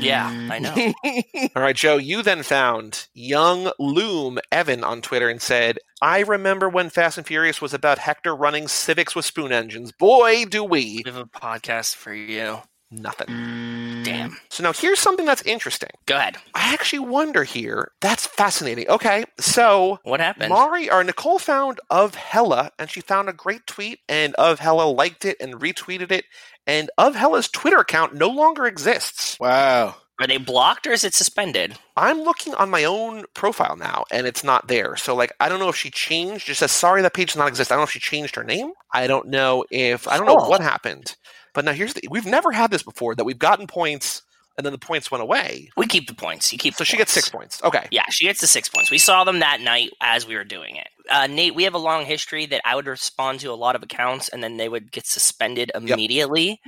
Yeah, 0.01 0.27
I 0.51 0.59
know. 0.59 0.75
All 1.55 1.63
right, 1.63 1.77
Joe, 1.77 1.97
you 1.97 2.23
then 2.23 2.43
found 2.43 3.07
young 3.15 3.71
Loom 3.79 4.41
Evan 4.51 4.83
on 4.83 5.01
Twitter 5.01 5.29
and 5.29 5.41
said, 5.41 5.79
I 6.03 6.21
remember 6.21 6.69
when 6.69 6.91
Fast 6.91 7.19
and 7.19 7.27
Furious 7.27 7.63
was 7.63 7.73
about 7.73 7.99
Hector 7.99 8.35
running 8.35 8.67
Civics 8.67 9.15
with 9.15 9.25
spoon 9.25 9.53
engines. 9.53 9.93
Boy, 9.93 10.45
do 10.47 10.65
we. 10.65 11.03
we 11.05 11.11
have 11.11 11.17
a 11.17 11.25
podcast 11.25 11.95
for 11.95 12.13
you. 12.13 12.59
Nothing. 13.01 13.27
Mm. 13.29 14.05
Damn. 14.05 14.37
So 14.51 14.63
now 14.63 14.73
here's 14.73 15.01
something 15.01 15.27
that's 15.27 15.43
interesting. 15.43 15.91
Go 16.07 16.17
ahead. 16.17 16.37
I 16.55 16.73
actually 16.73 17.01
wonder 17.01 17.43
here. 17.45 17.91
That's 18.01 18.27
fascinating. 18.27 18.89
Okay, 18.89 19.25
so 19.39 19.99
What 20.05 20.21
happened? 20.21 20.51
Mari 20.51 20.91
or 20.91 21.03
Nicole 21.03 21.39
found 21.39 21.81
of 21.91 22.15
Hella, 22.15 22.71
and 22.79 22.89
she 22.91 23.01
found 23.01 23.29
a 23.29 23.33
great 23.33 23.67
tweet, 23.67 24.01
and 24.09 24.35
of 24.35 24.59
Hella 24.61 24.85
liked 24.85 25.25
it 25.25 25.37
and 25.41 25.55
retweeted 25.55 26.13
it, 26.13 26.25
and 26.67 26.91
of 26.99 27.15
Hella's 27.17 27.49
Twitter 27.49 27.79
account 27.79 28.15
no 28.15 28.29
longer 28.29 28.67
exists. 28.67 29.37
Wow. 29.41 29.97
Are 30.21 30.29
they 30.29 30.37
blocked 30.37 30.87
or 30.87 30.93
is 30.93 31.03
it 31.03 31.13
suspended? 31.13 31.77
I'm 31.97 32.21
looking 32.23 32.55
on 32.55 32.71
my 32.71 32.85
own 32.85 33.25
profile 33.35 33.75
now, 33.77 34.05
and 34.13 34.29
it's 34.29 34.45
not 34.45 34.69
there. 34.69 34.95
So 34.95 35.13
like, 35.17 35.33
I 35.41 35.49
don't 35.49 35.59
know 35.59 35.69
if 35.69 35.75
she 35.77 35.91
changed. 35.91 36.47
Just 36.47 36.61
says 36.61 36.71
sorry 36.71 37.03
that 37.03 37.15
page 37.15 37.31
does 37.33 37.37
not 37.37 37.49
exist. 37.49 37.73
I 37.73 37.75
don't 37.75 37.81
know 37.81 37.85
if 37.85 37.91
she 37.91 37.99
changed 37.99 38.37
her 38.37 38.45
name. 38.45 38.71
I 38.93 39.09
don't 39.09 39.27
know 39.27 39.65
if 39.73 40.07
I 40.07 40.17
don't 40.17 40.27
know 40.27 40.37
Oh. 40.39 40.49
what 40.49 40.61
happened. 40.61 41.17
But 41.55 41.65
now 41.65 41.73
here's 41.73 41.95
the 41.95 42.03
we've 42.11 42.27
never 42.27 42.53
had 42.53 42.71
this 42.71 42.83
before 42.83 43.15
that 43.15 43.25
we've 43.25 43.39
gotten 43.39 43.67
points 43.67 44.23
and 44.57 44.65
then 44.65 44.73
the 44.73 44.79
points 44.79 45.11
went 45.11 45.21
away. 45.23 45.71
We 45.77 45.87
keep 45.89 46.07
the 46.07 46.15
points. 46.15 46.53
You 46.53 46.59
keep. 46.59 46.75
So 46.75 46.85
she 46.85 46.97
gets 46.97 47.11
six 47.11 47.29
points. 47.29 47.61
Okay. 47.65 47.89
Yeah, 47.91 48.05
she 48.11 48.25
gets 48.27 48.41
the 48.41 48.47
six 48.47 48.69
points. 48.69 48.89
We 48.91 48.99
saw 48.99 49.25
them 49.25 49.41
that 49.41 49.61
night 49.61 49.91
as 50.01 50.29
we 50.29 50.37
were 50.37 50.45
doing 50.45 50.77
it. 50.77 50.87
Uh, 51.11 51.27
Nate, 51.27 51.55
we 51.57 51.65
have 51.65 51.75
a 51.75 51.79
long 51.79 52.07
history 52.07 52.47
that 52.47 52.63
I 52.65 52.77
would 52.77 52.87
respond 52.87 53.41
to 53.41 53.49
a 53.49 53.55
lot 53.55 53.75
of 53.77 53.83
accounts 53.83 54.29
and 54.29 54.43
then 54.45 54.57
they 54.57 54.69
would 54.69 54.93
get 54.93 55.07
suspended 55.07 55.73
immediately. 55.75 56.61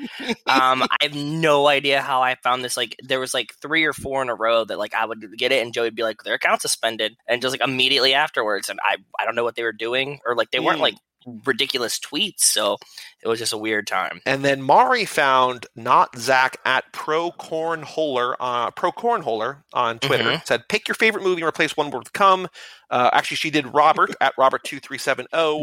um, 0.46 0.82
I 0.82 0.96
have 1.02 1.14
no 1.14 1.68
idea 1.68 2.02
how 2.02 2.22
I 2.22 2.34
found 2.42 2.64
this. 2.64 2.76
Like, 2.76 2.96
there 3.02 3.20
was 3.20 3.32
like 3.32 3.54
three 3.62 3.84
or 3.84 3.92
four 3.92 4.20
in 4.20 4.28
a 4.28 4.34
row 4.34 4.64
that 4.64 4.78
like 4.78 4.92
I 4.94 5.06
would 5.06 5.24
get 5.38 5.52
it 5.52 5.62
and 5.64 5.72
Joe 5.72 5.82
would 5.82 5.94
be 5.94 6.02
like, 6.02 6.22
their 6.24 6.34
account 6.34 6.60
suspended, 6.62 7.16
and 7.28 7.40
just 7.40 7.52
like 7.52 7.66
immediately 7.66 8.14
afterwards, 8.14 8.68
and 8.68 8.78
I 8.82 8.96
I 9.18 9.24
don't 9.24 9.36
know 9.36 9.44
what 9.44 9.54
they 9.54 9.62
were 9.62 9.72
doing 9.72 10.18
or 10.26 10.34
like 10.34 10.50
they 10.50 10.58
weren't 10.60 10.78
Hmm. 10.78 10.82
like 10.82 10.96
ridiculous 11.44 11.98
tweets, 11.98 12.40
so 12.40 12.76
it 13.22 13.28
was 13.28 13.38
just 13.38 13.52
a 13.52 13.58
weird 13.58 13.86
time. 13.86 14.20
And 14.24 14.44
then 14.44 14.62
Mari 14.62 15.04
found 15.04 15.66
not 15.74 16.16
Zach 16.18 16.56
at 16.64 16.84
Pro 16.92 17.30
Cornholer, 17.32 18.34
uh, 18.40 18.70
Pro 18.70 18.92
Cornholer 18.92 19.62
on 19.72 19.98
Twitter. 19.98 20.24
Mhm. 20.24 20.46
Said 20.46 20.68
pick 20.68 20.86
your 20.88 20.94
favorite 20.94 21.24
movie 21.24 21.42
and 21.42 21.48
replace 21.48 21.76
one 21.76 21.90
word 21.90 22.00
with 22.00 22.12
come. 22.12 22.48
Uh, 22.90 23.10
actually, 23.12 23.36
she 23.36 23.50
did 23.50 23.74
Robert 23.74 24.14
at 24.20 24.32
Robert 24.38 24.62
two 24.64 24.78
three 24.80 24.98
seven 24.98 25.26
zero. 25.34 25.60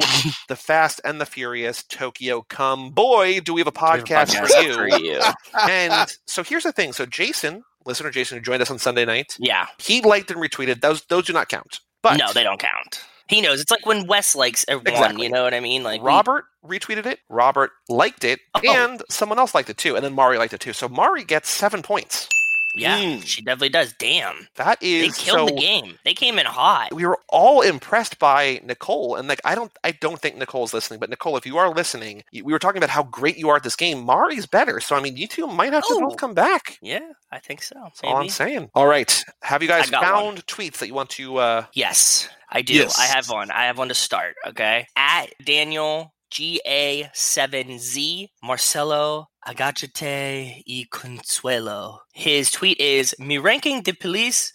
The 0.49 0.55
Fast 0.55 0.99
and 1.05 1.21
the 1.21 1.25
Furious 1.25 1.83
Tokyo 1.83 2.41
Come. 2.49 2.91
Boy, 2.91 3.39
do 3.39 3.53
we 3.53 3.61
have 3.61 3.67
a 3.67 3.71
We 3.71 3.77
have 3.79 3.99
a 3.99 4.03
podcast, 4.03 4.47
for 4.47 4.61
you. 4.61 4.73
for 4.73 4.87
you. 4.99 5.21
and 5.69 6.13
so 6.27 6.43
here's 6.43 6.63
the 6.63 6.71
thing. 6.73 6.91
So 6.93 7.05
Jason, 7.05 7.63
listener 7.85 8.09
Jason, 8.11 8.37
who 8.37 8.43
joined 8.43 8.61
us 8.61 8.69
on 8.71 8.79
Sunday 8.79 9.05
night, 9.05 9.35
Yeah. 9.39 9.67
he 9.77 10.01
liked 10.01 10.29
and 10.31 10.41
retweeted. 10.41 10.81
Those 10.81 11.03
those 11.05 11.25
do 11.25 11.33
not 11.33 11.47
count. 11.49 11.79
But 12.01 12.17
no, 12.17 12.33
they 12.33 12.43
don't 12.43 12.59
count. 12.59 12.99
He 13.27 13.41
knows. 13.41 13.61
It's 13.61 13.71
like 13.71 13.85
when 13.85 14.05
Wes 14.07 14.35
likes 14.35 14.65
one. 14.67 14.81
Exactly. 14.85 15.23
You 15.23 15.29
know 15.31 15.43
what 15.43 15.53
I 15.53 15.59
mean? 15.59 15.83
Like 15.83 16.01
we- 16.01 16.07
Robert 16.07 16.45
retweeted 16.65 17.05
it. 17.05 17.19
Robert 17.29 17.71
liked 17.89 18.23
it, 18.23 18.39
Oh. 18.55 18.61
and 18.65 19.01
someone 19.09 19.39
else 19.39 19.53
liked 19.55 19.69
it 19.69 19.77
too. 19.77 19.95
And 19.95 20.03
then 20.03 20.13
Mari 20.13 20.37
liked 20.37 20.53
it 20.53 20.59
too. 20.59 20.73
So 20.73 20.87
Mari 20.89 21.23
gets 21.23 21.49
seven 21.49 21.81
points. 21.81 22.27
Yeah, 22.75 22.97
Mm. 22.97 23.25
she 23.25 23.41
definitely 23.41 23.69
does. 23.69 23.93
Damn, 23.99 24.47
that 24.55 24.81
is 24.81 25.15
they 25.17 25.23
killed 25.23 25.49
so. 25.49 25.55
the 25.55 25.61
game. 25.61 25.97
They 26.05 26.13
came 26.13 26.39
in 26.39 26.45
hot. 26.45 26.93
We 26.93 27.05
were 27.05 27.19
all 27.29 27.61
impressed 27.61 28.19
by 28.19 28.61
Nicole, 28.63 29.15
and 29.15 29.27
like 29.27 29.41
I 29.45 29.55
don't, 29.55 29.71
I 29.83 29.91
don't 29.91 30.19
think 30.19 30.37
Nicole's 30.37 30.73
listening. 30.73 30.99
But 30.99 31.09
Nicole, 31.09 31.37
if 31.37 31.45
you 31.45 31.57
are 31.57 31.73
listening, 31.73 32.23
we 32.33 32.41
were 32.43 32.59
talking 32.59 32.77
about 32.79 32.89
how 32.89 33.03
great 33.03 33.37
you 33.37 33.49
are 33.49 33.57
at 33.57 33.63
this 33.63 33.75
game. 33.75 34.05
Mari's 34.05 34.45
better, 34.45 34.79
so 34.79 34.95
I 34.95 35.01
mean, 35.01 35.17
you 35.17 35.27
two 35.27 35.47
might 35.47 35.73
have 35.73 35.85
to 35.87 35.93
Ooh. 35.93 35.99
both 36.01 36.17
come 36.17 36.33
back. 36.33 36.77
Yeah, 36.81 37.01
I 37.31 37.39
think 37.39 37.61
so. 37.63 37.75
That's 37.83 38.01
all 38.03 38.17
I'm 38.17 38.29
saying. 38.29 38.69
All 38.73 38.87
right, 38.87 39.23
have 39.43 39.61
you 39.61 39.67
guys 39.67 39.89
found 39.89 40.45
tweets 40.47 40.77
that 40.79 40.87
you 40.87 40.93
want 40.93 41.09
to? 41.11 41.37
uh 41.37 41.65
Yes, 41.73 42.27
I 42.49 42.61
do. 42.61 42.73
Yes. 42.73 42.99
I 42.99 43.05
have 43.05 43.29
one. 43.29 43.51
I 43.51 43.65
have 43.65 43.77
one 43.77 43.89
to 43.89 43.95
start. 43.95 44.35
Okay, 44.47 44.87
at 44.95 45.27
Daniel 45.43 46.13
G 46.31 46.59
A 46.65 47.09
seven 47.13 47.77
Z 47.77 48.31
Marcelo 48.43 49.27
Agachate 49.47 50.63
y 50.67 50.85
Consuelo. 50.91 51.99
His 52.13 52.49
tweet 52.51 52.79
is 52.79 53.15
Me 53.19 53.37
ranking 53.37 53.81
the 53.83 53.93
police, 53.93 54.53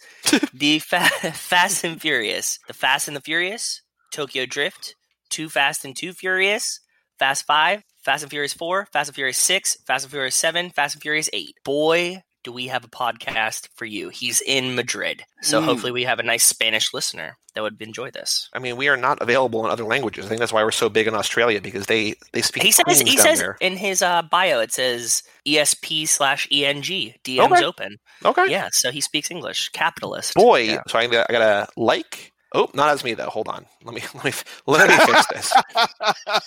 the 0.53 0.79
fa- 0.79 1.09
Fast 1.33 1.83
and 1.83 2.01
Furious, 2.01 2.59
the 2.67 2.73
Fast 2.73 3.07
and 3.07 3.15
the 3.15 3.21
Furious, 3.21 3.81
Tokyo 4.11 4.45
Drift, 4.45 4.95
Too 5.29 5.49
Fast 5.49 5.85
and 5.85 5.95
Too 5.95 6.13
Furious, 6.13 6.79
Fast 7.19 7.45
5, 7.45 7.83
Fast 8.03 8.23
and 8.23 8.29
Furious 8.31 8.53
4, 8.53 8.87
Fast 8.91 9.09
and 9.09 9.15
Furious 9.15 9.37
6, 9.37 9.77
Fast 9.85 10.05
and 10.05 10.11
Furious 10.11 10.35
7, 10.35 10.69
Fast 10.71 10.95
and 10.95 11.01
Furious 11.01 11.29
8. 11.33 11.55
Boy, 11.63 12.23
do 12.43 12.51
we 12.51 12.67
have 12.67 12.85
a 12.85 12.87
podcast 12.87 13.67
for 13.75 13.85
you. 13.85 14.09
He's 14.09 14.41
in 14.41 14.75
Madrid. 14.75 15.23
So 15.41 15.59
Mm. 15.61 15.65
hopefully 15.65 15.91
we 15.91 16.03
have 16.05 16.19
a 16.19 16.23
nice 16.23 16.43
Spanish 16.45 16.93
listener 16.93 17.37
that 17.53 17.61
would 17.61 17.81
enjoy 17.81 18.11
this. 18.11 18.47
I 18.53 18.59
mean, 18.59 18.77
we 18.77 18.87
are 18.87 18.95
not 18.95 19.21
available 19.21 19.65
in 19.65 19.71
other 19.71 19.83
languages. 19.83 20.25
I 20.25 20.29
think 20.29 20.39
that's 20.39 20.53
why 20.53 20.63
we're 20.63 20.71
so 20.71 20.87
big 20.89 21.07
in 21.07 21.15
Australia 21.15 21.59
because 21.59 21.87
they 21.87 22.15
they 22.31 22.41
speak. 22.41 22.63
He 22.63 22.71
says 22.71 23.01
he 23.01 23.17
says 23.17 23.39
there. 23.39 23.57
in 23.59 23.75
his 23.75 24.01
uh, 24.01 24.21
bio 24.23 24.59
it 24.61 24.71
says 24.71 25.23
ESP 25.45 26.07
slash 26.07 26.47
ENG 26.51 26.81
DMs 27.23 27.51
Okay. 27.51 27.65
open. 27.65 27.97
Okay. 28.23 28.45
Yeah, 28.49 28.69
so 28.71 28.91
he 28.91 29.01
speaks 29.01 29.29
English. 29.31 29.69
Capitalist. 29.69 30.33
Boy, 30.35 30.61
Yeah. 30.61 30.81
so 30.87 30.97
I 30.99 31.03
I 31.03 31.07
gotta 31.07 31.67
like. 31.75 32.28
Oh, 32.53 32.69
not 32.73 32.89
as 32.89 33.03
me 33.03 33.13
though. 33.13 33.29
Hold 33.29 33.47
on. 33.47 33.65
Let 33.83 33.93
me 33.93 34.01
let 34.15 34.25
me 34.25 34.31
let 34.65 34.89
me 34.89 34.97
fix 35.05 35.27
this. 35.27 35.53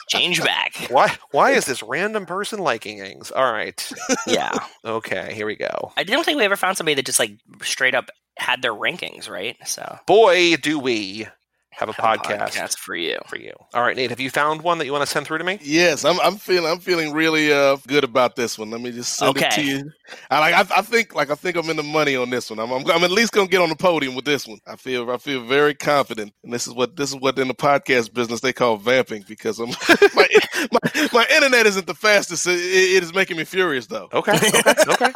Change 0.09 0.43
back. 0.43 0.75
Why 0.91 1.17
why 1.31 1.53
is 1.53 1.65
this 1.65 1.83
random 1.83 2.27
person 2.27 2.59
liking 2.59 2.99
things? 2.99 3.31
All 3.31 3.53
right. 3.53 3.93
yeah. 4.27 4.59
Okay, 4.85 5.33
here 5.35 5.47
we 5.47 5.57
go. 5.57 5.93
I 5.97 6.05
don't 6.05 6.25
think 6.25 6.39
we 6.39 6.45
ever 6.45 6.57
found 6.57 6.77
somebody 6.77 6.95
that 6.97 7.07
just 7.07 7.19
like 7.19 7.39
straight 7.63 7.95
up 7.95 8.11
had 8.37 8.63
their 8.63 8.75
rankings, 8.75 9.29
right? 9.31 9.57
So 9.67 9.99
Boy, 10.07 10.57
do 10.57 10.79
we 10.79 11.27
have 11.73 11.89
a 11.89 11.93
have 11.93 12.21
a 12.21 12.29
podcast, 12.29 12.79
for 12.79 12.95
you. 12.95 13.19
for 13.27 13.39
you. 13.39 13.53
All 13.75 13.83
right, 13.83 13.97
Nate, 13.97 14.11
have 14.11 14.21
you 14.21 14.31
found 14.31 14.63
one 14.63 14.79
that 14.79 14.85
you 14.85 14.93
want 14.93 15.03
to 15.03 15.07
send 15.07 15.27
through 15.27 15.39
to 15.39 15.45
me? 15.45 15.59
Yes, 15.63 16.05
I'm. 16.05 16.21
I'm 16.21 16.37
feeling. 16.37 16.71
I'm 16.71 16.79
feeling 16.79 17.13
really 17.13 17.53
uh 17.53 17.77
good 17.87 18.05
about 18.05 18.37
this 18.37 18.59
one. 18.59 18.71
Let 18.71 18.81
me 18.81 18.93
just 18.93 19.17
send 19.17 19.37
it 19.37 19.51
to 19.53 19.65
you. 19.65 19.91
I 20.31 20.39
like. 20.39 20.55
I, 20.55 20.79
I 20.79 20.83
think. 20.83 21.15
Like. 21.15 21.31
I 21.31 21.35
think 21.35 21.57
I'm 21.57 21.69
in 21.71 21.77
the 21.77 21.83
money 21.83 22.15
on 22.15 22.31
this 22.31 22.51
one. 22.51 22.59
I'm. 22.59 22.71
I'm, 22.71 22.89
I'm 22.91 23.05
at 23.05 23.11
least 23.11 23.33
gonna 23.33 23.49
get 23.49 23.61
on 23.61 23.71
the 23.71 23.77
podium 23.77 24.15
with 24.15 24.25
this 24.25 24.47
one. 24.47 24.59
I 24.67 24.77
feel. 24.77 25.11
I 25.11 25.17
feel 25.17 25.45
very 25.45 25.75
confident. 25.75 26.33
And 26.45 26.53
this 26.53 26.67
is 26.67 26.75
what. 26.75 26.97
This 26.97 27.11
is 27.11 27.17
what 27.17 27.39
in 27.39 27.49
the 27.49 27.55
podcast 27.55 28.13
business 28.13 28.41
they 28.41 28.53
call 28.53 28.77
vamping 28.77 29.25
because 29.27 29.59
I'm. 29.59 29.69
my, 30.15 30.29
my, 30.73 31.09
my 31.13 31.27
internet 31.35 31.67
isn't 31.67 31.87
the 31.87 31.95
fastest. 31.95 32.47
It, 32.47 32.53
it 32.53 33.03
is 33.03 33.15
making 33.15 33.37
me 33.37 33.45
furious 33.45 33.87
though. 33.87 34.09
Okay, 34.13 34.37
okay, 34.37 34.75
okay. 34.89 35.13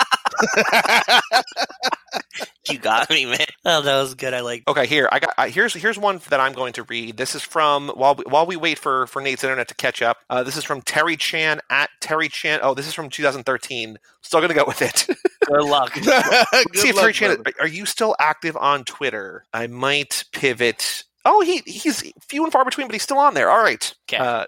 You 2.69 2.79
got 2.79 3.09
me, 3.11 3.27
man. 3.27 3.47
Oh, 3.65 3.81
that 3.81 4.01
was 4.01 4.15
good. 4.17 4.35
I 4.35 4.41
like. 4.41 4.65
Okay, 4.67 4.87
here 4.87 5.09
I 5.13 5.21
got. 5.21 5.33
I, 5.39 5.51
here's 5.51 5.73
here's 5.73 5.97
one 5.97 6.21
that 6.31 6.41
I'm 6.41 6.53
going 6.53 6.73
to 6.73 6.83
read. 6.83 7.17
This 7.17 7.37
is 7.37 7.43
from 7.43 7.91
while 7.91 8.17
we, 8.17 8.25
while 8.27 8.45
we 8.45 8.57
wait 8.57 8.77
for 8.77 9.07
for 9.07 9.23
Nate's 9.23 9.45
internet 9.45 9.69
to 9.69 9.75
catch 9.77 10.03
up. 10.03 10.17
Uh, 10.29 10.43
this 10.43 10.57
is 10.57 10.65
from 10.65 10.83
Terry 10.83 11.17
Chan 11.17 11.61
at 11.71 11.91
Terry 12.01 12.29
Chan. 12.29 12.59
Oh, 12.65 12.75
this 12.75 12.89
is 12.89 12.93
from 12.93 13.09
2013. 13.09 13.99
Still 14.23 14.41
gonna 14.41 14.53
go 14.53 14.65
with 14.67 14.83
it. 14.83 15.07
Good 15.47 15.63
luck. 15.63 15.95
Good 15.95 16.75
See 16.75 16.91
luck, 16.93 17.03
Terry 17.03 17.13
Chan. 17.13 17.35
brother. 17.37 17.53
Are 17.61 17.69
you 17.69 17.87
still 17.87 18.17
active 18.19 18.57
on 18.57 18.83
Twitter? 18.83 19.45
I 19.55 19.69
might 19.69 20.25
pivot. 20.33 21.05
Oh, 21.25 21.41
he 21.43 21.59
he's 21.67 22.03
few 22.29 22.43
and 22.43 22.53
far 22.53 22.65
between, 22.65 22.89
but 22.89 22.95
he's 22.95 23.03
still 23.05 23.19
on 23.19 23.35
there. 23.35 23.49
All 23.49 23.63
right. 23.63 23.95
Okay. 24.09 24.17
Uh, 24.19 24.47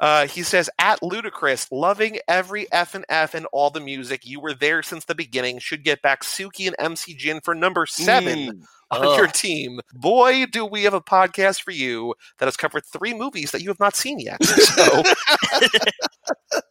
uh, 0.00 0.26
he 0.26 0.42
says 0.42 0.68
at 0.78 1.00
Ludacris, 1.00 1.68
loving 1.70 2.18
every 2.28 2.70
F 2.72 2.94
and 2.94 3.04
F 3.08 3.34
and 3.34 3.46
all 3.52 3.70
the 3.70 3.80
music. 3.80 4.26
You 4.26 4.40
were 4.40 4.54
there 4.54 4.82
since 4.82 5.04
the 5.04 5.14
beginning. 5.14 5.58
Should 5.58 5.84
get 5.84 6.02
back 6.02 6.22
Suki 6.22 6.66
and 6.66 6.76
MC 6.78 7.14
Jin 7.14 7.40
for 7.42 7.54
number 7.54 7.86
seven 7.86 8.36
Mm. 8.38 8.62
on 8.90 9.06
Ugh. 9.08 9.16
your 9.16 9.26
team. 9.26 9.80
Boy, 9.94 10.46
do 10.46 10.64
we 10.64 10.84
have 10.84 10.94
a 10.94 11.00
podcast 11.00 11.62
for 11.62 11.70
you 11.72 12.14
that 12.38 12.44
has 12.46 12.56
covered 12.56 12.84
three 12.86 13.14
movies 13.14 13.50
that 13.50 13.62
you 13.62 13.68
have 13.68 13.80
not 13.80 13.96
seen 13.96 14.18
yet. 14.20 14.38
So, 14.76 15.02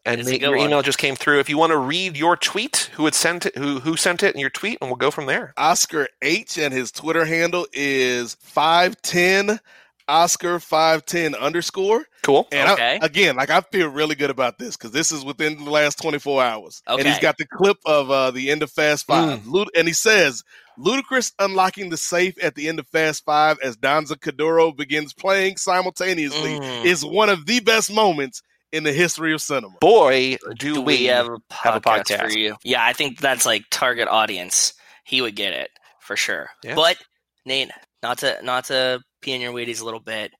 and 0.05 0.23
your 0.27 0.51
one. 0.51 0.59
email 0.67 0.81
just 0.81 0.97
came 0.97 1.15
through. 1.15 1.39
If 1.39 1.49
you 1.49 1.57
want 1.57 1.71
to 1.71 1.77
read 1.77 2.15
your 2.17 2.35
tweet, 2.37 2.89
who 2.93 3.05
had 3.05 3.15
sent 3.15 3.45
it, 3.47 3.57
who 3.57 3.79
who 3.79 3.95
sent 3.97 4.21
it, 4.23 4.33
and 4.33 4.39
your 4.41 4.49
tweet, 4.49 4.77
and 4.81 4.89
we'll 4.89 4.97
go 4.97 5.11
from 5.11 5.25
there. 5.25 5.53
Oscar 5.57 6.07
H 6.21 6.57
and 6.57 6.73
his 6.73 6.91
Twitter 6.91 7.25
handle 7.25 7.65
is 7.73 8.35
five 8.41 9.01
ten 9.01 9.59
Oscar 10.07 10.59
five 10.59 11.05
ten 11.05 11.33
underscore. 11.35 12.05
Cool. 12.23 12.47
And 12.51 12.71
Okay. 12.71 12.99
I, 13.01 13.05
again, 13.05 13.35
like 13.35 13.49
I 13.49 13.61
feel 13.61 13.87
really 13.89 14.15
good 14.15 14.29
about 14.31 14.57
this 14.57 14.75
because 14.75 14.91
this 14.91 15.11
is 15.11 15.23
within 15.23 15.63
the 15.63 15.69
last 15.69 16.01
24 16.01 16.41
hours. 16.43 16.81
And 16.87 17.01
he's 17.07 17.19
got 17.19 17.37
the 17.37 17.45
clip 17.45 17.77
of 17.85 18.09
uh, 18.09 18.31
the 18.31 18.49
end 18.49 18.63
of 18.63 18.71
Fast 18.71 19.05
Five. 19.05 19.45
Lud- 19.45 19.69
and 19.75 19.87
he 19.87 19.93
says, 19.93 20.43
Ludacris 20.79 21.33
unlocking 21.39 21.89
the 21.89 21.97
safe 21.97 22.35
at 22.43 22.55
the 22.55 22.67
end 22.67 22.79
of 22.79 22.87
Fast 22.87 23.23
Five 23.25 23.57
as 23.63 23.75
Danza 23.77 24.15
Kuduro 24.15 24.75
begins 24.75 25.13
playing 25.13 25.57
simultaneously 25.57 26.59
Mm. 26.59 26.85
is 26.85 27.05
one 27.05 27.29
of 27.29 27.45
the 27.45 27.59
best 27.59 27.93
moments 27.93 28.41
in 28.71 28.83
the 28.83 28.91
history 28.91 29.31
of 29.33 29.41
cinema. 29.41 29.75
Boy, 29.79 30.37
do, 30.57 30.73
Do 30.75 30.81
we, 30.81 30.97
we 30.97 31.03
have 31.05 31.27
a 31.27 31.37
have 31.51 31.75
a 31.75 31.81
podcast, 31.81 32.05
podcast. 32.07 32.31
for 32.31 32.37
you? 32.37 32.55
Yeah, 32.63 32.83
I 32.83 32.93
think 32.93 33.19
that's 33.19 33.45
like 33.45 33.63
target 33.71 34.07
audience. 34.07 34.73
He 35.05 35.21
would 35.21 35.35
get 35.35 35.53
it 35.53 35.69
for 36.01 36.15
sure. 36.17 36.49
Yeah. 36.63 36.75
But 36.75 36.97
Nate, 37.45 37.69
not 38.03 38.17
to 38.19 38.37
not 38.43 38.65
to 38.65 39.01
pee 39.25 39.33
in 39.33 39.41
your 39.41 39.51
Wheaties 39.51 39.81
a 39.81 39.85
little 39.85 39.99
bit, 39.99 40.31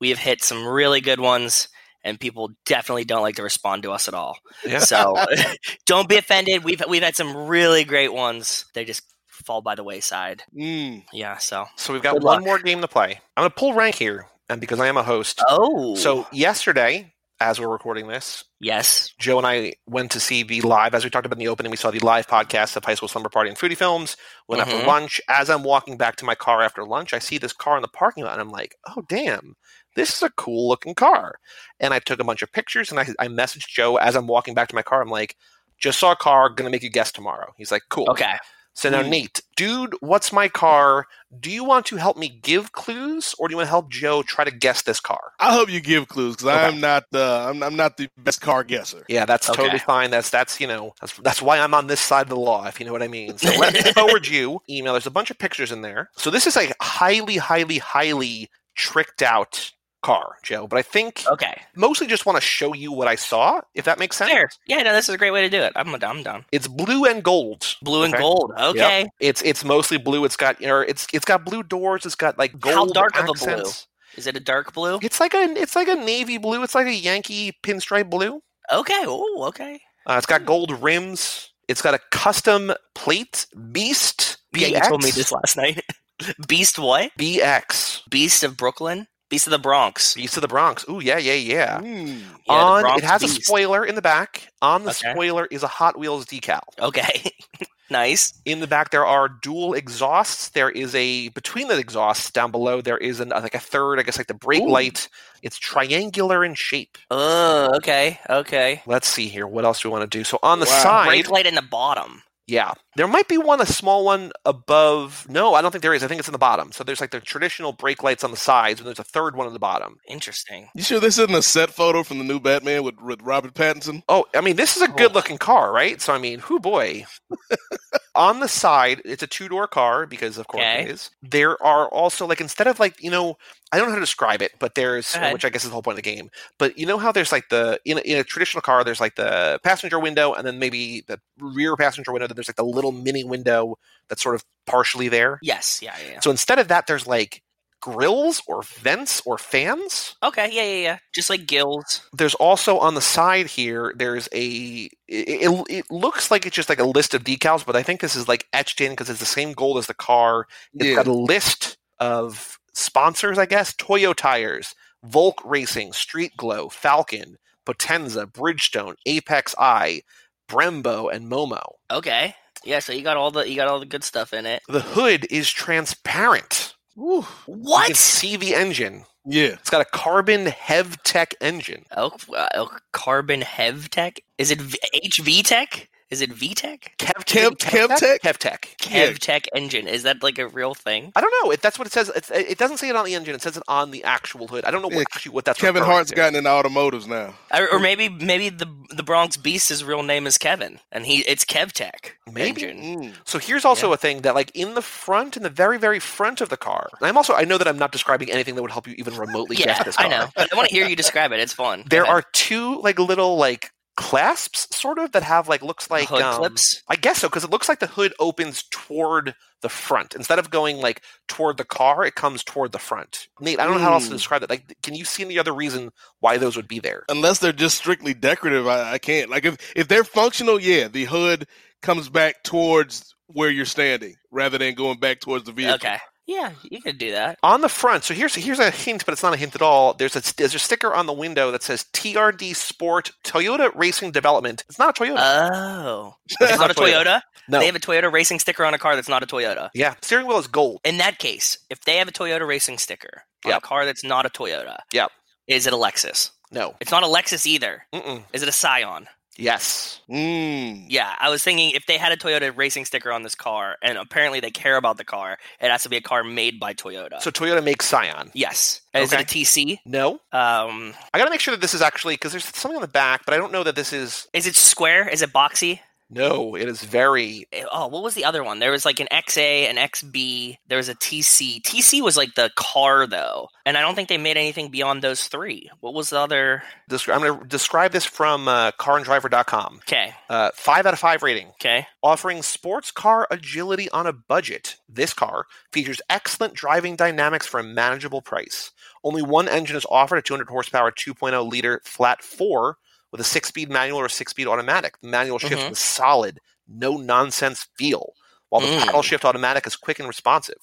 we 0.00 0.10
have 0.10 0.18
hit 0.18 0.42
some 0.42 0.66
really 0.66 1.00
good 1.00 1.20
ones, 1.20 1.68
and 2.04 2.18
people 2.20 2.50
definitely 2.64 3.04
don't 3.04 3.22
like 3.22 3.36
to 3.36 3.42
respond 3.42 3.82
to 3.82 3.92
us 3.92 4.08
at 4.08 4.14
all. 4.14 4.38
Yeah. 4.64 4.78
So 4.78 5.16
don't 5.86 6.08
be 6.08 6.16
offended. 6.16 6.64
We've 6.64 6.82
we've 6.88 7.02
had 7.02 7.16
some 7.16 7.36
really 7.48 7.84
great 7.84 8.12
ones. 8.14 8.64
They 8.74 8.84
just 8.84 9.02
fall 9.26 9.60
by 9.62 9.74
the 9.74 9.84
wayside. 9.84 10.42
Mm. 10.56 11.04
Yeah. 11.12 11.38
So 11.38 11.66
So 11.76 11.92
we've 11.92 12.02
got 12.02 12.14
Good 12.14 12.22
one 12.24 12.38
luck. 12.38 12.44
more 12.46 12.58
game 12.60 12.80
to 12.80 12.88
play. 12.88 13.20
I'm 13.36 13.44
to 13.44 13.54
pull 13.54 13.74
rank 13.74 13.96
here, 13.96 14.26
and 14.48 14.60
because 14.60 14.80
I 14.80 14.86
am 14.86 14.96
a 14.96 15.02
host. 15.02 15.42
oh, 15.48 15.94
So 15.96 16.26
yesterday, 16.32 17.12
as 17.40 17.60
we're 17.60 17.68
recording 17.68 18.08
this, 18.08 18.44
yes, 18.60 19.14
Joe 19.18 19.38
and 19.38 19.46
I 19.46 19.74
went 19.86 20.10
to 20.12 20.20
see 20.20 20.42
the 20.42 20.60
live, 20.62 20.94
as 20.94 21.04
we 21.04 21.10
talked 21.10 21.24
about 21.26 21.36
in 21.36 21.44
the 21.44 21.48
opening, 21.48 21.70
we 21.70 21.76
saw 21.76 21.90
the 21.90 22.00
live 22.00 22.26
podcast 22.26 22.76
of 22.76 22.84
High 22.84 22.94
School 22.94 23.08
Slumber 23.08 23.28
Party 23.28 23.48
and 23.48 23.58
Foodie 23.58 23.76
Films. 23.76 24.16
Went 24.48 24.60
after 24.62 24.76
Mhm. 24.76 24.86
lunch. 24.86 25.20
As 25.28 25.48
I'm 25.48 25.62
walking 25.62 25.96
back 25.96 26.16
to 26.16 26.24
my 26.24 26.34
car 26.34 26.62
after 26.62 26.84
lunch, 26.84 27.14
I 27.14 27.18
see 27.20 27.38
this 27.38 27.52
car 27.52 27.76
in 27.76 27.82
the 27.82 27.88
parking 27.88 28.24
lot, 28.24 28.32
and 28.32 28.40
I'm 28.40 28.50
like, 28.50 28.76
oh, 28.88 29.02
damn, 29.08 29.54
this 29.94 30.16
is 30.16 30.22
a 30.22 30.30
cool 30.30 30.68
looking 30.68 30.94
car. 30.94 31.38
And 31.78 31.94
I 31.94 32.00
took 32.00 32.18
a 32.20 32.24
bunch 32.24 32.42
of 32.42 32.50
pictures, 32.52 32.90
and 32.90 32.98
I, 32.98 33.06
I 33.18 33.28
messaged 33.28 33.68
Joe 33.68 33.96
as 33.96 34.16
I'm 34.16 34.26
walking 34.26 34.54
back 34.54 34.68
to 34.68 34.74
my 34.74 34.82
car. 34.82 35.00
I'm 35.00 35.08
like, 35.08 35.36
just 35.78 36.00
saw 36.00 36.12
a 36.12 36.16
car, 36.16 36.48
gonna 36.48 36.70
make 36.70 36.82
you 36.82 36.90
guess 36.90 37.12
tomorrow. 37.12 37.52
He's 37.56 37.70
like, 37.70 37.82
cool. 37.88 38.10
okay. 38.10 38.34
So 38.78 38.88
now, 38.90 39.02
Hmm. 39.02 39.10
Nate, 39.10 39.42
dude, 39.56 39.96
what's 39.98 40.32
my 40.32 40.46
car? 40.48 41.08
Do 41.40 41.50
you 41.50 41.64
want 41.64 41.84
to 41.86 41.96
help 41.96 42.16
me 42.16 42.28
give 42.28 42.70
clues, 42.70 43.34
or 43.36 43.48
do 43.48 43.52
you 43.52 43.56
want 43.56 43.66
to 43.66 43.70
help 43.70 43.90
Joe 43.90 44.22
try 44.22 44.44
to 44.44 44.52
guess 44.52 44.82
this 44.82 45.00
car? 45.00 45.32
I 45.40 45.52
hope 45.52 45.68
you 45.68 45.80
give 45.80 46.06
clues 46.06 46.36
because 46.36 46.54
Okay. 46.54 46.68
I'm 46.68 46.78
not 46.78 47.02
uh, 47.12 47.48
I'm, 47.50 47.64
I'm 47.64 47.74
not 47.74 47.96
the 47.96 48.08
best 48.16 48.40
car 48.40 48.62
guesser. 48.62 49.04
Yeah, 49.08 49.24
that's 49.24 49.50
Okay. 49.50 49.56
totally 49.62 49.80
fine. 49.80 50.12
That's 50.12 50.30
that's 50.30 50.60
you 50.60 50.68
know 50.68 50.92
that's 51.00 51.16
that's 51.18 51.42
why 51.42 51.58
I'm 51.58 51.74
on 51.74 51.88
this 51.88 52.00
side 52.00 52.22
of 52.22 52.28
the 52.28 52.36
law, 52.36 52.66
if 52.68 52.78
you 52.78 52.86
know 52.86 52.92
what 52.92 53.02
I 53.02 53.08
mean. 53.08 53.36
So 53.38 53.52
let 53.52 53.72
me 53.72 53.82
forward 53.96 54.28
you 54.28 54.60
email. 54.70 54.92
There's 54.92 55.08
a 55.08 55.10
bunch 55.10 55.32
of 55.32 55.38
pictures 55.38 55.72
in 55.72 55.82
there. 55.82 56.10
So 56.16 56.30
this 56.30 56.46
is 56.46 56.56
a 56.56 56.72
highly, 56.80 57.36
highly, 57.36 57.78
highly 57.78 58.48
tricked 58.76 59.22
out 59.22 59.72
car, 60.02 60.36
Joe. 60.42 60.66
But 60.66 60.78
I 60.78 60.82
think 60.82 61.24
Okay. 61.26 61.60
mostly 61.74 62.06
just 62.06 62.26
want 62.26 62.36
to 62.36 62.40
show 62.40 62.74
you 62.74 62.92
what 62.92 63.08
I 63.08 63.14
saw, 63.16 63.60
if 63.74 63.84
that 63.86 63.98
makes 63.98 64.16
sense. 64.16 64.30
Fair. 64.30 64.48
Yeah. 64.66 64.82
No, 64.82 64.92
this 64.92 65.08
is 65.08 65.14
a 65.14 65.18
great 65.18 65.30
way 65.32 65.42
to 65.42 65.48
do 65.48 65.60
it. 65.60 65.72
I'm 65.76 65.94
I'm 66.02 66.22
done. 66.22 66.44
It's 66.52 66.68
blue 66.68 67.04
and 67.04 67.22
gold. 67.22 67.76
Blue 67.82 68.04
and 68.04 68.14
Okay? 68.14 68.22
gold. 68.22 68.52
Okay. 68.58 69.00
Yep. 69.02 69.08
It's 69.20 69.42
it's 69.42 69.64
mostly 69.64 69.98
blue. 69.98 70.24
It's 70.24 70.36
got 70.36 70.62
or 70.64 70.84
it's 70.84 71.06
it's 71.12 71.24
got 71.24 71.44
blue 71.44 71.62
doors. 71.62 72.06
It's 72.06 72.14
got 72.14 72.38
like 72.38 72.58
gold 72.60 72.74
How 72.74 72.86
dark 72.86 73.18
of 73.18 73.28
a 73.28 73.32
blue? 73.32 73.70
Is 74.16 74.26
it 74.26 74.36
a 74.36 74.40
dark 74.40 74.72
blue? 74.72 74.98
It's 75.02 75.20
like 75.20 75.34
a 75.34 75.42
it's 75.56 75.76
like 75.76 75.88
a 75.88 75.94
navy 75.96 76.38
blue. 76.38 76.62
It's 76.62 76.74
like 76.74 76.86
a 76.86 76.94
Yankee 76.94 77.52
pinstripe 77.62 78.10
blue. 78.10 78.40
Okay. 78.72 79.02
Oh, 79.06 79.44
okay. 79.48 79.80
Uh, 80.06 80.14
it's 80.16 80.26
got 80.26 80.44
gold 80.44 80.70
rims. 80.82 81.50
It's 81.68 81.82
got 81.82 81.92
a 81.94 82.00
custom 82.10 82.72
plate. 82.94 83.46
Beast. 83.72 84.38
Yeah, 84.54 84.68
you 84.68 84.80
told 84.80 85.04
me 85.04 85.10
this 85.10 85.30
last 85.30 85.56
night. 85.56 85.82
Beast 86.48 86.78
what? 86.78 87.12
BX. 87.18 88.08
Beast 88.08 88.42
of 88.42 88.56
Brooklyn? 88.56 89.06
Beast 89.28 89.46
of 89.46 89.50
the 89.50 89.58
Bronx. 89.58 90.14
Beast 90.14 90.36
of 90.36 90.40
the 90.42 90.48
Bronx. 90.48 90.84
Ooh, 90.88 91.00
yeah, 91.00 91.18
yeah, 91.18 91.34
yeah. 91.34 91.80
Mm. 91.80 92.22
Yeah, 92.46 92.64
On 92.64 92.98
it 92.98 93.04
has 93.04 93.22
a 93.22 93.28
spoiler 93.28 93.84
in 93.84 93.94
the 93.94 94.02
back. 94.02 94.48
On 94.62 94.84
the 94.84 94.90
Okay. 94.90 95.10
spoiler 95.12 95.46
is 95.50 95.62
a 95.62 95.66
Hot 95.68 95.98
Wheels 95.98 96.24
decal. 96.24 96.60
Okay. 96.80 97.30
nice. 97.90 98.32
In 98.46 98.60
the 98.60 98.66
back 98.66 98.90
there 98.90 99.04
are 99.04 99.28
dual 99.28 99.74
exhausts. 99.74 100.48
There 100.50 100.70
is 100.70 100.94
a 100.94 101.28
between 101.30 101.68
the 101.68 101.76
exhausts 101.78 102.30
down 102.30 102.50
below 102.50 102.80
there 102.80 102.96
is 102.96 103.20
an, 103.20 103.28
like 103.28 103.54
a 103.54 103.58
third, 103.60 103.98
I 103.98 104.02
guess 104.02 104.16
like 104.16 104.28
the 104.28 104.34
brake 104.34 104.62
Ooh. 104.62 104.70
light. 104.70 105.08
It's 105.42 105.58
triangular 105.58 106.42
in 106.42 106.54
shape. 106.54 106.96
Oh, 107.10 107.74
okay. 107.76 108.18
Okay. 108.30 108.82
Let's 108.86 109.08
see 109.08 109.28
here. 109.28 109.46
What 109.46 109.66
else 109.66 109.82
do 109.82 109.88
we 109.90 109.92
want 109.92 110.10
to 110.10 110.18
do? 110.18 110.24
So 110.24 110.38
on 110.42 110.60
the 110.60 110.66
Wow. 110.66 110.82
side, 110.82 111.06
Brake 111.06 111.30
light 111.30 111.46
in 111.46 111.54
the 111.54 111.62
bottom. 111.62 112.22
Yeah. 112.48 112.72
There 112.96 113.06
might 113.06 113.28
be 113.28 113.36
one, 113.38 113.60
a 113.60 113.66
small 113.66 114.04
one 114.06 114.32
above. 114.46 115.26
No, 115.28 115.52
I 115.54 115.60
don't 115.62 115.70
think 115.70 115.82
there 115.82 115.92
is. 115.92 116.02
I 116.02 116.08
think 116.08 116.18
it's 116.18 116.28
in 116.28 116.32
the 116.32 116.38
bottom. 116.38 116.72
So 116.72 116.82
there's 116.82 117.00
like 117.00 117.10
the 117.10 117.20
traditional 117.20 117.72
brake 117.72 118.02
lights 118.02 118.24
on 118.24 118.30
the 118.30 118.36
sides, 118.38 118.80
and 118.80 118.86
there's 118.86 118.98
a 118.98 119.04
third 119.04 119.36
one 119.36 119.46
on 119.46 119.52
the 119.52 119.58
bottom. 119.58 119.98
Interesting. 120.08 120.68
You 120.74 120.82
sure 120.82 120.98
this 120.98 121.18
isn't 121.18 121.34
a 121.36 121.42
set 121.42 121.70
photo 121.70 122.02
from 122.02 122.18
the 122.18 122.24
new 122.24 122.40
Batman 122.40 122.82
with, 122.84 123.00
with 123.02 123.20
Robert 123.22 123.52
Pattinson? 123.54 124.02
Oh, 124.08 124.24
I 124.34 124.40
mean, 124.40 124.56
this 124.56 124.76
is 124.76 124.82
a 124.82 124.88
good 124.88 125.10
Oh. 125.10 125.14
looking 125.14 125.36
car, 125.38 125.70
right? 125.72 126.00
So, 126.00 126.14
I 126.14 126.18
mean, 126.18 126.38
who 126.40 126.58
boy. 126.58 127.04
on 128.18 128.40
the 128.40 128.48
side, 128.48 129.00
it's 129.06 129.22
a 129.22 129.26
two 129.26 129.48
door 129.48 129.66
car 129.66 130.04
because, 130.06 130.36
of 130.36 130.46
course, 130.48 130.60
Okay. 130.62 130.82
it 130.82 130.90
is. 130.90 131.10
There 131.22 131.60
are 131.62 131.88
also 131.88 132.26
like 132.26 132.40
instead 132.42 132.66
of 132.66 132.78
like 132.78 133.02
you 133.02 133.10
know, 133.10 133.38
I 133.72 133.78
don't 133.78 133.86
know 133.86 133.92
how 133.92 133.96
to 133.96 134.02
describe 134.02 134.42
it, 134.42 134.52
but 134.58 134.74
there's 134.74 135.14
which 135.32 135.44
I 135.44 135.48
guess 135.48 135.62
is 135.64 135.70
the 135.70 135.74
whole 135.74 135.82
point 135.82 135.98
of 135.98 136.04
the 136.04 136.10
game. 136.10 136.30
But 136.58 136.76
you 136.76 136.84
know 136.84 136.98
how 136.98 137.12
there's 137.12 137.32
like 137.32 137.48
the 137.48 137.80
in 137.86 137.98
a, 137.98 138.00
in 138.00 138.18
a 138.18 138.24
traditional 138.24 138.60
car, 138.60 138.84
there's 138.84 139.00
like 139.00 139.14
the 139.14 139.60
passenger 139.62 139.98
window, 139.98 140.34
and 140.34 140.46
then 140.46 140.58
maybe 140.58 141.02
the 141.06 141.20
rear 141.38 141.76
passenger 141.76 142.12
window. 142.12 142.26
Then 142.26 142.34
there's 142.34 142.48
like 142.48 142.56
the 142.56 142.64
little 142.64 142.92
mini 142.92 143.24
window 143.24 143.78
that's 144.08 144.22
sort 144.22 144.34
of 144.34 144.44
partially 144.66 145.08
there. 145.08 145.38
Yes, 145.40 145.80
yeah, 145.80 145.94
yeah, 146.04 146.12
yeah. 146.14 146.20
So 146.20 146.30
instead 146.30 146.58
of 146.58 146.68
that, 146.68 146.86
there's 146.88 147.06
like 147.06 147.42
grills 147.80 148.42
or 148.46 148.62
vents 148.62 149.22
or 149.24 149.38
fans. 149.38 150.16
Okay, 150.22 150.48
yeah, 150.52 150.62
yeah, 150.64 150.82
yeah. 150.82 150.98
Just 151.14 151.30
like 151.30 151.46
gills. 151.46 152.02
There's 152.12 152.34
also 152.36 152.78
on 152.78 152.94
the 152.94 153.00
side 153.00 153.46
here. 153.46 153.92
There's 153.96 154.28
a. 154.32 154.88
It, 155.08 155.50
it, 155.50 155.64
it 155.70 155.84
looks 155.90 156.30
like 156.30 156.46
it's 156.46 156.56
just 156.56 156.68
like 156.68 156.78
a 156.80 156.84
list 156.84 157.14
of 157.14 157.24
decals, 157.24 157.64
but 157.64 157.76
I 157.76 157.82
think 157.82 158.00
this 158.00 158.16
is 158.16 158.28
like 158.28 158.46
etched 158.52 158.80
in 158.80 158.92
because 158.92 159.10
it's 159.10 159.20
the 159.20 159.26
same 159.26 159.52
gold 159.52 159.78
as 159.78 159.86
the 159.86 159.94
car. 159.94 160.46
It's 160.74 160.86
Yeah. 160.86 160.94
got 160.96 161.06
a 161.06 161.12
list 161.12 161.78
of 161.98 162.58
sponsors, 162.74 163.38
I 163.38 163.46
guess. 163.46 163.74
Toyo 163.74 164.12
Tires, 164.12 164.74
Volk 165.04 165.40
Racing, 165.44 165.92
Street 165.92 166.32
Glow, 166.36 166.68
Falcon, 166.68 167.36
Potenza, 167.66 168.26
Bridgestone, 168.26 168.94
APEXi, 169.06 170.02
Brembo, 170.48 171.12
and 171.12 171.30
Momo. 171.30 171.62
Okay. 171.90 172.34
Yeah, 172.64 172.80
so 172.80 172.92
you 172.92 173.02
got 173.02 173.16
all 173.16 173.30
the 173.30 173.48
you 173.48 173.54
got 173.56 173.68
all 173.68 173.78
the 173.78 173.86
good 173.86 174.02
stuff 174.04 174.32
in 174.32 174.44
it. 174.46 174.62
The 174.68 174.80
hood 174.80 175.26
is 175.30 175.50
transparent. 175.50 176.74
Woo. 176.98 177.18
You 177.18 177.24
can 177.54 177.62
What? 177.62 177.96
see 177.96 178.36
the 178.36 178.54
engine. 178.56 179.04
Yeah. 179.24 179.50
It's 179.60 179.70
got 179.70 179.80
a 179.80 179.84
carbon 179.84 180.46
HevTech 180.46 181.34
engine. 181.40 181.84
Oh, 181.96 182.10
uh, 182.36 182.66
carbon 182.92 183.42
Hev 183.42 183.88
Tech? 183.90 184.20
Is 184.36 184.50
it 184.50 184.60
v- 184.60 184.78
HV 185.04 185.42
Tech? 185.44 185.88
Is 186.10 186.22
it 186.22 186.30
VTech? 186.30 186.96
Kev, 186.98 187.24
Kev- 187.26 187.56
KevTech? 187.58 188.20
KevTech. 188.20 188.90
Yeah. 188.90 189.08
Kev 189.08 189.18
Tech 189.18 189.46
engine. 189.54 189.86
Is 189.86 190.04
that 190.04 190.22
like 190.22 190.38
a 190.38 190.48
real 190.48 190.74
thing? 190.74 191.12
I 191.14 191.20
don't 191.20 191.32
know. 191.44 191.50
If 191.50 191.60
that's 191.60 191.78
what 191.78 191.86
it 191.86 191.92
says. 191.92 192.10
It's, 192.16 192.30
it 192.30 192.56
doesn't 192.56 192.78
say 192.78 192.88
it 192.88 192.96
on 192.96 193.04
the 193.04 193.14
engine. 193.14 193.34
It 193.34 193.42
says 193.42 193.56
it 193.58 193.62
on 193.68 193.90
the 193.90 194.04
actual 194.04 194.48
hood. 194.48 194.64
I 194.64 194.70
don't 194.70 194.80
know 194.80 194.88
Yeah, 194.90 194.96
what, 194.98 195.06
actually 195.14 195.32
what 195.32 195.44
that's. 195.44 195.60
Kevin 195.60 195.82
referring 195.82 195.94
Hart's 195.94 196.10
to. 196.10 196.16
gotten 196.16 196.36
into 196.36 196.48
automotives 196.48 197.06
now. 197.06 197.34
Or, 197.52 197.72
or 197.74 197.78
maybe 197.78 198.08
maybe 198.08 198.48
the 198.48 198.66
the 198.94 199.02
Bronx 199.02 199.36
Beast's 199.36 199.84
real 199.84 200.02
name 200.02 200.26
is 200.26 200.38
Kevin, 200.38 200.80
and 200.90 201.04
he 201.04 201.18
it's 201.20 201.44
Kev 201.44 201.72
Tech 201.72 202.16
Maybe. 202.32 202.48
engine. 202.64 202.78
Mm. 203.02 203.14
So 203.24 203.38
here's 203.38 203.66
also 203.66 203.88
Yeah. 203.88 203.94
a 203.94 203.96
thing 203.98 204.22
that, 204.22 204.34
like, 204.34 204.50
in 204.54 204.74
the 204.74 204.82
front, 204.82 205.36
in 205.36 205.42
the 205.42 205.50
very, 205.50 205.78
very 205.78 205.98
front 206.00 206.40
of 206.40 206.48
the 206.48 206.56
car. 206.56 206.88
And 207.00 207.06
I'm 207.08 207.16
also. 207.18 207.34
I 207.34 207.44
know 207.44 207.58
that 207.58 207.68
I'm 207.68 207.78
not 207.78 207.92
describing 207.92 208.30
anything 208.30 208.54
that 208.54 208.62
would 208.62 208.70
help 208.70 208.86
you 208.86 208.94
even 208.96 209.14
remotely 209.16 209.56
Yeah, 209.56 209.66
guess 209.66 209.84
this 209.84 209.96
car. 209.96 210.06
I 210.06 210.08
know. 210.08 210.28
But 210.34 210.50
I 210.52 210.56
want 210.56 210.68
to 210.70 210.74
hear 210.74 210.86
you 210.86 210.96
describe 210.96 211.32
it. 211.32 211.40
It's 211.40 211.52
fun. 211.52 211.84
There 211.90 212.06
are 212.06 212.22
two 212.32 212.80
like 212.80 212.98
little 212.98 213.36
like 213.36 213.70
clasps, 213.98 214.68
sort 214.74 214.98
of, 214.98 215.10
that 215.12 215.24
have 215.24 215.48
like 215.48 215.60
looks 215.60 215.90
like 215.90 216.08
hood 216.08 216.22
um, 216.22 216.36
clips. 216.36 216.82
I 216.88 216.94
guess 216.96 217.18
so 217.18 217.28
because 217.28 217.44
it 217.44 217.50
looks 217.50 217.68
like 217.68 217.80
the 217.80 217.86
hood 217.88 218.14
opens 218.20 218.62
toward 218.70 219.34
the 219.60 219.68
front 219.68 220.14
instead 220.14 220.38
of 220.38 220.50
going 220.50 220.76
like 220.78 221.02
toward 221.26 221.56
the 221.56 221.64
car. 221.64 222.04
It 222.04 222.14
comes 222.14 222.44
toward 222.44 222.70
the 222.70 222.78
front. 222.78 223.26
Nate, 223.40 223.58
I 223.58 223.64
don't 223.64 223.74
know 223.74 223.80
how 223.80 223.92
else 223.94 224.04
to 224.04 224.10
Hmm. 224.10 224.16
describe 224.16 224.42
it. 224.44 224.50
Like, 224.50 224.76
can 224.84 224.94
you 224.94 225.04
see 225.04 225.24
any 225.24 225.36
other 225.38 225.52
reason 225.52 225.90
why 226.20 226.38
those 226.38 226.56
would 226.56 226.68
be 226.68 226.78
there? 226.78 227.02
Unless 227.08 227.40
they're 227.40 227.52
just 227.52 227.76
strictly 227.76 228.14
decorative, 228.14 228.66
I, 228.68 228.92
I 228.94 228.98
can't. 228.98 229.30
Like 229.30 229.44
if 229.44 229.56
if 229.74 229.88
they're 229.88 230.04
functional, 230.04 230.60
yeah, 230.60 230.86
the 230.88 231.04
hood 231.04 231.48
comes 231.82 232.08
back 232.08 232.44
towards 232.44 233.14
where 233.26 233.50
you're 233.50 233.64
standing 233.66 234.14
rather 234.30 234.58
than 234.58 234.74
going 234.74 234.98
back 235.00 235.20
towards 235.20 235.44
the 235.44 235.52
vehicle. 235.52 235.74
Okay. 235.74 235.98
Yeah, 236.28 236.52
you 236.62 236.82
could 236.82 236.98
do 236.98 237.10
that. 237.12 237.38
On 237.42 237.62
the 237.62 237.70
front, 237.70 238.04
so 238.04 238.12
here's 238.12 238.34
here's 238.34 238.58
a 238.58 238.70
hint, 238.70 239.06
but 239.06 239.12
it's 239.14 239.22
not 239.22 239.32
a 239.32 239.36
hint 239.38 239.54
at 239.54 239.62
all. 239.62 239.94
There's 239.94 240.14
a 240.14 240.22
there's 240.36 240.54
a 240.54 240.58
sticker 240.58 240.92
on 240.94 241.06
the 241.06 241.12
window 241.14 241.50
that 241.50 241.62
says 241.62 241.86
TRD 241.94 242.54
Sport 242.54 243.12
Toyota 243.24 243.72
Racing 243.74 244.12
Development. 244.12 244.62
It's 244.68 244.78
not 244.78 244.96
a 244.98 245.02
Toyota. 245.02 245.16
Oh, 245.18 246.16
it's 246.40 246.58
not 246.58 246.70
a 246.70 246.74
Toyota. 246.74 247.22
no. 247.48 247.58
They 247.60 247.64
have 247.66 247.76
a 247.76 247.80
Toyota 247.80 248.12
racing 248.12 248.40
sticker 248.40 248.62
on 248.66 248.74
a 248.74 248.78
car 248.78 248.94
that's 248.94 249.08
not 249.08 249.22
a 249.22 249.26
Toyota. 249.26 249.70
yeah, 249.74 249.94
steering 250.02 250.26
wheel 250.26 250.38
is 250.38 250.46
gold. 250.46 250.80
In 250.84 250.98
that 250.98 251.18
case, 251.18 251.56
if 251.70 251.80
they 251.80 251.96
have 251.96 252.08
a 252.08 252.12
Toyota 252.12 252.46
racing 252.46 252.76
sticker 252.76 253.22
on 253.46 253.52
Yep. 253.52 253.58
a 253.58 253.66
car 253.66 253.86
that's 253.86 254.04
not 254.04 254.26
a 254.26 254.28
Toyota, 254.28 254.76
Yep. 254.92 255.10
is 255.46 255.66
it 255.66 255.72
a 255.72 255.76
Lexus? 255.76 256.30
No. 256.52 256.74
It's 256.80 256.90
not 256.90 257.02
a 257.04 257.06
Lexus 257.06 257.46
either. 257.46 257.86
Mm-mm. 257.94 258.22
Is 258.34 258.42
it 258.42 258.48
a 258.50 258.52
Scion? 258.52 259.06
Yes. 259.38 260.00
Mm. 260.10 260.86
Yeah, 260.88 261.14
I 261.18 261.30
was 261.30 261.42
thinking 261.44 261.70
if 261.70 261.86
they 261.86 261.96
had 261.96 262.10
a 262.12 262.16
Toyota 262.16 262.54
racing 262.56 262.84
sticker 262.84 263.12
on 263.12 263.22
this 263.22 263.34
car, 263.34 263.76
and 263.82 263.96
apparently 263.96 264.40
they 264.40 264.50
care 264.50 264.76
about 264.76 264.96
the 264.98 265.04
car, 265.04 265.38
it 265.60 265.70
has 265.70 265.84
to 265.84 265.88
be 265.88 265.96
a 265.96 266.00
car 266.00 266.24
made 266.24 266.58
by 266.58 266.74
Toyota. 266.74 267.20
So 267.22 267.30
Toyota 267.30 267.62
makes 267.62 267.86
Scion. 267.86 268.30
yes, 268.34 268.80
is 268.94 269.12
Okay. 269.12 269.22
it 269.22 269.32
a 269.32 269.34
TC? 269.38 269.78
No. 269.86 270.14
Um, 270.32 270.94
I 271.14 271.18
got 271.18 271.24
to 271.26 271.30
make 271.30 271.40
sure 271.40 271.52
that 271.54 271.60
this 271.60 271.72
is 271.74 271.82
actually 271.82 272.14
because 272.14 272.32
there's 272.32 272.44
something 272.44 272.76
on 272.76 272.82
the 272.82 272.88
back, 272.88 273.24
but 273.24 273.32
I 273.34 273.36
don't 273.38 273.52
know 273.52 273.62
that 273.64 273.76
this 273.76 273.92
is. 273.92 274.26
is 274.32 274.46
it 274.46 274.56
square? 274.56 275.08
Is 275.08 275.22
it 275.22 275.32
boxy? 275.32 275.80
No, 276.10 276.54
it 276.54 276.68
is 276.68 276.82
very. 276.82 277.46
Eh, 277.52 277.64
Oh, 277.70 277.86
what 277.88 278.02
was 278.02 278.14
the 278.14 278.24
other 278.24 278.42
one? 278.42 278.60
There 278.60 278.70
was 278.70 278.84
like 278.86 278.98
an 278.98 279.08
XA, 279.12 279.68
an 279.68 279.76
XB. 279.76 280.56
There 280.66 280.78
was 280.78 280.88
a 280.88 280.94
TC. 280.94 281.60
TC 281.62 282.00
was 282.02 282.16
like 282.16 282.34
the 282.34 282.50
car 282.56 283.06
though, 283.06 283.48
and 283.66 283.76
I 283.76 283.82
don't 283.82 283.94
think 283.94 284.08
they 284.08 284.16
made 284.16 284.38
anything 284.38 284.70
beyond 284.70 285.02
those 285.02 285.28
three. 285.28 285.70
What 285.80 285.92
was 285.92 286.08
the 286.10 286.18
other? 286.18 286.62
descri- 286.90 287.12
I'm 287.14 287.20
going 287.20 287.40
to 287.40 287.46
describe 287.46 287.92
this 287.92 288.06
from 288.06 288.48
uh, 288.48 288.70
CarAndDriver.com. 288.72 289.76
Okay, 289.86 290.14
Uh, 290.30 290.50
five 290.54 290.86
out 290.86 290.94
of 290.94 290.98
five 290.98 291.22
rating. 291.22 291.48
okay. 291.48 291.86
Offering 292.02 292.42
sports 292.42 292.90
car 292.90 293.26
agility 293.30 293.90
on 293.90 294.06
a 294.06 294.12
budget, 294.12 294.76
this 294.88 295.12
car 295.12 295.46
features 295.72 296.00
excellent 296.08 296.54
driving 296.54 296.96
dynamics 296.96 297.46
for 297.46 297.60
a 297.60 297.64
manageable 297.64 298.22
price. 298.22 298.70
Only 299.04 299.22
one 299.22 299.48
engine 299.48 299.76
is 299.76 299.86
offered 299.90 300.16
a 300.16 300.22
200 300.22 300.48
horsepower 300.48 300.90
2.0 300.90 301.48
liter 301.50 301.80
flat 301.84 302.22
four 302.22 302.78
with 303.12 303.20
a 303.20 303.24
six 303.24 303.48
speed 303.48 303.70
manual 303.70 303.98
or 303.98 304.08
six 304.08 304.30
speed 304.32 304.46
automatic. 304.46 305.00
The 305.00 305.08
manual 305.08 305.38
shift 305.38 305.62
Mhm. 305.62 305.70
with 305.70 305.78
solid, 305.78 306.40
no 306.68 306.96
nonsense 306.96 307.66
feel, 307.76 308.12
while 308.50 308.60
the 308.60 308.68
Mm. 308.68 308.84
paddle 308.86 309.02
shift 309.02 309.24
automatic 309.24 309.66
is 309.66 309.76
quick 309.76 309.98
and 309.98 310.08
responsive. 310.08 310.56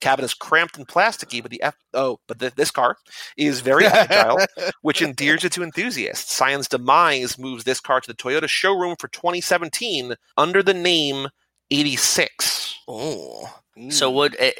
Cabin 0.00 0.24
is 0.24 0.32
cramped 0.32 0.78
and 0.78 0.88
plasticky, 0.88 1.42
but 1.42 1.50
the 1.50 1.62
F- 1.62 1.74
oh, 1.92 2.20
but 2.26 2.38
the, 2.38 2.50
this 2.56 2.70
car 2.70 2.96
is 3.36 3.60
very 3.60 3.84
agile, 3.86 4.38
which 4.82 5.02
endears 5.02 5.44
it 5.44 5.52
to 5.52 5.62
enthusiasts. 5.62 6.32
Scion's 6.34 6.68
demise 6.68 7.36
moves 7.38 7.64
this 7.64 7.80
car 7.80 8.00
to 8.00 8.06
the 8.06 8.16
Toyota 8.16 8.48
showroom 8.48 8.96
for 8.98 9.08
2017 9.08 10.14
under 10.38 10.62
the 10.62 10.72
name 10.72 11.28
86. 11.70 12.74
Oh, 12.88 13.52
Mm. 13.78 13.92
so 13.92 14.10
what? 14.10 14.34
eh, 14.38 14.52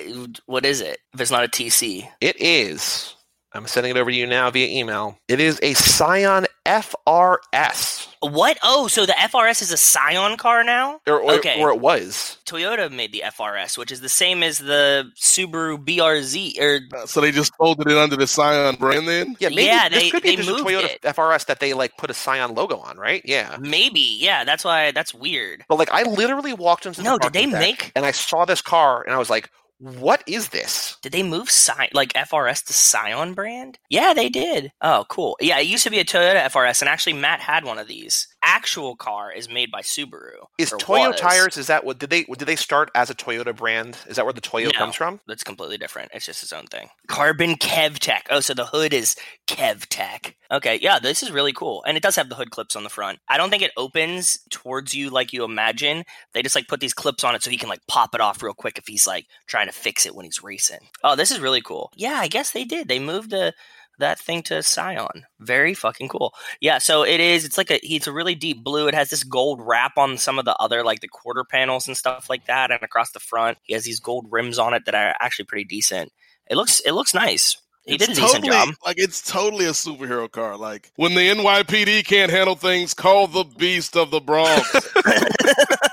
What 0.47 0.65
is 0.65 0.81
it? 0.81 0.99
If 1.15 1.21
it's 1.21 1.31
not 1.31 1.45
a 1.45 1.49
TC, 1.49 2.09
It 2.21 2.41
is. 2.41 3.15
I'm 3.53 3.67
sending 3.67 3.91
it 3.97 3.99
over 3.99 4.11
to 4.11 4.17
you 4.17 4.27
now 4.27 4.51
via 4.51 4.69
email. 4.69 5.19
It 5.27 5.41
is 5.41 5.59
a 5.63 5.75
Scion 5.75 6.47
FRS, 6.67 8.07
what? 8.21 8.59
Oh, 8.63 8.87
so 8.89 9.07
the 9.07 9.13
FRS 9.13 9.63
is 9.63 9.73
a 9.73 9.77
Scion 9.77 10.37
car 10.37 10.63
now? 10.63 11.01
or, 11.07 11.21
or, 11.21 11.33
Okay. 11.35 11.61
or 11.61 11.71
it 11.71 11.81
was. 11.81 12.37
Toyota 12.45 12.91
made 12.91 13.13
the 13.13 13.23
FRS, 13.27 13.79
which 13.79 13.91
is 13.91 14.01
the 14.01 14.09
same 14.09 14.43
as 14.43 14.59
the 14.59 15.11
Subaru 15.19 15.79
BRZ. 15.83 16.59
Or 16.61 16.81
Uh, 16.97 17.07
so 17.07 17.21
they 17.21 17.31
just 17.31 17.55
folded 17.57 17.89
it 17.91 17.97
under 17.97 18.17
the 18.17 18.27
Scion 18.27 18.75
brand 18.77 19.09
then? 19.09 19.37
Yeah, 19.41 19.49
maybe 19.49 19.63
Yeah, 19.65 19.89
this 19.89 20.03
they- 20.05 20.11
could 20.11 20.23
be 20.23 20.37
just 20.37 20.49
a 20.49 20.53
Toyota 20.55 20.85
it. 20.85 21.03
FRS 21.03 21.47
that 21.47 21.61
they 21.61 21.73
like 21.73 21.97
put 21.97 22.11
a 22.11 22.15
Scion 22.15 22.55
logo 22.55 22.77
on, 22.79 22.99
right? 22.99 23.23
Yeah. 23.25 23.57
maybe, 23.61 24.01
yeah. 24.21 24.45
That's 24.45 24.65
why. 24.65 24.91
That's 24.91 25.15
weird. 25.15 25.65
But 25.69 25.79
like, 25.79 25.91
I 25.93 26.03
literally 26.03 26.53
walked 26.53 26.87
into 26.87 26.99
the 27.03 27.05
No, 27.05 27.19
did 27.19 27.33
they 27.33 27.47
make- 27.47 27.93
and 27.97 28.05
I 28.05 28.11
saw 28.11 28.45
this 28.45 28.61
car 28.63 29.03
and 29.03 29.15
I 29.15 29.19
was 29.19 29.31
like, 29.31 29.51
"What 29.81 30.23
is 30.27 30.51
this?" 30.51 30.97
Did 31.03 31.13
they 31.13 31.23
move 31.23 31.49
Sci- 31.49 31.89
like 31.93 32.13
FRS 32.15 32.63
to 32.67 32.73
Scion 32.73 33.35
brand? 33.35 33.79
Yeah, 33.89 34.15
they 34.15 34.29
did. 34.29 34.71
Oh, 34.81 35.05
cool. 35.09 35.37
Yeah, 35.41 35.59
it 35.59 35.67
used 35.67 35.85
to 35.85 35.91
be 35.91 35.99
a 35.99 36.05
Toyota 36.05 36.45
FRS, 36.45 36.81
and 36.83 36.89
actually 36.89 37.15
Matt 37.15 37.41
had 37.41 37.65
one 37.65 37.79
of 37.79 37.89
these. 37.89 38.29
Actual 38.43 38.97
car 38.97 39.31
is 39.33 39.49
made 39.51 39.71
by 39.71 39.81
Subaru. 39.83 40.47
Is 40.59 40.73
Toyo 40.79 41.09
was. 41.11 41.21
tires? 41.21 41.57
Is 41.59 41.67
that 41.67 41.85
what 41.85 41.99
did 41.99 42.09
they 42.11 42.23
did 42.25 42.47
they 42.47 42.57
start 42.57 42.91
as 42.95 43.11
a 43.11 43.15
Toyota 43.15 43.55
brand? 43.55 43.99
Is 44.07 44.17
that 44.17 44.25
where 44.25 44.33
the 44.33 44.41
Toyo 44.41 44.67
No. 44.67 44.79
comes 44.79 44.97
from? 44.97 45.21
That's 45.27 45.45
completely 45.45 45.77
different. 45.77 46.11
It's 46.15 46.25
just 46.27 46.43
its 46.43 46.53
own 46.53 46.67
thing. 46.67 46.89
Carbon 47.09 47.57
KevTech. 47.57 48.23
Oh, 48.31 48.41
so 48.41 48.55
the 48.55 48.67
hood 48.67 48.95
is 48.95 49.17
KevTech. 49.47 50.35
Okay, 50.53 50.79
yeah, 50.83 50.99
this 50.99 51.23
is 51.23 51.31
really 51.31 51.53
cool. 51.53 51.85
And 51.87 51.97
it 51.97 52.03
does 52.03 52.17
have 52.17 52.29
the 52.29 52.35
hood 52.35 52.51
clips 52.51 52.75
on 52.75 52.83
the 52.83 52.89
front. 52.91 53.19
I 53.29 53.37
don't 53.37 53.51
think 53.51 53.63
it 53.63 53.71
opens 53.77 54.41
towards 54.51 54.95
you 54.95 55.11
like 55.11 55.33
you 55.33 55.45
imagine. 55.45 56.05
They 56.33 56.43
just 56.43 56.55
like 56.57 56.67
put 56.67 56.81
these 56.81 56.95
clips 56.95 57.23
on 57.25 57.35
it 57.35 57.43
so 57.43 57.51
he 57.51 57.59
can 57.59 57.69
like 57.69 57.87
pop 57.89 58.15
it 58.15 58.21
off 58.21 58.43
real 58.43 58.55
quick 58.55 58.79
if 58.79 58.87
he's 58.87 59.07
like 59.07 59.27
trying 59.47 59.67
to 59.71 59.79
fix 59.79 60.07
it 60.07 60.15
when 60.15 60.25
he's 60.25 60.43
racing. 60.43 60.89
Oh, 61.05 61.17
this 61.17 61.31
is 61.31 61.41
really 61.41 61.61
cool. 61.61 61.93
Yeah, 61.97 62.15
I 62.19 62.29
guess 62.29 62.51
they 62.51 62.65
did. 62.65 62.89
They 62.89 62.99
moved 62.99 63.31
the 63.31 63.55
that 63.99 64.19
thing 64.19 64.43
to 64.45 64.63
Scion. 64.63 65.27
Very 65.39 65.75
fucking 65.75 66.09
cool. 66.09 66.35
Yeah, 66.61 66.79
so 66.79 67.03
it 67.05 67.21
is. 67.21 67.45
It's 67.45 67.59
like 67.59 67.71
a. 67.71 67.79
It's 67.87 68.07
a 68.07 68.13
really 68.13 68.35
deep 68.35 68.65
blue. 68.65 68.89
It 68.89 68.95
has 68.95 69.11
this 69.11 69.25
gold 69.25 69.61
wrap 69.63 69.97
on 69.97 70.19
some 70.19 70.39
of 70.39 70.45
the 70.45 70.57
other 70.57 70.83
like 70.83 71.01
the 71.01 71.09
quarter 71.09 71.45
panels 71.45 71.87
and 71.87 71.97
stuff 71.97 72.29
like 72.29 72.47
that, 72.47 72.71
and 72.71 72.83
across 72.83 73.13
the 73.13 73.21
front, 73.21 73.59
he 73.63 73.75
has 73.75 73.85
these 73.85 74.01
gold 74.01 74.27
rims 74.31 74.59
on 74.59 74.75
it 74.75 74.85
that 74.87 74.95
are 74.95 75.15
actually 75.21 75.45
pretty 75.45 75.65
decent. 75.65 76.13
It 76.49 76.57
looks. 76.57 76.81
It 76.81 76.93
looks 76.93 77.15
nice. 77.15 77.57
He 77.87 77.95
It's 77.95 78.07
did 78.07 78.17
a 78.19 78.21
decent 78.21 78.45
job. 78.45 78.71
Like 78.85 78.99
it's 78.99 79.23
totally 79.23 79.65
a 79.67 79.71
superhero 79.71 80.31
car. 80.31 80.57
Like 80.57 80.93
when 80.97 81.15
the 81.15 81.29
NYPD 81.31 82.05
can't 82.05 82.31
handle 82.31 82.55
things, 82.55 82.95
call 82.95 83.27
the 83.27 83.45
Beast 83.45 83.97
of 83.97 84.11
the 84.11 84.21
Bronx. 84.21 84.71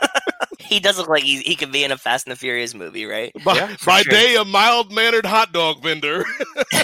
He 0.69 0.79
does 0.79 0.97
look 0.97 1.09
like 1.09 1.23
he, 1.23 1.39
he 1.41 1.55
could 1.55 1.71
be 1.71 1.83
in 1.83 1.91
a 1.91 1.97
Fast 1.97 2.25
and 2.27 2.31
the 2.31 2.37
Furious 2.39 2.73
movie, 2.73 3.05
right? 3.05 3.31
by 3.45 3.55
Yeah, 3.55 3.75
by 3.85 4.01
sure. 4.01 4.11
day, 4.11 4.35
a 4.35 4.45
mild 4.45 4.91
mannered 4.91 5.25
hot 5.25 5.51
dog 5.53 5.81
vendor. 5.83 6.25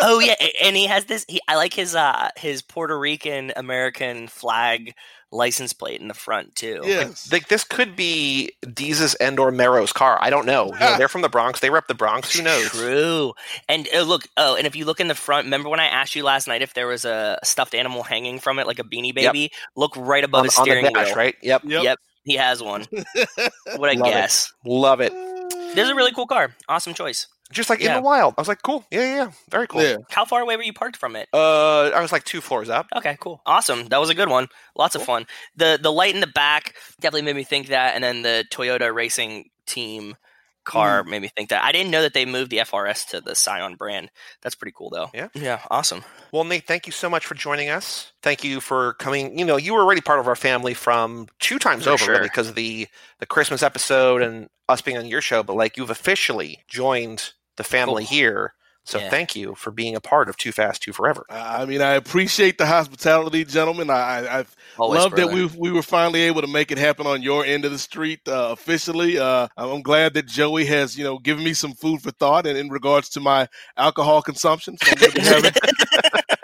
Oh 0.00 0.18
yeah, 0.18 0.34
and 0.62 0.74
he 0.76 0.86
has 0.86 1.04
this. 1.04 1.24
He, 1.28 1.40
I 1.48 1.54
like 1.56 1.72
his 1.72 1.94
uh 1.94 2.30
his 2.36 2.62
Puerto 2.62 2.98
Rican 2.98 3.52
American 3.56 4.26
flag 4.26 4.92
license 5.30 5.72
plate 5.72 6.00
in 6.00 6.08
the 6.08 6.14
front 6.14 6.54
too. 6.56 6.80
Yes. 6.84 7.30
Like 7.32 7.48
this 7.48 7.62
could 7.64 7.94
be 7.96 8.52
Desus 8.64 9.14
and 9.20 9.38
or 9.38 9.50
Mero's 9.52 9.92
car. 9.92 10.18
I 10.20 10.30
don't 10.30 10.46
know. 10.46 10.66
You 10.66 10.78
know, 10.80 10.98
they're 10.98 11.08
from 11.08 11.22
the 11.22 11.28
Bronx. 11.28 11.60
They 11.60 11.70
rep 11.70 11.86
the 11.86 11.94
Bronx. 11.94 12.34
Who 12.36 12.42
knows? 12.42 12.68
True. 12.70 13.34
And 13.68 13.88
uh, 13.94 14.02
look, 14.02 14.26
oh, 14.36 14.56
and 14.56 14.66
if 14.66 14.74
you 14.76 14.84
look 14.84 15.00
in 15.00 15.08
the 15.08 15.14
front, 15.14 15.44
remember 15.46 15.68
when 15.68 15.80
I 15.80 15.86
asked 15.86 16.14
you 16.16 16.24
last 16.24 16.48
night 16.48 16.62
if 16.62 16.74
there 16.74 16.86
was 16.88 17.04
a 17.04 17.38
stuffed 17.44 17.74
animal 17.74 18.02
hanging 18.02 18.40
from 18.40 18.58
it, 18.58 18.66
like 18.66 18.78
a 18.80 18.84
beanie 18.84 19.14
Yep. 19.16 19.32
baby? 19.32 19.50
Look 19.76 19.92
right 19.96 20.24
above 20.24 20.40
On, 20.40 20.44
his 20.44 20.56
on 20.58 20.68
the 20.68 20.74
steering 20.74 20.84
dash, 20.86 21.06
wheel. 21.08 21.16
right? 21.16 21.34
Yep. 21.42 21.62
Yep. 21.64 21.82
Yep, 21.84 21.98
he 22.24 22.34
has 22.36 22.62
one. 22.62 22.84
what 23.76 23.90
I 23.90 23.94
Love 23.94 24.08
it. 24.08 24.12
guess. 24.12 24.52
Love 24.64 25.00
it. 25.00 25.12
This 25.12 25.84
is 25.84 25.90
a 25.90 25.94
really 25.94 26.12
cool 26.12 26.26
car. 26.26 26.54
Awesome 26.68 26.94
choice. 26.94 27.26
Just 27.52 27.68
like 27.68 27.80
Yeah. 27.80 27.90
in 27.90 28.02
the 28.02 28.02
wild. 28.02 28.34
I 28.38 28.40
was 28.40 28.48
like, 28.48 28.62
cool. 28.62 28.84
Yeah, 28.90 29.00
yeah, 29.00 29.14
yeah. 29.24 29.30
Very 29.50 29.66
cool. 29.66 29.82
Yeah. 29.82 29.96
How 30.10 30.24
far 30.24 30.40
away 30.40 30.56
were 30.56 30.62
you 30.62 30.72
parked 30.72 30.96
from 30.96 31.14
it? 31.14 31.28
Uh, 31.32 31.90
I 31.94 32.00
was 32.00 32.10
like 32.12 32.24
two 32.24 32.40
floors 32.40 32.70
up. 32.70 32.86
Okay, 32.96 33.16
cool. 33.20 33.42
Awesome. 33.46 33.86
That 33.88 33.98
was 34.00 34.08
a 34.10 34.14
good 34.14 34.28
one. 34.28 34.48
Lots 34.76 34.94
of 34.94 35.02
fun. 35.02 35.26
The 35.56 35.78
the 35.80 35.92
light 35.92 36.14
in 36.14 36.20
the 36.20 36.26
back 36.26 36.74
definitely 37.00 37.22
made 37.22 37.36
me 37.36 37.44
think 37.44 37.68
that 37.68 37.94
and 37.94 38.02
then 38.02 38.22
the 38.22 38.44
Toyota 38.50 38.92
racing 38.94 39.50
team 39.66 40.16
car 40.64 41.02
mm-hmm. 41.02 41.10
made 41.10 41.22
me 41.22 41.28
think 41.28 41.50
that. 41.50 41.64
I 41.64 41.72
didn't 41.72 41.90
know 41.90 42.02
that 42.02 42.14
they 42.14 42.24
moved 42.26 42.50
the 42.50 42.58
FRS 42.58 43.08
to 43.10 43.20
the 43.20 43.34
Scion 43.34 43.76
brand. 43.76 44.10
That's 44.42 44.54
pretty 44.54 44.74
cool 44.76 44.90
though. 44.90 45.10
Yeah. 45.14 45.28
Yeah, 45.34 45.60
awesome. 45.70 46.04
Well, 46.32 46.44
Nate, 46.44 46.66
thank 46.66 46.86
you 46.86 46.92
so 46.92 47.08
much 47.08 47.26
for 47.26 47.34
joining 47.34 47.68
us. 47.68 48.12
Thank 48.22 48.44
you 48.44 48.60
for 48.60 48.94
coming. 48.94 49.38
You 49.38 49.44
know, 49.44 49.56
you 49.56 49.74
were 49.74 49.80
already 49.82 50.00
part 50.00 50.18
of 50.20 50.26
our 50.28 50.36
family 50.36 50.74
from 50.74 51.28
two 51.38 51.58
times 51.58 51.84
For 51.84 51.90
over, 51.90 52.04
sure. 52.04 52.14
really, 52.14 52.28
because 52.28 52.48
of 52.48 52.54
the 52.54 52.88
the 53.20 53.26
Christmas 53.26 53.62
episode 53.62 54.22
and 54.22 54.48
us 54.68 54.80
being 54.80 54.96
on 54.98 55.06
your 55.06 55.20
show. 55.20 55.42
But 55.42 55.56
like, 55.56 55.76
you've 55.76 55.90
officially 55.90 56.64
joined 56.68 57.32
the 57.56 57.64
family 57.64 58.04
Cool. 58.04 58.16
here. 58.16 58.54
So 58.84 59.00
Yeah. 59.00 59.10
thank 59.10 59.36
you 59.36 59.54
for 59.54 59.70
being 59.70 59.96
a 59.96 60.00
part 60.00 60.28
of 60.28 60.36
Too 60.36 60.52
Fast, 60.52 60.82
Too 60.82 60.92
Forever. 60.92 61.26
I 61.30 61.64
mean, 61.66 61.82
I 61.82 61.94
appreciate 61.94 62.58
the 62.58 62.66
hospitality, 62.66 63.44
gentlemen. 63.44 63.90
I, 63.90 63.94
I, 64.26 64.38
I've 64.40 64.56
Always, 64.78 64.96
love 64.96 65.16
that 65.16 65.30
we 65.30 65.46
we 65.46 65.72
were 65.72 65.82
finally 65.82 66.22
able 66.22 66.42
to 66.42 66.46
make 66.48 66.70
it 66.72 66.78
happen 66.78 67.06
on 67.06 67.22
your 67.22 67.44
end 67.44 67.64
of 67.64 67.72
the 67.72 67.78
street 67.78 68.20
uh, 68.28 68.48
officially. 68.52 69.18
Uh, 69.18 69.48
I'm 69.56 69.82
glad 69.82 70.14
that 70.14 70.26
Joey 70.26 70.66
has 70.66 70.98
you 70.98 71.04
know 71.04 71.18
given 71.18 71.44
me 71.44 71.54
some 71.54 71.72
food 71.74 72.02
for 72.02 72.10
thought 72.12 72.46
and 72.46 72.58
in 72.58 72.68
regards 72.70 73.08
to 73.10 73.20
my 73.20 73.48
alcohol 73.76 74.22
consumption. 74.22 74.78
So 74.78 74.92
I'm 74.92 74.98
gonna 74.98 75.12
be 75.12 75.22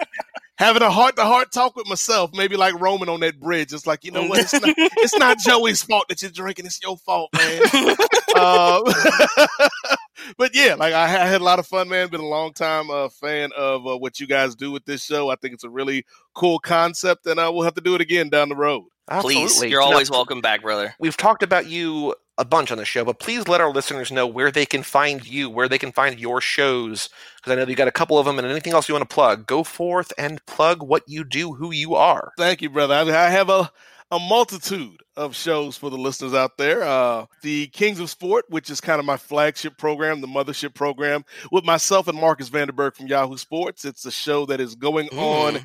having, 0.60 0.82
having 0.82 0.82
a 0.82 0.90
heart 0.90 1.16
to 1.16 1.24
heart 1.24 1.50
talk 1.52 1.74
with 1.74 1.88
myself, 1.88 2.30
maybe 2.34 2.56
like 2.56 2.78
Roman 2.80 3.08
on 3.08 3.20
that 3.20 3.40
bridge. 3.40 3.72
It's 3.72 3.86
like 3.86 4.04
you 4.04 4.10
know 4.10 4.24
what? 4.26 4.40
It's 4.40 4.52
not 4.52 4.74
it's 4.76 5.18
not 5.18 5.38
Joey's 5.38 5.82
fault 5.82 6.08
that 6.08 6.22
you're 6.22 6.30
drinking. 6.30 6.66
It's 6.66 6.80
your 6.82 6.96
fault, 6.98 7.30
man. 7.36 7.60
um, 8.38 8.84
but 10.36 10.54
yeah, 10.54 10.74
like 10.74 10.94
I, 10.94 11.04
I 11.04 11.26
had 11.26 11.40
a 11.40 11.44
lot 11.44 11.58
of 11.58 11.66
fun, 11.66 11.88
man. 11.88 12.08
Been 12.08 12.20
a 12.20 12.26
long 12.26 12.52
time 12.52 12.90
uh, 12.90 13.08
fan 13.08 13.50
of 13.56 13.86
uh, 13.86 13.98
what 13.98 14.20
you 14.20 14.26
guys 14.26 14.54
do 14.54 14.70
with 14.70 14.84
this 14.84 15.04
show. 15.04 15.30
I 15.30 15.36
think 15.36 15.54
it's 15.54 15.64
a 15.64 15.70
really 15.70 16.04
cool 16.34 16.58
concept, 16.58 17.26
and 17.26 17.40
uh, 17.40 17.50
we'll 17.52 17.64
have 17.64 17.74
to 17.74 17.80
do 17.80 17.94
it 17.94 18.00
again 18.00 18.28
down 18.28 18.48
the 18.48 18.56
road. 18.56 18.84
Please, 19.20 19.60
you're 19.64 19.80
Now, 19.80 19.86
always 19.86 20.08
welcome 20.08 20.40
back, 20.40 20.62
brother. 20.62 20.94
We've 21.00 21.16
talked 21.16 21.42
about 21.42 21.66
you 21.66 22.14
a 22.40 22.44
bunch 22.44 22.72
on 22.72 22.78
the 22.78 22.84
show, 22.84 23.04
but 23.04 23.18
please 23.20 23.46
let 23.46 23.60
our 23.60 23.70
listeners 23.70 24.10
know 24.10 24.26
where 24.26 24.50
they 24.50 24.64
can 24.64 24.82
find 24.82 25.26
you, 25.26 25.50
where 25.50 25.68
they 25.68 25.78
can 25.78 25.92
find 25.92 26.18
your 26.18 26.40
shows, 26.40 27.10
because 27.36 27.52
I 27.52 27.54
know 27.54 27.68
you 27.68 27.76
got 27.76 27.86
a 27.86 27.92
couple 27.92 28.18
of 28.18 28.24
them, 28.24 28.38
and 28.38 28.48
anything 28.48 28.72
else 28.72 28.88
you 28.88 28.94
want 28.94 29.08
to 29.08 29.14
plug. 29.14 29.46
Go 29.46 29.62
forth 29.62 30.12
and 30.16 30.44
plug 30.46 30.82
what 30.82 31.04
you 31.06 31.22
do, 31.22 31.52
who 31.52 31.70
you 31.70 31.94
are. 31.94 32.32
Thank 32.38 32.62
you, 32.62 32.70
brother. 32.70 32.94
I, 32.94 33.02
I 33.02 33.30
have 33.30 33.50
a 33.50 33.70
a 34.12 34.18
multitude 34.18 35.02
of 35.16 35.36
shows 35.36 35.76
for 35.76 35.88
the 35.88 35.96
listeners 35.96 36.34
out 36.34 36.58
there. 36.58 36.82
Uh, 36.82 37.26
the 37.42 37.68
Kings 37.68 38.00
of 38.00 38.10
Sport, 38.10 38.44
which 38.48 38.68
is 38.68 38.80
kind 38.80 38.98
of 38.98 39.04
my 39.06 39.16
flagship 39.16 39.78
program, 39.78 40.20
the 40.20 40.26
mothership 40.26 40.74
program, 40.74 41.24
with 41.52 41.64
myself 41.64 42.08
and 42.08 42.18
Marcus 42.18 42.50
Vanderberg 42.50 42.96
from 42.96 43.06
Yahoo 43.06 43.36
Sports. 43.36 43.84
It's 43.84 44.04
a 44.04 44.10
show 44.10 44.46
that 44.46 44.60
is 44.60 44.74
going 44.74 45.08
on 45.10 45.54
Mm. 45.54 45.64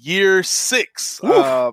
Year 0.00 0.42
six. 0.42 1.20
Uh, 1.22 1.72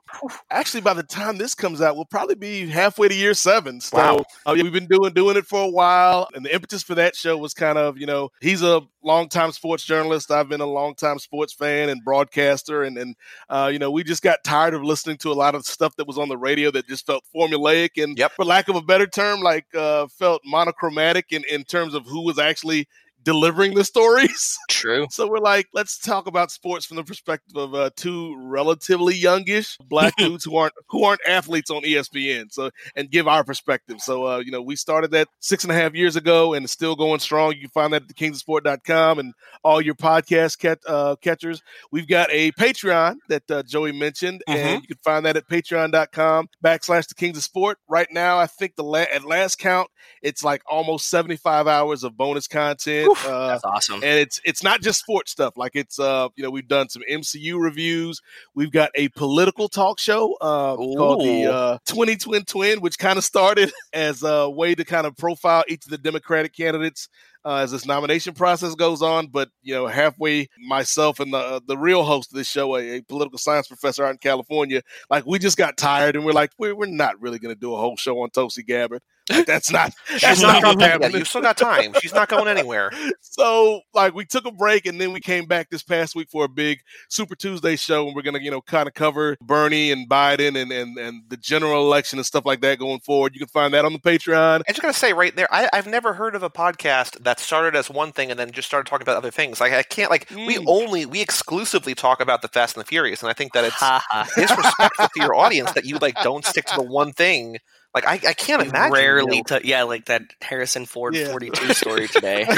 actually, 0.51 0.81
by 0.81 0.93
the 0.93 1.03
time 1.03 1.37
this 1.37 1.53
comes 1.55 1.81
out, 1.81 1.95
we'll 1.95 2.05
probably 2.05 2.35
be 2.35 2.67
halfway 2.67 3.07
to 3.07 3.13
year 3.15 3.33
seven. 3.33 3.79
So 3.81 3.97
Wow. 3.97 4.25
uh, 4.45 4.53
we've 4.55 4.71
been 4.73 4.87
doing 4.87 5.13
doing 5.13 5.37
it 5.37 5.45
for 5.45 5.63
a 5.63 5.67
while, 5.69 6.27
and 6.33 6.45
the 6.45 6.53
impetus 6.53 6.83
for 6.83 6.95
that 6.95 7.15
show 7.15 7.37
was 7.37 7.53
kind 7.53 7.77
of 7.77 7.97
you 7.97 8.05
know 8.05 8.29
he's 8.41 8.61
a 8.61 8.81
longtime 9.03 9.51
sports 9.51 9.83
journalist. 9.83 10.31
I've 10.31 10.47
been 10.49 10.61
a 10.61 10.65
longtime 10.65 11.19
sports 11.19 11.53
fan 11.53 11.89
and 11.89 12.03
broadcaster, 12.03 12.83
and 12.83 12.97
and 12.97 13.15
uh, 13.49 13.69
you 13.71 13.79
know 13.79 13.91
we 13.91 14.03
just 14.03 14.21
got 14.21 14.43
tired 14.43 14.73
of 14.73 14.83
listening 14.83 15.17
to 15.17 15.31
a 15.31 15.33
lot 15.33 15.55
of 15.55 15.65
stuff 15.65 15.95
that 15.97 16.07
was 16.07 16.17
on 16.17 16.29
the 16.29 16.37
radio 16.37 16.71
that 16.71 16.87
just 16.87 17.05
felt 17.05 17.23
formulaic 17.35 18.01
and, 18.01 18.17
Yep. 18.17 18.33
for 18.35 18.45
lack 18.45 18.69
of 18.69 18.75
a 18.75 18.81
better 18.81 19.07
term, 19.07 19.41
like 19.41 19.65
uh, 19.75 20.07
felt 20.07 20.41
monochromatic 20.45 21.27
in 21.31 21.43
in 21.49 21.63
terms 21.63 21.93
of 21.93 22.05
who 22.05 22.23
was 22.23 22.39
actually 22.39 22.87
delivering 23.23 23.73
the 23.73 23.83
stories. 23.83 24.57
True. 24.69 25.07
So 25.09 25.27
we're 25.27 25.39
like, 25.39 25.67
let's 25.73 25.97
talk 25.97 26.27
about 26.27 26.51
sports 26.51 26.85
from 26.85 26.97
the 26.97 27.03
perspective 27.03 27.55
of 27.55 27.73
uh, 27.73 27.89
two 27.95 28.35
relatively 28.39 29.15
youngish 29.15 29.77
black 29.87 30.15
dudes 30.17 30.43
who 30.43 30.55
aren't 30.57 30.73
who 30.89 31.03
aren't 31.03 31.21
athletes 31.27 31.69
on 31.69 31.83
ESPN. 31.83 32.51
So 32.51 32.69
and 32.95 33.09
give 33.09 33.27
our 33.27 33.43
perspective. 33.43 33.99
So 33.99 34.27
uh, 34.27 34.37
you 34.39 34.51
know, 34.51 34.61
we 34.61 34.75
started 34.75 35.11
that 35.11 35.27
six 35.39 35.63
and 35.63 35.71
a 35.71 35.75
half 35.75 35.93
years 35.93 36.15
ago, 36.15 36.53
and 36.53 36.63
it's 36.63 36.73
still 36.73 36.95
going 36.95 37.19
strong. 37.19 37.53
You 37.53 37.61
can 37.61 37.69
find 37.69 37.93
that 37.93 38.03
at 38.03 38.07
thekingsofsport.com 38.09 39.19
and 39.19 39.33
all 39.63 39.81
your 39.81 39.95
podcast 39.95 40.59
cat, 40.59 40.79
uh, 40.87 41.15
catchers. 41.21 41.61
We've 41.91 42.07
got 42.07 42.29
a 42.31 42.51
Patreon 42.53 43.15
that 43.29 43.49
uh, 43.49 43.63
Joey 43.63 43.91
mentioned, 43.91 44.43
and 44.47 44.81
you 44.81 44.87
can 44.87 44.97
find 45.03 45.25
that 45.25 45.37
at 45.37 45.47
patreon.com 45.47 46.49
backslash 46.63 47.07
the 47.07 47.15
Kings 47.15 47.37
of 47.37 47.43
Sport. 47.43 47.77
Right 47.87 48.07
now, 48.11 48.37
I 48.37 48.47
think 48.47 48.75
the 48.75 48.83
la- 48.83 49.05
at 49.13 49.25
last 49.25 49.59
count, 49.59 49.89
it's 50.21 50.43
like 50.43 50.61
almost 50.69 51.09
seventy 51.09 51.37
five 51.37 51.67
hours 51.67 52.03
of 52.03 52.17
bonus 52.17 52.47
content. 52.47 53.12
Uh, 53.25 53.47
That's 53.47 53.63
awesome. 53.63 53.95
and 53.95 54.19
it's 54.19 54.39
it's 54.45 54.63
not 54.63 54.81
just 54.81 54.99
sports 54.99 55.31
stuff. 55.31 55.57
Like 55.57 55.71
it's 55.75 55.99
uh 55.99 56.29
you 56.35 56.43
know 56.43 56.49
we've 56.49 56.67
done 56.67 56.89
some 56.89 57.03
MCU 57.09 57.59
reviews. 57.59 58.21
We've 58.55 58.71
got 58.71 58.91
a 58.95 59.09
political 59.09 59.69
talk 59.69 59.99
show 59.99 60.35
uh, 60.41 60.75
called 60.75 61.21
the 61.21 61.45
uh, 61.45 61.77
Twenty 61.85 62.15
Twin 62.15 62.45
Twin, 62.45 62.81
which 62.81 62.97
kind 62.97 63.17
of 63.17 63.23
started 63.23 63.71
as 63.93 64.23
a 64.23 64.49
way 64.49 64.75
to 64.75 64.83
kind 64.83 65.07
of 65.07 65.15
profile 65.17 65.63
each 65.67 65.85
of 65.85 65.91
the 65.91 65.97
Democratic 65.97 66.55
candidates. 66.55 67.09
Uh, 67.45 67.57
as 67.57 67.71
this 67.71 67.85
nomination 67.85 68.33
process 68.33 68.73
goes 68.73 69.01
on, 69.01 69.27
but 69.27 69.49
you 69.63 69.73
know, 69.73 69.85
halfway, 69.85 70.47
myself 70.65 71.19
and 71.19 71.33
the 71.33 71.61
the 71.67 71.77
real 71.77 72.03
host 72.03 72.31
of 72.31 72.37
this 72.37 72.47
show, 72.47 72.77
a, 72.77 72.95
a 72.95 73.01
political 73.01 73.37
science 73.37 73.67
professor 73.67 74.05
out 74.05 74.11
in 74.11 74.17
California, 74.17 74.81
like 75.09 75.25
we 75.25 75.37
just 75.37 75.57
got 75.57 75.75
tired, 75.75 76.15
and 76.15 76.23
we're 76.23 76.31
like, 76.31 76.51
we're, 76.57 76.73
we're 76.73 76.85
not 76.85 77.19
really 77.19 77.39
going 77.39 77.53
to 77.53 77.59
do 77.59 77.73
a 77.73 77.77
whole 77.77 77.97
show 77.97 78.21
on 78.21 78.29
Tulsi 78.29 78.63
Gabbard. 78.63 79.01
Like, 79.29 79.45
that's 79.45 79.71
not 79.71 79.93
that's 80.09 80.21
She's 80.23 80.41
not 80.41 80.61
not 80.61 80.63
what's 80.63 80.63
done 80.63 80.79
yet. 80.79 80.91
happening 81.01 81.19
You 81.19 81.25
still 81.25 81.41
got 81.41 81.57
time. 81.57 81.93
She's 82.01 82.13
not 82.13 82.27
going 82.29 82.47
anywhere. 82.47 82.91
so 83.21 83.81
like 83.93 84.13
we 84.13 84.25
took 84.25 84.45
a 84.45 84.51
break 84.51 84.85
and 84.85 84.99
then 84.99 85.13
we 85.13 85.19
came 85.21 85.45
back 85.45 85.69
this 85.69 85.81
past 85.83 86.15
week 86.15 86.29
for 86.29 86.43
a 86.45 86.49
big 86.49 86.79
Super 87.09 87.35
Tuesday 87.35 87.75
show 87.75 88.05
and 88.07 88.15
we're 88.15 88.21
gonna 88.21 88.39
you 88.39 88.51
know 88.51 88.61
kind 88.61 88.87
of 88.87 88.93
cover 88.93 89.37
Bernie 89.41 89.91
and 89.91 90.09
Biden 90.09 90.61
and, 90.61 90.71
and 90.71 90.97
and 90.97 91.23
the 91.29 91.37
general 91.37 91.85
election 91.85 92.19
and 92.19 92.25
stuff 92.25 92.45
like 92.45 92.61
that 92.61 92.79
going 92.79 92.99
forward. 92.99 93.33
You 93.33 93.39
can 93.39 93.47
find 93.47 93.73
that 93.73 93.85
on 93.85 93.93
the 93.93 93.99
Patreon. 93.99 94.57
I'm 94.57 94.63
just 94.67 94.81
gonna 94.81 94.93
say 94.93 95.13
right 95.13 95.35
there, 95.35 95.47
I, 95.53 95.69
I've 95.71 95.87
never 95.87 96.13
heard 96.13 96.35
of 96.35 96.43
a 96.43 96.49
podcast 96.49 97.23
that 97.23 97.39
started 97.39 97.75
as 97.77 97.89
one 97.89 98.11
thing 98.11 98.29
and 98.29 98.39
then 98.39 98.51
just 98.51 98.67
started 98.67 98.89
talking 98.89 99.03
about 99.03 99.15
other 99.17 99.31
things. 99.31 99.61
Like 99.61 99.71
I 99.73 99.83
can't 99.83 100.11
like 100.11 100.29
we 100.31 100.57
Mm. 100.57 100.65
only 100.67 101.05
we 101.05 101.21
exclusively 101.21 101.95
talk 101.95 102.19
about 102.21 102.41
the 102.41 102.47
Fast 102.49 102.75
and 102.75 102.83
the 102.83 102.87
Furious, 102.87 103.21
and 103.23 103.29
I 103.29 103.33
think 103.33 103.53
that 103.53 103.63
it's 103.63 103.75
Ha 103.75 104.03
ha. 104.09 104.27
disrespectful 104.35 105.07
to 105.15 105.21
your 105.21 105.33
audience 105.35 105.71
that 105.71 105.85
you 105.85 105.97
like 105.97 106.15
don't 106.23 106.45
stick 106.45 106.65
to 106.65 106.75
the 106.75 106.83
one 106.83 107.13
thing. 107.13 107.57
Like 107.93 108.07
I, 108.07 108.13
I 108.13 108.33
can't 108.33 108.61
imagine. 108.63 108.87
you 108.87 108.93
Rarely, 109.01 109.37
know, 109.47 109.59
t- 109.59 109.67
yeah, 109.69 109.83
like 109.83 110.05
that 110.05 110.23
Harrison 110.41 110.85
Ford 110.87 111.15
Yeah. 111.15 111.29
42 111.29 111.73
story 111.75 112.07
today. 112.13 112.43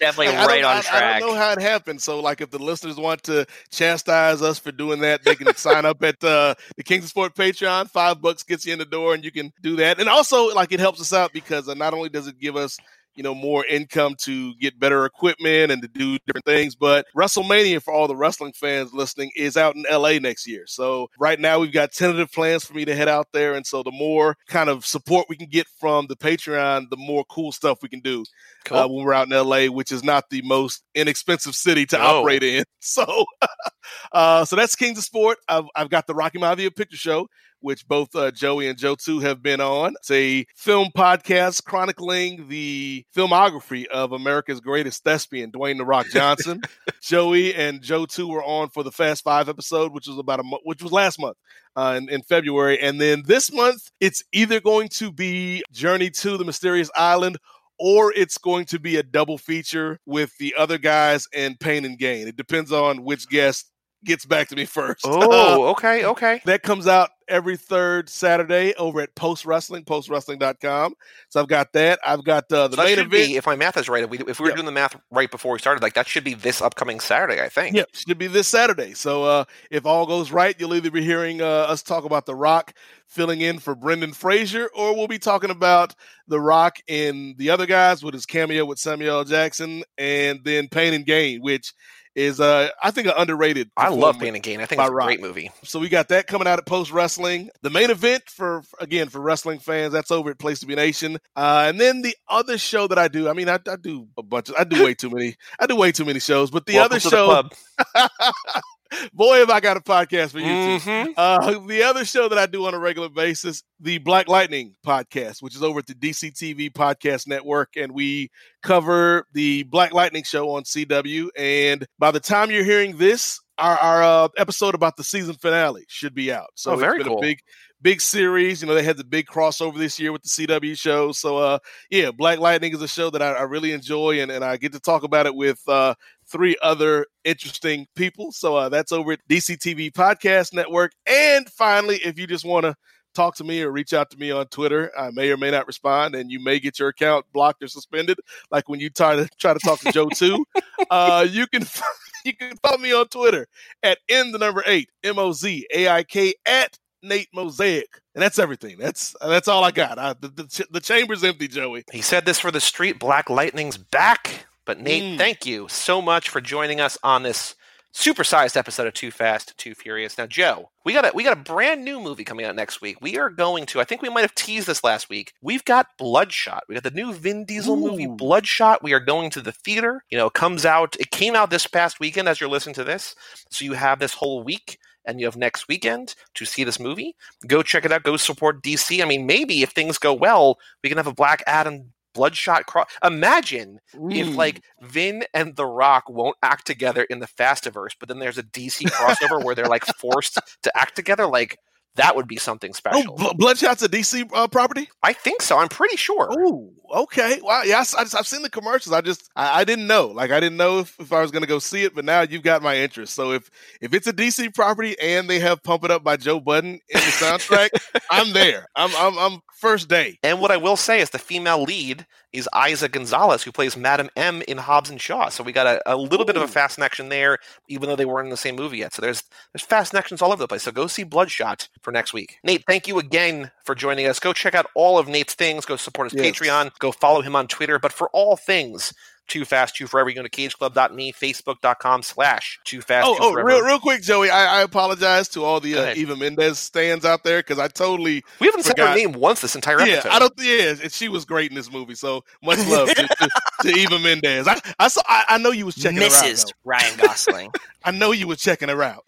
Definitely 0.00 0.28
I 0.28 0.46
right 0.46 0.64
on 0.64 0.76
I- 0.76 0.78
I 0.78 0.82
track. 0.82 1.20
don't 1.20 1.30
know 1.34 1.36
how 1.40 1.52
it 1.52 1.60
happened. 1.60 2.00
So, 2.00 2.20
like, 2.20 2.40
if 2.40 2.50
the 2.50 2.58
listeners 2.58 2.96
want 2.96 3.22
to 3.24 3.46
chastise 3.70 4.42
us 4.42 4.58
for 4.58 4.70
doing 4.72 5.00
that, 5.00 5.24
they 5.24 5.34
can 5.34 5.52
sign 5.56 5.84
up 5.84 6.02
at 6.04 6.22
uh, 6.22 6.54
the 6.76 6.82
Kings 6.84 7.04
of 7.04 7.10
Sport 7.10 7.34
Patreon. 7.34 7.90
Five 7.90 8.20
bucks 8.22 8.42
gets 8.44 8.64
you 8.64 8.72
in 8.72 8.78
the 8.78 8.84
door, 8.84 9.14
and 9.14 9.24
you 9.24 9.32
can 9.32 9.52
do 9.60 9.76
that. 9.76 9.98
And 9.98 10.08
also, 10.08 10.54
like, 10.54 10.70
it 10.72 10.80
helps 10.80 11.00
us 11.00 11.12
out 11.12 11.32
because 11.32 11.68
uh, 11.68 11.74
not 11.74 11.92
only 11.94 12.08
does 12.08 12.26
it 12.28 12.38
give 12.38 12.54
us 12.56 12.78
you 13.16 13.22
know 13.22 13.34
more 13.34 13.64
income 13.66 14.14
to 14.18 14.54
get 14.56 14.78
better 14.78 15.04
equipment 15.04 15.70
and 15.72 15.82
to 15.82 15.88
do 15.88 16.18
different 16.26 16.44
things 16.44 16.74
but 16.74 17.06
wrestlemania 17.16 17.82
for 17.82 17.92
all 17.92 18.08
the 18.08 18.16
wrestling 18.16 18.52
fans 18.52 18.92
listening 18.92 19.30
is 19.36 19.56
out 19.56 19.74
in 19.76 19.84
la 19.90 20.10
next 20.18 20.46
year 20.46 20.64
so 20.66 21.08
right 21.18 21.40
now 21.40 21.58
we've 21.58 21.72
got 21.72 21.92
tentative 21.92 22.30
plans 22.32 22.64
for 22.64 22.74
me 22.74 22.84
to 22.84 22.94
head 22.94 23.08
out 23.08 23.28
there 23.32 23.54
and 23.54 23.66
so 23.66 23.82
the 23.82 23.90
more 23.92 24.36
kind 24.48 24.68
of 24.68 24.84
support 24.84 25.26
we 25.28 25.36
can 25.36 25.48
get 25.48 25.66
from 25.78 26.06
the 26.08 26.16
patreon 26.16 26.88
the 26.90 26.96
more 26.96 27.24
cool 27.30 27.52
stuff 27.52 27.78
we 27.82 27.88
can 27.88 28.00
do 28.00 28.24
Cool. 28.64 28.78
uh, 28.78 28.88
when 28.88 29.04
we're 29.04 29.12
out 29.12 29.30
in 29.30 29.36
LA, 29.36 29.66
which 29.66 29.92
is 29.92 30.02
not 30.02 30.30
the 30.30 30.40
most 30.42 30.82
inexpensive 30.94 31.54
city 31.54 31.84
to 31.86 32.00
operate 32.00 32.42
in. 32.42 32.64
So, 32.86 33.24
uh, 34.12 34.44
so 34.44 34.56
that's 34.56 34.76
Kings 34.76 34.98
of 34.98 35.04
Sport. 35.04 35.38
I've, 35.48 35.64
I've 35.74 35.88
got 35.88 36.06
the 36.06 36.14
Rocky 36.14 36.38
Maivia 36.38 36.74
Picture 36.74 36.98
Show, 36.98 37.28
which 37.64 37.88
both 37.88 38.14
uh, 38.14 38.30
Joey 38.30 38.68
and 38.68 38.76
Joe 38.76 38.94
too 38.94 39.20
have 39.20 39.42
been 39.42 39.60
on. 39.60 39.94
It's 39.96 40.10
a 40.10 40.44
film 40.54 40.90
podcast 40.94 41.64
chronicling 41.64 42.46
the 42.48 43.06
filmography 43.16 43.86
of 43.86 44.12
America's 44.12 44.60
greatest 44.60 45.02
thespian, 45.02 45.50
Dwayne 45.50 45.78
the 45.78 45.86
Rock 45.86 46.06
Johnson. 46.12 46.60
Joey 47.00 47.54
and 47.54 47.80
Joe 47.80 48.04
too 48.04 48.28
were 48.28 48.44
on 48.44 48.68
for 48.68 48.82
the 48.82 48.92
Fast 48.92 49.24
Five 49.24 49.48
episode, 49.48 49.92
which 49.92 50.06
was 50.06 50.18
about 50.18 50.40
a 50.40 50.42
mo- 50.42 50.60
which 50.64 50.82
was 50.82 50.92
last 50.92 51.18
month. 51.18 51.38
Uh, 51.76 51.98
in, 52.00 52.08
in 52.08 52.22
February, 52.22 52.78
and 52.78 53.00
then 53.00 53.24
this 53.26 53.52
month 53.52 53.90
it's 53.98 54.22
either 54.32 54.60
going 54.60 54.88
to 54.88 55.10
be 55.10 55.60
Journey 55.72 56.08
to 56.08 56.36
the 56.36 56.44
Mysterious 56.44 56.88
Island 56.94 57.36
or 57.80 58.12
it's 58.12 58.38
going 58.38 58.66
to 58.66 58.78
be 58.78 58.96
a 58.96 59.02
double 59.02 59.38
feature 59.38 59.98
with 60.06 60.30
the 60.38 60.54
other 60.56 60.78
guys 60.78 61.26
and 61.34 61.58
Pain 61.58 61.84
and 61.84 61.98
Gain. 61.98 62.28
It 62.28 62.36
depends 62.36 62.70
on 62.70 63.02
which 63.02 63.28
guest 63.28 63.72
gets 64.04 64.24
back 64.24 64.48
to 64.48 64.56
me 64.56 64.64
first. 64.64 65.04
Oh, 65.06 65.68
okay, 65.68 66.04
okay. 66.04 66.40
that 66.44 66.62
comes 66.62 66.86
out 66.86 67.10
every 67.26 67.56
third 67.56 68.08
Saturday 68.08 68.74
over 68.74 69.00
at 69.00 69.14
Post 69.14 69.46
Wrestling, 69.46 69.84
postwrestling.com. 69.84 70.94
So 71.30 71.40
I've 71.40 71.48
got 71.48 71.72
that. 71.72 71.98
I've 72.06 72.24
got 72.24 72.50
uh, 72.52 72.68
the 72.68 72.76
So 72.76 72.82
main 72.82 72.92
event. 72.98 73.10
be, 73.10 73.36
if 73.36 73.46
my 73.46 73.56
math 73.56 73.76
is 73.76 73.88
right, 73.88 74.04
if 74.04 74.10
we 74.10 74.18
if 74.18 74.38
we 74.38 74.44
were 74.44 74.50
Yeah. 74.50 74.56
doing 74.56 74.66
the 74.66 74.72
math 74.72 74.96
right 75.10 75.30
before 75.30 75.52
we 75.52 75.58
started, 75.58 75.82
like 75.82 75.94
that 75.94 76.06
should 76.06 76.24
be 76.24 76.34
this 76.34 76.60
upcoming 76.60 77.00
Saturday, 77.00 77.40
I 77.42 77.48
think. 77.48 77.76
Yep, 77.76 77.88
should 77.94 78.18
be 78.18 78.26
this 78.26 78.46
Saturday. 78.48 78.94
So 78.94 79.24
uh, 79.24 79.44
if 79.70 79.86
all 79.86 80.06
goes 80.06 80.30
right, 80.32 80.54
you'll 80.58 80.74
either 80.74 80.90
be 80.90 81.02
hearing 81.02 81.40
uh, 81.40 81.44
us 81.46 81.82
talk 81.82 82.04
about 82.04 82.26
The 82.26 82.34
Rock 82.34 82.74
filling 83.08 83.40
in 83.40 83.58
for 83.58 83.74
Brendan 83.74 84.12
Fraser, 84.12 84.68
or 84.74 84.94
we'll 84.94 85.08
be 85.08 85.18
talking 85.18 85.50
about 85.50 85.94
The 86.28 86.40
Rock 86.40 86.78
and 86.88 87.36
the 87.38 87.50
other 87.50 87.66
guys 87.66 88.02
with 88.02 88.14
his 88.14 88.26
cameo 88.26 88.64
with 88.64 88.78
Samuel 88.78 89.24
Jackson, 89.24 89.82
and 89.98 90.40
then 90.44 90.68
Pain 90.68 90.92
and 90.94 91.06
Gain, 91.06 91.40
which 91.40 91.72
is 92.14 92.40
uh, 92.40 92.68
I 92.82 92.90
think 92.90 93.08
an 93.08 93.14
underrated. 93.16 93.70
I 93.76 93.88
love. 93.88 94.18
Pain 94.18 94.34
and 94.34 94.42
Gain. 94.42 94.60
I 94.60 94.66
think 94.66 94.80
it's 94.80 94.88
a 94.88 94.92
Rock. 94.92 95.06
great 95.06 95.20
movie. 95.20 95.50
So 95.62 95.78
we 95.78 95.88
got 95.88 96.08
that 96.08 96.26
coming 96.26 96.46
out 96.46 96.58
at 96.58 96.66
Post 96.66 96.92
Wrestling. 96.92 97.50
The 97.62 97.70
main 97.70 97.90
event 97.90 98.28
for 98.28 98.62
again 98.78 99.08
for 99.08 99.20
wrestling 99.20 99.58
fans, 99.58 99.92
that's 99.92 100.10
over 100.10 100.30
at 100.30 100.38
Place 100.38 100.60
to 100.60 100.66
Be 100.66 100.74
Nation. 100.74 101.18
Uh, 101.36 101.64
and 101.68 101.80
then 101.80 102.02
the 102.02 102.16
other 102.28 102.58
show 102.58 102.86
that 102.88 102.98
I 102.98 103.08
do, 103.08 103.28
I 103.28 103.32
mean, 103.32 103.48
I, 103.48 103.58
I 103.68 103.76
do 103.76 104.06
a 104.16 104.22
bunch. 104.22 104.48
Of, 104.48 104.56
I 104.58 104.64
do 104.64 104.84
way 104.84 104.94
too 104.94 105.10
many. 105.10 105.36
I 105.58 105.66
do 105.66 105.76
way 105.76 105.92
too 105.92 106.04
many 106.04 106.20
shows. 106.20 106.50
But 106.50 106.66
the 106.66 106.74
Welcome 106.74 106.96
other 106.96 107.00
show. 107.00 107.48
boy, 109.12 109.38
have 109.38 109.50
I 109.50 109.60
got 109.60 109.76
a 109.76 109.80
podcast 109.80 110.30
for 110.32 110.38
you 110.38 110.44
too. 110.78 110.84
Mhm. 110.84 111.14
Uh, 111.16 111.58
the 111.66 111.82
other 111.82 112.04
show 112.04 112.28
that 112.28 112.38
I 112.38 112.46
do 112.46 112.66
on 112.66 112.74
a 112.74 112.78
regular 112.78 113.08
basis, 113.08 113.62
the 113.80 113.98
Black 113.98 114.28
Lightning 114.28 114.74
podcast, 114.86 115.42
which 115.42 115.54
is 115.54 115.62
over 115.62 115.80
at 115.80 115.86
the 115.86 115.94
DCTV 115.94 116.70
Podcast 116.72 117.26
Network, 117.26 117.70
and 117.76 117.92
we 117.92 118.30
cover 118.62 119.26
the 119.32 119.62
Black 119.64 119.92
Lightning 119.92 120.24
show 120.24 120.50
on 120.50 120.64
CW. 120.64 121.28
And 121.36 121.86
by 121.98 122.10
the 122.10 122.20
time 122.20 122.50
you're 122.50 122.64
hearing 122.64 122.96
this, 122.96 123.40
our, 123.58 123.76
our 123.78 124.02
uh, 124.02 124.28
episode 124.36 124.74
about 124.74 124.96
the 124.96 125.04
season 125.04 125.34
finale 125.34 125.84
should 125.88 126.14
be 126.14 126.32
out. 126.32 126.50
So 126.56 126.72
Oh, 126.72 126.76
very 126.76 126.96
it's 126.96 127.04
been 127.04 127.12
cool. 127.12 127.18
a 127.18 127.22
big, 127.22 127.38
big 127.80 128.00
series. 128.00 128.60
You 128.60 128.66
know, 128.66 128.74
they 128.74 128.82
had 128.82 128.96
the 128.96 129.04
big 129.04 129.26
crossover 129.26 129.78
this 129.78 130.00
year 130.00 130.10
with 130.10 130.22
the 130.22 130.28
CW 130.28 130.76
show. 130.76 131.12
So, 131.12 131.36
uh, 131.36 131.58
yeah, 131.88 132.10
Black 132.10 132.40
Lightning 132.40 132.72
is 132.74 132.82
a 132.82 132.88
show 132.88 133.10
that 133.10 133.22
I, 133.22 133.30
I 133.32 133.42
really 133.42 133.70
enjoy, 133.70 134.20
and, 134.22 134.32
and 134.32 134.44
I 134.44 134.56
get 134.56 134.72
to 134.72 134.80
talk 134.80 135.04
about 135.04 135.26
it 135.26 135.34
with 135.36 135.60
uh, 135.68 135.94
three 136.26 136.56
other 136.62 137.06
interesting 137.24 137.86
people. 137.94 138.32
So 138.32 138.56
uh, 138.56 138.68
that's 138.68 138.92
over 138.92 139.12
at 139.12 139.20
DCTV 139.28 139.92
Podcast 139.92 140.52
Network. 140.52 140.92
And 141.06 141.48
finally, 141.48 141.96
if 141.96 142.18
you 142.18 142.26
just 142.26 142.44
want 142.44 142.64
to 142.64 142.74
talk 143.14 143.36
to 143.36 143.44
me 143.44 143.62
or 143.62 143.70
reach 143.70 143.92
out 143.92 144.10
to 144.10 144.18
me 144.18 144.30
on 144.30 144.46
Twitter, 144.46 144.90
I 144.98 145.10
may 145.10 145.30
or 145.30 145.36
may 145.36 145.50
not 145.50 145.66
respond, 145.66 146.14
and 146.14 146.30
you 146.30 146.40
may 146.40 146.58
get 146.58 146.78
your 146.78 146.88
account 146.88 147.26
blocked 147.32 147.62
or 147.62 147.68
suspended, 147.68 148.18
like 148.50 148.68
when 148.68 148.80
you 148.80 148.90
try 148.90 149.16
to 149.16 149.28
try 149.38 149.52
to 149.54 149.60
talk 149.60 149.80
to 149.80 149.92
Joe 149.92 150.08
too. 150.08 150.44
Uh, 150.90 151.26
you 151.28 151.46
can 151.46 151.64
you 152.24 152.36
can 152.36 152.54
follow 152.58 152.76
me 152.76 152.92
on 152.92 153.06
Twitter 153.06 153.46
at 153.82 153.98
n 154.08 154.32
the 154.32 154.38
number 154.38 154.62
eight 154.66 154.90
m 155.02 155.18
o 155.18 155.32
z 155.32 155.66
a 155.72 155.88
i 155.88 156.02
k 156.02 156.34
at 156.44 156.78
Nate 157.02 157.28
Mosaic, 157.32 158.00
and 158.14 158.22
that's 158.22 158.38
everything. 158.38 158.76
That's 158.78 159.14
that's 159.20 159.46
all 159.46 159.62
I 159.62 159.70
got. 159.70 159.98
I, 159.98 160.14
the, 160.14 160.28
the 160.28 160.44
ch- 160.44 160.68
the 160.70 160.80
chamber's 160.80 161.22
empty, 161.22 161.48
Joey. 161.48 161.84
He 161.92 162.02
said 162.02 162.26
this 162.26 162.40
for 162.40 162.50
the 162.50 162.60
street. 162.60 162.98
Black 162.98 163.30
Lightning's 163.30 163.76
back. 163.76 164.46
But 164.66 164.80
Nate, 164.80 165.02
Mm. 165.02 165.18
thank 165.18 165.44
you 165.46 165.66
so 165.68 166.00
much 166.00 166.28
for 166.28 166.40
joining 166.40 166.80
us 166.80 166.96
on 167.02 167.22
this 167.22 167.54
supersized 167.94 168.56
episode 168.56 168.86
of 168.88 168.94
Too 168.94 169.10
Fast, 169.12 169.56
Too 169.56 169.74
Furious. 169.74 170.18
Now, 170.18 170.26
Joe, 170.26 170.70
we 170.84 170.92
got 170.92 171.04
a 171.04 171.12
we 171.14 171.22
got 171.22 171.32
a 171.34 171.40
brand 171.40 171.84
new 171.84 172.00
movie 172.00 172.24
coming 172.24 172.44
out 172.44 172.56
next 172.56 172.80
week. 172.80 172.96
We 173.00 173.18
are 173.18 173.30
going 173.30 173.66
to. 173.66 173.80
I 173.80 173.84
think 173.84 174.02
we 174.02 174.08
might 174.08 174.22
have 174.22 174.34
teased 174.34 174.66
this 174.66 174.82
last 174.82 175.08
week. 175.08 175.32
We've 175.42 175.64
got 175.64 175.86
Bloodshot. 175.98 176.64
We 176.68 176.74
got 176.74 176.82
the 176.84 176.90
new 176.90 177.12
Vin 177.12 177.44
Diesel 177.44 177.76
movie, 177.76 178.06
Bloodshot. 178.08 178.82
We 178.82 178.92
are 178.94 179.00
going 179.00 179.30
to 179.30 179.40
the 179.40 179.52
theater. 179.52 180.02
You 180.10 180.18
know, 180.18 180.26
it 180.26 180.32
comes 180.34 180.66
out. 180.66 180.96
It 180.98 181.10
came 181.10 181.34
out 181.36 181.50
this 181.50 181.66
past 181.66 182.00
weekend 182.00 182.28
as 182.28 182.40
you're 182.40 182.50
listening 182.50 182.74
to 182.76 182.84
this. 182.84 183.14
So 183.50 183.64
you 183.64 183.74
have 183.74 183.98
this 184.00 184.14
whole 184.14 184.42
week. 184.42 184.78
And 185.06 185.20
you 185.20 185.26
have 185.26 185.36
next 185.36 185.68
weekend 185.68 186.14
to 186.34 186.46
see 186.46 186.64
this 186.64 186.80
movie. 186.80 187.14
Go 187.46 187.62
check 187.62 187.84
it 187.84 187.92
out. 187.92 188.04
Go 188.04 188.16
support 188.16 188.62
DC. 188.62 189.02
I 189.02 189.04
mean, 189.04 189.26
maybe 189.26 189.62
if 189.62 189.68
things 189.72 189.98
go 189.98 190.14
well, 190.14 190.56
we 190.82 190.88
can 190.88 190.96
have 190.96 191.06
a 191.06 191.12
Black 191.12 191.42
Adam 191.46 191.92
Bloodshot 192.14 192.66
cross. 192.66 192.88
Imagine 193.02 193.80
if 194.10 194.34
like 194.36 194.62
Vin 194.80 195.24
and 195.34 195.56
The 195.56 195.66
Rock 195.66 196.04
won't 196.08 196.36
act 196.42 196.66
together 196.66 197.02
in 197.04 197.18
the 197.18 197.26
Fastiverse, 197.26 197.94
but 197.98 198.08
then 198.08 198.18
there's 198.18 198.38
a 198.38 198.42
DC 198.42 198.88
crossover 198.90 199.42
where 199.42 199.54
they're 199.54 199.66
like 199.66 199.84
forced 199.98 200.40
to 200.62 200.78
act 200.78 200.96
together. 200.96 201.26
Like 201.26 201.58
that 201.96 202.16
would 202.16 202.26
be 202.26 202.36
something 202.36 202.70
oh, 202.70 202.74
special. 202.74 203.14
Bl- 203.14 203.34
Bloodshot's 203.36 203.82
a 203.82 203.88
DC 203.88 204.28
uh, 204.34 204.48
property. 204.48 204.88
I 205.02 205.12
think 205.12 205.42
so. 205.42 205.58
I'm 205.58 205.68
pretty 205.68 205.96
sure. 205.96 206.28
Oh, 206.30 206.72
okay. 206.92 207.40
Wow. 207.42 207.62
Yeah, 207.64 207.84
I, 207.96 208.00
have 208.00 208.26
seen 208.26 208.42
the 208.42 208.50
commercials. 208.50 208.92
I 208.92 209.00
just 209.00 209.30
I, 209.36 209.60
I 209.60 209.64
didn't 209.64 209.86
know. 209.86 210.08
Like 210.08 210.30
I 210.30 210.40
didn't 210.40 210.58
know 210.58 210.80
if, 210.80 210.98
if 210.98 211.12
I 211.12 211.20
was 211.20 211.30
going 211.30 211.42
to 211.42 211.48
go 211.48 211.58
see 211.58 211.84
it, 211.84 211.94
but 211.94 212.04
now 212.04 212.22
you've 212.22 212.42
got 212.42 212.62
my 212.62 212.76
interest. 212.76 213.14
So 213.14 213.32
if 213.32 213.50
if 213.80 213.94
it's 213.94 214.06
a 214.06 214.12
DC 214.12 214.54
property 214.54 214.96
and 215.00 215.28
they 215.28 215.38
have 215.40 215.62
"Pump 215.62 215.84
It 215.84 215.90
Up" 215.90 216.02
by 216.02 216.16
Joe 216.16 216.40
Budden 216.40 216.72
in 216.72 216.80
the 216.88 216.98
soundtrack, 216.98 217.70
I'm 218.10 218.32
there. 218.32 218.66
I'm 218.74 218.90
I'm 218.96 219.18
I'm 219.18 219.40
first 219.56 219.88
day. 219.88 220.18
And 220.22 220.40
what 220.40 220.50
I 220.50 220.56
will 220.56 220.76
say 220.76 221.00
is 221.00 221.10
the 221.10 221.18
female 221.18 221.62
lead 221.62 222.06
is 222.34 222.48
Eiza 222.54 222.90
Gonzalez, 222.90 223.42
who 223.42 223.52
plays 223.52 223.76
Madam 223.76 224.10
M 224.16 224.42
in 224.48 224.58
Hobbs 224.58 224.90
and 224.90 225.00
Shaw. 225.00 225.28
So 225.30 225.42
we 225.44 225.52
got 225.52 225.66
a, 225.66 225.94
a 225.94 225.96
little 225.96 226.26
bit 226.26 226.36
of 226.36 226.42
a 226.42 226.48
fast 226.48 226.74
connection 226.74 227.08
there, 227.08 227.38
even 227.68 227.88
though 227.88 227.96
they 227.96 228.04
weren't 228.04 228.26
in 228.26 228.30
the 228.30 228.36
same 228.36 228.56
movie 228.56 228.78
yet. 228.78 228.92
So 228.92 229.00
there's 229.00 229.22
there's 229.52 229.64
fast 229.64 229.90
connections 229.90 230.20
all 230.20 230.32
over 230.32 230.42
the 230.42 230.48
place. 230.48 230.64
So 230.64 230.72
go 230.72 230.86
see 230.86 231.04
Bloodshot 231.04 231.68
for 231.80 231.92
next 231.92 232.12
week. 232.12 232.38
Nate, 232.44 232.64
thank 232.66 232.88
you 232.88 232.98
again 232.98 233.50
for 233.64 233.74
joining 233.74 234.06
us. 234.06 234.18
Go 234.18 234.32
check 234.32 234.54
out 234.54 234.66
all 234.74 234.98
of 234.98 235.08
Nate's 235.08 235.34
things. 235.34 235.64
Go 235.64 235.76
support 235.76 236.10
his 236.12 236.20
Yes. 236.20 236.38
Patreon. 236.38 236.76
Go 236.78 236.92
follow 236.92 237.22
him 237.22 237.36
on 237.36 237.46
Twitter. 237.46 237.78
But 237.78 237.92
for 237.92 238.10
all 238.10 238.36
things 238.36 238.92
Too 239.26 239.44
Fast, 239.44 239.76
Too 239.76 239.86
Forever, 239.86 240.10
you 240.10 240.14
go 240.14 240.22
to 240.22 240.28
cageclub.me, 240.28 241.12
facebook.com 241.12 242.02
slash 242.02 242.60
Too 242.64 242.80
Fast, 242.80 243.06
Oh, 243.08 243.14
Too 243.14 243.20
oh, 243.22 243.32
real, 243.32 243.60
real 243.62 243.78
quick, 243.78 244.02
Joey. 244.02 244.30
I, 244.30 244.60
I 244.60 244.62
apologize 244.62 245.28
to 245.30 245.44
all 245.44 245.60
the 245.60 245.76
uh. 245.76 245.94
Eva 245.94 246.16
Mendes 246.16 246.58
stands 246.58 247.04
out 247.04 247.24
there 247.24 247.40
because 247.40 247.58
I 247.58 247.68
totally 247.68 248.22
we 248.40 248.46
haven't 248.46 248.64
said 248.64 248.78
her 248.78 248.94
name 248.94 249.12
once 249.12 249.40
this 249.40 249.54
entire 249.54 249.80
episode. 249.80 249.90
yeah. 249.90 249.98
episode. 249.98 250.12
I 250.12 250.18
don't. 250.18 250.32
Yeah, 250.38 250.82
and 250.82 250.92
she 250.92 251.08
was 251.08 251.24
great 251.24 251.50
in 251.50 251.54
this 251.56 251.72
movie. 251.72 251.94
So 251.94 252.24
much 252.42 252.58
love 252.68 252.88
to, 252.88 252.94
to, 253.06 253.28
to 253.62 253.68
Eva 253.76 253.98
Mendes. 253.98 254.46
I, 254.46 254.60
I 254.78 254.88
saw. 254.88 255.02
I, 255.08 255.24
I 255.30 255.38
know 255.38 255.50
you 255.50 255.66
was 255.66 255.74
checking 255.74 255.98
her 255.98 256.04
out. 256.04 256.10
Mrs. 256.10 256.52
Ryan 256.64 256.96
Gosling. 256.98 257.52
I 257.84 257.90
know 257.90 258.12
you 258.12 258.26
was 258.28 258.38
checking 258.38 258.68
her 258.68 258.82
out. 258.82 259.04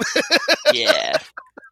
yeah. 0.72 1.18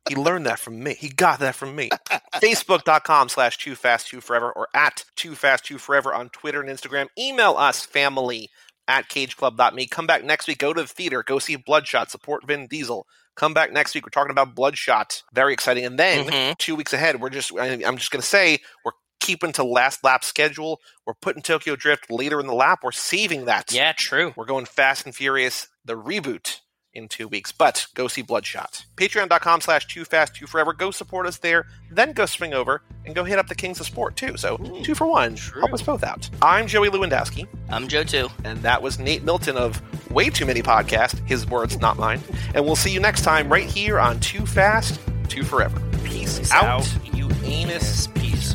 He 0.08 0.14
learned 0.16 0.46
that 0.46 0.58
from 0.58 0.82
me. 0.82 0.94
He 0.94 1.08
got 1.08 1.38
that 1.40 1.54
from 1.54 1.74
me. 1.74 1.88
Facebook.com 2.36 3.28
slash 3.28 3.58
too 3.58 3.74
fast 3.74 4.08
too 4.08 4.20
forever 4.20 4.52
or 4.52 4.68
at 4.74 5.04
too 5.16 5.34
fast 5.34 5.64
too 5.64 5.78
forever 5.78 6.12
on 6.12 6.28
Twitter 6.30 6.60
and 6.60 6.68
Instagram. 6.70 7.08
Email 7.18 7.56
us 7.56 7.84
family 7.84 8.50
at 8.86 9.08
cageclub.me. 9.08 9.86
Come 9.86 10.06
back 10.06 10.24
next 10.24 10.46
week. 10.46 10.58
Go 10.58 10.72
to 10.74 10.82
the 10.82 10.88
theater. 10.88 11.22
Go 11.22 11.38
see 11.38 11.56
Bloodshot. 11.56 12.10
Support 12.10 12.46
Vin 12.46 12.66
Diesel. 12.66 13.06
Come 13.36 13.54
back 13.54 13.72
next 13.72 13.94
week. 13.94 14.04
We're 14.04 14.10
talking 14.10 14.30
about 14.30 14.54
Bloodshot. 14.54 15.22
Very 15.32 15.52
exciting. 15.54 15.84
And 15.86 15.98
then 15.98 16.26
Mhm. 16.26 16.58
two 16.58 16.76
weeks 16.76 16.92
ahead, 16.92 17.20
we're 17.20 17.30
just, 17.30 17.50
I'm 17.58 17.96
just 17.96 18.10
going 18.10 18.20
to 18.20 18.26
say, 18.26 18.58
we're 18.84 18.92
keeping 19.20 19.52
to 19.52 19.64
last 19.64 20.04
lap 20.04 20.22
schedule. 20.22 20.80
We're 21.06 21.14
putting 21.14 21.42
Tokyo 21.42 21.76
Drift 21.76 22.10
later 22.10 22.38
in 22.40 22.46
the 22.46 22.54
lap. 22.54 22.80
We're 22.84 22.92
saving 22.92 23.46
that. 23.46 23.72
Yeah, 23.72 23.92
true. 23.96 24.34
We're 24.36 24.44
going 24.44 24.66
Fast 24.66 25.06
and 25.06 25.14
Furious, 25.16 25.66
the 25.84 25.94
reboot, 25.94 26.60
in 26.94 27.08
two 27.08 27.26
weeks. 27.28 27.52
But 27.52 27.86
go 27.94 28.08
see 28.08 28.22
Bloodshot. 28.22 28.84
Patreon.com 28.96 29.60
slash 29.60 29.86
too 29.86 30.04
fast, 30.04 30.34
too 30.36 30.46
forever. 30.46 30.72
Go 30.72 30.90
support 30.90 31.26
us 31.26 31.38
there. 31.38 31.66
Then 31.90 32.12
go 32.12 32.26
swing 32.26 32.54
over 32.54 32.82
and 33.04 33.14
go 33.14 33.24
hit 33.24 33.38
up 33.38 33.48
the 33.48 33.54
Kings 33.54 33.80
of 33.80 33.86
Sport 33.86 34.16
too. 34.16 34.36
So 34.36 34.56
two 34.82 34.94
for 34.94 35.06
one. 35.06 35.36
Help 35.36 35.72
us 35.72 35.82
both 35.82 36.02
out. 36.04 36.28
I'm 36.42 36.66
Joey 36.66 36.88
Lewandowski, 36.88 37.46
I'm 37.68 37.88
Joe 37.88 38.04
too. 38.04 38.28
and 38.44 38.58
that 38.62 38.80
was 38.82 38.98
Nate 38.98 39.24
Milton 39.24 39.56
of 39.56 39.80
Way 40.10 40.30
Too 40.30 40.46
Many 40.46 40.62
Podcast. 40.62 41.26
His 41.28 41.46
words, 41.46 41.78
not 41.80 41.98
mine. 41.98 42.20
And 42.54 42.64
we'll 42.64 42.76
see 42.76 42.90
you 42.92 43.00
next 43.00 43.22
time 43.22 43.48
right 43.50 43.68
here 43.68 43.98
on 43.98 44.20
Too 44.20 44.46
Fast, 44.46 45.00
Too 45.28 45.42
Forever. 45.42 45.80
Peace, 46.04 46.38
Peace 46.38 46.52
out, 46.52 46.64
out. 46.64 47.14
you 47.14 47.28
anus 47.44 48.06
Peace 48.08 48.54